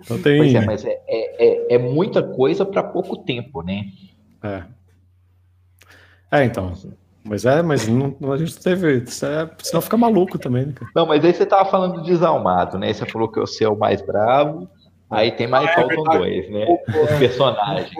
então 0.00 0.22
tem... 0.22 0.38
Pois 0.38 0.54
é, 0.54 0.60
mas 0.64 0.84
é, 0.84 1.00
é, 1.08 1.74
é 1.74 1.78
muita 1.78 2.22
coisa 2.22 2.64
para 2.64 2.82
pouco 2.82 3.16
tempo, 3.16 3.62
né? 3.62 3.86
É. 4.42 4.62
É, 6.30 6.44
então. 6.44 6.72
Mas 7.24 7.44
é, 7.44 7.62
mas 7.62 7.88
não, 7.88 8.14
a 8.32 8.36
gente 8.36 8.58
teve. 8.58 8.98
É, 8.98 9.50
senão 9.62 9.80
fica 9.82 9.96
maluco 9.96 10.38
também, 10.38 10.66
né? 10.66 10.74
Não, 10.94 11.06
mas 11.06 11.24
aí 11.24 11.34
você 11.34 11.44
tava 11.44 11.68
falando 11.68 11.96
do 11.96 12.02
desalmado, 12.02 12.78
né? 12.78 12.92
Você 12.92 13.04
falou 13.06 13.28
que 13.28 13.40
você 13.40 13.64
é 13.64 13.68
o 13.68 13.76
mais 13.76 14.00
bravo. 14.00 14.68
Aí 15.10 15.32
tem 15.32 15.46
mais, 15.46 15.68
ah, 15.68 15.70
é 15.70 15.74
faltam 15.74 16.04
dois, 16.04 16.50
né? 16.50 16.66
Os 16.88 17.18
personagens. 17.18 17.90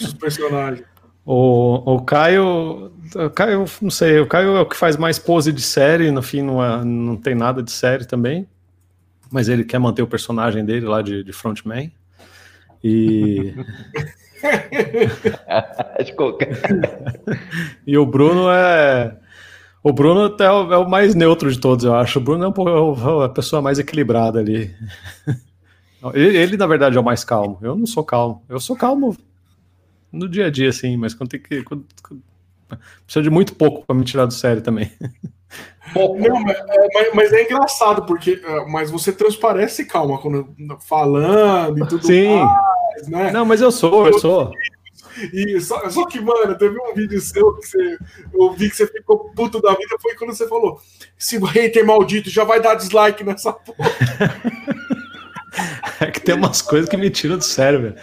Os 0.00 0.14
personagens. 0.14 0.86
O, 1.24 1.96
o 1.96 2.02
Caio, 2.02 2.92
o 3.14 3.30
Caio, 3.30 3.64
não 3.80 3.90
sei, 3.90 4.20
o 4.20 4.26
Caio 4.26 4.56
é 4.56 4.60
o 4.60 4.66
que 4.66 4.76
faz 4.76 4.96
mais 4.96 5.18
pose 5.18 5.52
de 5.52 5.60
série, 5.60 6.10
no 6.10 6.22
fim 6.22 6.42
não, 6.42 6.64
é, 6.64 6.84
não 6.84 7.16
tem 7.16 7.34
nada 7.34 7.62
de 7.62 7.70
série 7.70 8.04
também, 8.04 8.46
mas 9.30 9.48
ele 9.48 9.64
quer 9.64 9.78
manter 9.78 10.02
o 10.02 10.06
personagem 10.06 10.64
dele 10.64 10.86
lá 10.86 11.02
de, 11.02 11.22
de 11.22 11.32
frontman. 11.32 11.90
E 12.82 13.54
e 17.86 17.98
o 17.98 18.06
Bruno 18.06 18.50
é. 18.50 19.16
O 19.82 19.92
Bruno 19.92 20.34
é 20.38 20.50
o, 20.50 20.72
é 20.74 20.76
o, 20.76 20.86
mais 20.88 21.14
neutro 21.14 21.50
de 21.50 21.58
todos, 21.58 21.84
eu 21.84 21.94
acho. 21.94 22.18
O 22.18 22.22
Bruno 22.22 22.44
é, 22.44 22.48
um, 22.48 23.22
é 23.22 23.26
a 23.26 23.28
pessoa 23.28 23.62
mais 23.62 23.78
equilibrada 23.78 24.40
ali. 24.40 24.74
Ele, 26.14 26.34
ele, 26.34 26.56
na 26.56 26.66
verdade, 26.66 26.96
é 26.96 27.00
o 27.00 27.04
mais 27.04 27.24
calmo. 27.24 27.58
Eu 27.60 27.76
não 27.76 27.84
sou 27.84 28.02
calmo. 28.02 28.42
Eu 28.48 28.58
sou 28.58 28.74
calmo 28.74 29.14
no 30.12 30.28
dia 30.28 30.46
a 30.46 30.50
dia, 30.50 30.72
sim, 30.72 30.96
mas 30.96 31.14
quando 31.14 31.30
tem 31.30 31.40
que. 31.40 31.62
Quando, 31.62 31.86
quando, 32.02 32.22
precisa 33.04 33.22
de 33.22 33.30
muito 33.30 33.54
pouco 33.54 33.86
para 33.86 33.96
me 33.96 34.04
tirar 34.04 34.26
do 34.26 34.34
sério 34.34 34.62
também. 34.62 34.90
Pouco. 35.92 36.20
Não, 36.20 36.40
mas, 36.40 36.56
é, 36.56 37.14
mas, 37.14 37.32
é 37.32 37.42
engraçado, 37.42 38.06
porque 38.06 38.40
é, 38.44 38.64
mas 38.66 38.92
você 38.92 39.12
transparece 39.12 39.84
calma 39.84 40.18
quando 40.18 40.54
falando 40.86 41.84
e 41.84 41.88
tudo 41.88 42.06
Sim. 42.06 42.36
mais, 42.36 43.08
né? 43.08 43.32
Não, 43.32 43.44
mas 43.44 43.60
eu 43.60 43.72
sou, 43.72 44.06
eu 44.06 44.16
sou. 44.20 44.52
E 45.32 45.60
só, 45.60 45.90
só, 45.90 46.06
que, 46.06 46.20
mano, 46.20 46.56
teve 46.56 46.80
um 46.80 46.94
vídeo 46.94 47.20
seu 47.20 47.56
que 47.56 47.66
você, 47.66 47.98
eu 48.32 48.52
vi 48.52 48.70
que 48.70 48.76
você 48.76 48.86
ficou 48.86 49.30
puto 49.30 49.60
da 49.60 49.70
vida, 49.70 49.96
foi 50.00 50.14
quando 50.14 50.32
você 50.32 50.46
falou: 50.46 50.80
esse 51.18 51.36
hater 51.38 51.84
maldito 51.84 52.30
já 52.30 52.44
vai 52.44 52.60
dar 52.60 52.76
dislike 52.76 53.24
nessa 53.24 53.52
porra. 53.52 53.90
é 56.00 56.10
que 56.10 56.20
tem 56.20 56.34
umas 56.34 56.62
coisas 56.62 56.88
que 56.88 56.96
me 56.96 57.10
tiram 57.10 57.36
do 57.36 57.44
sério, 57.44 57.82
velho. 57.82 57.96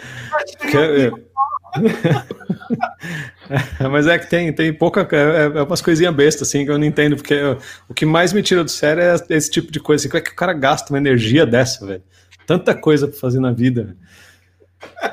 Mas 3.90 4.06
é 4.06 4.18
que 4.18 4.28
tem, 4.28 4.52
tem 4.52 4.72
pouca. 4.72 5.08
É, 5.10 5.58
é 5.58 5.62
umas 5.62 5.80
coisinhas 5.80 6.14
bestas, 6.14 6.48
assim, 6.48 6.64
que 6.64 6.70
eu 6.70 6.78
não 6.78 6.84
entendo, 6.84 7.16
porque 7.16 7.34
eu, 7.34 7.58
o 7.88 7.94
que 7.94 8.06
mais 8.06 8.32
me 8.32 8.42
tira 8.42 8.64
do 8.64 8.70
sério 8.70 9.02
é 9.02 9.16
esse 9.30 9.50
tipo 9.50 9.72
de 9.72 9.80
coisa. 9.80 10.02
Assim, 10.02 10.08
como 10.08 10.18
é 10.18 10.22
que 10.22 10.32
o 10.32 10.36
cara 10.36 10.52
gasta 10.52 10.92
uma 10.92 10.98
energia 10.98 11.46
dessa, 11.46 11.86
velho? 11.86 12.02
Tanta 12.46 12.74
coisa 12.74 13.08
pra 13.08 13.18
fazer 13.18 13.40
na 13.40 13.52
vida, 13.52 13.96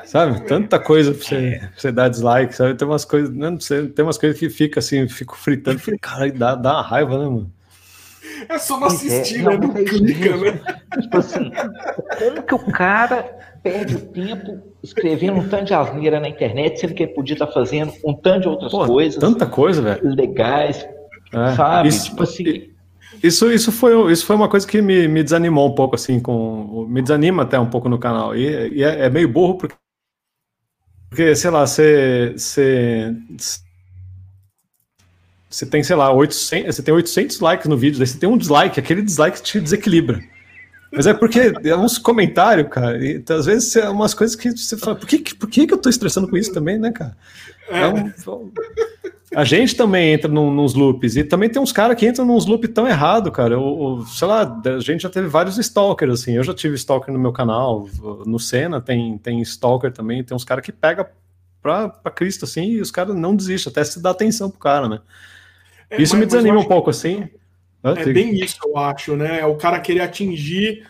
Sabe? 0.04 0.46
Tanta 0.46 0.78
coisa 0.78 1.12
pra 1.12 1.22
você, 1.22 1.58
pra 1.60 1.70
você 1.76 1.92
dar 1.92 2.08
dislike, 2.08 2.54
sabe? 2.54 2.74
Tem 2.74 2.86
umas 2.86 3.04
coisas, 3.04 3.34
não 3.34 3.58
sei, 3.58 3.88
tem 3.88 4.04
umas 4.04 4.16
coisas 4.16 4.38
que 4.38 4.48
fica 4.48 4.78
assim, 4.78 5.08
fico 5.08 5.36
fritando, 5.36 5.78
fico, 5.78 5.98
cara, 5.98 6.30
dá, 6.30 6.54
dá 6.54 6.74
uma 6.74 6.82
raiva, 6.82 7.18
né, 7.18 7.24
mano? 7.24 7.52
É 8.48 8.58
só 8.58 8.78
não 8.78 8.86
assistir, 8.88 9.40
é, 9.40 9.42
né? 9.42 9.56
Não, 9.56 9.68
não 9.68 9.74
clica, 9.74 10.36
né? 10.36 10.60
Tipo 11.00 11.18
assim, 11.18 11.50
como 12.18 12.42
que 12.42 12.54
o 12.54 12.72
cara 12.72 13.22
perde 13.62 13.96
o 13.96 14.00
tempo 14.00 14.62
escrevendo 14.82 15.38
um 15.38 15.48
tanto 15.48 15.64
de 15.64 15.74
asneira 15.74 16.20
na 16.20 16.28
internet, 16.28 16.78
sendo 16.78 16.94
que 16.94 17.02
ele 17.02 17.12
podia 17.12 17.34
estar 17.34 17.48
fazendo 17.48 17.92
um 18.04 18.14
tanto 18.14 18.42
de 18.42 18.48
outras 18.48 18.70
Pô, 18.70 18.86
coisas. 18.86 19.18
Tanta 19.18 19.46
coisa, 19.46 19.82
velho. 19.82 20.14
Legais, 20.14 20.86
é, 21.32 21.54
sabe? 21.54 21.88
Isso, 21.88 22.10
tipo 22.10 22.22
assim. 22.22 22.70
Isso, 23.22 23.50
isso, 23.50 23.72
foi, 23.72 24.12
isso 24.12 24.26
foi 24.26 24.36
uma 24.36 24.48
coisa 24.48 24.66
que 24.66 24.80
me, 24.80 25.08
me 25.08 25.22
desanimou 25.22 25.68
um 25.68 25.74
pouco, 25.74 25.94
assim, 25.94 26.20
com. 26.20 26.86
Me 26.88 27.02
desanima 27.02 27.42
até 27.42 27.58
um 27.58 27.68
pouco 27.68 27.88
no 27.88 27.98
canal. 27.98 28.36
E, 28.36 28.74
e 28.74 28.84
é, 28.84 29.06
é, 29.06 29.10
meio 29.10 29.28
burro 29.28 29.56
porque. 29.56 29.74
Porque, 31.08 31.34
sei 31.34 31.50
lá, 31.50 31.66
você. 31.66 32.34
Você, 35.56 35.64
tem, 35.64 35.82
sei 35.82 35.96
lá, 35.96 36.12
800, 36.12 36.76
você 36.76 36.82
tem 36.82 36.92
800 36.92 37.40
likes 37.40 37.66
no 37.66 37.78
vídeo, 37.78 37.96
daí 37.96 38.06
você 38.06 38.18
tem 38.18 38.28
um 38.28 38.36
dislike, 38.36 38.78
aquele 38.78 39.00
dislike 39.00 39.40
te 39.40 39.58
desequilibra. 39.58 40.22
Mas 40.92 41.06
é 41.06 41.14
porque 41.14 41.50
é 41.64 41.74
uns 41.74 41.96
comentários, 41.96 42.68
cara, 42.68 43.02
e 43.02 43.24
às 43.26 43.46
vezes 43.46 43.74
é 43.74 43.88
umas 43.88 44.12
coisas 44.12 44.36
que 44.36 44.50
você 44.50 44.76
fala, 44.76 44.96
por 44.96 45.08
que, 45.08 45.34
por 45.34 45.48
que, 45.48 45.66
que 45.66 45.72
eu 45.72 45.78
tô 45.78 45.88
estressando 45.88 46.28
com 46.28 46.36
isso 46.36 46.52
também, 46.52 46.78
né, 46.78 46.92
cara? 46.92 47.16
É 47.70 47.88
um, 47.88 48.52
a 49.34 49.44
gente 49.44 49.74
também 49.74 50.12
entra 50.12 50.30
num, 50.30 50.52
nos 50.52 50.74
loops, 50.74 51.16
e 51.16 51.24
também 51.24 51.48
tem 51.48 51.60
uns 51.60 51.72
caras 51.72 51.96
que 51.96 52.06
entram 52.06 52.26
nos 52.26 52.44
loops 52.44 52.70
tão 52.74 52.86
errado, 52.86 53.32
cara. 53.32 53.54
Eu, 53.54 53.60
eu, 54.00 54.06
sei 54.08 54.28
lá, 54.28 54.60
a 54.62 54.80
gente 54.80 55.04
já 55.04 55.08
teve 55.08 55.26
vários 55.26 55.56
stalkers, 55.56 56.20
assim, 56.20 56.32
eu 56.32 56.44
já 56.44 56.52
tive 56.52 56.74
stalker 56.74 57.14
no 57.14 57.18
meu 57.18 57.32
canal, 57.32 57.88
no 58.26 58.38
Senna 58.38 58.78
tem, 58.78 59.16
tem 59.16 59.40
stalker 59.40 59.90
também, 59.90 60.22
tem 60.22 60.36
uns 60.36 60.44
caras 60.44 60.62
que 60.62 60.70
pega 60.70 61.10
pra, 61.62 61.88
pra 61.88 62.12
Cristo, 62.12 62.44
assim, 62.44 62.72
e 62.72 62.80
os 62.82 62.90
caras 62.90 63.16
não 63.16 63.34
desistem, 63.34 63.70
até 63.70 63.82
se 63.82 64.02
dá 64.02 64.10
atenção 64.10 64.50
pro 64.50 64.58
cara, 64.58 64.86
né? 64.86 65.00
É, 65.90 66.00
isso 66.00 66.14
mas, 66.14 66.20
me 66.20 66.26
desanima 66.26 66.60
um 66.60 66.64
pouco, 66.64 66.90
assim. 66.90 67.28
É 67.82 68.04
bem 68.12 68.34
isso, 68.34 68.58
eu 68.64 68.76
acho, 68.76 69.16
né? 69.16 69.40
É 69.40 69.46
o 69.46 69.56
cara 69.56 69.80
querer 69.80 70.00
atingir. 70.00 70.86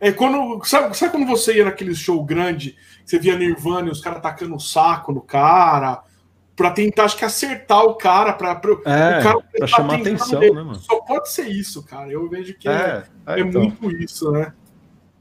É 0.00 0.10
quando. 0.10 0.64
Sabe, 0.64 0.96
sabe 0.96 1.12
quando 1.12 1.26
você 1.26 1.56
ia 1.56 1.64
naquele 1.64 1.94
show 1.94 2.24
grande, 2.24 2.76
você 3.04 3.18
via 3.18 3.36
Nirvana 3.36 3.88
e 3.88 3.92
os 3.92 4.00
caras 4.00 4.22
tacando 4.22 4.56
o 4.56 4.60
saco 4.60 5.12
no 5.12 5.20
cara, 5.20 6.02
pra 6.56 6.70
tentar, 6.70 7.04
acho 7.04 7.16
que, 7.16 7.24
acertar 7.24 7.84
o 7.84 7.94
cara, 7.94 8.32
pra, 8.32 8.54
pra, 8.54 8.72
é, 8.72 8.74
o 9.18 9.22
cara 9.22 9.40
pra 9.56 9.66
chamar 9.66 10.00
atenção, 10.00 10.40
né, 10.40 10.50
mano? 10.50 10.74
Só 10.76 11.00
pode 11.02 11.30
ser 11.30 11.46
isso, 11.48 11.84
cara. 11.84 12.10
Eu 12.10 12.28
vejo 12.28 12.54
que 12.54 12.68
é, 12.68 13.04
é, 13.26 13.34
é 13.34 13.40
então. 13.40 13.62
muito 13.62 13.90
isso, 13.92 14.30
né? 14.32 14.52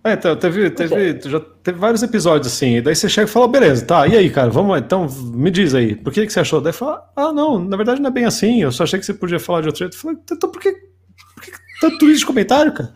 É, 0.04 0.14
então, 0.14 0.36
teve, 0.36 0.70
teve, 0.70 1.20
já 1.30 1.40
teve 1.62 1.78
vários 1.78 2.02
episódios 2.02 2.48
assim, 2.48 2.78
e 2.78 2.82
daí 2.82 2.96
você 2.96 3.10
chega 3.10 3.28
e 3.28 3.32
fala, 3.32 3.50
beleza, 3.50 3.86
tá, 3.86 4.08
e 4.08 4.16
aí, 4.16 4.30
cara, 4.30 4.50
vamos, 4.50 4.78
então, 4.80 5.08
me 5.34 5.52
diz 5.52 5.76
aí, 5.76 5.94
por 5.94 6.14
que, 6.14 6.26
que 6.26 6.32
você 6.32 6.40
achou? 6.40 6.62
Daí 6.62 6.72
fala, 6.72 7.12
ah, 7.16 7.34
não, 7.34 7.60
na 7.60 7.76
verdade 7.76 8.02
não 8.02 8.10
é 8.10 8.14
bem 8.14 8.24
assim, 8.24 8.62
eu 8.62 8.72
só 8.72 8.84
achei 8.84 8.98
que 8.98 9.06
você 9.06 9.14
podia 9.14 9.40
falar 9.40 9.62
de 9.62 9.68
outro 9.68 9.80
jeito. 9.80 9.96
Eu 9.96 10.00
falei, 10.00 10.18
então 10.24 10.50
por 10.50 10.62
que, 10.62 10.72
por 10.72 11.44
que 11.44 11.52
tanto 11.82 12.10
isso 12.10 12.22
de 12.22 12.26
comentário, 12.26 12.74
cara? 12.74 12.94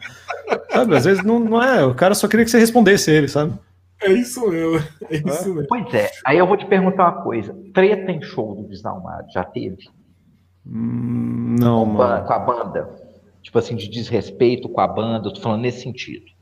Sabe, 0.72 0.96
às 0.96 1.04
vezes 1.04 1.24
não, 1.26 1.40
não 1.40 1.62
é, 1.62 1.86
o 1.86 1.94
cara 1.94 2.16
só 2.16 2.26
queria 2.28 2.46
que 2.46 2.52
você 2.52 2.60
respondesse 2.60 3.12
ele, 3.12 3.28
sabe? 3.28 3.54
É 4.02 4.12
isso 4.12 4.50
mesmo, 4.50 4.78
é 5.10 5.16
isso 5.18 5.54
mesmo. 5.54 5.68
Pois 5.68 5.94
é, 5.94 6.10
aí 6.26 6.38
eu 6.38 6.48
vou 6.48 6.56
te 6.56 6.66
perguntar 6.66 7.04
uma 7.04 7.22
coisa, 7.22 7.54
treta 7.74 8.12
em 8.12 8.22
show 8.22 8.56
do 8.56 8.64
Desalmado, 8.70 9.30
já 9.34 9.44
teve? 9.44 9.90
Hum, 10.66 11.58
não, 11.60 11.86
com, 11.86 11.94
mano. 11.94 12.26
Com 12.26 12.34
a 12.34 12.40
banda? 12.40 12.90
Tipo 13.42 13.60
assim, 13.60 13.76
de 13.76 13.90
desrespeito 13.90 14.70
com 14.70 14.80
a 14.80 14.88
banda, 14.88 15.28
eu 15.28 15.34
tô 15.34 15.42
falando 15.42 15.62
nesse 15.62 15.82
sentido. 15.82 16.33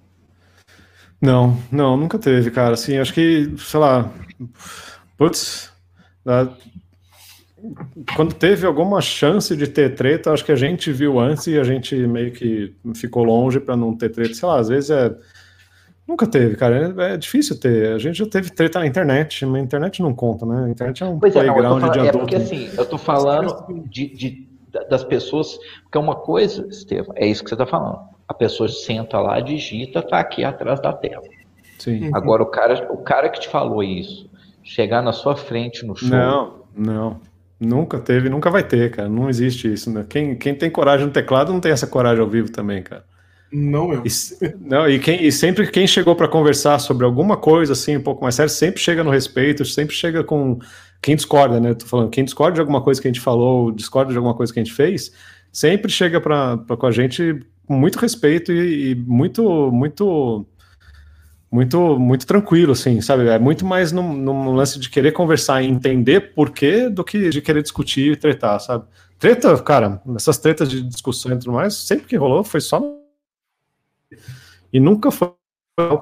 Não, 1.22 1.56
não, 1.72 1.96
nunca 1.96 2.18
teve, 2.18 2.50
cara. 2.50 2.74
Assim, 2.74 2.98
acho 2.98 3.14
que, 3.14 3.54
sei 3.58 3.80
lá, 3.80 4.10
putz, 5.16 5.72
quando 8.16 8.34
teve 8.34 8.66
alguma 8.66 9.02
chance 9.02 9.56
de 9.56 9.68
ter 9.68 9.94
treta, 9.94 10.32
acho 10.32 10.44
que 10.44 10.52
a 10.52 10.56
gente 10.56 10.92
viu 10.92 11.20
antes 11.20 11.46
e 11.48 11.60
a 11.60 11.64
gente 11.64 11.96
meio 11.96 12.32
que 12.32 12.74
ficou 12.96 13.24
longe 13.24 13.60
para 13.60 13.78
não 13.78 13.96
ter 13.96 14.10
treta. 14.10 14.34
Sei 14.34 14.48
lá, 14.48 14.60
às 14.60 14.70
vezes 14.70 14.90
é. 14.90 15.16
Nunca 16.08 16.26
teve, 16.26 16.56
cara. 16.56 16.94
É, 16.98 17.14
é, 17.14 17.18
difícil 17.18 17.60
ter. 17.60 17.94
A 17.94 18.00
gente 18.00 18.18
já 18.18 18.26
teve 18.26 18.50
treta 18.50 18.80
na 18.80 18.88
internet, 18.88 19.46
mas 19.46 19.62
a 19.62 19.64
internet 19.64 20.02
não 20.02 20.14
conta, 20.14 20.46
né? 20.46 20.66
A 20.66 20.70
internet 20.70 21.04
é 21.04 21.06
um 21.06 21.20
pois 21.20 21.32
playground 21.32 21.60
é, 21.60 21.70
não, 21.70 21.80
falando, 21.80 21.94
de 21.94 22.00
adulto. 22.00 22.18
É 22.18 22.20
porque 22.20 22.36
assim, 22.36 22.70
eu 22.76 22.86
tô 22.86 22.98
falando 22.98 23.86
de, 23.88 24.08
de, 24.08 24.48
das 24.90 25.04
pessoas, 25.04 25.58
porque 25.84 25.98
é 25.98 26.02
uma 26.02 26.16
coisa, 26.16 26.68
Estevam, 26.68 27.14
é 27.16 27.28
isso 27.28 27.44
que 27.44 27.50
você 27.50 27.56
tá 27.56 27.68
falando. 27.68 28.00
A 28.32 28.34
pessoa 28.34 28.70
senta 28.70 29.20
lá, 29.20 29.42
digita, 29.42 30.02
tá 30.02 30.18
aqui 30.18 30.42
atrás 30.42 30.82
da 30.82 30.94
tela. 30.94 31.22
Sim. 31.78 32.10
Agora, 32.14 32.42
o 32.42 32.46
cara, 32.46 32.88
o 32.90 32.98
cara 33.00 33.28
que 33.28 33.42
te 33.42 33.50
falou 33.50 33.84
isso, 33.84 34.30
chegar 34.64 35.02
na 35.02 35.12
sua 35.12 35.36
frente 35.36 35.86
no 35.86 35.98
show. 35.98 36.08
Não, 36.08 36.64
não. 36.74 37.20
Nunca 37.60 38.00
teve, 38.00 38.30
nunca 38.30 38.50
vai 38.50 38.64
ter, 38.64 38.90
cara. 38.92 39.10
Não 39.10 39.30
existe 39.30 39.74
isso, 39.74 39.92
né? 39.92 40.06
Quem, 40.08 40.38
quem 40.38 40.56
tem 40.56 40.72
coragem 40.72 41.08
no 41.08 41.12
teclado 41.12 41.52
não 41.52 41.60
tem 41.60 41.74
essa 41.74 41.86
coragem 41.86 42.24
ao 42.24 42.30
vivo 42.30 42.50
também, 42.50 42.82
cara. 42.82 43.04
Não, 43.52 43.92
eu. 43.92 44.02
E, 44.06 44.10
não, 44.62 44.90
e, 44.90 44.98
quem, 44.98 45.26
e 45.26 45.30
sempre 45.30 45.70
quem 45.70 45.86
chegou 45.86 46.16
para 46.16 46.30
conversar 46.30 46.80
sobre 46.80 47.06
alguma 47.06 47.36
coisa 47.36 47.74
assim, 47.74 47.98
um 47.98 48.02
pouco 48.02 48.24
mais 48.24 48.36
sério, 48.36 48.50
sempre 48.50 48.80
chega 48.80 49.04
no 49.04 49.12
respeito, 49.12 49.66
sempre 49.66 49.94
chega 49.94 50.24
com 50.24 50.58
quem 51.02 51.18
discorda, 51.18 51.60
né? 51.60 51.74
Tô 51.74 51.86
falando, 51.86 52.10
quem 52.10 52.24
discorda 52.24 52.56
de 52.56 52.62
alguma 52.62 52.82
coisa 52.82 53.02
que 53.02 53.10
a 53.10 53.12
gente 53.12 53.20
falou, 53.20 53.74
discorda 53.74 54.12
de 54.12 54.18
alguma 54.18 54.34
coisa 54.34 54.54
que 54.54 54.60
a 54.60 54.64
gente 54.64 54.74
fez, 54.74 55.12
sempre 55.52 55.92
chega 55.92 56.22
para 56.22 56.58
com 56.58 56.86
a 56.86 56.92
gente 56.92 57.42
muito 57.68 58.00
respeito 58.00 58.52
e, 58.52 58.92
e 58.92 58.96
muito, 58.96 59.72
muito 59.72 60.46
muito 61.52 62.00
muito 62.00 62.26
tranquilo, 62.26 62.72
assim, 62.72 63.02
sabe? 63.02 63.28
É 63.28 63.38
muito 63.38 63.66
mais 63.66 63.92
no, 63.92 64.54
lance 64.54 64.80
de 64.80 64.90
querer 64.90 65.12
conversar 65.12 65.62
e 65.62 65.68
entender 65.68 66.34
por 66.34 66.52
quê 66.52 66.90
do 66.90 67.04
que 67.04 67.30
de 67.30 67.42
querer 67.42 67.62
discutir 67.62 68.14
e 68.14 68.16
tretar, 68.16 68.60
sabe? 68.60 68.86
Treta, 69.20 69.62
cara, 69.62 70.02
essas 70.16 70.38
tretas 70.38 70.70
de 70.70 70.82
discussão 70.82 71.34
e 71.34 71.40
tudo 71.40 71.52
mais, 71.52 71.74
sempre 71.76 72.08
que 72.08 72.16
rolou 72.16 72.44
foi 72.44 72.62
só. 72.62 72.82
E 74.72 74.80
nunca 74.80 75.12
foi 75.12 75.34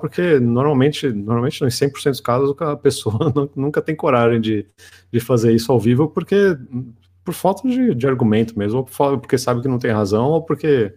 porque 0.01 0.39
normalmente, 0.39 1.07
normalmente, 1.09 1.63
em 1.63 1.67
100% 1.67 2.09
dos 2.09 2.21
casos, 2.21 2.55
a 2.59 2.75
pessoa 2.75 3.33
nunca 3.55 3.81
tem 3.81 3.95
coragem 3.95 4.41
de, 4.41 4.67
de 5.11 5.19
fazer 5.19 5.53
isso 5.53 5.71
ao 5.71 5.79
vivo 5.79 6.07
porque 6.09 6.57
por 7.23 7.33
falta 7.33 7.67
de, 7.67 7.93
de 7.93 8.07
argumento 8.07 8.57
mesmo, 8.57 8.79
ou 8.79 9.19
porque 9.19 9.37
sabe 9.37 9.61
que 9.61 9.67
não 9.67 9.77
tem 9.79 9.91
razão, 9.91 10.25
ou 10.27 10.41
porque 10.41 10.93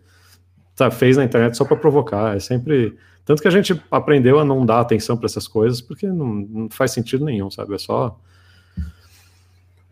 tá, 0.85 0.91
fez 0.91 1.17
na 1.17 1.25
internet 1.25 1.57
só 1.57 1.65
para 1.65 1.77
provocar. 1.77 2.37
É 2.37 2.41
sempre 2.41 2.97
tanto 3.25 3.41
que 3.41 3.49
a 3.49 3.53
gente 3.53 3.81
aprendeu 3.91 4.39
a 4.39 4.45
não 4.45 4.67
dar 4.67 4.81
atenção 4.81 5.17
para 5.17 5.27
essas 5.27 5.47
coisas, 5.47 5.81
porque 5.81 6.07
não, 6.07 6.27
não, 6.27 6.71
faz 6.71 6.91
sentido 6.91 7.25
nenhum, 7.25 7.51
sabe? 7.51 7.75
É 7.75 7.79
só. 7.79 8.19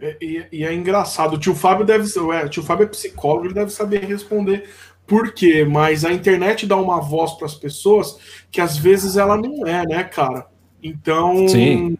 É, 0.01 0.17
e, 0.21 0.47
e, 0.51 0.65
é 0.65 0.75
engraçado, 0.75 1.35
o 1.35 1.39
tio 1.39 1.55
Fábio 1.55 1.85
deve 1.85 2.07
ser. 2.07 2.21
É, 2.21 2.45
o 2.45 2.49
tio 2.49 2.63
Fábio 2.63 2.85
é 2.85 2.89
psicólogo, 2.89 3.47
ele 3.47 3.55
deve 3.55 3.71
saber 3.71 4.05
responder 4.05 4.69
por 5.07 5.33
quê, 5.33 5.65
mas 5.65 6.05
a 6.05 6.13
internet 6.13 6.67
dá 6.67 6.77
uma 6.77 7.01
voz 7.01 7.33
para 7.33 7.47
as 7.47 7.55
pessoas 7.55 8.19
que 8.51 8.61
às 8.61 8.77
vezes 8.77 9.17
ela 9.17 9.37
não 9.37 9.67
é, 9.67 9.85
né, 9.87 10.05
cara? 10.05 10.47
Então. 10.83 11.47
Sim. 11.49 11.97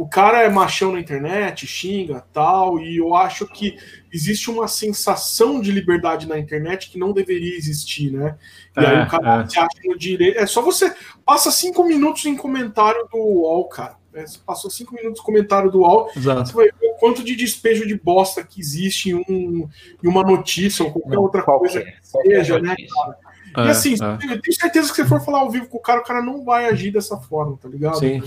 O 0.00 0.08
cara 0.08 0.40
é 0.40 0.48
machão 0.48 0.92
na 0.92 0.98
internet, 0.98 1.66
xinga 1.66 2.24
tal, 2.32 2.80
e 2.80 2.96
eu 2.96 3.14
acho 3.14 3.46
que 3.46 3.76
existe 4.10 4.50
uma 4.50 4.66
sensação 4.66 5.60
de 5.60 5.70
liberdade 5.70 6.26
na 6.26 6.38
internet 6.38 6.90
que 6.90 6.98
não 6.98 7.12
deveria 7.12 7.54
existir, 7.54 8.10
né? 8.10 8.38
E 8.78 8.80
é, 8.82 8.86
aí 8.86 9.04
o 9.04 9.10
cara 9.10 9.42
é. 9.42 9.46
se 9.46 9.58
acha 9.58 9.78
no 9.84 9.98
direito. 9.98 10.38
É 10.38 10.46
só 10.46 10.62
você 10.62 10.90
passa 11.22 11.50
cinco 11.50 11.84
minutos 11.84 12.24
em 12.24 12.34
comentário 12.34 13.06
do 13.12 13.18
UOL, 13.18 13.68
cara. 13.68 13.96
É, 14.14 14.26
você 14.26 14.38
passou 14.38 14.70
cinco 14.70 14.94
minutos 14.94 15.20
no 15.20 15.26
comentário 15.26 15.70
do 15.70 15.80
UOL, 15.80 16.10
Exato. 16.16 16.48
você 16.48 16.54
vai 16.54 16.64
ver 16.64 16.86
o 16.86 16.94
quanto 16.94 17.22
de 17.22 17.36
despejo 17.36 17.86
de 17.86 17.94
bosta 17.94 18.42
que 18.42 18.58
existe 18.58 19.10
em, 19.10 19.16
um, 19.16 19.68
em 20.02 20.08
uma 20.08 20.22
notícia 20.22 20.82
ou 20.82 20.92
qualquer 20.92 21.16
não, 21.16 21.22
outra 21.22 21.42
qualquer, 21.42 21.72
coisa 21.72 21.84
que 21.84 22.06
seja, 22.06 22.58
né, 22.58 22.74
cara? 22.74 23.18
É, 23.54 23.66
e 23.66 23.68
assim, 23.68 23.96
é. 24.02 24.32
eu 24.32 24.40
tenho 24.40 24.54
certeza 24.58 24.88
que 24.88 24.94
se 24.94 25.02
você 25.02 25.06
for 25.06 25.20
falar 25.20 25.40
ao 25.40 25.50
vivo 25.50 25.68
com 25.68 25.76
o 25.76 25.82
cara, 25.82 26.00
o 26.00 26.04
cara 26.04 26.22
não 26.22 26.42
vai 26.42 26.70
agir 26.70 26.90
dessa 26.90 27.18
forma, 27.18 27.58
tá 27.60 27.68
ligado? 27.68 27.98
Sim. 27.98 28.22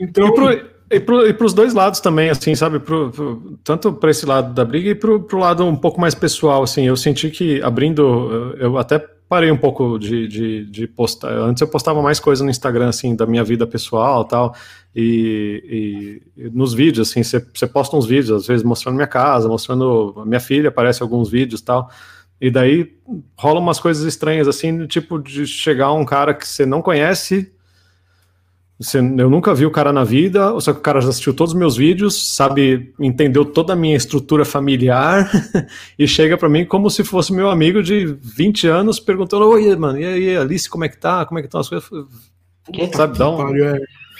Então. 0.00 0.26
E 0.26 0.34
pro 0.34 0.71
e 0.96 1.00
para 1.32 1.46
os 1.46 1.54
dois 1.54 1.74
lados 1.74 2.00
também, 2.00 2.28
assim, 2.30 2.54
sabe? 2.54 2.78
Pro, 2.78 3.10
pro, 3.10 3.58
tanto 3.64 3.92
para 3.92 4.10
esse 4.10 4.26
lado 4.26 4.52
da 4.52 4.64
briga 4.64 4.90
e 4.90 4.94
para 4.94 5.10
o 5.10 5.38
lado 5.38 5.64
um 5.64 5.76
pouco 5.76 6.00
mais 6.00 6.14
pessoal, 6.14 6.62
assim. 6.62 6.86
Eu 6.86 6.96
senti 6.96 7.30
que 7.30 7.62
abrindo, 7.62 8.54
eu 8.58 8.76
até 8.76 8.98
parei 9.32 9.50
um 9.50 9.56
pouco 9.56 9.98
de, 9.98 10.28
de, 10.28 10.66
de 10.66 10.86
postar. 10.86 11.32
Antes 11.32 11.62
eu 11.62 11.66
postava 11.66 12.02
mais 12.02 12.20
coisa 12.20 12.44
no 12.44 12.50
Instagram, 12.50 12.90
assim, 12.90 13.16
da 13.16 13.24
minha 13.24 13.42
vida 13.42 13.66
pessoal 13.66 14.24
tal. 14.26 14.54
E, 14.94 16.20
e, 16.36 16.42
e 16.44 16.50
nos 16.50 16.74
vídeos, 16.74 17.08
assim, 17.08 17.22
você 17.22 17.66
posta 17.66 17.96
uns 17.96 18.04
vídeos, 18.04 18.30
às 18.30 18.46
vezes 18.46 18.62
mostrando 18.62 18.96
minha 18.96 19.06
casa, 19.06 19.48
mostrando 19.48 20.22
minha 20.26 20.40
filha, 20.40 20.68
aparece 20.68 21.02
alguns 21.02 21.30
vídeos 21.30 21.62
tal. 21.62 21.90
E 22.38 22.50
daí 22.50 22.92
rola 23.38 23.58
umas 23.58 23.80
coisas 23.80 24.04
estranhas, 24.04 24.46
assim, 24.46 24.86
tipo 24.86 25.18
de 25.18 25.46
chegar 25.46 25.92
um 25.92 26.04
cara 26.04 26.34
que 26.34 26.46
você 26.46 26.66
não 26.66 26.82
conhece 26.82 27.50
você, 28.82 28.98
eu 28.98 29.30
nunca 29.30 29.54
vi 29.54 29.64
o 29.64 29.70
cara 29.70 29.92
na 29.92 30.02
vida, 30.02 30.58
só 30.60 30.72
que 30.72 30.80
o 30.80 30.82
cara 30.82 31.00
já 31.00 31.08
assistiu 31.08 31.32
todos 31.32 31.52
os 31.52 31.58
meus 31.58 31.76
vídeos, 31.76 32.34
sabe, 32.34 32.92
entendeu 32.98 33.44
toda 33.44 33.74
a 33.74 33.76
minha 33.76 33.96
estrutura 33.96 34.44
familiar 34.44 35.30
e 35.98 36.06
chega 36.06 36.36
para 36.36 36.48
mim 36.48 36.64
como 36.64 36.90
se 36.90 37.04
fosse 37.04 37.32
meu 37.32 37.48
amigo 37.48 37.82
de 37.82 38.06
20 38.06 38.66
anos 38.66 38.98
perguntando: 38.98 39.48
Oi, 39.48 39.76
mano, 39.76 39.98
e 39.98 40.04
aí, 40.04 40.36
Alice, 40.36 40.68
como 40.68 40.84
é 40.84 40.88
que 40.88 40.98
tá? 40.98 41.24
Como 41.24 41.38
é 41.38 41.42
que 41.42 41.46
estão 41.46 41.60
as 41.60 41.68
coisas? 41.68 41.88
Que? 42.72 42.94
Sabe, 42.96 43.18
dá, 43.18 43.30
um, 43.30 43.52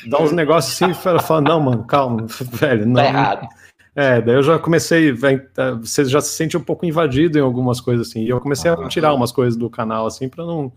dá 0.06 0.22
uns 0.22 0.32
negócios 0.32 0.74
assim 0.74 0.92
e 0.92 0.94
fala: 0.94 1.40
Não, 1.40 1.60
mano, 1.60 1.84
calma, 1.84 2.26
velho. 2.52 2.86
Não, 2.86 2.94
tá 2.94 3.06
errado. 3.06 3.48
É, 3.94 4.22
daí 4.22 4.36
eu 4.36 4.42
já 4.42 4.58
comecei, 4.58 5.12
você 5.80 6.04
já 6.06 6.20
se 6.20 6.30
sente 6.30 6.56
um 6.56 6.62
pouco 6.62 6.86
invadido 6.86 7.36
em 7.36 7.42
algumas 7.42 7.78
coisas 7.78 8.08
assim, 8.08 8.22
e 8.22 8.28
eu 8.30 8.40
comecei 8.40 8.70
a 8.70 8.88
tirar 8.88 9.12
umas 9.12 9.30
coisas 9.30 9.54
do 9.54 9.68
canal 9.68 10.06
assim 10.06 10.30
para 10.30 10.46
não 10.46 10.72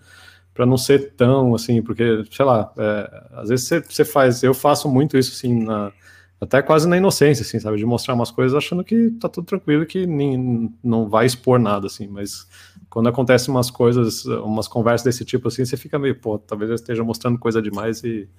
para 0.56 0.65
não 0.65 0.77
ser 0.77 1.11
tão 1.15 1.53
assim, 1.53 1.82
porque, 1.82 2.23
sei 2.32 2.45
lá, 2.45 2.72
é, 2.77 3.23
às 3.34 3.49
vezes 3.49 3.68
você, 3.68 3.82
você, 3.82 4.06
faz, 4.06 4.41
eu 4.41 4.53
faço 4.53 4.90
muito 4.90 5.18
isso 5.18 5.34
assim, 5.34 5.65
na, 5.65 5.91
até 6.40 6.61
quase 6.61 6.88
na 6.88 6.95
inocência, 6.95 7.44
assim, 7.44 7.60
sabe, 7.60 7.77
de 7.77 7.86
mostrar 7.86 8.14
umas 8.14 8.32
coisas 8.32 8.56
achando 8.56 8.82
que 8.82 9.11
tá 9.19 9.27
tudo 9.27 9.45
tranquilo, 9.45 9.86
que 9.86 10.07
nem, 10.07 10.73
não 10.82 11.10
vai 11.10 11.26
expor 11.26 11.60
nada, 11.60 11.88
assim, 11.88 12.07
mas 12.07 12.48
quando 12.90 13.10
acontecem 13.10 13.53
umas 13.53 13.69
coisas, 13.69 14.23
umas 14.26 14.68
conversas 14.69 15.03
desse 15.03 15.26
tipo 15.26 15.49
assim, 15.49 15.65
você 15.65 15.76
fica 15.76 15.99
meio, 15.99 16.15
pô, 16.15 16.40
talvez 16.40 16.69
eu 16.69 16.76
esteja 16.76 17.03
mostrando 17.03 17.38
coisa 17.38 17.61
demais 17.61 18.02
e 18.06 18.30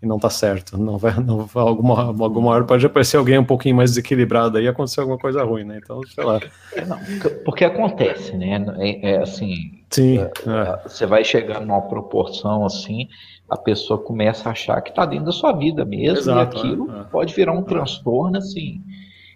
e 0.00 0.06
não 0.06 0.18
tá 0.18 0.30
certo. 0.30 0.78
Não 0.78 0.96
vai, 0.96 1.18
não 1.18 1.44
vai, 1.44 1.64
alguma, 1.64 2.04
alguma 2.04 2.52
hora 2.52 2.64
pode 2.64 2.86
aparecer 2.86 3.16
alguém 3.16 3.36
um 3.36 3.44
pouquinho 3.44 3.74
mais 3.74 3.90
desequilibrado 3.90 4.56
aí 4.56 4.64
e 4.64 4.68
acontecer 4.68 5.00
alguma 5.00 5.18
coisa 5.18 5.42
ruim, 5.42 5.64
né? 5.64 5.80
Então, 5.82 6.00
sei 6.06 6.24
lá. 6.24 6.40
Não, 6.86 7.00
porque 7.44 7.64
acontece, 7.64 8.36
né? 8.36 8.64
É, 8.78 9.14
é 9.14 9.22
assim. 9.22 9.77
Sim. 9.90 10.18
É, 10.18 10.22
é. 10.24 10.82
Você 10.88 11.06
vai 11.06 11.24
chegar 11.24 11.60
numa 11.60 11.82
proporção 11.82 12.64
assim, 12.64 13.08
a 13.48 13.56
pessoa 13.56 13.98
começa 13.98 14.48
a 14.48 14.52
achar 14.52 14.80
que 14.82 14.90
está 14.90 15.06
dentro 15.06 15.26
da 15.26 15.32
sua 15.32 15.52
vida 15.52 15.84
mesmo, 15.84 16.18
Exato, 16.18 16.56
e 16.56 16.60
aquilo 16.60 17.00
é, 17.00 17.04
pode 17.04 17.34
virar 17.34 17.52
um 17.52 17.62
transtorno 17.62 18.36
assim 18.36 18.82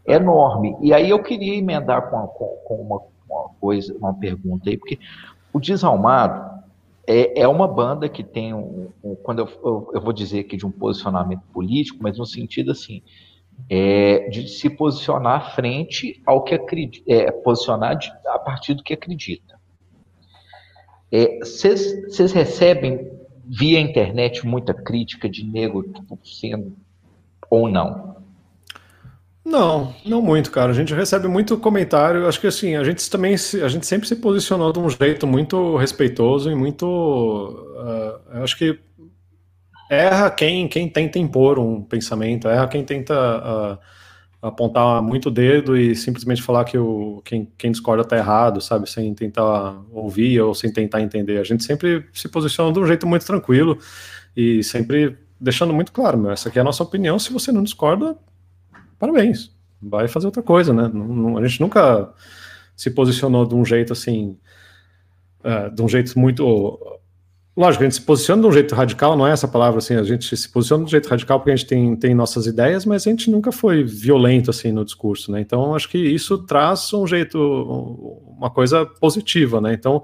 enorme. 0.06 0.76
E 0.80 0.92
aí 0.92 1.08
eu 1.08 1.22
queria 1.22 1.54
emendar 1.54 2.10
com, 2.10 2.26
com, 2.26 2.46
com 2.64 2.74
uma, 2.74 3.00
uma 3.28 3.48
coisa, 3.60 3.96
uma 3.96 4.12
pergunta 4.14 4.68
aí, 4.68 4.76
porque 4.76 4.98
o 5.52 5.60
desalmado 5.60 6.52
é, 7.06 7.42
é 7.42 7.48
uma 7.48 7.66
banda 7.66 8.08
que 8.08 8.22
tem 8.22 8.52
um, 8.54 8.90
um 9.02 9.14
quando 9.16 9.40
eu, 9.40 9.48
eu, 9.64 9.90
eu, 9.94 10.00
vou 10.00 10.12
dizer 10.12 10.40
aqui 10.40 10.56
de 10.56 10.66
um 10.66 10.70
posicionamento 10.70 11.42
político, 11.52 11.98
mas 12.00 12.18
no 12.18 12.26
sentido 12.26 12.72
assim, 12.72 13.02
é, 13.68 14.28
de 14.28 14.48
se 14.48 14.70
posicionar 14.70 15.54
frente 15.54 16.20
ao 16.26 16.42
que 16.42 16.54
acredita, 16.54 17.12
é, 17.12 17.30
posicionar 17.30 17.96
de, 17.96 18.12
a 18.26 18.38
partir 18.38 18.74
do 18.74 18.82
que 18.82 18.94
acredita. 18.94 19.51
Vocês 21.40 22.34
é, 22.34 22.38
recebem 22.38 23.10
via 23.46 23.78
internet 23.78 24.46
muita 24.46 24.72
crítica 24.72 25.28
de 25.28 25.44
negro 25.44 25.82
tipo, 25.82 26.18
sendo 26.24 26.74
ou 27.50 27.68
não? 27.68 28.16
Não, 29.44 29.94
não 30.06 30.22
muito, 30.22 30.50
cara. 30.50 30.70
A 30.70 30.74
gente 30.74 30.94
recebe 30.94 31.28
muito 31.28 31.58
comentário. 31.58 32.26
Acho 32.26 32.40
que 32.40 32.46
assim, 32.46 32.76
a 32.76 32.84
gente 32.84 33.10
também 33.10 33.34
a 33.34 33.68
gente 33.68 33.86
sempre 33.86 34.08
se 34.08 34.16
posicionou 34.16 34.72
de 34.72 34.78
um 34.78 34.88
jeito 34.88 35.26
muito 35.26 35.76
respeitoso 35.76 36.50
e 36.50 36.54
muito. 36.54 36.86
Uh, 36.86 38.42
acho 38.42 38.56
que 38.56 38.78
erra 39.90 40.30
quem, 40.30 40.68
quem 40.68 40.88
tenta 40.88 41.18
impor 41.18 41.58
um 41.58 41.82
pensamento, 41.82 42.48
erra 42.48 42.68
quem 42.68 42.84
tenta 42.84 43.14
uh, 43.14 43.78
apontar 44.42 45.00
muito 45.00 45.26
o 45.26 45.30
dedo 45.30 45.76
e 45.76 45.94
simplesmente 45.94 46.42
falar 46.42 46.64
que 46.64 46.76
o, 46.76 47.22
quem, 47.24 47.48
quem 47.56 47.70
discorda 47.70 48.02
está 48.02 48.16
errado, 48.16 48.60
sabe? 48.60 48.90
Sem 48.90 49.14
tentar 49.14 49.80
ouvir 49.92 50.40
ou 50.40 50.52
sem 50.52 50.72
tentar 50.72 51.00
entender. 51.00 51.38
A 51.38 51.44
gente 51.44 51.62
sempre 51.62 52.04
se 52.12 52.28
posiciona 52.28 52.72
de 52.72 52.80
um 52.80 52.86
jeito 52.86 53.06
muito 53.06 53.24
tranquilo 53.24 53.78
e 54.36 54.64
sempre 54.64 55.16
deixando 55.40 55.72
muito 55.72 55.92
claro, 55.92 56.18
meu, 56.18 56.32
essa 56.32 56.48
aqui 56.48 56.58
é 56.58 56.60
a 56.60 56.64
nossa 56.64 56.82
opinião. 56.82 57.18
Se 57.18 57.32
você 57.32 57.52
não 57.52 57.62
discorda, 57.62 58.16
parabéns, 58.98 59.54
vai 59.80 60.08
fazer 60.08 60.26
outra 60.26 60.42
coisa, 60.42 60.72
né? 60.72 60.90
Não, 60.92 61.06
não, 61.06 61.38
a 61.38 61.46
gente 61.46 61.60
nunca 61.60 62.12
se 62.76 62.90
posicionou 62.90 63.46
de 63.46 63.54
um 63.54 63.64
jeito 63.64 63.92
assim, 63.92 64.36
uh, 65.44 65.72
de 65.74 65.82
um 65.82 65.88
jeito 65.88 66.18
muito. 66.18 67.00
Lógico, 67.54 67.84
a 67.84 67.86
gente 67.86 67.96
se 67.96 68.00
posiciona 68.00 68.40
de 68.40 68.48
um 68.48 68.52
jeito 68.52 68.74
radical, 68.74 69.14
não 69.14 69.26
é 69.26 69.30
essa 69.30 69.46
palavra 69.46 69.78
assim, 69.78 69.94
a 69.94 70.02
gente 70.02 70.34
se 70.34 70.48
posiciona 70.48 70.84
de 70.84 70.88
um 70.88 70.90
jeito 70.90 71.06
radical 71.06 71.38
porque 71.38 71.50
a 71.50 71.56
gente 71.56 71.68
tem, 71.68 71.94
tem 71.96 72.14
nossas 72.14 72.46
ideias, 72.46 72.86
mas 72.86 73.06
a 73.06 73.10
gente 73.10 73.30
nunca 73.30 73.52
foi 73.52 73.84
violento 73.84 74.48
assim 74.48 74.72
no 74.72 74.84
discurso, 74.84 75.30
né? 75.30 75.40
Então 75.40 75.74
acho 75.74 75.88
que 75.88 75.98
isso 75.98 76.38
traz 76.38 76.90
um 76.94 77.06
jeito, 77.06 77.38
uma 78.38 78.48
coisa 78.48 78.86
positiva, 78.86 79.60
né? 79.60 79.74
Então 79.74 80.02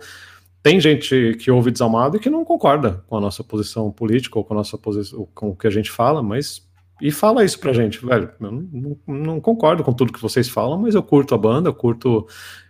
tem 0.62 0.79
gente 0.79 1.39
que 1.41 1.51
ouve 1.51 1.70
desalmado 1.70 2.19
e 2.19 2.20
que 2.20 2.29
não 2.29 2.45
concorda 2.45 3.03
com 3.07 3.16
a 3.16 3.20
nossa 3.20 3.43
posição 3.43 3.91
política 3.91 4.39
ou 4.39 4.45
com 4.45 4.53
a 4.53 4.59
nossa 4.59 4.77
posição, 4.77 5.27
com 5.35 5.51
o 5.51 5.57
que 5.57 5.66
a 5.66 5.70
gente 5.70 5.91
fala, 5.91 6.23
mas 6.23 6.69
e 7.01 7.12
fala 7.12 7.45
isso 7.45 7.59
pra 7.61 7.73
gente, 7.73 8.05
velho. 8.05 8.31
Eu 8.41 8.51
não, 8.51 8.99
não, 9.07 9.41
concordo 9.41 9.85
com 9.85 9.93
tudo 9.93 10.12
que 10.12 10.20
vocês 10.20 10.49
falam, 10.49 10.79
mas 10.79 10.95
eu 10.95 11.03
curto 11.03 11.35
a 11.35 11.39
banda, 11.39 11.69
eu 11.69 11.75
curto. 11.75 12.27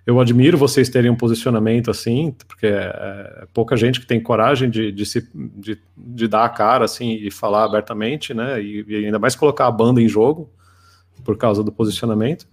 Eu 0.09 0.19
admiro 0.19 0.57
vocês 0.57 0.89
terem 0.89 1.11
um 1.11 1.15
posicionamento 1.15 1.91
assim, 1.91 2.35
porque 2.49 2.67
é, 2.67 3.43
é 3.43 3.47
pouca 3.53 3.77
gente 3.77 4.01
que 4.01 4.07
tem 4.07 4.19
coragem 4.19 4.71
de, 4.71 4.91
de, 4.91 5.05
se, 5.05 5.29
de, 5.35 5.79
de, 5.95 6.27
dar 6.27 6.47
a 6.47 6.49
cara 6.49 6.87
assim 6.87 7.13
e 7.13 7.31
falar 7.31 7.65
abertamente, 7.65 8.33
né? 8.33 8.59
E, 8.59 8.87
e, 8.89 9.05
ainda 9.05 9.19
mais 9.19 9.37
colocar 9.37 9.67
a 9.67 9.71
banda 9.71 10.01
em 10.01 10.09
jogo 10.09 10.49
por 11.23 11.37
causa 11.37 11.63
do 11.63 11.71
posicionamento. 11.71 12.49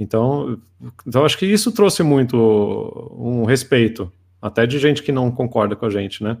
Então, 0.00 0.58
então 1.06 1.22
acho 1.22 1.36
que 1.36 1.44
isso 1.44 1.70
trouxe 1.70 2.02
muito 2.02 2.34
um 3.14 3.44
respeito, 3.44 4.10
até 4.40 4.66
de 4.66 4.78
gente 4.78 5.02
que 5.02 5.12
não 5.12 5.30
concorda 5.30 5.76
com 5.76 5.84
a 5.84 5.90
gente, 5.90 6.24
né? 6.24 6.38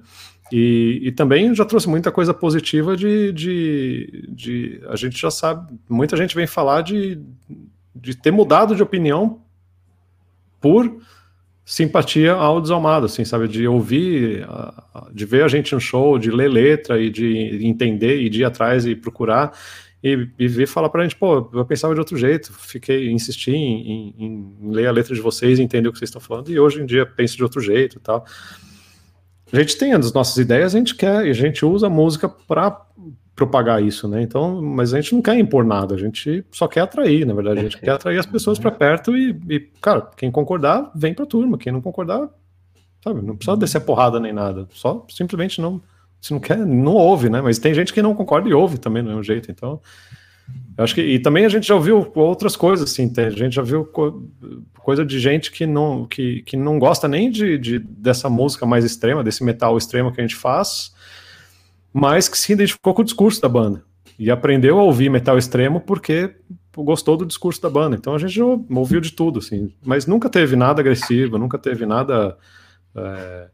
E, 0.50 1.00
e, 1.02 1.12
também 1.12 1.54
já 1.54 1.66
trouxe 1.66 1.86
muita 1.86 2.10
coisa 2.10 2.32
positiva 2.32 2.96
de, 2.96 3.30
de, 3.30 4.26
de, 4.26 4.80
A 4.88 4.96
gente 4.96 5.20
já 5.20 5.30
sabe, 5.30 5.78
muita 5.86 6.16
gente 6.16 6.34
vem 6.34 6.46
falar 6.46 6.80
de, 6.80 7.20
de 7.94 8.16
ter 8.16 8.30
mudado 8.30 8.74
de 8.74 8.82
opinião 8.82 9.44
por 10.66 11.00
simpatia 11.64 12.32
ao 12.32 12.60
desalmado, 12.60 13.06
assim, 13.06 13.24
sabe? 13.24 13.46
De 13.46 13.68
ouvir, 13.68 14.44
de 15.12 15.24
ver 15.24 15.44
a 15.44 15.48
gente 15.48 15.72
no 15.74 15.80
show, 15.80 16.18
de 16.18 16.30
ler 16.30 16.48
letra 16.48 17.00
e 17.00 17.08
de 17.08 17.64
entender 17.64 18.20
e 18.20 18.28
de 18.28 18.40
ir 18.40 18.44
atrás 18.44 18.84
e 18.84 18.96
procurar 18.96 19.52
e, 20.02 20.28
e 20.38 20.48
vir 20.48 20.66
falar 20.66 20.88
pra 20.88 21.02
gente, 21.04 21.16
pô, 21.16 21.48
eu 21.52 21.64
pensava 21.64 21.94
de 21.94 22.00
outro 22.00 22.16
jeito, 22.16 22.52
fiquei, 22.52 23.10
insisti 23.10 23.52
em, 23.52 24.14
em, 24.18 24.56
em 24.60 24.70
ler 24.72 24.86
a 24.86 24.92
letra 24.92 25.14
de 25.14 25.20
vocês, 25.20 25.58
entender 25.58 25.88
o 25.88 25.92
que 25.92 25.98
vocês 25.98 26.08
estão 26.08 26.20
falando 26.20 26.50
e 26.50 26.58
hoje 26.58 26.80
em 26.80 26.86
dia 26.86 27.06
penso 27.06 27.36
de 27.36 27.42
outro 27.42 27.60
jeito 27.60 27.96
e 27.96 28.00
tal 28.00 28.24
a 29.52 29.56
gente 29.56 29.78
tem 29.78 29.92
as 29.92 30.12
nossas 30.12 30.36
ideias, 30.36 30.74
a 30.74 30.78
gente 30.78 30.94
quer, 30.94 31.24
e 31.26 31.30
a 31.30 31.34
gente 31.34 31.64
usa 31.64 31.86
a 31.86 31.90
música 31.90 32.28
para 32.28 32.85
propagar 33.36 33.82
isso, 33.82 34.08
né? 34.08 34.22
Então, 34.22 34.62
mas 34.62 34.94
a 34.94 35.00
gente 35.00 35.14
não 35.14 35.20
quer 35.20 35.38
impor 35.38 35.62
nada, 35.62 35.94
a 35.94 35.98
gente 35.98 36.42
só 36.50 36.66
quer 36.66 36.80
atrair, 36.80 37.26
na 37.26 37.34
verdade, 37.34 37.60
a 37.60 37.62
gente 37.64 37.78
quer 37.78 37.90
atrair 37.90 38.18
as 38.18 38.24
pessoas 38.24 38.58
para 38.58 38.70
perto 38.70 39.14
e, 39.14 39.38
e, 39.50 39.60
cara, 39.80 40.10
quem 40.16 40.30
concordar, 40.30 40.90
vem 40.94 41.12
para 41.12 41.24
a 41.24 41.28
turma, 41.28 41.58
quem 41.58 41.70
não 41.70 41.82
concordar, 41.82 42.30
sabe, 43.04 43.20
não 43.20 43.36
precisa 43.36 43.56
descer 43.56 43.80
porrada 43.80 44.18
nem 44.18 44.32
nada, 44.32 44.66
só 44.70 45.04
simplesmente 45.10 45.60
não, 45.60 45.82
se 46.18 46.32
não 46.32 46.40
quer, 46.40 46.56
não 46.56 46.94
ouve, 46.94 47.28
né? 47.28 47.42
Mas 47.42 47.58
tem 47.58 47.74
gente 47.74 47.92
que 47.92 48.00
não 48.00 48.14
concorda 48.14 48.48
e 48.48 48.54
ouve 48.54 48.78
também 48.78 49.02
do 49.02 49.10
mesmo 49.10 49.22
jeito, 49.22 49.50
então 49.50 49.82
eu 50.78 50.84
acho 50.84 50.94
que 50.94 51.02
e 51.02 51.18
também 51.18 51.44
a 51.44 51.48
gente 51.48 51.66
já 51.66 51.74
ouviu 51.74 52.10
outras 52.14 52.56
coisas, 52.56 52.90
assim, 52.90 53.12
a 53.18 53.30
gente 53.30 53.54
já 53.54 53.62
viu 53.62 53.84
co 53.84 54.22
coisa 54.78 55.04
de 55.04 55.18
gente 55.18 55.50
que 55.50 55.66
não, 55.66 56.06
que, 56.06 56.42
que 56.42 56.56
não 56.56 56.78
gosta 56.78 57.08
nem 57.08 57.28
de, 57.30 57.58
de, 57.58 57.78
dessa 57.80 58.30
música 58.30 58.64
mais 58.64 58.84
extrema, 58.84 59.24
desse 59.24 59.42
metal 59.42 59.76
extremo 59.76 60.12
que 60.12 60.20
a 60.20 60.24
gente 60.24 60.36
faz, 60.36 60.94
mas 61.96 62.28
que 62.28 62.36
se 62.36 62.52
identificou 62.52 62.92
com 62.92 63.00
o 63.00 63.04
discurso 63.04 63.40
da 63.40 63.48
banda. 63.48 63.82
e 64.18 64.30
aprendeu 64.30 64.78
a 64.78 64.82
ouvir 64.82 65.10
metal 65.10 65.36
extremo 65.36 65.80
porque 65.80 66.34
gostou 66.74 67.16
do 67.16 67.26
discurso 67.26 67.60
da 67.60 67.68
banda. 67.68 67.96
Então 67.96 68.14
a 68.14 68.18
gente 68.18 68.40
ouviu 68.40 69.00
de 69.00 69.12
tudo, 69.12 69.38
assim, 69.38 69.74
mas 69.84 70.06
nunca 70.06 70.28
teve 70.28 70.56
nada 70.56 70.80
agressivo, 70.80 71.38
nunca 71.38 71.58
teve 71.58 71.84
nada 71.84 72.36
é, 72.94 73.48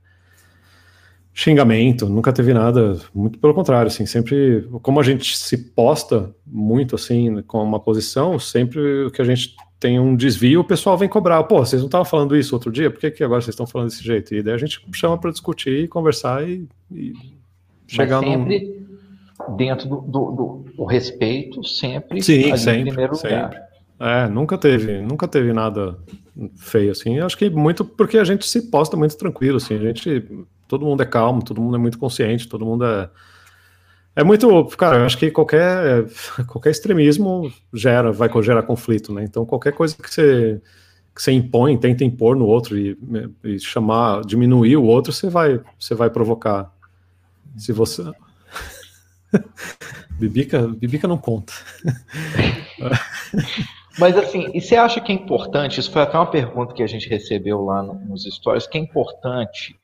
xingamento, 1.33 2.09
nunca 2.09 2.33
teve 2.33 2.53
nada, 2.53 2.97
muito 3.15 3.39
pelo 3.39 3.55
contrário, 3.55 3.89
assim, 3.89 4.07
sempre, 4.07 4.69
como 4.83 5.01
a 5.01 5.03
gente 5.03 5.37
se 5.37 5.57
posta 5.57 6.33
muito, 6.47 6.95
assim, 6.97 7.43
com 7.43 7.63
uma 7.63 7.81
posição, 7.81 8.39
sempre 8.39 9.11
que 9.13 9.23
a 9.23 9.25
gente 9.25 9.57
tem 9.81 9.99
um 9.99 10.15
desvio, 10.15 10.61
o 10.61 10.65
pessoal 10.65 10.97
vem 10.97 11.09
cobrar, 11.09 11.43
pô, 11.45 11.59
vocês 11.59 11.83
não 11.83 11.87
estavam 11.87 12.05
falando 12.05 12.37
isso 12.37 12.55
outro 12.55 12.71
dia, 12.71 12.91
por 12.91 13.01
que, 13.01 13.11
que 13.11 13.25
agora 13.25 13.41
vocês 13.41 13.55
estão 13.55 13.67
falando 13.67 13.89
desse 13.89 14.05
jeito? 14.05 14.35
E 14.35 14.43
daí 14.43 14.55
a 14.55 14.59
gente 14.59 14.81
chama 14.93 15.19
para 15.19 15.33
discutir, 15.33 15.89
conversar 15.89 16.49
e, 16.49 16.69
e 16.91 17.13
chegar 17.95 18.21
Mas 18.21 18.31
sempre 18.31 18.87
num... 19.49 19.57
dentro 19.57 19.89
do, 19.89 20.01
do, 20.01 20.65
do, 20.77 20.85
respeito, 20.85 21.65
sempre 21.65 22.23
Sim, 22.23 22.57
sempre, 22.57 22.81
em 22.81 22.85
primeiro 22.87 23.15
sempre. 23.15 23.37
lugar. 23.37 23.73
É, 24.01 24.29
nunca 24.29 24.59
teve, 24.59 25.01
nunca 25.01 25.29
teve 25.29 25.53
nada 25.53 25.97
feio 26.57 26.91
assim. 26.91 27.21
Acho 27.21 27.37
que 27.37 27.49
muito 27.49 27.85
porque 27.85 28.19
a 28.19 28.25
gente 28.25 28.47
se 28.47 28.71
posta 28.71 28.97
muito 28.97 29.17
tranquilo, 29.17 29.59
assim. 29.59 29.77
A 29.77 29.79
gente, 29.79 30.25
todo 30.67 30.85
mundo 30.85 31.03
é 31.03 31.07
calmo, 31.07 31.45
todo 31.45 31.61
mundo 31.61 31.77
é 31.77 31.79
muito 31.79 31.99
consciente, 31.99 32.49
todo 32.49 32.67
mundo 32.67 32.85
é 32.85 33.09
é 34.15 34.23
muito, 34.23 34.67
cara, 34.77 34.99
eu 34.99 35.07
acho 35.07 35.17
que 35.17 35.31
qualquer 35.31 36.05
qualquer 36.47 36.71
extremismo 36.71 37.51
gera, 37.73 38.13
vai 38.13 38.29
gerar 38.43 38.63
conflito, 38.63 39.13
né? 39.13 39.25
Então 39.25 39.47
qualquer 39.47 39.73
coisa 39.73 39.97
que 39.97 40.13
você 40.13 40.61
que 41.15 41.23
você 41.23 41.33
impõe, 41.33 41.77
tenta 41.77 42.05
impor 42.05 42.35
no 42.37 42.47
outro 42.47 42.79
e, 42.79 42.97
e 43.45 43.59
chamar, 43.59 44.23
diminuir 44.23 44.77
o 44.77 44.85
outro, 44.85 45.13
você 45.13 45.29
vai 45.29 45.61
você 45.79 45.95
vai 45.95 46.11
provocar. 46.11 46.73
Se 47.57 47.73
você 47.73 48.03
Bibica, 50.19 50.67
Bibica 50.69 51.09
não 51.09 51.19
conta. 51.19 51.53
Mas 53.99 54.17
assim, 54.17 54.51
e 54.55 54.61
você 54.61 54.77
acha 54.77 55.01
que 55.01 55.13
é 55.13 55.15
importante? 55.15 55.79
Isso 55.79 55.91
foi 55.91 56.03
até 56.03 56.17
uma 56.17 56.31
pergunta 56.31 56.73
que 56.73 56.83
a 56.83 56.87
gente 56.87 57.09
recebeu 57.09 57.63
lá 57.63 57.83
nos 57.83 58.25
stories, 58.25 58.67
que 58.67 58.79
é 58.79 58.81
importante 58.81 59.77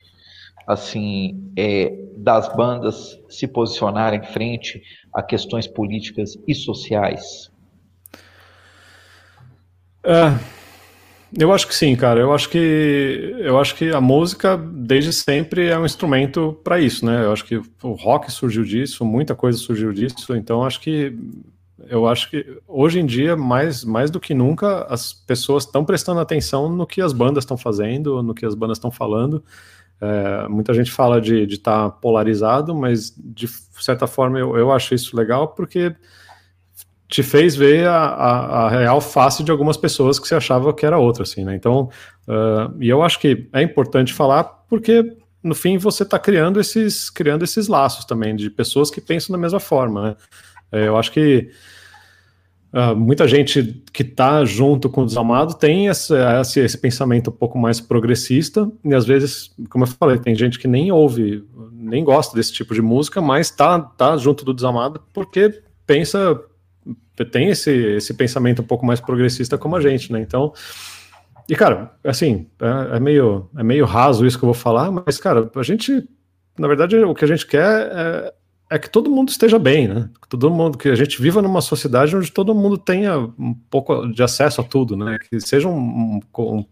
assim 0.67 1.53
é, 1.57 1.95
das 2.17 2.55
bandas 2.55 3.19
se 3.29 3.49
posicionarem 3.49 4.23
frente 4.23 4.83
a 5.15 5.23
questões 5.23 5.67
políticas 5.67 6.39
e 6.47 6.55
sociais? 6.55 7.51
É, 10.05 10.58
eu 11.37 11.53
acho 11.53 11.67
que 11.67 11.75
sim, 11.75 11.95
cara. 11.97 12.21
Eu 12.21 12.33
acho 12.33 12.49
que 12.49 13.35
eu 13.39 13.59
acho 13.59 13.75
que 13.75 13.91
a 13.91 14.01
música 14.01 14.57
desde 14.57 15.13
sempre 15.13 15.67
é 15.67 15.79
um 15.79 15.85
instrumento 15.85 16.59
para 16.65 16.81
isso, 16.81 17.05
né? 17.05 17.25
Eu 17.25 17.33
acho 17.33 17.45
que 17.45 17.57
o 17.57 17.93
rock 17.93 18.31
surgiu 18.31 18.65
disso, 18.65 19.05
muita 19.05 19.35
coisa 19.35 19.59
surgiu 19.59 19.93
disso. 19.93 20.35
Então 20.35 20.65
acho 20.65 20.81
que 20.81 21.17
eu 21.87 22.07
acho 22.07 22.31
que 22.31 22.61
hoje 22.67 22.99
em 22.99 23.07
dia, 23.07 23.37
mais, 23.37 23.85
mais 23.85 24.11
do 24.11 24.21
que 24.21 24.35
nunca, 24.35 24.85
as 24.91 25.13
pessoas 25.13 25.65
estão 25.65 25.85
prestando 25.85 26.21
atenção 26.21 26.69
no 26.69 26.87
que 26.87 27.01
as 27.01 27.13
bandas 27.13 27.45
estão 27.45 27.57
fazendo, 27.57 28.23
no 28.23 28.35
que 28.35 28.45
as 28.45 28.55
bandas 28.55 28.79
estão 28.79 28.91
falando. 28.91 29.43
É, 30.01 30.49
muita 30.49 30.73
gente 30.75 30.91
fala 30.91 31.21
de 31.21 31.43
estar 31.45 31.85
tá 31.85 31.91
polarizado, 31.91 32.75
mas 32.75 33.13
de 33.17 33.49
certa 33.81 34.07
forma 34.07 34.39
eu, 34.39 34.57
eu 34.57 34.73
acho 34.73 34.95
isso 34.95 35.17
legal 35.17 35.49
porque 35.49 35.95
te 37.09 37.23
fez 37.23 37.57
ver 37.57 37.87
a, 37.87 37.97
a, 37.97 38.67
a, 38.67 38.69
real 38.69 39.01
face 39.01 39.43
de 39.43 39.51
algumas 39.51 39.79
pessoas 39.79 40.19
que 40.19 40.29
você 40.29 40.35
achava 40.35 40.75
que 40.75 40.85
era 40.85 40.99
outra, 40.99 41.23
assim, 41.23 41.43
né? 41.43 41.55
Então, 41.55 41.89
uh, 42.29 42.77
e 42.79 42.89
eu 42.89 43.03
acho 43.03 43.19
que 43.19 43.49
é 43.53 43.63
importante 43.63 44.13
falar 44.13 44.45
porque 44.45 45.17
no 45.43 45.55
fim 45.55 45.79
você 45.79 46.03
está 46.03 46.19
criando 46.19 46.61
esses 46.61 47.09
criando 47.09 47.45
esses 47.45 47.67
laços 47.67 48.05
também 48.05 48.37
de 48.37 48.51
pessoas 48.51 48.91
que 48.91 49.01
pensam 49.01 49.33
da 49.33 49.41
mesma 49.41 49.59
forma, 49.59 50.03
né? 50.03 50.17
É, 50.71 50.87
eu 50.87 50.99
acho 50.99 51.11
que 51.11 51.51
uh, 52.75 52.95
muita 52.95 53.27
gente 53.27 53.83
que 53.91 54.03
está 54.03 54.45
junto 54.45 54.91
com 54.91 55.01
o 55.01 55.07
Desalmado 55.07 55.55
tem 55.55 55.87
esse, 55.87 56.13
esse, 56.41 56.61
esse, 56.61 56.77
pensamento 56.77 57.31
um 57.31 57.33
pouco 57.33 57.59
mais 57.59 57.81
progressista, 57.81 58.71
e 58.85 58.95
às 58.95 59.07
vezes, 59.07 59.51
como 59.71 59.85
eu 59.85 59.89
falei, 59.89 60.19
tem 60.19 60.35
gente 60.35 60.59
que 60.59 60.69
nem 60.69 60.93
ouve, 60.93 61.43
nem 61.73 62.05
gosta 62.05 62.37
desse 62.37 62.53
tipo 62.53 62.75
de 62.75 62.83
música, 62.83 63.23
mas 63.23 63.47
está 63.47 63.81
tá 63.81 64.15
junto 64.19 64.45
do 64.45 64.53
Desalmado 64.53 65.01
porque 65.15 65.63
pensa, 65.87 66.39
tem 67.25 67.49
esse, 67.49 67.71
esse 67.71 68.15
pensamento 68.15 68.63
um 68.63 68.65
pouco 68.65 68.85
mais 68.85 69.01
progressista 69.01 69.59
como 69.59 69.77
a 69.77 69.81
gente, 69.81 70.13
né? 70.13 70.21
Então. 70.21 70.53
E, 71.49 71.57
cara, 71.57 71.93
assim, 72.05 72.47
é, 72.61 72.97
é, 72.97 73.01
meio, 73.01 73.49
é 73.57 73.63
meio 73.63 73.87
raso 73.87 74.27
isso 74.27 74.39
que 74.39 74.45
eu 74.45 74.49
vou 74.49 74.55
falar, 74.55 74.91
mas, 74.91 75.19
cara, 75.19 75.51
a 75.55 75.63
gente, 75.63 76.07
na 76.59 76.69
verdade, 76.69 76.97
o 76.97 77.15
que 77.15 77.25
a 77.25 77.29
gente 77.29 77.47
quer 77.47 77.91
é, 77.91 78.35
é 78.71 78.79
que 78.79 78.91
todo 78.91 79.11
mundo 79.11 79.31
esteja 79.31 79.59
bem, 79.59 79.89
né? 79.89 80.11
Todo 80.29 80.51
mundo 80.51 80.77
que 80.77 80.91
a 80.91 80.95
gente 80.95 81.21
viva 81.23 81.41
numa 81.41 81.63
sociedade 81.63 82.15
onde 82.15 82.31
todo 82.31 82.55
mundo 82.55 82.77
tenha 82.77 83.19
um 83.19 83.55
pouco 83.71 84.07
de 84.09 84.23
acesso 84.23 84.61
a 84.61 84.65
tudo, 84.65 84.95
né? 84.95 85.19
Que 85.19 85.41
seja 85.41 85.69
um, 85.69 86.21
um, 86.39 86.65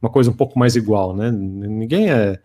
uma 0.00 0.10
coisa 0.10 0.30
um 0.30 0.34
pouco 0.34 0.58
mais 0.58 0.76
igual, 0.76 1.14
né? 1.14 1.30
Ninguém 1.32 2.08
é, 2.10 2.38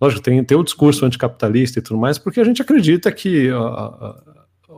lógico, 0.00 0.22
tem, 0.22 0.42
tem 0.42 0.58
o 0.58 0.64
discurso 0.64 1.06
anticapitalista 1.06 1.78
e 1.78 1.82
tudo 1.82 1.98
mais, 2.00 2.18
porque 2.18 2.40
a 2.40 2.44
gente 2.44 2.60
acredita 2.60 3.12
que 3.12 3.48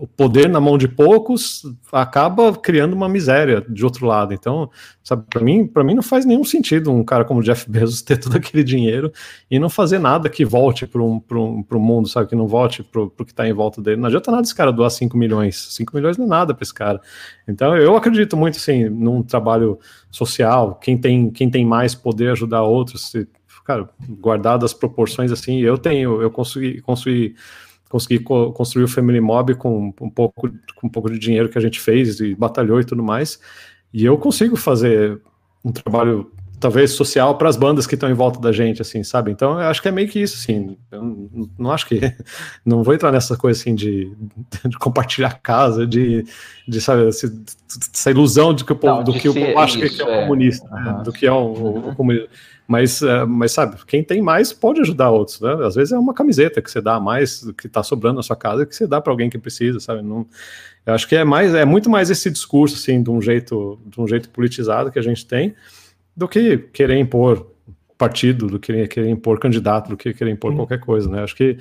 o 0.00 0.06
poder 0.06 0.48
na 0.48 0.58
mão 0.58 0.78
de 0.78 0.88
poucos 0.88 1.62
acaba 1.92 2.54
criando 2.54 2.94
uma 2.94 3.06
miséria 3.06 3.60
de 3.68 3.84
outro 3.84 4.06
lado. 4.06 4.32
Então, 4.32 4.70
sabe, 5.04 5.24
para 5.28 5.44
mim, 5.44 5.66
para 5.66 5.84
mim 5.84 5.94
não 5.94 6.02
faz 6.02 6.24
nenhum 6.24 6.42
sentido 6.42 6.90
um 6.90 7.04
cara 7.04 7.22
como 7.22 7.42
Jeff 7.42 7.70
Bezos 7.70 8.00
ter 8.02 8.16
todo 8.16 8.34
aquele 8.34 8.64
dinheiro 8.64 9.12
e 9.50 9.58
não 9.58 9.68
fazer 9.68 9.98
nada 9.98 10.30
que 10.30 10.42
volte 10.42 10.86
para 10.86 11.02
um, 11.02 11.22
um, 11.30 11.64
um 11.70 11.78
mundo, 11.78 12.08
sabe, 12.08 12.28
que 12.30 12.34
não 12.34 12.46
volte 12.46 12.82
para 12.82 13.02
o 13.02 13.10
que 13.10 13.24
está 13.24 13.46
em 13.46 13.52
volta 13.52 13.82
dele. 13.82 14.00
Não 14.00 14.06
adianta 14.06 14.30
nada 14.30 14.42
esse 14.42 14.54
cara 14.54 14.72
doar 14.72 14.90
5 14.90 15.18
milhões. 15.18 15.74
5 15.74 15.94
milhões 15.94 16.16
não 16.16 16.24
é 16.24 16.28
nada 16.28 16.54
para 16.54 16.62
esse 16.62 16.72
cara. 16.72 16.98
Então, 17.46 17.76
eu 17.76 17.94
acredito 17.94 18.38
muito 18.38 18.56
assim 18.56 18.88
num 18.88 19.22
trabalho 19.22 19.78
social, 20.10 20.76
quem 20.76 20.96
tem 20.96 21.30
quem 21.30 21.50
tem 21.50 21.64
mais 21.64 21.94
poder 21.94 22.30
ajudar 22.30 22.62
outros, 22.62 23.10
se, 23.10 23.28
cara, 23.66 23.86
guardado 24.08 24.64
as 24.64 24.72
proporções 24.72 25.30
assim, 25.30 25.58
eu 25.58 25.76
tenho, 25.76 26.22
eu 26.22 26.30
consegui 26.30 26.80
construir 26.80 27.36
consegui 27.90 28.20
co 28.20 28.52
construir 28.52 28.84
o 28.84 28.88
Family 28.88 29.20
Mob 29.20 29.56
com 29.56 29.92
um 30.00 30.08
pouco 30.08 30.48
com 30.76 30.86
um 30.86 30.90
pouco 30.90 31.10
de 31.10 31.18
dinheiro 31.18 31.48
que 31.50 31.58
a 31.58 31.60
gente 31.60 31.78
fez 31.78 32.20
e 32.20 32.34
batalhou 32.34 32.80
e 32.80 32.84
tudo 32.84 33.02
mais. 33.02 33.38
E 33.92 34.04
eu 34.04 34.16
consigo 34.16 34.56
fazer 34.56 35.20
um 35.62 35.72
trabalho 35.72 36.30
talvez 36.60 36.92
social 36.92 37.36
para 37.36 37.48
as 37.48 37.56
bandas 37.56 37.86
que 37.86 37.94
estão 37.94 38.08
em 38.08 38.14
volta 38.14 38.38
da 38.38 38.52
gente, 38.52 38.82
assim, 38.82 39.02
sabe? 39.02 39.32
Então, 39.32 39.52
eu 39.52 39.66
acho 39.66 39.80
que 39.80 39.88
é 39.88 39.90
meio 39.90 40.08
que 40.08 40.20
isso, 40.20 40.36
assim. 40.36 40.76
Eu 40.92 41.02
não, 41.02 41.50
não 41.58 41.70
acho 41.72 41.86
que 41.86 41.98
não 42.64 42.84
vou 42.84 42.94
entrar 42.94 43.10
nessa 43.10 43.36
coisa 43.36 43.58
assim 43.58 43.74
de, 43.74 44.14
de 44.66 44.78
compartilhar 44.78 45.40
casa, 45.42 45.86
de, 45.86 46.24
de 46.68 46.80
sabe, 46.80 47.08
essa 47.08 48.10
ilusão 48.10 48.54
de 48.54 48.64
que 48.64 48.72
o 48.72 48.76
povo, 48.76 48.96
não, 48.98 49.04
do 49.04 49.14
que 49.14 49.28
o 49.28 49.34
povo 49.34 49.58
acha 49.58 49.80
que 49.80 50.00
é 50.00 50.04
um 50.04 50.20
comunista, 50.22 50.68
é. 50.68 50.84
né? 50.84 51.02
do 51.02 51.12
que 51.12 51.26
é 51.26 51.32
o, 51.32 51.36
o, 51.36 51.88
o 51.88 51.96
comunismo. 51.96 52.28
Mas, 52.70 53.02
uh, 53.02 53.26
mas 53.26 53.50
sabe, 53.50 53.76
quem 53.84 54.00
tem 54.00 54.22
mais 54.22 54.52
pode 54.52 54.80
ajudar 54.80 55.10
outros, 55.10 55.40
né? 55.40 55.56
Às 55.66 55.74
vezes 55.74 55.92
é 55.92 55.98
uma 55.98 56.14
camiseta 56.14 56.62
que 56.62 56.70
você 56.70 56.80
dá 56.80 56.94
a 56.94 57.00
mais, 57.00 57.44
que 57.58 57.66
está 57.66 57.82
sobrando 57.82 58.18
na 58.18 58.22
sua 58.22 58.36
casa, 58.36 58.64
que 58.64 58.76
você 58.76 58.86
dá 58.86 59.00
para 59.00 59.12
alguém 59.12 59.28
que 59.28 59.36
precisa, 59.36 59.80
sabe? 59.80 60.02
Não, 60.02 60.24
eu 60.86 60.94
acho 60.94 61.08
que 61.08 61.16
é 61.16 61.24
mais, 61.24 61.52
é 61.52 61.64
muito 61.64 61.90
mais 61.90 62.10
esse 62.10 62.30
discurso, 62.30 62.76
assim, 62.76 63.02
de 63.02 63.10
um 63.10 63.20
jeito, 63.20 63.76
de 63.84 64.00
um 64.00 64.06
jeito 64.06 64.30
politizado 64.30 64.92
que 64.92 65.00
a 65.00 65.02
gente 65.02 65.26
tem, 65.26 65.52
do 66.16 66.28
que 66.28 66.58
querer 66.58 66.96
impor 66.96 67.44
partido, 67.98 68.46
do 68.46 68.60
que 68.60 68.86
querer 68.86 69.10
impor 69.10 69.40
candidato, 69.40 69.88
do 69.88 69.96
que 69.96 70.14
querer 70.14 70.30
impor 70.30 70.52
hum. 70.52 70.56
qualquer 70.58 70.78
coisa, 70.78 71.10
né? 71.10 71.24
Acho 71.24 71.34
que 71.34 71.58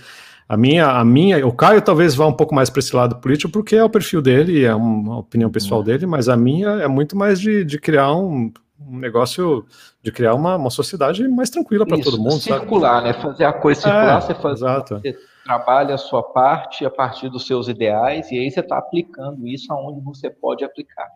a 0.47 0.55
minha, 0.55 0.91
a 0.91 1.03
minha, 1.03 1.43
o 1.43 1.51
Caio 1.51 1.81
talvez 1.81 2.13
vá 2.13 2.27
um 2.27 2.33
pouco 2.33 2.53
mais 2.53 2.69
para 2.69 2.81
esse 2.81 2.95
lado 2.95 3.15
político, 3.15 3.51
porque 3.51 3.75
é 3.75 3.83
o 3.83 3.89
perfil 3.89 4.21
dele, 4.21 4.63
é 4.63 4.75
uma 4.75 5.17
opinião 5.17 5.49
pessoal 5.49 5.81
hum. 5.81 5.85
dele, 5.85 6.05
mas 6.05 6.29
a 6.29 6.37
minha 6.37 6.69
é 6.69 6.87
muito 6.87 7.17
mais 7.17 7.39
de, 7.39 7.65
de 7.65 7.79
criar 7.79 8.13
um, 8.13 8.53
um 8.79 8.97
negócio 8.97 9.65
de 10.01 10.11
criar 10.11 10.33
uma, 10.33 10.55
uma 10.55 10.69
sociedade 10.69 11.27
mais 11.27 11.49
tranquila 11.49 11.85
para 11.85 11.99
todo 11.99 12.17
mundo. 12.17 12.39
Circular, 12.39 13.03
sabe? 13.03 13.07
né? 13.07 13.13
Fazer 13.13 13.45
a 13.45 13.53
coisa 13.53 13.81
circular, 13.81 14.17
é, 14.17 14.21
você 14.21 14.35
faz, 14.35 14.59
exato. 14.59 14.99
você 14.99 15.17
trabalha 15.43 15.95
a 15.95 15.97
sua 15.97 16.23
parte 16.23 16.85
a 16.85 16.89
partir 16.89 17.29
dos 17.29 17.45
seus 17.45 17.67
ideais, 17.67 18.31
e 18.31 18.39
aí 18.39 18.49
você 18.49 18.59
está 18.59 18.77
aplicando 18.77 19.47
isso 19.47 19.71
aonde 19.73 19.99
você 20.01 20.29
pode 20.29 20.63
aplicar. 20.63 21.07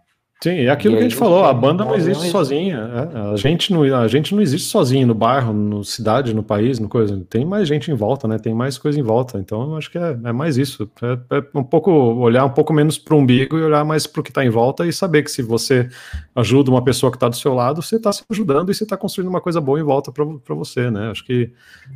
Sim, 0.44 0.60
é 0.60 0.70
aquilo 0.70 0.96
que 0.96 1.00
a 1.00 1.04
gente 1.04 1.16
falou, 1.16 1.46
a 1.46 1.54
banda 1.54 1.86
não 1.86 1.96
existe 1.96 2.30
sozinha. 2.30 2.78
É, 2.78 3.32
a, 3.32 3.36
gente 3.38 3.72
não, 3.72 3.82
a 3.84 4.10
gente 4.10 4.36
não 4.36 4.42
existe 4.42 4.68
sozinho 4.68 5.08
no 5.08 5.16
bairro, 5.16 5.54
no 5.54 5.86
cidade, 5.86 6.34
no 6.34 6.44
país, 6.44 6.80
no 6.80 6.90
coisa. 6.90 7.18
Tem 7.30 7.46
mais 7.46 7.66
gente 7.66 7.90
em 7.90 7.94
volta, 7.94 8.28
né? 8.28 8.38
Tem 8.38 8.54
mais 8.54 8.78
coisa 8.78 9.00
em 9.00 9.04
volta. 9.04 9.40
Então, 9.40 9.62
eu 9.72 9.78
acho 9.78 9.90
que 9.90 9.98
é, 9.98 10.20
é 10.22 10.34
mais 10.34 10.58
isso. 10.58 10.92
É, 11.02 11.38
é, 11.38 11.44
um 11.56 11.64
pouco 11.64 11.90
olhar 11.92 12.44
um 12.44 12.50
pouco 12.50 12.74
menos 12.74 12.98
para 12.98 13.16
o 13.16 13.20
umbigo 13.20 13.58
e 13.58 13.64
olhar 13.64 13.86
mais 13.86 14.06
para 14.06 14.20
o 14.20 14.24
que 14.24 14.32
está 14.32 14.44
em 14.44 14.50
volta 14.50 14.86
e 14.86 14.92
saber 14.92 15.24
que 15.24 15.32
se 15.32 15.42
você 15.42 15.88
ajuda 16.36 16.70
uma 16.70 16.84
pessoa 16.84 17.10
que 17.10 17.16
está 17.16 17.30
do 17.30 17.38
seu 17.38 17.54
lado, 17.54 17.82
você 17.82 17.96
está 17.96 18.12
se 18.12 18.22
ajudando 18.30 18.70
e 18.70 18.76
você 18.76 18.84
está 18.84 18.98
construindo 18.98 19.30
uma 19.30 19.40
coisa 19.40 19.62
boa 19.62 19.80
em 19.80 19.84
volta 19.84 20.12
para 20.12 20.56
você, 20.56 20.92
né? 20.92 21.10
Acho 21.10 21.24
que 21.24 21.54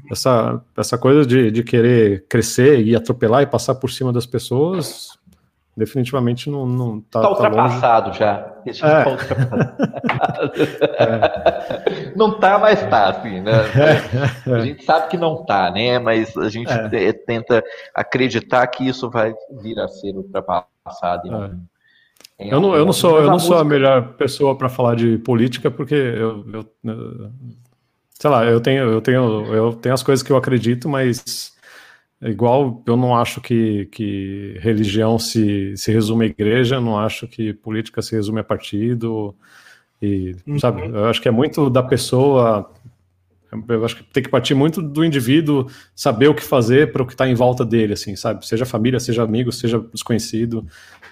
essa, 0.10 0.62
essa 0.78 0.98
coisa 0.98 1.26
de, 1.26 1.52
de 1.52 1.64
querer 1.64 2.24
crescer 2.30 2.82
e 2.82 2.96
atropelar 2.96 3.44
e 3.44 3.46
passar 3.46 3.76
por 3.76 3.92
cima 3.92 4.14
das 4.14 4.26
pessoas 4.26 5.18
definitivamente 5.78 6.50
não, 6.50 6.66
não 6.66 7.00
tá, 7.00 7.22
tá 7.22 7.30
ultrapassado 7.30 8.12
tá 8.12 8.18
já. 8.18 8.54
É. 8.66 9.04
tá 9.04 9.10
ultrapassado. 9.10 9.78
é. 10.98 12.12
Não 12.18 12.40
tá, 12.40 12.58
mas 12.58 12.82
tá, 12.90 13.10
assim, 13.10 13.40
né? 13.42 13.52
É. 14.48 14.52
A 14.52 14.60
gente 14.60 14.84
sabe 14.84 15.08
que 15.08 15.18
não 15.18 15.46
tá, 15.46 15.70
né? 15.70 16.00
Mas 16.00 16.36
a 16.36 16.50
gente 16.50 16.72
é. 16.72 17.14
tenta 17.14 17.64
acreditar 17.94 18.66
que 18.68 18.88
isso 18.88 19.08
vai 19.10 19.34
vir 19.62 19.80
a 19.80 19.88
ser 19.88 20.16
ultrapassado. 20.16 20.68
passado. 20.84 21.28
É. 22.40 22.52
Eu 22.52 22.60
não, 22.60 22.76
eu 22.76 22.86
não 22.86 22.94
sou, 22.94 23.20
eu 23.20 23.28
não 23.28 23.40
sou 23.40 23.58
a 23.58 23.64
melhor 23.64 24.14
pessoa 24.14 24.56
para 24.56 24.70
falar 24.70 24.96
de 24.96 25.18
política 25.20 25.72
porque 25.72 25.96
eu, 25.96 26.46
eu, 26.54 26.66
eu, 26.84 27.32
sei 28.14 28.30
lá, 28.30 28.46
eu 28.46 28.62
tenho, 28.62 28.90
eu 28.90 29.02
tenho, 29.02 29.54
eu 29.54 29.74
tenho 29.74 29.96
as 29.96 30.04
coisas 30.04 30.22
que 30.22 30.32
eu 30.32 30.38
acredito, 30.38 30.88
mas 30.88 31.57
igual 32.22 32.84
eu 32.86 32.98
não 32.98 33.16
acho 33.16 33.40
que, 33.42 33.86
que 33.88 34.58
religião 34.60 35.20
se, 35.20 35.76
se 35.78 35.92
resume 35.92 36.26
à 36.26 36.28
igreja, 36.28 36.82
não 36.82 36.98
acho 36.98 37.28
que 37.28 37.54
política 37.54 38.02
se 38.02 38.16
resume 38.16 38.40
a 38.40 38.44
partido 38.44 39.36
e 40.02 40.36
uhum. 40.46 40.60
sabe, 40.60 40.86
eu 40.88 41.06
acho 41.06 41.22
que 41.22 41.28
é 41.28 41.32
muito 41.32 41.70
da 41.70 41.84
pessoa 41.84 42.72
eu 43.70 43.86
acho 43.86 43.96
que 43.96 44.04
tem 44.04 44.22
que 44.22 44.30
partir 44.30 44.54
muito 44.54 44.82
do 44.82 45.06
indivíduo 45.06 45.68
saber 45.96 46.28
o 46.28 46.36
que 46.36 46.44
fazer 46.44 46.92
para 46.92 47.02
o 47.02 47.06
que 47.06 47.14
está 47.14 47.28
em 47.28 47.34
volta 47.34 47.64
dele, 47.66 47.94
assim, 47.94 48.16
sabe? 48.16 48.46
Seja 48.46 48.66
família, 48.66 49.00
seja 49.00 49.24
amigo, 49.24 49.52
seja 49.52 49.80
desconhecido. 49.80 50.66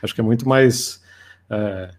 Acho 0.03 0.13
que 0.13 0.19
é 0.19 0.23
muito 0.23 0.47
mais. 0.47 1.01
É, 1.49 1.91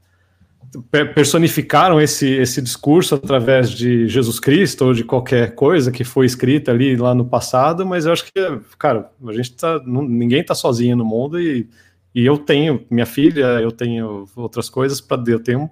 personificaram 1.14 2.00
esse, 2.00 2.28
esse 2.28 2.60
discurso 2.60 3.14
através 3.14 3.70
de 3.70 4.08
Jesus 4.08 4.38
Cristo 4.40 4.86
ou 4.86 4.94
de 4.94 5.04
qualquer 5.04 5.54
coisa 5.54 5.90
que 5.90 6.04
foi 6.04 6.26
escrita 6.26 6.70
ali 6.70 6.96
lá 6.96 7.14
no 7.14 7.24
passado, 7.24 7.86
mas 7.86 8.06
eu 8.06 8.12
acho 8.12 8.24
que, 8.24 8.32
cara, 8.78 9.10
a 9.26 9.32
gente 9.32 9.54
tá. 9.54 9.80
ninguém 9.84 10.40
está 10.40 10.54
sozinho 10.54 10.96
no 10.96 11.04
mundo 11.04 11.40
e, 11.40 11.68
e 12.14 12.24
eu 12.24 12.38
tenho 12.38 12.84
minha 12.90 13.06
filha, 13.06 13.60
eu 13.60 13.70
tenho 13.70 14.26
outras 14.34 14.68
coisas 14.68 15.00
para. 15.00 15.22
Eu 15.26 15.40
tenho 15.40 15.70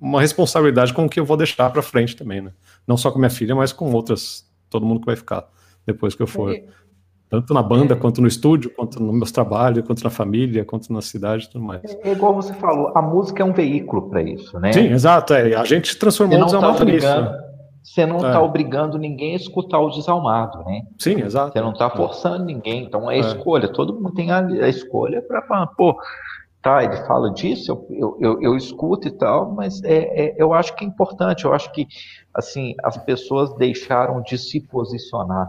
uma 0.00 0.20
responsabilidade 0.20 0.92
com 0.92 1.06
o 1.06 1.08
que 1.08 1.18
eu 1.18 1.24
vou 1.24 1.36
deixar 1.36 1.70
para 1.70 1.82
frente 1.82 2.14
também, 2.14 2.40
né? 2.40 2.52
Não 2.86 2.96
só 2.96 3.10
com 3.10 3.18
minha 3.18 3.30
filha, 3.30 3.54
mas 3.54 3.72
com 3.72 3.90
outras, 3.92 4.46
todo 4.68 4.84
mundo 4.84 5.00
que 5.00 5.06
vai 5.06 5.16
ficar 5.16 5.48
depois 5.86 6.14
que 6.14 6.22
eu 6.22 6.26
for. 6.26 6.54
É. 7.26 7.30
Tanto 7.30 7.52
na 7.52 7.62
banda, 7.62 7.94
é. 7.94 7.96
quanto 7.96 8.20
no 8.20 8.28
estúdio, 8.28 8.70
quanto 8.74 9.02
no 9.02 9.12
meus 9.12 9.32
trabalhos, 9.32 9.84
quanto 9.86 10.02
na 10.02 10.10
família, 10.10 10.64
quanto 10.64 10.92
na 10.92 11.00
cidade 11.00 11.44
e 11.44 11.50
tudo 11.50 11.64
mais. 11.64 11.82
É, 11.84 12.10
é 12.10 12.12
igual 12.12 12.34
você 12.34 12.54
falou, 12.54 12.92
a 12.94 13.02
música 13.02 13.42
é 13.42 13.46
um 13.46 13.52
veículo 13.52 14.08
para 14.08 14.22
isso, 14.22 14.58
né? 14.58 14.72
Sim, 14.72 14.92
exato. 14.92 15.34
É. 15.34 15.54
A 15.54 15.64
gente 15.64 15.96
transformou 15.98 16.36
o 16.36 16.40
tá 16.40 16.46
desalmado 16.46 16.78
tá 16.78 16.84
nisso. 16.84 17.06
Né? 17.06 17.42
Você 17.82 18.04
não 18.04 18.16
está 18.16 18.34
é. 18.34 18.38
obrigando 18.38 18.98
ninguém 18.98 19.34
a 19.34 19.36
escutar 19.36 19.78
o 19.78 19.90
desalmado, 19.90 20.64
né? 20.64 20.82
Sim, 20.98 21.20
exato. 21.20 21.52
Você 21.52 21.60
não 21.60 21.72
está 21.72 21.88
forçando 21.88 22.44
ninguém. 22.44 22.84
Então 22.84 23.10
é, 23.10 23.18
escolha. 23.18 23.68
Todo 23.68 23.94
mundo 23.94 24.12
tem 24.12 24.30
a, 24.30 24.38
a 24.38 24.68
escolha 24.68 25.22
para 25.22 25.40
falar, 25.42 25.68
pô, 25.68 25.96
tá, 26.60 26.82
ele 26.82 26.96
fala 27.06 27.32
disso, 27.32 27.70
eu, 27.70 27.86
eu, 27.90 28.18
eu, 28.20 28.42
eu 28.42 28.56
escuto 28.56 29.06
e 29.06 29.12
tal, 29.12 29.52
mas 29.52 29.80
é, 29.84 30.26
é, 30.26 30.34
eu 30.36 30.52
acho 30.52 30.74
que 30.74 30.84
é 30.84 30.88
importante, 30.88 31.44
eu 31.44 31.54
acho 31.54 31.70
que 31.72 31.86
assim, 32.34 32.74
as 32.82 32.96
pessoas 32.98 33.54
deixaram 33.54 34.20
de 34.20 34.36
se 34.36 34.60
posicionar 34.60 35.48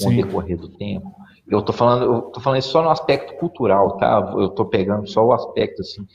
com 0.00 0.08
o 0.08 0.16
decorrer 0.16 0.56
do 0.56 0.68
tempo. 0.68 1.14
Eu 1.46 1.58
estou 1.58 1.74
falando, 1.74 2.04
eu 2.04 2.20
tô 2.22 2.40
falando 2.40 2.60
isso 2.60 2.70
só 2.70 2.82
no 2.82 2.90
aspecto 2.90 3.34
cultural, 3.36 3.96
tá? 3.96 4.32
Eu 4.34 4.46
estou 4.46 4.66
pegando 4.66 5.06
só 5.06 5.24
o 5.24 5.32
aspecto 5.32 5.82
assim 5.82 6.06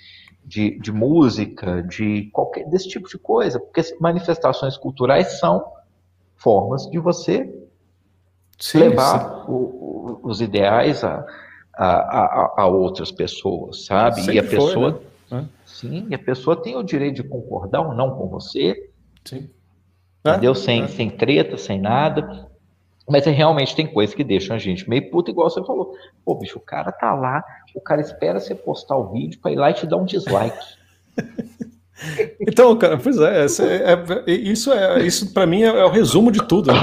de, 0.48 0.80
de 0.80 0.94
música, 0.94 1.84
de 1.84 2.30
qualquer 2.32 2.66
desse 2.70 2.88
tipo 2.88 3.10
de 3.10 3.18
coisa, 3.18 3.60
porque 3.60 3.82
manifestações 4.00 4.78
culturais 4.78 5.40
são 5.40 5.64
formas 6.38 6.90
de 6.90 6.98
você 6.98 7.54
sim, 8.58 8.78
levar 8.78 9.20
sim. 9.20 9.52
O, 9.52 9.54
o, 9.54 10.20
os 10.24 10.40
ideais 10.40 11.04
a, 11.04 11.26
a, 11.74 11.86
a, 11.86 12.54
a 12.62 12.68
outras 12.68 13.12
pessoas, 13.12 13.86
sabe? 13.86 14.22
Sempre 14.22 14.36
e 14.36 14.40
a 14.40 14.44
pessoa, 14.44 15.02
foi, 15.28 15.38
né? 15.38 15.50
sim, 15.66 16.08
e 16.10 16.16
a 16.16 16.20
pessoa 16.20 16.56
tem 16.56 16.78
o 16.78 16.84
direito 16.84 17.16
de 17.16 17.24
concordar 17.24 17.82
ou 17.82 17.94
não 17.94 18.12
com 18.12 18.30
você, 18.30 18.90
sim. 19.26 19.50
entendeu? 20.26 20.54
É, 20.54 20.56
sem, 20.56 20.84
é. 20.84 20.88
sem 20.88 21.10
treta, 21.10 21.58
sem 21.58 21.82
nada. 21.82 22.47
Mas 23.08 23.26
é, 23.26 23.32
realmente 23.32 23.76
tem 23.76 23.88
coisas 23.88 24.14
que 24.14 24.24
deixam 24.24 24.56
a 24.56 24.60
gente 24.60 24.90
meio 24.90 25.10
puta, 25.10 25.32
igual 25.32 25.50
você 25.50 25.64
falou. 25.64 25.94
Pô, 26.26 26.36
bicho, 26.36 26.58
o 26.58 26.62
cara 26.62 26.92
tá 26.92 27.14
lá, 27.14 27.44
o 27.74 27.80
cara 27.80 28.02
espera 28.02 28.40
você 28.40 28.54
postar 28.54 28.98
o 28.98 29.12
vídeo 29.12 29.40
para 29.40 29.52
ir 29.52 29.56
lá 29.56 29.72
e 29.72 29.74
te 29.74 29.88
dar 29.88 29.98
um 29.98 30.06
dislike. 30.06 30.58
então, 32.42 32.78
cara, 32.78 32.98
pois 32.98 33.18
é, 33.18 33.46
é, 33.46 34.32
é 34.32 34.32
isso 34.32 34.74
é 34.74 35.02
isso 35.02 35.34
para 35.34 35.46
mim 35.48 35.64
é, 35.64 35.68
é, 35.68 35.86
o 35.86 35.90
resumo 35.90 36.32
de 36.32 36.46
tudo. 36.46 36.72
Né? 36.72 36.80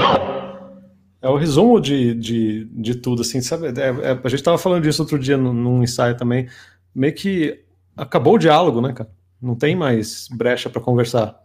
É 1.21 1.29
o 1.29 1.37
resumo 1.37 1.79
de, 1.79 2.15
de, 2.15 2.65
de 2.65 2.95
tudo, 2.95 3.21
assim, 3.21 3.41
sabe? 3.41 3.67
É, 3.67 4.09
é, 4.09 4.11
a 4.11 4.29
gente 4.29 4.35
estava 4.35 4.57
falando 4.57 4.83
disso 4.83 5.01
outro 5.01 5.19
dia 5.19 5.37
num, 5.37 5.53
num 5.53 5.83
ensaio 5.83 6.17
também. 6.17 6.47
Meio 6.93 7.13
que 7.13 7.63
acabou 7.95 8.35
o 8.35 8.39
diálogo, 8.39 8.81
né, 8.81 8.93
cara? 8.93 9.09
Não 9.41 9.55
tem 9.55 9.75
mais 9.75 10.27
brecha 10.31 10.69
para 10.69 10.81
conversar. 10.81 11.39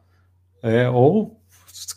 É, 0.63 0.89
ou, 0.89 1.40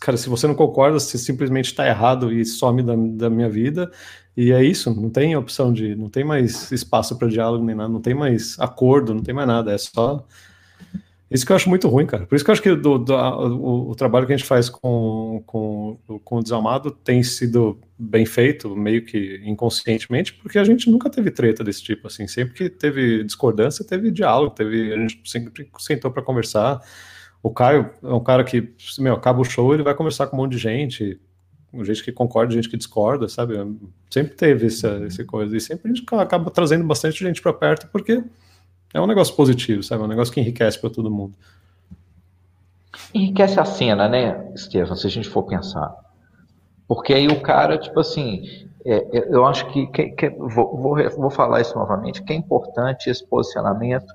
cara, 0.00 0.16
se 0.16 0.28
você 0.28 0.46
não 0.46 0.54
concorda, 0.54 0.98
você 0.98 1.18
simplesmente 1.18 1.66
está 1.66 1.86
errado 1.86 2.32
e 2.32 2.44
some 2.44 2.82
da, 2.82 2.94
da 2.96 3.30
minha 3.30 3.48
vida. 3.48 3.90
E 4.36 4.52
é 4.52 4.64
isso, 4.64 4.92
não 4.94 5.10
tem 5.10 5.36
opção 5.36 5.72
de. 5.72 5.94
Não 5.94 6.08
tem 6.08 6.24
mais 6.24 6.72
espaço 6.72 7.16
para 7.18 7.28
diálogo 7.28 7.64
nem 7.64 7.74
nada, 7.74 7.88
não 7.88 8.00
tem 8.00 8.14
mais 8.14 8.58
acordo, 8.58 9.14
não 9.14 9.22
tem 9.22 9.34
mais 9.34 9.46
nada. 9.46 9.72
É 9.72 9.78
só 9.78 10.26
isso 11.34 11.44
que 11.44 11.50
eu 11.50 11.56
acho 11.56 11.68
muito 11.68 11.88
ruim, 11.88 12.06
cara. 12.06 12.26
Por 12.26 12.36
isso 12.36 12.44
que 12.44 12.50
eu 12.50 12.52
acho 12.52 12.62
que 12.62 12.74
do, 12.76 12.96
do, 12.96 13.12
o, 13.12 13.90
o, 13.90 13.94
trabalho 13.96 14.24
que 14.24 14.32
a 14.32 14.36
gente 14.36 14.46
faz 14.46 14.68
com, 14.68 15.42
com, 15.44 15.98
com 16.22 16.36
o 16.36 16.42
Desalmado 16.42 16.92
tem 16.92 17.24
sido 17.24 17.80
bem 17.98 18.24
feito, 18.24 18.76
meio 18.76 19.04
que 19.04 19.40
inconscientemente, 19.44 20.32
porque 20.34 20.60
a 20.60 20.64
gente 20.64 20.88
nunca 20.88 21.10
teve 21.10 21.32
treta 21.32 21.64
desse 21.64 21.82
tipo, 21.82 22.06
assim. 22.06 22.28
Sempre 22.28 22.54
que 22.54 22.70
teve 22.70 23.24
discordância, 23.24 23.84
teve 23.84 24.12
diálogo, 24.12 24.54
teve, 24.54 24.92
a 24.92 24.98
gente 24.98 25.20
sempre 25.24 25.68
sentou 25.78 26.10
para 26.10 26.22
conversar. 26.22 26.80
O 27.44 27.50
Caio 27.50 27.90
é 28.02 28.08
um 28.08 28.22
cara 28.22 28.42
que, 28.42 28.72
meu, 28.98 29.12
acaba 29.12 29.38
o 29.38 29.44
show, 29.44 29.74
ele 29.74 29.82
vai 29.82 29.94
conversar 29.94 30.28
com 30.28 30.34
um 30.34 30.40
monte 30.40 30.52
de 30.52 30.58
gente, 30.58 31.20
gente 31.82 32.02
que 32.02 32.10
concorda, 32.10 32.54
gente 32.54 32.70
que 32.70 32.76
discorda, 32.78 33.28
sabe? 33.28 33.54
Sempre 34.08 34.34
teve 34.34 34.68
essa, 34.68 34.88
essa 35.06 35.22
coisa. 35.26 35.54
E 35.54 35.60
sempre 35.60 35.92
a 35.92 35.94
gente 35.94 36.06
acaba 36.14 36.50
trazendo 36.50 36.86
bastante 36.86 37.22
gente 37.22 37.42
para 37.42 37.52
perto, 37.52 37.86
porque 37.92 38.24
é 38.94 38.98
um 38.98 39.06
negócio 39.06 39.36
positivo, 39.36 39.82
sabe? 39.82 40.00
É 40.02 40.06
um 40.06 40.08
negócio 40.08 40.32
que 40.32 40.40
enriquece 40.40 40.80
para 40.80 40.88
todo 40.88 41.10
mundo. 41.10 41.34
Enriquece 43.12 43.60
a 43.60 43.66
cena, 43.66 44.08
né, 44.08 44.50
Estevam, 44.54 44.96
se 44.96 45.06
a 45.06 45.10
gente 45.10 45.28
for 45.28 45.42
pensar. 45.42 45.94
Porque 46.88 47.12
aí 47.12 47.28
o 47.28 47.42
cara, 47.42 47.76
tipo 47.76 48.00
assim, 48.00 48.66
é, 48.86 49.18
é 49.18 49.28
eu 49.28 49.44
acho 49.44 49.70
que, 49.70 49.86
que, 49.88 50.08
que 50.12 50.30
vou, 50.30 50.78
vou, 50.78 51.10
vou, 51.10 51.30
falar 51.30 51.60
isso 51.60 51.74
novamente, 51.74 52.22
que 52.22 52.32
é 52.32 52.36
importante 52.36 53.10
esse 53.10 53.22
posicionamento 53.26 54.10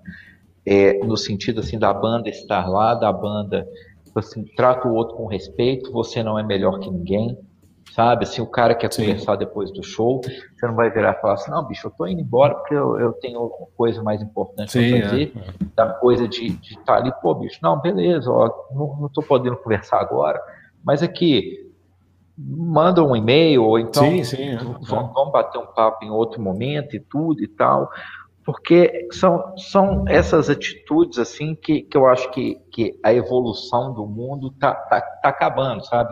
é, 0.66 1.00
no 1.06 1.18
sentido 1.18 1.60
assim 1.60 1.78
da 1.78 1.94
banda 1.94 2.30
estar 2.30 2.68
lá, 2.68 2.94
da 2.94 3.12
banda 3.12 3.68
assim, 4.16 4.44
trata 4.56 4.88
o 4.88 4.94
outro 4.94 5.16
com 5.16 5.28
respeito, 5.28 5.92
você 5.92 6.24
não 6.24 6.38
é 6.38 6.44
melhor 6.44 6.80
que 6.80 6.90
ninguém, 6.90 7.38
sabe? 7.94 8.24
Assim, 8.24 8.42
o 8.42 8.48
cara 8.48 8.76
quer 8.76 8.92
Sim. 8.92 9.04
conversar 9.04 9.36
depois 9.36 9.72
do 9.72 9.84
show, 9.84 10.22
você 10.22 10.68
não 10.68 10.76
vai 10.76 10.90
virar 10.90 11.16
e 11.18 11.22
falar 11.22 11.34
assim, 11.34 11.52
não, 11.52 11.66
bicho, 11.66 11.88
eu 11.88 11.92
tô 11.92 12.08
indo 12.08 12.22
embora 12.22 12.56
porque 12.56 12.74
eu, 12.74 13.00
eu 13.00 13.14
tenho 13.14 13.50
coisa 13.78 14.02
mais 14.02 14.22
importante 14.22 14.72
para 14.72 15.02
fazer, 15.02 15.34
é. 15.36 15.66
da 15.76 15.94
coisa 15.94 16.28
de 16.28 16.48
estar 16.48 16.84
tá 16.86 16.96
ali, 16.96 17.12
pô, 17.22 17.36
bicho, 17.36 17.60
não, 17.62 17.80
beleza, 17.80 18.32
ó, 18.32 18.50
não, 18.74 18.98
não 19.02 19.10
tô 19.10 19.22
podendo 19.22 19.58
conversar 19.58 20.00
agora, 20.00 20.42
mas 20.84 21.04
aqui, 21.04 21.68
manda 22.38 23.04
um 23.04 23.16
e-mail, 23.16 23.64
ou 23.64 23.78
então 23.78 24.04
sim, 24.04 24.24
sim, 24.24 24.50
é. 24.50 24.58
vamos 24.58 25.32
bater 25.32 25.58
um 25.58 25.66
papo 25.66 26.06
em 26.06 26.10
outro 26.10 26.42
momento 26.42 26.96
e 26.96 27.00
tudo 27.00 27.44
e 27.44 27.48
tal, 27.48 27.90
porque 28.52 29.08
são, 29.12 29.58
são 29.58 30.06
essas 30.08 30.50
atitudes 30.50 31.20
assim 31.20 31.56
que, 31.56 31.84
que 31.84 31.96
eu 31.96 32.08
acho 32.08 32.32
que, 32.32 32.56
que 32.72 33.00
a 33.04 33.14
evolução 33.14 33.94
do 33.94 34.06
mundo 34.08 34.52
tá, 34.52 34.74
tá, 34.74 35.02
tá 35.02 35.30
acabando, 35.30 35.86
sabe? 35.86 36.12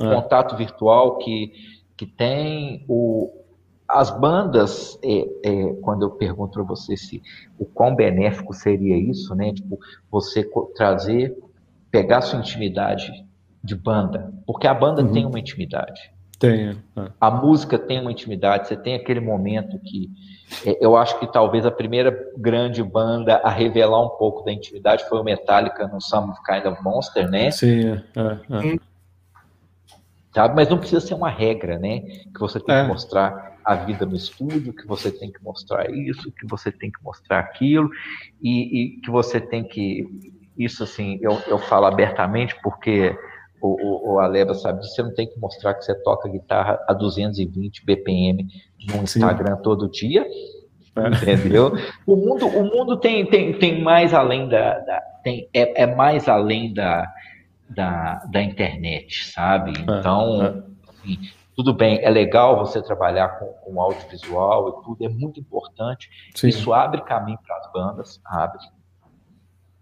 é. 0.00 0.14
contato 0.14 0.56
virtual 0.56 1.18
que, 1.18 1.52
que 1.96 2.06
tem, 2.06 2.84
o, 2.88 3.32
as 3.88 4.10
bandas, 4.18 4.98
é, 5.02 5.26
é, 5.44 5.72
quando 5.80 6.02
eu 6.02 6.10
pergunto 6.10 6.52
para 6.54 6.62
você 6.62 6.96
se 6.96 7.22
o 7.58 7.64
quão 7.64 7.94
benéfico 7.94 8.52
seria 8.52 8.96
isso, 8.96 9.34
né? 9.34 9.52
Tipo, 9.52 9.78
você 10.10 10.48
trazer, 10.74 11.36
pegar 11.90 12.20
sua 12.20 12.38
intimidade 12.38 13.24
de 13.62 13.74
banda, 13.74 14.32
porque 14.46 14.66
a 14.66 14.74
banda 14.74 15.02
uhum. 15.02 15.12
tem 15.12 15.24
uma 15.26 15.38
intimidade. 15.38 16.12
Tem. 16.38 16.70
É. 16.96 17.10
A 17.20 17.30
música 17.30 17.78
tem 17.78 18.00
uma 18.00 18.12
intimidade, 18.12 18.68
você 18.68 18.76
tem 18.76 18.94
aquele 18.94 19.20
momento 19.20 19.78
que 19.78 20.10
é, 20.64 20.84
eu 20.84 20.96
acho 20.96 21.18
que 21.18 21.26
talvez 21.26 21.64
a 21.64 21.70
primeira 21.70 22.30
grande 22.36 22.82
banda 22.82 23.36
a 23.38 23.50
revelar 23.50 24.04
um 24.04 24.10
pouco 24.10 24.44
da 24.44 24.52
intimidade 24.52 25.08
foi 25.08 25.18
o 25.18 25.24
Metallica 25.24 25.88
no 25.88 26.00
Some 26.00 26.32
Kind 26.46 26.66
of 26.66 26.82
Monster, 26.82 27.28
né? 27.28 27.50
Sim, 27.50 27.90
é, 27.90 28.02
é, 28.16 28.74
é 28.74 28.78
sabe? 30.36 30.54
Mas 30.54 30.68
não 30.68 30.76
precisa 30.76 31.00
ser 31.00 31.14
uma 31.14 31.30
regra, 31.30 31.78
né? 31.78 32.00
Que 32.00 32.38
você 32.38 32.60
tem 32.60 32.74
é. 32.74 32.82
que 32.82 32.88
mostrar 32.88 33.56
a 33.64 33.74
vida 33.74 34.04
no 34.04 34.14
estúdio, 34.14 34.74
que 34.74 34.86
você 34.86 35.10
tem 35.10 35.32
que 35.32 35.42
mostrar 35.42 35.90
isso, 35.90 36.30
que 36.30 36.46
você 36.46 36.70
tem 36.70 36.90
que 36.90 37.02
mostrar 37.02 37.38
aquilo, 37.38 37.88
e, 38.42 38.82
e 38.82 39.00
que 39.00 39.10
você 39.10 39.40
tem 39.40 39.64
que. 39.64 40.32
Isso, 40.56 40.84
assim, 40.84 41.18
eu, 41.22 41.42
eu 41.46 41.58
falo 41.58 41.86
abertamente 41.86 42.54
porque 42.62 43.18
o, 43.66 43.76
o, 43.80 44.14
o 44.14 44.18
Aleba 44.18 44.54
sabe 44.54 44.80
disso, 44.80 44.94
você 44.94 45.02
não 45.02 45.14
tem 45.14 45.26
que 45.26 45.38
mostrar 45.38 45.74
que 45.74 45.84
você 45.84 45.94
toca 46.02 46.28
guitarra 46.28 46.78
a 46.86 46.92
220 46.92 47.84
BPM 47.84 48.46
no 48.88 49.02
Instagram 49.02 49.56
Sim. 49.56 49.62
todo 49.62 49.90
dia, 49.90 50.26
é. 50.96 51.32
entendeu? 51.32 51.72
O 52.06 52.16
mundo, 52.16 52.46
o 52.46 52.64
mundo 52.64 52.96
tem, 52.96 53.26
tem, 53.26 53.58
tem 53.58 53.82
mais 53.82 54.14
além 54.14 54.48
da, 54.48 54.78
da 54.80 55.00
tem, 55.22 55.48
é, 55.52 55.82
é 55.82 55.86
mais 55.94 56.28
além 56.28 56.72
da, 56.72 57.12
da, 57.68 58.24
da 58.30 58.42
internet, 58.42 59.26
sabe? 59.32 59.72
É, 59.76 59.80
então, 59.80 60.42
é. 60.42 60.62
Assim, 60.88 61.18
tudo 61.56 61.72
bem, 61.72 61.98
é 62.02 62.10
legal 62.10 62.58
você 62.58 62.82
trabalhar 62.82 63.38
com, 63.38 63.46
com 63.46 63.80
audiovisual 63.80 64.68
e 64.68 64.84
tudo, 64.84 65.04
é 65.04 65.08
muito 65.08 65.40
importante. 65.40 66.08
Sim. 66.34 66.48
Isso 66.48 66.72
abre 66.72 67.00
caminho 67.02 67.38
para 67.44 67.56
as 67.56 67.72
bandas, 67.72 68.20
abre. 68.24 68.58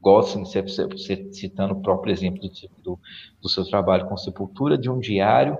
Gosto, 0.05 0.39
você, 0.41 0.61
você 0.61 1.33
citando 1.33 1.73
o 1.73 1.81
próprio 1.81 2.13
exemplo 2.13 2.39
do, 2.43 2.51
do, 2.83 3.01
do 3.41 3.49
seu 3.49 3.65
trabalho 3.65 4.07
com 4.07 4.15
Sepultura, 4.19 4.77
de 4.77 4.91
um 4.91 4.99
diário 4.99 5.57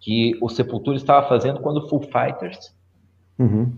que 0.00 0.38
o 0.40 0.48
Sepultura 0.48 0.96
estava 0.96 1.28
fazendo 1.28 1.60
quando 1.60 1.76
o 1.76 1.86
Full 1.86 2.00
Fighters 2.00 2.74
uhum. 3.38 3.70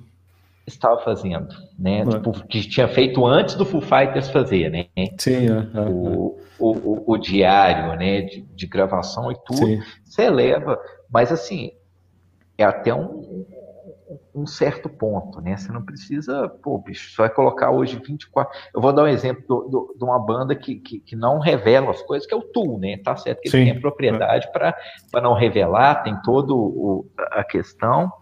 estava 0.65 1.03
fazendo, 1.03 1.49
né? 1.77 2.07
Tipo, 2.07 2.31
que 2.47 2.61
tinha 2.69 2.87
feito 2.87 3.27
antes 3.27 3.57
do 3.57 3.67
Full 3.67 3.81
Fighters 3.81 4.31
fazer, 4.31 4.71
né? 4.71 4.87
Sim, 5.19 5.49
é, 5.49 5.81
o, 5.81 6.39
o, 6.61 6.71
o, 6.71 7.05
o, 7.15 7.19
diário, 7.19 7.99
né? 7.99 8.21
De, 8.21 8.43
de 8.43 8.67
gravação 8.69 9.33
e 9.33 9.35
tudo. 9.45 9.67
Sim. 9.67 9.81
Você 10.05 10.31
leva, 10.31 10.79
mas 11.13 11.33
assim, 11.33 11.73
é 12.57 12.63
até 12.63 12.95
um, 12.95 13.45
um 14.35 14.47
certo 14.47 14.89
ponto, 14.89 15.41
né? 15.41 15.57
Você 15.57 15.71
não 15.73 15.83
precisa, 15.83 16.49
pô, 16.49 16.79
bicho, 16.79 17.13
só 17.13 17.23
vai 17.23 17.31
colocar 17.31 17.71
hoje 17.71 18.01
24. 18.05 18.53
Eu 18.75 18.81
vou 18.81 18.93
dar 18.93 19.05
um 19.05 19.09
exemplo 19.09 19.43
do, 19.47 19.69
do, 19.69 19.95
de 19.97 20.05
uma 20.05 20.19
banda 20.19 20.55
que, 20.55 20.77
que, 20.77 21.01
que, 21.01 21.17
não 21.17 21.39
revela 21.39 21.91
as 21.91 22.03
coisas, 22.03 22.27
que 22.27 22.35
é 22.35 22.37
o 22.37 22.43
Tool, 22.43 22.79
né? 22.79 22.97
Tá 22.99 23.17
certo 23.17 23.41
que 23.41 23.49
ele 23.49 23.65
tem 23.65 23.77
a 23.77 23.81
propriedade 23.81 24.47
é. 24.47 24.51
para 24.51 25.21
não 25.23 25.35
revelar, 25.35 26.03
tem 26.03 26.21
todo 26.23 27.07
a 27.33 27.45
questão. 27.45 28.13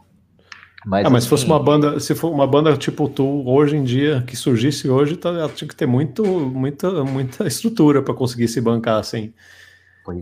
Mas, 0.87 1.07
ah, 1.07 1.11
mas 1.11 1.19
assim, 1.19 1.25
se 1.25 1.29
fosse 1.29 1.43
assim 1.45 1.53
uma 1.53 1.63
banda, 1.63 2.01
se 2.01 2.15
for 2.15 2.31
uma 2.31 2.47
banda 2.47 2.77
tipo 2.77 3.09
tu 3.09 3.43
hoje 3.47 3.77
em 3.77 3.83
dia 3.83 4.23
que 4.27 4.37
surgisse 4.37 4.89
hoje, 4.89 5.17
tá, 5.17 5.31
ela 5.31 5.49
tinha 5.49 5.69
que 5.69 5.75
ter 5.75 5.87
muito, 5.87 6.25
muita, 6.25 7.05
muita 7.05 7.47
estrutura 7.47 8.03
para 8.03 8.15
conseguir 8.15 8.49
se 8.49 8.61
bancar 8.61 8.99
assim, 8.99 9.33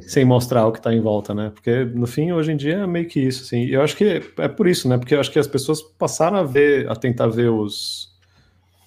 sem 0.02 0.24
mostrar 0.24 0.66
o 0.66 0.72
que 0.72 0.78
está 0.78 0.92
em 0.92 1.00
volta, 1.00 1.34
né? 1.34 1.50
Porque 1.54 1.84
no 1.84 2.06
fim 2.06 2.32
hoje 2.32 2.52
em 2.52 2.56
dia 2.56 2.78
é 2.78 2.86
meio 2.86 3.06
que 3.06 3.20
isso, 3.20 3.42
assim. 3.42 3.66
Eu 3.66 3.82
acho 3.82 3.96
que 3.96 4.22
é 4.38 4.48
por 4.48 4.66
isso, 4.66 4.88
né? 4.88 4.98
Porque 4.98 5.14
eu 5.14 5.20
acho 5.20 5.30
que 5.30 5.38
as 5.38 5.46
pessoas 5.46 5.82
passaram 5.82 6.38
a 6.38 6.42
ver, 6.42 6.90
a 6.90 6.96
tentar 6.96 7.28
ver 7.28 7.50
os 7.50 8.14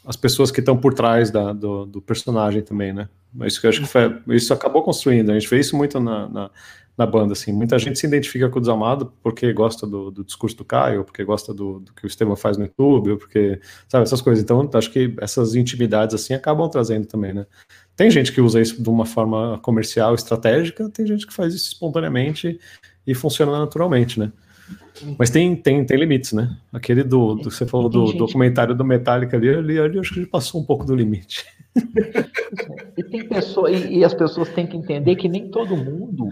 as 0.06 0.16
pessoas 0.16 0.50
que 0.50 0.60
estão 0.60 0.76
por 0.76 0.94
trás 0.94 1.30
da, 1.30 1.54
do, 1.54 1.86
do, 1.86 2.02
personagem 2.02 2.64
também, 2.64 2.92
né? 2.92 3.08
Isso 3.42 3.62
que 3.62 3.68
eu 3.68 3.70
acho 3.70 3.82
que 3.82 3.88
foi, 3.88 4.20
isso 4.30 4.52
acabou 4.52 4.82
construindo. 4.82 5.30
A 5.30 5.34
gente 5.38 5.48
vê 5.48 5.60
isso 5.60 5.78
muito 5.78 6.00
na, 6.00 6.28
na 6.28 6.52
na 7.00 7.06
banda, 7.06 7.32
assim. 7.32 7.54
Muita 7.54 7.80
gente 7.80 7.98
se 7.98 8.06
identifica 8.06 8.50
com 8.50 8.58
o 8.58 8.62
Desamado 8.62 9.14
porque 9.24 9.54
gosta 9.54 9.88
do, 9.88 10.12
do 10.12 10.22
discurso 10.22 10.58
do 10.58 10.66
Caio, 10.66 11.06
porque 11.06 11.24
gosta 11.24 11.54
do, 11.54 11.80
do 11.80 11.94
que 11.94 12.06
o 12.06 12.08
Estevam 12.08 12.36
faz 12.36 12.58
no 12.58 12.66
YouTube, 12.66 13.16
porque, 13.16 13.62
sabe, 13.88 14.04
essas 14.04 14.20
coisas. 14.20 14.44
Então, 14.44 14.70
acho 14.74 14.92
que 14.92 15.16
essas 15.22 15.56
intimidades, 15.56 16.14
assim, 16.14 16.34
acabam 16.34 16.70
trazendo 16.70 17.08
também, 17.08 17.34
né? 17.34 17.46
Tem 18.00 18.10
gente 18.10 18.32
que 18.32 18.40
usa 18.40 18.62
isso 18.62 18.82
de 18.82 18.90
uma 18.90 19.06
forma 19.06 19.60
comercial, 19.62 20.16
estratégica, 20.16 20.90
tem 20.90 21.06
gente 21.06 21.28
que 21.28 21.34
faz 21.34 21.54
isso 21.54 21.74
espontaneamente 21.74 22.58
e 23.06 23.14
funciona 23.14 23.52
naturalmente, 23.52 24.18
né? 24.18 24.32
Mas 25.18 25.30
tem, 25.30 25.54
tem, 25.54 25.84
tem 25.84 25.98
limites, 25.98 26.32
né? 26.32 26.56
Aquele 26.72 27.04
do, 27.04 27.36
do 27.36 27.52
você 27.52 27.66
falou 27.66 27.90
do 27.90 28.14
documentário 28.14 28.74
do 28.74 28.86
Metallica 28.86 29.36
ali, 29.36 29.50
ali, 29.50 29.78
ali, 29.78 30.00
acho 30.00 30.14
que 30.14 30.20
ele 30.22 30.28
passou 30.28 30.62
um 30.62 30.64
pouco 30.64 30.86
do 30.86 30.96
limite. 30.96 31.46
E 32.96 33.04
tem 33.04 33.28
pessoa, 33.28 33.70
e, 33.70 33.98
e 33.98 34.06
as 34.06 34.14
pessoas 34.14 34.48
têm 34.48 34.66
que 34.66 34.78
entender 34.78 35.18
que 35.18 35.28
nem 35.28 35.50
todo 35.50 35.76
mundo 35.76 36.30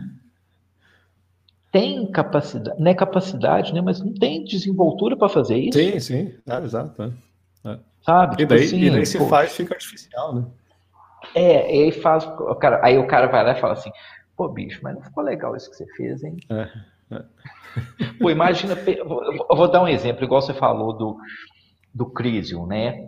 tem 1.69 2.09
capacidade, 2.09 2.79
não 2.79 2.89
é 2.89 2.93
capacidade, 2.93 3.73
né, 3.73 3.81
mas 3.81 3.99
não 3.99 4.13
tem 4.13 4.45
desenvoltura 4.45 5.17
para 5.17 5.27
fazer 5.27 5.57
isso. 5.57 5.77
Sim, 5.77 5.99
sim, 5.99 6.33
é, 6.47 6.63
exato. 6.63 7.03
É. 7.03 7.71
é. 7.71 7.79
Sabe? 8.05 8.35
E 8.35 8.37
tipo 8.37 8.49
daí, 8.53 8.63
assim, 8.63 8.81
e 8.83 8.89
daí 8.89 9.05
se 9.05 9.17
pô, 9.17 9.27
faz, 9.27 9.51
fica 9.51 9.73
artificial, 9.73 10.33
né? 10.33 10.45
É, 11.37 11.75
e 11.75 11.83
aí 11.83 11.91
faz, 11.91 12.25
o 12.25 12.55
cara, 12.55 12.79
aí 12.83 12.97
o 12.97 13.05
cara 13.05 13.27
vai 13.27 13.43
lá 13.43 13.51
e 13.51 13.61
fala 13.61 13.73
assim, 13.73 13.91
pô, 14.35 14.49
bicho, 14.49 14.79
mas 14.81 14.95
não 14.95 15.03
ficou 15.03 15.23
legal 15.23 15.55
isso 15.55 15.69
que 15.69 15.77
você 15.77 15.85
fez, 15.95 16.23
hein? 16.23 16.37
É, 16.49 17.15
é. 17.15 17.23
Pô, 18.19 18.31
imagina, 18.31 18.73
eu 18.73 19.55
vou 19.55 19.69
dar 19.69 19.83
um 19.83 19.87
exemplo, 19.87 20.23
igual 20.23 20.41
você 20.41 20.53
falou 20.53 20.93
do, 20.93 21.17
do 21.93 22.07
Crisium, 22.07 22.65
né? 22.65 23.07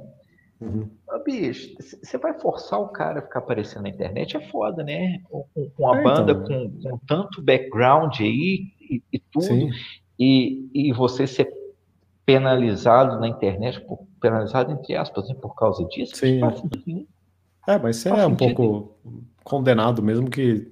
Uhum. 0.62 0.92
Bicho, 1.26 1.76
você 1.80 2.18
vai 2.20 2.38
forçar 2.40 2.80
o 2.80 2.90
cara 2.90 3.20
a 3.20 3.22
ficar 3.24 3.40
aparecendo 3.40 3.84
na 3.84 3.90
internet, 3.90 4.38
é 4.38 4.42
foda, 4.42 4.84
né? 4.84 5.20
Com, 5.24 5.46
com 5.76 5.92
a 5.92 6.00
é, 6.00 6.04
banda 6.04 6.32
então. 6.34 6.46
com, 6.46 6.90
com, 6.90 6.98
tanto 7.08 7.42
background 7.42 8.16
aí 8.20 8.66
e, 8.80 9.02
e 9.12 9.20
tudo, 9.20 9.70
e, 10.20 10.70
e 10.72 10.94
você 10.94 11.26
ser 11.26 11.52
penalizado 12.26 13.20
na 13.20 13.28
internet, 13.28 13.82
por, 13.82 14.06
penalizado 14.22 14.72
entre 14.72 14.96
aspas, 14.96 15.28
né, 15.28 15.34
por 15.34 15.56
causa 15.56 15.84
disso, 15.86 16.16
Sim. 16.16 16.42
É, 17.74 17.78
mas 17.78 17.98
você 17.98 18.10
é 18.10 18.26
um 18.26 18.36
pouco 18.36 18.96
condenado, 19.44 20.02
mesmo 20.02 20.30
que 20.30 20.68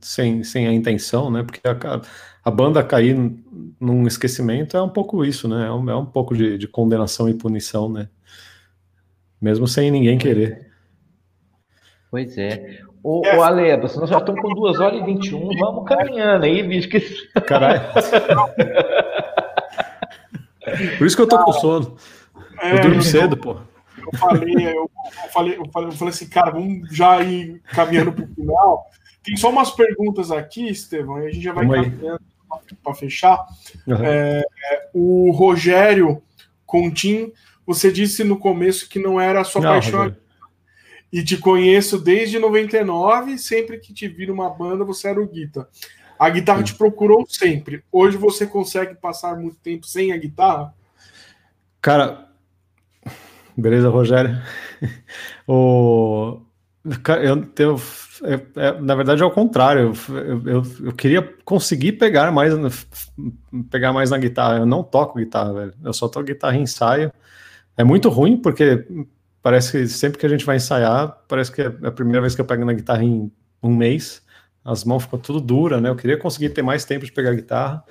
sem, 0.00 0.42
sem 0.44 0.66
a 0.66 0.72
intenção, 0.72 1.30
né? 1.30 1.42
Porque 1.42 1.60
a, 1.66 2.00
a 2.44 2.50
banda 2.50 2.82
cair 2.82 3.16
num 3.80 4.06
esquecimento 4.06 4.76
é 4.76 4.82
um 4.82 4.88
pouco 4.88 5.24
isso, 5.24 5.48
né? 5.48 5.66
É 5.66 5.72
um, 5.72 5.90
é 5.90 5.96
um 5.96 6.06
pouco 6.06 6.36
de, 6.36 6.58
de 6.58 6.68
condenação 6.68 7.28
e 7.28 7.34
punição, 7.34 7.90
né? 7.90 8.08
mesmo 9.40 9.66
sem 9.66 9.90
ninguém 9.90 10.18
querer. 10.18 10.68
Pois 12.10 12.36
é. 12.36 12.80
Ô, 13.02 13.22
é. 13.24 13.38
ô 13.38 13.42
Ale, 13.42 13.76
nós 13.76 13.94
já 13.94 14.18
estamos 14.18 14.40
com 14.40 14.54
2 14.54 14.80
horas 14.80 15.00
e 15.00 15.04
21, 15.04 15.56
vamos 15.58 15.84
caminhando 15.88 16.44
aí, 16.44 16.62
bicho. 16.62 16.88
Que... 16.88 17.00
Caralho. 17.42 17.82
Por 20.98 21.06
isso 21.06 21.16
que 21.16 21.22
eu 21.22 21.28
tô 21.28 21.42
com 21.44 21.52
sono. 21.52 21.96
É, 22.60 22.74
eu 22.74 22.80
durmo 22.80 23.02
cedo, 23.02 23.36
pô. 23.36 23.56
Eu 24.12 24.18
falei, 24.18 24.54
eu, 24.66 24.90
eu, 25.24 25.30
falei, 25.32 25.58
eu 25.58 25.70
falei, 25.70 25.88
eu 25.88 25.92
falei 25.92 26.14
assim, 26.14 26.28
cara, 26.28 26.50
vamos 26.50 26.94
já 26.94 27.22
ir 27.22 27.60
caminhando 27.72 28.12
para 28.12 28.24
o 28.24 28.34
final. 28.34 28.86
Tem 29.22 29.36
só 29.36 29.50
umas 29.50 29.70
perguntas 29.70 30.30
aqui, 30.30 30.68
Estevão, 30.68 31.22
e 31.22 31.26
a 31.26 31.30
gente 31.30 31.42
já 31.42 31.52
vai 31.52 31.66
caminhando 31.66 32.20
para 32.82 32.94
fechar. 32.94 33.46
Uhum. 33.86 34.04
É, 34.04 34.42
o 34.94 35.30
Rogério 35.32 36.22
Contim 36.64 37.32
você 37.68 37.92
disse 37.92 38.24
no 38.24 38.38
começo 38.38 38.88
que 38.88 38.98
não 38.98 39.20
era 39.20 39.42
a 39.42 39.44
sua 39.44 39.60
não, 39.60 39.72
paixão. 39.72 40.16
E 41.12 41.22
te 41.22 41.36
conheço 41.36 41.98
desde 41.98 42.38
99, 42.38 43.36
sempre 43.36 43.78
que 43.78 43.92
te 43.92 44.08
vi 44.08 44.26
numa 44.26 44.48
banda, 44.48 44.86
você 44.86 45.08
era 45.08 45.20
o 45.20 45.28
guitarra. 45.28 45.68
A 46.18 46.30
guitarra 46.30 46.62
te 46.62 46.74
procurou 46.74 47.26
sempre. 47.28 47.84
Hoje 47.92 48.16
você 48.16 48.46
consegue 48.46 48.94
passar 48.94 49.36
muito 49.36 49.58
tempo 49.58 49.86
sem 49.86 50.12
a 50.12 50.16
guitarra? 50.16 50.74
Cara, 51.82 52.27
beleza, 53.60 53.88
Rogério. 53.88 54.38
o... 55.46 56.40
Eu, 57.22 57.46
eu, 57.58 57.80
é, 58.56 58.80
na 58.80 58.94
verdade 58.94 59.22
é 59.22 59.26
o 59.26 59.30
contrário. 59.30 59.92
Eu, 60.08 60.46
eu, 60.46 60.62
eu, 60.86 60.92
queria 60.92 61.22
conseguir 61.44 61.92
pegar 61.92 62.30
mais, 62.32 62.54
pegar 63.70 63.92
mais 63.92 64.10
na 64.10 64.16
guitarra. 64.16 64.58
Eu 64.58 64.66
não 64.66 64.82
toco 64.82 65.18
guitarra, 65.18 65.52
velho. 65.52 65.74
Eu 65.84 65.92
só 65.92 66.08
toco 66.08 66.26
guitarra 66.26 66.56
em 66.56 66.62
ensaio. 66.62 67.12
É 67.76 67.84
muito 67.84 68.08
ruim, 68.08 68.36
porque 68.36 68.86
parece 69.42 69.72
que 69.72 69.88
sempre 69.88 70.18
que 70.18 70.26
a 70.26 70.28
gente 70.28 70.44
vai 70.44 70.56
ensaiar, 70.56 71.16
parece 71.28 71.52
que 71.52 71.62
é 71.62 71.66
a 71.66 71.90
primeira 71.90 72.20
vez 72.20 72.34
que 72.34 72.40
eu 72.40 72.44
pego 72.44 72.64
na 72.64 72.72
guitarra 72.72 73.04
em 73.04 73.30
um 73.62 73.74
mês, 73.74 74.22
as 74.64 74.84
mãos 74.84 75.04
ficam 75.04 75.18
tudo 75.18 75.40
dura, 75.40 75.80
né? 75.80 75.88
Eu 75.88 75.96
queria 75.96 76.18
conseguir 76.18 76.50
ter 76.50 76.62
mais 76.62 76.84
tempo 76.84 77.04
de 77.04 77.12
pegar 77.12 77.34
guitarra, 77.34 77.84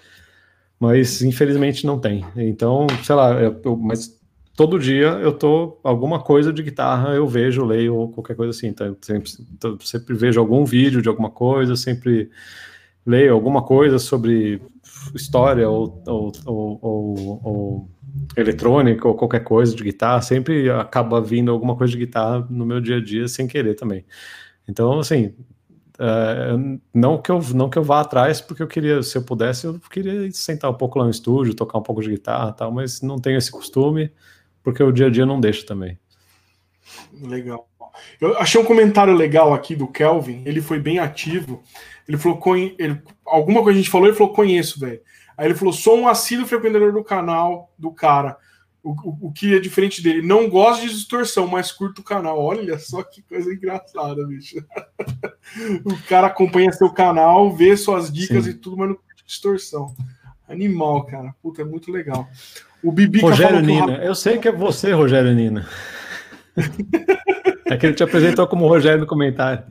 mas 0.80 1.22
infelizmente 1.22 1.86
não 1.86 2.00
tem. 2.00 2.26
Então, 2.36 2.88
sei 3.04 3.16
lá, 3.16 3.34
eu, 3.34 3.60
eu, 3.64 3.78
mas 3.78 4.17
todo 4.58 4.80
dia 4.80 5.10
eu 5.22 5.32
tô 5.32 5.80
alguma 5.84 6.20
coisa 6.20 6.52
de 6.52 6.64
guitarra, 6.64 7.14
eu 7.14 7.28
vejo, 7.28 7.64
leio 7.64 7.96
ou 7.96 8.12
qualquer 8.12 8.36
coisa 8.36 8.50
assim. 8.50 8.68
Então, 8.68 8.98
sempre, 9.00 9.32
então, 9.54 9.78
sempre 9.80 10.16
vejo 10.16 10.40
algum 10.40 10.66
vídeo 10.66 11.00
de 11.00 11.08
alguma 11.08 11.30
coisa, 11.30 11.76
sempre 11.76 12.32
leio 13.06 13.34
alguma 13.34 13.62
coisa 13.62 14.00
sobre 14.00 14.60
história 15.14 15.70
ou, 15.70 16.02
ou, 16.08 16.32
ou, 16.82 17.42
ou 17.44 17.90
eletrônica 18.36 19.08
ou 19.08 19.14
qualquer 19.14 19.44
coisa 19.44 19.76
de 19.76 19.84
guitarra, 19.84 20.24
sempre 20.24 20.72
acaba 20.72 21.22
vindo 21.22 21.52
alguma 21.52 21.76
coisa 21.76 21.92
de 21.92 22.00
guitarra 22.00 22.46
no 22.50 22.66
meu 22.66 22.82
dia 22.82 22.98
a 22.98 23.04
dia 23.04 23.28
sem 23.28 23.48
querer 23.48 23.76
também. 23.76 24.04
Então, 24.68 25.00
assim, 25.00 25.36
é, 26.00 26.56
não 26.92 27.22
que 27.22 27.32
eu 27.32 27.40
não 27.54 27.70
que 27.70 27.78
eu 27.78 27.84
vá 27.84 28.02
atrás, 28.02 28.42
porque 28.42 28.64
eu 28.64 28.68
queria, 28.68 29.04
se 29.04 29.20
eu 29.20 29.22
pudesse, 29.22 29.68
eu 29.68 29.80
queria 29.92 30.32
sentar 30.32 30.72
um 30.72 30.74
pouco 30.74 30.98
lá 30.98 31.06
no 31.06 31.12
estúdio, 31.12 31.54
tocar 31.54 31.78
um 31.78 31.84
pouco 31.84 32.02
de 32.02 32.10
guitarra, 32.10 32.52
tal, 32.54 32.72
mas 32.72 33.04
não 33.04 33.18
tenho 33.20 33.38
esse 33.38 33.52
costume, 33.52 34.12
porque 34.68 34.84
o 34.84 34.92
dia 34.92 35.08
a 35.08 35.10
dia 35.10 35.26
não 35.26 35.40
deixa 35.40 35.66
também. 35.66 35.98
Legal. 37.22 37.70
Eu 38.20 38.38
achei 38.38 38.60
um 38.60 38.66
comentário 38.66 39.14
legal 39.14 39.54
aqui 39.54 39.74
do 39.78 39.88
Kelvin, 39.88 40.44
ele 40.46 40.60
foi 40.60 40.78
bem 40.78 41.00
ativo. 41.00 41.64
Ele 42.06 42.18
falou, 42.18 42.38
ele, 42.78 43.02
alguma 43.26 43.64
coisa 43.64 43.80
a 43.80 43.82
gente 43.82 43.90
falou, 43.90 44.08
ele 44.08 44.18
falou, 44.18 44.34
conheço, 44.34 44.78
velho. 44.78 45.00
Aí 45.38 45.48
ele 45.48 45.56
falou: 45.56 45.72
sou 45.72 45.98
um 45.98 46.06
assíduo 46.06 46.46
frequentador 46.46 46.92
do 46.92 47.02
canal 47.02 47.74
do 47.80 47.92
cara. 47.92 48.36
O, 48.84 48.92
o, 48.92 49.28
o, 49.28 49.32
que 49.32 49.56
é 49.56 49.60
diferente 49.60 50.04
dele. 50.04 50.22
Não 50.22 50.50
gosto 50.50 50.82
de 50.82 50.90
distorção, 50.90 51.48
mas 51.48 51.72
curto 51.72 52.00
o 52.00 52.04
canal. 52.04 52.38
Olha 52.38 52.78
só 52.78 53.02
que 53.04 53.22
coisa 53.22 53.54
engraçada, 53.54 54.28
bicho. 54.28 54.58
o 55.86 55.98
cara 56.10 56.28
acompanha 56.28 56.74
seu 56.74 56.90
canal, 56.90 57.56
vê 57.56 57.78
suas 57.78 58.12
dicas 58.12 58.44
Sim. 58.44 58.50
e 58.50 58.54
tudo, 58.54 58.76
mas 58.76 58.90
não 58.90 58.96
curte 58.96 59.24
distorção. 59.26 59.96
Animal, 60.46 61.06
cara. 61.06 61.34
Puta, 61.42 61.62
é 61.62 61.66
muito 61.66 61.90
legal. 61.90 62.28
O 62.88 62.92
Bibi 62.94 63.20
Rogério 63.20 63.60
Nina. 63.60 63.96
Eu 63.96 64.16
sei 64.16 64.38
que 64.38 64.48
é 64.48 64.52
você, 64.52 64.94
Rogério 64.94 65.34
Nina. 65.34 65.68
é 67.66 67.76
que 67.76 67.86
ele 67.86 67.94
te 67.94 68.02
apresentou 68.02 68.48
como 68.48 68.66
Rogério 68.66 69.02
no 69.02 69.06
comentário. 69.06 69.62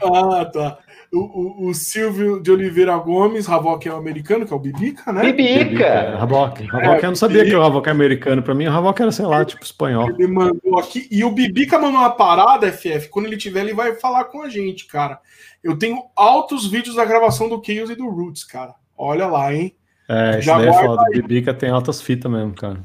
Ah, 0.00 0.44
tá. 0.44 0.78
O, 1.12 1.18
o, 1.18 1.68
o, 1.68 1.74
Silvio 1.74 2.40
de 2.40 2.52
Oliveira 2.52 2.96
Gomes, 2.96 3.48
Havok 3.48 3.88
é 3.88 3.92
o 3.92 3.96
americano, 3.96 4.46
que 4.46 4.52
é 4.52 4.56
o 4.56 4.60
Bibica, 4.60 5.12
né? 5.12 5.32
Bibica! 5.32 6.16
Havok. 6.16 6.68
Havok, 6.70 7.02
é, 7.02 7.06
eu 7.06 7.08
não 7.08 7.16
sabia 7.16 7.38
Bibica. 7.38 7.56
que 7.56 7.60
o 7.60 7.66
Havok 7.66 7.88
é 7.88 7.92
americano. 7.92 8.40
Para 8.40 8.54
mim, 8.54 8.66
o 8.68 8.72
Havok 8.72 9.02
era, 9.02 9.10
sei 9.10 9.26
lá, 9.26 9.44
tipo 9.44 9.64
espanhol. 9.64 10.08
Ele 10.10 10.28
mandou 10.28 10.78
aqui. 10.78 11.08
E 11.10 11.24
o 11.24 11.32
Bibica 11.32 11.76
mandou 11.76 11.98
uma 11.98 12.10
parada, 12.10 12.70
FF. 12.70 13.08
Quando 13.08 13.26
ele 13.26 13.36
tiver, 13.36 13.62
ele 13.62 13.74
vai 13.74 13.96
falar 13.96 14.26
com 14.26 14.42
a 14.42 14.48
gente, 14.48 14.86
cara. 14.86 15.18
Eu 15.62 15.76
tenho 15.76 16.04
altos 16.14 16.70
vídeos 16.70 16.94
da 16.94 17.04
gravação 17.04 17.48
do 17.48 17.60
Chaos 17.64 17.90
e 17.90 17.96
do 17.96 18.08
Roots, 18.08 18.44
cara. 18.44 18.76
Olha 18.96 19.26
lá, 19.26 19.52
hein? 19.52 19.74
É, 20.08 20.38
isso 20.38 20.48
daí 20.48 20.68
é 20.68 20.72
foda. 20.72 21.02
O 21.02 21.10
Bibica 21.10 21.54
tem 21.54 21.70
altas 21.70 22.00
fitas 22.02 22.30
mesmo, 22.30 22.54
cara. 22.54 22.80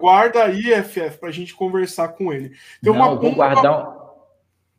Guarda 0.00 0.44
aí, 0.44 0.62
FF, 0.82 1.18
pra 1.18 1.30
gente 1.30 1.54
conversar 1.54 2.08
com 2.08 2.32
ele. 2.32 2.50
Tem 2.82 2.92
Não, 2.92 2.94
uma, 2.94 3.14
vou 3.14 3.34
guardar 3.34 3.88
um... 3.88 3.98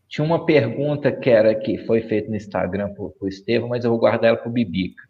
Tinha 0.07 0.25
uma 0.25 0.45
pergunta 0.45 1.11
que 1.11 1.29
era 1.29 1.53
que 1.53 1.77
foi 1.85 2.01
feita 2.01 2.29
no 2.29 2.35
Instagram 2.35 2.93
por, 2.95 3.11
por 3.11 3.29
Estevam, 3.29 3.69
mas 3.69 3.85
eu 3.85 3.91
vou 3.91 3.99
guardar 3.99 4.29
ela 4.29 4.37
para 4.37 4.49
o 4.49 4.51
Bibica. 4.51 5.03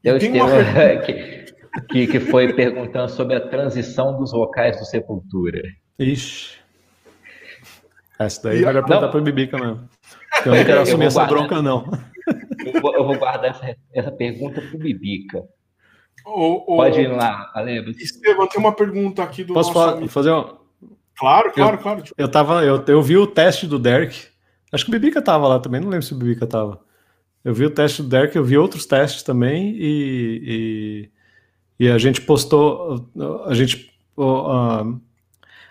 Então, 0.00 0.16
Estevam, 0.16 0.48
uma... 0.48 0.96
que, 1.04 1.44
que, 1.88 2.06
que, 2.06 2.20
foi 2.20 2.52
perguntando 2.52 3.10
sobre 3.10 3.36
a 3.36 3.48
transição 3.48 4.16
dos 4.16 4.30
vocais 4.30 4.78
do 4.78 4.84
Sepultura. 4.84 5.60
Ixi. 5.98 6.58
Essa 8.18 8.44
daí 8.44 8.62
vai 8.62 8.72
perguntar 8.72 9.08
para 9.08 9.20
o 9.20 9.22
Bibica 9.22 9.58
mesmo. 9.58 9.88
Eu 10.46 10.54
não 10.54 10.64
quero 10.64 10.80
assumir 10.82 11.06
essa 11.06 11.26
guardar, 11.26 11.38
bronca, 11.38 11.62
não. 11.62 11.90
Eu 12.64 12.80
vou, 12.80 12.94
eu 12.94 13.06
vou 13.06 13.18
guardar 13.18 13.50
essa, 13.50 13.76
essa 13.92 14.12
pergunta 14.12 14.60
para 14.60 14.76
o 14.76 14.78
Bibica. 14.78 15.42
Pode 16.26 17.00
ir 17.00 17.08
lá, 17.08 17.50
Ale. 17.54 17.78
Estevam, 17.92 18.48
tem 18.48 18.60
uma 18.60 18.72
pergunta 18.72 19.22
aqui 19.22 19.44
do 19.44 19.54
Posso 19.54 19.72
falar, 19.72 20.06
fazer 20.08 20.30
uma 20.30 20.58
Claro, 21.16 21.50
claro, 21.52 21.76
eu, 21.76 21.82
claro. 21.82 22.02
Eu, 22.18 22.28
tava, 22.28 22.62
eu, 22.62 22.84
eu 22.88 23.02
vi 23.02 23.16
o 23.16 23.26
teste 23.26 23.66
do 23.66 23.78
Derek. 23.78 24.26
Acho 24.70 24.84
que 24.84 24.90
o 24.90 24.92
Bibica 24.92 25.22
tava 25.22 25.48
lá 25.48 25.58
também, 25.58 25.80
não 25.80 25.88
lembro 25.88 26.04
se 26.04 26.12
o 26.12 26.16
Bibica 26.16 26.46
tava. 26.46 26.80
Eu 27.42 27.54
vi 27.54 27.64
o 27.64 27.70
teste 27.70 28.02
do 28.02 28.08
Derek, 28.08 28.36
eu 28.36 28.44
vi 28.44 28.58
outros 28.58 28.84
testes 28.84 29.22
também 29.22 29.74
e, 29.78 31.08
e, 31.78 31.86
e 31.86 31.88
a 31.88 31.96
gente 31.96 32.20
postou. 32.20 33.08
A 33.46 33.54
gente. 33.54 33.90
A, 34.18 34.84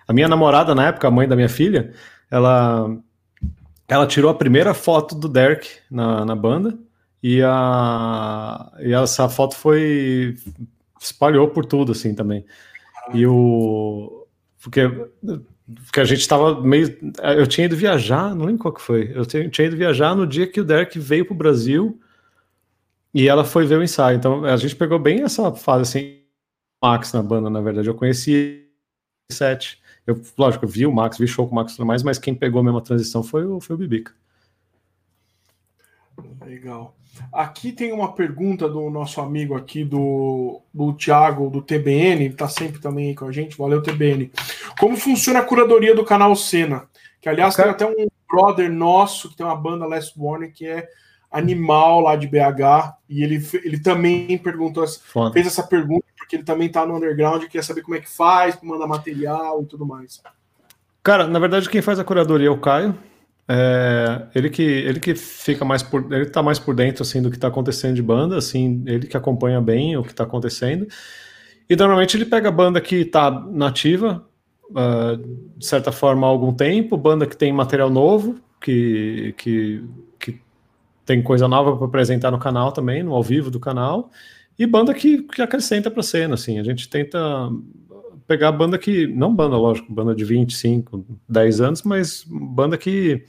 a 0.08 0.14
minha 0.14 0.28
namorada, 0.28 0.74
na 0.74 0.88
época, 0.88 1.08
a 1.08 1.12
mãe 1.12 1.28
da 1.28 1.36
minha 1.36 1.50
filha, 1.50 1.94
ela, 2.32 2.90
ela 3.88 4.08
tirou 4.08 4.32
a 4.32 4.36
primeira 4.36 4.74
foto 4.74 5.14
do 5.14 5.28
Derek 5.28 5.70
na, 5.92 6.26
na 6.26 6.36
banda 6.36 6.78
e, 7.28 7.42
a, 7.42 8.72
e 8.80 8.94
essa 8.94 9.28
foto 9.28 9.56
foi. 9.56 10.36
espalhou 11.02 11.48
por 11.50 11.66
tudo, 11.66 11.92
assim, 11.92 12.14
também. 12.14 12.46
E 13.16 13.26
o, 13.26 14.28
porque, 14.62 14.88
porque 15.86 16.00
a 16.00 16.04
gente 16.04 16.20
estava 16.20 16.62
meio. 16.62 16.96
Eu 17.36 17.48
tinha 17.48 17.66
ido 17.66 17.76
viajar, 17.76 18.36
não 18.36 18.46
lembro 18.46 18.62
qual 18.62 18.74
que 18.76 18.82
foi. 18.82 19.12
Eu 19.16 19.26
tinha 19.26 19.68
ido 19.68 19.76
viajar 19.76 20.16
no 20.16 20.28
dia 20.28 20.46
que 20.46 20.62
o 20.62 20.64
Derek 20.64 21.00
veio 21.00 21.26
para 21.26 21.34
o 21.34 21.38
Brasil 21.38 22.00
e 23.12 23.28
ela 23.28 23.44
foi 23.44 23.66
ver 23.66 23.80
o 23.80 23.84
ensaio. 23.84 24.18
Então 24.18 24.46
a 24.46 24.58
gente 24.58 24.76
pegou 24.76 25.00
bem 25.00 25.24
essa 25.24 25.52
fase 25.52 25.82
assim, 25.82 26.22
Max 26.80 27.12
na 27.12 27.24
banda, 27.24 27.50
na 27.50 27.60
verdade. 27.60 27.88
Eu 27.88 27.96
conheci 27.96 28.70
sete. 29.32 29.82
Eu, 30.06 30.22
lógico, 30.38 30.68
vi 30.68 30.86
o 30.86 30.92
Max, 30.92 31.18
vi 31.18 31.28
show 31.28 31.48
com 31.48 31.54
o 31.54 31.56
Max 31.56 31.74
e 31.74 31.78
tudo 31.78 31.88
mais, 31.88 32.04
mas 32.04 32.20
quem 32.20 32.36
pegou 32.36 32.62
mesmo 32.62 32.78
a 32.78 32.82
transição 32.82 33.24
foi 33.24 33.44
o, 33.46 33.60
foi 33.60 33.76
o 33.76 33.80
Bibica. 33.80 34.14
Legal. 36.46 36.96
Aqui 37.32 37.72
tem 37.72 37.92
uma 37.92 38.14
pergunta 38.14 38.68
do 38.70 38.90
nosso 38.90 39.22
amigo 39.22 39.56
aqui, 39.56 39.84
do, 39.84 40.62
do 40.74 40.94
Thiago, 40.94 41.50
do 41.50 41.62
TBN, 41.62 42.26
ele 42.26 42.34
está 42.34 42.48
sempre 42.48 42.80
também 42.80 43.10
aí 43.10 43.16
com 43.16 43.26
a 43.26 43.32
gente, 43.32 43.58
valeu 43.58 43.82
TBN. 43.82 44.32
Como 44.80 44.98
funciona 44.98 45.40
a 45.40 45.44
curadoria 45.44 45.96
do 45.96 46.06
canal 46.06 46.36
Cena? 46.36 46.88
Que, 47.22 47.30
aliás, 47.30 47.56
tem 47.56 47.66
até 47.66 47.86
um 47.86 48.08
brother 48.30 48.72
nosso, 48.72 49.30
que 49.30 49.38
tem 49.38 49.46
uma 49.46 49.56
banda 49.56 49.86
Last 49.88 50.14
Warning, 50.18 50.52
que 50.52 50.68
é 50.68 50.88
animal 51.32 52.02
lá 52.02 52.16
de 52.16 52.28
BH, 52.28 52.96
e 53.10 53.24
ele, 53.24 53.46
ele 53.64 53.80
também 53.80 54.38
perguntou, 54.38 54.86
Foda. 54.88 55.34
fez 55.34 55.48
essa 55.48 55.64
pergunta, 55.64 56.06
porque 56.18 56.36
ele 56.38 56.44
também 56.44 56.68
está 56.68 56.86
no 56.86 56.96
underground 56.96 57.44
e 57.44 57.50
quer 57.50 57.64
saber 57.64 57.82
como 57.82 57.96
é 57.96 58.00
que 58.00 58.10
faz, 58.10 58.58
manda 58.62 58.88
material 58.88 59.62
e 59.62 59.66
tudo 59.66 59.86
mais. 59.86 60.22
Cara, 61.04 61.28
na 61.28 61.40
verdade, 61.40 61.70
quem 61.70 61.82
faz 61.82 62.00
a 62.00 62.04
curadoria 62.04 62.48
é 62.48 62.52
o 62.52 62.60
Caio, 62.60 62.98
é, 63.48 64.28
ele 64.34 64.50
que 64.50 64.64
ele 64.64 65.00
que 65.00 65.14
fica 65.14 65.64
mais 65.64 65.84
por 65.84 66.12
ele 66.12 66.26
tá 66.26 66.42
mais 66.42 66.58
por 66.58 66.76
dentro 66.76 67.04
assim 67.04 67.22
do 67.22 67.30
que 67.30 67.38
está 67.38 67.48
acontecendo 67.48 67.96
de 67.96 68.02
banda, 68.02 68.38
assim, 68.38 68.84
ele 68.88 69.08
que 69.08 69.16
acompanha 69.16 69.62
bem 69.62 69.96
o 69.98 70.04
que 70.04 70.12
está 70.12 70.24
acontecendo. 70.24 70.88
E 71.70 71.76
normalmente 71.76 72.16
ele 72.18 72.26
pega 72.26 72.50
a 72.50 72.52
banda 72.52 72.80
que 72.82 72.98
está 72.98 73.32
nativa, 73.32 74.28
uh, 74.70 75.18
de 75.58 75.66
certa 75.66 75.92
forma 75.92 76.26
há 76.28 76.30
algum 76.30 76.54
tempo, 76.54 76.98
banda 76.98 77.26
que 77.26 77.36
tem 77.38 77.52
material 77.52 77.90
novo, 77.90 78.40
que, 78.62 79.34
que, 79.38 79.84
que 80.20 80.40
tem 81.06 81.22
coisa 81.24 81.48
nova 81.48 81.76
para 81.76 81.86
apresentar 81.88 82.32
no 82.32 82.40
canal 82.40 82.72
também, 82.72 83.02
no 83.04 83.14
ao 83.14 83.24
vivo 83.24 83.50
do 83.50 83.60
canal, 83.60 84.12
e 84.58 84.66
banda 84.66 84.94
que, 84.94 85.24
que 85.24 85.42
acrescenta 85.42 85.90
para 85.90 86.02
a 86.02 86.04
cena, 86.04 86.36
assim. 86.36 86.60
A 86.60 86.64
gente 86.64 86.88
tenta 86.88 87.20
pegar 88.28 88.52
banda 88.52 88.78
que, 88.78 89.08
não 89.08 89.34
banda, 89.34 89.58
lógico, 89.58 89.92
banda 89.92 90.16
de 90.16 90.26
25, 90.26 91.06
10 91.28 91.62
anos, 91.62 91.84
mas 91.84 92.26
banda 92.28 92.78
que 92.78 93.26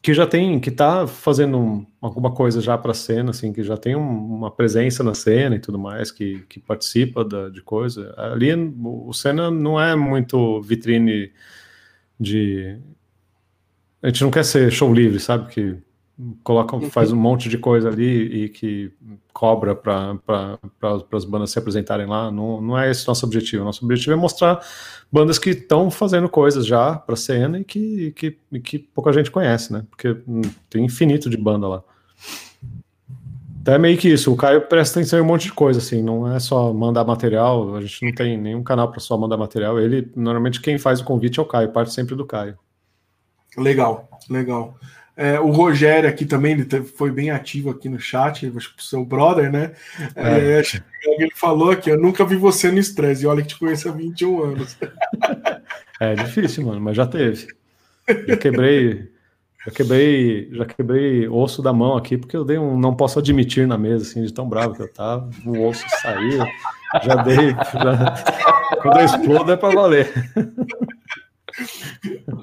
que 0.00 0.14
já 0.14 0.26
tem, 0.26 0.60
que 0.60 0.70
tá 0.70 1.06
fazendo 1.06 1.84
alguma 2.00 2.32
coisa 2.32 2.60
já 2.60 2.78
para 2.78 2.94
cena, 2.94 3.30
assim, 3.30 3.52
que 3.52 3.62
já 3.62 3.76
tem 3.76 3.96
um, 3.96 4.36
uma 4.36 4.50
presença 4.50 5.02
na 5.02 5.12
cena 5.12 5.56
e 5.56 5.58
tudo 5.58 5.78
mais, 5.78 6.10
que, 6.10 6.44
que 6.48 6.60
participa 6.60 7.24
da, 7.24 7.48
de 7.48 7.60
coisa. 7.60 8.14
Ali 8.16 8.54
o 8.54 9.12
cena 9.12 9.50
não 9.50 9.80
é 9.80 9.96
muito 9.96 10.62
vitrine 10.62 11.32
de. 12.18 12.78
A 14.00 14.08
gente 14.08 14.22
não 14.22 14.30
quer 14.30 14.44
ser 14.44 14.70
show 14.70 14.94
livre, 14.94 15.18
sabe? 15.18 15.52
Que 15.52 15.76
coloca, 16.42 16.74
uhum. 16.76 16.90
faz 16.90 17.12
um 17.12 17.16
monte 17.16 17.48
de 17.48 17.58
coisa 17.58 17.88
ali 17.88 18.44
e 18.44 18.48
que 18.48 18.92
cobra 19.32 19.74
para 19.74 20.16
pra, 20.16 20.58
as 21.12 21.24
bandas 21.24 21.50
se 21.50 21.58
apresentarem 21.58 22.06
lá. 22.06 22.30
Não, 22.30 22.60
não 22.60 22.78
é 22.78 22.90
esse 22.90 23.06
nosso 23.06 23.24
objetivo. 23.24 23.64
Nosso 23.64 23.84
objetivo 23.84 24.12
é 24.12 24.16
mostrar 24.16 24.60
bandas 25.10 25.38
que 25.38 25.50
estão 25.50 25.90
fazendo 25.90 26.28
coisas 26.28 26.66
já 26.66 26.96
para 26.96 27.14
cena 27.14 27.60
e 27.60 27.64
que, 27.64 28.12
que, 28.12 28.36
que 28.60 28.78
pouca 28.78 29.12
gente 29.12 29.30
conhece, 29.30 29.72
né? 29.72 29.84
Porque 29.90 30.16
tem 30.68 30.84
infinito 30.84 31.30
de 31.30 31.36
banda 31.36 31.68
lá. 31.68 31.82
Então 33.60 33.74
é 33.74 33.78
meio 33.78 33.98
que 33.98 34.08
isso. 34.08 34.32
O 34.32 34.36
Caio 34.36 34.62
presta 34.62 34.98
atenção 34.98 35.18
em 35.18 35.22
um 35.22 35.26
monte 35.26 35.44
de 35.44 35.52
coisa, 35.52 35.78
assim. 35.78 36.02
Não 36.02 36.34
é 36.34 36.40
só 36.40 36.72
mandar 36.72 37.04
material. 37.04 37.76
A 37.76 37.80
gente 37.80 38.04
não 38.04 38.12
tem 38.12 38.36
nenhum 38.36 38.62
canal 38.62 38.90
para 38.90 38.98
só 38.98 39.16
mandar 39.16 39.36
material. 39.36 39.78
Ele, 39.78 40.10
normalmente, 40.16 40.60
quem 40.60 40.78
faz 40.78 41.00
o 41.00 41.04
convite 41.04 41.38
é 41.38 41.42
o 41.42 41.46
Caio. 41.46 41.70
Parte 41.70 41.92
sempre 41.92 42.14
do 42.14 42.24
Caio. 42.24 42.58
Legal, 43.56 44.08
legal. 44.30 44.78
É, 45.20 45.40
o 45.40 45.50
Rogério 45.50 46.08
aqui 46.08 46.24
também, 46.24 46.52
ele 46.52 46.84
foi 46.84 47.10
bem 47.10 47.32
ativo 47.32 47.70
aqui 47.70 47.88
no 47.88 47.98
chat, 47.98 48.52
acho 48.56 48.76
que 48.76 48.80
o 48.80 48.84
seu 48.84 49.04
brother, 49.04 49.50
né? 49.50 49.72
É. 50.14 50.60
É, 50.60 50.62
ele 51.18 51.32
falou 51.34 51.72
aqui, 51.72 51.90
eu 51.90 52.00
nunca 52.00 52.24
vi 52.24 52.36
você 52.36 52.70
no 52.70 52.78
estresse, 52.78 53.24
e 53.24 53.26
olha 53.26 53.42
que 53.42 53.48
te 53.48 53.58
conheço 53.58 53.88
há 53.88 53.92
21 53.92 54.42
anos. 54.44 54.78
É 56.00 56.14
difícil, 56.14 56.64
mano, 56.64 56.80
mas 56.80 56.96
já 56.96 57.04
teve. 57.04 57.48
Já 58.28 58.36
quebrei, 58.36 59.10
já 59.66 59.72
quebrei, 59.72 60.48
já 60.52 60.64
quebrei 60.64 61.28
osso 61.28 61.60
da 61.60 61.72
mão 61.72 61.96
aqui, 61.96 62.16
porque 62.16 62.36
eu 62.36 62.44
dei 62.44 62.56
um 62.56 62.78
não 62.78 62.94
posso 62.94 63.18
admitir 63.18 63.66
na 63.66 63.76
mesa, 63.76 64.04
assim, 64.04 64.22
de 64.22 64.32
tão 64.32 64.48
bravo 64.48 64.76
que 64.76 64.82
eu 64.82 64.92
tava. 64.92 65.28
O 65.44 65.66
osso 65.66 65.84
saiu, 66.00 66.38
já 67.02 67.16
dei. 67.16 67.50
Já, 67.50 68.14
quando 68.80 69.00
eu 69.00 69.04
explodo 69.04 69.50
é 69.50 69.56
pra 69.56 69.70
valer. 69.70 70.08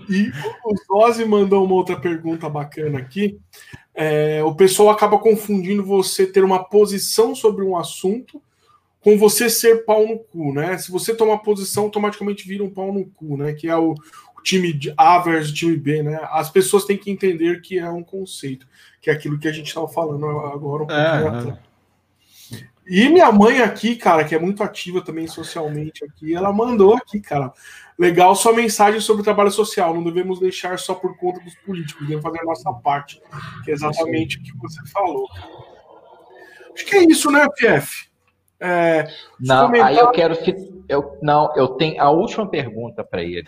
E 0.10 0.32
o 0.64 0.76
Zozzi 0.86 1.26
mandou 1.26 1.66
uma 1.66 1.76
outra 1.76 2.00
pergunta 2.00 2.50
bacana 2.50 3.00
aqui. 3.00 3.40
É, 3.94 4.44
o 4.44 4.54
pessoal 4.54 4.90
acaba 4.90 5.18
confundindo 5.18 5.84
você 5.84 6.28
ter 6.28 6.44
uma 6.44 6.64
posição 6.64 7.34
sobre 7.34 7.64
um 7.64 7.78
assunto 7.78 8.42
com 9.06 9.20
você 9.20 9.52
ser 9.52 9.86
pau 9.86 10.08
no 10.08 10.18
cu, 10.18 10.52
né? 10.52 10.78
Se 10.80 10.92
você 10.92 11.14
tomar 11.14 11.38
posição, 11.38 11.84
automaticamente 11.84 12.48
vira 12.48 12.64
um 12.64 12.70
pau 12.72 12.92
no 12.92 13.06
cu, 13.06 13.38
né? 13.38 13.54
Que 13.54 13.70
é 13.70 13.78
o, 13.78 13.92
o 13.92 14.42
time 14.44 14.78
A 14.98 15.20
versus 15.20 15.54
time 15.54 15.78
B, 15.78 16.02
né? 16.02 16.20
As 16.32 16.50
pessoas 16.50 16.86
têm 16.86 16.98
que 16.98 17.12
entender 17.12 17.62
que 17.62 17.78
é 17.78 17.88
um 17.88 18.04
conceito, 18.04 18.68
que 19.00 19.12
é 19.12 19.14
aquilo 19.14 19.38
que 19.38 19.48
a 19.48 19.52
gente 19.52 19.68
estava 19.68 19.88
falando 19.88 20.28
agora 20.28 20.84
um 20.84 20.88
pouquinho 20.88 21.54
é, 21.54 22.60
E 22.88 23.08
minha 23.08 23.32
mãe 23.32 23.62
aqui, 23.62 23.96
cara, 23.96 24.24
que 24.24 24.34
é 24.34 24.40
muito 24.40 24.64
ativa 24.64 25.02
também 25.02 25.28
socialmente 25.28 26.04
aqui, 26.04 26.34
ela 26.34 26.52
mandou 26.52 26.96
aqui, 26.96 27.22
cara, 27.22 27.54
Legal 27.98 28.36
sua 28.36 28.54
mensagem 28.54 29.00
sobre 29.00 29.22
o 29.22 29.24
trabalho 29.24 29.52
social. 29.52 29.94
Não 29.94 30.04
devemos 30.04 30.40
deixar 30.40 30.78
só 30.80 30.94
por 30.94 31.18
conta 31.18 31.40
dos 31.40 31.56
políticos, 31.56 32.02
devemos 32.04 32.24
fazer 32.24 32.40
a 32.42 32.46
nossa 32.46 32.74
parte, 32.74 33.22
que 33.64 33.72
é 33.72 33.74
exatamente 33.74 34.38
o 34.38 34.44
que 34.44 34.58
você 34.58 34.82
falou. 34.92 35.28
Acho 36.74 36.86
que 36.86 36.96
é 36.96 37.04
isso, 37.06 37.32
né, 37.32 37.46
FF? 37.58 38.10
É, 38.60 39.08
não, 39.40 39.72
aí 39.82 39.98
eu 39.98 40.12
quero 40.12 40.36
que 40.38 40.56
eu 40.88 41.18
não, 41.22 41.54
eu 41.56 41.70
tenho 41.70 42.02
a 42.02 42.10
última 42.10 42.48
pergunta 42.48 43.04
para 43.04 43.24
ele. 43.24 43.48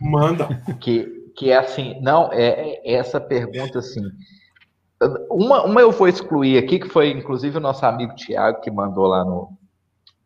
Manda. 0.00 0.48
Que 0.80 1.18
que 1.38 1.52
é 1.52 1.56
assim, 1.56 1.96
não 2.00 2.32
é, 2.32 2.80
é 2.84 2.94
essa 2.94 3.20
pergunta 3.20 3.78
assim. 3.78 4.02
Uma, 5.30 5.64
uma 5.64 5.80
eu 5.80 5.92
vou 5.92 6.08
excluir 6.08 6.58
aqui, 6.58 6.80
que 6.80 6.88
foi 6.88 7.10
inclusive 7.12 7.56
o 7.56 7.60
nosso 7.60 7.86
amigo 7.86 8.16
Tiago 8.16 8.60
que 8.60 8.72
mandou 8.72 9.06
lá 9.06 9.24
no, 9.24 9.56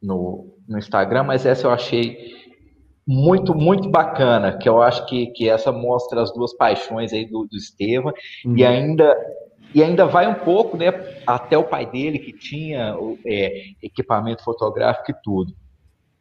no, 0.02 0.56
no 0.66 0.78
Instagram, 0.78 1.24
mas 1.24 1.44
essa 1.44 1.66
eu 1.66 1.70
achei 1.70 2.16
muito, 3.06 3.54
muito 3.54 3.90
bacana, 3.90 4.56
que 4.56 4.68
eu 4.68 4.80
acho 4.80 5.06
que, 5.06 5.26
que 5.28 5.48
essa 5.48 5.72
mostra 5.72 6.22
as 6.22 6.32
duas 6.32 6.54
paixões 6.54 7.12
aí 7.12 7.24
do, 7.24 7.46
do 7.46 7.56
Estevam, 7.56 8.12
uhum. 8.44 8.56
e 8.56 8.64
ainda 8.64 9.16
E 9.74 9.82
ainda 9.82 10.04
vai 10.06 10.26
um 10.26 10.34
pouco, 10.34 10.76
né, 10.76 10.92
até 11.26 11.56
o 11.56 11.64
pai 11.64 11.86
dele, 11.86 12.18
que 12.18 12.32
tinha 12.32 12.94
é, 13.24 13.64
equipamento 13.82 14.44
fotográfico 14.44 15.10
e 15.10 15.14
tudo. 15.22 15.54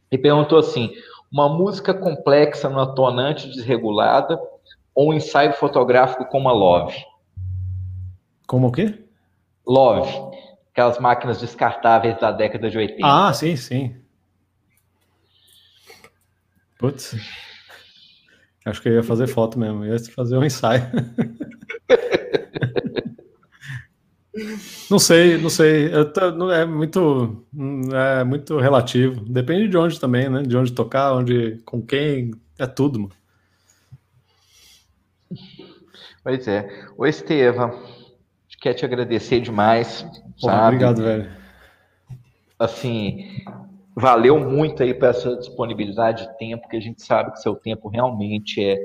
E 0.10 0.18
perguntou 0.18 0.58
assim: 0.58 0.92
uma 1.32 1.50
música 1.50 1.94
complexa 1.94 2.70
numa 2.70 2.96
tonante 2.96 3.50
desregulada 3.50 4.40
ou 4.96 5.10
um 5.10 5.14
ensaio 5.14 5.54
fotográfico 5.54 6.26
como 6.26 6.50
a 6.50 6.54
Love? 6.54 6.96
Como 8.48 8.68
o 8.68 8.72
quê? 8.72 8.94
Love, 9.68 10.12
aquelas 10.72 11.00
máquinas 11.00 11.40
descartáveis 11.40 12.20
da 12.20 12.32
década 12.32 12.70
de 12.70 12.78
80. 12.78 13.02
Ah, 13.04 13.34
sim, 13.34 13.56
sim. 13.56 13.96
Putz. 16.82 17.16
Acho 18.66 18.82
que 18.82 18.90
eu 18.90 18.96
ia 18.96 19.04
fazer 19.04 19.28
foto 19.28 19.58
mesmo, 19.58 19.86
ia 19.86 20.00
fazer 20.00 20.36
um 20.36 20.44
ensaio. 20.44 20.84
Não 24.90 24.98
sei, 24.98 25.38
não 25.38 25.50
sei. 25.50 25.90
Tô, 26.14 26.52
é 26.52 26.66
muito, 26.66 27.46
é 27.94 28.24
muito 28.24 28.58
relativo. 28.58 29.22
Depende 29.26 29.68
de 29.68 29.78
onde 29.78 30.00
também, 30.00 30.30
né? 30.30 30.42
De 30.42 30.58
onde 30.58 30.72
tocar, 30.74 31.14
onde, 31.14 31.60
com 31.66 31.82
quem, 31.82 32.32
é 32.58 32.66
tudo, 32.66 33.00
mano. 33.00 33.14
Pois 36.24 36.48
é. 36.48 36.68
Ô, 36.98 37.06
Estevam, 37.06 37.84
quer 38.60 38.74
te 38.74 38.86
agradecer 38.86 39.40
demais. 39.40 40.06
Pô, 40.40 40.50
obrigado, 40.50 41.02
velho. 41.02 41.30
Assim, 42.58 43.44
valeu 44.02 44.40
muito 44.40 44.82
aí 44.82 44.94
para 44.94 45.10
essa 45.10 45.38
disponibilidade 45.38 46.28
de 46.28 46.38
tempo, 46.38 46.68
que 46.68 46.76
a 46.76 46.82
gente 46.82 47.04
sabe 47.04 47.32
que 47.32 47.40
seu 47.40 47.56
tempo 47.56 47.88
realmente 47.88 48.64
é 48.64 48.84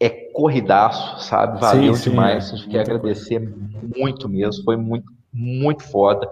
é 0.00 0.08
corridaço, 0.08 1.22
sabe? 1.22 1.60
Valeu 1.60 1.94
sim, 1.94 2.10
demais. 2.10 2.46
Sim, 2.46 2.50
é. 2.50 2.54
A 2.54 2.56
gente 2.56 2.70
quer 2.70 2.80
agradecer 2.80 3.38
coisa. 3.38 3.96
muito 3.96 4.28
mesmo. 4.28 4.64
Foi 4.64 4.76
muito, 4.76 5.06
muito 5.32 5.84
foda. 5.84 6.28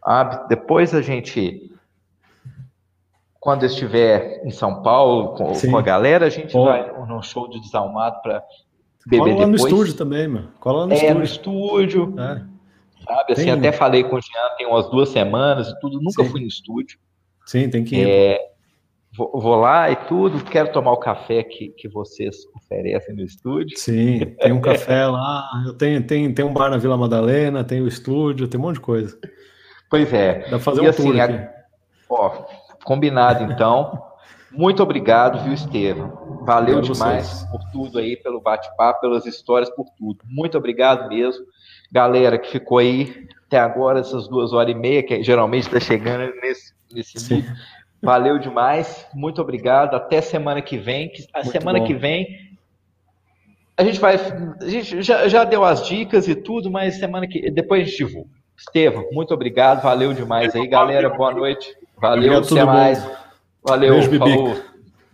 Ah, 0.00 0.46
depois 0.48 0.94
a 0.94 1.02
gente, 1.02 1.72
quando 3.40 3.66
estiver 3.66 4.46
em 4.46 4.52
São 4.52 4.80
Paulo 4.80 5.34
com, 5.34 5.52
com 5.52 5.76
a 5.76 5.82
galera, 5.82 6.26
a 6.26 6.30
gente 6.30 6.52
vai 6.52 6.88
no 7.04 7.20
show 7.20 7.50
de 7.50 7.60
desalmado 7.60 8.22
para 8.22 8.44
beber 9.04 9.34
Cola 9.34 9.46
depois. 9.46 9.48
no 9.48 9.56
estúdio 9.56 9.94
também, 9.94 10.28
mano. 10.28 10.52
Cola 10.60 10.86
no 10.86 10.92
é, 10.92 10.94
estúdio. 10.94 11.18
no 11.18 11.24
estúdio. 11.24 12.14
É. 12.16 12.50
Sabe, 13.04 13.32
assim, 13.32 13.44
tem... 13.44 13.50
até 13.50 13.72
falei 13.72 14.04
com 14.04 14.14
o 14.14 14.20
Jean 14.20 14.56
tem 14.56 14.68
umas 14.68 14.88
duas 14.88 15.08
semanas 15.08 15.66
e 15.66 15.80
tudo, 15.80 16.00
nunca 16.00 16.22
sim. 16.22 16.30
fui 16.30 16.40
no 16.40 16.46
estúdio. 16.46 16.96
Sim, 17.50 17.68
tem 17.68 17.82
que 17.82 17.96
ir. 17.96 18.08
É, 18.08 18.50
Vou, 19.16 19.56
lá 19.56 19.90
e 19.90 19.96
tudo, 19.96 20.42
quero 20.44 20.70
tomar 20.70 20.92
o 20.92 20.96
café 20.96 21.42
que, 21.42 21.70
que 21.70 21.88
vocês 21.88 22.46
oferecem 22.54 23.12
no 23.16 23.22
estúdio. 23.22 23.76
Sim, 23.76 24.36
tem 24.40 24.52
um 24.52 24.60
café 24.60 25.04
lá, 25.04 25.44
eu 25.66 25.74
tenho, 25.74 26.06
tem, 26.06 26.32
tem 26.32 26.44
um 26.44 26.52
bar 26.52 26.70
na 26.70 26.76
Vila 26.76 26.96
Madalena, 26.96 27.64
tem 27.64 27.82
o 27.82 27.88
estúdio, 27.88 28.46
tem 28.46 28.58
um 28.58 28.62
monte 28.62 28.76
de 28.76 28.82
coisa. 28.82 29.18
Pois 29.90 30.12
é. 30.12 30.42
Dá 30.42 30.48
pra 30.50 30.58
fazer 30.60 30.82
e 30.82 30.86
um 30.86 30.90
assim, 30.90 31.10
tour 31.10 31.20
aqui. 31.20 31.48
Ó, 32.08 32.44
combinado 32.84 33.52
então. 33.52 34.00
Muito 34.52 34.80
obrigado, 34.80 35.42
viu, 35.42 35.54
Estevam? 35.54 36.44
Valeu 36.46 36.80
demais 36.80 37.26
vocês. 37.26 37.50
por 37.50 37.60
tudo 37.72 37.98
aí, 37.98 38.16
pelo 38.16 38.40
bate-papo, 38.40 39.00
pelas 39.00 39.26
histórias, 39.26 39.68
por 39.70 39.86
tudo. 39.98 40.20
Muito 40.24 40.56
obrigado 40.56 41.08
mesmo. 41.08 41.44
Galera 41.90 42.38
que 42.38 42.48
ficou 42.48 42.78
aí 42.78 43.26
até 43.44 43.58
agora, 43.58 43.98
essas 43.98 44.28
duas 44.28 44.52
horas 44.52 44.72
e 44.72 44.78
meia, 44.78 45.02
que 45.02 45.20
geralmente 45.24 45.64
está 45.64 45.80
chegando 45.80 46.32
nesse, 46.40 46.72
nesse 46.92 47.44
Valeu 48.02 48.38
demais, 48.38 49.06
muito 49.12 49.42
obrigado. 49.42 49.94
Até 49.94 50.22
semana 50.22 50.62
que 50.62 50.78
vem. 50.78 51.12
A 51.34 51.42
muito 51.42 51.52
semana 51.52 51.80
bom. 51.80 51.86
que 51.86 51.94
vem 51.94 52.50
a 53.80 53.84
gente 53.84 53.98
vai. 53.98 54.16
A 54.60 54.68
gente 54.68 55.02
já, 55.02 55.26
já 55.26 55.42
deu 55.42 55.64
as 55.64 55.86
dicas 55.86 56.28
e 56.28 56.34
tudo, 56.34 56.70
mas 56.70 56.96
semana 56.96 57.26
que 57.26 57.50
depois 57.50 57.80
a 57.80 57.84
gente 57.84 57.96
divulga. 57.96 58.28
Estevam, 58.56 59.08
muito 59.10 59.32
obrigado, 59.32 59.82
valeu 59.82 60.12
demais 60.12 60.54
aí, 60.54 60.66
galera. 60.68 61.08
Boa 61.08 61.32
noite. 61.32 61.74
Valeu, 61.96 62.34
obrigado, 62.34 62.52
até 62.52 62.64
mais. 62.64 63.02
Bom. 63.02 63.16
Valeu, 63.64 63.94
Beijo, 63.94 64.18
falou. 64.18 64.62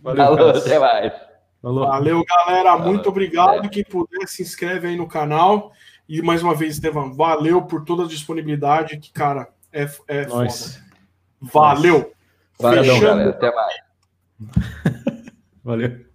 Valeu, 0.01 0.25
falou, 0.25 0.49
até 0.49 0.79
mais. 0.79 1.13
Falou. 1.61 1.87
Valeu, 1.87 2.23
galera. 2.25 2.77
Muito 2.77 3.07
obrigado. 3.07 3.69
Quem 3.69 3.85
puder, 3.85 4.27
se 4.27 4.41
inscreve 4.41 4.89
aí 4.89 4.97
no 4.97 5.07
canal. 5.07 5.71
E 6.09 6.21
mais 6.21 6.43
uma 6.43 6.53
vez, 6.53 6.73
Estevam, 6.73 7.13
valeu 7.13 7.61
por 7.61 7.85
toda 7.85 8.03
a 8.03 8.07
disponibilidade. 8.07 8.97
Que, 8.97 9.13
cara, 9.13 9.47
é, 9.71 9.87
é 10.09 10.25
foda. 10.25 10.47
Valeu. 11.41 12.11
Valeu, 12.59 12.99
galera. 12.99 13.29
Até 13.29 13.53
mais. 13.53 13.73
Valeu. 15.63 15.99